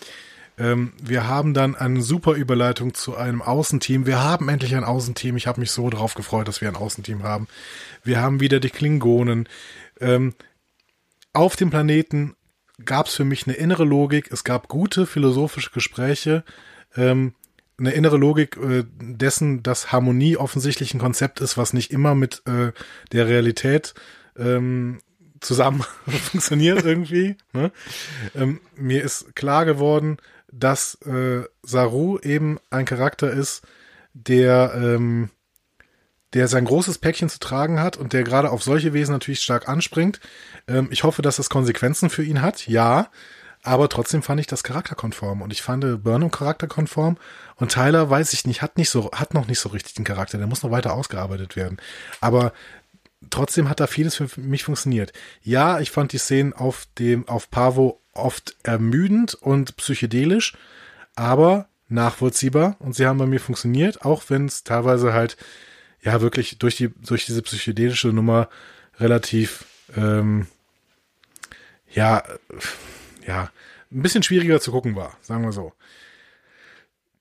Ähm, 0.58 0.94
wir 1.02 1.28
haben 1.28 1.54
dann 1.54 1.76
eine 1.76 2.02
super 2.02 2.34
Überleitung 2.34 2.94
zu 2.94 3.16
einem 3.16 3.42
Außenteam. 3.42 4.06
Wir 4.06 4.24
haben 4.24 4.48
endlich 4.48 4.76
ein 4.76 4.84
Außenteam. 4.84 5.36
Ich 5.36 5.48
habe 5.48 5.60
mich 5.60 5.72
so 5.72 5.90
drauf 5.90 6.14
gefreut, 6.14 6.48
dass 6.48 6.62
wir 6.62 6.70
ein 6.70 6.76
Außenteam 6.76 7.24
haben. 7.24 7.48
Wir 8.04 8.22
haben 8.22 8.40
wieder 8.40 8.60
die 8.60 8.70
Klingonen. 8.70 9.50
Ähm, 10.00 10.34
auf 11.34 11.56
dem 11.56 11.70
Planeten 11.70 12.36
gab 12.86 13.08
es 13.08 13.16
für 13.16 13.26
mich 13.26 13.48
eine 13.48 13.56
innere 13.56 13.86
Logik. 13.86 14.32
Es 14.32 14.44
gab 14.44 14.68
gute 14.68 15.06
philosophische 15.06 15.72
Gespräche. 15.72 16.44
Ähm, 16.96 17.34
eine 17.82 17.92
innere 17.92 18.18
Logik 18.18 18.58
äh, 18.58 18.86
dessen, 19.02 19.64
dass 19.64 19.92
Harmonie 19.92 20.38
offensichtlich 20.38 20.94
ein 20.94 21.00
Konzept 21.00 21.42
ist, 21.42 21.58
was 21.58 21.74
nicht 21.74 21.92
immer 21.92 22.16
mit 22.16 22.44
äh, 22.46 22.72
der 23.12 23.28
Realität 23.28 23.94
ähm, 24.38 25.00
zusammen 25.40 25.84
funktioniert 26.32 26.86
irgendwie. 26.86 27.36
Ne? 27.54 27.72
Ähm, 28.36 28.62
mir 28.76 29.04
ist 29.04 29.36
klar 29.36 29.66
geworden, 29.66 30.18
dass 30.52 30.96
äh, 31.06 31.44
Saru 31.64 32.20
eben 32.20 32.60
ein 32.70 32.86
Charakter 32.86 33.32
ist, 33.32 33.64
der 34.14 34.74
ähm, 34.76 35.30
der 36.34 36.48
sein 36.48 36.64
großes 36.64 37.00
Päckchen 37.00 37.28
zu 37.28 37.40
tragen 37.40 37.82
hat 37.82 37.98
und 37.98 38.14
der 38.14 38.24
gerade 38.24 38.52
auf 38.52 38.64
solche 38.64 38.94
Wesen 38.94 39.12
natürlich 39.12 39.42
stark 39.42 39.68
anspringt. 39.68 40.22
Ähm, 40.68 40.88
ich 40.92 41.04
hoffe, 41.04 41.22
dass 41.22 41.36
das 41.36 41.50
Konsequenzen 41.50 42.10
für 42.10 42.24
ihn 42.24 42.42
hat. 42.42 42.68
Ja, 42.68 43.10
aber 43.64 43.90
trotzdem 43.90 44.24
fand 44.24 44.40
ich 44.40 44.48
das 44.48 44.64
charakterkonform 44.64 45.42
und 45.42 45.54
ich 45.54 45.62
fand 45.62 46.04
Burnham 46.04 46.32
charakterkonform 46.32 47.18
und 47.56 47.72
Tyler 47.72 48.10
weiß 48.10 48.34
ich 48.34 48.46
nicht, 48.46 48.62
hat 48.62 48.78
nicht 48.78 48.90
so, 48.90 49.12
hat 49.12 49.34
noch 49.34 49.48
nicht 49.48 49.60
so 49.60 49.70
richtig 49.70 49.94
den 49.94 50.06
Charakter, 50.06 50.38
der 50.38 50.48
muss 50.48 50.64
noch 50.64 50.72
weiter 50.72 50.94
ausgearbeitet 50.94 51.56
werden. 51.56 51.78
Aber 52.22 52.54
trotzdem 53.30 53.70
hat 53.70 53.80
da 53.80 53.88
vieles 53.88 54.16
für 54.16 54.28
mich 54.40 54.64
funktioniert. 54.64 55.14
Ja, 55.44 55.80
ich 55.80 55.92
fand 55.92 56.12
die 56.12 56.18
Szenen 56.18 56.54
auf 56.54 56.88
dem, 56.98 57.28
auf 57.28 57.52
Pavo 57.52 58.02
oft 58.14 58.56
ermüdend 58.64 59.36
und 59.36 59.78
psychedelisch, 59.78 60.58
aber 61.16 61.68
nachvollziehbar 61.88 62.78
und 62.80 62.96
sie 62.96 63.06
haben 63.06 63.20
bei 63.20 63.28
mir 63.28 63.40
funktioniert, 63.40 64.04
auch 64.04 64.24
wenn 64.30 64.46
es 64.46 64.64
teilweise 64.64 65.14
halt 65.14 65.38
ja 66.02 66.22
wirklich 66.22 66.58
durch 66.58 66.78
die 66.78 66.90
durch 66.90 67.26
diese 67.26 67.42
psychedelische 67.42 68.08
Nummer 68.08 68.50
relativ 68.98 69.66
ähm, 69.96 70.48
ja 71.94 72.24
ja, 73.26 73.52
ein 73.92 74.02
bisschen 74.02 74.24
schwieriger 74.24 74.60
zu 74.60 74.72
gucken 74.72 74.96
war, 74.96 75.18
sagen 75.22 75.44
wir 75.44 75.52
so. 75.52 75.74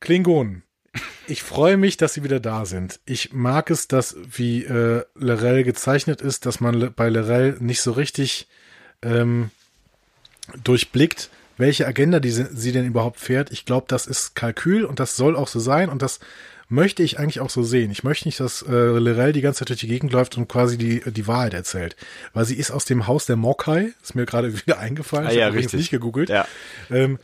Klingonen. 0.00 0.62
ich 1.26 1.42
freue 1.42 1.76
mich, 1.76 1.96
dass 1.96 2.14
sie 2.14 2.24
wieder 2.24 2.40
da 2.40 2.64
sind. 2.64 3.00
Ich 3.04 3.32
mag 3.32 3.70
es, 3.70 3.86
dass 3.86 4.16
wie 4.18 4.64
äh, 4.64 5.04
Lorel 5.14 5.62
gezeichnet 5.62 6.20
ist, 6.20 6.46
dass 6.46 6.60
man 6.60 6.92
bei 6.94 7.08
Lorel 7.08 7.56
nicht 7.60 7.82
so 7.82 7.92
richtig 7.92 8.48
ähm, 9.02 9.50
durchblickt, 10.64 11.30
welche 11.56 11.86
Agenda 11.86 12.20
die 12.20 12.30
sie 12.30 12.72
denn 12.72 12.86
überhaupt 12.86 13.20
fährt. 13.20 13.52
Ich 13.52 13.66
glaube, 13.66 13.86
das 13.88 14.06
ist 14.06 14.34
Kalkül 14.34 14.84
und 14.84 14.98
das 14.98 15.16
soll 15.16 15.36
auch 15.36 15.48
so 15.48 15.60
sein 15.60 15.88
und 15.88 16.02
das 16.02 16.20
möchte 16.70 17.02
ich 17.02 17.18
eigentlich 17.18 17.40
auch 17.40 17.50
so 17.50 17.62
sehen. 17.62 17.90
Ich 17.90 18.04
möchte 18.04 18.26
nicht, 18.28 18.40
dass 18.40 18.62
äh, 18.62 18.70
Lorel 18.72 19.32
die 19.32 19.42
ganze 19.42 19.58
Zeit 19.58 19.68
durch 19.68 19.80
die 19.80 19.88
Gegend 19.88 20.12
läuft 20.12 20.38
und 20.38 20.48
quasi 20.48 20.78
die, 20.78 21.02
die 21.04 21.26
Wahrheit 21.26 21.52
erzählt. 21.52 21.96
Weil 22.32 22.46
sie 22.46 22.54
ist 22.56 22.70
aus 22.70 22.84
dem 22.86 23.06
Haus 23.06 23.26
der 23.26 23.36
Mokai, 23.36 23.92
ist 24.02 24.14
mir 24.14 24.24
gerade 24.24 24.54
wieder 24.66 24.78
eingefallen. 24.78 25.26
Ah, 25.26 25.30
ich 25.30 25.36
ja, 25.36 25.46
habe 25.46 25.56
richtig. 25.56 25.78
nicht 25.80 25.90
gegoogelt. 25.90 26.30
Ja. 26.30 26.46
Ähm, 26.90 27.18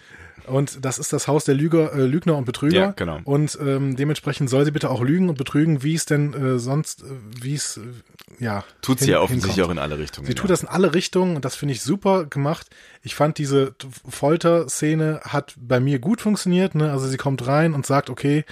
und 0.46 0.84
das 0.84 1.00
ist 1.00 1.12
das 1.12 1.26
Haus 1.26 1.44
der 1.44 1.56
Lüger, 1.56 1.92
äh, 1.92 2.02
Lügner 2.06 2.36
und 2.36 2.44
Betrüger. 2.44 2.76
Ja, 2.78 2.90
genau. 2.92 3.18
Und 3.24 3.58
ähm, 3.60 3.96
dementsprechend 3.96 4.48
soll 4.48 4.64
sie 4.64 4.70
bitte 4.70 4.90
auch 4.90 5.02
lügen 5.02 5.28
und 5.28 5.36
betrügen, 5.38 5.82
wie 5.82 5.94
es 5.94 6.04
denn 6.06 6.34
äh, 6.34 6.58
sonst, 6.60 7.02
äh, 7.02 7.06
wie 7.42 7.54
es, 7.54 7.78
äh, 7.78 8.44
ja. 8.44 8.62
Tut 8.80 9.00
sie 9.00 9.06
hin- 9.06 9.14
ja 9.14 9.20
offensichtlich 9.22 9.56
hinkommt. 9.56 9.78
auch 9.78 9.82
in 9.84 9.90
alle 9.90 9.98
Richtungen. 9.98 10.26
Sie 10.28 10.34
tut 10.34 10.50
das 10.50 10.62
in 10.62 10.68
alle 10.68 10.94
Richtungen 10.94 11.34
und 11.34 11.44
das 11.44 11.56
finde 11.56 11.72
ich 11.74 11.82
super 11.82 12.26
gemacht. 12.26 12.68
Ich 13.02 13.16
fand 13.16 13.38
diese 13.38 13.74
Folterszene 14.08 15.20
hat 15.24 15.54
bei 15.58 15.80
mir 15.80 15.98
gut 15.98 16.20
funktioniert. 16.20 16.74
Ne? 16.74 16.90
Also 16.92 17.06
sie 17.06 17.16
kommt 17.16 17.46
rein 17.46 17.74
und 17.74 17.86
sagt, 17.86 18.10
okay, 18.10 18.44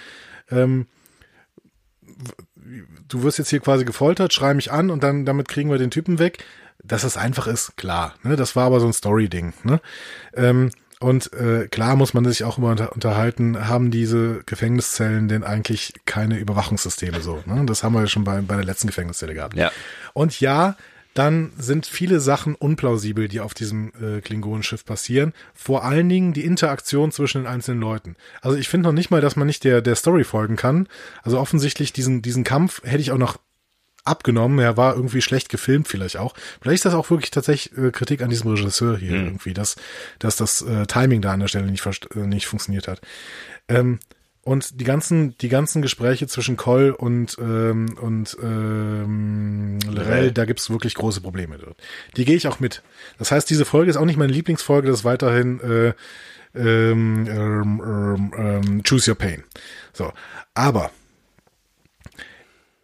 ähm, 0.50 0.86
du 3.08 3.22
wirst 3.22 3.38
jetzt 3.38 3.50
hier 3.50 3.60
quasi 3.60 3.84
gefoltert, 3.84 4.32
schrei 4.32 4.54
mich 4.54 4.72
an 4.72 4.90
und 4.90 5.02
dann 5.02 5.24
damit 5.24 5.48
kriegen 5.48 5.70
wir 5.70 5.78
den 5.78 5.90
Typen 5.90 6.18
weg. 6.18 6.44
Dass 6.82 7.04
es 7.04 7.16
einfach 7.16 7.46
ist, 7.46 7.76
klar. 7.76 8.14
Ne? 8.24 8.36
Das 8.36 8.56
war 8.56 8.66
aber 8.66 8.80
so 8.80 8.86
ein 8.86 8.92
Story-Ding. 8.92 9.54
Ne? 9.62 9.80
Ähm, 10.34 10.70
und 11.00 11.32
äh, 11.32 11.68
klar 11.68 11.96
muss 11.96 12.14
man 12.14 12.24
sich 12.24 12.44
auch 12.44 12.58
immer 12.58 12.70
unter, 12.70 12.92
unterhalten, 12.92 13.68
haben 13.68 13.90
diese 13.90 14.42
Gefängniszellen 14.44 15.28
denn 15.28 15.44
eigentlich 15.44 15.94
keine 16.04 16.38
Überwachungssysteme 16.38 17.20
so? 17.20 17.42
Ne? 17.46 17.64
Das 17.64 17.84
haben 17.84 17.94
wir 17.94 18.00
ja 18.00 18.06
schon 18.06 18.24
bei, 18.24 18.40
bei 18.40 18.56
der 18.56 18.64
letzten 18.64 18.88
Gefängniszelle 18.88 19.34
gehabt. 19.34 19.56
Ja. 19.56 19.70
Und 20.12 20.40
ja, 20.40 20.76
dann 21.14 21.52
sind 21.56 21.86
viele 21.86 22.20
Sachen 22.20 22.54
unplausibel, 22.56 23.28
die 23.28 23.40
auf 23.40 23.54
diesem 23.54 23.92
äh, 24.00 24.20
Klingonenschiff 24.20 24.84
passieren. 24.84 25.32
Vor 25.54 25.84
allen 25.84 26.08
Dingen 26.08 26.32
die 26.32 26.44
Interaktion 26.44 27.12
zwischen 27.12 27.42
den 27.42 27.46
einzelnen 27.46 27.80
Leuten. 27.80 28.16
Also 28.42 28.56
ich 28.58 28.68
finde 28.68 28.88
noch 28.88 28.94
nicht 28.94 29.10
mal, 29.10 29.20
dass 29.20 29.36
man 29.36 29.46
nicht 29.46 29.64
der, 29.64 29.80
der 29.80 29.94
Story 29.94 30.24
folgen 30.24 30.56
kann. 30.56 30.88
Also 31.22 31.38
offensichtlich 31.38 31.92
diesen, 31.92 32.20
diesen 32.20 32.42
Kampf 32.42 32.82
hätte 32.84 33.00
ich 33.00 33.12
auch 33.12 33.18
noch 33.18 33.38
abgenommen. 34.04 34.58
Er 34.58 34.76
war 34.76 34.94
irgendwie 34.96 35.22
schlecht 35.22 35.48
gefilmt 35.48 35.88
vielleicht 35.88 36.16
auch. 36.16 36.34
Vielleicht 36.60 36.76
ist 36.76 36.84
das 36.84 36.94
auch 36.94 37.10
wirklich 37.10 37.30
tatsächlich 37.30 37.78
äh, 37.78 37.90
Kritik 37.90 38.20
an 38.20 38.30
diesem 38.30 38.50
Regisseur 38.50 38.98
hier 38.98 39.12
irgendwie, 39.12 39.54
dass, 39.54 39.76
dass 40.18 40.36
das 40.36 40.62
äh, 40.62 40.86
Timing 40.86 41.22
da 41.22 41.32
an 41.32 41.40
der 41.40 41.48
Stelle 41.48 41.70
nicht, 41.70 41.86
äh, 41.86 42.26
nicht 42.26 42.46
funktioniert 42.46 42.88
hat. 42.88 43.00
Ähm, 43.68 43.98
und 44.44 44.80
die 44.80 44.84
ganzen, 44.84 45.36
die 45.38 45.48
ganzen 45.48 45.82
Gespräche 45.82 46.26
zwischen 46.26 46.56
Coll 46.56 46.90
und, 46.90 47.36
ähm, 47.40 47.96
und 48.00 48.36
ähm, 48.42 49.78
Lorel, 49.80 50.32
da 50.32 50.44
gibt's 50.44 50.70
wirklich 50.70 50.94
große 50.94 51.20
Probleme 51.20 51.58
drin. 51.58 51.74
Die 52.16 52.24
gehe 52.24 52.36
ich 52.36 52.46
auch 52.46 52.60
mit. 52.60 52.82
Das 53.18 53.32
heißt, 53.32 53.48
diese 53.48 53.64
Folge 53.64 53.90
ist 53.90 53.96
auch 53.96 54.04
nicht 54.04 54.18
meine 54.18 54.32
Lieblingsfolge, 54.32 54.88
das 54.88 55.00
ist 55.00 55.04
weiterhin 55.04 55.60
äh, 55.60 55.94
ähm, 56.54 57.26
ähm, 57.26 57.82
ähm, 57.84 58.32
ähm, 58.36 58.82
Choose 58.82 59.10
Your 59.10 59.18
Pain. 59.18 59.44
So, 59.92 60.12
aber 60.54 60.90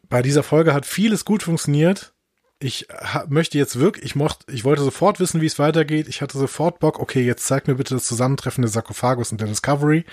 bei 0.09 0.23
dieser 0.23 0.43
Folge 0.43 0.75
hat 0.75 0.87
vieles 0.87 1.25
gut 1.25 1.43
funktioniert. 1.43 2.13
Ich 2.59 2.89
möchte 3.29 3.57
jetzt 3.57 3.79
wirklich, 3.79 4.05
ich 4.05 4.17
mochte, 4.17 4.53
ich 4.53 4.65
wollte 4.65 4.83
sofort 4.83 5.19
wissen, 5.19 5.41
wie 5.41 5.47
es 5.47 5.59
weitergeht. 5.59 6.09
Ich 6.09 6.21
hatte 6.21 6.37
sofort 6.37 6.79
Bock, 6.79 6.99
okay, 6.99 7.25
jetzt 7.25 7.47
zeig 7.47 7.67
mir 7.69 7.77
bitte 7.77 7.95
das 7.95 8.05
Zusammentreffen 8.05 8.63
des 8.63 8.73
Sarkophagus 8.73 9.33
und 9.33 9.41
der 9.41 9.49
Discovery, 9.49 10.05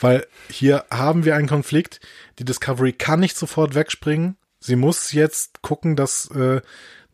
weil 0.00 0.26
hier 0.50 0.84
haben 0.90 1.24
wir 1.24 1.36
einen 1.36 1.48
Konflikt. 1.48 2.00
Die 2.38 2.44
Discovery 2.44 2.92
kann 2.92 3.20
nicht 3.20 3.36
sofort 3.36 3.74
wegspringen. 3.74 4.36
Sie 4.60 4.76
muss 4.76 5.12
jetzt 5.12 5.62
gucken, 5.62 5.96
dass 5.96 6.30
äh, 6.30 6.60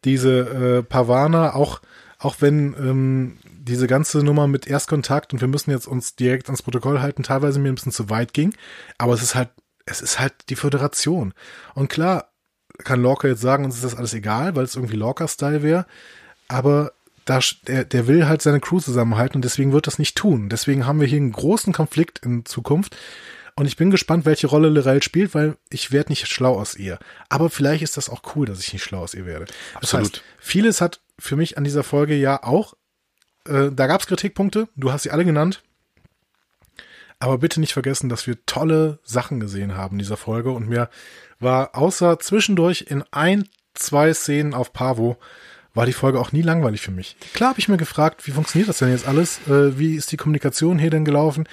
diese 0.05 0.41
äh, 0.41 0.83
Pavana 0.83 1.55
auch, 1.55 1.81
auch 2.19 2.37
wenn 2.41 2.75
ähm, 2.79 3.39
diese 3.45 3.87
ganze 3.87 4.19
Nummer 4.23 4.47
mit 4.47 4.67
Erstkontakt 4.67 5.33
und 5.33 5.41
wir 5.41 5.49
müssen 5.49 5.71
jetzt 5.71 5.87
uns 5.87 6.17
direkt 6.17 6.47
ans 6.47 6.63
Protokoll 6.63 7.01
halten, 7.01 7.23
teilweise 7.23 7.59
mir 7.59 7.71
ein 7.71 7.75
bisschen 7.75 7.93
zu 7.93 8.11
weit 8.11 8.33
ging. 8.35 8.55
Aber 8.99 9.15
es 9.15 9.23
ist 9.23 9.35
halt, 9.35 9.51
es 9.87 10.01
ist 10.01 10.21
halt 10.21 10.35
die 10.49 10.57
Föderation. 10.57 11.35
Und 11.75 11.89
klar, 11.89 12.31
kann 12.79 13.03
Lorca 13.03 13.29
jetzt 13.29 13.41
sagen, 13.41 13.65
uns 13.65 13.77
ist 13.77 13.85
das 13.85 13.95
alles 13.95 14.15
egal, 14.15 14.57
weil 14.57 14.65
es 14.65 14.77
irgendwie 14.77 14.97
Lorca-Style 14.97 15.63
wäre. 15.63 15.87
Aber 16.49 16.93
da, 17.25 17.41
der, 17.67 17.85
der 17.85 18.07
will 18.07 18.27
halt 18.27 18.43
seine 18.43 18.61
Crew 18.61 18.81
zusammenhalten 18.81 19.37
und 19.37 19.45
deswegen 19.45 19.73
wird 19.73 19.87
das 19.87 19.99
nicht 19.99 20.17
tun. 20.17 20.49
Deswegen 20.49 20.87
haben 20.87 21.01
wir 21.01 21.07
hier 21.07 21.19
einen 21.19 21.33
großen 21.33 21.73
Konflikt 21.73 22.21
in 22.21 22.45
Zukunft. 22.45 22.97
Und 23.57 23.67
ich 23.67 23.77
bin 23.77 23.91
gespannt, 23.91 24.27
welche 24.27 24.49
Rolle 24.49 24.69
Lorel 24.69 25.03
spielt, 25.03 25.35
weil 25.35 25.57
ich 25.71 25.93
werde 25.93 26.11
nicht 26.11 26.27
schlau 26.27 26.59
aus 26.59 26.75
ihr. 26.75 26.99
Aber 27.29 27.51
vielleicht 27.51 27.83
ist 27.83 27.97
das 27.97 28.11
auch 28.11 28.23
cool, 28.35 28.47
dass 28.47 28.61
ich 28.61 28.73
nicht 28.73 28.83
schlau 28.83 29.01
aus 29.01 29.15
ihr 29.15 29.27
werde. 29.27 29.45
Das 29.75 29.95
Absolut. 29.95 30.07
heißt, 30.07 30.23
vieles 30.39 30.81
hat 30.81 31.01
für 31.19 31.37
mich 31.37 31.57
an 31.57 31.65
dieser 31.65 31.85
Folge 31.85 32.17
ja 32.17 32.43
auch, 32.43 32.75
äh, 33.47 33.71
da 33.71 33.87
gab 33.87 34.01
es 34.01 34.09
Kritikpunkte, 34.09 34.69
du 34.75 34.93
hast 34.93 35.05
sie 35.05 35.13
alle 35.13 35.25
genannt. 35.25 35.63
Aber 37.21 37.39
bitte 37.39 37.61
nicht 37.61 37.73
vergessen, 37.73 38.09
dass 38.09 38.27
wir 38.27 38.45
tolle 38.45 38.99
Sachen 39.05 39.39
gesehen 39.39 39.77
haben 39.77 39.95
in 39.95 40.01
dieser 40.01 40.17
Folge 40.17 40.51
und 40.51 40.69
mir 40.69 40.91
war 41.39 41.77
außer 41.77 42.19
zwischendurch 42.19 42.87
in 42.89 43.05
ein, 43.13 43.49
zwei 43.75 44.13
Szenen 44.13 44.53
auf 44.53 44.73
Pavo 44.73 45.17
war 45.75 45.87
die 45.87 45.93
Folge 45.93 46.21
auch 46.21 46.33
nie 46.33 46.43
langweilig 46.43 46.81
für 46.81 46.93
mich. 46.93 47.17
Klar 47.35 47.51
habe 47.51 47.61
ich 47.61 47.69
mir 47.69 47.77
gefragt, 47.77 48.27
wie 48.27 48.31
funktioniert 48.31 48.69
das 48.69 48.79
denn 48.79 48.91
jetzt 48.91 49.07
alles? 49.07 49.41
Äh, 49.49 49.79
wie 49.79 49.97
ist 49.97 50.13
die 50.13 50.17
Kommunikation 50.17 50.79
hier 50.79 50.91
denn 50.91 51.05
gelaufen? 51.05 51.49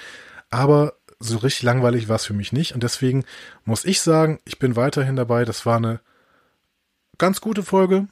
Aber 0.50 0.94
so 1.18 1.38
richtig 1.38 1.62
langweilig 1.62 2.08
war 2.08 2.16
es 2.16 2.26
für 2.26 2.34
mich 2.34 2.52
nicht 2.52 2.72
und 2.72 2.82
deswegen 2.82 3.24
muss 3.64 3.84
ich 3.84 4.00
sagen, 4.00 4.40
ich 4.44 4.58
bin 4.58 4.76
weiterhin 4.76 5.16
dabei. 5.16 5.44
Das 5.44 5.66
war 5.66 5.76
eine 5.76 6.00
ganz 7.18 7.40
gute 7.40 7.62
Folge. 7.62 8.08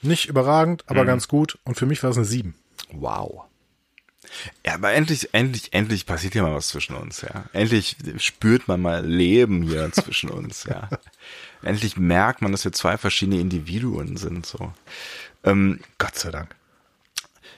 Nicht 0.00 0.26
überragend, 0.26 0.82
aber 0.88 1.04
ganz 1.04 1.28
gut. 1.28 1.58
Und 1.64 1.76
für 1.76 1.86
mich 1.86 2.02
war 2.02 2.10
es 2.10 2.16
eine 2.16 2.26
7. 2.26 2.56
Wow. 2.90 3.44
Ja, 4.64 4.74
aber 4.74 4.92
endlich, 4.92 5.32
endlich, 5.32 5.72
endlich 5.72 6.06
passiert 6.06 6.34
ja 6.34 6.42
mal 6.42 6.54
was 6.54 6.68
zwischen 6.68 6.96
uns, 6.96 7.22
ja. 7.22 7.44
Endlich 7.52 7.96
spürt 8.18 8.68
man 8.68 8.80
mal 8.80 9.04
Leben 9.04 9.62
hier 9.62 9.90
zwischen 9.92 10.30
uns, 10.30 10.64
ja. 10.64 10.88
Endlich 11.62 11.96
merkt 11.96 12.42
man, 12.42 12.52
dass 12.52 12.64
wir 12.64 12.72
zwei 12.72 12.96
verschiedene 12.98 13.40
Individuen 13.40 14.16
sind, 14.16 14.46
so. 14.46 14.72
Ähm, 15.44 15.80
Gott 15.98 16.16
sei 16.16 16.30
Dank. 16.30 16.54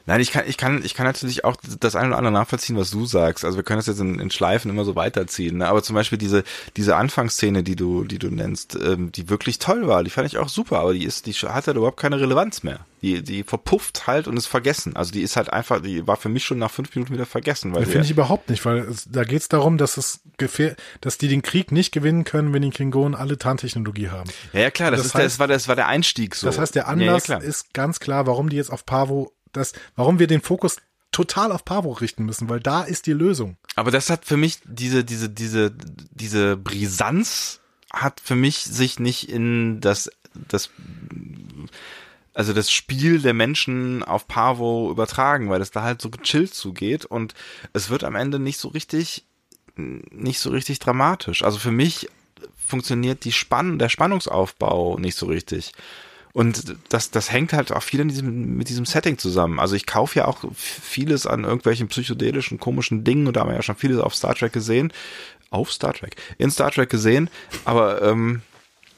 Nein, 0.07 0.21
ich 0.21 0.33
kann, 0.33 0.45
ich 0.47 0.57
kann, 0.59 0.85
ich 0.85 0.95
kann 0.95 1.07
natürlich 1.07 1.45
auch 1.45 1.57
das 1.81 1.97
eine 1.97 2.09
oder 2.09 2.19
andere 2.19 2.33
nachvollziehen, 2.33 2.77
was 2.77 2.91
du 2.91 3.07
sagst. 3.07 3.45
Also 3.45 3.57
wir 3.57 3.63
können 3.65 3.79
das 3.79 3.87
jetzt 3.87 4.01
in, 4.01 4.21
in 4.21 4.31
Schleifen 4.31 4.71
immer 4.71 4.85
so 4.85 4.95
weiterziehen. 4.97 5.59
Ne? 5.59 5.67
Aber 5.69 5.83
zum 5.83 5.95
Beispiel 5.95 6.19
diese, 6.19 6.45
diese 6.77 6.97
Anfangsszene, 6.97 7.63
die 7.63 7.75
du, 7.75 8.05
die 8.05 8.19
du 8.19 8.29
nennst, 8.31 8.75
ähm, 8.77 9.13
die 9.13 9.31
wirklich 9.31 9.59
toll 9.59 9.87
war, 9.87 10.05
die 10.05 10.11
fand 10.11 10.27
ich 10.27 10.37
auch 10.37 10.49
super, 10.51 10.81
aber 10.81 10.93
die 10.93 11.05
ist, 11.05 11.27
die 11.27 11.33
hat 11.33 11.67
halt 11.67 11.77
überhaupt 11.77 11.99
keine 11.99 12.21
Relevanz 12.21 12.63
mehr. 12.63 12.81
Die, 13.01 13.23
die 13.23 13.45
verpufft 13.45 14.07
halt 14.07 14.29
und 14.29 14.37
ist 14.37 14.47
vergessen. 14.47 14.97
Also 14.97 15.13
die 15.13 15.23
ist 15.23 15.37
halt 15.37 15.53
einfach, 15.53 15.81
die 15.83 16.07
war 16.07 16.17
für 16.17 16.29
mich 16.31 16.45
schon 16.45 16.59
nach 16.59 16.71
fünf 16.71 16.95
Minuten 16.95 17.13
wieder 17.15 17.27
vergessen, 17.27 17.75
weil 17.75 17.85
finde 17.87 18.05
ich 18.05 18.11
überhaupt 18.11 18.49
nicht, 18.51 18.65
weil 18.65 18.79
es, 18.79 19.07
da 19.11 19.25
geht 19.25 19.41
es 19.43 19.49
darum, 19.49 19.77
dass 19.79 19.97
es 19.99 20.21
gefähr 20.39 20.75
dass 21.03 21.19
die 21.19 21.29
den 21.29 21.43
Krieg 21.43 21.71
nicht 21.73 21.93
gewinnen 21.93 22.25
können, 22.25 22.53
wenn 22.53 22.63
die 22.63 22.71
Klingonen 22.71 23.15
alle 23.15 23.37
Tarntechnologie 23.39 24.09
haben. 24.09 24.31
ja, 24.53 24.61
ja 24.61 24.71
klar, 24.71 24.91
das, 24.91 25.01
das 25.01 25.07
ist 25.07 25.15
der, 25.15 25.21
heißt- 25.21 25.25
das 25.25 25.39
war, 25.39 25.49
das 25.49 25.69
war 25.69 25.77
der 25.77 25.89
Einstieg 25.89 26.35
so. 26.35 26.47
Das 26.47 26.59
heißt, 26.59 26.75
der 26.75 26.83
Ja, 26.85 26.89
ja, 26.89 26.93
Anlass 26.93 27.25
klar. 27.25 27.43
ist 27.43 27.73
ganz 27.75 28.01
klar, 28.01 28.27
warum 28.27 28.49
die 28.49 28.57
jetzt 28.57 28.71
auf 28.71 28.87
Pavo, 28.87 29.33
das, 29.57 29.73
warum 29.97 30.19
wir 30.19 30.27
den 30.27 30.41
Fokus 30.41 30.77
total 31.13 31.53
auf 31.53 31.65
Pavo 31.65 31.93
richten 31.93 32.25
müssen, 32.25 32.49
weil 32.49 32.61
da 32.61 32.83
ist 32.83 33.07
die 33.07 33.13
Lösung. 33.13 33.57
Aber 33.77 33.91
das 33.91 34.11
hat 34.11 34.25
für 34.25 34.37
mich 34.37 34.59
diese, 34.65 35.05
diese, 35.05 35.31
diese, 35.31 35.73
diese 36.11 36.57
Brisanz 36.57 37.61
hat 37.93 38.21
für 38.21 38.35
mich 38.35 38.65
sich 38.65 38.99
nicht 38.99 39.29
in 39.29 39.81
das, 39.81 40.11
das, 40.35 40.71
also 42.35 42.53
das 42.53 42.71
Spiel 42.73 43.21
der 43.21 43.35
Menschen 43.35 44.03
auf 44.03 44.27
Pavo 44.27 44.91
übertragen, 44.91 45.51
weil 45.51 45.61
es 45.61 45.71
da 45.71 45.83
halt 45.83 46.03
so 46.03 46.11
gechillt 46.11 46.53
zugeht 46.53 47.05
und 47.05 47.35
es 47.73 47.91
wird 47.91 48.03
am 48.03 48.17
Ende 48.17 48.41
nicht 48.41 48.59
so 48.59 48.69
richtig, 48.69 49.25
nicht 49.77 50.41
so 50.41 50.51
richtig 50.51 50.81
dramatisch. 50.81 51.45
Also 51.45 51.59
für 51.59 51.71
mich 51.71 52.09
funktioniert 52.57 53.25
die 53.25 53.33
Spann, 53.33 53.79
der 53.79 53.89
Spannungsaufbau 53.89 54.99
nicht 54.99 55.17
so 55.17 55.27
richtig. 55.27 55.73
Und 56.35 56.77
das, 56.89 57.11
das 57.13 57.31
hängt 57.31 57.53
halt 57.53 57.71
auch 57.71 57.85
viel 57.85 58.01
in 58.01 58.09
diesem, 58.09 58.57
mit 58.57 58.69
diesem 58.69 58.87
Setting 58.87 59.19
zusammen. 59.19 59.61
Also 59.61 59.77
ich 59.77 59.87
kaufe 59.87 60.19
ja 60.19 60.27
auch 60.27 60.45
vieles 60.53 61.29
an 61.29 61.45
irgendwelchen 61.45 61.87
psychedelischen, 61.87 62.59
komischen 62.59 63.05
Dingen 63.05 63.29
und 63.29 63.37
da 63.37 63.43
haben 63.43 63.51
wir 63.51 63.55
ja 63.55 63.63
schon 63.63 63.77
vieles 63.77 64.01
auf 64.01 64.17
Star 64.17 64.35
Trek 64.35 64.53
gesehen. 64.53 64.93
Auf 65.51 65.73
Star 65.73 65.95
Trek. 65.95 66.17
In 66.37 66.51
Star 66.51 66.73
Trek 66.73 66.91
gesehen. 66.91 67.31
Aber 67.65 68.03
ähm, 68.03 68.43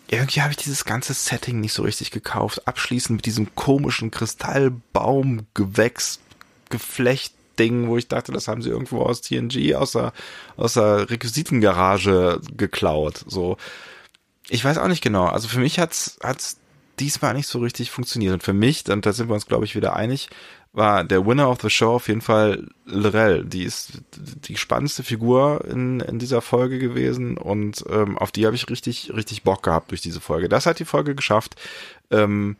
irgendwie 0.09 0.41
habe 0.41 0.53
ich 0.53 0.57
dieses 0.57 0.87
ganze 0.87 1.13
Setting 1.13 1.61
nicht 1.61 1.75
so 1.75 1.83
richtig 1.83 2.11
gekauft. 2.11 2.67
Abschließend 2.67 3.19
mit 3.19 3.27
diesem 3.27 3.55
komischen 3.55 4.11
Kristallbaumgewächs, 4.11 6.21
Geflecht-Ding, 6.71 7.89
wo 7.89 7.99
ich 7.99 8.09
dachte, 8.09 8.33
das 8.33 8.49
haben 8.49 8.63
sie 8.63 8.71
irgendwo 8.71 9.03
aus 9.03 9.21
TNG, 9.21 9.75
aus 9.75 9.93
der, 9.93 10.15
aus 10.57 10.73
der 10.73 11.11
Requisitengarage 11.11 12.41
geklaut. 12.57 13.27
So. 13.27 13.59
Ich 14.49 14.65
weiß 14.65 14.79
auch 14.79 14.89
nicht 14.89 15.03
genau. 15.03 15.27
Also 15.27 15.49
für 15.49 15.61
mich 15.61 15.79
hat's, 15.79 16.17
hat's 16.23 16.57
diesmal 16.99 17.35
nicht 17.35 17.47
so 17.47 17.59
richtig 17.59 17.91
funktioniert. 17.91 18.35
Und 18.35 18.43
für 18.43 18.53
mich, 18.53 18.89
und 18.89 19.07
da 19.07 19.13
sind 19.13 19.29
wir 19.29 19.35
uns, 19.35 19.47
glaube 19.47 19.65
ich, 19.65 19.75
wieder 19.75 19.95
einig, 19.97 20.29
war 20.73 21.05
der 21.05 21.27
Winner 21.27 21.49
of 21.49 21.63
the 21.63 21.71
Show 21.71 21.95
auf 21.95 22.09
jeden 22.09 22.21
Fall 22.21 22.69
Lorel. 22.85 23.47
Die 23.47 23.63
ist 23.63 24.03
die 24.15 24.57
spannendste 24.57 25.03
Figur 25.03 25.65
in, 25.65 26.01
in 26.01 26.19
dieser 26.19 26.43
Folge 26.43 26.79
gewesen 26.79 27.39
und 27.39 27.83
ähm, 27.89 28.19
auf 28.19 28.31
die 28.31 28.45
habe 28.45 28.57
ich 28.57 28.69
richtig, 28.69 29.11
richtig 29.15 29.43
Bock 29.43 29.63
gehabt 29.63 29.91
durch 29.91 30.03
diese 30.03 30.21
Folge. 30.21 30.51
Das 30.51 30.67
hat 30.67 30.79
die 30.79 30.85
Folge 30.85 31.15
geschafft, 31.15 31.57
ähm, 32.11 32.57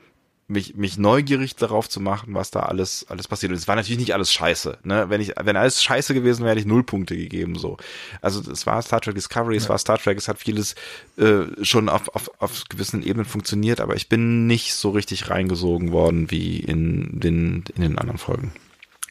mich, 0.49 0.77
mich 0.77 0.97
neugierig 0.97 1.57
darauf 1.57 1.89
zu 1.89 2.01
machen, 2.01 2.35
was 2.35 2.51
da 2.51 2.61
alles, 2.61 3.07
alles 3.09 3.27
passiert. 3.27 3.51
Und 3.51 3.59
es 3.59 3.67
war 3.67 3.75
natürlich 3.75 3.99
nicht 3.99 4.15
alles 4.15 4.33
scheiße. 4.33 4.79
Ne? 4.85 5.07
Wenn 5.09 5.21
ich, 5.21 5.33
wenn 5.43 5.57
alles 5.57 5.83
scheiße 5.83 6.15
gewesen 6.15 6.41
wäre, 6.43 6.51
hätte 6.51 6.61
ich 6.61 6.67
null 6.67 6.85
Punkte 6.85 7.17
gegeben. 7.17 7.57
So. 7.57 7.77
Also 8.21 8.49
es 8.51 8.67
war 8.67 8.81
Star 8.83 9.01
Trek 9.01 9.17
Discovery, 9.17 9.57
es 9.57 9.65
ja. 9.65 9.71
war 9.71 9.79
Star 9.79 9.99
Trek, 9.99 10.19
es 10.19 10.29
hat 10.29 10.39
vieles 10.39 10.75
äh, 11.17 11.43
schon 11.63 11.89
auf, 11.89 12.09
auf, 12.15 12.31
auf 12.39 12.65
gewissen 12.69 13.03
Ebenen 13.03 13.25
funktioniert, 13.25 13.81
aber 13.81 13.97
ich 13.97 14.09
bin 14.09 14.47
nicht 14.47 14.75
so 14.75 14.91
richtig 14.91 15.31
reingesogen 15.31 15.91
worden 15.91 16.31
wie 16.31 16.61
in 16.61 17.19
den, 17.19 17.65
in 17.75 17.83
den 17.83 17.99
anderen 17.99 18.19
Folgen. 18.19 18.53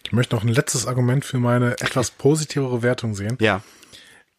Ich 0.06 0.14
möchte 0.14 0.36
noch 0.36 0.44
ein 0.44 0.50
letztes 0.50 0.88
Argument 0.88 1.26
für 1.26 1.40
meine 1.40 1.72
etwas 1.80 2.12
positivere 2.12 2.82
Wertung 2.82 3.16
sehen. 3.16 3.38
Ja. 3.42 3.62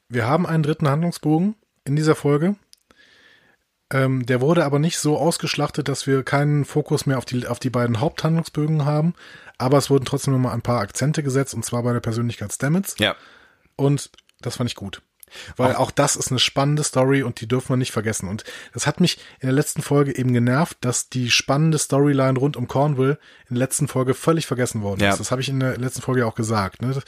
Wir 0.08 0.26
haben 0.26 0.46
einen 0.46 0.62
dritten 0.62 0.88
Handlungsbogen 0.88 1.56
in 1.84 1.96
dieser 1.96 2.14
Folge. 2.14 2.54
Ähm, 3.92 4.26
der 4.26 4.40
wurde 4.40 4.64
aber 4.64 4.78
nicht 4.78 4.98
so 4.98 5.16
ausgeschlachtet, 5.16 5.88
dass 5.88 6.06
wir 6.06 6.22
keinen 6.24 6.64
Fokus 6.64 7.06
mehr 7.06 7.18
auf 7.18 7.24
die, 7.24 7.46
auf 7.46 7.58
die 7.58 7.70
beiden 7.70 8.00
Haupthandlungsbögen 8.00 8.84
haben. 8.84 9.14
Aber 9.58 9.78
es 9.78 9.90
wurden 9.90 10.04
trotzdem 10.04 10.34
nochmal 10.34 10.52
ein 10.52 10.62
paar 10.62 10.80
Akzente 10.80 11.22
gesetzt, 11.22 11.54
und 11.54 11.64
zwar 11.64 11.82
bei 11.82 11.92
der 11.92 12.00
Persönlichkeit 12.00 12.52
Stamets. 12.52 12.96
Ja. 12.98 13.14
Und 13.76 14.10
das 14.40 14.56
fand 14.56 14.68
ich 14.70 14.76
gut. 14.76 15.02
Weil 15.56 15.74
auch, 15.74 15.80
auch 15.80 15.90
das 15.90 16.16
ist 16.16 16.30
eine 16.30 16.38
spannende 16.38 16.84
Story 16.84 17.22
und 17.22 17.40
die 17.40 17.48
dürfen 17.48 17.70
wir 17.70 17.76
nicht 17.76 17.92
vergessen. 17.92 18.28
Und 18.28 18.44
das 18.72 18.86
hat 18.86 19.00
mich 19.00 19.18
in 19.40 19.48
der 19.48 19.54
letzten 19.54 19.82
Folge 19.82 20.16
eben 20.16 20.32
genervt, 20.32 20.78
dass 20.80 21.08
die 21.08 21.30
spannende 21.30 21.78
Storyline 21.78 22.38
rund 22.38 22.56
um 22.56 22.68
Cornwall 22.68 23.18
in 23.48 23.56
der 23.56 23.58
letzten 23.58 23.88
Folge 23.88 24.14
völlig 24.14 24.46
vergessen 24.46 24.82
worden 24.82 25.00
ja. 25.00 25.10
ist. 25.10 25.20
Das 25.20 25.30
habe 25.30 25.40
ich 25.40 25.48
in 25.48 25.60
der 25.60 25.76
letzten 25.78 26.02
Folge 26.02 26.26
auch 26.26 26.34
gesagt. 26.34 26.82
Ne? 26.82 26.98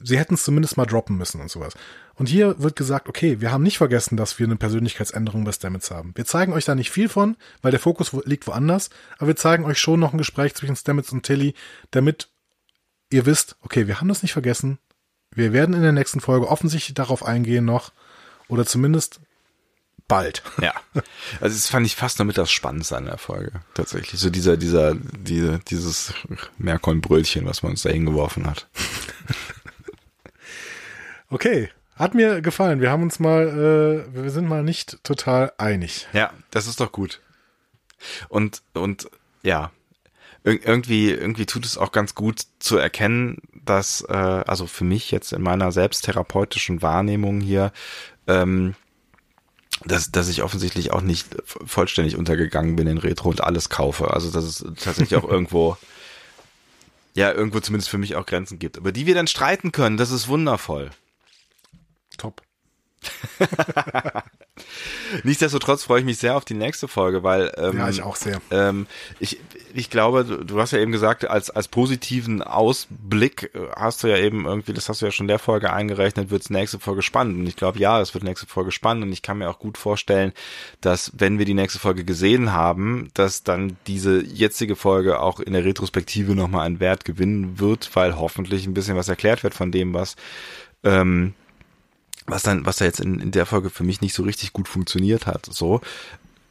Sie 0.00 0.18
hätten 0.18 0.34
es 0.34 0.44
zumindest 0.44 0.76
mal 0.76 0.86
droppen 0.86 1.16
müssen 1.16 1.40
und 1.40 1.50
sowas. 1.50 1.74
Und 2.14 2.28
hier 2.28 2.60
wird 2.60 2.74
gesagt, 2.74 3.08
okay, 3.08 3.40
wir 3.40 3.52
haben 3.52 3.62
nicht 3.62 3.78
vergessen, 3.78 4.16
dass 4.16 4.38
wir 4.40 4.46
eine 4.46 4.56
Persönlichkeitsänderung 4.56 5.44
bei 5.44 5.52
Stamets 5.52 5.90
haben. 5.92 6.12
Wir 6.16 6.24
zeigen 6.24 6.52
euch 6.52 6.64
da 6.64 6.74
nicht 6.74 6.90
viel 6.90 7.08
von, 7.08 7.36
weil 7.62 7.70
der 7.70 7.78
Fokus 7.78 8.12
liegt 8.24 8.46
woanders, 8.48 8.90
aber 9.18 9.28
wir 9.28 9.36
zeigen 9.36 9.64
euch 9.64 9.78
schon 9.78 10.00
noch 10.00 10.12
ein 10.12 10.18
Gespräch 10.18 10.54
zwischen 10.54 10.74
Stamets 10.74 11.12
und 11.12 11.22
Tilly, 11.22 11.54
damit 11.92 12.28
ihr 13.10 13.24
wisst, 13.24 13.56
okay, 13.62 13.86
wir 13.86 14.00
haben 14.00 14.08
das 14.08 14.22
nicht 14.22 14.32
vergessen, 14.32 14.78
wir 15.30 15.52
werden 15.52 15.74
in 15.74 15.82
der 15.82 15.92
nächsten 15.92 16.20
Folge 16.20 16.48
offensichtlich 16.48 16.94
darauf 16.94 17.24
eingehen 17.24 17.64
noch. 17.64 17.92
Oder 18.48 18.64
zumindest 18.64 19.20
bald. 20.08 20.42
Ja. 20.60 20.74
Also 21.40 21.54
das 21.54 21.68
fand 21.68 21.86
ich 21.86 21.94
fast 21.94 22.18
noch 22.18 22.26
mit 22.26 22.38
das 22.38 22.50
Spannendste 22.50 22.96
an 22.96 23.04
der 23.04 23.18
Folge. 23.18 23.60
Tatsächlich. 23.74 24.20
So 24.20 24.30
dieser, 24.30 24.56
dieser, 24.56 24.94
diese, 24.94 25.60
dieses 25.68 26.14
Merkorn-Brötchen, 26.56 27.46
was 27.46 27.62
man 27.62 27.72
uns 27.72 27.82
da 27.82 27.90
hingeworfen 27.90 28.46
hat. 28.46 28.66
okay. 31.30 31.70
Hat 31.94 32.14
mir 32.14 32.40
gefallen. 32.40 32.80
Wir 32.80 32.90
haben 32.90 33.02
uns 33.02 33.18
mal, 33.18 34.06
äh, 34.12 34.14
wir 34.14 34.30
sind 34.30 34.48
mal 34.48 34.62
nicht 34.62 35.02
total 35.04 35.52
einig. 35.58 36.08
Ja, 36.12 36.32
das 36.50 36.66
ist 36.66 36.80
doch 36.80 36.92
gut. 36.92 37.20
Und, 38.28 38.62
und, 38.72 39.10
ja, 39.42 39.72
irgendwie, 40.44 41.10
irgendwie 41.10 41.46
tut 41.46 41.64
es 41.64 41.76
auch 41.76 41.92
ganz 41.92 42.14
gut 42.14 42.42
zu 42.60 42.76
erkennen, 42.76 43.42
dass, 43.68 44.02
äh, 44.08 44.12
also 44.12 44.66
für 44.66 44.84
mich 44.84 45.10
jetzt 45.10 45.32
in 45.32 45.42
meiner 45.42 45.72
selbsttherapeutischen 45.72 46.82
Wahrnehmung 46.82 47.40
hier, 47.40 47.72
ähm, 48.26 48.74
dass, 49.84 50.10
dass 50.10 50.28
ich 50.28 50.42
offensichtlich 50.42 50.92
auch 50.92 51.02
nicht 51.02 51.36
vollständig 51.44 52.16
untergegangen 52.16 52.76
bin 52.76 52.86
in 52.86 52.98
Retro 52.98 53.30
und 53.30 53.42
alles 53.42 53.68
kaufe. 53.68 54.12
Also 54.12 54.30
dass 54.30 54.44
es 54.44 54.64
tatsächlich 54.82 55.16
auch 55.16 55.28
irgendwo, 55.28 55.76
ja, 57.14 57.32
irgendwo 57.32 57.60
zumindest 57.60 57.90
für 57.90 57.98
mich 57.98 58.16
auch 58.16 58.26
Grenzen 58.26 58.58
gibt, 58.58 58.76
über 58.76 58.92
die 58.92 59.06
wir 59.06 59.14
dann 59.14 59.26
streiten 59.26 59.72
können. 59.72 59.96
Das 59.96 60.10
ist 60.10 60.28
wundervoll. 60.28 60.90
Top. 62.16 62.42
Nichtsdestotrotz 65.22 65.84
freue 65.84 66.00
ich 66.00 66.06
mich 66.06 66.18
sehr 66.18 66.36
auf 66.36 66.44
die 66.44 66.54
nächste 66.54 66.88
Folge, 66.88 67.22
weil 67.22 67.52
ähm, 67.56 67.78
ja 67.78 67.88
ich 67.88 68.02
auch 68.02 68.16
sehr. 68.16 68.40
Ähm, 68.50 68.86
ich 69.20 69.38
ich 69.74 69.90
glaube, 69.90 70.24
du, 70.24 70.60
hast 70.60 70.72
ja 70.72 70.78
eben 70.78 70.92
gesagt, 70.92 71.28
als 71.28 71.50
als 71.50 71.68
positiven 71.68 72.42
Ausblick 72.42 73.50
äh, 73.54 73.58
hast 73.76 74.02
du 74.02 74.08
ja 74.08 74.16
eben 74.16 74.46
irgendwie, 74.46 74.72
das 74.72 74.88
hast 74.88 75.02
du 75.02 75.06
ja 75.06 75.12
schon 75.12 75.24
in 75.24 75.28
der 75.28 75.38
Folge 75.38 75.72
eingerechnet, 75.72 76.30
wird 76.30 76.42
es 76.42 76.50
nächste 76.50 76.78
Folge 76.78 77.02
spannend. 77.02 77.38
Und 77.38 77.46
ich 77.46 77.56
glaube, 77.56 77.78
ja, 77.78 78.00
es 78.00 78.14
wird 78.14 78.24
nächste 78.24 78.46
Folge 78.46 78.72
spannend. 78.72 79.04
Und 79.04 79.12
ich 79.12 79.22
kann 79.22 79.38
mir 79.38 79.48
auch 79.48 79.58
gut 79.58 79.78
vorstellen, 79.78 80.32
dass 80.80 81.12
wenn 81.16 81.38
wir 81.38 81.44
die 81.44 81.54
nächste 81.54 81.78
Folge 81.78 82.04
gesehen 82.04 82.52
haben, 82.52 83.10
dass 83.14 83.42
dann 83.42 83.76
diese 83.86 84.24
jetzige 84.24 84.76
Folge 84.76 85.20
auch 85.20 85.40
in 85.40 85.52
der 85.52 85.64
Retrospektive 85.64 86.34
nochmal 86.34 86.66
einen 86.66 86.80
Wert 86.80 87.04
gewinnen 87.04 87.58
wird, 87.58 87.90
weil 87.94 88.16
hoffentlich 88.16 88.66
ein 88.66 88.74
bisschen 88.74 88.96
was 88.96 89.08
erklärt 89.08 89.42
wird 89.42 89.54
von 89.54 89.72
dem, 89.72 89.94
was 89.94 90.16
ähm, 90.84 91.34
was 92.28 92.42
dann, 92.42 92.66
was 92.66 92.76
da 92.76 92.84
jetzt 92.84 93.00
in, 93.00 93.20
in 93.20 93.30
der 93.30 93.46
Folge 93.46 93.70
für 93.70 93.84
mich 93.84 94.00
nicht 94.00 94.14
so 94.14 94.22
richtig 94.22 94.52
gut 94.52 94.68
funktioniert 94.68 95.26
hat, 95.26 95.46
so. 95.46 95.80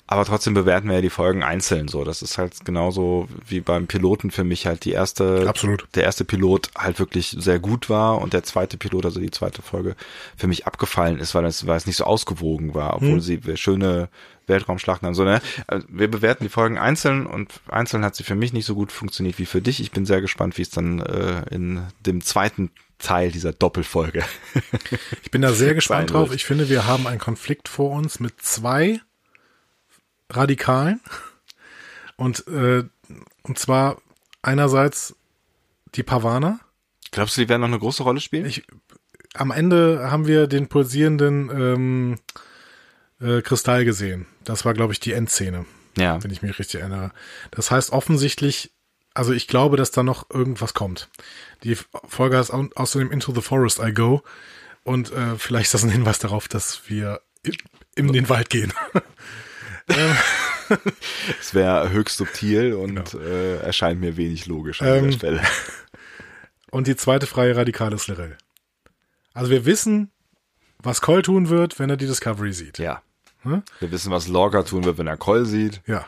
Aber 0.10 0.24
trotzdem 0.24 0.54
bewerten 0.54 0.88
wir 0.88 0.96
ja 0.96 1.02
die 1.02 1.10
Folgen 1.10 1.44
einzeln 1.44 1.90
so. 1.90 2.06
Das 2.06 2.22
ist 2.22 2.38
halt 2.38 2.64
genauso 2.64 3.28
wie 3.46 3.60
beim 3.60 3.88
Piloten 3.88 4.32
für 4.32 4.46
mich 4.46 4.66
halt 4.66 4.86
die 4.86 4.94
erste, 4.94 5.46
Absolut. 5.48 5.86
der 5.96 6.04
erste 6.04 6.24
Pilot 6.24 6.72
halt 6.78 6.98
wirklich 6.98 7.36
sehr 7.38 7.60
gut 7.60 7.90
war 7.90 8.22
und 8.22 8.32
der 8.32 8.44
zweite 8.44 8.78
Pilot, 8.78 9.06
also 9.06 9.20
die 9.20 9.32
zweite 9.32 9.62
Folge, 9.62 9.98
für 10.38 10.48
mich 10.48 10.66
abgefallen 10.66 11.20
ist, 11.20 11.36
weil 11.36 11.44
es, 11.46 11.68
weil 11.68 11.76
es 11.76 11.88
nicht 11.88 11.98
so 11.98 12.06
ausgewogen 12.06 12.74
war, 12.74 12.96
obwohl 12.96 13.20
hm. 13.20 13.20
sie 13.20 13.42
schöne 13.58 14.08
Weltraumschlachten 14.48 15.06
haben. 15.06 15.14
So, 15.14 15.26
ne? 15.26 15.42
Also 15.68 15.86
wir 15.90 16.10
bewerten 16.10 16.46
die 16.46 16.50
Folgen 16.50 16.78
einzeln 16.78 17.26
und 17.26 17.52
einzeln 17.68 18.06
hat 18.06 18.16
sie 18.16 18.24
für 18.24 18.36
mich 18.36 18.54
nicht 18.54 18.66
so 18.66 18.76
gut 18.76 18.94
funktioniert 18.94 19.38
wie 19.40 19.46
für 19.46 19.62
dich. 19.62 19.82
Ich 19.82 19.92
bin 19.92 20.06
sehr 20.06 20.22
gespannt, 20.22 20.58
wie 20.58 20.62
es 20.62 20.70
dann 20.70 21.02
äh, 21.02 21.44
in 21.52 21.82
dem 22.06 22.22
zweiten 22.22 22.72
Teil 22.98 23.32
dieser 23.32 23.52
Doppelfolge. 23.52 24.24
ich 25.22 25.32
bin 25.32 25.42
da 25.42 25.52
sehr 25.52 25.74
gespannt 25.76 26.14
drauf. 26.14 26.34
Ich 26.34 26.46
finde, 26.46 26.70
wir 26.70 26.88
haben 26.88 27.08
einen 27.08 27.20
Konflikt 27.20 27.68
vor 27.68 27.92
uns 27.92 28.22
mit 28.22 28.42
zwei 28.42 29.02
Radikalen. 30.30 31.02
Und, 32.16 32.48
äh, 32.48 32.84
und 33.44 33.60
zwar 33.60 34.02
einerseits 34.41 35.16
die 35.95 36.04
Pavaner. 36.04 36.60
Glaubst 37.12 37.38
du, 37.38 37.41
die 37.41 37.49
werden 37.49 37.62
noch 37.62 37.68
eine 37.68 37.80
große 37.80 38.04
Rolle 38.04 38.20
spielen? 38.20 38.45
Ich, 38.45 38.66
am 39.34 39.52
Ende 39.52 40.10
haben 40.12 40.28
wir 40.28 40.48
den 40.48 40.68
pulsierenden 40.68 41.49
ähm, 41.49 42.20
äh, 43.22 43.41
Kristall 43.41 43.86
gesehen. 43.86 44.26
Das 44.44 44.66
war, 44.66 44.74
glaube 44.74 44.94
ich, 44.94 44.99
die 44.99 45.14
Endszene. 45.14 45.66
Ja. 45.98 46.22
Wenn 46.24 46.32
ich 46.32 46.41
mich 46.41 46.60
richtig 46.60 46.82
erinnere. 46.82 47.12
Das 47.52 47.72
heißt, 47.72 47.91
offensichtlich 47.91 48.72
also 49.18 49.34
ich 49.34 49.48
glaube, 49.48 49.78
dass 49.78 49.90
da 49.90 50.04
noch 50.04 50.30
irgendwas 50.30 50.76
kommt. 50.76 51.10
Die 51.64 51.76
Folge 52.08 52.38
heißt 52.38 52.52
außerdem 52.52 53.12
Into 53.12 53.34
the 53.34 53.41
Forest 53.41 53.80
I 53.80 53.91
Go. 53.91 54.22
Und 54.84 55.12
äh, 55.12 55.38
vielleicht 55.40 55.66
ist 55.66 55.74
das 55.74 55.84
ein 55.84 55.90
Hinweis 55.90 56.20
darauf, 56.20 56.48
dass 56.48 56.88
wir 56.88 57.22
in 57.95 58.14
den 58.14 58.30
Wald 58.30 58.52
gehen. 58.52 58.74
Es 61.39 61.53
wäre 61.53 61.91
höchst 61.91 62.18
subtil 62.18 62.73
und 62.73 63.11
genau. 63.11 63.23
äh, 63.23 63.57
erscheint 63.59 64.01
mir 64.01 64.18
wenig 64.18 64.47
logisch 64.47 64.81
an 64.81 64.88
ähm, 64.88 65.05
dieser 65.05 65.18
Stelle. 65.18 65.41
Und 66.72 66.88
die 66.88 66.95
zweite 66.97 67.26
freie 67.26 67.55
Radikale 67.55 67.95
ist 67.95 68.07
Lirel. 68.07 68.38
Also 69.34 69.49
wir 69.49 69.65
wissen, 69.65 70.11
was 70.80 71.01
Cole 71.01 71.22
tun 71.22 71.49
wird, 71.49 71.80
wenn 71.80 71.89
er 71.89 71.97
die 71.97 72.07
Discovery 72.07 72.51
sieht. 72.51 72.80
Ja. 72.80 73.01
Hm? 73.43 73.64
Wir 73.80 73.91
wissen, 73.91 74.11
was 74.11 74.27
Lorca 74.27 74.64
tun 74.64 74.84
wird, 74.84 74.97
wenn 74.97 75.07
er 75.07 75.18
Cole 75.18 75.45
sieht. 75.45 75.81
Ja. 75.85 76.05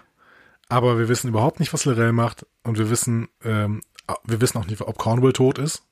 Aber 0.68 1.00
wir 1.00 1.08
wissen 1.08 1.30
überhaupt 1.30 1.60
nicht, 1.60 1.74
was 1.74 1.86
Lorel 1.86 2.12
macht. 2.12 2.46
Und 2.64 2.78
wir 2.78 2.90
wissen, 2.90 3.30
ähm, 3.44 3.82
wir 4.26 4.42
wissen 4.42 4.58
auch 4.58 4.66
nicht, 4.66 4.82
ob 4.82 4.98
Cornwall 4.98 5.34
tot 5.34 5.58
ist. 5.58 5.84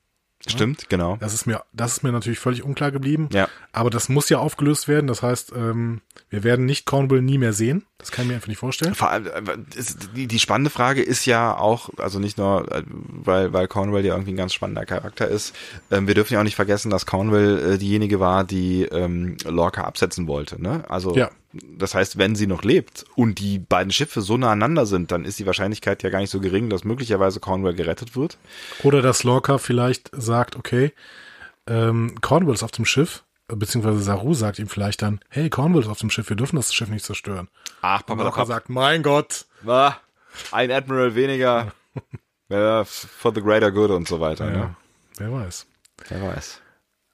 Stimmt, 0.46 0.88
genau. 0.88 1.16
Das 1.16 1.34
ist 1.34 1.46
mir, 1.46 1.62
das 1.72 1.94
ist 1.94 2.02
mir 2.04 2.12
natürlich 2.12 2.38
völlig 2.38 2.62
unklar 2.62 2.92
geblieben. 2.92 3.28
Ja. 3.32 3.48
Aber 3.72 3.90
das 3.90 4.08
muss 4.08 4.28
ja 4.28 4.38
aufgelöst 4.38 4.86
werden. 4.86 5.08
Das 5.08 5.22
heißt, 5.22 5.52
ähm, 5.56 6.00
wir 6.30 6.44
werden 6.44 6.64
nicht 6.64 6.86
Cornwall 6.86 7.22
nie 7.22 7.38
mehr 7.38 7.52
sehen. 7.52 7.84
Das 7.98 8.12
kann 8.12 8.24
ich 8.24 8.28
mir 8.28 8.34
einfach 8.36 8.48
nicht 8.48 8.58
vorstellen. 8.58 8.94
Vor 8.94 9.10
allem, 9.10 9.26
äh, 9.26 9.58
die, 10.14 10.28
die 10.28 10.38
spannende 10.38 10.70
Frage 10.70 11.02
ist 11.02 11.26
ja 11.26 11.56
auch, 11.56 11.90
also 11.98 12.20
nicht 12.20 12.38
nur, 12.38 12.70
äh, 12.70 12.84
weil, 12.86 13.52
weil 13.52 13.66
Cornwall 13.66 14.04
ja 14.04 14.14
irgendwie 14.14 14.32
ein 14.32 14.36
ganz 14.36 14.54
spannender 14.54 14.86
Charakter 14.86 15.26
ist. 15.26 15.56
Ähm, 15.90 16.06
wir 16.06 16.14
dürfen 16.14 16.34
ja 16.34 16.40
auch 16.40 16.44
nicht 16.44 16.56
vergessen, 16.56 16.90
dass 16.90 17.04
Cornwall 17.04 17.74
äh, 17.74 17.78
diejenige 17.78 18.20
war, 18.20 18.44
die 18.44 18.84
ähm, 18.84 19.36
Lorca 19.44 19.82
absetzen 19.82 20.28
wollte. 20.28 20.62
Ne? 20.62 20.84
Also 20.88 21.16
ja. 21.16 21.30
Das 21.62 21.94
heißt, 21.94 22.18
wenn 22.18 22.34
sie 22.34 22.46
noch 22.46 22.62
lebt 22.62 23.04
und 23.14 23.38
die 23.38 23.58
beiden 23.58 23.92
Schiffe 23.92 24.20
so 24.20 24.36
nah 24.36 24.52
aneinander 24.52 24.86
sind, 24.86 25.12
dann 25.12 25.24
ist 25.24 25.38
die 25.38 25.46
Wahrscheinlichkeit 25.46 26.02
ja 26.02 26.10
gar 26.10 26.20
nicht 26.20 26.30
so 26.30 26.40
gering, 26.40 26.70
dass 26.70 26.84
möglicherweise 26.84 27.40
Cornwall 27.40 27.74
gerettet 27.74 28.16
wird. 28.16 28.38
Oder 28.82 29.02
dass 29.02 29.24
Lorca 29.24 29.58
vielleicht 29.58 30.10
sagt, 30.12 30.56
okay, 30.56 30.92
ähm, 31.66 32.14
Cornwall 32.20 32.54
ist 32.54 32.62
auf 32.62 32.70
dem 32.70 32.84
Schiff, 32.84 33.24
beziehungsweise 33.48 34.00
Saru 34.00 34.34
sagt 34.34 34.58
ihm 34.58 34.68
vielleicht 34.68 35.02
dann, 35.02 35.20
hey, 35.28 35.50
Cornwall 35.50 35.82
ist 35.82 35.88
auf 35.88 35.98
dem 35.98 36.10
Schiff, 36.10 36.28
wir 36.28 36.36
dürfen 36.36 36.56
das 36.56 36.72
Schiff 36.74 36.88
nicht 36.88 37.04
zerstören. 37.04 37.48
Ach, 37.80 38.04
Papa, 38.04 38.22
Lorca 38.22 38.46
sagt, 38.46 38.68
mein 38.68 39.02
Gott. 39.02 39.46
Ah, 39.66 39.94
ein 40.52 40.70
Admiral 40.70 41.14
weniger. 41.14 41.72
for 42.48 43.34
the 43.34 43.40
greater 43.40 43.70
good 43.70 43.90
und 43.90 44.08
so 44.08 44.20
weiter. 44.20 44.46
Ja, 44.46 44.56
ne? 44.56 44.76
Wer 45.18 45.32
weiß. 45.32 45.66
Wer 46.08 46.22
weiß. 46.22 46.60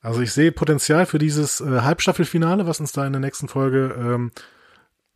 Also 0.05 0.21
ich 0.21 0.33
sehe 0.35 0.53
Potenzial 0.53 1.07
für 1.07 1.19
dieses 1.19 1.63
äh, 1.63 1.81
Halbstaffelfinale, 1.81 2.67
was 2.67 2.79
uns 2.79 2.93
da 2.93 3.07
in 3.07 3.15
der 3.15 3.21
nächsten 3.21 3.49
Folge 3.49 3.97
ähm, 3.99 4.33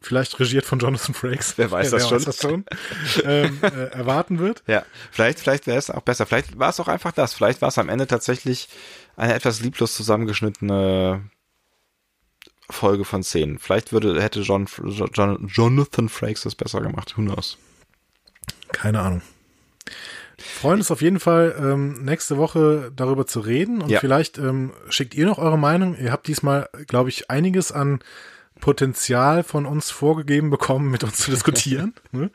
vielleicht 0.00 0.40
regiert 0.40 0.64
von 0.64 0.78
Jonathan 0.78 1.14
Frakes. 1.14 1.58
Wer 1.58 1.70
weiß 1.70 1.90
das 1.90 2.08
schon. 2.08 2.24
das 2.24 2.40
schon 2.40 2.64
ähm, 3.22 3.58
äh, 3.62 3.90
erwarten 3.92 4.38
wird. 4.38 4.62
Ja, 4.66 4.86
vielleicht, 5.10 5.40
vielleicht 5.40 5.66
wäre 5.66 5.76
es 5.76 5.90
auch 5.90 6.00
besser. 6.00 6.24
Vielleicht 6.24 6.58
war 6.58 6.70
es 6.70 6.80
auch 6.80 6.88
einfach 6.88 7.12
das. 7.12 7.34
Vielleicht 7.34 7.60
war 7.60 7.68
es 7.68 7.76
am 7.76 7.90
Ende 7.90 8.06
tatsächlich 8.06 8.70
eine 9.14 9.34
etwas 9.34 9.60
lieblos 9.60 9.94
zusammengeschnittene 9.94 11.20
Folge 12.70 13.04
von 13.04 13.22
Szenen. 13.22 13.58
Vielleicht 13.58 13.92
würde, 13.92 14.22
hätte 14.22 14.40
John, 14.40 14.68
John, 15.12 15.48
Jonathan 15.48 16.08
Frakes 16.08 16.44
das 16.44 16.54
besser 16.54 16.80
gemacht. 16.80 17.18
Who 17.18 17.22
knows? 17.22 17.58
Keine 18.72 19.00
Ahnung. 19.00 19.20
Freuen 20.38 20.78
uns 20.78 20.90
auf 20.90 21.02
jeden 21.02 21.18
Fall, 21.20 21.54
ähm, 21.60 22.04
nächste 22.04 22.36
Woche 22.36 22.92
darüber 22.94 23.26
zu 23.26 23.40
reden 23.40 23.82
und 23.82 23.90
Ja. 23.90 24.00
vielleicht 24.00 24.38
ähm, 24.38 24.72
schickt 24.88 25.14
ihr 25.14 25.26
noch 25.26 25.38
eure 25.38 25.58
Meinung. 25.58 25.96
Ihr 26.00 26.12
habt 26.12 26.28
diesmal, 26.28 26.68
glaube 26.86 27.08
ich, 27.10 27.30
einiges 27.30 27.72
an 27.72 27.98
Potenzial 28.60 29.42
von 29.42 29.66
uns 29.66 29.90
vorgegeben 29.90 30.50
bekommen, 30.50 30.90
mit 30.90 31.04
uns 31.04 31.16
zu 31.18 31.30
diskutieren. 31.30 31.94
ne? 32.12 32.30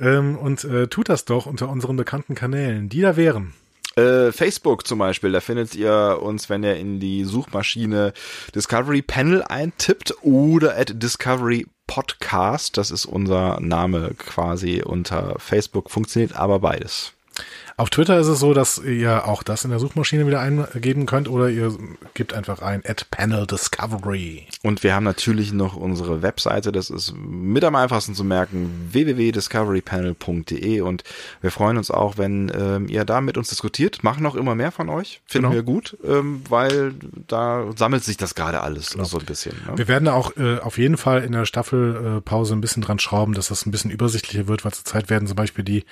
ähm, 0.00 0.36
und 0.38 0.64
äh, 0.64 0.88
tut 0.88 1.08
das 1.08 1.24
doch 1.24 1.46
unter 1.46 1.68
unseren 1.68 1.96
bekannten 1.96 2.34
Kanälen, 2.34 2.88
die 2.88 3.00
da 3.00 3.16
wären. 3.16 3.52
Äh, 3.96 4.32
Facebook 4.32 4.86
zum 4.86 4.98
Beispiel, 5.00 5.32
da 5.32 5.40
findet 5.40 5.74
ihr 5.74 6.20
uns, 6.22 6.48
wenn 6.48 6.62
ihr 6.62 6.76
in 6.76 7.00
die 7.00 7.24
Suchmaschine 7.24 8.12
Discovery 8.54 9.02
Panel 9.02 9.42
eintippt 9.42 10.14
oder 10.22 10.76
at 10.78 11.02
Discovery 11.02 11.66
Podcast. 11.86 12.76
Das 12.76 12.90
ist 12.92 13.04
unser 13.04 13.58
Name 13.60 14.12
quasi 14.16 14.80
unter 14.82 15.34
Facebook. 15.38 15.90
Funktioniert 15.90 16.36
aber 16.36 16.60
beides. 16.60 17.12
Auf 17.80 17.88
Twitter 17.88 18.18
ist 18.18 18.26
es 18.26 18.40
so, 18.40 18.52
dass 18.52 18.76
ihr 18.76 19.26
auch 19.26 19.42
das 19.42 19.64
in 19.64 19.70
der 19.70 19.78
Suchmaschine 19.78 20.26
wieder 20.26 20.40
eingeben 20.40 21.06
könnt 21.06 21.30
oder 21.30 21.48
ihr 21.48 21.74
gebt 22.12 22.34
einfach 22.34 22.60
ein 22.60 22.82
at 22.86 23.10
Panel 23.10 23.46
Discovery. 23.46 24.46
Und 24.62 24.82
wir 24.82 24.94
haben 24.94 25.04
natürlich 25.04 25.54
noch 25.54 25.76
unsere 25.76 26.20
Webseite, 26.20 26.72
das 26.72 26.90
ist 26.90 27.14
mit 27.16 27.64
am 27.64 27.76
einfachsten 27.76 28.14
zu 28.14 28.22
merken, 28.22 28.90
www.discoverypanel.de 28.92 30.82
und 30.82 31.04
wir 31.40 31.50
freuen 31.50 31.78
uns 31.78 31.90
auch, 31.90 32.18
wenn 32.18 32.52
ähm, 32.54 32.86
ihr 32.86 33.06
da 33.06 33.22
mit 33.22 33.38
uns 33.38 33.48
diskutiert. 33.48 34.04
Machen 34.04 34.26
auch 34.26 34.34
immer 34.34 34.54
mehr 34.54 34.72
von 34.72 34.90
euch, 34.90 35.22
finden 35.24 35.44
Genau. 35.48 35.54
wir 35.54 35.62
gut, 35.62 35.96
ähm, 36.06 36.42
weil 36.50 36.92
da 37.28 37.64
sammelt 37.76 38.04
sich 38.04 38.18
das 38.18 38.34
gerade 38.34 38.60
alles 38.60 38.90
so 38.90 39.18
ein 39.18 39.24
bisschen. 39.24 39.56
Ne? 39.66 39.78
Wir 39.78 39.88
werden 39.88 40.04
da 40.04 40.12
auch 40.12 40.36
äh, 40.36 40.58
auf 40.58 40.76
jeden 40.76 40.98
Fall 40.98 41.24
in 41.24 41.32
der 41.32 41.46
Staffelpause 41.46 42.52
ein 42.52 42.60
bisschen 42.60 42.82
dran 42.82 42.98
schrauben, 42.98 43.32
dass 43.32 43.48
das 43.48 43.64
ein 43.64 43.70
bisschen 43.70 43.90
übersichtlicher 43.90 44.48
wird, 44.48 44.66
weil 44.66 44.72
zurzeit 44.72 45.08
werden 45.08 45.26
zum 45.26 45.36
Beispiel 45.36 45.64
die 45.64 45.86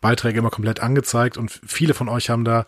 Beiträge 0.00 0.38
immer 0.38 0.50
komplett 0.50 0.80
angezeigt 0.80 1.36
und 1.36 1.60
viele 1.66 1.94
von 1.94 2.08
euch 2.08 2.30
haben 2.30 2.44
da 2.44 2.66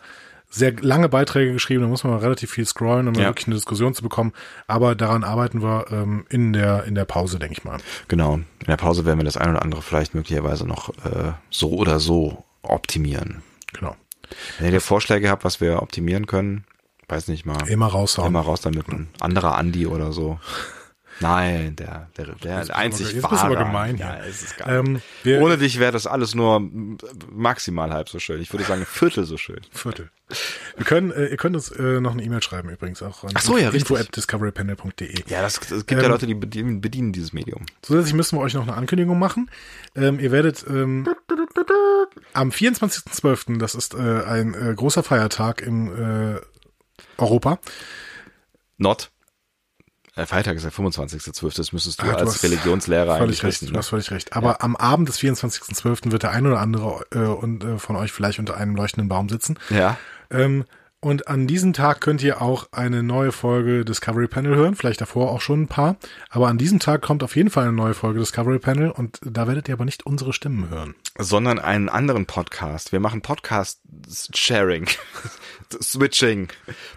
sehr 0.53 0.73
lange 0.81 1.07
Beiträge 1.07 1.53
geschrieben, 1.53 1.81
da 1.83 1.87
muss 1.87 2.03
man 2.03 2.11
mal 2.11 2.19
relativ 2.19 2.51
viel 2.51 2.65
scrollen, 2.65 3.07
um 3.07 3.13
Ja. 3.15 3.27
wirklich 3.27 3.47
eine 3.47 3.55
Diskussion 3.55 3.93
zu 3.93 4.03
bekommen. 4.03 4.33
Aber 4.67 4.95
daran 4.95 5.23
arbeiten 5.23 5.61
wir 5.61 5.85
ähm, 5.91 6.25
in 6.29 6.51
der 6.51 6.83
in 6.83 6.93
der 6.95 7.05
Pause, 7.05 7.39
denke 7.39 7.53
ich 7.53 7.63
mal. 7.63 7.77
Genau. 8.09 8.33
In 8.33 8.45
der 8.67 8.75
Pause 8.75 9.05
werden 9.05 9.17
wir 9.19 9.23
das 9.23 9.37
ein 9.37 9.49
oder 9.49 9.61
andere 9.61 9.81
vielleicht 9.81 10.13
möglicherweise 10.13 10.67
noch 10.67 10.89
äh, 11.05 11.31
so 11.49 11.69
oder 11.71 12.01
so 12.01 12.43
optimieren. 12.63 13.43
Genau. 13.71 13.95
Wenn 14.59 14.73
ihr 14.73 14.81
Vorschläge 14.81 15.29
habt, 15.29 15.45
was 15.45 15.61
wir 15.61 15.81
optimieren 15.81 16.27
können, 16.27 16.65
weiß 17.07 17.29
nicht 17.29 17.45
mal. 17.45 17.67
Immer 17.69 17.87
raushauen. 17.87 18.27
Immer 18.27 18.41
raus 18.41 18.59
damit. 18.59 18.89
Ein 18.89 19.07
anderer 19.21 19.55
Andi 19.57 19.87
oder 19.87 20.11
so. 20.11 20.37
Nein, 21.21 21.75
der, 21.75 22.09
der, 22.17 22.35
der 22.35 22.75
einzig 22.75 23.13
jetzt 23.13 23.29
bist 23.29 23.43
du 23.43 23.45
aber 23.45 23.55
gemein 23.55 23.97
Ja, 23.97 24.15
hier. 24.15 24.25
es 24.29 24.41
ist 24.43 24.57
geil. 24.57 24.79
Ähm, 24.79 25.01
wir, 25.23 25.39
Ohne 25.41 25.57
dich 25.57 25.79
wäre 25.79 25.91
das 25.91 26.07
alles 26.07 26.35
nur 26.35 26.61
maximal 27.31 27.91
halb 27.93 28.09
so 28.09 28.19
schön. 28.19 28.41
Ich 28.41 28.51
würde 28.51 28.63
sagen, 28.65 28.81
ein 28.81 28.87
Viertel 28.87 29.23
so 29.25 29.37
schön. 29.37 29.61
Viertel. 29.71 30.09
Wir 30.77 30.85
können, 30.85 31.11
äh, 31.11 31.27
ihr 31.27 31.37
könnt 31.37 31.55
uns 31.55 31.69
äh, 31.71 31.99
noch 31.99 32.13
eine 32.13 32.23
E-Mail 32.23 32.41
schreiben 32.41 32.69
übrigens 32.69 33.01
auch 33.03 33.23
an 33.23 33.31
Ach 33.33 33.41
so, 33.41 33.57
ja, 33.57 33.69
info 33.69 33.93
richtig. 33.93 34.09
at 34.09 34.15
discoverypanel.de. 34.15 35.23
Ja, 35.27 35.41
das, 35.41 35.57
es 35.57 35.85
gibt 35.85 35.91
ja 35.91 36.05
Ähm, 36.05 36.11
Leute, 36.11 36.25
die 36.25 36.33
bedienen, 36.33 36.81
bedienen 36.81 37.11
dieses 37.11 37.33
Medium. 37.33 37.65
Zusätzlich 37.81 38.13
müssen 38.13 38.37
wir 38.37 38.41
euch 38.41 38.53
noch 38.53 38.63
eine 38.63 38.73
Ankündigung 38.75 39.19
machen. 39.19 39.49
Ähm, 39.95 40.19
ihr 40.19 40.31
werdet 40.31 40.65
ähm, 40.67 41.07
am 42.33 42.49
24.12., 42.49 43.59
das 43.59 43.75
ist 43.75 43.93
äh, 43.93 43.97
ein 43.97 44.53
äh, 44.53 44.73
großer 44.73 45.03
Feiertag 45.03 45.61
im 45.61 46.35
äh, 46.35 46.39
Europa. 47.17 47.59
Not. 48.77 49.11
Äh, 50.15 50.25
Freitag 50.25 50.55
ist 50.57 50.63
der 50.63 50.73
25.12. 50.73 51.55
Das 51.55 51.71
müsstest 51.71 52.01
du 52.01 52.05
du 52.05 52.11
als 52.11 52.21
hast 52.35 52.43
Religionslehrer 52.43 53.15
eigentlich 53.15 53.43
recht, 53.43 53.61
wissen. 53.61 53.67
du 53.67 53.73
Ne? 53.73 53.79
hast 53.79 53.89
völlig 53.89 54.11
recht. 54.11 54.33
Aber 54.35 54.61
am 54.63 54.75
Abend 54.75 55.07
des 55.07 55.19
24.12. 55.19 56.11
wird 56.11 56.23
der 56.23 56.31
ein 56.31 56.45
oder 56.45 56.59
andere 56.59 57.05
äh, 57.11 57.19
und, 57.19 57.63
äh, 57.63 57.77
von 57.77 57.95
euch 57.95 58.11
vielleicht 58.11 58.39
unter 58.39 58.57
einem 58.57 58.75
leuchtenden 58.75 59.07
Baum 59.07 59.29
sitzen. 59.29 59.57
Ja. 59.69 59.97
Ähm, 60.29 60.65
und 61.03 61.27
an 61.27 61.47
diesem 61.47 61.73
Tag 61.73 61.99
könnt 61.99 62.21
ihr 62.21 62.43
auch 62.43 62.67
eine 62.71 63.01
neue 63.01 63.31
Folge 63.31 63.83
Discovery 63.85 64.27
Panel 64.27 64.55
hören, 64.55 64.75
vielleicht 64.75 65.01
davor 65.01 65.31
auch 65.31 65.41
schon 65.41 65.63
ein 65.63 65.67
paar. 65.67 65.95
Aber 66.29 66.47
an 66.47 66.59
diesem 66.59 66.77
Tag 66.79 67.01
kommt 67.01 67.23
auf 67.23 67.35
jeden 67.35 67.49
Fall 67.49 67.63
eine 67.63 67.73
neue 67.73 67.95
Folge 67.95 68.19
Discovery 68.19 68.59
Panel 68.59 68.91
und 68.91 69.17
da 69.23 69.47
werdet 69.47 69.67
ihr 69.67 69.73
aber 69.73 69.85
nicht 69.85 70.05
unsere 70.05 70.31
Stimmen 70.31 70.69
hören. 70.69 70.93
sondern 71.17 71.57
einen 71.57 71.89
anderen 71.89 72.27
Podcast. 72.27 72.91
Wir 72.91 72.99
machen 72.99 73.23
Podcast-Sharing, 73.23 74.87
Switching, 75.81 76.49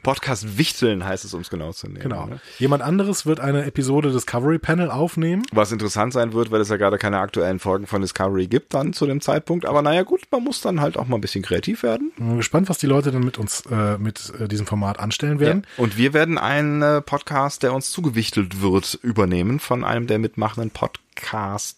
Podcast-Wichteln 0.03 1.05
heißt 1.05 1.25
es, 1.25 1.35
um 1.35 1.41
es 1.41 1.51
genau 1.51 1.73
zu 1.73 1.87
nehmen. 1.87 2.01
Genau. 2.01 2.27
Ne? 2.27 2.41
Jemand 2.59 2.83
anderes 2.83 3.27
wird 3.27 3.41
eine 3.41 3.65
Episode 3.65 4.13
Discovery 4.13 4.59
Panel 4.59 4.91
aufnehmen. 4.91 5.43
Was 5.53 5.73
interessant 5.73 6.13
sein 6.13 6.33
wird, 6.33 6.51
weil 6.51 6.61
es 6.61 6.69
ja 6.69 6.77
gerade 6.77 6.99
keine 6.99 7.19
aktuellen 7.19 7.59
Folgen 7.59 7.87
von 7.87 8.01
Discovery 8.01 8.47
gibt 8.47 8.75
dann 8.75 8.93
zu 8.93 9.07
dem 9.07 9.21
Zeitpunkt. 9.21 9.65
Aber 9.67 9.83
naja 9.83 10.03
gut, 10.03 10.23
man 10.31 10.43
muss 10.43 10.61
dann 10.61 10.81
halt 10.81 10.97
auch 10.97 11.07
mal 11.07 11.17
ein 11.17 11.21
bisschen 11.21 11.43
kreativ 11.43 11.83
werden. 11.83 12.13
Bin 12.17 12.37
gespannt, 12.37 12.69
was 12.69 12.79
die 12.79 12.87
Leute 12.87 13.13
dann 13.13 13.25
mit 13.25 13.39
uns, 13.39 13.63
äh, 13.71 13.99
mit 13.99 14.33
äh, 14.39 14.49
diesem 14.49 14.67
Format 14.67 14.99
anstellen 14.99 15.41
werden. 15.41 15.67
Und 15.77 15.97
wir 15.97 16.13
werden 16.13 16.39
einen 16.39 16.83
äh, 16.83 17.01
Podcast, 17.01 17.63
der 17.63 17.73
uns 17.73 17.91
zugewichtelt 17.91 18.61
wird, 18.61 18.99
übernehmen 19.03 19.61
von 19.61 19.85
einem 19.85 20.07
der 20.07 20.19
mitmachenden 20.19 20.71
Podcasts. 20.71 21.77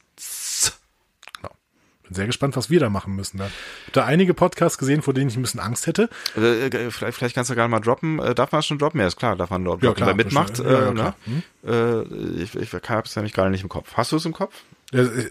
Bin 2.09 2.15
sehr 2.15 2.27
gespannt, 2.27 2.57
was 2.57 2.71
wir 2.71 2.81
da 2.81 2.89
machen 2.91 3.15
müssen. 3.15 3.39
Da 3.39 3.45
hab 3.45 3.93
da 3.93 4.05
einige 4.05 4.35
Podcasts 4.35 4.79
gesehen, 4.79 5.03
vor 5.03 5.15
denen 5.15 5.29
ich 5.29 5.37
ein 5.37 5.43
bisschen 5.43 5.61
Angst 5.61 5.87
hätte. 5.87 6.09
Äh, 6.37 6.67
äh, 6.67 6.91
vielleicht, 6.91 7.17
vielleicht 7.19 7.35
kannst 7.35 7.51
du 7.51 7.55
gerade 7.55 7.69
mal 7.71 7.81
droppen. 7.81 8.19
Äh, 8.19 8.35
darf 8.35 8.53
man 8.53 8.63
schon 8.63 8.79
droppen? 8.79 9.01
Ja, 9.01 9.07
ist 9.07 9.17
klar, 9.17 9.37
darf 9.37 9.51
man 9.51 9.65
droppen, 9.65 9.87
Ja, 9.87 9.95
klar, 9.95 10.09
wer 10.09 10.15
mitmacht. 10.15 10.49
bestimmt. 10.49 10.71
Ja, 10.71 10.81
ja, 10.81 10.91
äh, 10.91 10.95
klar. 10.95 11.17
ne? 11.27 12.05
äh, 12.13 12.43
ich 12.43 12.55
ich 12.55 12.73
habe 12.73 13.03
es 13.07 13.17
nämlich 13.17 13.33
gerade 13.33 13.51
nicht 13.51 13.63
im 13.63 13.69
Kopf. 13.69 13.93
Hast 13.95 14.13
du 14.13 14.17
es 14.17 14.25
im 14.25 14.33
Kopf? 14.33 14.55
Äh, 14.93 15.01
äh, 15.01 15.31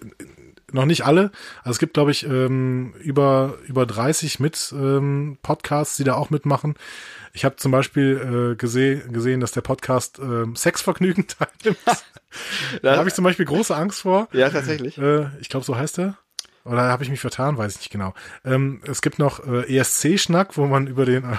noch 0.72 0.86
nicht 0.86 1.06
alle. 1.06 1.32
Also 1.60 1.72
es 1.72 1.80
gibt, 1.80 1.94
glaube 1.94 2.12
ich, 2.12 2.26
ähm, 2.26 2.94
über, 3.00 3.56
über 3.68 3.86
30 3.86 4.40
mit 4.40 4.74
ähm, 4.76 5.38
Podcasts, 5.42 5.96
die 5.98 6.04
da 6.04 6.16
auch 6.16 6.30
mitmachen. 6.30 6.76
Ich 7.34 7.46
habe 7.46 7.56
zum 7.58 7.72
Beispiel 7.72 8.52
äh, 8.54 8.56
gesehen, 8.56 9.12
gesehen, 9.14 9.40
dass 9.40 9.52
der 9.52 9.62
Podcast 9.62 10.20
ähm, 10.20 10.56
Sexvergnügen 10.56 11.28
teilnimmt. 11.64 11.78
da 12.82 12.98
habe 12.98 13.08
ich 13.08 13.16
zum 13.16 13.24
Beispiel 13.24 13.46
große 13.46 13.76
Angst 13.76 14.02
vor. 14.02 14.28
Ja, 14.34 14.50
tatsächlich. 14.50 14.98
Äh, 14.98 15.28
ich 15.40 15.50
glaube, 15.50 15.66
so 15.66 15.78
heißt 15.78 16.00
er. 16.00 16.18
Oder 16.66 16.84
habe 16.84 17.04
ich 17.04 17.10
mich 17.10 17.20
vertan, 17.20 17.58
weiß 17.58 17.74
ich 17.74 17.80
nicht 17.80 17.92
genau. 17.92 18.14
Ähm, 18.44 18.82
es 18.88 19.02
gibt 19.02 19.20
noch 19.20 19.46
äh, 19.46 19.78
ESC-Schnack, 19.78 20.58
wo 20.58 20.66
man 20.66 20.88
über 20.88 21.06
den 21.06 21.24
äh, 21.24 21.38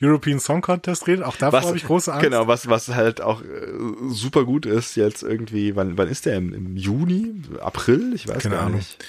European 0.02 0.40
Song 0.40 0.62
Contest 0.62 1.06
redet. 1.06 1.24
Auch 1.24 1.36
davor 1.36 1.62
habe 1.62 1.76
ich 1.76 1.84
große 1.84 2.12
Angst. 2.12 2.24
Genau, 2.24 2.48
was, 2.48 2.68
was 2.68 2.88
halt 2.88 3.20
auch 3.20 3.42
äh, 3.42 3.46
super 4.08 4.44
gut 4.44 4.64
ist 4.64 4.96
jetzt 4.96 5.22
irgendwie, 5.22 5.76
wann, 5.76 5.98
wann 5.98 6.08
ist 6.08 6.26
der? 6.26 6.36
Im, 6.36 6.54
Im 6.54 6.76
Juni? 6.76 7.42
April? 7.60 8.12
Ich 8.14 8.26
weiß 8.26 8.42
Keine 8.42 8.56
gar 8.56 8.64
Ahnung. 8.64 8.78
nicht. 8.78 9.04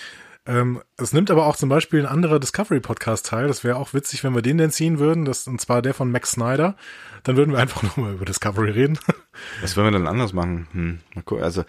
Ähm, 0.45 0.81
es 0.97 1.13
nimmt 1.13 1.31
aber 1.31 1.45
auch 1.45 1.55
zum 1.55 1.69
Beispiel 1.69 1.99
ein 2.01 2.05
anderer 2.05 2.39
Discovery-Podcast 2.39 3.25
teil. 3.25 3.47
Das 3.47 3.63
wäre 3.63 3.77
auch 3.77 3.93
witzig, 3.93 4.23
wenn 4.23 4.35
wir 4.35 4.41
den 4.41 4.57
denn 4.57 4.71
ziehen 4.71 4.99
würden. 4.99 5.23
Das, 5.23 5.47
und 5.47 5.61
zwar 5.61 5.81
der 5.81 5.93
von 5.93 6.11
Max 6.11 6.31
Snyder. 6.31 6.75
Dann 7.23 7.37
würden 7.37 7.51
wir 7.51 7.59
einfach 7.59 7.81
nochmal 7.83 8.13
über 8.13 8.25
Discovery 8.25 8.71
reden. 8.71 8.99
Was 9.61 9.77
wollen 9.77 9.93
wir 9.93 9.97
denn 9.99 10.07
anders 10.07 10.33
machen? 10.33 10.67
Hm, 10.73 10.99
mal 11.15 11.21
gucken, 11.21 11.43
also, 11.43 11.63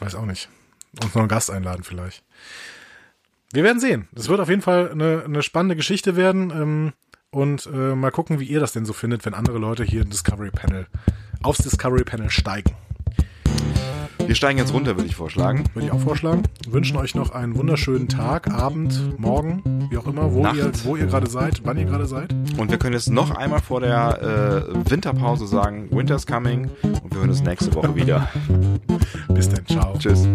Weiß 0.00 0.14
auch 0.16 0.26
nicht. 0.26 0.48
Uns 1.02 1.14
noch 1.14 1.22
einen 1.22 1.28
Gast 1.28 1.50
einladen 1.50 1.84
vielleicht. 1.84 2.24
Wir 3.52 3.64
werden 3.64 3.80
sehen. 3.80 4.08
Das 4.12 4.28
wird 4.28 4.40
auf 4.40 4.48
jeden 4.48 4.62
Fall 4.62 4.90
eine, 4.90 5.22
eine 5.24 5.42
spannende 5.42 5.76
Geschichte 5.76 6.16
werden. 6.16 6.50
Ähm, 6.50 6.92
und 7.30 7.68
äh, 7.72 7.94
mal 7.94 8.10
gucken, 8.10 8.40
wie 8.40 8.44
ihr 8.44 8.60
das 8.60 8.72
denn 8.72 8.84
so 8.84 8.92
findet, 8.92 9.24
wenn 9.24 9.34
andere 9.34 9.58
Leute 9.58 9.84
hier 9.84 10.04
Discovery 10.04 10.50
Panel 10.50 10.86
aufs 11.42 11.62
Discovery 11.62 12.04
Panel 12.04 12.30
steigen. 12.30 12.72
wir 14.18 14.34
steigen 14.34 14.58
jetzt 14.58 14.72
runter, 14.72 14.96
würde 14.96 15.08
ich 15.08 15.16
vorschlagen. 15.16 15.64
Würde 15.74 15.86
ich 15.86 15.92
auch 15.92 16.00
vorschlagen. 16.00 16.42
Wünschen 16.68 16.96
euch 16.96 17.14
noch 17.14 17.30
einen 17.30 17.56
wunderschönen 17.56 18.08
Tag, 18.08 18.50
Abend, 18.50 19.18
Morgen, 19.18 19.88
wie 19.90 19.96
auch 19.96 20.06
immer, 20.06 20.32
wo 20.32 20.42
Nacht. 20.42 20.56
ihr, 20.56 20.72
wo 20.84 20.96
ihr 20.96 21.06
gerade 21.06 21.28
seid, 21.28 21.62
wann 21.64 21.78
ihr 21.78 21.86
gerade 21.86 22.06
seid. 22.06 22.34
Und 22.58 22.70
wir 22.70 22.78
können 22.78 22.94
jetzt 22.94 23.10
noch 23.10 23.30
einmal 23.30 23.60
vor 23.60 23.80
der 23.80 24.68
äh, 24.74 24.90
Winterpause 24.90 25.46
sagen, 25.46 25.88
Winter's 25.90 26.26
coming. 26.26 26.70
Und 26.82 27.12
wir 27.12 27.20
hören 27.20 27.30
uns 27.30 27.42
nächste 27.42 27.74
Woche 27.74 27.94
wieder. 27.96 28.28
Bis 29.28 29.48
dann, 29.48 29.66
ciao. 29.66 29.96
Tschüss. 29.98 30.28